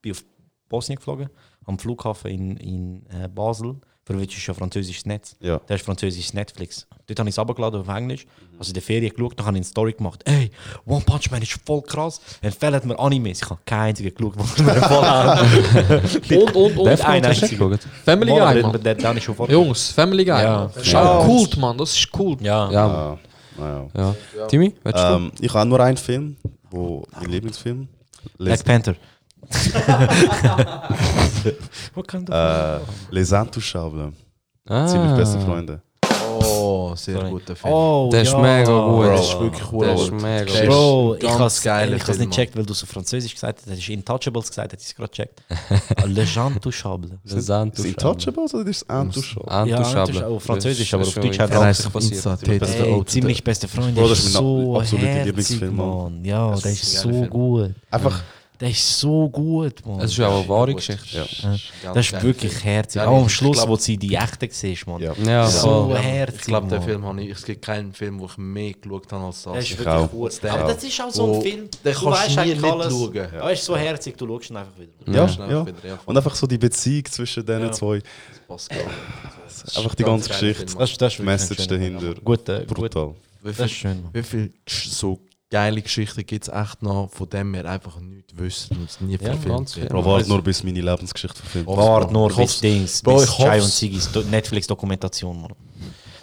bin 0.00 0.12
auf 0.12 0.24
Bosnien 0.68 0.96
geflogen, 0.96 1.28
am 1.66 1.78
Flughafen 1.78 2.30
in, 2.30 2.56
in 2.58 3.06
äh, 3.10 3.28
Basel, 3.28 3.76
Für 4.06 4.12
mich 4.14 4.36
ist 4.36 4.46
ja 4.46 4.52
französisches 4.52 5.06
Netz. 5.06 5.34
Ja. 5.40 5.60
Das 5.66 5.80
ist 5.80 5.86
französisches 5.86 6.34
Netflix. 6.34 6.86
Dort 7.06 7.18
habe 7.20 7.28
ich 7.30 7.34
es 7.34 7.38
runtergeladen 7.38 7.80
auf 7.80 7.88
Englisch. 7.88 8.26
Also 8.58 8.70
in 8.70 8.74
der 8.74 8.82
Ferien 8.82 9.10
geschaut, 9.14 9.38
dann 9.38 9.46
habe 9.46 9.56
ich 9.56 9.60
eine 9.62 9.64
Story 9.64 9.92
gemacht. 9.94 10.20
Ey, 10.26 10.50
One 10.86 11.02
Punch 11.06 11.30
Man 11.30 11.40
ist 11.42 11.58
voll 11.66 11.80
krass. 11.82 12.20
Empfehlen 12.42 12.80
mir 12.86 12.98
Animes. 12.98 13.40
Ich 13.42 13.48
habe 13.50 13.60
keinen 13.64 13.88
einzigen 13.88 14.14
geschaut, 14.14 14.36
mir 14.36 14.44
voll 14.44 15.04
an. 15.04 15.38
Und, 16.30 16.54
und, 16.54 16.76
und. 16.78 16.88
Einen 17.04 17.24
einzigen. 17.24 17.78
Family 18.04 18.30
Guy, 18.32 18.54
der- 18.54 18.62
Mann. 18.62 18.82
der- 18.82 18.94
der 18.94 19.16
ist 19.16 19.22
schon 19.24 19.50
Jungs, 19.50 19.90
Family 19.92 20.24
Guy. 20.24 20.42
Ja. 20.42 20.56
Mann. 20.58 20.70
Das 20.74 20.82
ist 20.86 20.92
Ja. 20.92 21.02
auch 21.18 21.24
Kult, 21.24 21.56
Mann. 21.56 21.78
Das 21.78 21.96
ist 21.96 22.10
Kult. 22.12 22.40
Ja. 22.42 22.70
Ja. 22.70 23.18
Ja. 23.58 23.88
Ja. 23.96 24.14
Ja. 24.36 24.46
Timmy, 24.48 24.74
willst 24.84 24.98
du? 24.98 25.02
Ähm, 25.14 25.32
ich 25.40 25.52
habe 25.54 25.68
nur 25.68 25.80
einen 25.80 25.96
Film, 25.96 26.36
wo 26.70 27.06
mein 27.18 27.30
Lieblingsfilm. 27.30 27.88
Black 28.38 28.64
Panther. 28.64 28.94
äh, 31.44 32.78
Les 33.10 33.32
Intouchables. 33.32 34.12
Ah. 34.66 34.86
Ziemlich 34.86 35.16
beste 35.16 35.38
Freunde. 35.40 35.82
Oh, 36.40 36.94
sehr 36.96 37.14
Sorry. 37.16 37.30
guter 37.30 37.54
Film. 37.54 37.72
Oh, 37.72 38.08
Der 38.12 38.22
ist 38.22 38.32
ja. 38.32 38.38
mega 38.38 38.86
gut. 38.88 39.06
Das 39.06 39.20
ist 39.28 39.38
wirklich 39.40 39.72
cool. 39.72 39.86
Der 39.86 39.94
ist 39.94 40.10
mega 40.12 40.44
der 40.44 40.66
gut. 40.66 40.68
Bro, 40.68 41.12
ist 41.14 41.22
ich 41.22 41.38
has 41.38 41.58
Film, 41.60 42.18
nicht 42.18 42.30
gecheckt, 42.30 42.56
weil 42.56 42.66
du 42.66 42.74
so 42.74 42.86
französisch 42.86 43.34
gesagt 43.34 43.58
hast. 43.60 43.70
Das 43.70 43.78
ist 43.78 43.88
Intouchables 43.88 44.48
gesagt, 44.48 44.72
hätte 44.72 44.82
ich 44.82 44.88
es 44.88 44.96
gerade 44.96 45.10
gecheckt. 45.10 45.42
Les 46.06 46.36
Intouchables. 46.36 47.10
Les 47.24 47.32
Ist 47.34 47.48
es 47.48 47.84
Intouchables 47.84 48.54
oder 48.54 48.68
ist 48.70 48.76
es 48.76 48.82
Intouchables? 48.82 49.24
Ja, 49.46 49.62
Intouchables. 49.64 50.08
Intouchables, 50.08 50.22
auf 50.24 50.42
Französisch, 50.42 50.94
aber 50.94 51.02
auf 51.02 51.08
Das 51.14 51.16
ist 51.16 51.24
Deutsch 51.24 51.38
hat 51.38 51.50
Er 51.50 51.60
heißt 51.60 51.92
passiert. 51.92 52.20
Ziemlich 52.22 52.60
beste- 52.60 52.76
the 52.78 52.82
Ey, 52.84 52.92
Oat. 52.92 53.10
ziemlich 53.10 53.44
beste 53.44 53.68
Freund. 53.68 53.94
Bro, 53.94 54.00
Der 54.00 54.08
das 54.10 54.18
ist 54.18 54.24
ist 54.26 54.34
mein 54.34 54.42
so 54.42 54.76
absoluter 54.80 55.06
herzig, 55.06 55.26
Lieblingsfilm. 55.26 56.24
Ja, 56.24 56.54
der 56.56 56.72
ist 56.72 56.92
so 57.00 57.08
gut. 57.26 57.70
Einfach. 57.90 58.22
Der 58.64 58.70
ist 58.70 58.98
so 58.98 59.28
gut, 59.28 59.84
Mann. 59.84 60.00
Es 60.00 60.12
ist 60.12 60.16
ja 60.16 60.26
auch 60.28 60.38
eine 60.40 60.48
wahre 60.48 60.74
Geschichte. 60.74 61.18
Ja. 61.18 61.92
Das 61.92 62.06
ist 62.10 62.22
wirklich 62.22 62.64
herzig. 62.64 62.94
Ja, 63.02 63.08
Auch 63.08 63.20
am 63.20 63.28
Schluss, 63.28 63.58
glaub- 63.58 63.68
wo 63.68 63.76
sie 63.76 63.98
die 63.98 64.14
echte 64.14 64.48
siehst, 64.50 64.86
Mann. 64.86 65.02
Ja. 65.02 65.12
Ja, 65.22 65.46
So 65.46 65.88
voll. 65.88 65.96
herzig. 65.98 66.40
Ich 66.40 66.46
glaube, 66.46 66.68
den. 66.68 66.80
Film 66.80 67.04
habe 67.04 67.22
ich. 67.22 67.30
Es 67.32 67.44
gibt 67.44 67.60
keinen 67.60 67.92
Film, 67.92 68.18
wo 68.20 68.24
ich 68.24 68.38
mehr 68.38 68.72
geschaut 68.72 69.12
habe 69.12 69.24
als 69.26 69.42
das. 69.42 69.52
Der 69.52 69.60
ist 69.60 69.70
Ich 69.70 69.78
wirklich 69.78 69.94
auch. 69.94 70.10
gut. 70.10 70.42
Der 70.42 70.54
Aber 70.54 70.72
das 70.72 70.82
ist 70.82 70.98
auch 71.02 71.10
so 71.10 71.34
ein 71.34 71.42
Film. 71.42 71.56
den 71.58 71.68
du 71.84 71.90
kannst 71.90 72.02
du 72.02 72.10
weißt 72.10 72.30
nie 72.30 72.38
eigentlich 72.38 72.60
nicht 72.62 72.72
alles. 72.72 72.92
schauen. 72.92 73.14
Ja. 73.14 73.22
Er 73.24 73.50
ist 73.52 73.64
so 73.66 73.76
herzig, 73.76 74.16
du 74.16 74.26
schaust 74.26 74.50
ihn 74.50 74.56
einfach 74.56 74.72
wieder. 74.78 75.12
Ja, 75.14 75.26
ja. 75.26 75.66
wieder, 75.66 75.86
ja. 75.86 75.98
Und 76.06 76.16
einfach 76.16 76.34
so 76.34 76.46
die 76.46 76.56
Beziehung 76.56 77.04
zwischen 77.04 77.44
diesen 77.44 77.70
zwei. 77.74 78.00
Passt 78.48 78.70
gar 78.70 78.78
nicht. 78.78 79.76
Einfach 79.76 79.94
die 79.94 80.02
Ganz 80.04 80.26
ganze 80.26 80.28
Geschichte. 80.40 80.66
Film, 80.68 80.78
Das, 80.78 80.96
das 80.96 81.12
ist 81.12 81.20
Message 81.20 81.66
dahinter. 81.66 82.14
Gut, 82.24 82.48
äh, 82.48 82.64
gut. 82.66 82.68
Brutal. 82.78 83.14
Wie 83.42 83.48
Das 83.48 83.56
viel, 83.56 83.64
ist 83.66 83.72
schön, 83.72 84.02
Mann. 84.02 84.10
wie 84.14 84.22
viel 84.22 84.52
so 84.66 85.18
geile 85.54 85.80
Geschichten 85.82 86.26
gibt 86.26 86.48
es 86.48 86.52
echt 86.52 86.82
noch, 86.82 87.08
von 87.12 87.28
dem 87.28 87.52
wir 87.54 87.64
einfach 87.64 88.00
nichts 88.00 88.36
wissen 88.36 88.76
und 88.76 88.90
es 88.90 89.00
nie 89.00 89.16
verfilmt 89.16 89.46
ganz 89.56 89.76
wird? 89.76 89.86
viel. 89.86 89.96
Bro, 89.96 90.04
warte 90.04 90.28
nur, 90.28 90.42
bis 90.42 90.64
meine 90.64 90.80
Lebensgeschichte 90.80 91.36
verfilmt 91.38 91.68
wird. 91.68 91.76
Wart 91.78 92.10
nur 92.10 92.28
Ich 92.30 92.36
bis 92.36 92.42
hoff's- 92.44 92.60
Dings, 92.60 93.02
Bro, 93.02 93.14
bis 93.20 93.28
ich 93.28 93.36
Chai 93.36 93.62
und 93.62 93.68
Sigis 93.70 94.10
Do- 94.10 94.22
Netflix-Dokumentation, 94.22 95.40
Mann. 95.40 95.52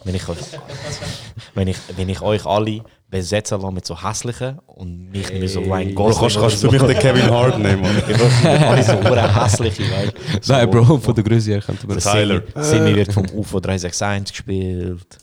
Wenn 0.03 0.15
ich, 0.15 0.27
euch, 0.27 0.37
wenn, 1.55 1.67
ich, 1.69 1.77
wenn 1.95 2.09
ich 2.09 2.21
euch 2.21 2.45
alle 2.45 2.83
besetzen 3.09 3.61
lasse 3.61 3.73
mit 3.73 3.85
so 3.85 4.01
hässlichen 4.03 4.59
und 4.65 5.11
mich 5.11 5.31
nicht 5.31 5.53
so 5.53 5.61
Ryan 5.61 5.93
Bro, 5.95 6.05
Gosling 6.07 6.19
kannst, 6.21 6.39
kannst 6.39 6.63
du 6.63 6.67
so. 6.67 6.71
mich 6.71 6.81
den 6.81 6.99
Kevin 6.99 7.29
Hart 7.31 7.57
nehmen, 7.59 7.81
Mann? 7.81 8.03
Alle 8.43 8.83
so 8.83 8.93
hure 8.93 9.43
hässliche, 9.43 9.83
weißt. 9.83 10.49
Nein, 10.49 10.69
Bro, 10.69 10.97
von 10.97 11.15
der 11.15 11.23
Größe 11.23 11.51
her 11.51 11.61
könnte 11.61 11.87
man 11.87 11.99
Tyler. 11.99 12.41
Simi 12.55 12.95
wird 12.95 13.13
vom 13.13 13.25
UFO 13.33 13.59
361 13.61 14.35
gespielt. 14.35 15.17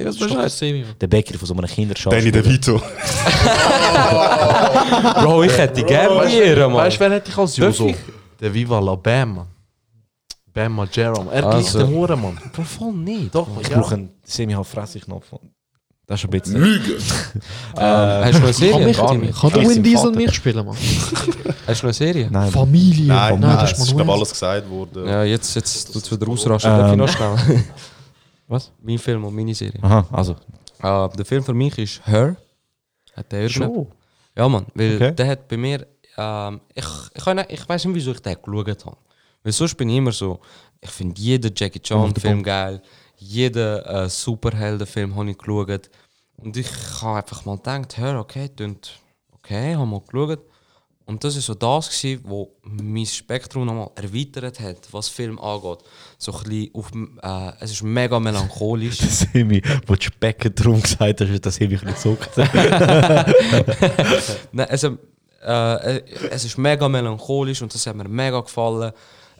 Ja, 0.00 0.06
Das 0.06 0.16
ist 0.16 0.30
doch 0.30 0.36
ein 0.38 0.48
Semi, 0.48 0.80
Mann. 0.80 0.94
Der 1.00 1.06
Bäcker 1.08 1.38
von 1.38 1.46
so 1.46 1.54
einem 1.54 1.66
Kinderschau. 1.66 2.10
Danny 2.10 2.32
DeVito. 2.32 2.76
Bro, 5.22 5.42
ich 5.44 5.56
hätte 5.58 5.82
gerne 5.84 6.16
Weißt 6.16 6.56
Mann. 6.58 6.74
weißt 6.74 6.96
du, 6.96 7.00
wer 7.00 7.10
hätte 7.12 7.30
ich 7.30 7.36
als 7.38 7.58
ich? 7.58 7.96
Der 8.40 8.54
Viva 8.54 8.78
la 8.80 8.94
Bam, 8.94 9.34
Mann. 9.36 9.46
Bam 10.54 10.74
Mann. 10.74 10.88
Er 10.94 11.08
Also. 11.44 11.50
gleicht 11.50 11.74
den 11.74 11.88
Huren, 11.88 12.22
Mann. 12.22 12.38
Bro, 12.52 12.62
voll 12.62 12.92
nicht. 12.92 13.34
Doch, 13.34 13.46
Ich 13.60 13.68
ja. 13.68 13.78
brauche 13.78 13.94
einen 13.94 14.10
Semi-Halb-Fressig-Knopf. 14.24 15.26
Das 16.06 16.18
ist 16.20 16.24
ein 16.24 16.30
bisschen... 16.30 16.56
Lüge. 16.60 16.96
Ähm, 17.76 18.24
hast 18.24 18.34
du 18.38 18.42
eine 18.42 18.52
Serie? 18.52 18.92
Kann, 18.92 19.20
mich, 19.20 19.40
kann 19.40 19.50
Ich 19.60 19.68
Win 19.68 19.82
Diesel 19.82 20.32
spielen, 20.32 20.66
Mann? 20.66 20.76
Hast 21.66 21.82
du 21.82 21.86
eine 21.86 21.94
Serie? 21.94 22.28
Nein. 22.30 22.50
Familie. 22.50 23.06
Nein, 23.06 23.38
Mann. 23.38 23.40
nein, 23.40 23.58
das 23.60 23.78
ist 23.78 23.94
glaube 23.94 24.12
alles 24.12 24.30
gesagt 24.30 24.68
worden. 24.68 25.06
Ja, 25.06 25.22
jetzt, 25.22 25.54
jetzt 25.54 25.92
tut 25.92 26.02
es 26.02 26.10
wieder 26.10 26.28
ausrasten. 26.28 26.68
Darf 26.70 26.86
ich 26.88 26.92
Ähm. 26.94 26.98
noch 26.98 27.08
schnell? 27.08 27.64
Was? 28.50 28.72
Mein 28.82 28.98
Film 28.98 29.24
und 29.24 29.34
meine 29.34 29.54
Serie. 29.54 29.80
Aha, 29.82 30.06
also. 30.10 30.32
Äh, 30.82 31.08
der 31.16 31.24
Film 31.24 31.42
für 31.44 31.54
mich 31.54 31.78
ist 31.78 32.04
Her. 32.06 32.36
Hat 33.14 33.30
der 33.32 33.42
irgendjemand? 33.42 33.88
Ja, 34.36 34.48
Mann. 34.48 34.66
Weil 34.74 34.96
Okay. 34.96 35.12
der 35.14 35.26
hat 35.28 35.48
bei 35.48 35.56
mir. 35.56 35.86
Ähm, 36.16 36.60
ich, 36.74 36.84
ich, 37.14 37.24
kann 37.24 37.36
nicht- 37.36 37.52
ich 37.52 37.68
weiß 37.68 37.84
nicht, 37.84 37.94
wieso 37.94 38.10
ich 38.12 38.20
den 38.20 38.36
geschaut 38.42 38.84
habe. 38.86 38.96
Weil 39.42 39.52
sonst 39.52 39.74
bin 39.76 39.88
ich 39.88 39.96
immer 39.96 40.12
so. 40.12 40.40
Ich 40.80 40.90
finde 40.90 41.20
jeden 41.20 41.52
Jackie 41.56 41.80
Chan-Film 41.80 42.42
geil. 42.42 42.82
Jeden 43.18 43.78
äh, 43.84 44.08
Superhelden-Film 44.08 45.14
habe 45.14 45.30
ich 45.30 45.38
geschaut. 45.38 45.88
Und 46.38 46.56
ich 46.56 46.68
habe 47.02 47.18
einfach 47.18 47.44
mal 47.44 47.56
gedacht, 47.56 47.96
Her, 47.98 48.18
okay, 48.18 48.48
tönt 48.48 48.98
okay, 49.32 49.76
habe 49.76 49.86
mal 49.86 50.00
geschaut. 50.00 50.40
Und 51.06 51.22
das 51.24 51.34
war 51.34 51.42
so 51.42 51.54
das, 51.54 51.88
gewesen, 51.90 52.22
wo 52.24 52.52
mein 52.62 53.04
Spektrum 53.06 53.66
nochmal 53.66 53.90
erweitert 53.96 54.58
hat, 54.60 54.88
was 54.92 55.08
Film 55.08 55.38
angeht. 55.38 55.78
So 56.22 56.34
ein 56.34 56.42
bisschen 56.42 56.74
auf, 56.74 56.90
äh, 57.22 57.64
es 57.64 57.70
ist 57.70 57.82
mega 57.82 58.20
melancholisch. 58.20 58.98
Semi, 59.32 59.62
wo 59.86 59.94
du 59.94 60.02
Specken 60.02 60.54
drum 60.54 60.82
gesagt 60.82 61.22
hast, 61.22 61.46
das 61.46 61.58
ich 61.58 61.82
nicht 61.82 61.98
so 61.98 62.14
gesagt. 62.14 62.54
Nein, 64.52 64.68
also, 64.68 64.98
äh, 65.42 65.96
äh, 65.96 66.02
es 66.30 66.44
ist 66.44 66.58
mega 66.58 66.86
melancholisch 66.90 67.62
und 67.62 67.72
das 67.72 67.86
hat 67.86 67.96
mir 67.96 68.06
mega 68.06 68.38
gefallen. 68.40 68.92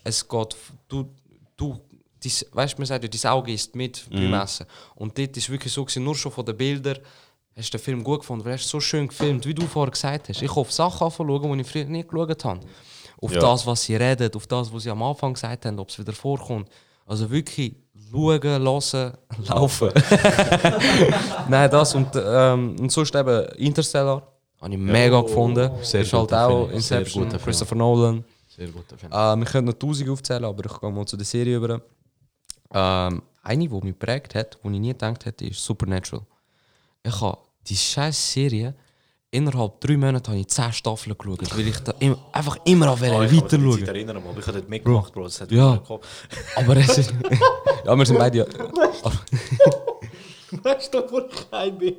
Es 0.05 0.27
geht, 0.27 0.57
du, 0.89 1.15
du, 1.55 1.79
dies, 2.25 2.47
weißt, 2.51 2.79
man 2.79 2.87
sagt 2.87 3.05
ja, 3.05 3.11
dein 3.11 3.31
Auge 3.31 3.53
ist 3.53 3.77
mit 3.77 4.09
beim 4.09 4.33
Essen. 4.33 4.65
Und 4.95 5.19
dort 5.19 5.37
ist 5.37 5.51
wirklich 5.51 5.75
so, 5.75 5.85
gewesen, 5.85 6.03
nur 6.03 6.17
schon 6.17 6.33
von 6.33 6.47
den 6.47 6.57
Bildern, 6.57 6.97
hast 7.55 7.75
du 7.75 7.77
den 7.77 7.85
Film 7.85 8.03
gut 8.03 8.21
gefunden, 8.21 8.47
weil 8.47 8.53
er 8.53 8.59
so 8.59 8.81
schön 8.81 9.09
gefilmt, 9.09 9.45
wie 9.47 9.53
du 9.53 9.67
vorher 9.67 9.91
gesagt 9.91 10.31
hast. 10.31 10.41
Ich 10.41 10.55
hoffe, 10.55 10.73
Sachen 10.73 11.05
anfangen, 11.05 11.59
die 11.59 11.61
ich 11.61 11.71
früher 11.71 11.85
nicht 11.85 12.09
geschaut 12.09 12.43
habe. 12.47 12.61
Auf 13.21 13.33
Ja. 13.33 13.41
das, 13.41 13.67
was 13.67 13.83
sie 13.83 13.97
reden, 13.97 14.31
auf 14.35 14.47
das, 14.47 14.73
was 14.73 14.83
sie 14.83 14.91
am 14.91 15.03
Anfang 15.03 15.35
gesagt 15.35 15.67
haben, 15.67 15.79
ob 15.79 15.89
es 15.91 15.99
wieder 15.99 16.13
vorkommt. 16.13 16.69
Also 17.07 17.31
wirklich 17.31 17.75
schauen, 18.11 18.43
hören, 18.43 18.63
laufen. 19.49 19.91
Nein, 21.49 21.71
das 21.71 21.95
und, 21.95 22.09
ähm, 22.17 22.77
und 22.81 22.91
sonst 22.93 23.15
eben 23.15 23.45
Interstellar. 23.57 24.27
Habe 24.61 24.73
ich 24.75 24.79
mega 24.79 25.21
gefunden. 25.23 25.71
sehr 25.83 26.03
ist 26.03 26.13
halt 26.13 26.33
auch 26.35 26.65
Film, 26.67 26.77
Inception. 26.77 27.29
Christopher 27.31 27.75
Nolan. 27.77 28.25
Sehr 28.49 28.69
guter 28.69 28.97
Film. 28.99 29.11
Äh, 29.13 29.37
wir 29.37 29.45
können 29.47 29.67
noch 29.69 29.75
tausend 29.75 30.09
aufzählen, 30.11 30.45
aber 30.45 30.65
ich 30.65 30.81
gehe 30.81 30.91
mal 30.91 31.07
zu 31.07 31.17
der 31.17 31.25
Serie 31.27 31.57
über. 31.57 31.81
Ähm, 32.73 33.23
eine, 33.43 33.69
die 33.69 33.75
mich 33.75 33.83
geprägt 33.99 34.35
hat, 34.35 34.59
die 34.63 34.69
ich 34.69 34.81
nie 34.81 34.89
gedacht 34.89 35.25
hätte, 35.25 35.47
ist 35.47 35.65
Supernatural. 35.65 36.25
Ich 37.03 37.21
habe 37.21 37.39
die 37.67 37.77
scheiß 37.77 38.33
Serie 38.33 38.75
innerhalb 39.33 39.81
drei 39.81 39.97
Monaten 39.97 40.27
habe 40.29 40.39
ich 40.41 40.49
zehn 40.49 40.73
Staffeln 40.73 41.17
geschaut, 41.17 41.57
weil 41.57 41.69
ich 41.69 41.79
da 41.81 41.93
immer, 42.01 42.19
einfach 42.33 42.57
immer 42.65 42.89
an 42.89 42.99
Oh, 42.99 43.01
weiter 43.21 43.59
schauen. 43.61 43.87
erinnern, 43.87 44.17
aber 44.17 44.39
ich 44.39 44.47
habe 44.47 44.59
dort 44.59 44.69
mitgemacht, 44.69 45.13
Bro. 45.13 45.25
Das 45.25 45.41
hat 45.41 45.53
Ja. 45.53 45.77
Kopf. 45.79 46.07
Aber 46.57 46.77
es 46.77 46.99
ist. 46.99 47.15
ja, 47.85 47.97
wir 47.97 48.07
sind 48.07 48.19
beide. 48.19 48.39
ja- 48.39 48.47
Weißt 50.63 50.93
du, 50.93 50.99
wo 51.13 51.21
ich 51.21 51.73
bin? 51.79 51.97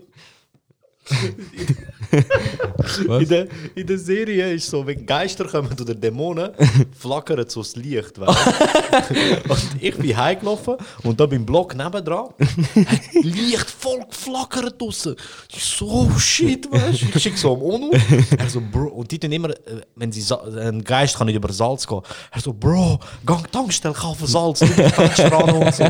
In 3.07 3.27
der, 3.27 3.47
in 3.75 3.87
der 3.87 3.97
Serie 3.97 4.53
ist 4.53 4.69
so, 4.69 4.85
wenn 4.85 5.05
Geister 5.05 5.45
kommen 5.45 5.69
oder 5.79 5.95
Dämonen, 5.95 6.51
flackert 6.99 7.49
so 7.51 7.61
das 7.61 7.75
Licht. 7.75 8.17
Und 8.19 9.61
ich 9.79 9.95
bin 9.95 10.15
heimgelaufen 10.17 10.75
und 11.03 11.19
da 11.19 11.25
beim 11.25 11.45
Block 11.45 11.75
nebendran 11.75 12.29
hat 12.39 12.99
Licht 13.23 13.69
voll 13.69 14.01
geflackert 14.09 14.81
draussen. 14.81 15.15
So, 15.49 16.09
shit, 16.17 16.69
weißt 16.71 17.01
du? 17.01 17.05
Ich 17.15 17.23
schicke 17.23 17.37
so 17.37 17.53
am 17.53 17.61
UNO. 17.61 17.91
Er 18.37 18.49
so, 18.49 18.61
Bro, 18.61 18.89
und 18.89 19.11
die 19.11 19.19
tun 19.19 19.31
immer, 19.31 19.51
äh, 19.51 19.81
wenn 19.95 20.11
sie 20.11 20.23
ein 20.59 20.83
Geist 20.83 21.17
kann 21.17 21.27
nicht 21.27 21.35
über 21.35 21.51
Salz 21.51 21.87
gehen. 21.87 22.01
Er 22.31 22.41
so, 22.41 22.53
Bro, 22.53 22.99
gang 23.25 23.49
Tankstelle, 23.51 23.93
kaufen 23.93 24.27
Salz, 24.27 24.59
du 24.59 24.67
bist 24.67 24.99
und 24.99 25.73
so. 25.73 25.83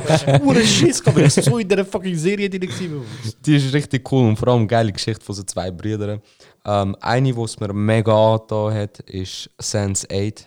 Ure 0.44 0.64
Schiss, 0.66 1.06
aber 1.06 1.22
ich 1.22 1.34
so 1.34 1.58
in 1.58 1.68
der 1.68 1.86
fucking 1.86 2.16
Serie, 2.16 2.50
habe. 2.50 3.06
Die 3.46 3.56
ist 3.56 3.74
richtig 3.74 4.12
cool 4.12 4.30
und 4.30 4.38
vor 4.38 4.50
allem 4.50 4.60
eine 4.60 4.68
geile 4.68 4.92
Geschichte 4.92 5.11
von 5.20 5.36
so 5.36 5.44
zwei 5.44 5.72
Brüdern. 5.72 6.22
Ähm, 6.66 6.96
eine, 7.02 7.34
die 7.34 7.42
es 7.42 7.60
mir 7.60 7.74
mega 7.74 8.14
angetan 8.34 8.74
hat, 8.74 9.00
ist 9.02 9.50
Sense 9.60 10.08
8. 10.12 10.46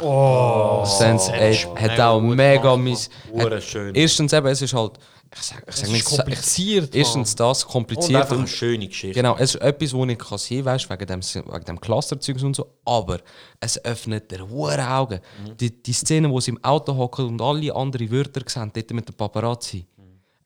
Oh, 0.00 0.84
Sense 0.84 1.32
8 1.32 1.80
hat 1.80 2.00
auch 2.00 2.20
mega 2.20 2.76
mis. 2.76 3.08
Hat-. 3.36 3.52
Erstens 3.94 4.32
eben, 4.32 4.46
es 4.48 4.62
ist 4.62 4.74
halt. 4.74 4.92
Ich 5.34 5.42
sag, 5.42 5.64
ich 5.68 5.74
sag 5.74 5.86
ist 5.86 5.92
nicht, 5.92 6.04
kompliziert, 6.04 6.94
Ich, 6.94 7.00
erstens 7.00 7.34
das, 7.34 7.64
Und 7.64 7.70
kompliziert. 7.72 8.22
einfach 8.22 8.38
eine 8.38 8.46
schöne 8.46 8.86
Geschichte. 8.86 9.14
Genau, 9.14 9.34
es 9.36 9.56
ist 9.56 9.60
etwas, 9.60 9.92
wo 9.92 10.04
ich 10.06 10.16
kann 10.16 10.38
sehen 10.38 10.64
weißt, 10.64 10.88
wegen 10.88 11.06
dem, 11.06 11.20
wegen 11.20 11.64
dem 11.64 11.80
Clusterzeugs 11.80 12.42
und 12.44 12.54
so, 12.54 12.74
aber 12.84 13.18
es 13.58 13.84
öffnet 13.84 14.30
der 14.30 14.48
hohe 14.48 14.78
Augen. 14.88 15.18
Die, 15.58 15.82
die 15.82 15.92
Szene, 15.92 16.30
wo 16.30 16.40
sie 16.40 16.52
im 16.52 16.62
Auto 16.62 16.96
hocken 16.96 17.26
und 17.26 17.42
alle 17.42 17.74
andere 17.74 18.08
Wörter 18.10 18.42
sehen, 18.46 18.70
dort 18.72 18.90
mit 18.92 19.08
der 19.08 19.14
Paparazzi. 19.14 19.84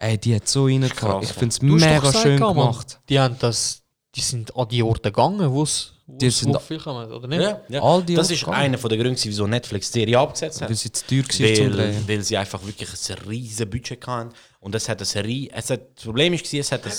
Ey, 0.01 0.19
die 0.19 0.35
hat 0.35 0.49
so 0.49 0.65
reingefahren. 0.65 1.23
Ich 1.23 1.31
finde 1.33 1.49
es 1.55 1.63
mega 1.63 1.99
gesagt, 2.01 2.23
schön 2.23 2.41
Mann, 2.41 2.55
gemacht. 2.57 2.99
Die 3.09 3.21
haben 3.21 3.37
das 3.39 3.83
die 4.17 4.21
sind 4.23 4.57
an 4.57 4.67
die 4.69 4.83
Orte 4.83 5.13
gegangen, 5.13 5.53
wo 5.53 5.63
es 5.63 5.93
Die 6.09 6.31
sind- 6.31 6.53
kommen, 6.83 7.13
oder 7.13 7.29
nicht? 7.29 7.41
Ja, 7.41 7.61
ja. 7.69 7.81
All 7.81 8.03
die 8.03 8.15
das 8.15 8.25
Orte 8.27 8.35
ist 8.35 8.41
gegangen. 8.41 8.59
einer 8.59 8.77
der 8.77 8.99
Gründe, 8.99 9.21
wieso 9.23 9.47
Netflix 9.47 9.93
die 9.93 10.01
Serie 10.01 10.19
abgesetzt 10.19 10.61
hat. 10.61 10.69
Weil 10.69 10.77
sie 10.77 10.91
zu 10.91 11.07
teuer 11.07 11.25
zum 11.29 11.45
weil, 11.45 12.09
weil 12.09 12.23
sie 12.23 12.37
einfach 12.37 12.61
wirklich 12.67 12.89
ein 12.91 13.19
riesen 13.29 13.71
Budget 13.71 14.05
hatten. 14.07 14.31
Und 14.59 14.75
es 14.75 14.89
hat 14.89 15.01
ein 15.01 15.25
rie- 15.25 15.49
es 15.55 15.71
hat, 15.71 15.81
das 15.95 16.05
Problem 16.05 16.33
ist, 16.33 16.53
es 16.53 16.73
hat 16.73 16.85
ein, 16.87 16.93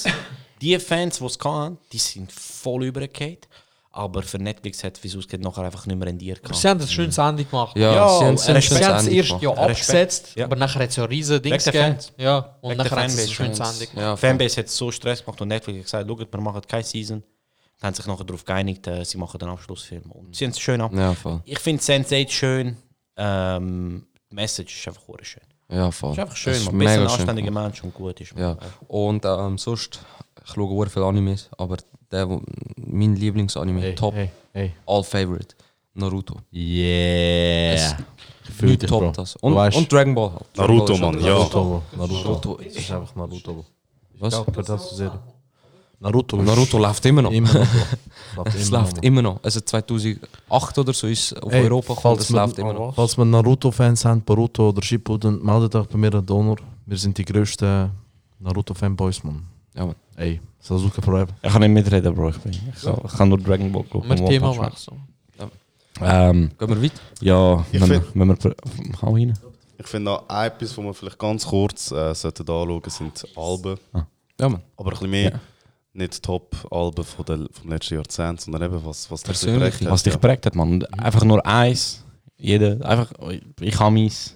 die 0.61 0.79
Fans, 0.79 1.17
die 1.19 1.25
es 1.25 1.37
hatten, 1.43 1.77
die 1.91 1.97
sind 1.97 2.31
voll 2.31 2.85
übergefallen. 2.85 3.37
Aber 3.93 4.23
für 4.23 4.37
Netflix 4.37 4.83
hat 4.85 5.03
es 5.03 5.15
ausgeht 5.17 5.41
nachher 5.41 5.63
einfach 5.63 5.85
nicht 5.85 5.97
mehr 5.97 6.07
rendiert. 6.07 6.39
Aber 6.45 6.53
sie 6.53 6.67
haben 6.69 6.79
ein 6.79 6.87
schönes 6.87 7.17
Ende 7.17 7.43
gemacht. 7.43 7.75
Ja, 7.77 7.93
Ja, 7.93 8.19
sie 8.19 8.25
haben, 8.25 8.37
sie 8.37 8.45
sie 8.45 8.61
Sie 8.61 9.19
es 9.19 9.29
erst 9.29 9.41
ja 9.41 9.49
Respekt. 9.49 9.69
abgesetzt, 9.69 10.35
Ja. 10.35 10.45
aber 10.45 10.55
nachher 10.55 10.83
hat 10.83 10.89
es 10.91 10.95
ja 10.95 11.03
riesen 11.03 11.41
Dings 11.41 11.63
der 11.65 11.73
gegeben. 11.73 11.93
Fans. 11.95 12.13
Ja, 12.17 12.55
und 12.61 12.69
Wegen 12.71 12.77
nachher 12.77 12.95
hat 12.95 13.07
es 13.07 13.13
ein 13.19 13.27
Fanbase. 13.27 13.33
schönes. 13.33 13.59
Ende 13.59 13.87
gemacht. 13.87 13.97
Ja, 13.97 14.15
Fanbase 14.15 14.57
hat 14.61 14.69
so 14.69 14.91
Stress 14.91 15.25
gemacht 15.25 15.41
und 15.41 15.47
Netflix 15.49 15.77
hat 15.93 16.05
gesagt, 16.05 16.09
schaut, 16.21 16.33
wir 16.33 16.39
machen 16.41 16.61
keine 16.67 16.83
Season. 16.85 17.21
Dann 17.81 17.87
haben 17.87 17.95
sich 17.95 18.05
nachher 18.05 18.23
darauf 18.23 18.45
geeinigt, 18.45 18.87
äh, 18.87 19.03
sie 19.03 19.17
machen 19.17 19.37
den 19.39 19.49
Abschlussfilm. 19.49 20.09
Und 20.11 20.35
sie 20.37 20.45
haben 20.45 20.51
es 20.51 20.59
schön 20.59 20.79
ab. 20.79 20.93
Ja, 20.93 21.13
voll. 21.13 21.41
Ich 21.45 21.59
finde 21.59 21.81
Sense8 21.83 22.29
schön. 22.29 22.77
Ähm, 23.17 24.07
die 24.31 24.35
Message 24.35 24.79
ist 24.79 24.87
einfach 24.87 25.01
schön. 25.23 25.43
Ja, 25.69 25.91
voll. 25.91 26.13
Ist 26.13 26.19
einfach 26.19 26.35
schön, 26.35 26.53
ist 26.53 26.65
man. 26.71 26.77
Bis 26.79 26.89
ein 26.89 27.07
anständiger. 27.07 27.51
Mensch 27.51 27.83
und 27.83 27.93
gut 27.93 28.21
ist. 28.21 28.33
Ja. 28.37 28.57
Und 28.87 29.25
ähm, 29.25 29.57
sonst, 29.57 29.99
ich 30.45 30.53
schaue 30.53 30.77
sehr 30.85 30.89
viele 30.91 31.05
Animes, 31.05 31.49
aber 31.57 31.77
der, 32.11 32.27
mein 32.77 33.15
Lieblingsanime, 33.15 33.81
Hey, 33.81 33.95
Top, 33.95 34.13
hey, 34.13 34.29
hey. 34.53 34.71
All 34.85 35.03
Favorite, 35.03 35.55
Naruto. 35.93 36.35
Yeah. 36.53 37.73
Es- 37.73 37.95
Ich 38.47 38.55
fühl 38.55 38.75
dich, 38.77 38.89
top 38.89 39.01
Bro. 39.01 39.11
das. 39.11 39.35
Und, 39.37 39.53
weißt- 39.53 39.77
und 39.77 39.91
Dragon 39.91 40.13
Ball 40.15 40.31
halt. 40.33 40.57
Naruto, 40.57 40.93
ist 40.93 40.99
Mann, 40.99 41.19
ja. 41.21 41.29
Naruto. 41.29 41.81
Naruto. 41.95 42.13
Naruto 42.23 42.55
ist 42.57 42.91
einfach 42.91 43.15
Naruto, 43.15 43.53
Bro. 43.53 43.65
Was? 44.19 44.33
Ja, 44.33 44.43
gehört 44.43 44.69
das 44.69 44.89
Serie. 44.95 45.19
Naruto. 45.99 46.37
ist- 46.37 46.45
Naruto 46.45 46.77
läuft 46.79 47.05
immer 47.05 47.21
noch. 47.21 47.31
Immer 47.31 47.53
noch. 47.53 47.67
Läuft 48.37 48.55
Es 48.55 48.67
immer 48.69 48.79
läuft 48.79 48.95
noch. 48.97 49.03
immer 49.03 49.21
noch. 49.21 49.39
Also 49.43 49.61
2008 49.61 50.77
oder 50.79 50.93
so 50.93 51.07
ist 51.07 51.41
auf 51.43 51.51
Ey, 51.53 51.63
Europa 51.65 51.93
gekommen, 51.93 52.19
es 52.19 52.29
läuft 52.29 52.57
immer 52.59 52.73
noch. 52.73 52.95
Falls 52.95 53.17
wir 53.17 53.25
Naruto-Fans 53.25 54.05
haben, 54.05 54.21
Boruto 54.21 54.69
oder 54.69 54.81
Shippuden, 54.81 55.43
meldet 55.43 55.75
euch 55.75 55.87
bei 55.87 55.97
mir 55.97 56.13
an 56.15 56.25
Donor. 56.25 56.57
Wir 56.85 56.97
sind 56.97 57.17
die 57.17 57.25
grössten 57.25 57.91
Naruto-Fanboys, 58.39 59.23
Mann. 59.23 59.43
Ja, 59.75 59.85
Mann. 59.85 59.95
Ey, 60.15 60.41
Sasuke 60.61 61.01
Forever. 61.01 61.27
Ich 61.41 61.51
kann 61.51 61.61
nicht 61.61 61.71
mitreden, 61.71 62.13
Bro. 62.13 62.29
Ich, 62.29 62.37
bin, 62.39 62.51
ich, 62.53 62.81
kann, 62.83 63.01
ich 63.03 63.11
kann 63.11 63.29
nur 63.29 63.37
Dragon 63.39 63.71
Ball 63.71 63.83
gucken. 63.83 64.09
Wir 64.09 64.25
Thema 64.25 64.53
Man. 64.53 64.67
wechseln. 64.71 65.01
Ähm, 66.03 66.51
Gehen 66.57 66.69
wir 66.69 66.81
weiter? 66.83 66.95
ja, 67.19 67.65
Ich 67.71 67.81
wenn 67.81 67.89
wir, 67.89 68.01
find- 68.01 68.15
wenn 68.15 68.27
wir, 68.29 69.01
hau 69.01 69.13
rein. 69.13 69.37
Ich 69.77 69.87
finde 69.87 70.11
noch 70.11 70.23
etwas, 70.29 70.77
was 70.77 70.83
wir 70.85 70.93
vielleicht 70.93 71.19
ganz 71.19 71.45
kurz 71.45 71.91
äh, 71.91 72.13
sollten 72.15 72.41
anschauen 72.43 72.81
sind 72.87 73.25
Alben. 73.35 73.77
Ja, 74.39 74.49
Mann. 74.49 74.61
Aber 74.77 74.87
ein 74.89 74.91
bisschen 74.91 75.09
mehr, 75.11 75.31
Ja. 75.31 75.39
nicht 75.93 76.23
Top-Alben 76.23 77.03
von 77.03 77.25
der- 77.25 77.47
vom 77.51 77.69
letzten 77.69 77.95
Jahrzehnt, 77.95 78.41
sondern 78.41 78.63
eben 78.63 78.85
was, 78.85 79.11
was 79.11 79.21
dich 79.23 79.39
geprägt 79.41 79.81
hat, 79.81 79.91
Was 79.91 80.03
dich 80.03 80.13
geprägt 80.13 80.45
hat, 80.45 80.55
man. 80.55 80.83
Einfach 80.85 81.23
nur 81.23 81.45
eins. 81.45 82.03
Jeder, 82.37 82.83
einfach, 82.87 83.11
ich 83.59 83.79
habe 83.79 83.91
meins. 83.93 84.35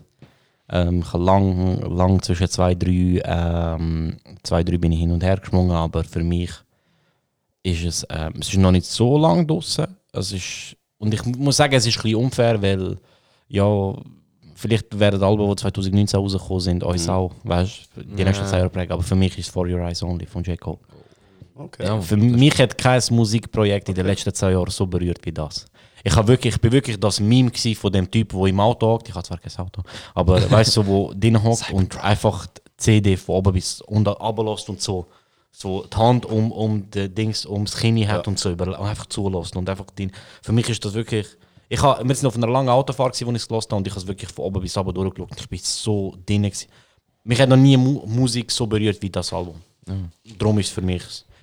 Ähm, 0.69 0.99
ich 1.01 1.13
habe 1.13 1.23
lang, 1.23 1.81
lang 1.95 2.21
zwischen 2.21 2.47
zwei, 2.49 2.73
drei, 2.75 3.21
ähm, 3.23 4.17
zwei, 4.43 4.63
drei 4.63 4.77
bin 4.77 4.91
ich 4.91 4.99
hin 4.99 5.11
und 5.11 5.23
her 5.23 5.37
geschwungen, 5.37 5.71
aber 5.71 6.03
für 6.03 6.23
mich 6.23 6.51
ist 7.63 7.83
es, 7.85 8.07
ähm, 8.09 8.33
es 8.39 8.49
ist 8.49 8.57
noch 8.57 8.71
nicht 8.71 8.85
so 8.85 9.17
lang 9.17 9.45
draußen. 9.47 9.85
Es 10.11 10.31
ist, 10.31 10.75
und 10.97 11.13
ich 11.13 11.23
muss 11.25 11.57
sagen, 11.57 11.73
es 11.73 11.85
ist 11.85 11.97
ein 11.97 12.03
bisschen 12.03 12.15
unfair, 12.17 12.61
weil, 12.61 12.97
ja, 13.47 13.93
vielleicht 14.55 14.97
werden 14.97 15.19
die 15.19 15.25
Alben, 15.25 15.49
die 15.49 15.55
2019 15.55 16.19
rausgekommen 16.19 16.59
sind, 16.61 16.83
uns 16.83 17.09
auch, 17.09 17.31
weißt 17.43 17.89
du, 17.95 18.03
die 18.03 18.23
nächsten 18.23 18.43
Ja. 18.45 18.49
zwei 18.49 18.57
Jahre 18.57 18.69
prägen. 18.69 18.91
Aber 18.93 19.03
für 19.03 19.15
mich 19.15 19.37
ist 19.37 19.47
es 19.47 19.51
For 19.53 19.67
Your 19.67 19.81
Eyes 19.81 20.01
Only 20.01 20.25
von 20.25 20.43
J. 20.43 20.59
Cole. 20.59 20.77
Okay. 21.57 21.85
Ja, 21.85 22.01
Für 22.01 22.17
mich 22.17 22.57
hat 22.59 22.77
kein 22.77 23.01
Musikprojekt 23.11 23.87
in 23.89 23.95
den 23.95 24.05
letzten 24.05 24.33
zwei 24.33 24.51
Jahren 24.51 24.69
so 24.71 24.85
berührt 24.87 25.19
wie 25.23 25.31
das. 25.31 25.65
Ich, 26.05 26.15
hab 26.15 26.27
wirklich, 26.27 26.53
ich 26.53 26.61
bin 26.61 26.71
wirklich 26.71 26.99
das 26.99 27.19
Meme 27.19 27.51
von 27.51 27.91
dem 27.91 28.09
Typ, 28.09 28.29
der 28.29 28.45
im 28.45 28.59
Auto 28.59 28.85
hockt. 28.85 29.09
Ich 29.09 29.15
habe 29.15 29.25
zwar 29.25 29.39
kein 29.39 29.51
Auto, 29.57 29.81
aber 30.13 30.51
weißt 30.51 30.77
du, 30.77 30.85
wo 30.85 31.11
drin 31.15 31.41
hockt 31.43 31.71
und 31.71 32.01
einfach 32.03 32.45
die 32.45 32.61
CD 32.77 33.17
von 33.17 33.37
oben 33.37 33.53
bis 33.53 33.81
unten 33.81 34.09
runterlässt 34.09 34.69
und 34.69 34.79
so. 34.79 35.07
So 35.51 35.83
die 35.83 35.97
Hand 35.97 36.27
um, 36.27 36.51
um 36.51 36.91
die 36.91 37.09
Dings, 37.09 37.47
ums 37.47 37.75
Kinn 37.75 38.07
hat 38.07 38.27
und 38.27 38.37
so 38.37 38.49
und 38.49 38.61
einfach 38.61 39.07
zulässt. 39.07 39.55
Und 39.55 39.67
einfach 39.67 39.87
den, 39.97 40.11
für 40.43 40.51
mich 40.51 40.69
ist 40.69 40.85
das 40.85 40.93
wirklich. 40.93 41.25
Ich 41.69 41.81
hab, 41.81 42.07
wir 42.07 42.13
sind 42.13 42.27
auf 42.27 42.35
einer 42.35 42.49
langen 42.49 42.69
Autofahrt, 42.69 43.13
gewesen, 43.13 43.27
wo 43.27 43.31
ich 43.31 43.41
es 43.41 43.47
gelassen 43.47 43.69
habe 43.71 43.77
und 43.77 43.87
ich 43.87 43.93
habe 43.93 44.01
es 44.01 44.07
wirklich 44.07 44.29
von 44.31 44.45
oben 44.45 44.61
bis 44.61 44.77
unten 44.77 44.93
durchgeschaut. 44.93 45.31
Und 45.31 45.39
ich 45.39 45.49
bin 45.49 45.59
so 45.63 46.15
drin. 46.23 46.43
Gewesen. 46.43 46.67
Mich 47.23 47.41
hat 47.41 47.49
noch 47.49 47.57
nie 47.57 47.77
Mu 47.77 48.05
Musik 48.05 48.51
so 48.51 48.67
berührt 48.67 49.01
wie 49.01 49.09
das 49.09 49.33
Album. 49.33 49.55
Darum 50.37 50.59
ist 50.59 50.67
es 50.67 50.73
für 50.73 50.81
mich 50.81 51.01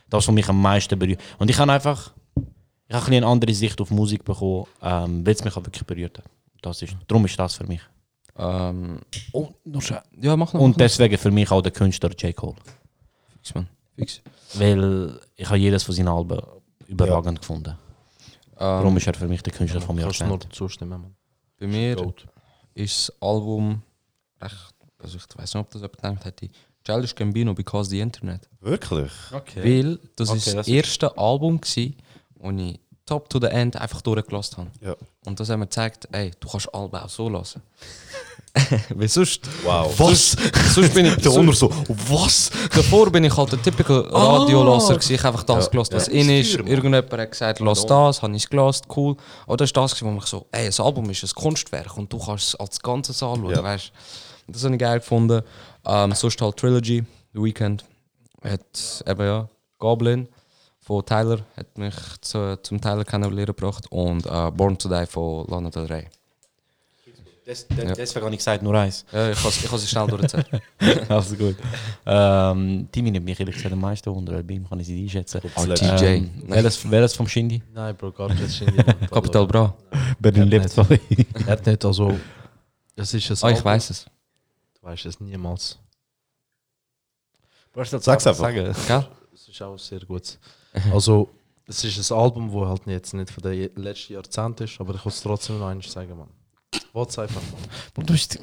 das, 0.08 0.28
was 0.28 0.32
mich 0.32 0.48
am 0.48 0.62
meisten 0.62 0.96
berührt. 0.96 1.20
Und 1.38 1.50
ich 1.50 1.58
habe 1.58 1.72
einfach 1.72 2.12
ich 2.98 3.04
habe 3.06 3.16
eine 3.16 3.26
andere 3.26 3.54
Sicht 3.54 3.80
auf 3.80 3.90
Musik 3.90 4.24
bekommen, 4.24 4.66
ähm, 4.82 5.24
weil 5.26 5.34
es 5.34 5.44
mich 5.44 5.56
auch 5.56 5.64
wirklich 5.64 5.84
berührt 5.84 6.18
hat. 6.18 6.24
Das 6.60 6.80
ist, 6.82 6.94
darum 7.08 7.24
ist 7.24 7.38
das 7.38 7.54
für 7.56 7.64
mich. 7.66 7.80
Ähm, 8.36 9.00
Und, 9.32 9.66
noch 9.66 9.82
schnell. 9.82 10.02
ja, 10.20 10.36
mach 10.36 10.52
noch. 10.52 10.60
und 10.60 10.70
mach 10.70 10.76
noch. 10.76 10.76
deswegen 10.78 11.18
für 11.18 11.30
mich 11.30 11.50
auch 11.50 11.60
der 11.62 11.72
Künstler 11.72 12.10
J. 12.10 12.34
Cole. 12.34 12.54
Fix, 13.36 13.54
Mann. 13.54 13.68
Fix. 13.96 14.20
Weil 14.54 15.18
ich 15.36 15.46
habe 15.46 15.58
jedes 15.58 15.82
von 15.82 15.94
seinen 15.94 16.08
Alben 16.08 16.40
überragend 16.86 17.40
gefunden. 17.40 17.76
Darum 18.56 18.92
Ähm, 18.92 18.96
ist 18.98 19.06
er 19.06 19.14
für 19.14 19.26
mich 19.28 19.42
der 19.42 19.52
Künstler 19.52 19.80
vom 19.80 19.96
Kannst 19.98 20.20
du 20.20 20.24
nur 20.24 20.32
Jahrzehnt. 20.34 20.54
zustimmen, 20.54 21.00
Mann. 21.02 21.14
bei 21.58 21.66
mir 21.66 21.96
Goat. 21.96 22.26
ist 22.74 23.08
das 23.08 23.22
Album 23.22 23.82
recht, 24.40 24.74
also 24.98 25.16
ich 25.18 25.24
weiß 25.38 25.54
nicht, 25.54 25.60
ob 25.60 25.70
das 25.70 25.80
jemand 25.82 25.96
gedacht 25.96 26.24
hätte, 26.24 26.48
Childish 26.84 27.14
Gambino, 27.14 27.54
Because 27.54 27.90
the 27.90 28.00
Internet. 28.00 28.48
Wirklich? 28.60 29.12
Okay. 29.32 29.62
Weil 29.82 29.98
das 30.16 30.28
Okay, 30.28 30.38
ist 30.38 30.46
das 30.48 30.54
das 30.54 30.68
ist- 30.68 30.74
erste 30.74 31.16
Album 31.18 31.60
gsi, 31.60 31.96
wo 32.36 32.50
ich 32.50 32.80
top 33.06 33.28
to 33.28 33.38
the 33.40 33.46
end 33.48 33.76
einfach 33.76 34.00
durchgelassen 34.02 34.58
habe. 34.58 34.70
Ja. 34.80 34.94
Und 35.26 35.38
das 35.40 35.48
hat 35.48 35.58
mir 35.58 35.66
gezeigt, 35.66 36.08
ey, 36.12 36.30
du 36.38 36.48
kannst 36.48 36.72
Alben 36.74 36.96
auch 36.96 37.08
so 37.08 37.28
lassen. 37.28 37.62
Weil 38.90 39.08
sonst, 39.08 39.40
Wow. 39.64 39.94
sonst, 39.96 40.36
sonst 40.74 40.92
bin 40.94 41.06
ich 41.06 41.16
Der 41.22 41.32
Onur 41.32 41.54
so, 41.54 41.70
was? 42.08 42.50
Davor 42.74 43.10
bin 43.10 43.24
ich 43.24 43.34
halt 43.36 43.54
ein 43.54 43.62
typical 43.62 44.00
Radiolasser. 44.10 44.94
gewesen. 44.94 45.14
Ich 45.14 45.22
habe 45.22 45.28
einfach 45.34 45.44
das 45.46 45.64
Ja. 45.66 45.70
gelassen, 45.70 45.94
was 45.94 46.06
Ja. 46.08 46.12
in 46.12 46.30
ist. 46.30 46.54
Irgendjemand 46.54 47.12
hat 47.12 47.30
gesagt, 47.30 47.60
lass 47.60 47.86
das, 47.86 48.20
habe 48.22 48.36
ich 48.36 48.42
es 48.44 48.50
gelassen, 48.50 48.84
cool. 48.94 49.16
Aber 49.46 49.56
das 49.56 49.68
ist 49.68 49.76
das, 49.76 50.02
wo 50.02 50.10
mich 50.10 50.24
so, 50.26 50.46
ey, 50.52 50.66
ein 50.66 50.84
Album 50.84 51.08
ist 51.10 51.22
ein 51.24 51.30
Kunstwerk 51.34 51.96
und 51.96 52.12
du 52.12 52.18
kannst 52.18 52.48
es 52.48 52.54
als 52.56 52.78
Ganzes 52.80 53.22
anschauen, 53.22 53.50
Ja. 53.50 53.62
weißt 53.62 53.90
Das 54.48 54.64
habe 54.64 54.74
ich 54.74 54.80
geil 54.80 54.98
gefunden. 54.98 55.42
Ähm, 55.86 56.12
sonst 56.12 56.40
halt 56.42 56.56
Trilogy, 56.56 57.04
The 57.32 57.42
Weeknd, 57.42 57.84
hat 58.44 59.04
eben 59.06 59.24
ja, 59.24 59.48
Goblin 59.78 60.28
von 60.82 61.04
Tyler, 61.06 61.38
hat 61.56 61.78
mich 61.78 61.94
zu, 62.20 62.58
zum 62.62 62.80
Tyler 62.80 63.04
kennengelernt 63.04 63.46
gebracht 63.56 63.86
und 63.90 64.26
äh, 64.26 64.50
Born 64.50 64.76
to 64.76 64.88
Die 64.88 65.06
von 65.06 65.46
Lana 65.46 65.70
Del 65.70 65.86
Rey. 65.86 66.08
Des, 67.46 67.66
des, 67.66 67.76
Ja. 67.76 67.92
Deswegen 67.94 68.24
habe 68.24 68.34
ich 68.34 68.38
gesagt, 68.38 68.62
nur 68.62 68.74
eins. 68.74 69.04
Ja, 69.12 69.30
ich 69.30 69.40
kann 69.40 69.50
ich 69.50 69.80
sie 69.80 69.86
schnell 69.86 70.06
durchzählen. 70.06 70.44
also 71.08 71.34
gut. 71.36 71.56
Ähm, 72.06 72.88
Timmy 72.92 73.10
nimmt 73.10 73.26
mich 73.26 73.38
ehrlich 73.40 73.56
gesagt 73.56 73.72
am 73.72 73.80
meisten 73.80 74.14
Wunder, 74.14 74.34
weil 74.34 74.44
bei 74.44 74.54
ihm 74.54 74.68
kann 74.68 74.78
ich 74.80 74.86
sie 74.86 75.02
einschätzen. 75.02 75.40
Oh, 75.56 75.64
TJ. 75.66 76.04
Ähm, 76.04 76.30
welches, 76.46 76.88
welches 76.90 77.14
vom 77.14 77.26
Shindy? 77.26 77.60
Nein, 77.72 77.96
Bro, 77.96 78.12
gar 78.12 78.28
nicht. 78.28 78.54
Shindy, 78.54 78.76
Mann. 78.76 79.00
Capital 79.10 79.46
Bra. 79.46 79.74
Berlin 80.20 80.48
lebt, 80.48 80.70
sorry. 80.70 81.00
Er 81.46 81.52
hat 81.52 81.66
nicht, 81.66 81.84
also. 81.84 82.16
Es 82.94 83.12
ist 83.14 83.28
ein 83.30 83.32
Oh, 83.32 83.48
ich 83.48 83.56
Album. 83.56 83.64
weiß 83.64 83.90
es. 83.90 84.06
Du 84.80 84.86
weißt 84.86 85.06
es 85.06 85.20
niemals. 85.20 85.78
Sag's 87.74 88.26
einfach. 88.26 88.52
Sagen. 88.52 89.06
Es 89.34 89.48
ist 89.48 89.62
auch 89.62 89.78
sehr 89.78 90.00
gut. 90.00 90.38
Also, 90.92 91.28
es 91.66 91.84
ist 91.84 92.10
ein 92.12 92.18
Album, 92.18 92.50
das 92.52 92.68
halt 92.68 92.82
jetzt 92.86 93.14
nicht 93.14 93.30
von 93.30 93.42
den 93.42 93.70
letzten 93.76 94.14
Jahrzehnten 94.14 94.64
ist, 94.64 94.80
aber 94.80 94.94
ich 94.94 95.02
kann 95.02 95.10
es 95.12 95.20
trotzdem 95.22 95.58
noch 95.58 95.68
einmal 95.68 95.86
sagen, 95.86 96.16
Mann. 96.16 96.28
What's 96.92 97.18
einfach, 97.18 97.40
Mann. 97.96 98.06
Du 98.06 98.12
bist, 98.12 98.38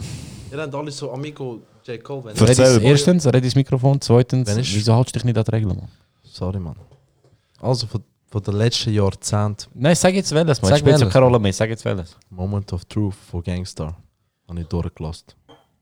Ihr 0.52 0.60
habt 0.60 0.74
alle 0.74 0.92
so 0.92 1.12
Amigo 1.12 1.62
J. 1.86 2.04
Cole, 2.04 2.26
wenn 2.26 2.36
Erzähl, 2.36 2.66
Redis, 2.66 2.80
Bro. 2.80 2.88
erstens, 2.90 3.26
red 3.28 3.44
ins 3.44 3.56
Mikrofon. 3.56 4.02
Zweitens, 4.02 4.48
Wenn 4.48 4.60
ich- 4.60 4.76
wieso 4.76 4.96
hältst 4.96 5.16
du 5.16 5.20
dich 5.20 5.26
nicht 5.26 5.38
an 5.38 5.44
die 5.44 5.52
Regeln? 5.52 5.76
Mann? 5.76 5.88
Sorry, 6.24 6.60
Mann. 6.60 6.76
Also, 7.60 7.88
von, 7.88 8.04
von 8.28 8.44
den 8.44 8.54
letzten 8.56 8.94
Jahrzehnten, 8.94 9.70
Nein, 9.74 9.96
sag 9.96 10.14
jetzt 10.14 10.32
welches, 10.34 10.62
man. 10.62 10.70
Sag 10.70 10.80
Spielt 10.80 11.00
keine 11.12 11.26
Rolle 11.26 11.40
mehr. 11.40 11.54
Sag 11.54 11.70
jetzt 11.70 11.84
welches. 11.86 12.16
Moment 12.30 12.72
of 12.74 12.86
Truth 12.86 13.16
von 13.16 13.42
Gangstar, 13.44 13.98
habe 14.48 14.62
ich 14.62 14.68
durchgelassen. 14.68 15.26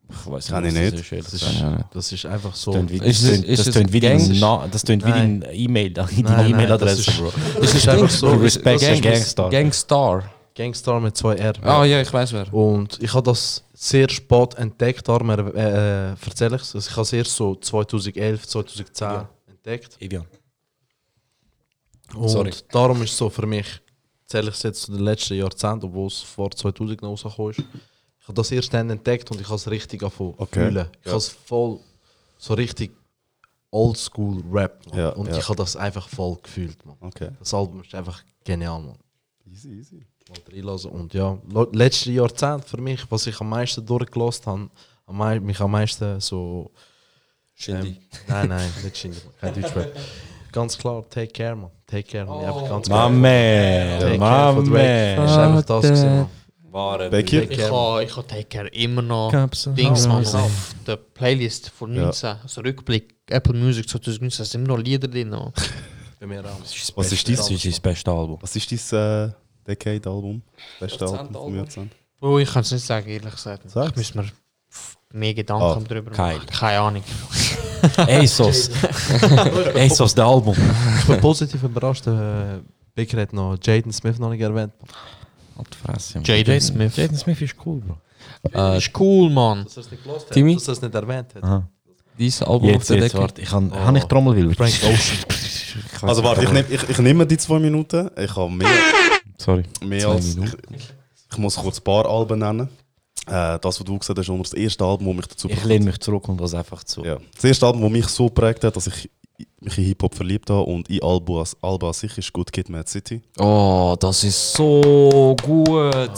Ich 0.09 0.31
weiß 0.31 0.47
Kann 0.47 0.63
ich 0.65 0.73
was 0.73 0.79
nicht. 0.81 0.93
Das 0.93 1.01
ist, 1.01 1.11
Das 1.11 1.33
ist, 1.33 1.43
ist, 1.43 1.63
das 1.91 2.11
ist 2.13 2.25
einfach 2.25 2.55
so. 2.55 2.71
tönt 2.71 2.89
wie, 2.91 2.97
Ist 2.97 3.23
das 3.23 3.29
tönt- 3.31 3.43
ist 3.45 3.59
das 3.59 3.67
es 3.67 3.73
tönt 3.73 3.91
wie 3.93 3.99
dein 3.99 4.39
Na- 4.39 4.67
das 4.71 4.83
tönt 4.83 5.05
wie 5.05 5.11
dein 5.11 5.45
E-Mail, 5.51 5.91
deine 5.91 6.11
E-Mail-Adresse, 6.49 6.97
das 7.05 7.07
ist- 7.07 7.17
Bro. 7.19 7.33
Das 7.61 7.73
ist 7.75 7.87
einfach 7.89 8.09
so. 8.09 8.27
Respekt 8.35 8.81
ist 8.83 9.01
Gangstar. 9.01 9.49
Gangstar. 9.49 10.31
Gangstar 10.55 10.99
mit 11.01 11.15
zwei 11.17 11.35
R. 11.35 11.53
Ah 11.61 11.83
ja, 11.85 12.01
ich 12.01 12.11
weiß 12.11 12.31
wer. 12.33 12.51
Und 12.53 12.97
ich 13.03 13.13
habe 13.13 13.29
das 13.29 13.63
sehr 13.73 14.09
spät 14.09 14.55
entdeckt, 14.55 15.07
darum 15.07 15.29
äh, 15.29 15.33
äh, 15.33 16.15
erzähle 16.25 16.55
ich 16.55 16.61
es. 16.63 16.73
Also 16.73 16.89
ich 16.89 16.95
habe 16.95 17.01
es 17.03 17.13
erst 17.13 17.35
so 17.35 17.55
2011, 17.55 18.47
2010 18.47 19.07
Ja. 19.07 19.29
entdeckt. 19.47 19.97
Evian. 20.01 20.25
Und 22.15 22.29
Sorry. 22.29 22.51
darum 22.71 23.01
ist 23.03 23.11
es 23.11 23.17
so 23.17 23.29
für 23.29 23.45
mich, 23.45 23.67
zähle 24.25 24.49
ich 24.49 24.55
es 24.55 24.63
jetzt 24.63 24.83
zu 24.83 24.93
den 24.93 25.01
letzten 25.03 25.33
Jahrzehnten, 25.35 25.85
obwohl 25.87 26.07
es 26.07 26.19
vor 26.21 26.49
2000 26.49 27.01
noch 27.01 27.09
rausgekommen 27.09 27.51
ist. 27.51 27.63
Ich 28.27 28.29
habe 28.29 28.35
das 28.41 28.51
erst 28.51 28.73
dann 28.73 28.89
entdeckt 28.89 29.31
und 29.31 29.39
ich 29.39 29.47
habe 29.47 29.55
es 29.55 29.69
richtig 29.71 30.03
angefangen 30.03 30.33
Okay. 30.37 30.65
fühlen. 30.69 30.87
Ich 30.99 31.05
Ja. 31.05 31.11
habe 31.13 31.17
es 31.19 31.29
voll 31.29 31.79
so 32.37 32.55
richtig 32.55 32.91
Oldschool 33.71 34.43
Rap. 34.51 34.81
Ja, 34.93 35.09
und 35.11 35.29
ja. 35.29 35.37
ich 35.37 35.45
habe 35.47 35.55
das 35.55 35.77
einfach 35.77 36.09
voll 36.09 36.35
gefühlt, 36.43 36.85
man. 36.85 36.97
Okay. 36.99 37.29
Das 37.39 37.53
Album 37.53 37.81
ist 37.83 37.95
einfach 37.95 38.21
genial, 38.43 38.81
man. 38.81 38.97
Easy, 39.49 39.69
easy. 39.79 40.05
Mal 40.27 40.39
reinlassen. 40.53 40.91
Und 40.91 41.13
ja, 41.13 41.37
letzte 41.71 42.11
Jahrzehnt 42.11 42.65
für 42.65 42.81
mich, 42.81 43.09
was 43.09 43.27
ich 43.27 43.39
am 43.39 43.47
meisten 43.47 43.85
durchgelost 43.85 44.45
habe, 44.45 44.69
am 45.05 45.45
mich 45.45 45.61
am 45.61 45.71
meisten 45.71 46.19
so. 46.19 46.69
Shindy. 47.55 47.97
nein, 48.27 48.49
nein, 48.49 48.69
nicht 48.83 48.97
Shindy, 48.97 49.19
kein 49.39 49.53
Deutschrap. 49.53 49.95
Ganz 50.51 50.77
klar, 50.77 51.05
Take 51.09 51.31
Care, 51.31 51.55
man. 51.55 51.71
Take 51.87 52.03
Care, 52.03 52.25
man. 52.25 52.41
Ich 52.41 52.47
einfach 52.47 52.69
ganz 52.69 52.87
klar- 52.87 53.09
man, 53.09 53.99
Take 54.01 54.11
my 54.11 54.17
Care 54.19 54.53
von 54.53 54.65
Drake. 54.65 55.15
man. 55.15 55.25
Das 55.25 55.31
ist 55.31 55.37
einfach 55.37 55.63
das, 55.63 55.81
gewesen, 55.83 56.15
man. 56.17 56.29
Becky? 57.09 57.41
Take 57.41 57.53
Ich 57.53 57.71
habe 57.71 58.03
ich 58.03 58.15
ha 58.15 58.21
Take 58.23 58.43
Care 58.45 58.67
immer 58.69 59.01
noch 59.01 59.31
Dings 59.75 60.07
man, 60.07 60.17
Roses. 60.17 60.35
auf 60.35 60.75
der 60.85 60.95
Playlist 60.97 61.69
von 61.69 61.93
19, 61.93 62.35
also 62.43 62.61
Rückblick, 62.61 63.15
Apple 63.29 63.53
Music 63.57 63.89
2019, 63.89 64.37
da 64.37 64.45
sind 64.45 64.61
immer 64.65 64.77
noch 64.77 64.83
Lieder 64.83 65.07
drin. 65.07 65.29
man. 65.29 65.51
Bei 66.19 66.25
mir 66.27 66.43
auch. 66.45 66.59
Was 66.95 67.11
ist 67.11 67.27
dein, 67.27 67.35
ist 67.35 67.81
beste 67.81 68.11
Album. 68.11 68.37
was 68.41 68.55
ist 68.55 68.91
dein 68.91 69.27
äh, 69.29 69.31
Decade-Album? 69.67 70.41
Beste 70.79 71.05
Album 71.05 71.33
vom 71.33 71.55
Jahrzehnt? 71.55 71.91
Oh, 72.19 72.39
ich 72.39 72.51
kann 72.51 72.61
es 72.61 72.71
nicht 72.71 72.85
sagen, 72.85 73.07
ehrlich 73.09 73.31
gesagt. 73.35 73.69
Sag's. 73.69 73.91
Ich 73.91 73.95
müsste 73.97 74.17
mir 74.19 74.29
mehr 75.13 75.33
Gedanken 75.33 75.63
Ah, 75.63 75.87
darüber 75.87 76.11
machen. 76.11 76.45
Keine 76.47 76.79
Ahnung. 76.79 77.03
ASOS. 77.97 78.71
ASOS, 79.75 80.15
der 80.15 80.25
Album. 80.25 80.55
Ich 80.99 81.05
bin 81.05 81.19
positiv 81.21 81.61
überrascht. 81.63 82.07
Äh, 82.07 82.59
Baker 82.95 83.21
hat 83.21 83.33
noch 83.33 83.57
Jaden 83.61 83.91
Smith 83.93 84.17
noch 84.17 84.31
nicht 84.31 84.41
erwähnt. 84.41 84.73
Jaden 86.23 86.61
Smith. 86.61 86.95
Jaden 86.95 87.17
Smith 87.17 87.41
ist 87.41 87.55
cool, 87.65 87.79
Bro. 87.81 87.97
Das 88.51 88.83
ist 88.85 88.99
cool, 88.99 89.29
Mann. 89.29 89.63
Dass 89.65 89.77
er 89.77 89.81
es 89.81 89.91
nicht 89.91 90.03
gelost 90.03 90.31
Timmy? 90.31 90.55
Dass 90.55 90.67
er 90.67 90.71
es 90.73 90.81
nicht 90.81 90.95
erwähnt 90.95 91.35
hat. 91.35 91.43
Aha. 91.43 91.67
Dieses 92.17 92.41
Album 92.41 92.69
Jetzt, 92.69 92.81
auf 92.81 92.87
der 92.87 92.97
jetzt, 92.97 93.13
Decke. 93.13 93.21
warte. 93.23 93.41
Ich 93.41 93.49
kann, 93.49 93.71
Oh. 93.71 93.75
Habe 93.75 93.97
ich 93.99 94.03
Trommelwirbel? 94.05 94.55
Frank 94.55 94.73
Ocean. 94.83 94.97
Also 96.01 96.23
warte, 96.23 96.43
ich, 96.43 96.51
nicht. 96.51 96.69
nehm, 96.69 96.79
ich, 96.83 96.89
ich 96.89 96.97
nehme 96.99 97.25
die 97.27 97.37
zwei 97.37 97.59
Minuten. 97.59 98.09
Ich 98.17 98.35
habe 98.35 98.49
mehr, 98.51 98.67
Sorry. 99.37 99.63
mehr 99.85 99.99
Zwei 99.99 100.09
als... 100.11 100.29
Ich, 100.29 100.35
Minuten. 100.37 100.57
ich 101.31 101.37
muss 101.37 101.55
kurz 101.55 101.79
ein 101.79 101.83
paar 101.83 102.05
Alben 102.09 102.39
nennen. 102.39 102.67
Äh, 103.27 103.59
das, 103.59 103.79
was 103.79 103.83
du 103.85 103.97
gesagt 103.99 104.17
hast, 104.17 104.27
ist 104.29 104.39
das 104.39 104.53
erste 104.53 104.83
Album, 104.83 105.07
das 105.07 105.15
mich 105.17 105.27
dazu 105.27 105.49
Ich 105.49 105.63
lehne 105.63 105.85
mich 105.85 105.99
zurück 105.99 106.27
und 106.29 106.39
was 106.39 106.55
einfach 106.55 106.83
zu. 106.83 107.03
Ja. 107.05 107.17
Das 107.35 107.43
erste 107.43 107.67
Album, 107.67 107.81
das 107.83 107.91
mich 107.91 108.07
so 108.07 108.27
prägt 108.29 108.63
hat, 108.63 108.75
dass 108.75 108.87
ich 108.87 109.09
mich 109.59 109.77
in 109.77 109.83
Hip-Hop 109.85 110.15
verliebt 110.15 110.49
habe 110.49 110.63
und 110.63 110.89
in 110.89 111.01
Alba, 111.01 111.43
Alba 111.61 111.87
an 111.87 111.93
sich 111.93 112.17
ist 112.17 112.31
Good 112.33 112.51
Kid, 112.51 112.69
Mad 112.69 112.89
City. 112.89 113.21
Oh, 113.37 113.95
das 113.99 114.23
ist 114.23 114.53
so 114.53 115.35
gut, 115.43 115.67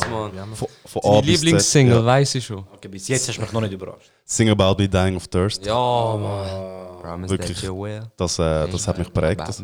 Mann. 0.10 0.32
Von, 0.54 0.68
von 0.86 1.02
Deine 1.02 1.22
Lieblingssingle, 1.22 1.96
ja. 1.96 2.06
weiß 2.06 2.36
ich 2.36 2.46
schon. 2.46 2.60
Okay, 2.74 2.88
bis 2.88 3.08
jetzt 3.08 3.28
hast 3.28 3.38
du 3.38 3.42
mich 3.42 3.52
noch 3.52 3.62
nicht 3.62 3.74
überrascht. 3.74 4.12
Sing 4.26 4.50
About 4.50 4.76
Me 4.78 4.88
Dying 4.88 5.16
of 5.16 5.28
Thirst. 5.28 5.66
Ja, 5.66 5.74
Mann. 6.18 7.02
Promise 7.02 7.30
Wirklich. 7.32 7.58
that 7.60 7.68
you 7.68 7.82
will. 7.82 8.02
Das, 8.18 8.40
äh, 8.40 8.68
das 8.68 8.88
hat 8.88 8.98
mich 8.98 9.12
prägt, 9.12 9.42
das, 9.42 9.62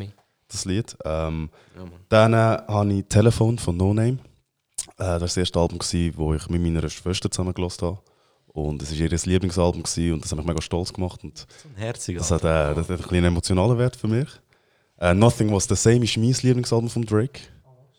das 0.48 0.65
Lied. 0.65 0.95
Ähm, 1.06 1.49
Ja, 1.76 1.84
dann 2.10 2.34
äh, 2.34 2.38
habe 2.68 2.94
ich 2.94 3.06
Telefon 3.07 3.57
von 3.60 3.76
No 3.77 3.94
Name. 3.94 4.18
Äh, 4.18 4.18
das 4.98 5.10
war 5.10 5.19
das 5.19 5.38
erste 5.38 5.60
Album, 5.60 5.80
das 5.80 5.94
ich 5.94 6.15
mit 6.18 6.61
meiner 6.61 6.90
Schwester 6.90 7.30
zusammen 7.30 7.53
habe. 7.57 7.99
Und 8.56 8.82
es 8.82 8.90
war 8.91 8.98
ihr 8.98 9.10
Lieblingsalbum 9.10 9.84
gewesen 9.84 10.14
und 10.14 10.23
das 10.23 10.32
hat 10.32 10.38
mich 10.38 10.48
mega 10.48 10.61
stolz 10.61 10.94
gemacht. 10.94 11.22
Und 11.26 11.40
So 11.40 11.45
ein 11.68 11.76
herziger. 11.76 12.19
das, 12.19 12.32
hat, 12.32 12.41
äh, 12.45 12.73
das 12.73 12.88
hat 12.88 12.90
ein 12.90 12.98
bisschen 12.98 13.18
einen 13.18 13.26
emotionalen 13.26 13.77
Wert 13.77 13.98
für 13.98 14.07
mich. 14.07 14.30
Äh, 14.98 15.14
Nothing 15.14 15.52
Was 15.52 15.65
The 15.65 15.76
Same 15.76 16.06
ist 16.06 16.15
mein 16.15 16.32
Lieblingsalbum 16.32 16.90
von 16.90 17.06
Drake. 17.06 17.41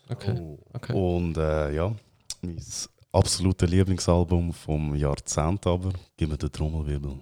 Okay. 0.08 0.56
okay. 0.72 0.92
Und 0.94 1.36
äh, 1.36 1.74
ja, 1.74 1.94
mein 2.40 2.58
absolutes 3.12 3.68
Lieblingsalbum 3.68 4.54
vom 4.54 4.96
Jahrzehnt 4.96 5.66
aber. 5.66 5.90
Gib 6.16 6.30
mir 6.30 6.38
den 6.38 6.50
Trommelwirbel. 6.50 7.16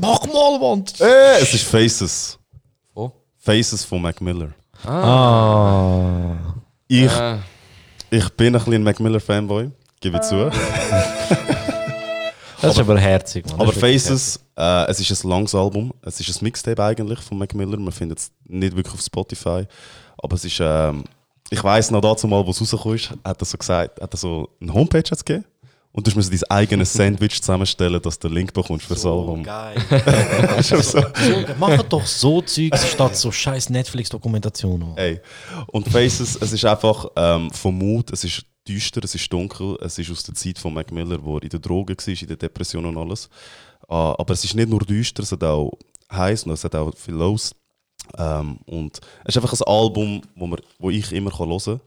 Mach 0.00 0.26
mal, 0.32 0.58
Mann! 0.60 0.84
Äh, 1.00 1.40
es 1.40 1.52
ist 1.52 1.64
Faces. 1.64 2.38
Oh. 2.94 3.10
Faces 3.38 3.84
von 3.84 4.00
Mac 4.00 4.20
Miller. 4.20 4.54
Ah. 4.84 6.51
Ich, 6.92 7.10
Äh, 7.10 7.38
ich 8.10 8.28
bin 8.34 8.54
ein 8.54 8.62
bisschen 8.62 8.82
Mac 8.82 9.00
Miller 9.00 9.18
Fanboy, 9.18 9.70
gebe 9.98 10.18
ich 10.18 10.22
zu. 10.24 10.50
Das 12.60 12.74
ist 12.74 12.78
aber 12.78 12.98
herzig, 12.98 13.46
Mann. 13.46 13.62
Aber 13.62 13.72
Faces, 13.72 14.38
äh, 14.58 14.90
es 14.90 15.00
ist 15.00 15.24
ein 15.24 15.30
langes 15.30 15.54
Album. 15.54 15.94
Es 16.02 16.20
ist 16.20 16.28
ein 16.28 16.44
Mixtape 16.44 16.82
eigentlich 16.84 17.18
von 17.20 17.38
Mac 17.38 17.54
Miller. 17.54 17.78
Man 17.78 17.92
findet 17.92 18.18
es 18.18 18.30
nicht 18.44 18.76
wirklich 18.76 18.94
auf 18.94 19.00
Spotify. 19.00 19.64
Aber 20.18 20.36
es 20.36 20.44
ist, 20.44 20.58
ähm, 20.60 21.04
ich 21.48 21.64
weiss 21.64 21.90
noch 21.90 22.02
dazu 22.02 22.28
mal, 22.28 22.46
wo 22.46 22.50
es 22.50 22.60
rausgekommen 22.60 22.96
ist, 22.96 23.10
hat 23.24 23.40
er 23.40 23.44
so 23.46 23.56
gesagt, 23.56 24.00
hat 24.00 24.12
er 24.12 24.16
so 24.18 24.50
eine 24.60 24.74
Homepage 24.74 25.02
gegeben. 25.02 25.46
Und 25.92 26.06
du 26.06 26.10
musst 26.14 26.32
dein 26.32 26.42
eigenes 26.50 26.92
Sandwich 26.94 27.40
zusammenstellen, 27.42 28.00
dass 28.00 28.18
du 28.18 28.28
den 28.28 28.34
Link 28.34 28.52
bekommst 28.52 28.86
für 28.86 28.94
das 28.94 29.04
Album. 29.04 29.42
Geil. 29.42 29.76
So. 30.62 31.02
Mach 31.58 31.82
doch 31.82 32.06
so 32.06 32.40
Zeugs 32.40 32.88
statt 32.88 33.16
so 33.16 33.30
scheiß 33.30 33.70
Netflix-Dokumentation. 33.70 34.96
Ey. 34.96 35.20
Und 35.68 35.88
Faces, 35.88 36.38
es 36.40 36.52
ist 36.52 36.64
einfach 36.64 37.06
ähm, 37.16 37.50
vom 37.50 37.76
Mut, 37.76 38.10
es 38.10 38.24
ist 38.24 38.44
düster, 38.66 39.02
es 39.04 39.14
ist 39.14 39.32
dunkel, 39.32 39.76
es 39.82 39.98
ist 39.98 40.10
aus 40.10 40.22
der 40.22 40.34
Zeit 40.34 40.58
von 40.58 40.72
Mac 40.72 40.90
Miller, 40.92 41.22
wo 41.22 41.36
er 41.36 41.42
in 41.42 41.48
der 41.48 41.60
Droge 41.60 41.94
war, 41.96 42.08
in 42.08 42.28
der 42.28 42.36
Depression 42.36 42.86
und 42.86 42.96
alles. 42.96 43.28
Ah, 43.88 44.14
aber 44.18 44.32
es 44.32 44.44
ist 44.44 44.54
nicht 44.54 44.68
nur 44.68 44.80
düster, 44.80 45.22
es 45.22 45.32
hat 45.32 45.44
auch 45.44 45.72
heiß 46.10 46.44
und 46.44 46.52
es 46.52 46.64
hat 46.64 46.74
auch 46.74 46.96
viel 46.96 47.14
los. 47.14 47.54
Ähm, 48.16 48.58
und 48.66 49.00
es 49.24 49.36
ist 49.36 49.42
einfach 49.42 49.52
ein 49.52 49.66
Album, 49.66 50.22
wo, 50.34 50.46
man, 50.46 50.60
wo 50.78 50.90
ich 50.90 51.12
immer 51.12 51.30
kann 51.30 51.48
hören 51.48 51.60
kann. 51.64 51.80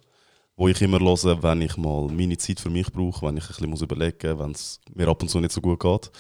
Wo 0.58 0.68
ich 0.68 0.82
immer 0.82 1.00
höre, 1.00 1.44
wenn 1.44 1.62
ich 1.62 1.76
mal 1.76 2.08
meine 2.08 2.38
Zeit 2.38 2.60
für 2.60 2.70
mich 2.70 2.92
brauche, 2.92 3.26
wenn 3.26 3.38
ich 3.38 3.44
ein 3.44 3.48
bisschen 3.48 3.70
muss 3.70 3.82
überlegen 3.82 4.30
muss, 4.30 4.40
wenn 4.40 4.52
es 4.52 4.80
mir 4.94 5.08
ab 5.08 5.22
und 5.22 5.28
zu 5.28 5.40
nicht 5.40 5.52
so 5.52 5.62
gut 5.62 5.80
geht. 5.80 6.12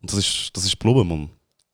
Und 0.00 0.12
das 0.12 0.18
ist, 0.18 0.50
das 0.54 0.64
ist 0.64 0.78
geblieben, 0.78 1.08
Mann. 1.08 1.30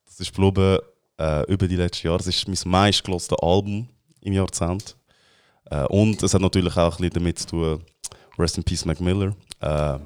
Das 0.07 0.21
ist 0.21 0.33
geblieben 0.33 0.79
äh, 1.19 1.43
über 1.53 1.67
die 1.67 1.77
letzten 1.77 2.07
Jahre. 2.07 2.21
Es 2.21 2.27
ist 2.27 2.47
mein 2.47 2.71
meistgelostes 2.71 3.37
Album 3.41 3.89
im 4.21 4.33
Jahrzehnt. 4.33 4.97
Äh, 5.71 5.85
und 5.87 6.23
es 6.23 6.35
hat 6.35 6.41
natürlich 6.41 6.77
auch 6.77 6.93
ein 6.93 6.99
bisschen 6.99 7.15
damit 7.15 7.39
zu 7.41 7.47
tun, 7.49 7.85
Rest 8.39 8.57
in 8.59 8.65
Peace 8.65 8.85
Mac 8.85 9.01
Miller. 9.01 9.35
Äh, 9.61 9.99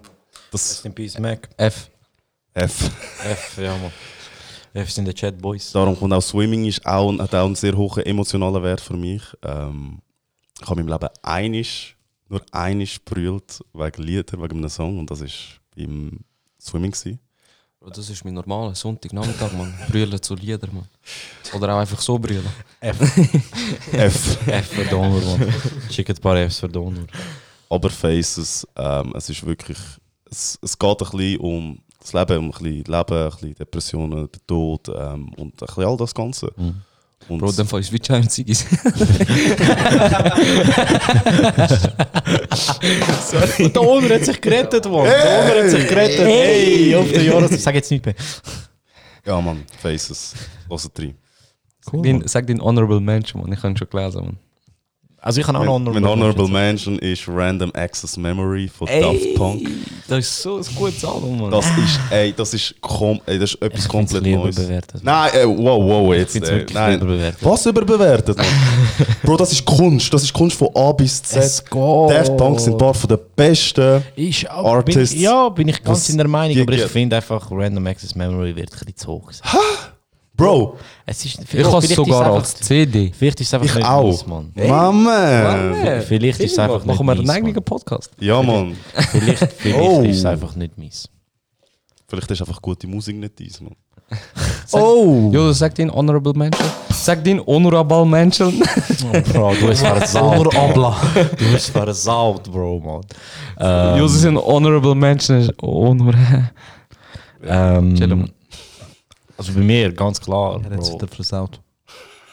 das 0.50 0.70
Rest 0.70 0.86
in 0.86 0.94
Peace, 0.94 1.18
Mac. 1.18 1.48
F. 1.56 1.90
F. 2.54 2.90
F, 3.24 3.58
ja, 3.58 3.76
Mann. 3.76 3.92
F 4.74 4.90
sind 4.90 5.06
die 5.06 5.14
Chat 5.14 5.40
Boys. 5.40 5.72
Darum 5.72 5.98
kommt 5.98 6.14
auch 6.14 6.22
Swimming 6.22 6.64
ist 6.64 6.84
auch, 6.86 7.12
hat 7.18 7.34
auch 7.34 7.44
einen 7.44 7.54
sehr 7.54 7.76
hohen 7.76 8.04
emotionalen 8.04 8.62
Wert 8.62 8.80
für 8.80 8.96
mich. 8.96 9.22
Ähm, 9.42 10.00
ich 10.62 10.70
habe 10.70 10.80
in 10.80 10.86
meinem 10.86 11.00
Leben 11.00 11.12
einisch, 11.22 11.96
nur 12.28 12.42
einisch 12.52 13.02
brüllt 13.04 13.60
wegen 13.72 14.02
Lieder, 14.02 14.40
wegen 14.40 14.58
einem 14.58 14.68
Song 14.68 14.98
und 14.98 15.10
das 15.10 15.20
war 15.20 15.28
im 15.76 16.20
Swimming. 16.60 16.92
Gewesen. 16.92 17.18
Das 17.84 18.08
ist 18.08 18.24
mein 18.24 18.34
normaler 18.34 18.74
Sonntagnachmittag, 18.74 19.52
man. 19.54 19.74
Brüllen 19.90 20.22
zu 20.22 20.36
Lieder, 20.36 20.68
man. 20.72 20.86
Oder 21.52 21.74
auch 21.74 21.80
einfach 21.80 22.00
so 22.00 22.16
brüllen. 22.16 22.46
F. 22.80 23.00
F. 23.92 24.46
F 24.46 24.66
für 24.68 24.84
Donner, 24.84 25.20
Mann. 25.20 25.52
Schickt 25.90 26.10
ein 26.10 26.16
paar 26.16 26.36
Fs 26.48 26.60
für 26.60 26.68
Donner. 26.68 27.06
Aber 27.68 27.90
Faces, 27.90 28.66
ähm, 28.76 29.12
es 29.16 29.28
ist 29.28 29.44
wirklich, 29.44 29.78
es, 30.30 30.58
es 30.62 30.78
geht 30.78 31.02
ein 31.02 31.10
bisschen 31.10 31.40
um 31.40 31.78
das 31.98 32.12
Leben, 32.12 32.38
um 32.38 32.44
ein 32.46 32.50
bisschen 32.52 32.84
Leben, 32.84 32.92
ein 32.94 33.30
bisschen 33.30 33.54
Depressionen, 33.54 34.28
der 34.30 34.46
Tod 34.46 34.88
ähm, 34.88 35.34
und 35.34 35.60
ein 35.60 35.66
bisschen 35.66 35.84
all 35.84 35.96
das 35.96 36.14
Ganze. 36.14 36.52
Und 37.28 37.38
Bro, 37.38 37.52
dann 37.52 37.66
ist 37.66 37.92
wie 37.92 37.98
Giant 37.98 38.30
Ziggis. 38.30 38.66
Sorry. 43.30 43.70
Donner 43.72 44.14
hat 44.16 44.24
sich 44.24 44.40
gerettet, 44.40 44.84
Mann. 44.84 45.04
Donner 45.04 45.62
hat 45.62 45.70
sich 45.70 45.88
gerettet. 45.88 46.26
Hey, 46.26 46.94
auf 46.96 47.10
der 47.10 47.22
Jahres... 47.22 47.52
Ich 47.52 47.62
sag 47.62 47.74
jetzt 47.74 47.90
nicht 47.90 48.04
mehr. 48.04 48.14
ja, 49.24 49.40
Mann, 49.40 49.62
Faces, 49.80 50.34
los 50.68 50.90
drin. 50.92 51.14
Sag 51.80 52.02
den, 52.02 52.28
sag 52.28 52.46
den 52.46 52.60
Honorable 52.60 53.00
Mention, 53.00 53.42
man. 53.42 53.52
Ich 53.52 53.64
ihn 53.64 53.76
schon 53.76 53.88
gelesen, 53.88 54.24
man. 54.24 54.38
Also 55.24 55.40
ich 55.40 55.46
habe 55.46 55.56
auch 55.56 55.78
noch 55.78 55.78
Mein, 55.78 56.02
mein 56.02 56.10
Honorable 56.10 56.48
Mention 56.48 56.98
ist 56.98 57.28
Random 57.28 57.70
Access 57.74 58.16
Memory 58.16 58.66
von 58.66 58.88
Ey, 58.88 59.02
Daft 59.02 59.34
Punk. 59.36 59.70
Das 60.08 60.18
ist 60.18 60.42
so 60.42 60.56
ein 60.56 60.64
gutes 60.74 61.04
Album, 61.04 61.42
man. 61.42 61.50
Das 61.52 61.64
ist, 61.64 62.00
ey, 62.10 62.32
das 62.36 62.52
ist, 62.52 62.74
kom 62.80 63.20
ey, 63.26 63.38
das 63.38 63.54
ist 63.54 63.62
etwas 63.62 63.84
Ich 63.84 63.88
komplett 63.88 64.24
Neues. 64.24 64.56
bewertet. 64.56 65.00
Nein, 65.04 65.30
ey, 65.32 65.46
wow, 65.46 65.80
wow, 65.80 66.12
jetzt. 66.12 66.34
ey, 66.34 66.66
nein. 66.74 66.96
überbewertet. 66.96 67.38
Was 67.40 67.64
überbewertet, 67.66 68.36
Mann? 68.36 68.46
Bro, 69.22 69.36
das 69.36 69.52
ist 69.52 69.64
Kunst. 69.64 70.12
Das 70.12 70.24
ist 70.24 70.32
Kunst 70.32 70.56
von 70.56 70.68
A 70.74 70.90
bis 70.90 71.22
Z. 71.22 71.40
Es 71.40 71.64
geht. 71.64 71.72
Daft 71.72 72.36
Punk 72.36 72.58
sind 72.58 72.72
ein 72.72 72.78
paar 72.78 72.92
von 72.92 73.08
den 73.08 73.18
besten 73.36 74.02
Ist 74.16 74.50
auch, 74.50 74.74
Artists. 74.74 75.14
Bin, 75.14 75.22
ja, 75.22 75.48
bin 75.50 75.68
ich 75.68 75.80
ganz 75.84 76.08
in 76.08 76.16
der 76.18 76.26
Meinung, 76.26 76.60
aber 76.60 76.72
ich 76.72 76.82
finde 76.86 77.14
einfach, 77.14 77.48
Random 77.48 77.86
Access 77.86 78.16
Memory 78.16 78.56
wird 78.56 78.72
ein 78.72 78.78
bisschen 78.78 78.96
zu 78.96 79.06
hoch. 79.06 79.30
Bro, 80.34 80.76
Es 81.04 81.24
ist, 81.24 81.40
ich 81.52 81.64
habe 81.64 81.78
es 81.84 81.90
sogar 81.94 82.32
als 82.34 82.54
CD. 82.56 83.12
Vielleicht 83.16 83.40
ist 83.40 83.48
es 83.48 83.54
einfach 83.54 83.66
ich 83.68 83.74
nicht 83.74 83.86
auch. 83.86 84.04
meins, 84.26 84.26
Mann. 84.26 84.52
Mama. 84.66 86.00
Vielleicht 86.06 86.40
ist 86.40 86.52
es 86.52 86.58
einfach 86.58 86.84
Machen 86.84 87.04
wir 87.06 87.12
einen 87.12 87.28
eigenen 87.30 87.54
Mann. 87.54 87.64
Podcast. 87.64 88.10
Ja, 88.18 88.42
Mann. 88.42 88.74
Vielleicht, 89.10 89.52
vielleicht 89.52 89.78
Oh. 89.88 90.02
ist 90.02 90.16
es 90.18 90.24
einfach 90.24 90.56
nicht 90.56 90.76
meins. 90.78 91.08
Vielleicht 92.08 92.30
ist 92.30 92.40
einfach 92.40 92.60
gute 92.62 92.86
Musik 92.86 93.16
nicht 93.16 93.38
dies, 93.38 93.60
Mann. 93.60 93.74
Oh! 94.72 95.30
Jo, 95.32 95.52
sag 95.52 95.74
den 95.74 95.90
Honorable 95.90 96.32
Mention. 96.34 96.66
Sag 96.90 97.22
den 97.24 97.40
Honorable 97.46 98.06
Mention. 98.06 98.58
Bro, 99.32 99.54
du 99.60 99.68
hast 99.68 99.80
versaut. 99.86 100.38
Honorabla. 100.54 100.96
Du 101.38 101.44
hast 101.52 101.68
versaut, 101.70 102.44
Bro, 102.50 102.80
man. 102.80 103.00
Ähm, 103.58 103.98
Jo, 103.98 104.06
sind 104.08 104.38
Honorable 104.38 104.94
Mention. 104.94 105.50
Honor. 105.60 106.14
ähm, 107.44 107.94
Chill, 107.96 108.08
man. 108.14 108.30
Also 109.48 109.58
bei 109.58 109.64
mir, 109.64 109.92
ganz 109.92 110.20
klar. 110.20 110.60
Er 110.64 110.76
hat 110.76 110.84
sich 110.84 110.96
da 110.96 111.06
versaut. 111.06 111.60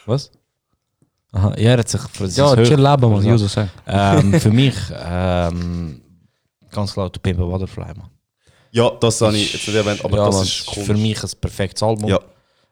Was? 0.05 0.31
Aha, 1.31 1.53
ja, 1.57 1.71
er 1.71 1.77
hat 1.79 1.89
sich 1.89 2.01
für 2.01 2.25
Ja, 2.25 2.55
chill 2.55 2.81
leben, 2.81 3.11
man. 3.11 3.37
Sag. 3.37 3.69
ähm, 3.85 4.39
Für 4.39 4.49
mich, 4.51 4.75
ähm, 4.99 6.01
ganz 6.71 6.93
klar, 6.93 7.11
To 7.11 7.19
Pimp 7.19 7.39
a 7.39 7.43
Butterfly, 7.45 7.93
man. 7.95 8.09
Ja, 8.71 8.89
das 8.99 9.21
habe 9.21 9.35
ich 9.37 9.53
jetzt 9.53 9.67
nicht 9.67 9.75
erwähnt, 9.75 10.03
aber 10.03 10.17
Ja, 10.17 10.25
das 10.25 10.41
ist 10.43 10.69
für 10.69 10.85
komisch. 10.85 11.01
mich 11.01 11.23
ein 11.23 11.29
perfektes 11.41 11.83
Album. 11.83 12.09
Ja. 12.09 12.19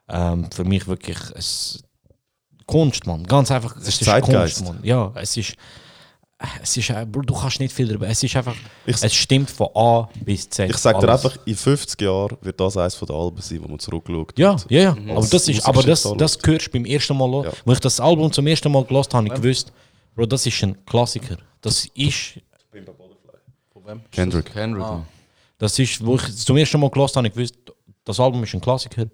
Ähm, 0.10 0.50
für 0.52 0.64
mich 0.64 0.88
wirklich 0.88 1.18
es, 1.36 1.84
Kunst, 2.66 3.06
man. 3.06 3.24
Ganz 3.24 3.52
einfach. 3.52 3.76
Es 3.78 3.88
ist 3.90 4.04
Zeitgeist. 4.04 4.58
Kunst, 4.58 4.74
man. 4.74 4.84
Ja, 4.84 5.12
es 5.16 5.38
ist. 5.38 5.54
Es 6.62 6.78
ist, 6.78 6.92
Bro, 7.12 7.22
du 7.22 7.34
kannst 7.34 7.60
nicht 7.60 7.74
viel 7.74 7.88
darüber. 7.88 8.08
Es 8.08 8.22
ist 8.22 8.36
einfach. 8.36 8.56
Ich- 8.86 9.02
es 9.02 9.14
stimmt 9.16 9.50
von 9.50 9.70
A 9.74 10.08
bis 10.24 10.48
Z. 10.48 10.70
Ich 10.70 10.78
sage 10.78 11.00
dir 11.00 11.12
einfach, 11.12 11.36
in 11.46 11.56
50 11.56 12.00
Jahren 12.00 12.38
wird 12.42 12.60
das 12.60 12.78
eines 12.78 13.00
der 13.00 13.10
Alben 13.16 13.42
sein, 13.42 13.64
wo 13.64 13.68
man 13.68 13.80
zurückschaut. 13.80 14.38
Ja, 14.38 14.56
ja, 14.70 14.82
ja. 14.82 14.96
Mhm. 14.96 15.12
Aber 15.12 15.26
das 15.28 15.48
ist, 15.48 15.66
aber 15.66 15.82
das, 15.82 16.04
das 16.18 16.38
hörst 16.46 16.68
du 16.68 16.72
beim 16.72 16.86
ersten 16.86 17.18
Mal. 17.18 17.46
Ja. 17.46 17.52
Wo 17.66 17.72
ich 17.74 17.80
das 17.80 18.00
Album 18.00 18.32
zum 18.32 18.46
ersten 18.46 18.72
Mal 18.72 18.84
gelost 18.86 19.14
habe, 19.16 19.26
habe 19.26 19.36
ich 19.36 19.42
gewusst, 19.42 19.74
Bro, 20.16 20.28
das 20.28 20.46
ist 20.46 20.62
ein 20.64 20.78
Klassiker. 20.86 21.38
Das 21.62 21.86
ist, 21.96 22.40
Kendrick. 24.12 24.52
Kendrick. 24.54 24.84
Ah. 24.84 25.04
das 25.58 25.80
ist, 25.80 26.06
wo 26.06 26.16
ich 26.16 26.36
zum 26.36 26.58
ersten 26.58 26.80
Mal 26.80 26.90
gelost 26.90 27.16
habe, 27.16 27.28
habe 27.28 27.28
ich 27.30 27.34
gewusst, 27.34 27.56
das 28.04 28.20
Album 28.20 28.44
ist 28.44 28.54
ein 28.54 28.62
Klassiker. 28.62 29.06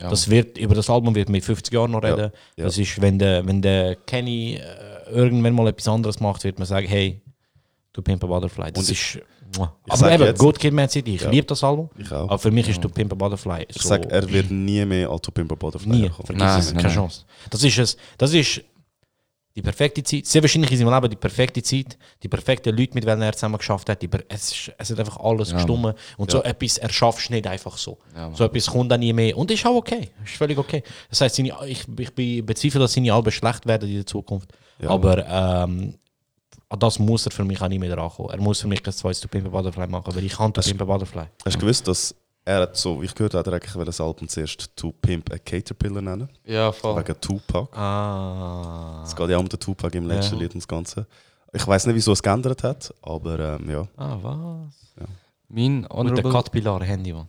Ja. 0.00 0.10
Das 0.10 0.28
wird, 0.28 0.58
über 0.58 0.74
das 0.76 0.88
Album 0.88 1.14
wird 1.14 1.28
mit 1.28 1.44
50 1.44 1.72
Jahren 1.74 1.90
noch 1.90 2.02
reden. 2.04 2.30
ja. 2.56 2.64
Das 2.66 2.78
ist, 2.78 3.00
wenn 3.00 3.18
der, 3.18 3.44
wenn 3.46 3.60
der 3.60 3.96
Kenny 3.96 4.54
äh, 4.54 4.97
irgendwann 5.10 5.54
mal 5.54 5.68
etwas 5.68 5.88
anderes 5.88 6.20
macht, 6.20 6.44
wird 6.44 6.58
man 6.58 6.66
sagen, 6.66 6.86
hey, 6.86 7.20
du 7.92 8.02
Pimp 8.02 8.22
a 8.24 8.26
Butterfly. 8.26 8.72
Das 8.72 8.84
Und 8.84 8.92
ich- 8.92 9.16
ist. 9.16 9.22
Ich 9.50 9.92
Aber 9.92 10.12
eben, 10.12 10.24
jetzt- 10.24 10.38
Good 10.38 10.58
Kid, 10.58 10.74
Mad 10.74 10.92
City, 10.92 11.14
ich 11.14 11.22
Ja. 11.22 11.30
liebe 11.30 11.46
das 11.46 11.64
Album. 11.64 11.88
Ich 11.96 12.12
auch. 12.12 12.24
Aber 12.24 12.38
für 12.38 12.50
mich 12.50 12.68
ist 12.68 12.84
du 12.84 12.88
Pimp 12.90 13.12
a 13.12 13.14
Butterfly. 13.16 13.64
Ich 13.68 13.80
sage, 13.82 14.06
er 14.10 14.30
wird 14.30 14.50
nie 14.50 14.84
mehr 14.84 15.08
als 15.08 15.22
To 15.22 15.30
Pimp 15.30 15.50
a 15.50 15.54
Butterfly 15.54 15.88
Nie, 15.90 16.08
kommen. 16.10 16.26
vergiss 16.26 16.42
Nein, 16.44 16.60
es, 16.60 16.68
keine 16.72 16.82
nein. 16.82 16.92
Chance. 16.94 17.24
Das 17.48 17.62
ist, 17.64 17.78
es, 17.78 17.96
das 18.18 18.34
ist 18.34 18.60
die 19.56 19.62
perfekte 19.62 20.02
Zeit, 20.02 20.26
sehr 20.26 20.42
wahrscheinlich 20.42 20.70
in 20.70 20.76
seinem 20.78 20.92
Leben 20.94 21.08
die 21.08 21.16
perfekte 21.16 21.62
Zeit, 21.62 21.96
die 22.22 22.28
perfekten 22.28 22.76
Leute, 22.76 22.92
mit 22.94 23.04
denen 23.04 23.22
er 23.22 23.32
zusammen 23.32 23.56
geschafft 23.56 23.88
hat. 23.88 24.04
Es, 24.28 24.52
ist, 24.52 24.72
es 24.76 24.90
hat 24.90 25.00
einfach 25.00 25.16
alles 25.16 25.50
gestummen. 25.52 25.94
Und 26.18 26.30
so 26.30 26.42
etwas 26.42 26.76
erschaffst 26.76 27.30
du 27.30 27.32
nicht 27.32 27.46
einfach 27.46 27.78
so. 27.78 27.96
Ja, 28.14 28.30
so 28.34 28.44
etwas 28.44 28.66
kommt 28.66 28.92
dann 28.92 29.00
nie 29.00 29.14
mehr. 29.14 29.36
Und 29.36 29.50
ist 29.50 29.64
auch 29.64 29.74
okay. 29.76 30.10
Ist 30.24 30.34
völlig 30.36 30.58
okay. 30.58 30.82
Das 31.08 31.22
heißt, 31.22 31.38
ich, 31.38 31.52
ich 31.66 31.86
be- 32.14 32.42
bezweifle, 32.42 32.80
dass 32.80 32.92
seine 32.92 33.12
Alben 33.14 33.32
schlecht 33.32 33.64
werden 33.66 33.88
in 33.88 33.96
der 33.96 34.06
Zukunft. 34.06 34.52
Ja, 34.80 34.90
Aber 34.90 35.26
ähm, 35.26 35.94
an 36.68 36.78
das 36.78 36.98
muss 36.98 37.26
er 37.26 37.32
für 37.32 37.44
mich 37.44 37.60
auch 37.60 37.68
nicht 37.68 37.80
mehr 37.80 37.96
rankommen. 37.96 38.30
Er 38.30 38.40
muss 38.40 38.60
für 38.60 38.68
mich 38.68 38.86
ein 38.86 38.92
zweites 38.92 39.20
To 39.20 39.28
Pimp 39.28 39.46
a 39.46 39.50
Butterfly 39.50 39.86
machen, 39.86 40.14
weil 40.14 40.24
ich 40.24 40.36
kann 40.36 40.52
To 40.52 40.60
Pimp 40.60 40.78
Butterfly. 40.86 41.24
Hast 41.44 41.56
du 41.56 41.60
gewusst, 41.60 41.88
dass 41.88 42.14
er 42.44 42.62
hat 42.62 42.76
so, 42.76 43.00
wie 43.02 43.06
ich 43.06 43.14
gehört 43.14 43.34
habe, 43.34 43.50
er 43.50 43.54
eigentlich 43.56 43.84
das 43.84 44.00
Album 44.00 44.28
zuerst 44.28 44.74
To 44.76 44.92
Pimp 44.92 45.32
a 45.32 45.38
Caterpillar 45.38 46.00
nennen? 46.02 46.28
Ja, 46.44 46.72
voll. 46.72 46.96
Wegen 46.98 47.20
Tupac. 47.20 47.76
Ah. 47.76 49.02
Es 49.04 49.14
geht 49.14 49.28
ja 49.30 49.36
um 49.38 49.48
den 49.48 49.58
Tupac 49.60 49.94
im 49.96 50.06
letzten 50.06 50.36
Ja. 50.36 50.42
Lied 50.42 50.54
und 50.54 50.62
das 50.62 50.68
Ganze. 50.68 51.06
Ich 51.52 51.66
weiß 51.66 51.86
nicht, 51.86 51.94
wieso 51.96 52.12
es 52.12 52.22
geändert 52.22 52.62
hat, 52.62 52.92
aber 53.02 53.38
ähm, 53.38 53.70
ja. 53.70 53.88
Ah, 53.96 54.16
was? 54.20 54.74
Mein 55.48 55.80
Mit 55.80 55.90
der 55.90 55.96
Honorable, 55.96 56.32
Cut 56.32 56.52
Pilar 56.52 56.84
Handy, 56.84 57.12
man. 57.12 57.26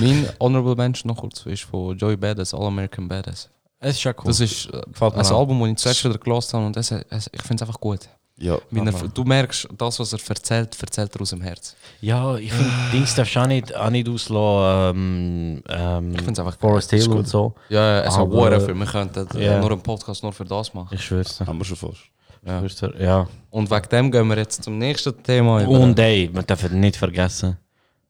mein 0.00 0.28
Honorable 0.40 0.74
Mention 0.74 1.08
noch 1.08 1.20
kurz 1.20 1.44
ist 1.44 1.62
von 1.64 1.96
Joey 1.98 2.16
Badass, 2.16 2.54
All 2.54 2.66
American 2.66 3.06
Badass. 3.08 3.50
Es 3.80 3.96
ist 3.96 4.04
ja 4.04 4.12
cool. 4.18 4.24
Das 4.26 4.40
ist 4.40 4.66
äh, 4.66 4.80
Gefällt 4.90 5.14
mir 5.16 5.20
ein 5.20 5.26
auch. 5.26 5.38
Album, 5.40 5.60
das 5.60 5.68
ich 5.70 5.76
zuerst 5.78 6.04
wieder 6.04 6.18
gelost 6.18 6.52
habe 6.54 6.66
und 6.66 6.76
das, 6.76 6.90
es, 6.90 7.30
ich 7.32 7.42
finde 7.42 7.62
es 7.62 7.68
einfach 7.68 7.80
gut. 7.80 8.00
Ja, 8.40 8.56
Wenn 8.70 8.86
er, 8.86 8.92
du 8.92 9.24
merkst, 9.24 9.66
das, 9.76 9.98
was 9.98 10.12
er 10.12 10.20
erzählt, 10.28 10.76
erzählt 10.80 11.12
er 11.12 11.20
aus 11.22 11.30
dem 11.30 11.40
Herz. 11.40 11.74
Ja, 12.00 12.36
ich 12.36 12.52
finde, 12.52 12.70
Dings 12.92 13.12
darfst 13.16 13.34
du 13.34 13.40
auch 13.40 13.46
nicht, 13.48 13.74
auch 13.74 13.90
nicht 13.90 14.08
auslassen. 14.08 14.96
Ähm, 14.96 15.62
ähm, 15.68 16.10
Ich 16.12 16.18
finde 16.18 16.32
es 16.34 16.38
einfach 16.38 16.56
Forest. 16.56 16.90
Hill 16.90 17.00
Ist 17.00 17.08
und 17.08 17.16
gut. 17.16 17.26
so. 17.26 17.54
Ja, 17.68 17.80
ja, 17.80 18.00
es 18.04 18.14
hat 18.14 18.20
Aber- 18.22 18.50
War 18.52 18.60
für 18.60 18.74
Wir 18.74 18.86
könnten 18.86 19.26
äh, 19.36 19.44
Ja. 19.44 19.58
nur 19.60 19.72
einen 19.72 19.80
Podcast 19.80 20.22
nur 20.22 20.32
für 20.32 20.44
das 20.44 20.72
machen. 20.72 20.94
Ich 20.94 21.04
schwör's 21.04 21.36
dir. 21.36 21.46
haben 21.48 21.58
wir 21.58 21.64
schon 21.64 21.76
fast. 21.78 21.98
Ja. 22.46 22.62
Ich 22.62 22.72
schwör's 22.72 22.92
dir, 22.94 23.02
ja. 23.02 23.26
Und 23.50 23.68
wegen 23.72 23.88
dem 23.88 24.10
gehen 24.12 24.28
wir 24.28 24.36
jetzt 24.38 24.62
zum 24.62 24.78
nächsten 24.78 25.20
Thema. 25.20 25.62
über. 25.62 25.70
Und 25.72 25.98
ey, 25.98 26.30
wir 26.32 26.42
dürfen 26.44 26.78
nicht 26.78 26.94
vergessen, 26.96 27.56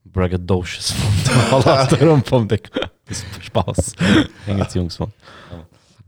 Braggadocious 0.05 0.91
von 0.93 1.63
der 1.63 1.73
Alastair 1.75 2.13
und 2.13 2.29
vom 2.29 2.47
Dick. 2.47 2.71
Das 3.09 3.19
ist 3.23 3.45
Spaß. 3.45 3.93
Hängen 4.47 4.67
die 4.73 4.79
Jungs 4.79 4.97
von. 4.97 5.13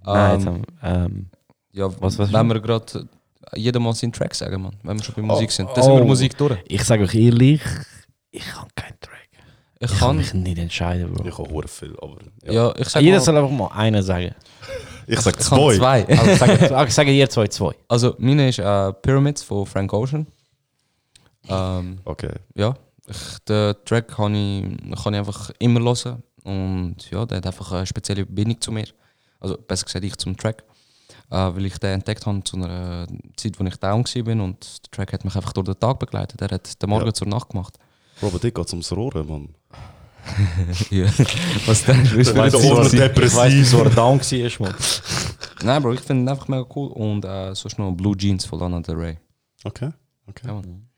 Nein, 0.05 0.35
jetzt 0.39 0.47
haben 0.47 0.62
wir, 0.62 0.89
ähm, 0.89 1.27
ja, 1.72 1.89
was- 2.01 2.18
was- 2.18 2.32
wenn 2.32 2.47
wir 2.48 2.60
gerade 2.60 3.09
jeder 3.55 3.81
mal 3.81 3.94
seinen 3.94 4.12
Track 4.12 4.35
sagen, 4.35 4.62
Mann, 4.62 4.77
wenn 4.82 4.98
wir 4.98 5.05
schon 5.05 5.14
bei 5.14 5.22
Musik 5.22 5.51
sind. 5.51 5.68
Dann 5.74 5.82
sind 5.82 5.93
oh. 5.93 5.98
wir 5.98 6.05
Musik 6.05 6.36
durch. 6.36 6.59
ich 6.68 6.85
sage 6.85 7.05
euch 7.05 7.14
ehrlich, 7.14 7.60
ich 8.31 8.44
kann 8.47 8.68
keinen 8.74 9.01
Track. 9.01 9.28
Ich 9.81 9.90
Ich 9.90 9.98
kann 9.98 10.09
kann. 10.09 10.16
mich 10.18 10.35
nicht 10.35 10.59
entscheiden, 10.59 11.12
Bro. 11.12 11.27
Ich 11.27 11.36
habe 11.39 11.68
viel, 11.68 11.97
aber 12.01 12.16
ja. 12.44 12.52
Ja, 12.52 12.74
ich 12.77 12.89
sag 12.89 13.02
Jeder 13.02 13.16
mal, 13.18 13.24
soll 13.24 13.36
einfach 13.39 13.51
mal 13.51 13.68
einen 13.74 14.02
sagen. 14.02 14.35
Ich 15.06 15.18
sage 15.18 15.39
zwei. 15.39 15.77
zwei. 15.77 16.06
Also 16.06 16.77
ich 16.86 16.94
sage 16.94 17.10
ihr 17.10 17.28
zwei, 17.28 17.48
zwei. 17.48 17.72
Also, 17.89 18.14
meine 18.18 18.48
ist 18.48 18.60
äh, 18.60 18.93
Pyramids 18.93 19.43
von 19.43 19.66
Frank 19.66 19.93
Ocean. 19.93 20.24
Ähm, 21.48 21.98
Okay. 22.05 22.31
ja, 22.55 22.74
ich, 23.09 23.39
den 23.48 23.74
Track 23.85 24.06
kann 24.09 24.35
ich, 24.36 25.02
kann 25.02 25.14
ich 25.14 25.18
einfach 25.18 25.51
immer 25.59 25.81
hören. 25.81 26.22
Und 26.45 26.97
ja, 27.11 27.25
der 27.27 27.39
hat 27.39 27.47
einfach 27.47 27.73
eine 27.73 27.87
spezielle 27.87 28.25
Bindung 28.27 28.61
zu 28.61 28.73
mir. 28.73 28.87
Also, 29.41 29.57
besser 29.57 29.85
gesagt, 29.87 30.05
ich 30.05 30.17
zum 30.17 30.37
Track. 30.37 30.65
Äh, 31.31 31.37
weil 31.37 31.67
ich 31.67 31.79
den 31.79 31.91
entdeckt 31.95 32.27
habe 32.27 32.43
zu 32.45 32.57
einer 32.57 33.07
Zeit, 33.37 33.59
wo 33.59 33.65
ich 33.65 33.77
down 33.77 34.05
war. 34.05 34.45
Und 34.45 34.85
der 34.85 34.91
Track 34.91 35.12
hat 35.12 35.25
mich 35.25 35.37
einfach 35.37 35.53
durch 35.53 35.67
den 35.67 35.79
Tag 35.79 35.99
begleitet. 35.99 36.41
Er 36.43 36.49
hat 36.51 36.83
den 36.83 36.91
Morgen 36.91 37.07
Ja. 37.07 37.12
zur 37.15 37.29
Nacht 37.29 37.51
gemacht. 37.51 37.79
Robert, 38.23 38.43
dir 38.43 38.51
geht 38.51 38.67
es 38.67 38.73
ums 38.73 38.93
Rohren, 38.93 39.27
Mann. 39.29 39.49
ja. 40.91 41.07
Was 41.67 41.85
denkst 41.85 42.11
du? 42.11 42.19
er 42.19 42.51
depressiv- 42.51 43.25
Ich 43.25 43.35
weiß, 43.37 43.53
wieso 43.55 43.83
er 43.85 43.91
down 43.91 44.21
war, 44.21 44.67
man. 44.69 44.75
Nein, 45.62 45.83
Bro, 45.83 45.93
ich 45.95 46.01
finde 46.01 46.25
ihn 46.25 46.29
einfach 46.29 46.49
mega 46.49 46.67
cool. 46.75 46.89
Und 46.91 47.25
äh, 47.25 47.55
sonst 47.55 47.79
noch 47.79 47.93
Blue 47.93 48.17
Jeans 48.17 48.45
von 48.45 48.59
Lana 48.59 48.81
Del 48.81 48.97
Rey. 48.97 49.19
Okay. 49.65 49.91
okay. 50.27 50.47
Ja, 50.47 50.55
Mann. 50.55 50.89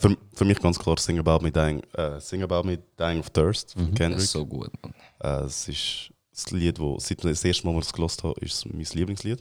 Für, 0.00 0.16
für 0.34 0.44
mich 0.44 0.58
ganz 0.60 0.78
klar 0.78 0.96
Sing 0.98 1.18
About 1.18 1.40
Me 1.42 1.50
Dying, 1.50 1.82
äh, 1.94 2.20
Sing 2.20 2.42
About 2.42 2.62
Me 2.64 2.78
Dying 2.98 3.20
of 3.20 3.30
Thirst 3.30 3.72
von 3.72 3.90
Das 3.90 3.94
Kendrick. 3.98 4.22
ist 4.24 4.30
so 4.32 4.44
gut, 4.46 4.70
Mann. 4.82 4.94
Äh, 5.22 5.44
es 5.46 5.68
ist 5.68 6.12
das 6.32 6.50
Lied, 6.50 6.78
wo 6.78 6.98
seit 6.98 7.24
das 7.24 7.42
erste 7.44 7.66
Mal, 7.66 7.74
wo 7.74 7.78
ich 7.80 7.86
es 7.86 7.92
gelost 7.92 8.22
habe, 8.22 8.38
ist 8.40 8.64
mein 8.66 8.86
Lieblingslied. 8.92 9.40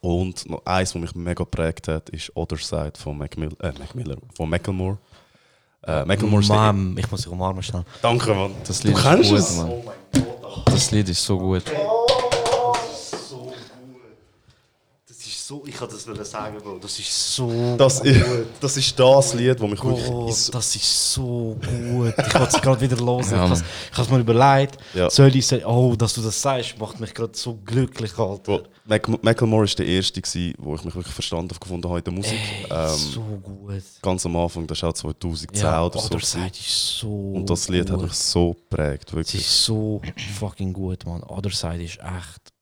Und 0.00 0.48
noch 0.48 0.64
eins, 0.66 0.92
das 0.92 1.00
mich 1.00 1.14
mega 1.14 1.44
geprägt 1.44 1.88
hat, 1.88 2.08
ist 2.10 2.34
Other 2.36 2.56
Side 2.58 2.92
von 2.98 3.16
Mac, 3.16 3.36
Mill 3.36 3.50
äh, 3.60 3.72
Mac 3.78 3.94
Miller, 3.94 4.16
von 4.36 4.48
Macklemore. 4.50 4.98
Äh, 5.82 6.04
Macklemore 6.04 6.42
Mann, 6.44 6.96
ich 6.98 7.10
muss 7.10 7.22
dich 7.22 7.30
umarmen 7.32 7.62
schnell. 7.62 7.84
Danke, 8.02 8.34
Mann. 8.34 8.52
Das 8.66 8.80
du 8.80 8.88
Lied 8.88 8.96
ist 8.96 9.02
kennst 9.02 9.30
gut, 9.30 9.38
es? 9.38 9.56
Mann. 9.56 9.72
Das 10.66 10.90
Lied 10.90 11.08
ist 11.08 11.24
so 11.24 11.38
gut. 11.38 11.62
Das 11.66 12.13
ist 15.44 15.48
so, 15.48 15.62
ich 15.66 15.74
kann 15.74 15.88
das 15.88 16.30
sagen, 16.30 16.56
Bro. 16.62 16.78
Das 16.78 16.98
ist 16.98 17.34
so. 17.34 17.74
Das 17.76 18.00
ist, 18.00 18.24
das 18.60 18.76
ist 18.76 18.98
das 18.98 19.34
Lied, 19.34 19.60
das 19.60 19.70
mich 19.70 19.82
wirklich 19.84 20.06
Gott, 20.06 20.28
ins- 20.28 20.50
das 20.50 20.76
ist 20.76 21.12
so 21.12 21.56
gut. 21.60 22.14
Ich 22.18 22.34
wollte 22.34 22.56
es 22.56 22.62
gerade 22.62 22.80
wieder 22.80 22.96
hören. 23.04 23.24
Ja, 23.30 23.52
ich 23.52 23.92
habe 23.92 24.02
es 24.02 24.10
mir 24.10 24.18
überlegt. 24.20 24.78
Ja. 24.94 25.10
Soll 25.10 25.34
ich 25.36 25.46
sagen, 25.46 25.64
oh, 25.66 25.94
dass 25.96 26.14
du 26.14 26.22
das 26.22 26.40
sagst, 26.40 26.78
macht 26.78 26.98
mich 27.00 27.12
gerade 27.12 27.36
so 27.36 27.54
glücklich, 27.64 28.16
Alter. 28.18 28.62
Macklemore 28.86 29.64
ist 29.64 29.78
der 29.78 29.86
erste, 29.86 30.20
gewesen, 30.20 30.54
wo 30.58 30.74
ich 30.74 30.84
mich 30.84 30.94
wirklich 30.94 31.14
verstanden 31.14 31.54
gefunden 31.58 31.88
habe 31.88 31.98
in 31.98 32.04
der 32.04 32.12
Musik. 32.12 32.38
ähm, 32.70 32.88
so 32.96 33.20
gut. 33.42 33.82
Ganz 34.02 34.26
am 34.26 34.36
Anfang, 34.36 34.66
das 34.66 34.82
war 34.82 34.90
auch 34.90 34.94
2010 34.94 35.62
Ja, 35.62 35.84
oder 35.84 35.98
so. 35.98 36.18
Side 36.18 36.46
ist 36.58 36.98
so 36.98 37.08
Und 37.34 37.48
das 37.48 37.68
Lied 37.68 37.88
hat 37.90 37.96
gut. 37.98 38.04
mich 38.08 38.14
so 38.14 38.52
geprägt, 38.54 39.08
Es 39.08 39.14
wirklich. 39.14 39.40
ist 39.42 39.64
so 39.64 40.00
fucking 40.38 40.72
gut, 40.72 41.04
man. 41.06 41.22
Other 41.22 41.50
Side 41.50 41.82
ist 41.82 41.98
echt 41.98 42.53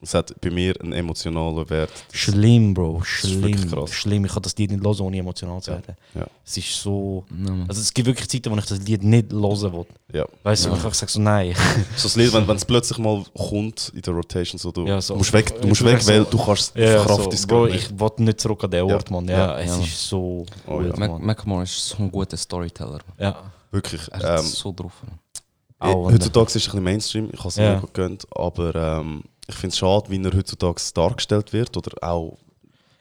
Es 0.00 0.14
hat 0.14 0.32
bei 0.40 0.50
mir 0.50 0.80
einen 0.80 0.92
emotionalen 0.92 1.68
Wert. 1.70 1.90
schlimm, 2.12 2.72
Bro. 2.72 3.00
ist 3.00 3.08
Schlimm. 3.08 3.68
krass. 3.68 3.90
Schlimm. 3.92 4.24
Ich 4.26 4.32
kann 4.32 4.42
das 4.42 4.56
Lied 4.56 4.70
nicht 4.70 4.84
hören, 4.84 5.00
ohne 5.00 5.18
emotional 5.18 5.60
zu 5.60 5.72
werden. 5.72 5.96
Ja. 6.14 6.24
Es 6.46 6.56
ist 6.56 6.72
so. 6.80 7.24
Ja, 7.30 7.36
Mann. 7.50 7.64
Also 7.68 7.80
es 7.80 7.92
gibt 7.92 8.06
wirklich 8.06 8.28
Zeiten, 8.28 8.52
wo 8.52 8.56
ich 8.56 8.64
das 8.64 8.78
Lied 8.78 9.02
nicht 9.02 9.32
hören 9.32 9.72
will. 9.72 9.86
Ja. 10.12 10.24
Weißt 10.44 10.64
du, 10.64 10.68
Ja. 10.68 10.74
ich 10.76 10.84
einfach 10.84 10.94
sage 10.94 11.10
so 11.10 11.20
nein. 11.20 11.52
So 11.96 12.04
das 12.04 12.14
Lied, 12.14 12.32
wenn 12.32 12.48
es 12.56 12.64
plötzlich 12.64 12.96
mal 12.98 13.24
kommt 13.36 13.90
in 13.92 14.02
der 14.02 14.14
Rotation, 14.14 14.56
so, 14.56 14.70
du, 14.70 14.86
Ja, 14.86 15.00
so. 15.00 15.16
musst 15.16 15.32
weg, 15.32 15.60
du 15.60 15.66
musst 15.66 15.84
weg 15.84 16.06
weil 16.06 16.24
so- 16.24 16.30
du 16.30 16.44
kannst 16.44 16.76
Ja, 16.76 17.02
Kraft 17.04 17.36
so, 17.36 17.46
Bro, 17.48 17.66
ich 17.66 17.90
will 17.98 18.10
nicht 18.18 18.40
zurück 18.40 18.62
an 18.62 18.70
den 18.70 18.84
Ort, 18.84 19.10
man. 19.10 19.26
Ja, 19.26 19.36
Ja. 19.36 19.58
es 19.58 19.76
Ja. 19.78 19.82
ist 19.82 20.08
so 20.08 20.46
Oh, 20.68 20.78
gut, 20.78 20.86
ja. 20.96 21.08
Mac. 21.08 21.20
Macklemore 21.20 21.64
ist 21.64 21.88
so 21.88 21.96
ein 21.98 22.10
guter 22.12 22.36
Storyteller. 22.36 23.00
Mann. 23.08 23.16
Ja. 23.18 23.52
Wirklich. 23.72 24.02
Er 24.12 24.18
hat 24.34 24.40
Ähm, 24.40 24.46
so 24.46 24.72
drauf. 24.72 24.92
Mann. 25.02 25.90
eh, 25.90 25.92
heutzutage 25.92 26.46
ist 26.46 26.54
es 26.56 26.62
ein 26.62 26.70
bisschen 26.70 26.84
Mainstream, 26.84 27.30
ich 27.32 27.38
habe 27.40 27.48
es 27.48 27.56
Ja. 27.56 27.74
mir 27.74 27.80
gut 27.80 27.94
gegönnt, 27.94 28.26
aber 28.32 28.74
ähm, 29.00 29.24
ich 29.48 29.54
finde 29.54 29.72
es 29.72 29.78
schade, 29.78 30.10
wie 30.10 30.22
er 30.22 30.32
heutzutage 30.36 30.80
dargestellt 30.94 31.52
wird 31.52 31.76
oder 31.76 31.92
auch 32.06 32.36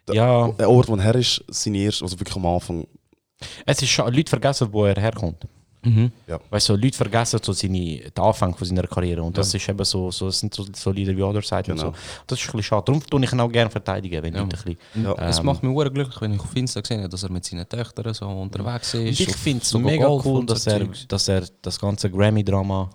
der, 0.08 0.16
Ja. 0.16 0.48
der 0.50 0.70
Ort, 0.70 0.88
wo 0.88 0.96
er 0.96 1.02
her 1.04 1.16
ist, 1.16 1.44
seine 1.50 1.80
erste, 1.80 2.06
also 2.06 2.20
wirklich 2.20 2.36
am 2.38 2.46
Anfang. 2.46 2.88
Es 3.66 3.82
ist 3.82 3.90
schon, 3.90 4.12
Leute 4.14 4.30
vergessen, 4.30 4.68
wo 4.72 4.86
er 4.86 4.96
herkommt. 5.00 5.46
Mhm. 5.84 6.12
Ja. 6.26 6.40
Weißt 6.50 6.70
du, 6.70 6.74
so, 6.74 6.80
Leute 6.82 6.98
vergessen 6.98 7.40
so 7.44 7.54
seine, 7.54 8.00
den 8.00 8.12
Anfang 8.24 8.56
von 8.56 8.68
seiner 8.68 8.88
Karriere 8.88 9.22
und 9.22 9.38
das 9.38 9.54
ist 9.54 9.70
eben 9.70 9.86
so, 9.86 10.10
so 10.12 10.26
das 10.26 10.40
sind 10.40 10.54
so, 10.54 10.66
so 10.74 10.92
Lieder 10.92 11.16
wie 11.16 11.22
Other 11.22 11.42
Side 11.42 11.64
Genau. 11.64 11.74
und 11.74 11.80
so. 11.96 12.02
Das 12.26 12.40
ist 12.40 12.46
ein 12.46 12.52
bisschen 12.54 12.64
schade. 12.64 12.84
Darum 12.86 13.06
tue 13.06 13.24
ich 13.24 13.32
ihn 13.32 13.40
auch 13.40 13.52
gerne 13.52 13.70
verteidigen, 13.70 14.24
wenn 14.24 14.34
Ja. 14.34 14.42
Leute 14.42 14.58
ein 14.58 14.76
bisschen... 14.94 15.04
Ja. 15.06 15.14
Es 15.30 15.38
ähm, 15.40 15.46
macht 15.46 15.62
mich 15.64 15.78
sehr 15.78 15.90
glücklich, 15.92 16.20
wenn 16.22 16.34
ich 16.34 16.40
auf 16.40 16.56
Insta 16.56 16.82
sehe, 16.84 17.08
dass 17.08 17.24
er 17.24 17.32
mit 17.32 17.46
seinen 17.46 17.70
Töchtern 17.70 18.14
so 18.14 18.26
unterwegs 18.28 18.94
ist. 18.96 19.20
Und 19.20 19.28
ich 19.28 19.36
finde 19.36 19.62
es 19.64 19.74
mega 19.76 20.08
Golf 20.08 20.26
cool, 20.26 20.46
dass 20.46 20.66
er, 20.68 20.88
dass 21.08 21.28
er 21.28 21.44
das 21.62 21.80
ganze 21.80 22.10
Grammy-Drama 22.10 22.90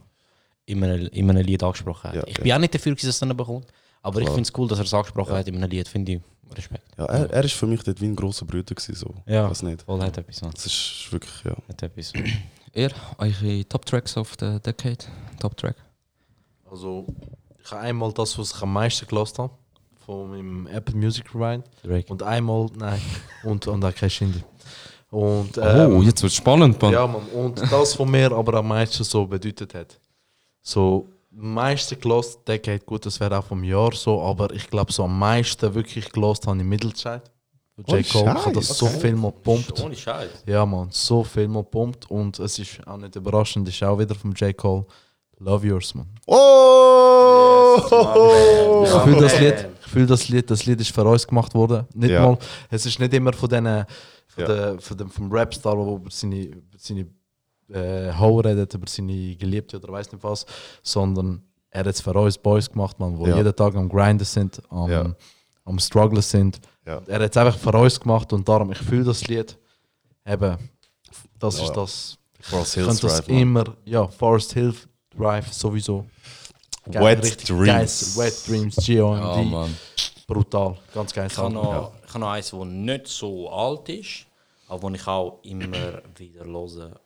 in 0.66 0.82
einem, 0.84 1.08
in 1.08 1.28
einem 1.30 1.44
Lied 1.44 1.62
angesprochen 1.62 2.10
hat. 2.10 2.14
Ja, 2.16 2.22
ich 2.26 2.38
ja. 2.38 2.42
bin 2.42 2.52
auch 2.52 2.58
nicht 2.58 2.74
dafür, 2.74 2.94
dass 2.94 3.04
er 3.04 3.10
es 3.10 3.18
dann 3.18 3.36
bekommt, 3.36 3.66
aber 4.02 4.20
ich 4.20 4.26
Klar. 4.26 4.34
finde 4.36 4.48
es 4.48 4.58
cool, 4.58 4.68
dass 4.68 4.78
er 4.78 4.84
es 4.84 4.94
angesprochen 4.94 5.34
hat 5.34 5.48
in 5.48 5.56
einem 5.56 5.70
Lied. 5.70 5.88
Finde 5.88 6.12
ich 6.12 6.20
Respekt. 6.56 6.84
Ja, 6.98 7.06
er, 7.06 7.30
er 7.30 7.44
ist 7.44 7.54
für 7.54 7.66
mich 7.66 7.82
dort 7.82 8.00
wie 8.00 8.06
ein 8.06 8.16
grosser 8.16 8.44
Bruder 8.44 8.74
gewesen, 8.74 8.94
so. 8.94 9.14
Ja. 9.26 9.48
Weiß 9.48 9.62
nicht. 9.62 9.82
Voll 9.82 10.00
hat 10.02 10.18
etwas. 10.18 10.40
Das 10.40 10.66
ist 10.66 11.08
wirklich, 11.10 11.32
ja. 11.44 11.56
Hat 11.68 11.82
etwas. 11.82 12.12
Ihr, 12.74 12.90
eure 13.18 13.68
Top 13.68 13.84
Tracks 13.86 14.16
of 14.16 14.32
the 14.40 14.58
Decade? 14.60 14.98
Top 15.40 15.56
Track? 15.56 15.76
Also, 16.70 17.06
ich 17.62 17.70
habe 17.70 17.82
einmal 17.82 18.12
das, 18.12 18.38
was 18.38 18.54
ich 18.54 18.62
am 18.62 18.72
meisten 18.72 19.06
gelost 19.06 19.38
habe, 19.38 19.52
von 20.06 20.30
meinem 20.30 20.66
Apple 20.66 20.94
Music 20.94 21.34
Rewind. 21.34 21.64
Drake. 21.82 22.10
Und 22.10 22.22
einmal, 22.22 22.66
nein, 22.76 23.00
und, 23.44 23.66
und 23.66 23.84
auch 23.84 23.94
kein 23.94 24.10
Shindy. 24.10 24.42
Und, 25.10 25.58
Oh, 25.58 25.60
ähm, 25.60 26.02
jetzt 26.02 26.22
wird 26.22 26.32
spannend, 26.32 26.80
Mann. 26.80 26.92
Ja, 26.92 27.06
Mann. 27.06 27.26
Und 27.34 27.60
das, 27.60 27.98
was 27.98 28.08
mir 28.08 28.32
aber 28.32 28.54
am 28.54 28.68
meisten 28.68 29.04
so 29.04 29.26
bedeutet 29.26 29.74
hat. 29.74 29.98
So, 30.62 31.08
am 31.36 31.54
meisten 31.54 31.98
gelost, 32.00 32.40
Decade, 32.46 32.80
gut, 32.84 33.04
das 33.06 33.18
wäre 33.18 33.38
auch 33.38 33.44
vom 33.44 33.64
Jahr 33.64 33.92
so, 33.94 34.20
aber 34.22 34.52
ich 34.52 34.68
glaube, 34.68 34.92
so 34.92 35.04
am 35.04 35.18
meisten 35.18 35.74
wirklich 35.74 36.10
gelost 36.12 36.46
habe 36.46 36.58
ich 36.58 36.64
Middlezeit. 36.64 37.22
J. 37.86 38.06
Cole, 38.08 38.34
habe 38.34 38.52
das 38.52 38.68
so 38.78 38.86
Okay. 38.86 39.00
viel 39.00 39.16
mal 39.16 39.32
gepumpt. 39.32 39.80
Ohne 39.82 39.96
Scheiß. 39.96 40.44
Ja, 40.46 40.64
man, 40.66 40.88
so 40.90 41.24
viel 41.24 41.48
mal 41.48 41.62
gepumpt 41.64 42.08
und 42.10 42.38
es 42.38 42.58
ist 42.58 42.86
auch 42.86 42.98
nicht 42.98 43.16
überraschend, 43.16 43.66
ist 43.68 43.82
auch 43.82 43.98
wieder 43.98 44.14
vom 44.14 44.32
J. 44.32 44.56
Cole. 44.56 44.84
Love 45.38 45.66
Yours, 45.66 45.94
man. 45.96 46.06
Oh! 46.26 47.78
Ich 48.84 48.90
fühle 49.02 49.20
das 49.20 49.40
Lied, 49.40 49.68
ich 49.84 49.90
fühle 49.90 50.06
das 50.06 50.28
Lied, 50.28 50.50
das 50.50 50.66
Lied 50.66 50.80
ist 50.80 50.94
für 50.94 51.04
uns 51.04 51.26
gemacht 51.26 51.54
worden. 51.54 51.86
Nicht 51.94 52.10
Ja. 52.10 52.26
mal, 52.26 52.38
es 52.70 52.86
ist 52.86 52.98
nicht 53.00 53.12
immer 53.14 53.32
von 53.32 53.48
denen, 53.48 53.84
von 54.28 54.42
Ja. 54.42 54.46
der, 54.46 54.78
von 54.80 54.96
dem, 54.96 55.10
vom 55.10 55.32
Rapstar, 55.32 55.74
der 55.74 55.86
über 55.86 56.10
seine, 56.10 56.50
seine 56.76 57.06
äh, 57.68 58.12
Ho 58.18 58.40
redet, 58.40 58.74
über 58.74 58.86
seine 58.88 59.36
Geliebte 59.36 59.76
oder 59.78 59.92
weiß 59.92 60.12
nicht 60.12 60.22
was, 60.24 60.44
sondern 60.82 61.42
er 61.70 61.80
hat 61.80 61.86
es 61.86 62.00
für 62.00 62.12
uns 62.12 62.36
Boys 62.38 62.70
gemacht, 62.70 62.98
man, 62.98 63.16
wo 63.18 63.26
Ja. 63.26 63.36
jeden 63.36 63.54
Tag 63.56 63.74
am 63.76 63.88
Grinden 63.88 64.24
sind, 64.24 64.60
am, 64.70 64.90
Ja. 64.90 65.14
am 65.64 65.78
Strugglen 65.78 66.22
sind. 66.22 66.60
Ja. 66.86 67.00
Er 67.06 67.20
hat 67.22 67.30
es 67.30 67.36
einfach 67.36 67.58
für 67.58 67.76
uns 67.78 67.98
gemacht 67.98 68.32
und 68.32 68.46
darum, 68.48 68.72
ich 68.72 68.78
fühle 68.78 69.04
das 69.04 69.26
Lied. 69.26 69.56
Eben, 70.26 70.56
das 71.38 71.58
Ja, 71.58 71.64
ist 71.64 71.72
das. 71.72 72.18
Forest 72.40 72.74
Hills 72.74 73.00
das 73.00 73.16
Drive, 73.16 73.28
man. 73.28 73.38
immer, 73.38 73.64
ja, 73.84 74.06
Forest 74.08 74.52
Hill 74.54 74.74
Drive 75.16 75.52
sowieso. 75.52 76.04
Geil, 76.90 77.22
Wet 77.22 77.48
Dreams. 77.48 77.66
geiles 77.66 78.16
Wet 78.18 78.48
Dreams, 78.48 78.74
GOMD. 78.76 79.52
Ja. 79.52 79.68
Brutal, 80.26 80.76
ganz 80.92 81.12
geil. 81.12 81.28
Ich 81.30 81.36
habe 81.38 81.52
noch, 81.54 81.92
ich 82.04 82.08
habe 82.08 82.18
noch 82.18 82.30
eins, 82.30 82.50
das 82.50 82.64
nicht 82.64 83.06
so 83.08 83.48
alt 83.50 83.88
ist, 83.88 84.26
aber 84.68 84.90
das 84.90 85.00
ich 85.00 85.06
auch 85.06 85.38
immer 85.44 86.02
wieder 86.16 86.44
höre. 86.44 87.00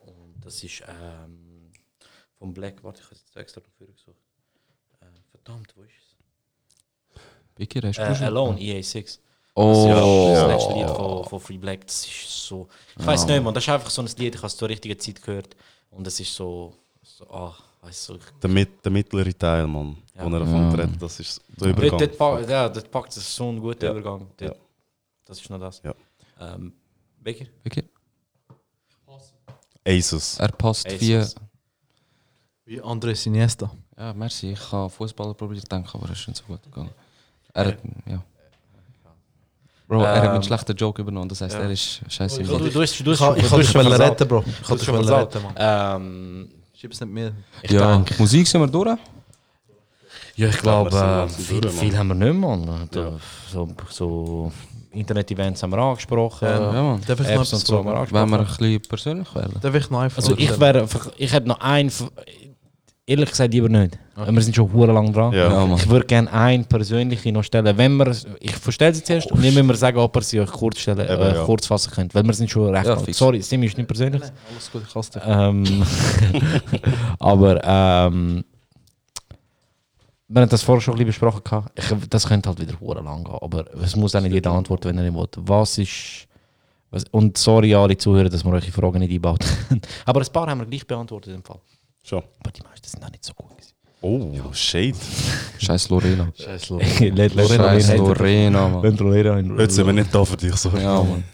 Das 0.46 0.62
ist 0.62 0.80
ähm, 0.86 1.72
vom 2.38 2.54
Black. 2.54 2.82
Warte, 2.84 3.00
ich 3.00 3.06
habe 3.06 3.16
es 3.16 3.22
jetzt 3.26 3.36
extra 3.36 3.60
dafür 3.60 3.88
gesucht. 3.88 4.16
Äh, 5.00 5.06
verdammt, 5.32 5.72
wo 5.76 5.82
ist 5.82 5.90
es? 5.98 7.20
Vicky, 7.56 7.80
hast 7.80 7.98
du 7.98 8.02
Äh, 8.02 8.14
schon? 8.14 8.26
Alone, 8.26 8.58
EA6. 8.60 9.18
Oh. 9.56 9.72
Das, 9.72 9.78
ist 9.78 9.88
das 9.88 10.38
Ja. 10.38 10.46
letzte 10.46 10.72
Lied 10.74 10.90
von, 10.96 11.24
von 11.24 11.40
Free 11.40 11.58
Black. 11.58 11.84
Das 11.86 12.06
ist 12.06 12.46
so. 12.46 12.68
Ich 12.96 13.04
weiß 13.04 13.22
Ja. 13.24 13.34
nicht, 13.34 13.42
man. 13.42 13.54
Das 13.54 13.64
ist 13.64 13.70
einfach 13.70 13.90
so 13.90 14.02
ein 14.02 14.06
Lied, 14.18 14.34
ich 14.34 14.40
habe 14.40 14.46
es 14.46 14.56
zur 14.56 14.68
richtigen 14.68 14.98
Zeit 15.00 15.20
gehört. 15.20 15.56
Und 15.90 16.06
es 16.06 16.20
ist 16.20 16.32
so. 16.32 16.74
so 17.02 17.28
ah, 17.28 17.56
weißt 17.80 18.08
du. 18.10 18.14
ich- 18.14 18.40
Der, 18.40 18.50
mit, 18.50 18.84
der 18.84 18.92
mittlere 18.92 19.36
Teil, 19.36 19.66
man, 19.66 19.96
Ja. 20.14 20.24
wo 20.24 20.32
er 20.32 20.38
davon 20.40 20.62
Ja. 20.62 20.70
redet, 20.84 21.02
das 21.02 21.18
ist 21.18 21.40
der 21.48 21.72
Dort, 21.72 21.78
Übergang. 21.78 21.98
dort, 21.98 22.18
pa- 22.18 22.40
ja, 22.42 22.68
dort 22.68 22.88
packt 22.90 23.16
es 23.16 23.34
so 23.34 23.48
einen 23.48 23.58
guten 23.60 23.84
Ja. 23.84 23.90
Übergang. 23.90 24.28
Dort. 24.36 24.40
Ja. 24.54 24.60
Das 25.24 25.40
ist 25.40 25.50
noch 25.50 25.58
das. 25.58 25.82
Ja. 25.82 25.92
Ähm, 26.38 26.72
Becker? 27.20 27.46
Vicky? 27.64 27.82
Aces. 29.86 30.38
Er 30.38 30.48
passt 30.48 30.88
wie. 31.00 31.22
Wie 32.64 32.82
Andres 32.82 33.24
Iniesta. 33.26 33.70
Ja, 33.96 34.12
merci. 34.12 34.52
Ich 34.52 34.72
habe 34.72 34.90
Fußballer 34.90 35.34
probiert 35.34 35.70
denken, 35.70 35.88
aber 35.94 36.10
es 36.10 36.18
ist 36.20 36.28
nicht 36.28 36.38
so 36.38 36.44
gut 36.52 36.62
gegangen. 36.64 36.90
Er 37.54 37.66
hat, 37.66 37.78
ja. 38.06 38.22
Bro, 39.88 40.02
er 40.02 40.16
hat 40.16 40.24
Ähm, 40.24 40.30
einen 40.32 40.42
schlechten 40.42 40.74
Joke 40.76 41.00
übernommen, 41.00 41.28
das 41.28 41.40
heißt, 41.42 41.54
er 41.54 41.70
ist 41.70 42.00
scheiße. 42.08 42.42
Du, 42.42 42.58
du, 42.58 42.82
hast- 42.82 42.98
du, 43.06 43.12
Ich 43.12 43.18
kann- 43.18 43.34
dich 43.36 43.70
schon 43.70 43.84
wollen 43.84 43.92
retten, 44.00 44.26
Bro. 44.28 44.44
Ich 44.46 44.62
kann 44.66 44.76
dich 44.76 44.84
schon 44.86 44.96
wollen 44.96 45.08
retten, 45.08 45.42
Mann. 45.42 45.54
Ähm, 45.56 46.48
Schieb's 46.74 47.00
nicht 47.00 47.12
mehr. 47.12 47.32
ich 47.62 47.70
ja, 47.70 47.94
denke, 47.94 48.14
Musik 48.18 48.46
sind 48.48 48.60
wir 48.62 48.66
durch. 48.66 48.98
ja, 50.34 50.48
ich 50.48 50.58
glaube, 50.58 50.90
wir 50.90 50.98
sind 50.98 51.06
äh, 51.08 51.16
langsam 51.20 51.44
viel, 51.44 51.60
durch, 51.60 51.74
viel 51.74 51.96
haben 51.96 52.08
wir 52.08 52.14
nicht, 52.16 52.34
Mann. 52.34 52.88
Da, 52.90 53.12
So, 53.48 53.68
so 53.90 54.52
Internet-Events 54.96 55.62
haben 55.62 55.70
wir 55.70 55.78
angesprochen. 55.78 56.48
Ja, 56.48 56.72
Mann. 56.72 57.00
Darf 57.06 57.20
ich 57.20 57.26
noch 57.26 57.34
Apps 57.34 57.48
etwas 57.48 57.52
und 57.54 57.66
so 57.66 57.78
haben 57.78 57.86
wir? 57.86 58.12
Wenn 58.12 58.30
wir 58.30 58.38
ein 58.40 58.46
bisschen 58.46 58.80
persönlich 58.82 59.34
werden. 59.34 59.54
Darf 59.60 59.74
ich 59.74 59.90
noch 59.90 60.00
einfach 60.00 60.16
Also 60.18 60.34
ich 60.36 60.58
wäre 60.60 60.82
einfach, 60.82 61.08
ich 61.16 61.32
hätte 61.32 61.48
noch 61.48 61.60
einen, 61.60 61.90
ehrlich 63.06 63.30
gesagt 63.30 63.52
lieber 63.52 63.68
nicht. 63.68 63.98
Wir 64.16 64.42
sind 64.42 64.56
schon 64.56 64.72
hure 64.72 64.92
lang 64.92 65.12
dran. 65.12 65.32
Ja. 65.32 65.50
Ja, 65.66 65.74
ich 65.74 65.88
würde 65.88 66.06
gerne 66.06 66.32
einen 66.32 66.64
persönlichen 66.64 67.34
noch 67.34 67.42
stellen. 67.42 67.76
Wenn 67.76 67.96
wir, 67.98 68.16
ich 68.40 68.56
verstelle 68.56 68.94
sie 68.94 69.04
zuerst 69.04 69.30
und 69.30 69.40
nicht 69.40 69.54
müssen 69.54 69.68
wir 69.68 69.74
sagen, 69.76 69.98
ob 69.98 70.16
ihr 70.16 70.22
sie 70.22 70.40
euch 70.40 70.50
kurz 70.50 70.78
stellen, 70.78 71.00
Eben, 71.00 71.22
äh, 71.22 71.34
ja. 71.34 71.44
kurz 71.44 71.66
fassen 71.66 71.92
könnt. 71.92 72.14
Weil 72.14 72.24
wir 72.24 72.32
sind 72.32 72.50
schon 72.50 72.74
recht 72.74 72.86
Ja. 72.86 72.98
Sorry, 73.12 73.42
Simi 73.42 73.66
ist 73.66 73.76
nicht 73.76 73.86
persönlich. 73.86 74.22
Alles 74.22 74.72
gut, 74.72 74.82
ich 74.88 74.94
hasse 74.94 75.12
dich. 75.12 75.22
Ähm, 75.26 75.82
aber 77.18 77.60
ähm, 77.62 78.44
wir 80.28 80.42
haben 80.42 80.48
das 80.48 80.62
vorher 80.62 80.80
schon 80.80 80.94
ein 80.94 80.98
bisschen 80.98 81.08
besprochen. 81.08 81.42
gehabt. 81.44 81.78
Ich, 81.78 82.08
das 82.08 82.26
könnte 82.26 82.48
halt 82.48 82.60
wieder 82.60 82.78
hure 82.80 83.02
lang 83.02 83.24
gehen. 83.24 83.36
Aber 83.40 83.64
es 83.82 83.94
muss 83.96 84.14
auch 84.14 84.20
nicht 84.20 84.32
jeder 84.32 84.52
antworten, 84.52 84.88
wenn 84.88 84.98
er 84.98 85.04
nicht 85.10 85.14
will. 85.14 85.28
Was 85.46 85.78
ist. 85.78 86.26
Was, 86.90 87.04
und 87.10 87.36
sorry, 87.36 87.74
alle 87.74 87.96
Zuhörer, 87.96 88.28
dass 88.28 88.44
wir 88.44 88.52
eure 88.52 88.62
Fragen 88.62 89.00
nicht 89.00 89.12
einbaut 89.12 89.44
Aber 90.04 90.20
ein 90.20 90.32
paar 90.32 90.46
haben 90.48 90.60
wir 90.60 90.66
gleich 90.66 90.86
beantwortet 90.86 91.34
im 91.34 91.42
Fall. 91.42 91.58
Schon. 92.02 92.22
Aber 92.40 92.50
die 92.52 92.62
meisten 92.62 92.86
sind 92.88 93.04
auch 93.04 93.10
nicht 93.10 93.24
so 93.24 93.32
gut. 93.34 93.50
gewesen. 93.50 93.72
Oh, 94.02 94.52
Shade. 94.52 94.94
Scheiß 95.58 95.88
Lorena. 95.88 96.30
Scheiß 96.38 96.68
Let- 96.70 97.34
let- 97.34 97.48
Scheiß 97.48 97.96
Lorena, 97.96 98.68
Mann. 98.68 98.82
Wenn 98.82 98.96
Lorena 98.96 99.38
in- 99.38 99.58
Jetzt 99.58 99.74
sind 99.74 99.86
wir 99.86 99.92
nicht 99.92 100.14
da 100.14 100.24
für 100.24 100.36
dich, 100.36 100.54
so. 100.54 100.68
Ja, 100.70 101.02
Mann. 101.02 101.24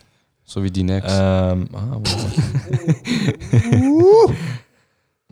So 0.45 0.63
wie 0.63 0.71
die 0.71 0.83
Next. 0.85 1.09
Ähm, 1.11 1.69
ah, 1.75 1.99
wo- 2.03 4.33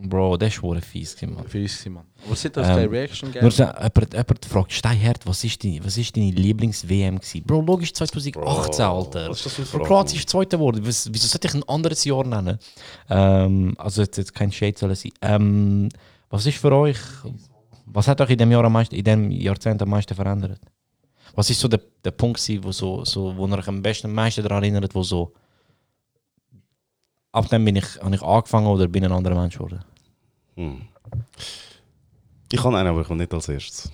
Bro, 0.09 0.37
das 0.37 0.53
ist 0.53 0.61
hure 0.61 0.81
fies, 0.81 1.15
Mann. 1.21 1.47
Fies, 1.47 1.85
Mann. 1.87 2.05
Aber 2.25 2.35
sieht 2.35 2.55
das 2.57 2.67
Ähm, 2.67 2.75
keine 2.75 2.91
Reaction 2.91 3.29
Nur 3.29 3.33
gegeben? 3.33 3.51
so, 3.51 3.63
jemand, 3.63 4.13
jemand 4.13 4.45
fragt, 4.45 4.71
Steinherd, 4.73 5.25
was 5.27 5.43
ist 5.43 5.63
deine, 5.63 5.83
was 5.85 5.97
ist 5.97 6.15
deine 6.15 6.31
Lieblings-WM 6.31 7.15
gewesen? 7.19 7.43
Bro, 7.45 7.61
logisch 7.61 7.93
2018, 7.93 8.85
Alter. 8.85 9.29
was 9.29 9.37
ist 9.37 9.45
das 9.45 9.53
für 9.53 9.61
eine 9.61 9.69
Bro, 9.79 9.83
Kroatien 9.85 10.19
ist 10.19 10.29
Zweiter 10.29 10.57
geworden. 10.57 10.85
Was- 10.85 11.09
Wieso 11.13 11.27
sollte 11.27 11.47
ich 11.47 11.53
ein 11.53 11.63
anderes 11.69 12.03
Jahr 12.03 12.25
nennen? 12.25 12.57
Ähm, 13.09 13.75
also 13.77 14.01
jetzt, 14.01 14.17
jetzt 14.17 14.33
kein 14.33 14.51
Shade 14.51 14.77
soll 14.77 14.95
sein. 14.95 15.11
Ähm, 15.21 15.89
was 16.29 16.45
ist 16.45 16.57
für 16.57 16.71
euch, 16.71 16.97
was 17.85 18.07
hat 18.07 18.21
euch 18.21 18.29
in 18.29 18.37
dem 18.37 18.51
Jahr 18.51 18.63
am 18.63 18.73
meisten, 18.73 18.95
in 18.95 19.03
dem 19.03 19.31
Jahrzehnt 19.31 19.81
am 19.81 19.89
meisten 19.89 20.15
verändert? 20.15 20.59
Was 21.35 21.49
ist 21.49 21.59
so 21.59 21.67
der, 21.67 21.79
der 22.03 22.11
Punkt 22.11 22.39
wo, 22.63 22.71
so, 22.71 23.05
so, 23.05 23.35
wo 23.37 23.47
ihr 23.47 23.57
euch 23.57 23.67
am 23.67 23.81
besten 23.81 24.07
am 24.07 24.13
meisten 24.13 24.41
daran 24.43 24.63
erinnert, 24.63 24.93
wo 24.95 25.03
so 25.03 25.33
ab 27.31 27.47
dem 27.49 27.63
bin 27.63 27.77
ich, 27.77 27.85
habe 28.01 28.13
ich 28.15 28.21
angefangen 28.21 28.67
oder 28.67 28.87
bin 28.87 29.05
ein 29.05 29.11
anderer 29.11 29.35
Mensch 29.39 29.55
geworden? 29.57 29.79
Hm. 30.55 30.81
Ich 32.51 32.61
kann 32.61 32.75
einen, 32.75 32.89
aber 32.89 33.01
ich 33.01 33.09
will 33.09 33.17
nicht 33.17 33.33
als 33.33 33.47
erstes. 33.49 33.91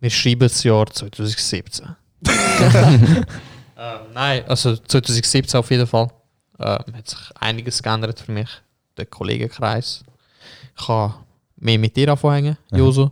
Wir 0.00 0.10
schreiben 0.10 0.40
das 0.40 0.62
Jahr 0.64 0.86
2017. 0.86 1.86
ähm, 2.26 3.24
nein, 4.14 4.44
also 4.46 4.76
2017 4.76 5.58
auf 5.58 5.70
jeden 5.70 5.86
Fall. 5.86 6.08
Ähm, 6.58 6.94
hat 6.94 7.08
sich 7.08 7.18
einiges 7.38 7.82
geändert 7.82 8.20
für 8.20 8.32
mich. 8.32 8.48
Der 8.96 9.06
Kollegenkreis. 9.06 10.02
Ich 10.78 10.86
kann 10.86 11.14
mehr 11.56 11.78
mit 11.78 11.96
dir 11.96 12.10
anfangen, 12.10 12.56
Joso. 12.72 13.10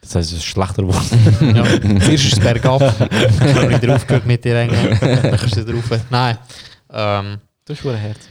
Das 0.00 0.14
heißt, 0.14 0.32
es 0.32 0.38
ist 0.38 0.44
schlechter 0.44 0.82
geworden. 0.82 1.56
ja, 1.56 1.64
zuerst 2.04 2.24
ist 2.24 2.32
es 2.34 2.40
bergab, 2.40 2.78
dann 2.78 3.54
habe 3.56 3.72
ich 3.72 3.82
wieder 3.82 3.96
aufgehört 3.96 4.26
mit 4.26 4.44
dir 4.44 4.56
hängen, 4.56 4.98
dann 5.00 5.36
kannst 5.36 5.56
du 5.56 5.66
wieder 5.66 5.74
rauf. 5.74 6.00
Nein. 6.10 6.38
Ähm, 6.92 7.38
Das 7.64 7.76
ist 7.76 7.82
schon 7.82 7.94
Herz. 7.96 8.28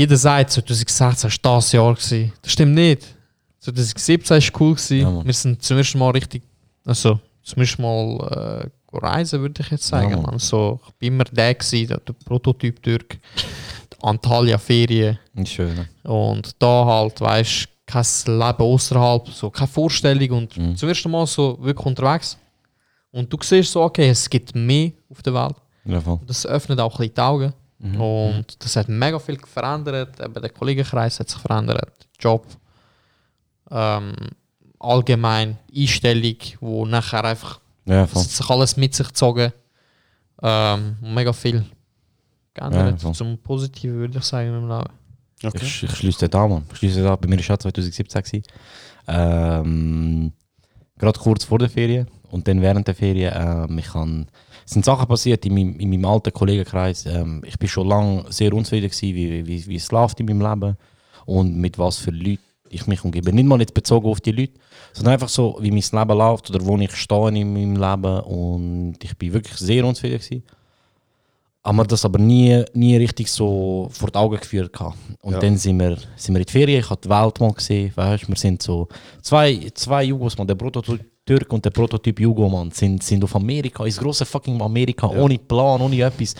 Jeder 0.00 0.16
sagt, 0.16 0.50
2016 0.50 1.04
war 1.44 1.56
das 1.56 1.72
Jahr. 1.72 1.94
Gewesen. 1.94 2.32
Das 2.42 2.52
stimmt 2.52 2.74
nicht. 2.74 3.02
2017 3.58 4.30
war 4.30 4.60
cool. 4.60 4.74
Gewesen. 4.74 4.98
Ja, 5.00 5.24
wir 5.24 5.32
sind 5.34 5.62
zum 5.62 5.76
ersten 5.76 5.98
Mal 5.98 6.10
richtig, 6.12 6.42
also 6.86 7.20
zum 7.42 7.60
ersten 7.60 7.82
Mal 7.82 8.70
äh, 8.92 8.96
reisen, 8.96 9.40
würde 9.42 9.60
ich 9.62 9.70
jetzt 9.70 9.86
sagen. 9.86 10.10
Ja. 10.10 10.16
Mann. 10.16 10.38
So, 10.38 10.80
ich 10.88 10.94
bin 10.94 11.14
immer 11.14 11.24
der, 11.24 11.54
gewesen, 11.54 11.88
der, 11.88 11.98
der 11.98 12.12
Prototyp 12.14 12.82
Türk. 12.82 13.18
Antalya-Ferien. 14.02 15.18
Schön. 15.44 15.86
Und 16.04 16.54
da 16.58 16.86
halt, 16.86 17.20
weißt 17.20 17.64
du, 17.64 17.68
kein 17.84 18.04
Leben 18.26 18.62
außerhalb, 18.62 19.28
so 19.28 19.50
keine 19.50 19.68
Vorstellung 19.68 20.30
und 20.30 20.56
Mhm. 20.56 20.76
zum 20.76 20.88
ersten 20.88 21.10
Mal 21.10 21.26
so 21.26 21.58
wirklich 21.60 21.84
unterwegs. 21.84 22.38
Und 23.10 23.30
du 23.30 23.36
siehst 23.42 23.72
so, 23.72 23.82
okay, 23.82 24.08
es 24.08 24.30
gibt 24.30 24.54
mehr 24.54 24.92
auf 25.10 25.20
der 25.22 25.34
Welt. 25.34 25.56
Ja, 25.84 26.00
das 26.26 26.46
öffnet 26.46 26.80
auch 26.80 26.94
ein 26.94 26.98
bisschen 26.98 27.14
die 27.14 27.20
Augen. 27.20 27.52
Mhm. 27.80 28.00
Und 28.00 28.64
das 28.64 28.76
hat 28.76 28.88
mega 28.88 29.18
viel 29.18 29.38
verändert. 29.38 30.20
Eben 30.20 30.34
der 30.34 30.50
Kollegenkreis 30.50 31.18
hat 31.18 31.28
sich 31.28 31.40
verändert, 31.40 31.80
der 31.80 31.88
Job, 32.18 32.46
ähm, 33.70 34.14
allgemein 34.78 35.58
Einstellung, 35.74 36.36
wo 36.60 36.86
nachher 36.86 37.24
einfach 37.24 37.60
Ja, 37.86 38.06
sich 38.06 38.48
alles 38.48 38.76
mit 38.76 38.94
sich 38.94 39.08
gezogen. 39.08 39.52
Ähm, 40.42 40.96
mega 41.00 41.32
viel 41.32 41.64
geändert. 42.54 43.02
Ja, 43.02 43.12
zum 43.12 43.38
Positiven 43.38 43.98
würde 43.98 44.18
ich 44.18 44.24
sagen 44.24 44.48
in 44.48 44.66
meinem 44.66 44.78
Leben. 44.78 44.94
Ich, 45.42 45.82
ich 45.82 45.90
schließe 45.96 46.28
das 46.28 46.40
an, 46.40 46.50
Mann. 46.50 46.64
Ich 46.72 46.78
schließe 46.78 47.02
das 47.02 47.10
an. 47.10 47.18
Bei 47.20 47.28
mir 47.28 47.36
war 47.36 47.42
es 47.42 47.50
auch 47.50 47.58
2017. 47.58 48.22
gewesen. 48.22 48.42
Ähm, 49.08 50.32
Gerade 50.98 51.18
kurz 51.18 51.44
vor 51.44 51.58
der 51.58 51.70
Ferien 51.70 52.08
und 52.30 52.46
dann 52.46 52.60
während 52.60 52.86
der 52.86 52.94
Ferien. 52.94 53.32
Ähm, 53.34 53.78
ich 53.78 53.86
kann, 53.86 54.26
es 54.70 54.74
sind 54.74 54.84
Sachen 54.84 55.08
passiert 55.08 55.44
in 55.44 55.52
meinem, 55.54 55.80
in 55.80 55.90
meinem 55.90 56.04
alten 56.04 56.32
Kollegenkreis. 56.32 57.04
Ähm, 57.04 57.42
ich 57.44 57.58
bin 57.58 57.68
schon 57.68 57.88
lange 57.88 58.24
sehr 58.30 58.52
unzufrieden, 58.52 58.88
gewesen, 58.88 59.16
wie, 59.16 59.44
wie, 59.44 59.66
wie 59.66 59.74
es 59.74 59.90
läuft 59.90 60.20
in 60.20 60.26
meinem 60.26 60.42
Leben 60.48 60.76
und 61.26 61.56
mit 61.56 61.76
was 61.76 61.98
für 61.98 62.12
Leuten 62.12 62.38
ich 62.68 62.86
mich 62.86 63.04
umgebe. 63.04 63.32
Nicht 63.32 63.46
mal 63.46 63.58
jetzt 63.58 63.74
bezogen 63.74 64.06
auf 64.08 64.20
die 64.20 64.30
Leute, 64.30 64.52
sondern 64.92 65.14
einfach 65.14 65.28
so, 65.28 65.58
wie 65.60 65.72
mein 65.72 65.80
Leben 65.82 66.18
läuft 66.18 66.50
oder 66.50 66.64
wo 66.64 66.78
ich 66.78 66.94
stehe 66.94 67.28
in 67.30 67.52
meinem 67.52 67.74
Leben. 67.74 68.20
Und 68.20 68.98
ich 69.02 69.18
bin 69.18 69.32
wirklich 69.32 69.56
sehr 69.56 69.84
unzufrieden. 69.84 70.18
Gewesen 70.18 70.44
haben 71.64 71.76
wir 71.76 71.84
das 71.84 72.04
aber 72.04 72.20
nie, 72.20 72.64
nie 72.72 72.96
richtig 72.96 73.28
so 73.28 73.88
vor 73.90 74.08
die 74.10 74.18
Augen 74.18 74.36
geführt. 74.38 74.72
Gehabt. 74.72 74.96
Und 75.20 75.32
Ja. 75.32 75.40
dann 75.40 75.56
sind 75.56 75.80
wir, 75.80 75.96
sind 76.14 76.34
wir 76.36 76.40
in 76.42 76.46
die 76.46 76.52
Ferien, 76.52 76.78
ich 76.78 76.88
habe 76.88 77.00
die 77.02 77.10
Welt 77.10 77.40
mal 77.40 77.52
gesehen, 77.52 77.92
weißt, 77.92 78.28
wir 78.28 78.36
sind 78.36 78.62
so 78.62 78.86
zwei, 79.20 79.68
zwei 79.74 80.04
Jugos, 80.04 80.36
der 80.36 80.54
Prototyp 80.54 81.09
Türk 81.26 81.52
und 81.52 81.64
der 81.64 81.70
Prototyp 81.70 82.18
Jugo, 82.18 82.48
man, 82.48 82.70
sind, 82.70 83.02
sind 83.02 83.22
auf 83.22 83.36
Amerika, 83.36 83.84
ins 83.84 83.98
große 83.98 84.24
fucking 84.24 84.60
Amerika, 84.60 85.06
ohne 85.06 85.38
Plan, 85.38 85.80
ohne 85.80 86.00
etwas, 86.00 86.34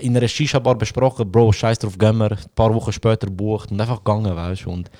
in 0.00 0.16
einer 0.16 0.26
Shisha-Bar 0.26 0.74
besprochen, 0.76 1.30
Bro, 1.30 1.52
scheiß 1.52 1.78
drauf, 1.78 1.96
gehen 1.98 2.16
wir, 2.18 2.32
ein 2.32 2.38
paar 2.54 2.74
Wochen 2.74 2.92
später 2.92 3.28
bucht 3.30 3.70
und 3.70 3.80
einfach 3.80 3.98
gegangen, 3.98 4.34
weißt 4.34 4.64
du, 4.64 4.70
und 4.70 4.90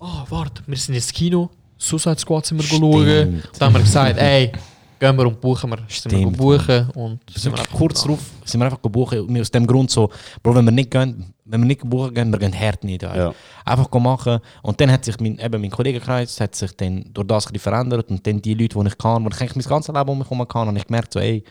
Ah, 0.00 0.24
warte, 0.28 0.62
wir 0.66 0.76
sind 0.76 0.94
ins 0.94 1.12
Kino, 1.12 1.50
Suicide 1.76 2.18
Squad 2.18 2.46
sind 2.46 2.58
wir 2.58 2.64
Stimmt. 2.64 2.80
schauen. 2.82 3.42
Dann 3.58 3.66
haben 3.66 3.74
wir 3.74 3.80
gesagt, 3.80 4.18
ey, 4.20 4.52
gehen 4.98 5.16
wir 5.16 5.26
und 5.26 5.40
buchen 5.40 5.70
wir. 5.70 5.78
Sind 5.88 6.12
wir 6.12 6.30
buchen 6.30 6.90
und 6.90 7.20
sind 7.30 7.52
wir 7.52 7.58
einfach 7.58 7.72
kurz 7.72 8.02
drauf 8.02 8.20
sind 8.44 8.60
wir 8.60 8.66
einfach 8.66 8.82
gebucht. 8.82 9.16
Und 9.16 9.40
Aus 9.40 9.50
dem 9.50 9.66
Grund 9.66 9.90
so, 9.90 10.10
Bro, 10.42 10.54
wenn 10.54 10.64
wir 10.64 10.72
nicht 10.72 10.90
gehen, 10.90 11.34
wenn 11.44 11.60
wir 11.60 11.66
nicht 11.66 11.88
buchen 11.88 12.14
gehen, 12.14 12.30
wir 12.30 12.38
gehen 12.38 12.58
hart 12.58 12.84
nicht. 12.84 13.02
Ja. 13.02 13.16
Ja. 13.16 13.34
Einfach 13.64 13.90
machen. 14.00 14.40
Und 14.62 14.80
dann 14.80 14.90
hat 14.90 15.04
sich 15.04 15.18
mein, 15.20 15.38
eben 15.38 15.60
mein 15.60 15.70
Kollegenkreis 15.70 16.40
hat 16.40 16.54
sich 16.54 16.72
dann 16.76 17.04
durch 17.12 17.26
das 17.26 17.46
verändert. 17.56 18.10
Und 18.10 18.26
dann 18.26 18.40
die 18.40 18.54
Leute, 18.54 18.78
die 18.78 18.86
ich 18.86 18.98
kann, 18.98 19.24
die 19.24 19.30
ich 19.34 19.40
eigentlich 19.40 19.56
mein 19.56 19.70
ganzes 19.70 19.94
Leben 19.94 20.08
um 20.08 20.18
mich 20.18 20.30
herum 20.30 20.48
kann, 20.48 20.68
habe 20.68 20.78
ich 20.78 20.86
gemerkt, 20.86 21.12
so, 21.12 21.20
ey, 21.20 21.42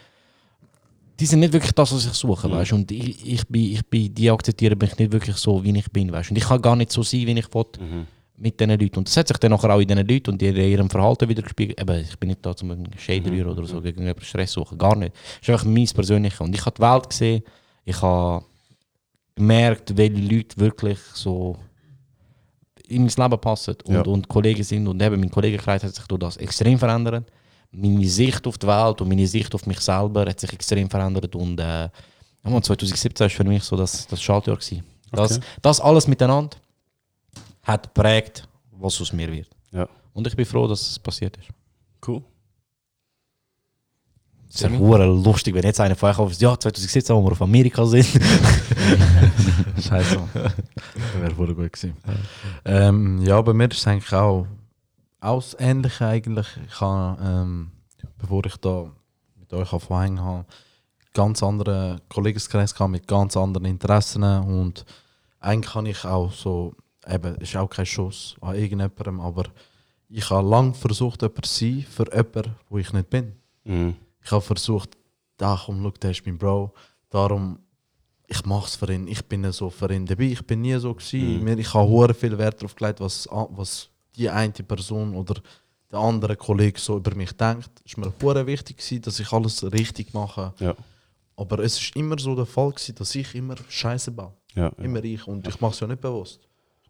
die 1.19 1.25
sind 1.25 1.39
nicht 1.39 1.53
wirklich 1.53 1.73
das, 1.73 1.93
was 1.93 2.05
ich 2.05 2.13
suche, 2.13 2.49
weißt 2.49 2.71
du? 2.71 2.75
Und 2.75 2.91
ich, 2.91 3.25
ich, 3.25 3.47
bin, 3.47 3.71
ich 3.71 3.85
bin, 3.85 4.13
die 4.13 4.31
akzeptieren 4.31 4.77
mich 4.79 4.97
nicht 4.97 5.11
wirklich 5.11 5.35
so, 5.35 5.63
wie 5.63 5.77
ich 5.77 5.91
bin, 5.91 6.11
weißt 6.11 6.29
du? 6.29 6.33
Und 6.33 6.37
ich 6.37 6.45
kann 6.45 6.61
gar 6.61 6.75
nicht 6.75 6.91
so 6.91 7.03
sein, 7.03 7.27
wie 7.27 7.39
ich 7.39 7.53
will 7.53 7.65
mit 8.35 8.59
diesen 8.59 8.79
Leuten. 8.79 8.97
Und 8.99 9.07
das 9.07 9.15
hat 9.17 9.27
sich 9.27 9.37
dann 9.37 9.51
nachher 9.51 9.69
auch 9.73 9.79
in 9.79 9.87
diesen 9.87 10.07
Leuten 10.07 10.31
und 10.31 10.41
in 10.41 10.55
ihrem 10.55 10.89
Verhalten 10.89 11.29
wieder 11.29 11.41
gespiegelt. 11.43 11.79
Eben, 11.79 11.99
ich 12.01 12.17
bin 12.17 12.29
nicht 12.29 12.45
da, 12.45 12.53
um 12.61 12.71
einen 12.71 12.89
Shade 12.97 13.29
rühren 13.29 13.49
oder 13.51 13.65
so, 13.65 13.81
gegen 13.81 14.01
jemanden 14.01 14.23
Stress 14.25 14.51
suchen, 14.51 14.77
gar 14.77 14.95
nicht. 14.95 15.13
Das 15.13 15.41
ist 15.41 15.49
einfach 15.49 15.65
mein 15.65 15.85
Persönliches. 15.85 16.39
Und 16.41 16.53
ich 16.55 16.65
habe 16.65 16.75
die 16.75 16.81
Welt 16.81 17.09
gesehen, 17.09 17.43
ich 17.85 18.01
habe 18.01 18.43
gemerkt, 19.35 19.95
welche 19.97 20.15
Leute 20.21 20.57
wirklich 20.57 20.99
so 21.13 21.57
in 22.87 23.03
mein 23.05 23.13
Leben 23.15 23.41
passen 23.41 23.75
und, 23.85 23.93
Ja. 23.95 24.01
und 24.01 24.27
Kollegen 24.27 24.63
sind. 24.63 24.87
Und 24.87 25.01
eben 25.01 25.19
mein 25.19 25.31
Kollegenkreis 25.31 25.83
hat 25.83 25.95
sich 25.95 26.05
durch 26.05 26.19
das 26.19 26.37
extrem 26.37 26.77
verändert. 26.77 27.25
Meine 27.71 28.07
Sicht 28.07 28.45
auf 28.45 28.57
die 28.57 28.67
Welt 28.67 29.01
und 29.01 29.07
meine 29.09 29.25
Sicht 29.25 29.53
auf 29.55 29.65
mich 29.65 29.79
selber 29.79 30.25
hat 30.27 30.39
sich 30.39 30.53
extrem 30.53 30.89
verändert. 30.89 31.35
Und 31.35 31.59
äh, 31.59 31.63
ja, 31.83 31.89
Mann, 32.43 32.61
2017 32.61 33.25
war 33.25 33.29
für 33.29 33.43
mich 33.43 33.63
so 33.63 33.75
das, 33.75 34.05
das 34.07 34.21
Schaltjahr. 34.21 34.57
gewesen. 34.57 34.83
Das, 35.11 35.37
Okay. 35.37 35.45
das 35.61 35.79
alles 35.79 36.07
miteinander 36.07 36.57
hat 37.63 37.93
geprägt, 37.93 38.47
was 38.71 38.99
aus 39.01 39.13
mir 39.13 39.31
wird. 39.31 39.49
Ja. 39.71 39.87
Und 40.13 40.27
ich 40.27 40.35
bin 40.35 40.45
froh, 40.45 40.67
dass 40.67 40.81
es 40.81 40.99
passiert 40.99 41.37
ist. 41.37 41.49
Cool. 42.05 42.21
Es 44.53 44.61
ist 44.61 44.69
hure 44.77 45.05
lustig, 45.07 45.55
wenn 45.55 45.63
jetzt 45.63 45.79
einer 45.79 45.95
von 45.95 46.11
euch 46.11 46.19
auf 46.19 46.33
ja, 46.33 46.57
2017, 46.59 47.15
wo 47.15 47.23
wir 47.23 47.31
auf 47.31 47.41
Amerika 47.41 47.83
sind. 47.87 48.05
Scheiße. 49.81 50.19
Das 50.31 50.53
wäre 51.19 51.35
voll 51.35 51.55
gut 51.55 51.73
gewesen. 51.73 51.97
Ähm, 52.63 53.19
ja, 53.23 53.41
bei 53.41 53.51
mir 53.51 53.71
ist 53.71 53.79
es 53.79 53.87
eigentlich 53.87 54.13
auch, 54.13 54.45
auch 55.21 55.41
das 55.41 55.57
Ähnliche 55.59 56.05
eigentlich. 56.05 56.45
Ich 56.67 56.79
habe, 56.79 57.19
ähm, 57.23 57.71
bevor 58.19 58.45
ich 58.45 58.55
da 58.57 58.91
mit 59.39 59.51
euch 59.53 59.73
angefangen 59.73 60.21
habe, 60.21 60.45
ganz 61.15 61.41
anderen 61.41 62.01
Kollegenkreis 62.09 62.75
gehabt 62.75 62.91
mit 62.91 63.07
ganz 63.07 63.35
anderen 63.35 63.65
Interessen 63.65 64.23
und 64.23 64.85
eigentlich 65.39 65.73
habe 65.73 65.89
ich 65.89 66.05
auch 66.05 66.31
so, 66.31 66.75
eben, 67.07 67.35
es 67.35 67.49
ist 67.49 67.55
auch 67.55 67.69
kein 67.69 67.85
Schuss 67.85 68.35
an 68.41 68.55
irgendjemandem, 68.55 69.19
aber 69.19 69.45
ich 70.09 70.29
habe 70.29 70.47
lange 70.47 70.73
versucht, 70.73 71.21
jemand 71.21 71.45
zu 71.45 71.65
sein 71.65 71.85
für 71.89 72.05
jemanden, 72.11 72.55
wo 72.69 72.77
ich 72.77 72.93
nicht 72.93 73.09
bin. 73.09 73.33
Mhm. 73.63 73.95
Ich 74.23 74.31
habe 74.31 74.41
versucht, 74.41 74.97
da 75.37 75.59
komm, 75.65 75.81
schau, 75.81 75.91
der 75.91 76.11
ist 76.11 76.25
mein 76.25 76.37
Bro. 76.37 76.71
Darum, 77.09 77.59
ich 78.27 78.45
mache 78.45 78.67
es 78.67 78.75
für 78.75 78.91
ihn. 78.91 79.07
Ich 79.07 79.25
bin 79.25 79.51
so 79.51 79.69
für 79.69 79.91
ihn 79.91 80.05
dabei. 80.05 80.25
Ich 80.25 80.45
bin 80.45 80.61
nie 80.61 80.77
so 80.77 80.93
gewesen. 80.93 81.43
Mhm. 81.43 81.59
Ich 81.59 81.73
habe 81.73 82.13
viel 82.13 82.37
Wert 82.37 82.61
darauf 82.61 82.75
gelegt, 82.75 82.99
was, 82.99 83.27
was 83.31 83.89
die 84.15 84.29
eine 84.29 84.51
Person 84.51 85.15
oder 85.15 85.41
der 85.91 85.99
andere 85.99 86.35
Kollege 86.35 86.79
so 86.79 86.97
über 86.97 87.13
mich 87.15 87.33
denkt. 87.33 87.69
Es 87.85 87.93
ist 87.93 87.97
mir 87.97 88.13
hure 88.21 88.45
wichtig 88.47 88.77
gewesen, 88.77 89.01
dass 89.01 89.19
ich 89.19 89.31
alles 89.31 89.63
richtig 89.71 90.13
mache. 90.13 90.53
Ja. 90.59 90.75
Aber 91.35 91.59
es 91.59 91.79
ist 91.79 91.95
immer 91.95 92.17
so 92.19 92.35
der 92.35 92.45
Fall 92.45 92.71
gewesen, 92.71 92.95
dass 92.95 93.15
ich 93.15 93.33
immer 93.35 93.55
Scheiße 93.67 94.11
baue. 94.11 94.33
Ja, 94.53 94.65
ja. 94.65 94.83
Immer 94.83 95.03
ich. 95.03 95.27
Und 95.27 95.47
ich 95.47 95.59
mache 95.59 95.73
es 95.73 95.79
ja 95.79 95.87
nicht 95.87 96.01
bewusst. 96.01 96.39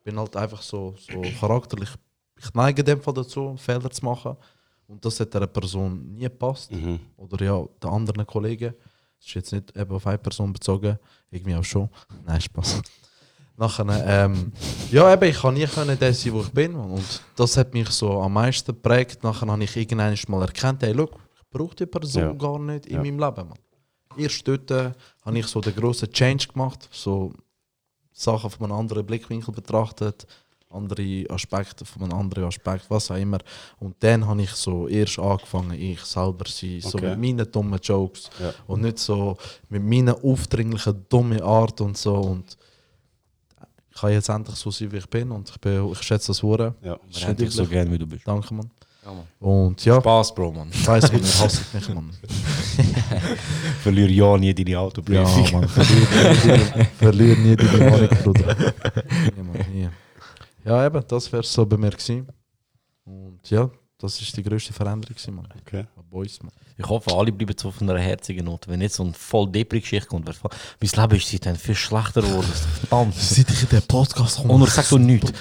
Ich 0.06 0.12
bin 0.12 0.20
halt 0.20 0.36
einfach 0.36 0.62
so, 0.62 0.94
so 0.98 1.22
charakterlich. 1.40 1.90
Ich 2.38 2.54
neige 2.54 2.82
in 2.82 2.86
dem 2.86 3.02
Fall 3.02 3.14
dazu, 3.14 3.56
Fehler 3.56 3.90
zu 3.90 4.04
machen. 4.04 4.36
Und 4.86 5.04
das 5.06 5.18
hat 5.22 5.34
einer 5.34 5.48
Person 5.48 6.14
nie 6.14 6.24
gepasst. 6.24 6.74
Mhm. 6.74 7.00
Oder 7.16 7.46
ja, 7.46 7.64
der 7.82 7.90
anderen 7.90 8.28
Kollegen. 8.28 8.74
Das 9.18 9.28
ist 9.28 9.34
jetzt 9.34 9.54
nicht 9.54 9.78
eben 9.78 9.96
auf 9.96 10.06
eine 10.06 10.18
Person 10.18 10.52
bezogen. 10.52 11.00
Irgendwie 11.32 11.56
auch 11.56 11.64
schon. 11.64 11.90
Nein, 12.26 12.42
Spaß. 12.42 12.82
Nachher, 13.56 13.86
ähm, 14.26 14.52
ja, 14.92 15.14
eben, 15.14 15.24
ich 15.30 15.40
kann 15.40 15.54
nie 15.54 15.68
können 15.68 15.98
der 15.98 16.14
sein, 16.14 16.34
wo 16.34 16.42
ich 16.42 16.50
bin. 16.52 16.76
Und 16.76 17.22
das 17.38 17.56
hat 17.56 17.74
mich 17.74 17.88
so 17.90 18.20
am 18.22 18.34
meisten 18.34 18.74
geprägt. 18.74 19.24
Nachher 19.24 19.48
habe 19.48 19.64
ich 19.64 19.74
irgendwann 19.78 20.18
mal 20.28 20.42
erkannt, 20.42 20.84
hey, 20.84 20.92
look, 20.92 21.12
ich 21.38 21.50
brauche 21.50 21.76
die 21.78 21.86
Person 21.86 22.24
Ja. 22.24 22.34
gar 22.34 22.60
nicht 22.60 22.88
in 22.88 22.96
Ja. 22.96 23.00
meinem 23.00 23.20
Leben. 23.20 23.48
Man. 23.48 23.58
Erst 24.18 24.46
dort 24.46 24.70
äh, 24.70 24.92
habe 25.24 25.40
ich 25.40 25.48
so 25.48 25.62
den 25.62 25.74
grossen 25.76 26.12
Change 26.12 26.48
gemacht. 26.48 26.90
So 26.92 27.32
Sachen 28.14 28.50
von 28.50 28.66
einem 28.66 28.80
anderen 28.80 29.06
Blickwinkel 29.06 29.54
betrachtet, 29.54 30.26
andere 30.70 31.26
Aspekte 31.30 31.86
von 31.86 32.04
einem 32.04 32.14
anderen 32.14 32.46
Aspekt, 32.46 32.86
was 32.90 33.12
auch 33.12 33.16
immer. 33.16 33.38
Und 33.80 33.96
dann 34.00 34.26
habe 34.26 34.42
ich 34.42 34.52
so 34.52 34.88
erst 34.88 35.20
angefangen, 35.20 35.74
ich 35.80 36.00
selber 36.02 36.46
zu 36.46 36.52
sein, 36.52 36.82
so 36.82 36.98
Okay. 36.98 37.16
mit 37.16 37.20
meinen 37.20 37.52
dummen 37.52 37.80
Jokes 37.82 38.30
Ja. 38.40 38.54
und 38.68 38.82
nicht 38.82 38.98
so 39.00 39.38
mit 39.70 39.84
meiner 39.84 40.16
aufdringlichen, 40.24 41.06
dummen 41.10 41.42
Art 41.42 41.80
und 41.82 41.96
so. 41.98 42.16
Und 42.16 42.58
ich 43.94 44.00
kann 44.02 44.12
jetzt 44.12 44.30
endlich 44.30 44.56
so 44.56 44.72
sein, 44.72 44.92
wie 44.92 44.98
ich 44.98 45.08
bin 45.08 45.30
und 45.32 45.50
ich, 45.50 45.60
bin, 45.62 45.92
ich 45.92 46.02
schätze 46.02 46.28
das 46.28 46.42
Hure. 46.42 46.74
Ja. 46.82 46.98
Wir 47.08 47.28
haben 47.28 47.36
dich 47.38 47.52
so 47.52 47.62
üblich. 47.64 47.70
gern, 47.78 47.92
wie 47.92 47.98
du 48.00 48.08
bist. 48.08 48.28
Danke, 48.28 48.52
Mann. 48.54 48.72
Ja, 49.06 49.12
Mann. 49.12 49.26
Und 49.40 49.84
ja, 49.86 50.00
Spaß, 50.00 50.34
Bro, 50.36 50.52
Mann. 50.54 50.70
ich 50.72 50.88
weiss, 50.88 51.12
wie 51.12 51.18
ihr 51.18 51.24
hasst 51.40 51.74
mich, 51.74 51.90
Mann. 51.90 52.12
Verlier 53.82 54.10
ja 54.10 54.38
nie 54.38 54.54
deine 54.54 54.70
Ja, 54.72 54.80
Autoprüfung. 54.80 55.52
Mann, 55.52 55.68
verlier 55.70 56.08
nie, 56.08 56.48
deine- 56.48 56.86
verlier 56.98 57.36
nie 57.38 57.56
deine 57.56 57.90
Meinung, 57.90 58.10
Bruder. 58.24 58.56
Nie, 59.36 59.44
Mann, 59.44 59.66
nie. 59.74 59.90
Ja, 60.66 60.86
eben, 60.86 61.04
das 61.08 61.32
wäre 61.32 61.44
so 61.44 61.66
bei 61.66 61.76
mir 61.78 61.90
gewesen. 61.92 62.28
Und 63.06 63.40
ja, 63.50 63.70
das 63.98 64.22
ist 64.22 64.36
die 64.38 64.44
grösste 64.44 64.72
Veränderung 64.72 65.16
gewesen, 65.16 65.36
Mann. 65.36 65.48
Okay. 65.66 65.86
Uns, 66.10 66.42
Mann. 66.44 66.52
Ich 66.78 66.88
hoffe, 66.88 67.12
alle 67.16 67.32
bleiben 67.32 67.56
so 67.60 67.70
auf 67.70 67.82
einer 67.82 67.98
herzigen 67.98 68.46
Note. 68.46 68.70
Wenn 68.70 68.82
jetzt 68.82 68.96
so 68.96 69.04
eine 69.04 69.14
voll 69.14 69.52
Depri-Geschichte 69.52 70.08
kommt, 70.08 70.28
wird 70.28 70.38
voll- 70.38 70.52
mein 70.80 70.90
Leben 71.10 71.18
ist 71.20 71.30
seitdem 71.30 71.56
viel 71.56 71.74
schlechter 71.76 72.22
geworden. 72.22 72.48
Verdammt. 72.80 73.16
Seit 73.20 73.50
ich 73.50 73.64
in 73.64 73.70
den 73.70 73.82
Podcast 73.82 74.38
komme. 74.38 74.50
Onur, 74.54 74.68
sag 74.68 74.88
du 74.90 74.98
nichts. 75.00 75.32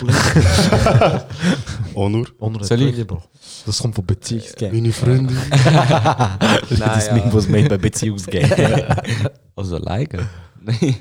Onur. 1.95 2.27
Onur 2.39 2.63
ich? 2.71 3.07
Bro. 3.07 3.23
Das 3.65 3.79
kommt 3.79 3.95
von 3.95 4.05
Beziehungsgame. 4.05 4.73
Meine 4.73 4.93
Freundin. 4.93 5.39
das 5.51 6.71
ist 6.71 6.81
das 6.81 7.07
ja. 7.07 7.15
Meme, 7.15 7.33
was 7.33 7.49
made 7.49 7.69
bei 7.69 7.79
Beziehungsgame. 7.79 8.97
Also 9.55 9.77
alleine? 9.77 10.31
Nein. 10.61 10.97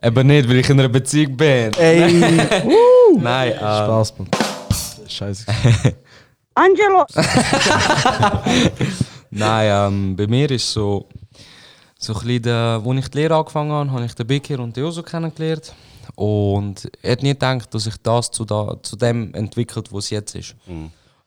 Eben 0.00 0.26
nicht, 0.28 0.48
weil 0.48 0.56
ich 0.58 0.70
in 0.70 0.78
einer 0.78 0.88
Beziehung 0.88 1.36
bin. 1.36 1.72
Ey! 1.74 2.22
Nein, 3.18 3.52
äh, 3.52 3.56
Spaß, 3.56 4.18
Mann. 4.18 4.28
Scheiße. 5.08 5.44
Angelo! 6.54 7.04
Nein, 9.30 9.92
ähm, 9.92 10.16
bei 10.16 10.28
mir 10.28 10.48
ist 10.52 10.72
so, 10.72 11.08
so 11.98 12.12
ein 12.12 12.20
bisschen, 12.20 12.42
der, 12.42 12.80
wo 12.84 12.92
ich 12.92 13.08
die 13.08 13.18
Lehre 13.18 13.34
angefangen 13.34 13.72
habe, 13.72 13.90
habe 13.90 14.04
ich 14.04 14.14
den 14.14 14.26
Bikir 14.28 14.60
und 14.60 14.76
den 14.76 14.84
Joso 14.84 15.02
kennengelernt. 15.02 15.74
Und 16.14 16.88
er 17.02 17.12
hat 17.12 17.22
nie 17.24 17.30
gedacht, 17.30 17.74
dass 17.74 17.84
sich 17.84 17.96
das 18.02 18.30
zu, 18.30 18.44
da, 18.44 18.76
zu 18.82 18.94
dem 18.94 19.34
entwickelt, 19.34 19.90
wo 19.90 19.98
es 19.98 20.10
jetzt 20.10 20.36
ist. 20.36 20.54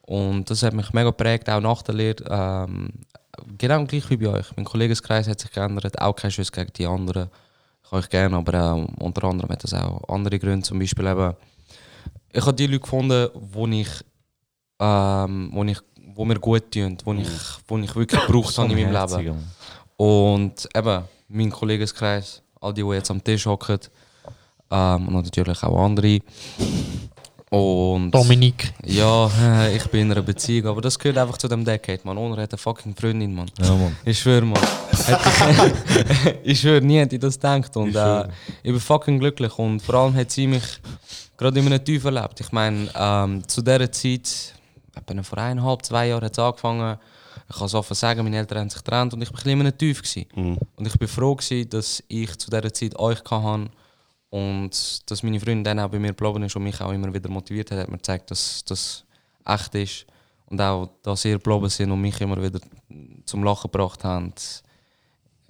Und 0.07 0.49
das 0.49 0.63
hat 0.63 0.73
mich 0.73 0.93
mega 0.93 1.09
geprägt, 1.09 1.49
auch 1.49 1.59
nach 1.59 1.81
der 1.81 1.95
Lehre. 1.95 2.23
Ähm, 2.29 2.89
genau 3.57 3.83
gleich 3.83 4.09
wie 4.09 4.15
bei 4.15 4.29
euch. 4.29 4.45
Mein 4.55 4.65
Kollegenkreis 4.65 5.27
hat 5.27 5.41
sich 5.41 5.51
geändert, 5.51 6.01
auch 6.01 6.15
kein 6.15 6.31
Schuss 6.31 6.51
gegen 6.51 6.71
die 6.73 6.87
anderen. 6.87 7.29
kann 7.89 7.99
ich 7.99 8.09
gerne, 8.09 8.37
aber 8.37 8.63
auch 8.63 8.87
unter 8.99 9.25
anderem 9.25 9.49
hat 9.49 9.65
das 9.65 9.73
auch 9.73 10.07
andere 10.07 10.39
Gründe. 10.39 10.65
Zum 10.65 10.79
Beispiel 10.79 11.05
eben, 11.07 11.33
ich 12.31 12.41
habe 12.41 12.53
die 12.53 12.67
Leute 12.67 12.79
gefunden, 12.79 13.29
wo 13.33 13.67
ich, 13.67 13.89
ähm, 14.79 15.49
wo 15.53 15.63
ich, 15.65 15.79
wo 16.15 16.23
mir 16.23 16.39
gut 16.39 16.71
tun, 16.71 16.97
wo 17.03 17.13
ich, 17.13 17.29
wo 17.67 17.77
ich 17.77 17.93
wirklich 17.93 18.21
gebraucht 18.21 18.57
habe 18.57 18.71
in 18.71 18.89
meinem 18.89 19.09
Leben. 19.09 19.43
Und 19.97 20.69
eben, 20.73 21.03
mein 21.27 21.49
Kollegenkreis, 21.49 22.41
all 22.61 22.73
die, 22.73 22.81
die 22.81 22.93
jetzt 22.93 23.11
am 23.11 23.21
Tisch 23.21 23.45
hocken, 23.45 23.79
ähm, 24.71 25.07
und 25.09 25.13
natürlich 25.15 25.63
auch 25.63 25.83
andere. 25.83 26.19
Und 27.49 28.11
Dominik. 28.11 28.73
Ja, 28.83 29.31
äh, 29.41 29.75
ich 29.77 29.85
bin 29.87 30.01
in 30.01 30.11
einer 30.11 30.21
Beziehung, 30.21 30.67
aber 30.67 30.81
das 30.81 30.99
gehört 30.99 31.17
einfach 31.17 31.37
zu 31.37 31.47
dem 31.47 31.63
Decade, 31.63 32.01
man. 32.03 32.17
Ohne 32.17 32.41
hat 32.41 32.51
eine 32.51 32.57
fucking 32.57 32.93
Freundin, 32.93 33.33
man. 33.33 33.49
Ja, 33.57 33.73
Mann. 33.73 33.95
Ich 34.03 34.19
schwöre, 34.19 34.41
man. 34.43 34.59
Ich, 36.43 36.59
schwöre, 36.59 36.81
nie 36.85 36.97
hätte 36.97 37.15
ich 37.15 37.21
das 37.21 37.35
gedacht. 37.35 37.77
Und 37.77 37.91
Ich 37.91 37.95
äh, 37.95 38.27
ich 38.63 38.71
bin 38.71 38.79
fucking 38.81 39.19
glücklich. 39.19 39.57
Und 39.57 39.81
vor 39.81 39.95
allem 39.95 40.15
hat 40.15 40.29
sie 40.29 40.45
mich 40.45 40.63
gerade 41.37 41.57
in 41.57 41.67
einem 41.67 41.83
Tief 41.83 42.03
erlebt. 42.03 42.41
Ich 42.41 42.51
meine, 42.51 42.89
ähm, 42.93 43.47
zu 43.47 43.61
dieser 43.61 43.89
Zeit, 43.93 44.53
etwa 44.93 45.23
vor 45.23 45.37
eineinhalb, 45.37 45.85
zwei 45.85 46.09
Jahren 46.09 46.25
hat 46.25 46.33
es 46.33 46.39
angefangen. 46.39 46.97
Ich 47.49 47.55
kann 47.55 47.67
es 47.67 47.73
offen 47.73 47.93
sagen, 47.93 48.25
meine 48.25 48.39
Eltern 48.39 48.59
haben 48.59 48.69
sich 48.69 48.83
getrennt 48.83 49.13
und 49.13 49.21
ich 49.21 49.29
war 49.29 49.35
ein 49.35 49.43
bisschen 49.43 49.51
in 49.51 49.61
einem 49.61 49.77
Tief. 49.77 50.01
Gewesen. 50.01 50.57
Und 50.75 50.85
ich 50.85 50.99
bin 50.99 51.07
froh, 51.07 51.33
gewesen, 51.33 51.69
dass 51.69 52.03
ich 52.09 52.37
zu 52.37 52.49
dieser 52.49 52.73
Zeit 52.73 52.99
euch 52.99 53.19
hatte 53.23 53.69
und 54.29 55.09
dass 55.09 55.23
meine 55.23 55.39
Freundin 55.39 55.63
dann 55.63 55.79
auch 55.79 55.89
bei 55.89 55.99
mir 55.99 56.13
geblieben 56.13 56.43
ist 56.43 56.55
und 56.55 56.63
mich 56.63 56.79
auch 56.81 56.91
immer 56.91 57.13
wieder 57.13 57.29
motiviert 57.29 57.71
hat, 57.71 57.79
hat 57.79 57.89
mir 57.89 57.97
gezeigt, 57.97 58.29
dass 58.31 58.63
das 58.65 59.05
echt 59.45 59.75
ist. 59.75 60.05
Und 60.47 60.61
auch, 60.61 60.89
dass 61.01 61.25
ihr 61.25 61.33
geblieben 61.37 61.69
sind 61.69 61.91
und 61.91 62.01
mich 62.01 62.19
immer 62.21 62.41
wieder 62.41 62.59
zum 63.25 63.43
Lachen 63.43 63.69
gebracht 63.71 64.03
haben. 64.03 64.33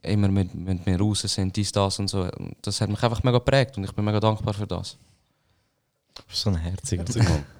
Immer 0.02 0.28
mit, 0.30 0.54
mit 0.54 0.86
mir 0.86 0.99
raus 0.99 1.22
sind, 1.22 1.56
dies, 1.56 1.72
das 1.72 1.99
und 1.99 2.08
so. 2.08 2.22
Und 2.22 2.56
Das 2.62 2.80
hat 2.82 2.90
mich 2.90 3.02
einfach 3.02 3.24
mega 3.24 3.40
geprägt 3.40 3.78
und 3.78 3.84
ich 3.84 3.91
bin 3.94 4.06
mega 4.06 4.20
dankbar 4.20 4.54
für 4.54 4.68
das. 4.68 4.98
Du 6.14 6.24
bist 6.28 6.41
so 6.41 6.49
ein 6.49 6.56
herziger 6.56 7.04
Herzig, 7.04 7.24
Mann. 7.24 7.45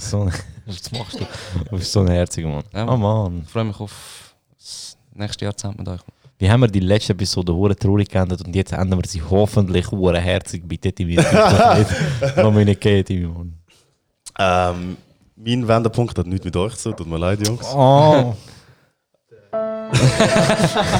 So 0.00 0.22
ein, 0.22 0.32
was 0.64 0.90
machst 0.90 1.20
du? 1.20 1.26
Du 1.70 1.76
bist 1.76 1.92
so 1.92 2.00
ein 2.00 2.08
herziger 2.08 2.48
Mann. 2.48 2.64
Ja, 2.72 2.88
oh 2.88 2.96
Mann. 2.96 3.42
Ich 3.44 3.50
freue 3.50 3.64
mich 3.64 3.78
auf 3.78 4.34
das 4.58 4.96
nächste 5.12 5.44
Jahr 5.44 5.56
zusammen 5.56 5.76
mit 5.78 5.88
euch. 5.88 6.00
Wie 6.38 6.50
haben 6.50 6.60
wir 6.60 6.68
die 6.68 6.80
letzte 6.80 7.12
Episode 7.12 7.54
hure 7.54 7.74
traurig 7.74 8.08
geendet 8.10 8.42
und 8.44 8.54
jetzt 8.54 8.72
enden 8.72 8.98
wir 8.98 9.08
sie 9.08 9.22
hoffentlich 9.22 9.90
hure 9.90 10.20
herzig 10.20 10.64
bei. 10.68 10.76
Dominic 12.36 12.80
Timi, 13.06 13.26
Mann. 13.26 13.54
Ähm, 14.38 14.96
mein 15.36 15.66
Wendepunkt 15.66 16.18
hat 16.18 16.26
nichts 16.26 16.44
mit 16.44 16.56
euch 16.56 16.74
zu, 16.76 16.92
tut 16.92 17.06
mir 17.06 17.18
leid, 17.18 17.46
Jungs. 17.46 17.66
Oh. 17.74 18.34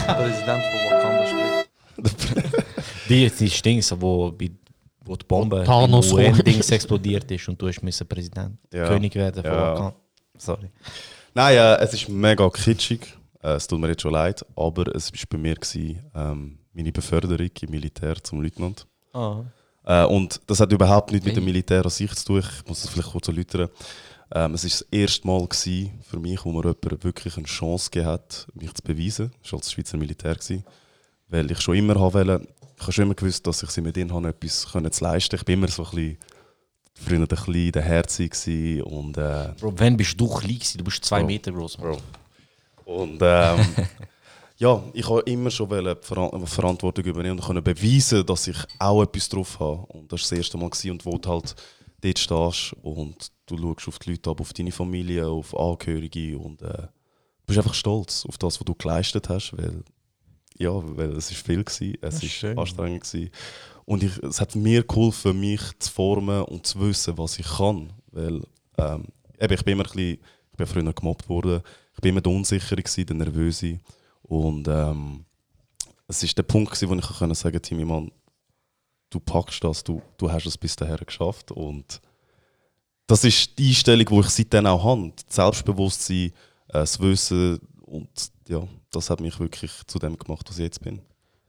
Präsident 0.06 0.62
von 0.64 0.80
Wakanda 0.90 1.26
spricht. 1.26 2.56
Die, 3.08 3.30
die 3.30 3.50
Stings, 3.50 3.92
wo, 4.00 4.32
wo 5.04 5.16
die 5.16 5.24
Bombe 5.28 5.62
Thanos 5.64 6.10
im. 6.10 6.16
UN-Dings 6.16 6.70
explodiert 6.70 7.30
ist 7.30 7.48
und 7.48 7.60
du 7.60 7.68
hast 7.68 7.80
Präsident, 8.08 8.58
Ja. 8.72 8.88
König 8.88 9.14
werden 9.14 9.42
von 9.44 9.52
Ja. 9.52 9.72
Wakanda. 9.72 9.94
Sorry. 10.36 10.70
Nein, 11.34 11.56
äh, 11.56 11.76
es 11.84 11.94
ist 11.94 12.08
mega 12.08 12.48
kitschig. 12.50 13.14
Äh, 13.46 13.54
es 13.54 13.66
tut 13.68 13.80
mir 13.80 13.88
jetzt 13.88 14.02
schon 14.02 14.12
leid, 14.12 14.44
aber 14.56 14.94
es 14.94 15.12
war 15.12 15.20
bei 15.30 15.38
mir 15.38 15.54
gewesen, 15.54 16.02
ähm, 16.14 16.58
meine 16.72 16.92
Beförderung 16.92 17.50
im 17.60 17.70
Militär 17.70 18.16
zum 18.22 18.42
Leutnant. 18.42 18.86
Ah. 19.12 19.44
Äh, 19.84 20.04
und 20.04 20.40
das 20.46 20.58
hat 20.58 20.72
überhaupt 20.72 21.12
nichts 21.12 21.26
mit 21.26 21.36
dem 21.36 21.44
Militär 21.44 21.84
an 21.84 21.90
sich 21.90 22.12
zu 22.16 22.26
tun. 22.26 22.38
Ich 22.40 22.68
muss 22.68 22.82
das 22.82 22.90
vielleicht 22.90 23.10
kurz 23.10 23.28
erläutern. 23.28 23.68
Ähm, 24.34 24.54
es 24.54 24.64
war 24.64 24.70
das 24.70 24.80
erste 24.90 25.26
Mal 25.28 25.46
gewesen 25.46 26.00
für 26.02 26.18
mich, 26.18 26.44
wo 26.44 26.50
mir 26.50 26.64
jemand 26.64 27.04
wirklich 27.04 27.36
eine 27.36 27.46
Chance 27.46 27.90
gegeben 27.90 28.10
hat, 28.10 28.48
mich 28.54 28.74
zu 28.74 28.82
beweisen. 28.82 29.30
Das 29.40 29.52
war 29.52 29.60
als 29.60 29.70
Schweizer 29.70 29.96
Militär. 29.96 30.34
Gewesen. 30.34 30.64
Weil 31.28 31.48
ich 31.50 31.60
schon 31.60 31.76
immer 31.76 31.94
haben 31.94 32.14
wollte, 32.14 32.48
ich 32.76 32.82
habe 32.82 32.92
schon 32.92 33.04
immer 33.04 33.14
gewusst, 33.14 33.46
dass 33.46 33.62
ich 33.62 33.70
sie 33.70 33.80
mit 33.80 33.96
ihnen 33.96 34.12
habe, 34.12 34.28
etwas 34.28 34.72
können 34.72 34.90
zu 34.90 35.04
leisten 35.04 35.36
Ich 35.36 35.44
bin 35.44 35.60
immer 35.60 35.68
so 35.68 35.84
ein 35.84 35.90
bisschen, 35.90 36.18
früher 36.94 37.20
ein 37.20 37.26
bisschen 37.26 37.72
der 37.72 37.82
Herzig 37.82 38.32
gewesen 38.32 38.82
und 38.82 39.16
äh, 39.16 39.52
Bro, 39.60 39.74
wann 39.76 39.96
bist 39.96 40.20
du 40.20 40.26
klein 40.26 40.54
gewesen? 40.54 40.78
Du 40.78 40.84
bist 40.84 41.04
zwei 41.04 41.20
Bro. 41.20 41.26
Meter 41.26 41.52
groß, 41.52 41.76
Bro. 41.76 41.98
Und 42.86 43.18
ähm, 43.20 43.66
ja, 44.58 44.80
ich 44.92 45.10
habe 45.10 45.20
immer 45.22 45.50
schon 45.50 45.68
wollen 45.68 45.96
Verantwortung 46.00 47.04
übernehmen 47.04 47.38
und 47.38 47.44
können 47.44 47.62
beweisen, 47.62 48.24
dass 48.24 48.46
ich 48.46 48.56
auch 48.78 49.02
etwas 49.02 49.28
drauf 49.28 49.58
habe. 49.58 49.86
Und 49.88 50.12
das 50.12 50.22
war 50.22 50.28
das 50.30 50.38
erste 50.38 50.56
Mal 50.56 50.70
gewesen, 50.70 50.92
und 50.92 51.04
wo 51.04 51.18
du 51.18 51.28
halt 51.28 51.56
dort 52.00 52.18
stehst 52.18 52.76
und 52.82 53.32
du 53.46 53.58
schaust 53.58 53.88
auf 53.88 53.98
die 53.98 54.10
Leute 54.12 54.30
ab, 54.30 54.40
auf 54.40 54.52
deine 54.52 54.70
Familie, 54.70 55.26
auf 55.26 55.58
Angehörige 55.58 56.38
und 56.38 56.62
äh, 56.62 56.86
bist 57.44 57.58
einfach 57.58 57.74
stolz 57.74 58.24
auf 58.24 58.38
das, 58.38 58.60
was 58.60 58.64
du 58.64 58.74
geleistet 58.74 59.28
hast, 59.28 59.56
weil 59.56 59.82
ja, 60.58 60.70
weil 60.72 61.16
es 61.16 61.30
ist 61.30 61.44
viel 61.44 61.64
gewesen, 61.64 61.98
es 62.00 62.22
ist 62.22 62.42
ist 62.42 62.56
anstrengend 62.56 63.02
gewesen. 63.02 63.30
Und 63.84 64.04
ich, 64.04 64.16
es 64.22 64.40
hat 64.40 64.54
mir 64.54 64.84
geholfen, 64.84 65.38
mich 65.38 65.60
zu 65.80 65.90
formen 65.90 66.42
und 66.44 66.66
zu 66.66 66.80
wissen, 66.80 67.18
was 67.18 67.38
ich 67.38 67.46
kann, 67.46 67.92
weil 68.12 68.42
ähm, 68.78 69.06
eben, 69.40 69.54
ich 69.54 69.64
bin 69.64 69.72
immer 69.72 69.84
ein 69.84 69.92
bisschen, 69.92 70.18
ich 70.52 70.56
bin 70.56 70.66
früher 70.66 70.92
gemobbt 70.92 71.28
worden, 71.28 71.62
ich 71.96 72.00
bin 72.02 72.10
immer 72.10 72.20
der 72.20 72.32
Unsichere 72.32 72.82
gewesen, 72.82 73.06
der 73.06 73.16
Nervöse 73.16 73.80
und 74.22 74.68
ähm, 74.68 75.24
es 76.06 76.22
ist 76.22 76.36
der 76.36 76.42
Punkt 76.42 76.72
gewesen, 76.72 76.90
wo 76.90 76.94
ich 76.94 77.04
sagen 77.06 77.34
sagen, 77.34 77.62
Timmy, 77.62 77.84
Mann, 77.84 78.12
du 79.08 79.18
packst 79.18 79.64
das, 79.64 79.82
du, 79.82 80.02
du 80.18 80.30
hast 80.30 80.46
es 80.46 80.58
bis 80.58 80.76
dahin 80.76 80.98
geschafft 81.04 81.50
und 81.50 82.00
das 83.06 83.24
ist 83.24 83.58
die 83.58 83.68
Einstellung, 83.68 84.06
die 84.06 84.20
ich 84.20 84.28
seitdem 84.28 84.66
auch 84.66 84.84
habe. 84.84 85.12
Das 85.26 85.36
Selbstbewusstsein, 85.36 86.26
äh, 86.26 86.32
das 86.68 87.00
Wissen 87.00 87.60
und 87.82 88.08
ja, 88.48 88.66
das 88.90 89.08
hat 89.08 89.20
mich 89.20 89.40
wirklich 89.40 89.72
zu 89.86 89.98
dem 89.98 90.18
gemacht, 90.18 90.46
was 90.48 90.58
ich 90.58 90.64
jetzt 90.64 90.82
bin. 90.82 91.00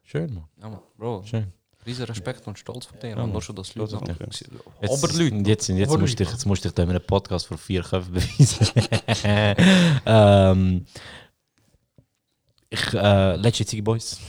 Schön, 0.04 0.34
Mann. 0.34 0.48
Ja, 0.62 0.70
man, 0.70 0.80
Bro. 0.98 1.24
Schön. 1.26 1.52
Riesen 1.88 2.06
Respekt 2.06 2.46
und 2.48 2.60
Stolz 2.60 2.86
von 2.86 3.00
dir. 3.00 3.10
Ja, 3.10 3.26
nur 3.26 3.42
schon 3.42 3.56
das 3.56 3.74
Leute 3.76 3.92
sagen. 3.92 4.06
dich. 4.30 4.44
Oberleute. 4.90 5.50
Jetzt, 5.50 5.70
jetzt, 5.70 5.90
Oberleute. 5.90 6.00
musst 6.00 6.20
du 6.20 6.24
dich, 6.24 6.32
jetzt 6.34 6.46
musst 6.46 6.66
du 6.66 6.68
dich 6.70 6.76
da 6.76 6.84
in 6.84 6.90
einem 6.90 7.02
Podcast 7.02 7.48
vor 7.48 7.58
vier 7.58 7.82
Köpfen 7.82 8.14
beweisen. 8.14 8.68
ähm, 10.06 10.86
ich, 12.70 12.94
äh, 12.94 13.36
letzte 13.38 13.66
Ziggy 13.66 13.82
Boys. 13.82 14.20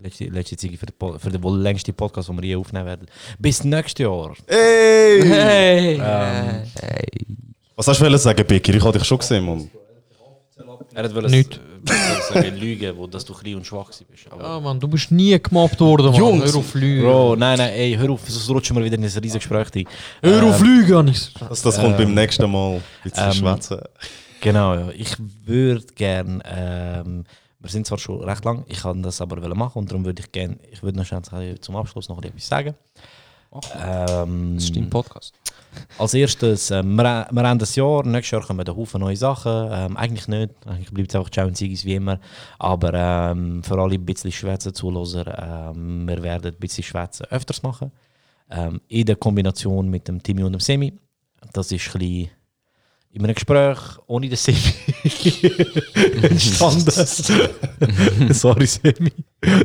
Letzte, 0.00 0.26
letzte 0.26 0.56
Ziggy 0.56 0.76
für 0.76 1.18
für 1.18 1.30
den 1.30 1.42
wohl 1.42 1.58
längsten 1.58 1.92
Podcast, 1.94 2.28
den 2.28 2.36
wir 2.36 2.44
je 2.44 2.56
aufnehmen 2.56 2.86
werden. 2.86 3.06
Bis 3.38 3.64
nächstes 3.64 4.04
Jahr. 4.04 4.34
Hey! 4.46 5.22
Hey! 5.22 6.00
Ähm, 6.00 7.54
Was 7.74 7.88
hast 7.88 8.00
du 8.00 8.18
sagen, 8.18 8.46
Becker? 8.46 8.74
Ich 8.74 8.84
habe 8.84 8.96
dich 8.98 9.08
schon 9.08 9.18
gesehen, 9.18 9.44
Mann. 9.44 9.70
Er 10.94 11.14
wollte 11.14 11.30
Nicht. 11.30 11.60
sagen, 12.32 12.56
lügen, 12.56 12.96
wo 12.96 13.06
dass 13.08 13.24
du 13.24 13.34
klein 13.34 13.56
und 13.56 13.66
schwach 13.66 13.90
bist. 14.08 14.26
Aber 14.30 14.42
Ja, 14.42 14.60
Mann, 14.60 14.78
du 14.78 14.86
bist 14.86 15.10
nie 15.10 15.36
gemobbt 15.42 15.80
worden, 15.80 16.06
Mann. 16.06 16.14
Jungs, 16.14 16.52
Hör 16.52 16.60
auf 16.60 16.74
Lügen. 16.74 17.02
Bro, 17.02 17.36
nein, 17.36 17.58
nein, 17.58 17.72
ey, 17.72 17.94
hör 17.96 18.10
auf, 18.10 18.20
sonst 18.28 18.48
rutschen 18.50 18.76
wir 18.76 18.84
wieder 18.84 18.94
in 18.96 19.02
ein 19.02 19.06
riesiges 19.10 19.34
Gespräch 19.34 19.68
rein. 19.74 19.84
Hör 20.22 20.44
auf 20.44 20.60
Ähm, 20.60 20.66
Lügen, 20.66 20.94
Anis. 20.96 21.32
Das, 21.40 21.62
das 21.62 21.78
kommt 21.80 21.96
beim 21.96 22.14
nächsten 22.14 22.48
Mal. 22.50 22.80
Bisschen 23.02 23.24
Ähm, 23.26 23.32
schwätzen. 23.32 23.80
Genau, 24.40 24.74
ja. 24.74 24.88
Ich 24.96 25.16
würde 25.44 25.84
gerne, 25.96 26.40
ähm, 26.44 27.24
wir 27.60 27.70
sind 27.70 27.86
zwar 27.86 27.98
schon 27.98 28.22
recht 28.22 28.44
lang, 28.44 28.64
ich 28.68 28.80
kann 28.82 29.02
das 29.02 29.20
aber 29.20 29.42
wollen 29.42 29.58
machen 29.58 29.78
und 29.78 29.90
darum 29.90 30.04
würde 30.04 30.22
ich 30.22 30.30
gerne, 30.30 30.58
ich 30.70 30.82
würde 30.82 30.98
noch 30.98 31.06
schnell 31.06 31.58
zum 31.60 31.76
Abschluss 31.76 32.08
noch 32.08 32.22
etwas 32.22 32.46
sagen. 32.46 32.74
Ähm, 33.80 34.54
Das 34.56 34.64
ist 34.64 34.76
dein 34.76 34.90
Podcast. 34.90 35.32
Als 35.98 36.14
erstes, 36.14 36.70
ähm, 36.70 36.96
wir, 36.96 37.26
wir 37.30 37.42
haben 37.42 37.58
das 37.58 37.76
Jahr, 37.76 38.04
nächstes 38.04 38.32
Jahr 38.32 38.46
kommen 38.46 38.66
ein 38.66 38.76
Haufen 38.76 39.00
neue 39.00 39.16
Sachen. 39.16 39.68
Ähm, 39.70 39.96
eigentlich 39.96 40.28
nicht, 40.28 40.50
eigentlich 40.66 40.90
bleibt 40.92 41.10
es 41.10 41.16
einfach 41.16 41.30
Ciao 41.30 41.46
und 41.46 41.56
Ziggis 41.56 41.84
wie 41.84 41.94
immer. 41.94 42.20
Aber 42.58 42.92
ähm, 42.94 43.62
für 43.62 43.78
alle 43.80 43.94
ein 43.94 44.04
bisschen 44.04 44.32
Schwätzen 44.32 44.74
zuhören, 44.74 45.32
ähm, 45.38 46.08
wir 46.08 46.22
werden 46.22 46.52
ein 46.52 46.58
bisschen 46.58 46.84
Schwätzen 46.84 47.26
öfters 47.30 47.62
machen. 47.62 47.92
Ähm, 48.50 48.80
in 48.88 49.06
der 49.06 49.16
Kombination 49.16 49.88
mit 49.88 50.08
dem 50.08 50.22
Timmy 50.22 50.42
und 50.42 50.52
dem 50.52 50.60
Semi. 50.60 50.92
Das 51.52 51.70
ist 51.72 51.94
ein 51.94 51.98
bisschen 51.98 52.30
in 53.14 53.24
einem 53.24 53.34
Gespräch 53.34 53.78
ohne 54.08 54.28
den 54.28 54.36
Semi 54.36 54.58
entstanden. 56.20 56.90
Sorry, 58.34 58.66
Semi. 58.66 59.12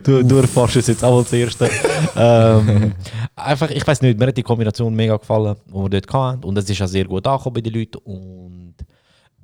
Du, 0.03 0.23
du 0.23 0.37
erfährst 0.37 0.75
es 0.75 0.87
jetzt 0.87 1.03
auch 1.03 1.17
als 1.17 1.33
Erste. 1.33 1.67
ähm, 2.15 2.93
einfach, 3.35 3.71
ich 3.71 3.85
weiß 3.85 4.03
nicht, 4.03 4.19
mir 4.19 4.27
hat 4.27 4.37
die 4.37 4.43
Kombination 4.43 4.93
mega 4.93 5.17
gefallen, 5.17 5.55
die 5.67 5.73
wir 5.73 5.89
dort 5.89 6.13
hatten. 6.13 6.43
Und 6.43 6.59
es 6.59 6.69
ist 6.69 6.79
auch 6.83 6.87
sehr 6.87 7.05
gut 7.05 7.25
angekommen 7.25 7.55
bei 7.55 7.61
den 7.61 7.73
Leuten. 7.73 7.97
Und 8.03 8.75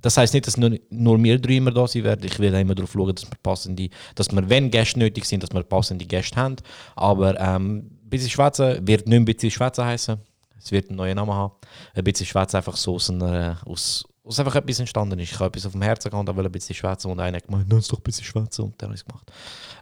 das 0.02 0.18
heisst 0.18 0.36
nicht, 0.36 0.46
dass 0.46 0.58
nur, 0.58 0.78
nur 0.92 1.24
wir 1.24 1.40
drei 1.40 1.56
immer 1.56 1.72
da 1.72 1.88
sein 1.88 2.04
werden. 2.04 2.26
Ich 2.26 2.38
will 2.38 2.56
auch 2.56 2.60
immer 2.60 2.76
darauf 2.76 2.92
schauen, 2.92 3.16
dass 3.16 3.26
wir 3.26 3.38
passende, 3.42 3.90
dass 4.14 4.32
wir, 4.32 4.48
wenn 4.48 4.70
Gäste 4.70 5.00
nötig 5.00 5.26
sind, 5.26 5.42
dass 5.42 5.52
wir 5.52 5.64
passende 5.64 6.06
Gäste 6.06 6.36
haben. 6.40 6.58
Aber 6.96 7.40
ähm, 7.40 7.90
ein 8.04 8.10
bisschen 8.10 8.30
Schwätzen 8.30 8.88
wird 8.88 9.08
nicht 9.08 9.18
ein 9.18 9.26
bisschen 9.26 9.50
Schwätzen 9.50 9.84
heißen. 9.84 10.18
Es 10.58 10.72
wird 10.72 10.90
einen 10.90 10.98
neuen 10.98 11.16
Namen 11.16 11.34
haben. 11.34 11.54
Ein 11.94 12.04
bisschen 12.04 12.26
Schwätzen 12.26 12.58
einfach 12.58 12.76
so 12.76 12.96
aus, 12.96 13.10
einer, 13.10 13.58
aus, 13.66 14.06
aus 14.24 14.40
einfach 14.40 14.56
etwas 14.56 14.80
entstanden 14.80 15.20
ist. 15.20 15.32
Ich 15.32 15.40
habe 15.40 15.48
etwas 15.48 15.66
auf 15.66 15.74
dem 15.74 15.82
Herzen 15.82 16.10
gehabt, 16.10 16.36
will 16.36 16.46
ein 16.46 16.52
bisschen 16.52 16.76
schwätzen 16.76 17.12
und 17.12 17.20
einer 17.20 17.38
hat 17.38 17.46
gemeint, 17.46 17.72
lass 17.72 17.88
doch 17.88 18.00
ein 18.00 18.04
bisschen 18.04 18.26
schwätzen 18.26 18.64
und 18.64 18.82
dann 18.82 18.90
habe 18.90 18.96
ich 18.96 19.02
es 19.02 19.06
gemacht. 19.06 19.32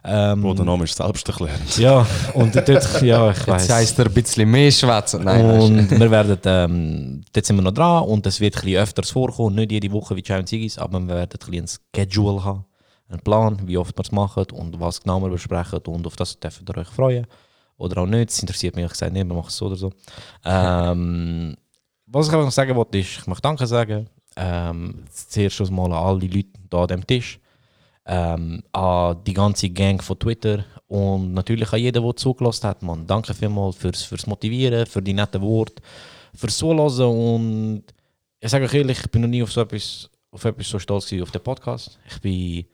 Ähm, 0.04 0.42
Bro, 0.42 0.54
der 0.54 0.64
Name 0.66 0.84
ist 0.84 0.96
selbsterklärend. 0.96 1.78
Ja, 1.78 2.06
und 2.34 2.54
dort, 2.54 3.02
ja, 3.02 3.30
ich 3.30 3.46
weiß. 3.46 3.62
Jetzt 3.62 3.72
heisst 3.72 3.98
er 3.98 4.06
ein 4.06 4.12
bisschen 4.12 4.50
mehr 4.50 4.70
schwätzen. 4.70 5.24
Nein, 5.24 5.46
nein. 5.46 5.60
Und 5.60 5.90
wir 5.90 6.10
werden, 6.10 6.38
ähm, 6.44 7.24
dort 7.32 7.46
sind 7.46 7.56
wir 7.56 7.62
noch 7.62 7.72
dran 7.72 8.04
und 8.04 8.26
es 8.26 8.38
wird 8.40 8.56
ein 8.56 8.62
bisschen 8.62 8.82
öfters 8.82 9.10
vorkommen, 9.10 9.54
nicht 9.54 9.72
jede 9.72 9.90
Woche 9.90 10.14
wie 10.14 10.22
Giant 10.22 10.48
Sigis, 10.48 10.76
aber 10.76 11.00
wir 11.00 11.14
werden 11.14 11.38
ein 11.40 11.50
bisschen 11.50 11.64
ein 11.64 11.96
Schedule 11.96 12.44
haben, 12.44 12.66
einen 13.08 13.20
Plan, 13.20 13.58
wie 13.66 13.78
oft 13.78 13.96
wir 13.96 14.04
es 14.04 14.12
machen 14.12 14.44
und 14.52 14.78
was 14.78 15.00
genau 15.00 15.20
wir 15.22 15.30
besprechen 15.30 15.78
und 15.86 16.06
auf 16.06 16.16
das 16.16 16.38
dürft 16.38 16.68
ihr 16.68 16.76
euch 16.76 16.88
freuen. 16.88 17.26
Oder 17.76 18.02
auch 18.02 18.06
nicht, 18.06 18.30
es 18.30 18.40
interessiert 18.40 18.76
mich 18.76 18.82
ehrlich 18.82 18.92
gesagt 18.92 19.12
nicht, 19.12 19.26
wir 19.26 19.34
machen 19.34 19.48
es 19.48 19.56
so 19.56 19.66
oder 19.66 19.76
so. 19.76 19.92
Ähm, 20.44 21.56
was 22.06 22.28
ich 22.28 22.32
einfach 22.32 22.44
noch 22.44 22.52
sagen 22.52 22.76
wollte, 22.76 22.98
ist, 22.98 23.18
ich 23.18 23.26
möchte 23.26 23.42
Danke 23.42 23.66
sagen. 23.66 24.08
Ähm, 24.36 25.04
zuerst 25.10 25.56
schon 25.56 25.74
mal 25.74 25.86
an 25.86 25.92
alle 25.92 26.20
Leute 26.20 26.48
hier 26.70 26.78
an 26.78 26.88
dem 26.88 27.06
Tisch. 27.06 27.40
Ähm, 28.06 28.62
an 28.72 29.24
die 29.24 29.32
ganze 29.32 29.70
Gang 29.70 30.02
von 30.02 30.18
Twitter 30.18 30.64
und 30.88 31.32
natürlich 31.32 31.72
an 31.72 31.80
jeden, 31.80 32.02
der 32.02 32.16
zugelassen 32.16 32.68
hat. 32.68 32.82
Man. 32.82 33.06
Danke 33.06 33.32
vielmals 33.32 33.76
fürs, 33.76 34.02
fürs 34.02 34.26
Motivieren, 34.26 34.86
für 34.86 35.00
die 35.00 35.14
netten 35.14 35.40
Worte, 35.40 35.82
fürs 36.34 36.58
Zuhören 36.58 37.00
und 37.00 37.84
ich 38.40 38.50
sage 38.50 38.66
euch 38.66 38.74
ehrlich, 38.74 39.00
ich 39.00 39.10
bin 39.10 39.22
noch 39.22 39.28
nie 39.28 39.42
auf 39.42 39.50
so 39.50 39.62
etwas, 39.62 40.10
auf 40.30 40.44
etwas 40.44 40.68
so 40.68 40.78
stolz 40.78 41.06
gewesen, 41.06 41.22
auf 41.22 41.30
den 41.30 41.42
Podcast. 41.42 41.98
Ich 42.06 42.20
bin 42.20 42.66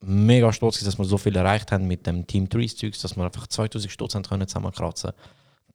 mega 0.00 0.52
stolz, 0.52 0.80
dass 0.80 0.98
wir 0.98 1.04
so 1.04 1.18
viel 1.18 1.36
erreicht 1.36 1.72
haben 1.72 1.86
mit 1.86 2.06
dem 2.06 2.26
Team 2.26 2.48
Trees 2.48 2.76
Zeugs, 2.76 3.00
dass 3.00 3.16
wir 3.16 3.24
einfach 3.24 3.46
2000 3.46 3.90
Stutz 3.90 4.12
zusammenkratzen. 4.12 5.12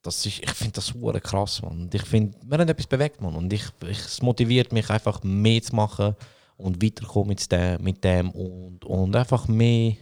Das 0.02 0.24
ist, 0.26 0.40
ich 0.42 0.50
finde 0.50 0.74
das 0.74 0.86
super 0.86 1.18
krass, 1.20 1.62
man. 1.62 1.82
Und 1.82 1.94
ich 1.94 2.02
finde, 2.02 2.36
wir 2.42 2.58
haben 2.58 2.68
etwas 2.68 2.86
bewegt, 2.86 3.20
man. 3.20 3.34
Und 3.34 3.52
ich, 3.52 3.64
ich, 3.88 3.98
es 3.98 4.20
motiviert 4.22 4.72
mich 4.72 4.90
einfach 4.90 5.22
mehr 5.22 5.62
zu 5.62 5.74
machen 5.74 6.14
und 6.56 6.82
weiterkommen 6.82 7.28
mit 7.28 7.50
dem, 7.50 7.82
mit 7.82 8.04
dem 8.04 8.30
und, 8.30 8.84
und 8.84 9.16
einfach 9.16 9.48
mehr, 9.48 9.94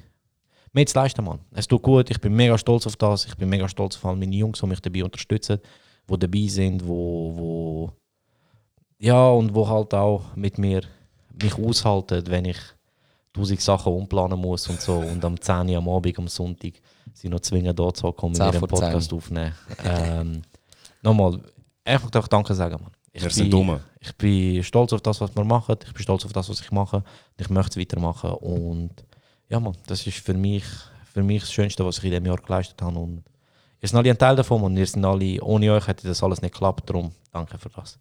mehr 0.73 0.87
zu 0.87 0.99
leisten, 0.99 1.25
man. 1.25 1.41
Es 1.53 1.69
tut 1.69 1.83
gut, 1.83 2.11
ich 2.11 2.21
bin 2.21 2.35
mega 2.35 2.59
stolz 2.59 2.87
auf 2.87 2.97
das. 2.97 3.27
Ich 3.27 3.37
bin 3.37 3.49
mega 3.49 3.69
stolz 3.69 3.97
auf 3.97 4.05
all 4.05 4.17
meine 4.17 4.35
Jungs, 4.35 4.59
die 4.59 4.67
mich 4.67 4.81
dabei 4.81 5.05
unterstützen, 5.05 5.61
die 6.09 6.19
dabei 6.19 6.47
sind, 6.49 6.87
wo, 6.87 7.37
wo 7.37 7.93
ja, 8.99 9.31
und 9.31 9.55
wo 9.55 9.69
halt 9.69 9.95
auch 9.95 10.37
mit 10.37 10.59
mir 10.59 10.83
mich 11.41 11.59
aushalten, 11.59 12.25
wenn 12.27 12.45
ich 12.45 12.59
tausend 13.33 13.61
Sachen 13.61 13.93
umplanen 13.93 14.39
muss 14.39 14.69
und 14.69 14.81
so. 14.81 14.99
Und 14.99 15.25
am 15.25 15.41
10 15.41 15.69
Uhr 15.71 15.79
am 15.79 15.89
Abend, 15.89 16.19
am 16.19 16.29
Sonntag, 16.29 16.75
sie 17.13 17.29
noch 17.29 17.41
zwingen, 17.41 17.75
da 17.75 17.93
zu 17.93 18.13
kommen, 18.13 18.35
10 18.35 18.47
mit 18.47 18.55
vor 18.57 18.69
einem 18.69 18.79
Podcast 18.81 19.09
10. 19.11 19.17
aufnehmen. 19.19 19.55
ähm, 19.85 20.43
Nochmal, 21.03 21.41
einfach 21.85 22.11
doch 22.11 22.29
Danke 22.29 22.55
sagen, 22.55 22.77
Mann. 22.83 22.93
Ich 23.13 23.23
Wir 23.23 23.31
sind 23.31 23.51
bin- 23.51 23.67
dumm. 23.67 23.81
Ich 24.01 24.15
bin 24.17 24.63
stolz 24.65 24.93
auf 24.93 25.01
das, 25.03 25.21
was 25.21 25.35
wir 25.37 25.45
machen. 25.45 25.77
Ich 25.87 25.93
bin 25.93 26.03
stolz 26.03 26.25
auf 26.25 26.33
das, 26.33 26.49
was 26.49 26.61
ich 26.61 26.71
mache. 26.71 26.97
Und 26.97 27.05
ich 27.39 27.51
möchte 27.51 27.71
es 27.71 27.77
weitermachen. 27.79 28.31
Und 28.31 28.91
ja, 29.49 29.61
Mann, 29.61 29.77
das 29.87 30.07
ist 30.07 30.19
für 30.19 30.33
mich, 30.35 30.65
für 31.13 31.23
mich 31.23 31.43
das 31.43 31.53
Schönste, 31.53 31.85
was 31.85 31.99
ich 31.99 32.05
in 32.05 32.11
diesem 32.11 32.27
Jahr 32.27 32.37
geleistet 32.39 32.81
habe. 32.81 32.99
Und 32.99 33.23
ihr 33.81 33.89
seid 33.89 33.99
alle 33.99 34.11
ein 34.11 34.19
Teil 34.19 34.37
davon 34.37 34.63
und 34.63 34.77
ihr 34.77 34.87
seid 34.87 35.05
alle, 35.05 35.43
ohne 35.43 35.73
euch 35.73 35.87
hätte 35.87 36.07
das 36.09 36.23
alles 36.23 36.41
nicht 36.41 36.55
geklappt. 36.55 36.89
Darum 36.89 37.13
danke 37.33 37.59
für 37.59 37.69
das. 37.69 37.99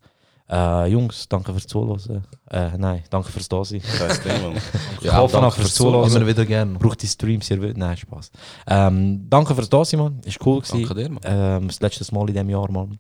Äh, 0.49 0.87
Jungs, 0.87 1.27
danke 1.29 1.51
fürs 1.53 1.67
Zuhören. 1.67 2.25
Äh, 2.49 2.77
nein, 2.77 3.03
danke 3.09 3.31
fürs 3.31 3.47
Dasein. 3.47 3.81
Kein 3.81 4.21
Thema, 4.21 4.49
Mann. 4.49 4.57
ich 4.99 5.05
Ja, 5.05 5.17
hoffe 5.17 5.33
danke 5.33 5.47
noch 5.47 5.55
fürs 5.55 5.73
Zuhören. 5.73 6.11
Immer 6.11 6.27
wieder 6.27 6.45
gerne. 6.45 6.77
Braucht 6.77 7.01
die 7.01 7.07
Streams, 7.07 7.49
ihr 7.49 7.61
wollt? 7.61 7.77
Nein, 7.77 7.95
Spaß. 7.97 8.31
Ähm, 8.67 9.29
danke 9.29 9.55
fürs 9.55 9.69
Dasein, 9.69 9.99
Mann. 9.99 10.21
Ist 10.25 10.45
cool 10.45 10.59
gewesen. 10.61 10.81
Danke 10.81 10.95
dir, 10.95 11.09
Mann. 11.09 11.21
Ähm, 11.23 11.67
das 11.67 11.79
letzte 11.79 12.13
Mal 12.13 12.21
in 12.21 12.33
diesem 12.33 12.49
Jahr, 12.49 12.69
Mann. 12.71 12.99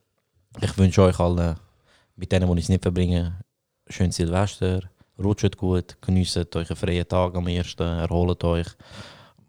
Ich 0.61 0.77
wünsche 0.77 1.01
euch 1.03 1.19
allen, 1.19 1.55
mit 2.15 2.31
denen, 2.31 2.47
die 2.51 2.59
ich 2.59 2.65
es 2.65 2.69
nicht 2.69 2.81
verbringen, 2.83 3.35
schön 3.87 4.11
Silvester. 4.11 4.81
Rutscht 5.21 5.55
gut, 5.57 5.97
genießt 6.01 6.55
euren 6.55 6.75
freien 6.75 7.07
Tag 7.07 7.35
am 7.35 7.47
ersten, 7.47 7.83
erholt 7.83 8.43
euch. 8.43 8.67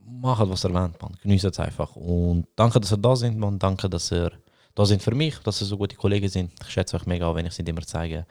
Macht, 0.04 0.48
was 0.48 0.64
ihr 0.64 0.74
wollt, 0.74 1.00
Mann. 1.00 1.16
Genießt 1.22 1.46
es 1.46 1.58
einfach. 1.58 1.96
Und 1.96 2.46
danke, 2.56 2.78
dass 2.80 2.92
ihr 2.92 2.98
da 2.98 3.16
sind, 3.16 3.38
Mann. 3.38 3.58
Danke, 3.58 3.88
dass 3.88 4.12
ihr 4.12 4.30
da 4.74 4.86
sind 4.86 5.02
für 5.02 5.14
mich, 5.14 5.38
dass 5.38 5.60
ihr 5.60 5.66
so 5.66 5.76
gute 5.76 5.96
Kollegen 5.96 6.28
sind. 6.28 6.52
Ich 6.62 6.70
schätze 6.70 6.96
euch 6.96 7.06
mega, 7.06 7.34
wenn 7.34 7.46
ich 7.46 7.56
nicht 7.58 7.68
immer 7.68 7.82
zeige. 7.82 8.26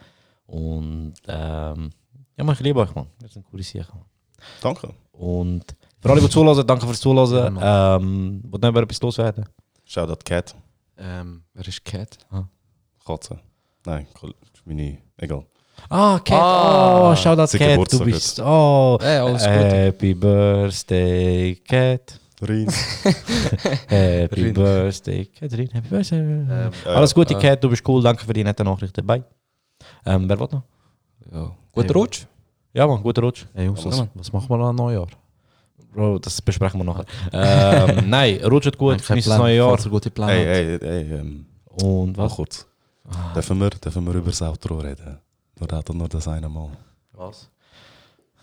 Und 0.46 1.14
ähm, 1.28 1.90
ja, 2.36 2.44
man, 2.44 2.54
ich 2.54 2.60
liebe 2.60 2.80
euch, 2.80 2.94
Mann. 2.94 3.06
Ihr 3.22 3.28
seid 3.28 3.44
coole 3.50 3.62
Sachen. 3.62 4.00
Danke. 4.60 4.92
Und 5.12 5.64
für 6.00 6.10
alle, 6.10 6.20
die 6.20 6.28
zuhören, 6.28 6.66
danke 6.66 6.84
fürs 6.86 7.00
Zuhören. 7.00 7.58
Ähm, 7.62 8.42
Wollt 8.50 8.62
noch 8.62 8.74
etwas 8.74 9.00
loswerden? 9.00 9.48
Shoutout 9.84 10.24
Cat. 10.24 10.54
Ähm, 10.98 11.44
wer 11.54 11.68
ist 11.68 11.84
Cat? 11.84 12.18
Katze. 13.04 13.38
Nein, 13.84 14.06
meine. 14.64 14.98
Egal. 15.16 15.44
Ah, 15.88 16.18
Cat. 16.24 16.40
Ah. 16.40 17.12
oh, 17.12 17.16
Shoutout 17.16 17.46
Sie 17.46 17.58
Cat. 17.58 17.92
Du 17.92 18.04
bist. 18.04 18.40
Oh, 18.40 18.98
Hey, 19.00 19.18
alles 19.18 19.42
Gute. 19.42 19.52
Happy 19.52 20.14
Birthday, 20.14 21.56
Cat. 21.66 22.20
Rin. 22.48 22.68
Happy 23.88 24.42
Rin. 24.42 24.54
Birthday, 24.54 25.26
Catherine. 25.26 25.68
Happy 25.72 25.88
Birthday. 25.88 26.18
Ähm, 26.20 26.70
Alles 26.86 27.14
Gute, 27.14 27.34
äh, 27.34 27.40
Cat. 27.40 27.62
Du 27.62 27.68
bist 27.68 27.86
cool. 27.88 28.02
Danke 28.02 28.24
für 28.24 28.32
die 28.32 28.44
nette 28.44 28.64
Nachricht 28.64 28.96
dabei. 28.96 29.22
Ähm, 30.06 30.28
wer 30.28 30.38
will 30.38 30.48
noch? 30.50 30.62
Ja. 31.32 31.50
Guter 31.72 31.88
Hey. 31.88 32.00
Rutsch. 32.00 32.26
Ja, 32.74 32.86
man, 32.86 33.02
guter 33.02 33.22
Rutsch. 33.22 33.44
Hey 33.54 33.66
Jungs, 33.66 33.84
was, 33.84 34.04
was 34.14 34.32
machen 34.32 34.48
wir 34.48 34.58
an 34.64 34.74
Neujahr? 34.76 35.06
Bro, 35.92 36.18
das 36.20 36.40
besprechen 36.40 36.80
wir 36.80 36.84
nachher. 36.84 37.04
ähm, 37.32 38.04
nein, 38.08 38.40
rutscht 38.44 38.78
gut. 38.78 39.06
Genießt 39.06 39.28
das 39.28 39.38
neue 39.38 39.56
Jahr. 39.56 39.76
gute 39.76 40.10
Pläne. 40.10 40.32
Hey, 40.32 40.44
hey, 40.46 40.78
hey, 40.80 41.18
ähm, 41.20 41.46
Und 41.82 42.16
was? 42.16 42.34
kurz. 42.34 42.66
Dürfen 43.34 43.60
wir, 43.60 43.68
dürfen 43.70 44.06
wir 44.06 44.14
über 44.14 44.30
das 44.30 44.40
Outro 44.40 44.78
reden? 44.78 45.18
Nur 45.58 45.68
das, 45.68 45.84
nur 45.92 46.08
das 46.08 46.26
eine 46.28 46.48
Mal. 46.48 46.70
Was? 47.12 47.50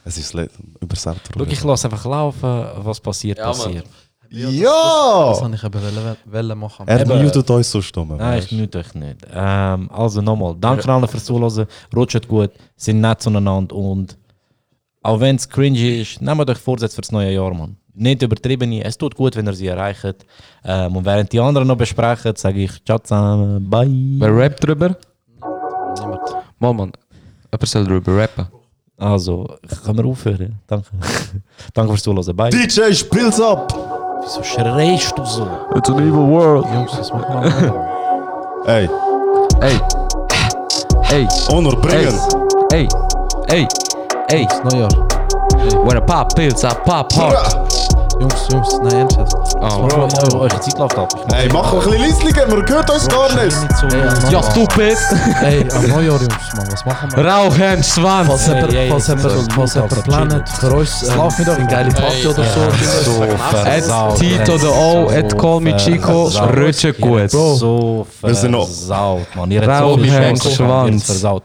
Es 0.06 0.18
ist 0.18 0.34
le- 0.34 0.50
über 0.80 0.96
das 0.96 1.06
Outro 1.08 1.34
Schau, 1.38 1.44
ich 1.46 1.64
lasse 1.64 1.88
einfach 1.88 2.06
laufen. 2.06 2.66
Was 2.78 3.00
passiert, 3.00 3.38
Ja, 3.38 3.46
Mann. 3.48 3.56
passiert. 3.58 3.86
Ja! 4.32 5.30
Das 5.30 5.42
habe 5.42 5.56
ich 5.56 5.64
eben 5.64 6.60
machen. 6.60 6.88
Er 6.88 7.06
mutet 7.06 7.50
uns 7.50 7.72
so 7.72 7.82
stumm. 7.82 8.16
Nein, 8.16 8.40
ich 8.40 8.52
mute 8.52 8.78
euch 8.80 8.94
nicht. 8.94 9.26
Ähm, 9.34 9.90
also 9.92 10.22
nochmal, 10.22 10.56
danke 10.60 10.88
allen 10.92 11.08
fürs 11.08 11.26
Zuhören. 11.26 11.66
Rutscht 11.96 12.28
gut, 12.28 12.52
sind 12.76 13.02
nett 13.02 13.22
zueinander 13.22 13.76
und 13.76 14.18
auch 15.02 15.20
wenn 15.20 15.36
es 15.38 15.48
cringy 15.50 16.02
ist, 16.02 16.22
nehmt 16.22 16.48
euch 16.50 16.58
Vorsätze 16.60 16.94
fürs 16.96 17.12
neue 17.12 17.34
Jahr, 17.34 17.54
Mann. 17.54 17.78
Nicht 17.94 18.22
übertrieben, 18.22 18.72
es 18.74 18.98
tut 18.98 19.16
gut, 19.16 19.36
wenn 19.36 19.48
ihr 19.48 19.54
sie 19.54 19.68
erreicht. 19.68 20.26
Ähm, 20.64 20.96
und 20.96 21.06
während 21.06 21.32
die 21.34 21.40
anderen 21.40 21.68
noch 21.68 21.76
besprechen, 21.78 22.34
sage 22.36 22.60
ich 22.66 22.84
Ciao 22.86 23.00
zusammen, 23.00 23.68
bye. 23.70 23.90
Wer 24.20 24.36
rappt 24.38 24.64
drüber? 24.64 24.96
Niemand. 26.00 26.22
Mal, 26.60 26.74
Mann. 26.74 26.92
Jemand 27.52 27.68
soll 27.68 27.84
drüber 27.86 28.16
rappen. 28.18 28.48
Also, 29.00 29.48
können 29.86 29.98
wir 29.98 30.06
aufhören? 30.06 30.60
Danke. 30.68 30.88
danke 31.74 31.92
fürs 31.94 32.04
Zuhören, 32.04 32.36
bye. 32.36 32.50
DJ, 32.50 32.92
spiel's 32.94 33.40
ab! 33.40 33.74
Wieso 34.22 34.44
schreist 34.44 35.18
du 35.18 35.26
so? 35.26 35.48
It's 35.76 35.90
an 35.90 36.00
evil 36.00 36.28
world. 36.28 36.66
Jungs, 36.74 36.98
was 36.98 37.12
machen 37.14 37.30
wir 37.30 37.42
an 37.42 37.62
Neujahr? 37.62 38.66
Ey, 38.68 38.90
Ey. 39.62 39.80
Ey. 41.12 41.28
Honor, 41.50 41.76
bringen! 41.78 42.20
Ey. 42.72 42.88
Ey. 43.48 43.68
Ey. 44.28 44.46
Das 44.46 44.64
Neujahr. 44.66 44.90
When 45.86 45.98
I 45.98 46.02
pop 46.02 46.36
pills, 46.36 46.64
I 46.64 46.74
pop 46.86 47.12
hard. 47.14 47.69
Jungs, 48.20 48.48
Jungs, 48.52 48.80
nein, 48.84 48.94
ernsthaft. 49.00 49.34
Was 49.34 49.78
wir 49.78 49.88
Bro, 49.88 49.98
Neujahr? 50.08 50.42
eure 50.42 50.60
Zeit 50.60 50.78
läuft 50.78 50.98
ab. 50.98 51.10
Ey, 51.34 51.50
mach 51.54 51.72
ein 51.74 51.80
bisschen 51.80 52.02
leislicher, 52.02 52.48
man 52.48 52.68
hört 52.68 52.90
uns 52.90 53.08
gar 53.08 53.30
nicht! 53.30 53.46
Nicht 53.62 53.78
so 53.78 53.88
Ja, 53.88 54.42
normal. 54.42 54.52
stupid. 54.52 54.98
Ey, 55.42 55.68
am 55.74 55.88
Neujahr, 55.88 56.20
Jungs, 56.20 56.54
Mann, 56.58 56.72
was 56.72 56.86
machen 56.86 57.10
wir? 57.16 57.26
Rauchen, 57.26 57.84
Schwanz. 57.84 58.48
ey, 58.50 58.84
jemand, 58.86 59.04
sind 59.04 59.24
wir 59.24 59.30
falls 59.56 59.74
so 59.74 59.80
jemand 59.80 59.96
gut, 59.96 60.04
planet 60.04 60.50
für 60.50 60.72
uns 60.74 61.02
Es 61.02 61.16
läuft 61.16 61.40
wieder 61.40 61.56
eine 61.56 61.68
geile 61.68 61.90
Party 61.92 62.28
oder 62.28 62.44
so. 62.44 63.12
so 63.12 63.24
At 63.24 63.64
versaut. 63.66 64.16
Tito 64.20 64.58
the 64.58 64.68
O, 64.68 65.10
at 65.10 65.38
Call 65.38 65.60
Me 65.62 65.78
Chico. 65.78 66.24
Rutsche 66.26 66.88
Ihr 66.90 66.94
gut. 66.96 67.22
habt 67.22 67.32
So 67.32 68.06
versaut, 68.20 69.28
man. 69.36 69.50
Ihr 69.52 69.62
habt 69.62 69.80
so 69.80 69.86
Rauch, 69.92 70.00
viel 70.00 70.12
Hängt, 70.12 70.42
Chance 70.44 70.58
gehabt, 70.58 70.60
ihr 70.60 70.68
habt 70.68 70.84
Schwanz. 70.92 71.06
versaut. 71.06 71.44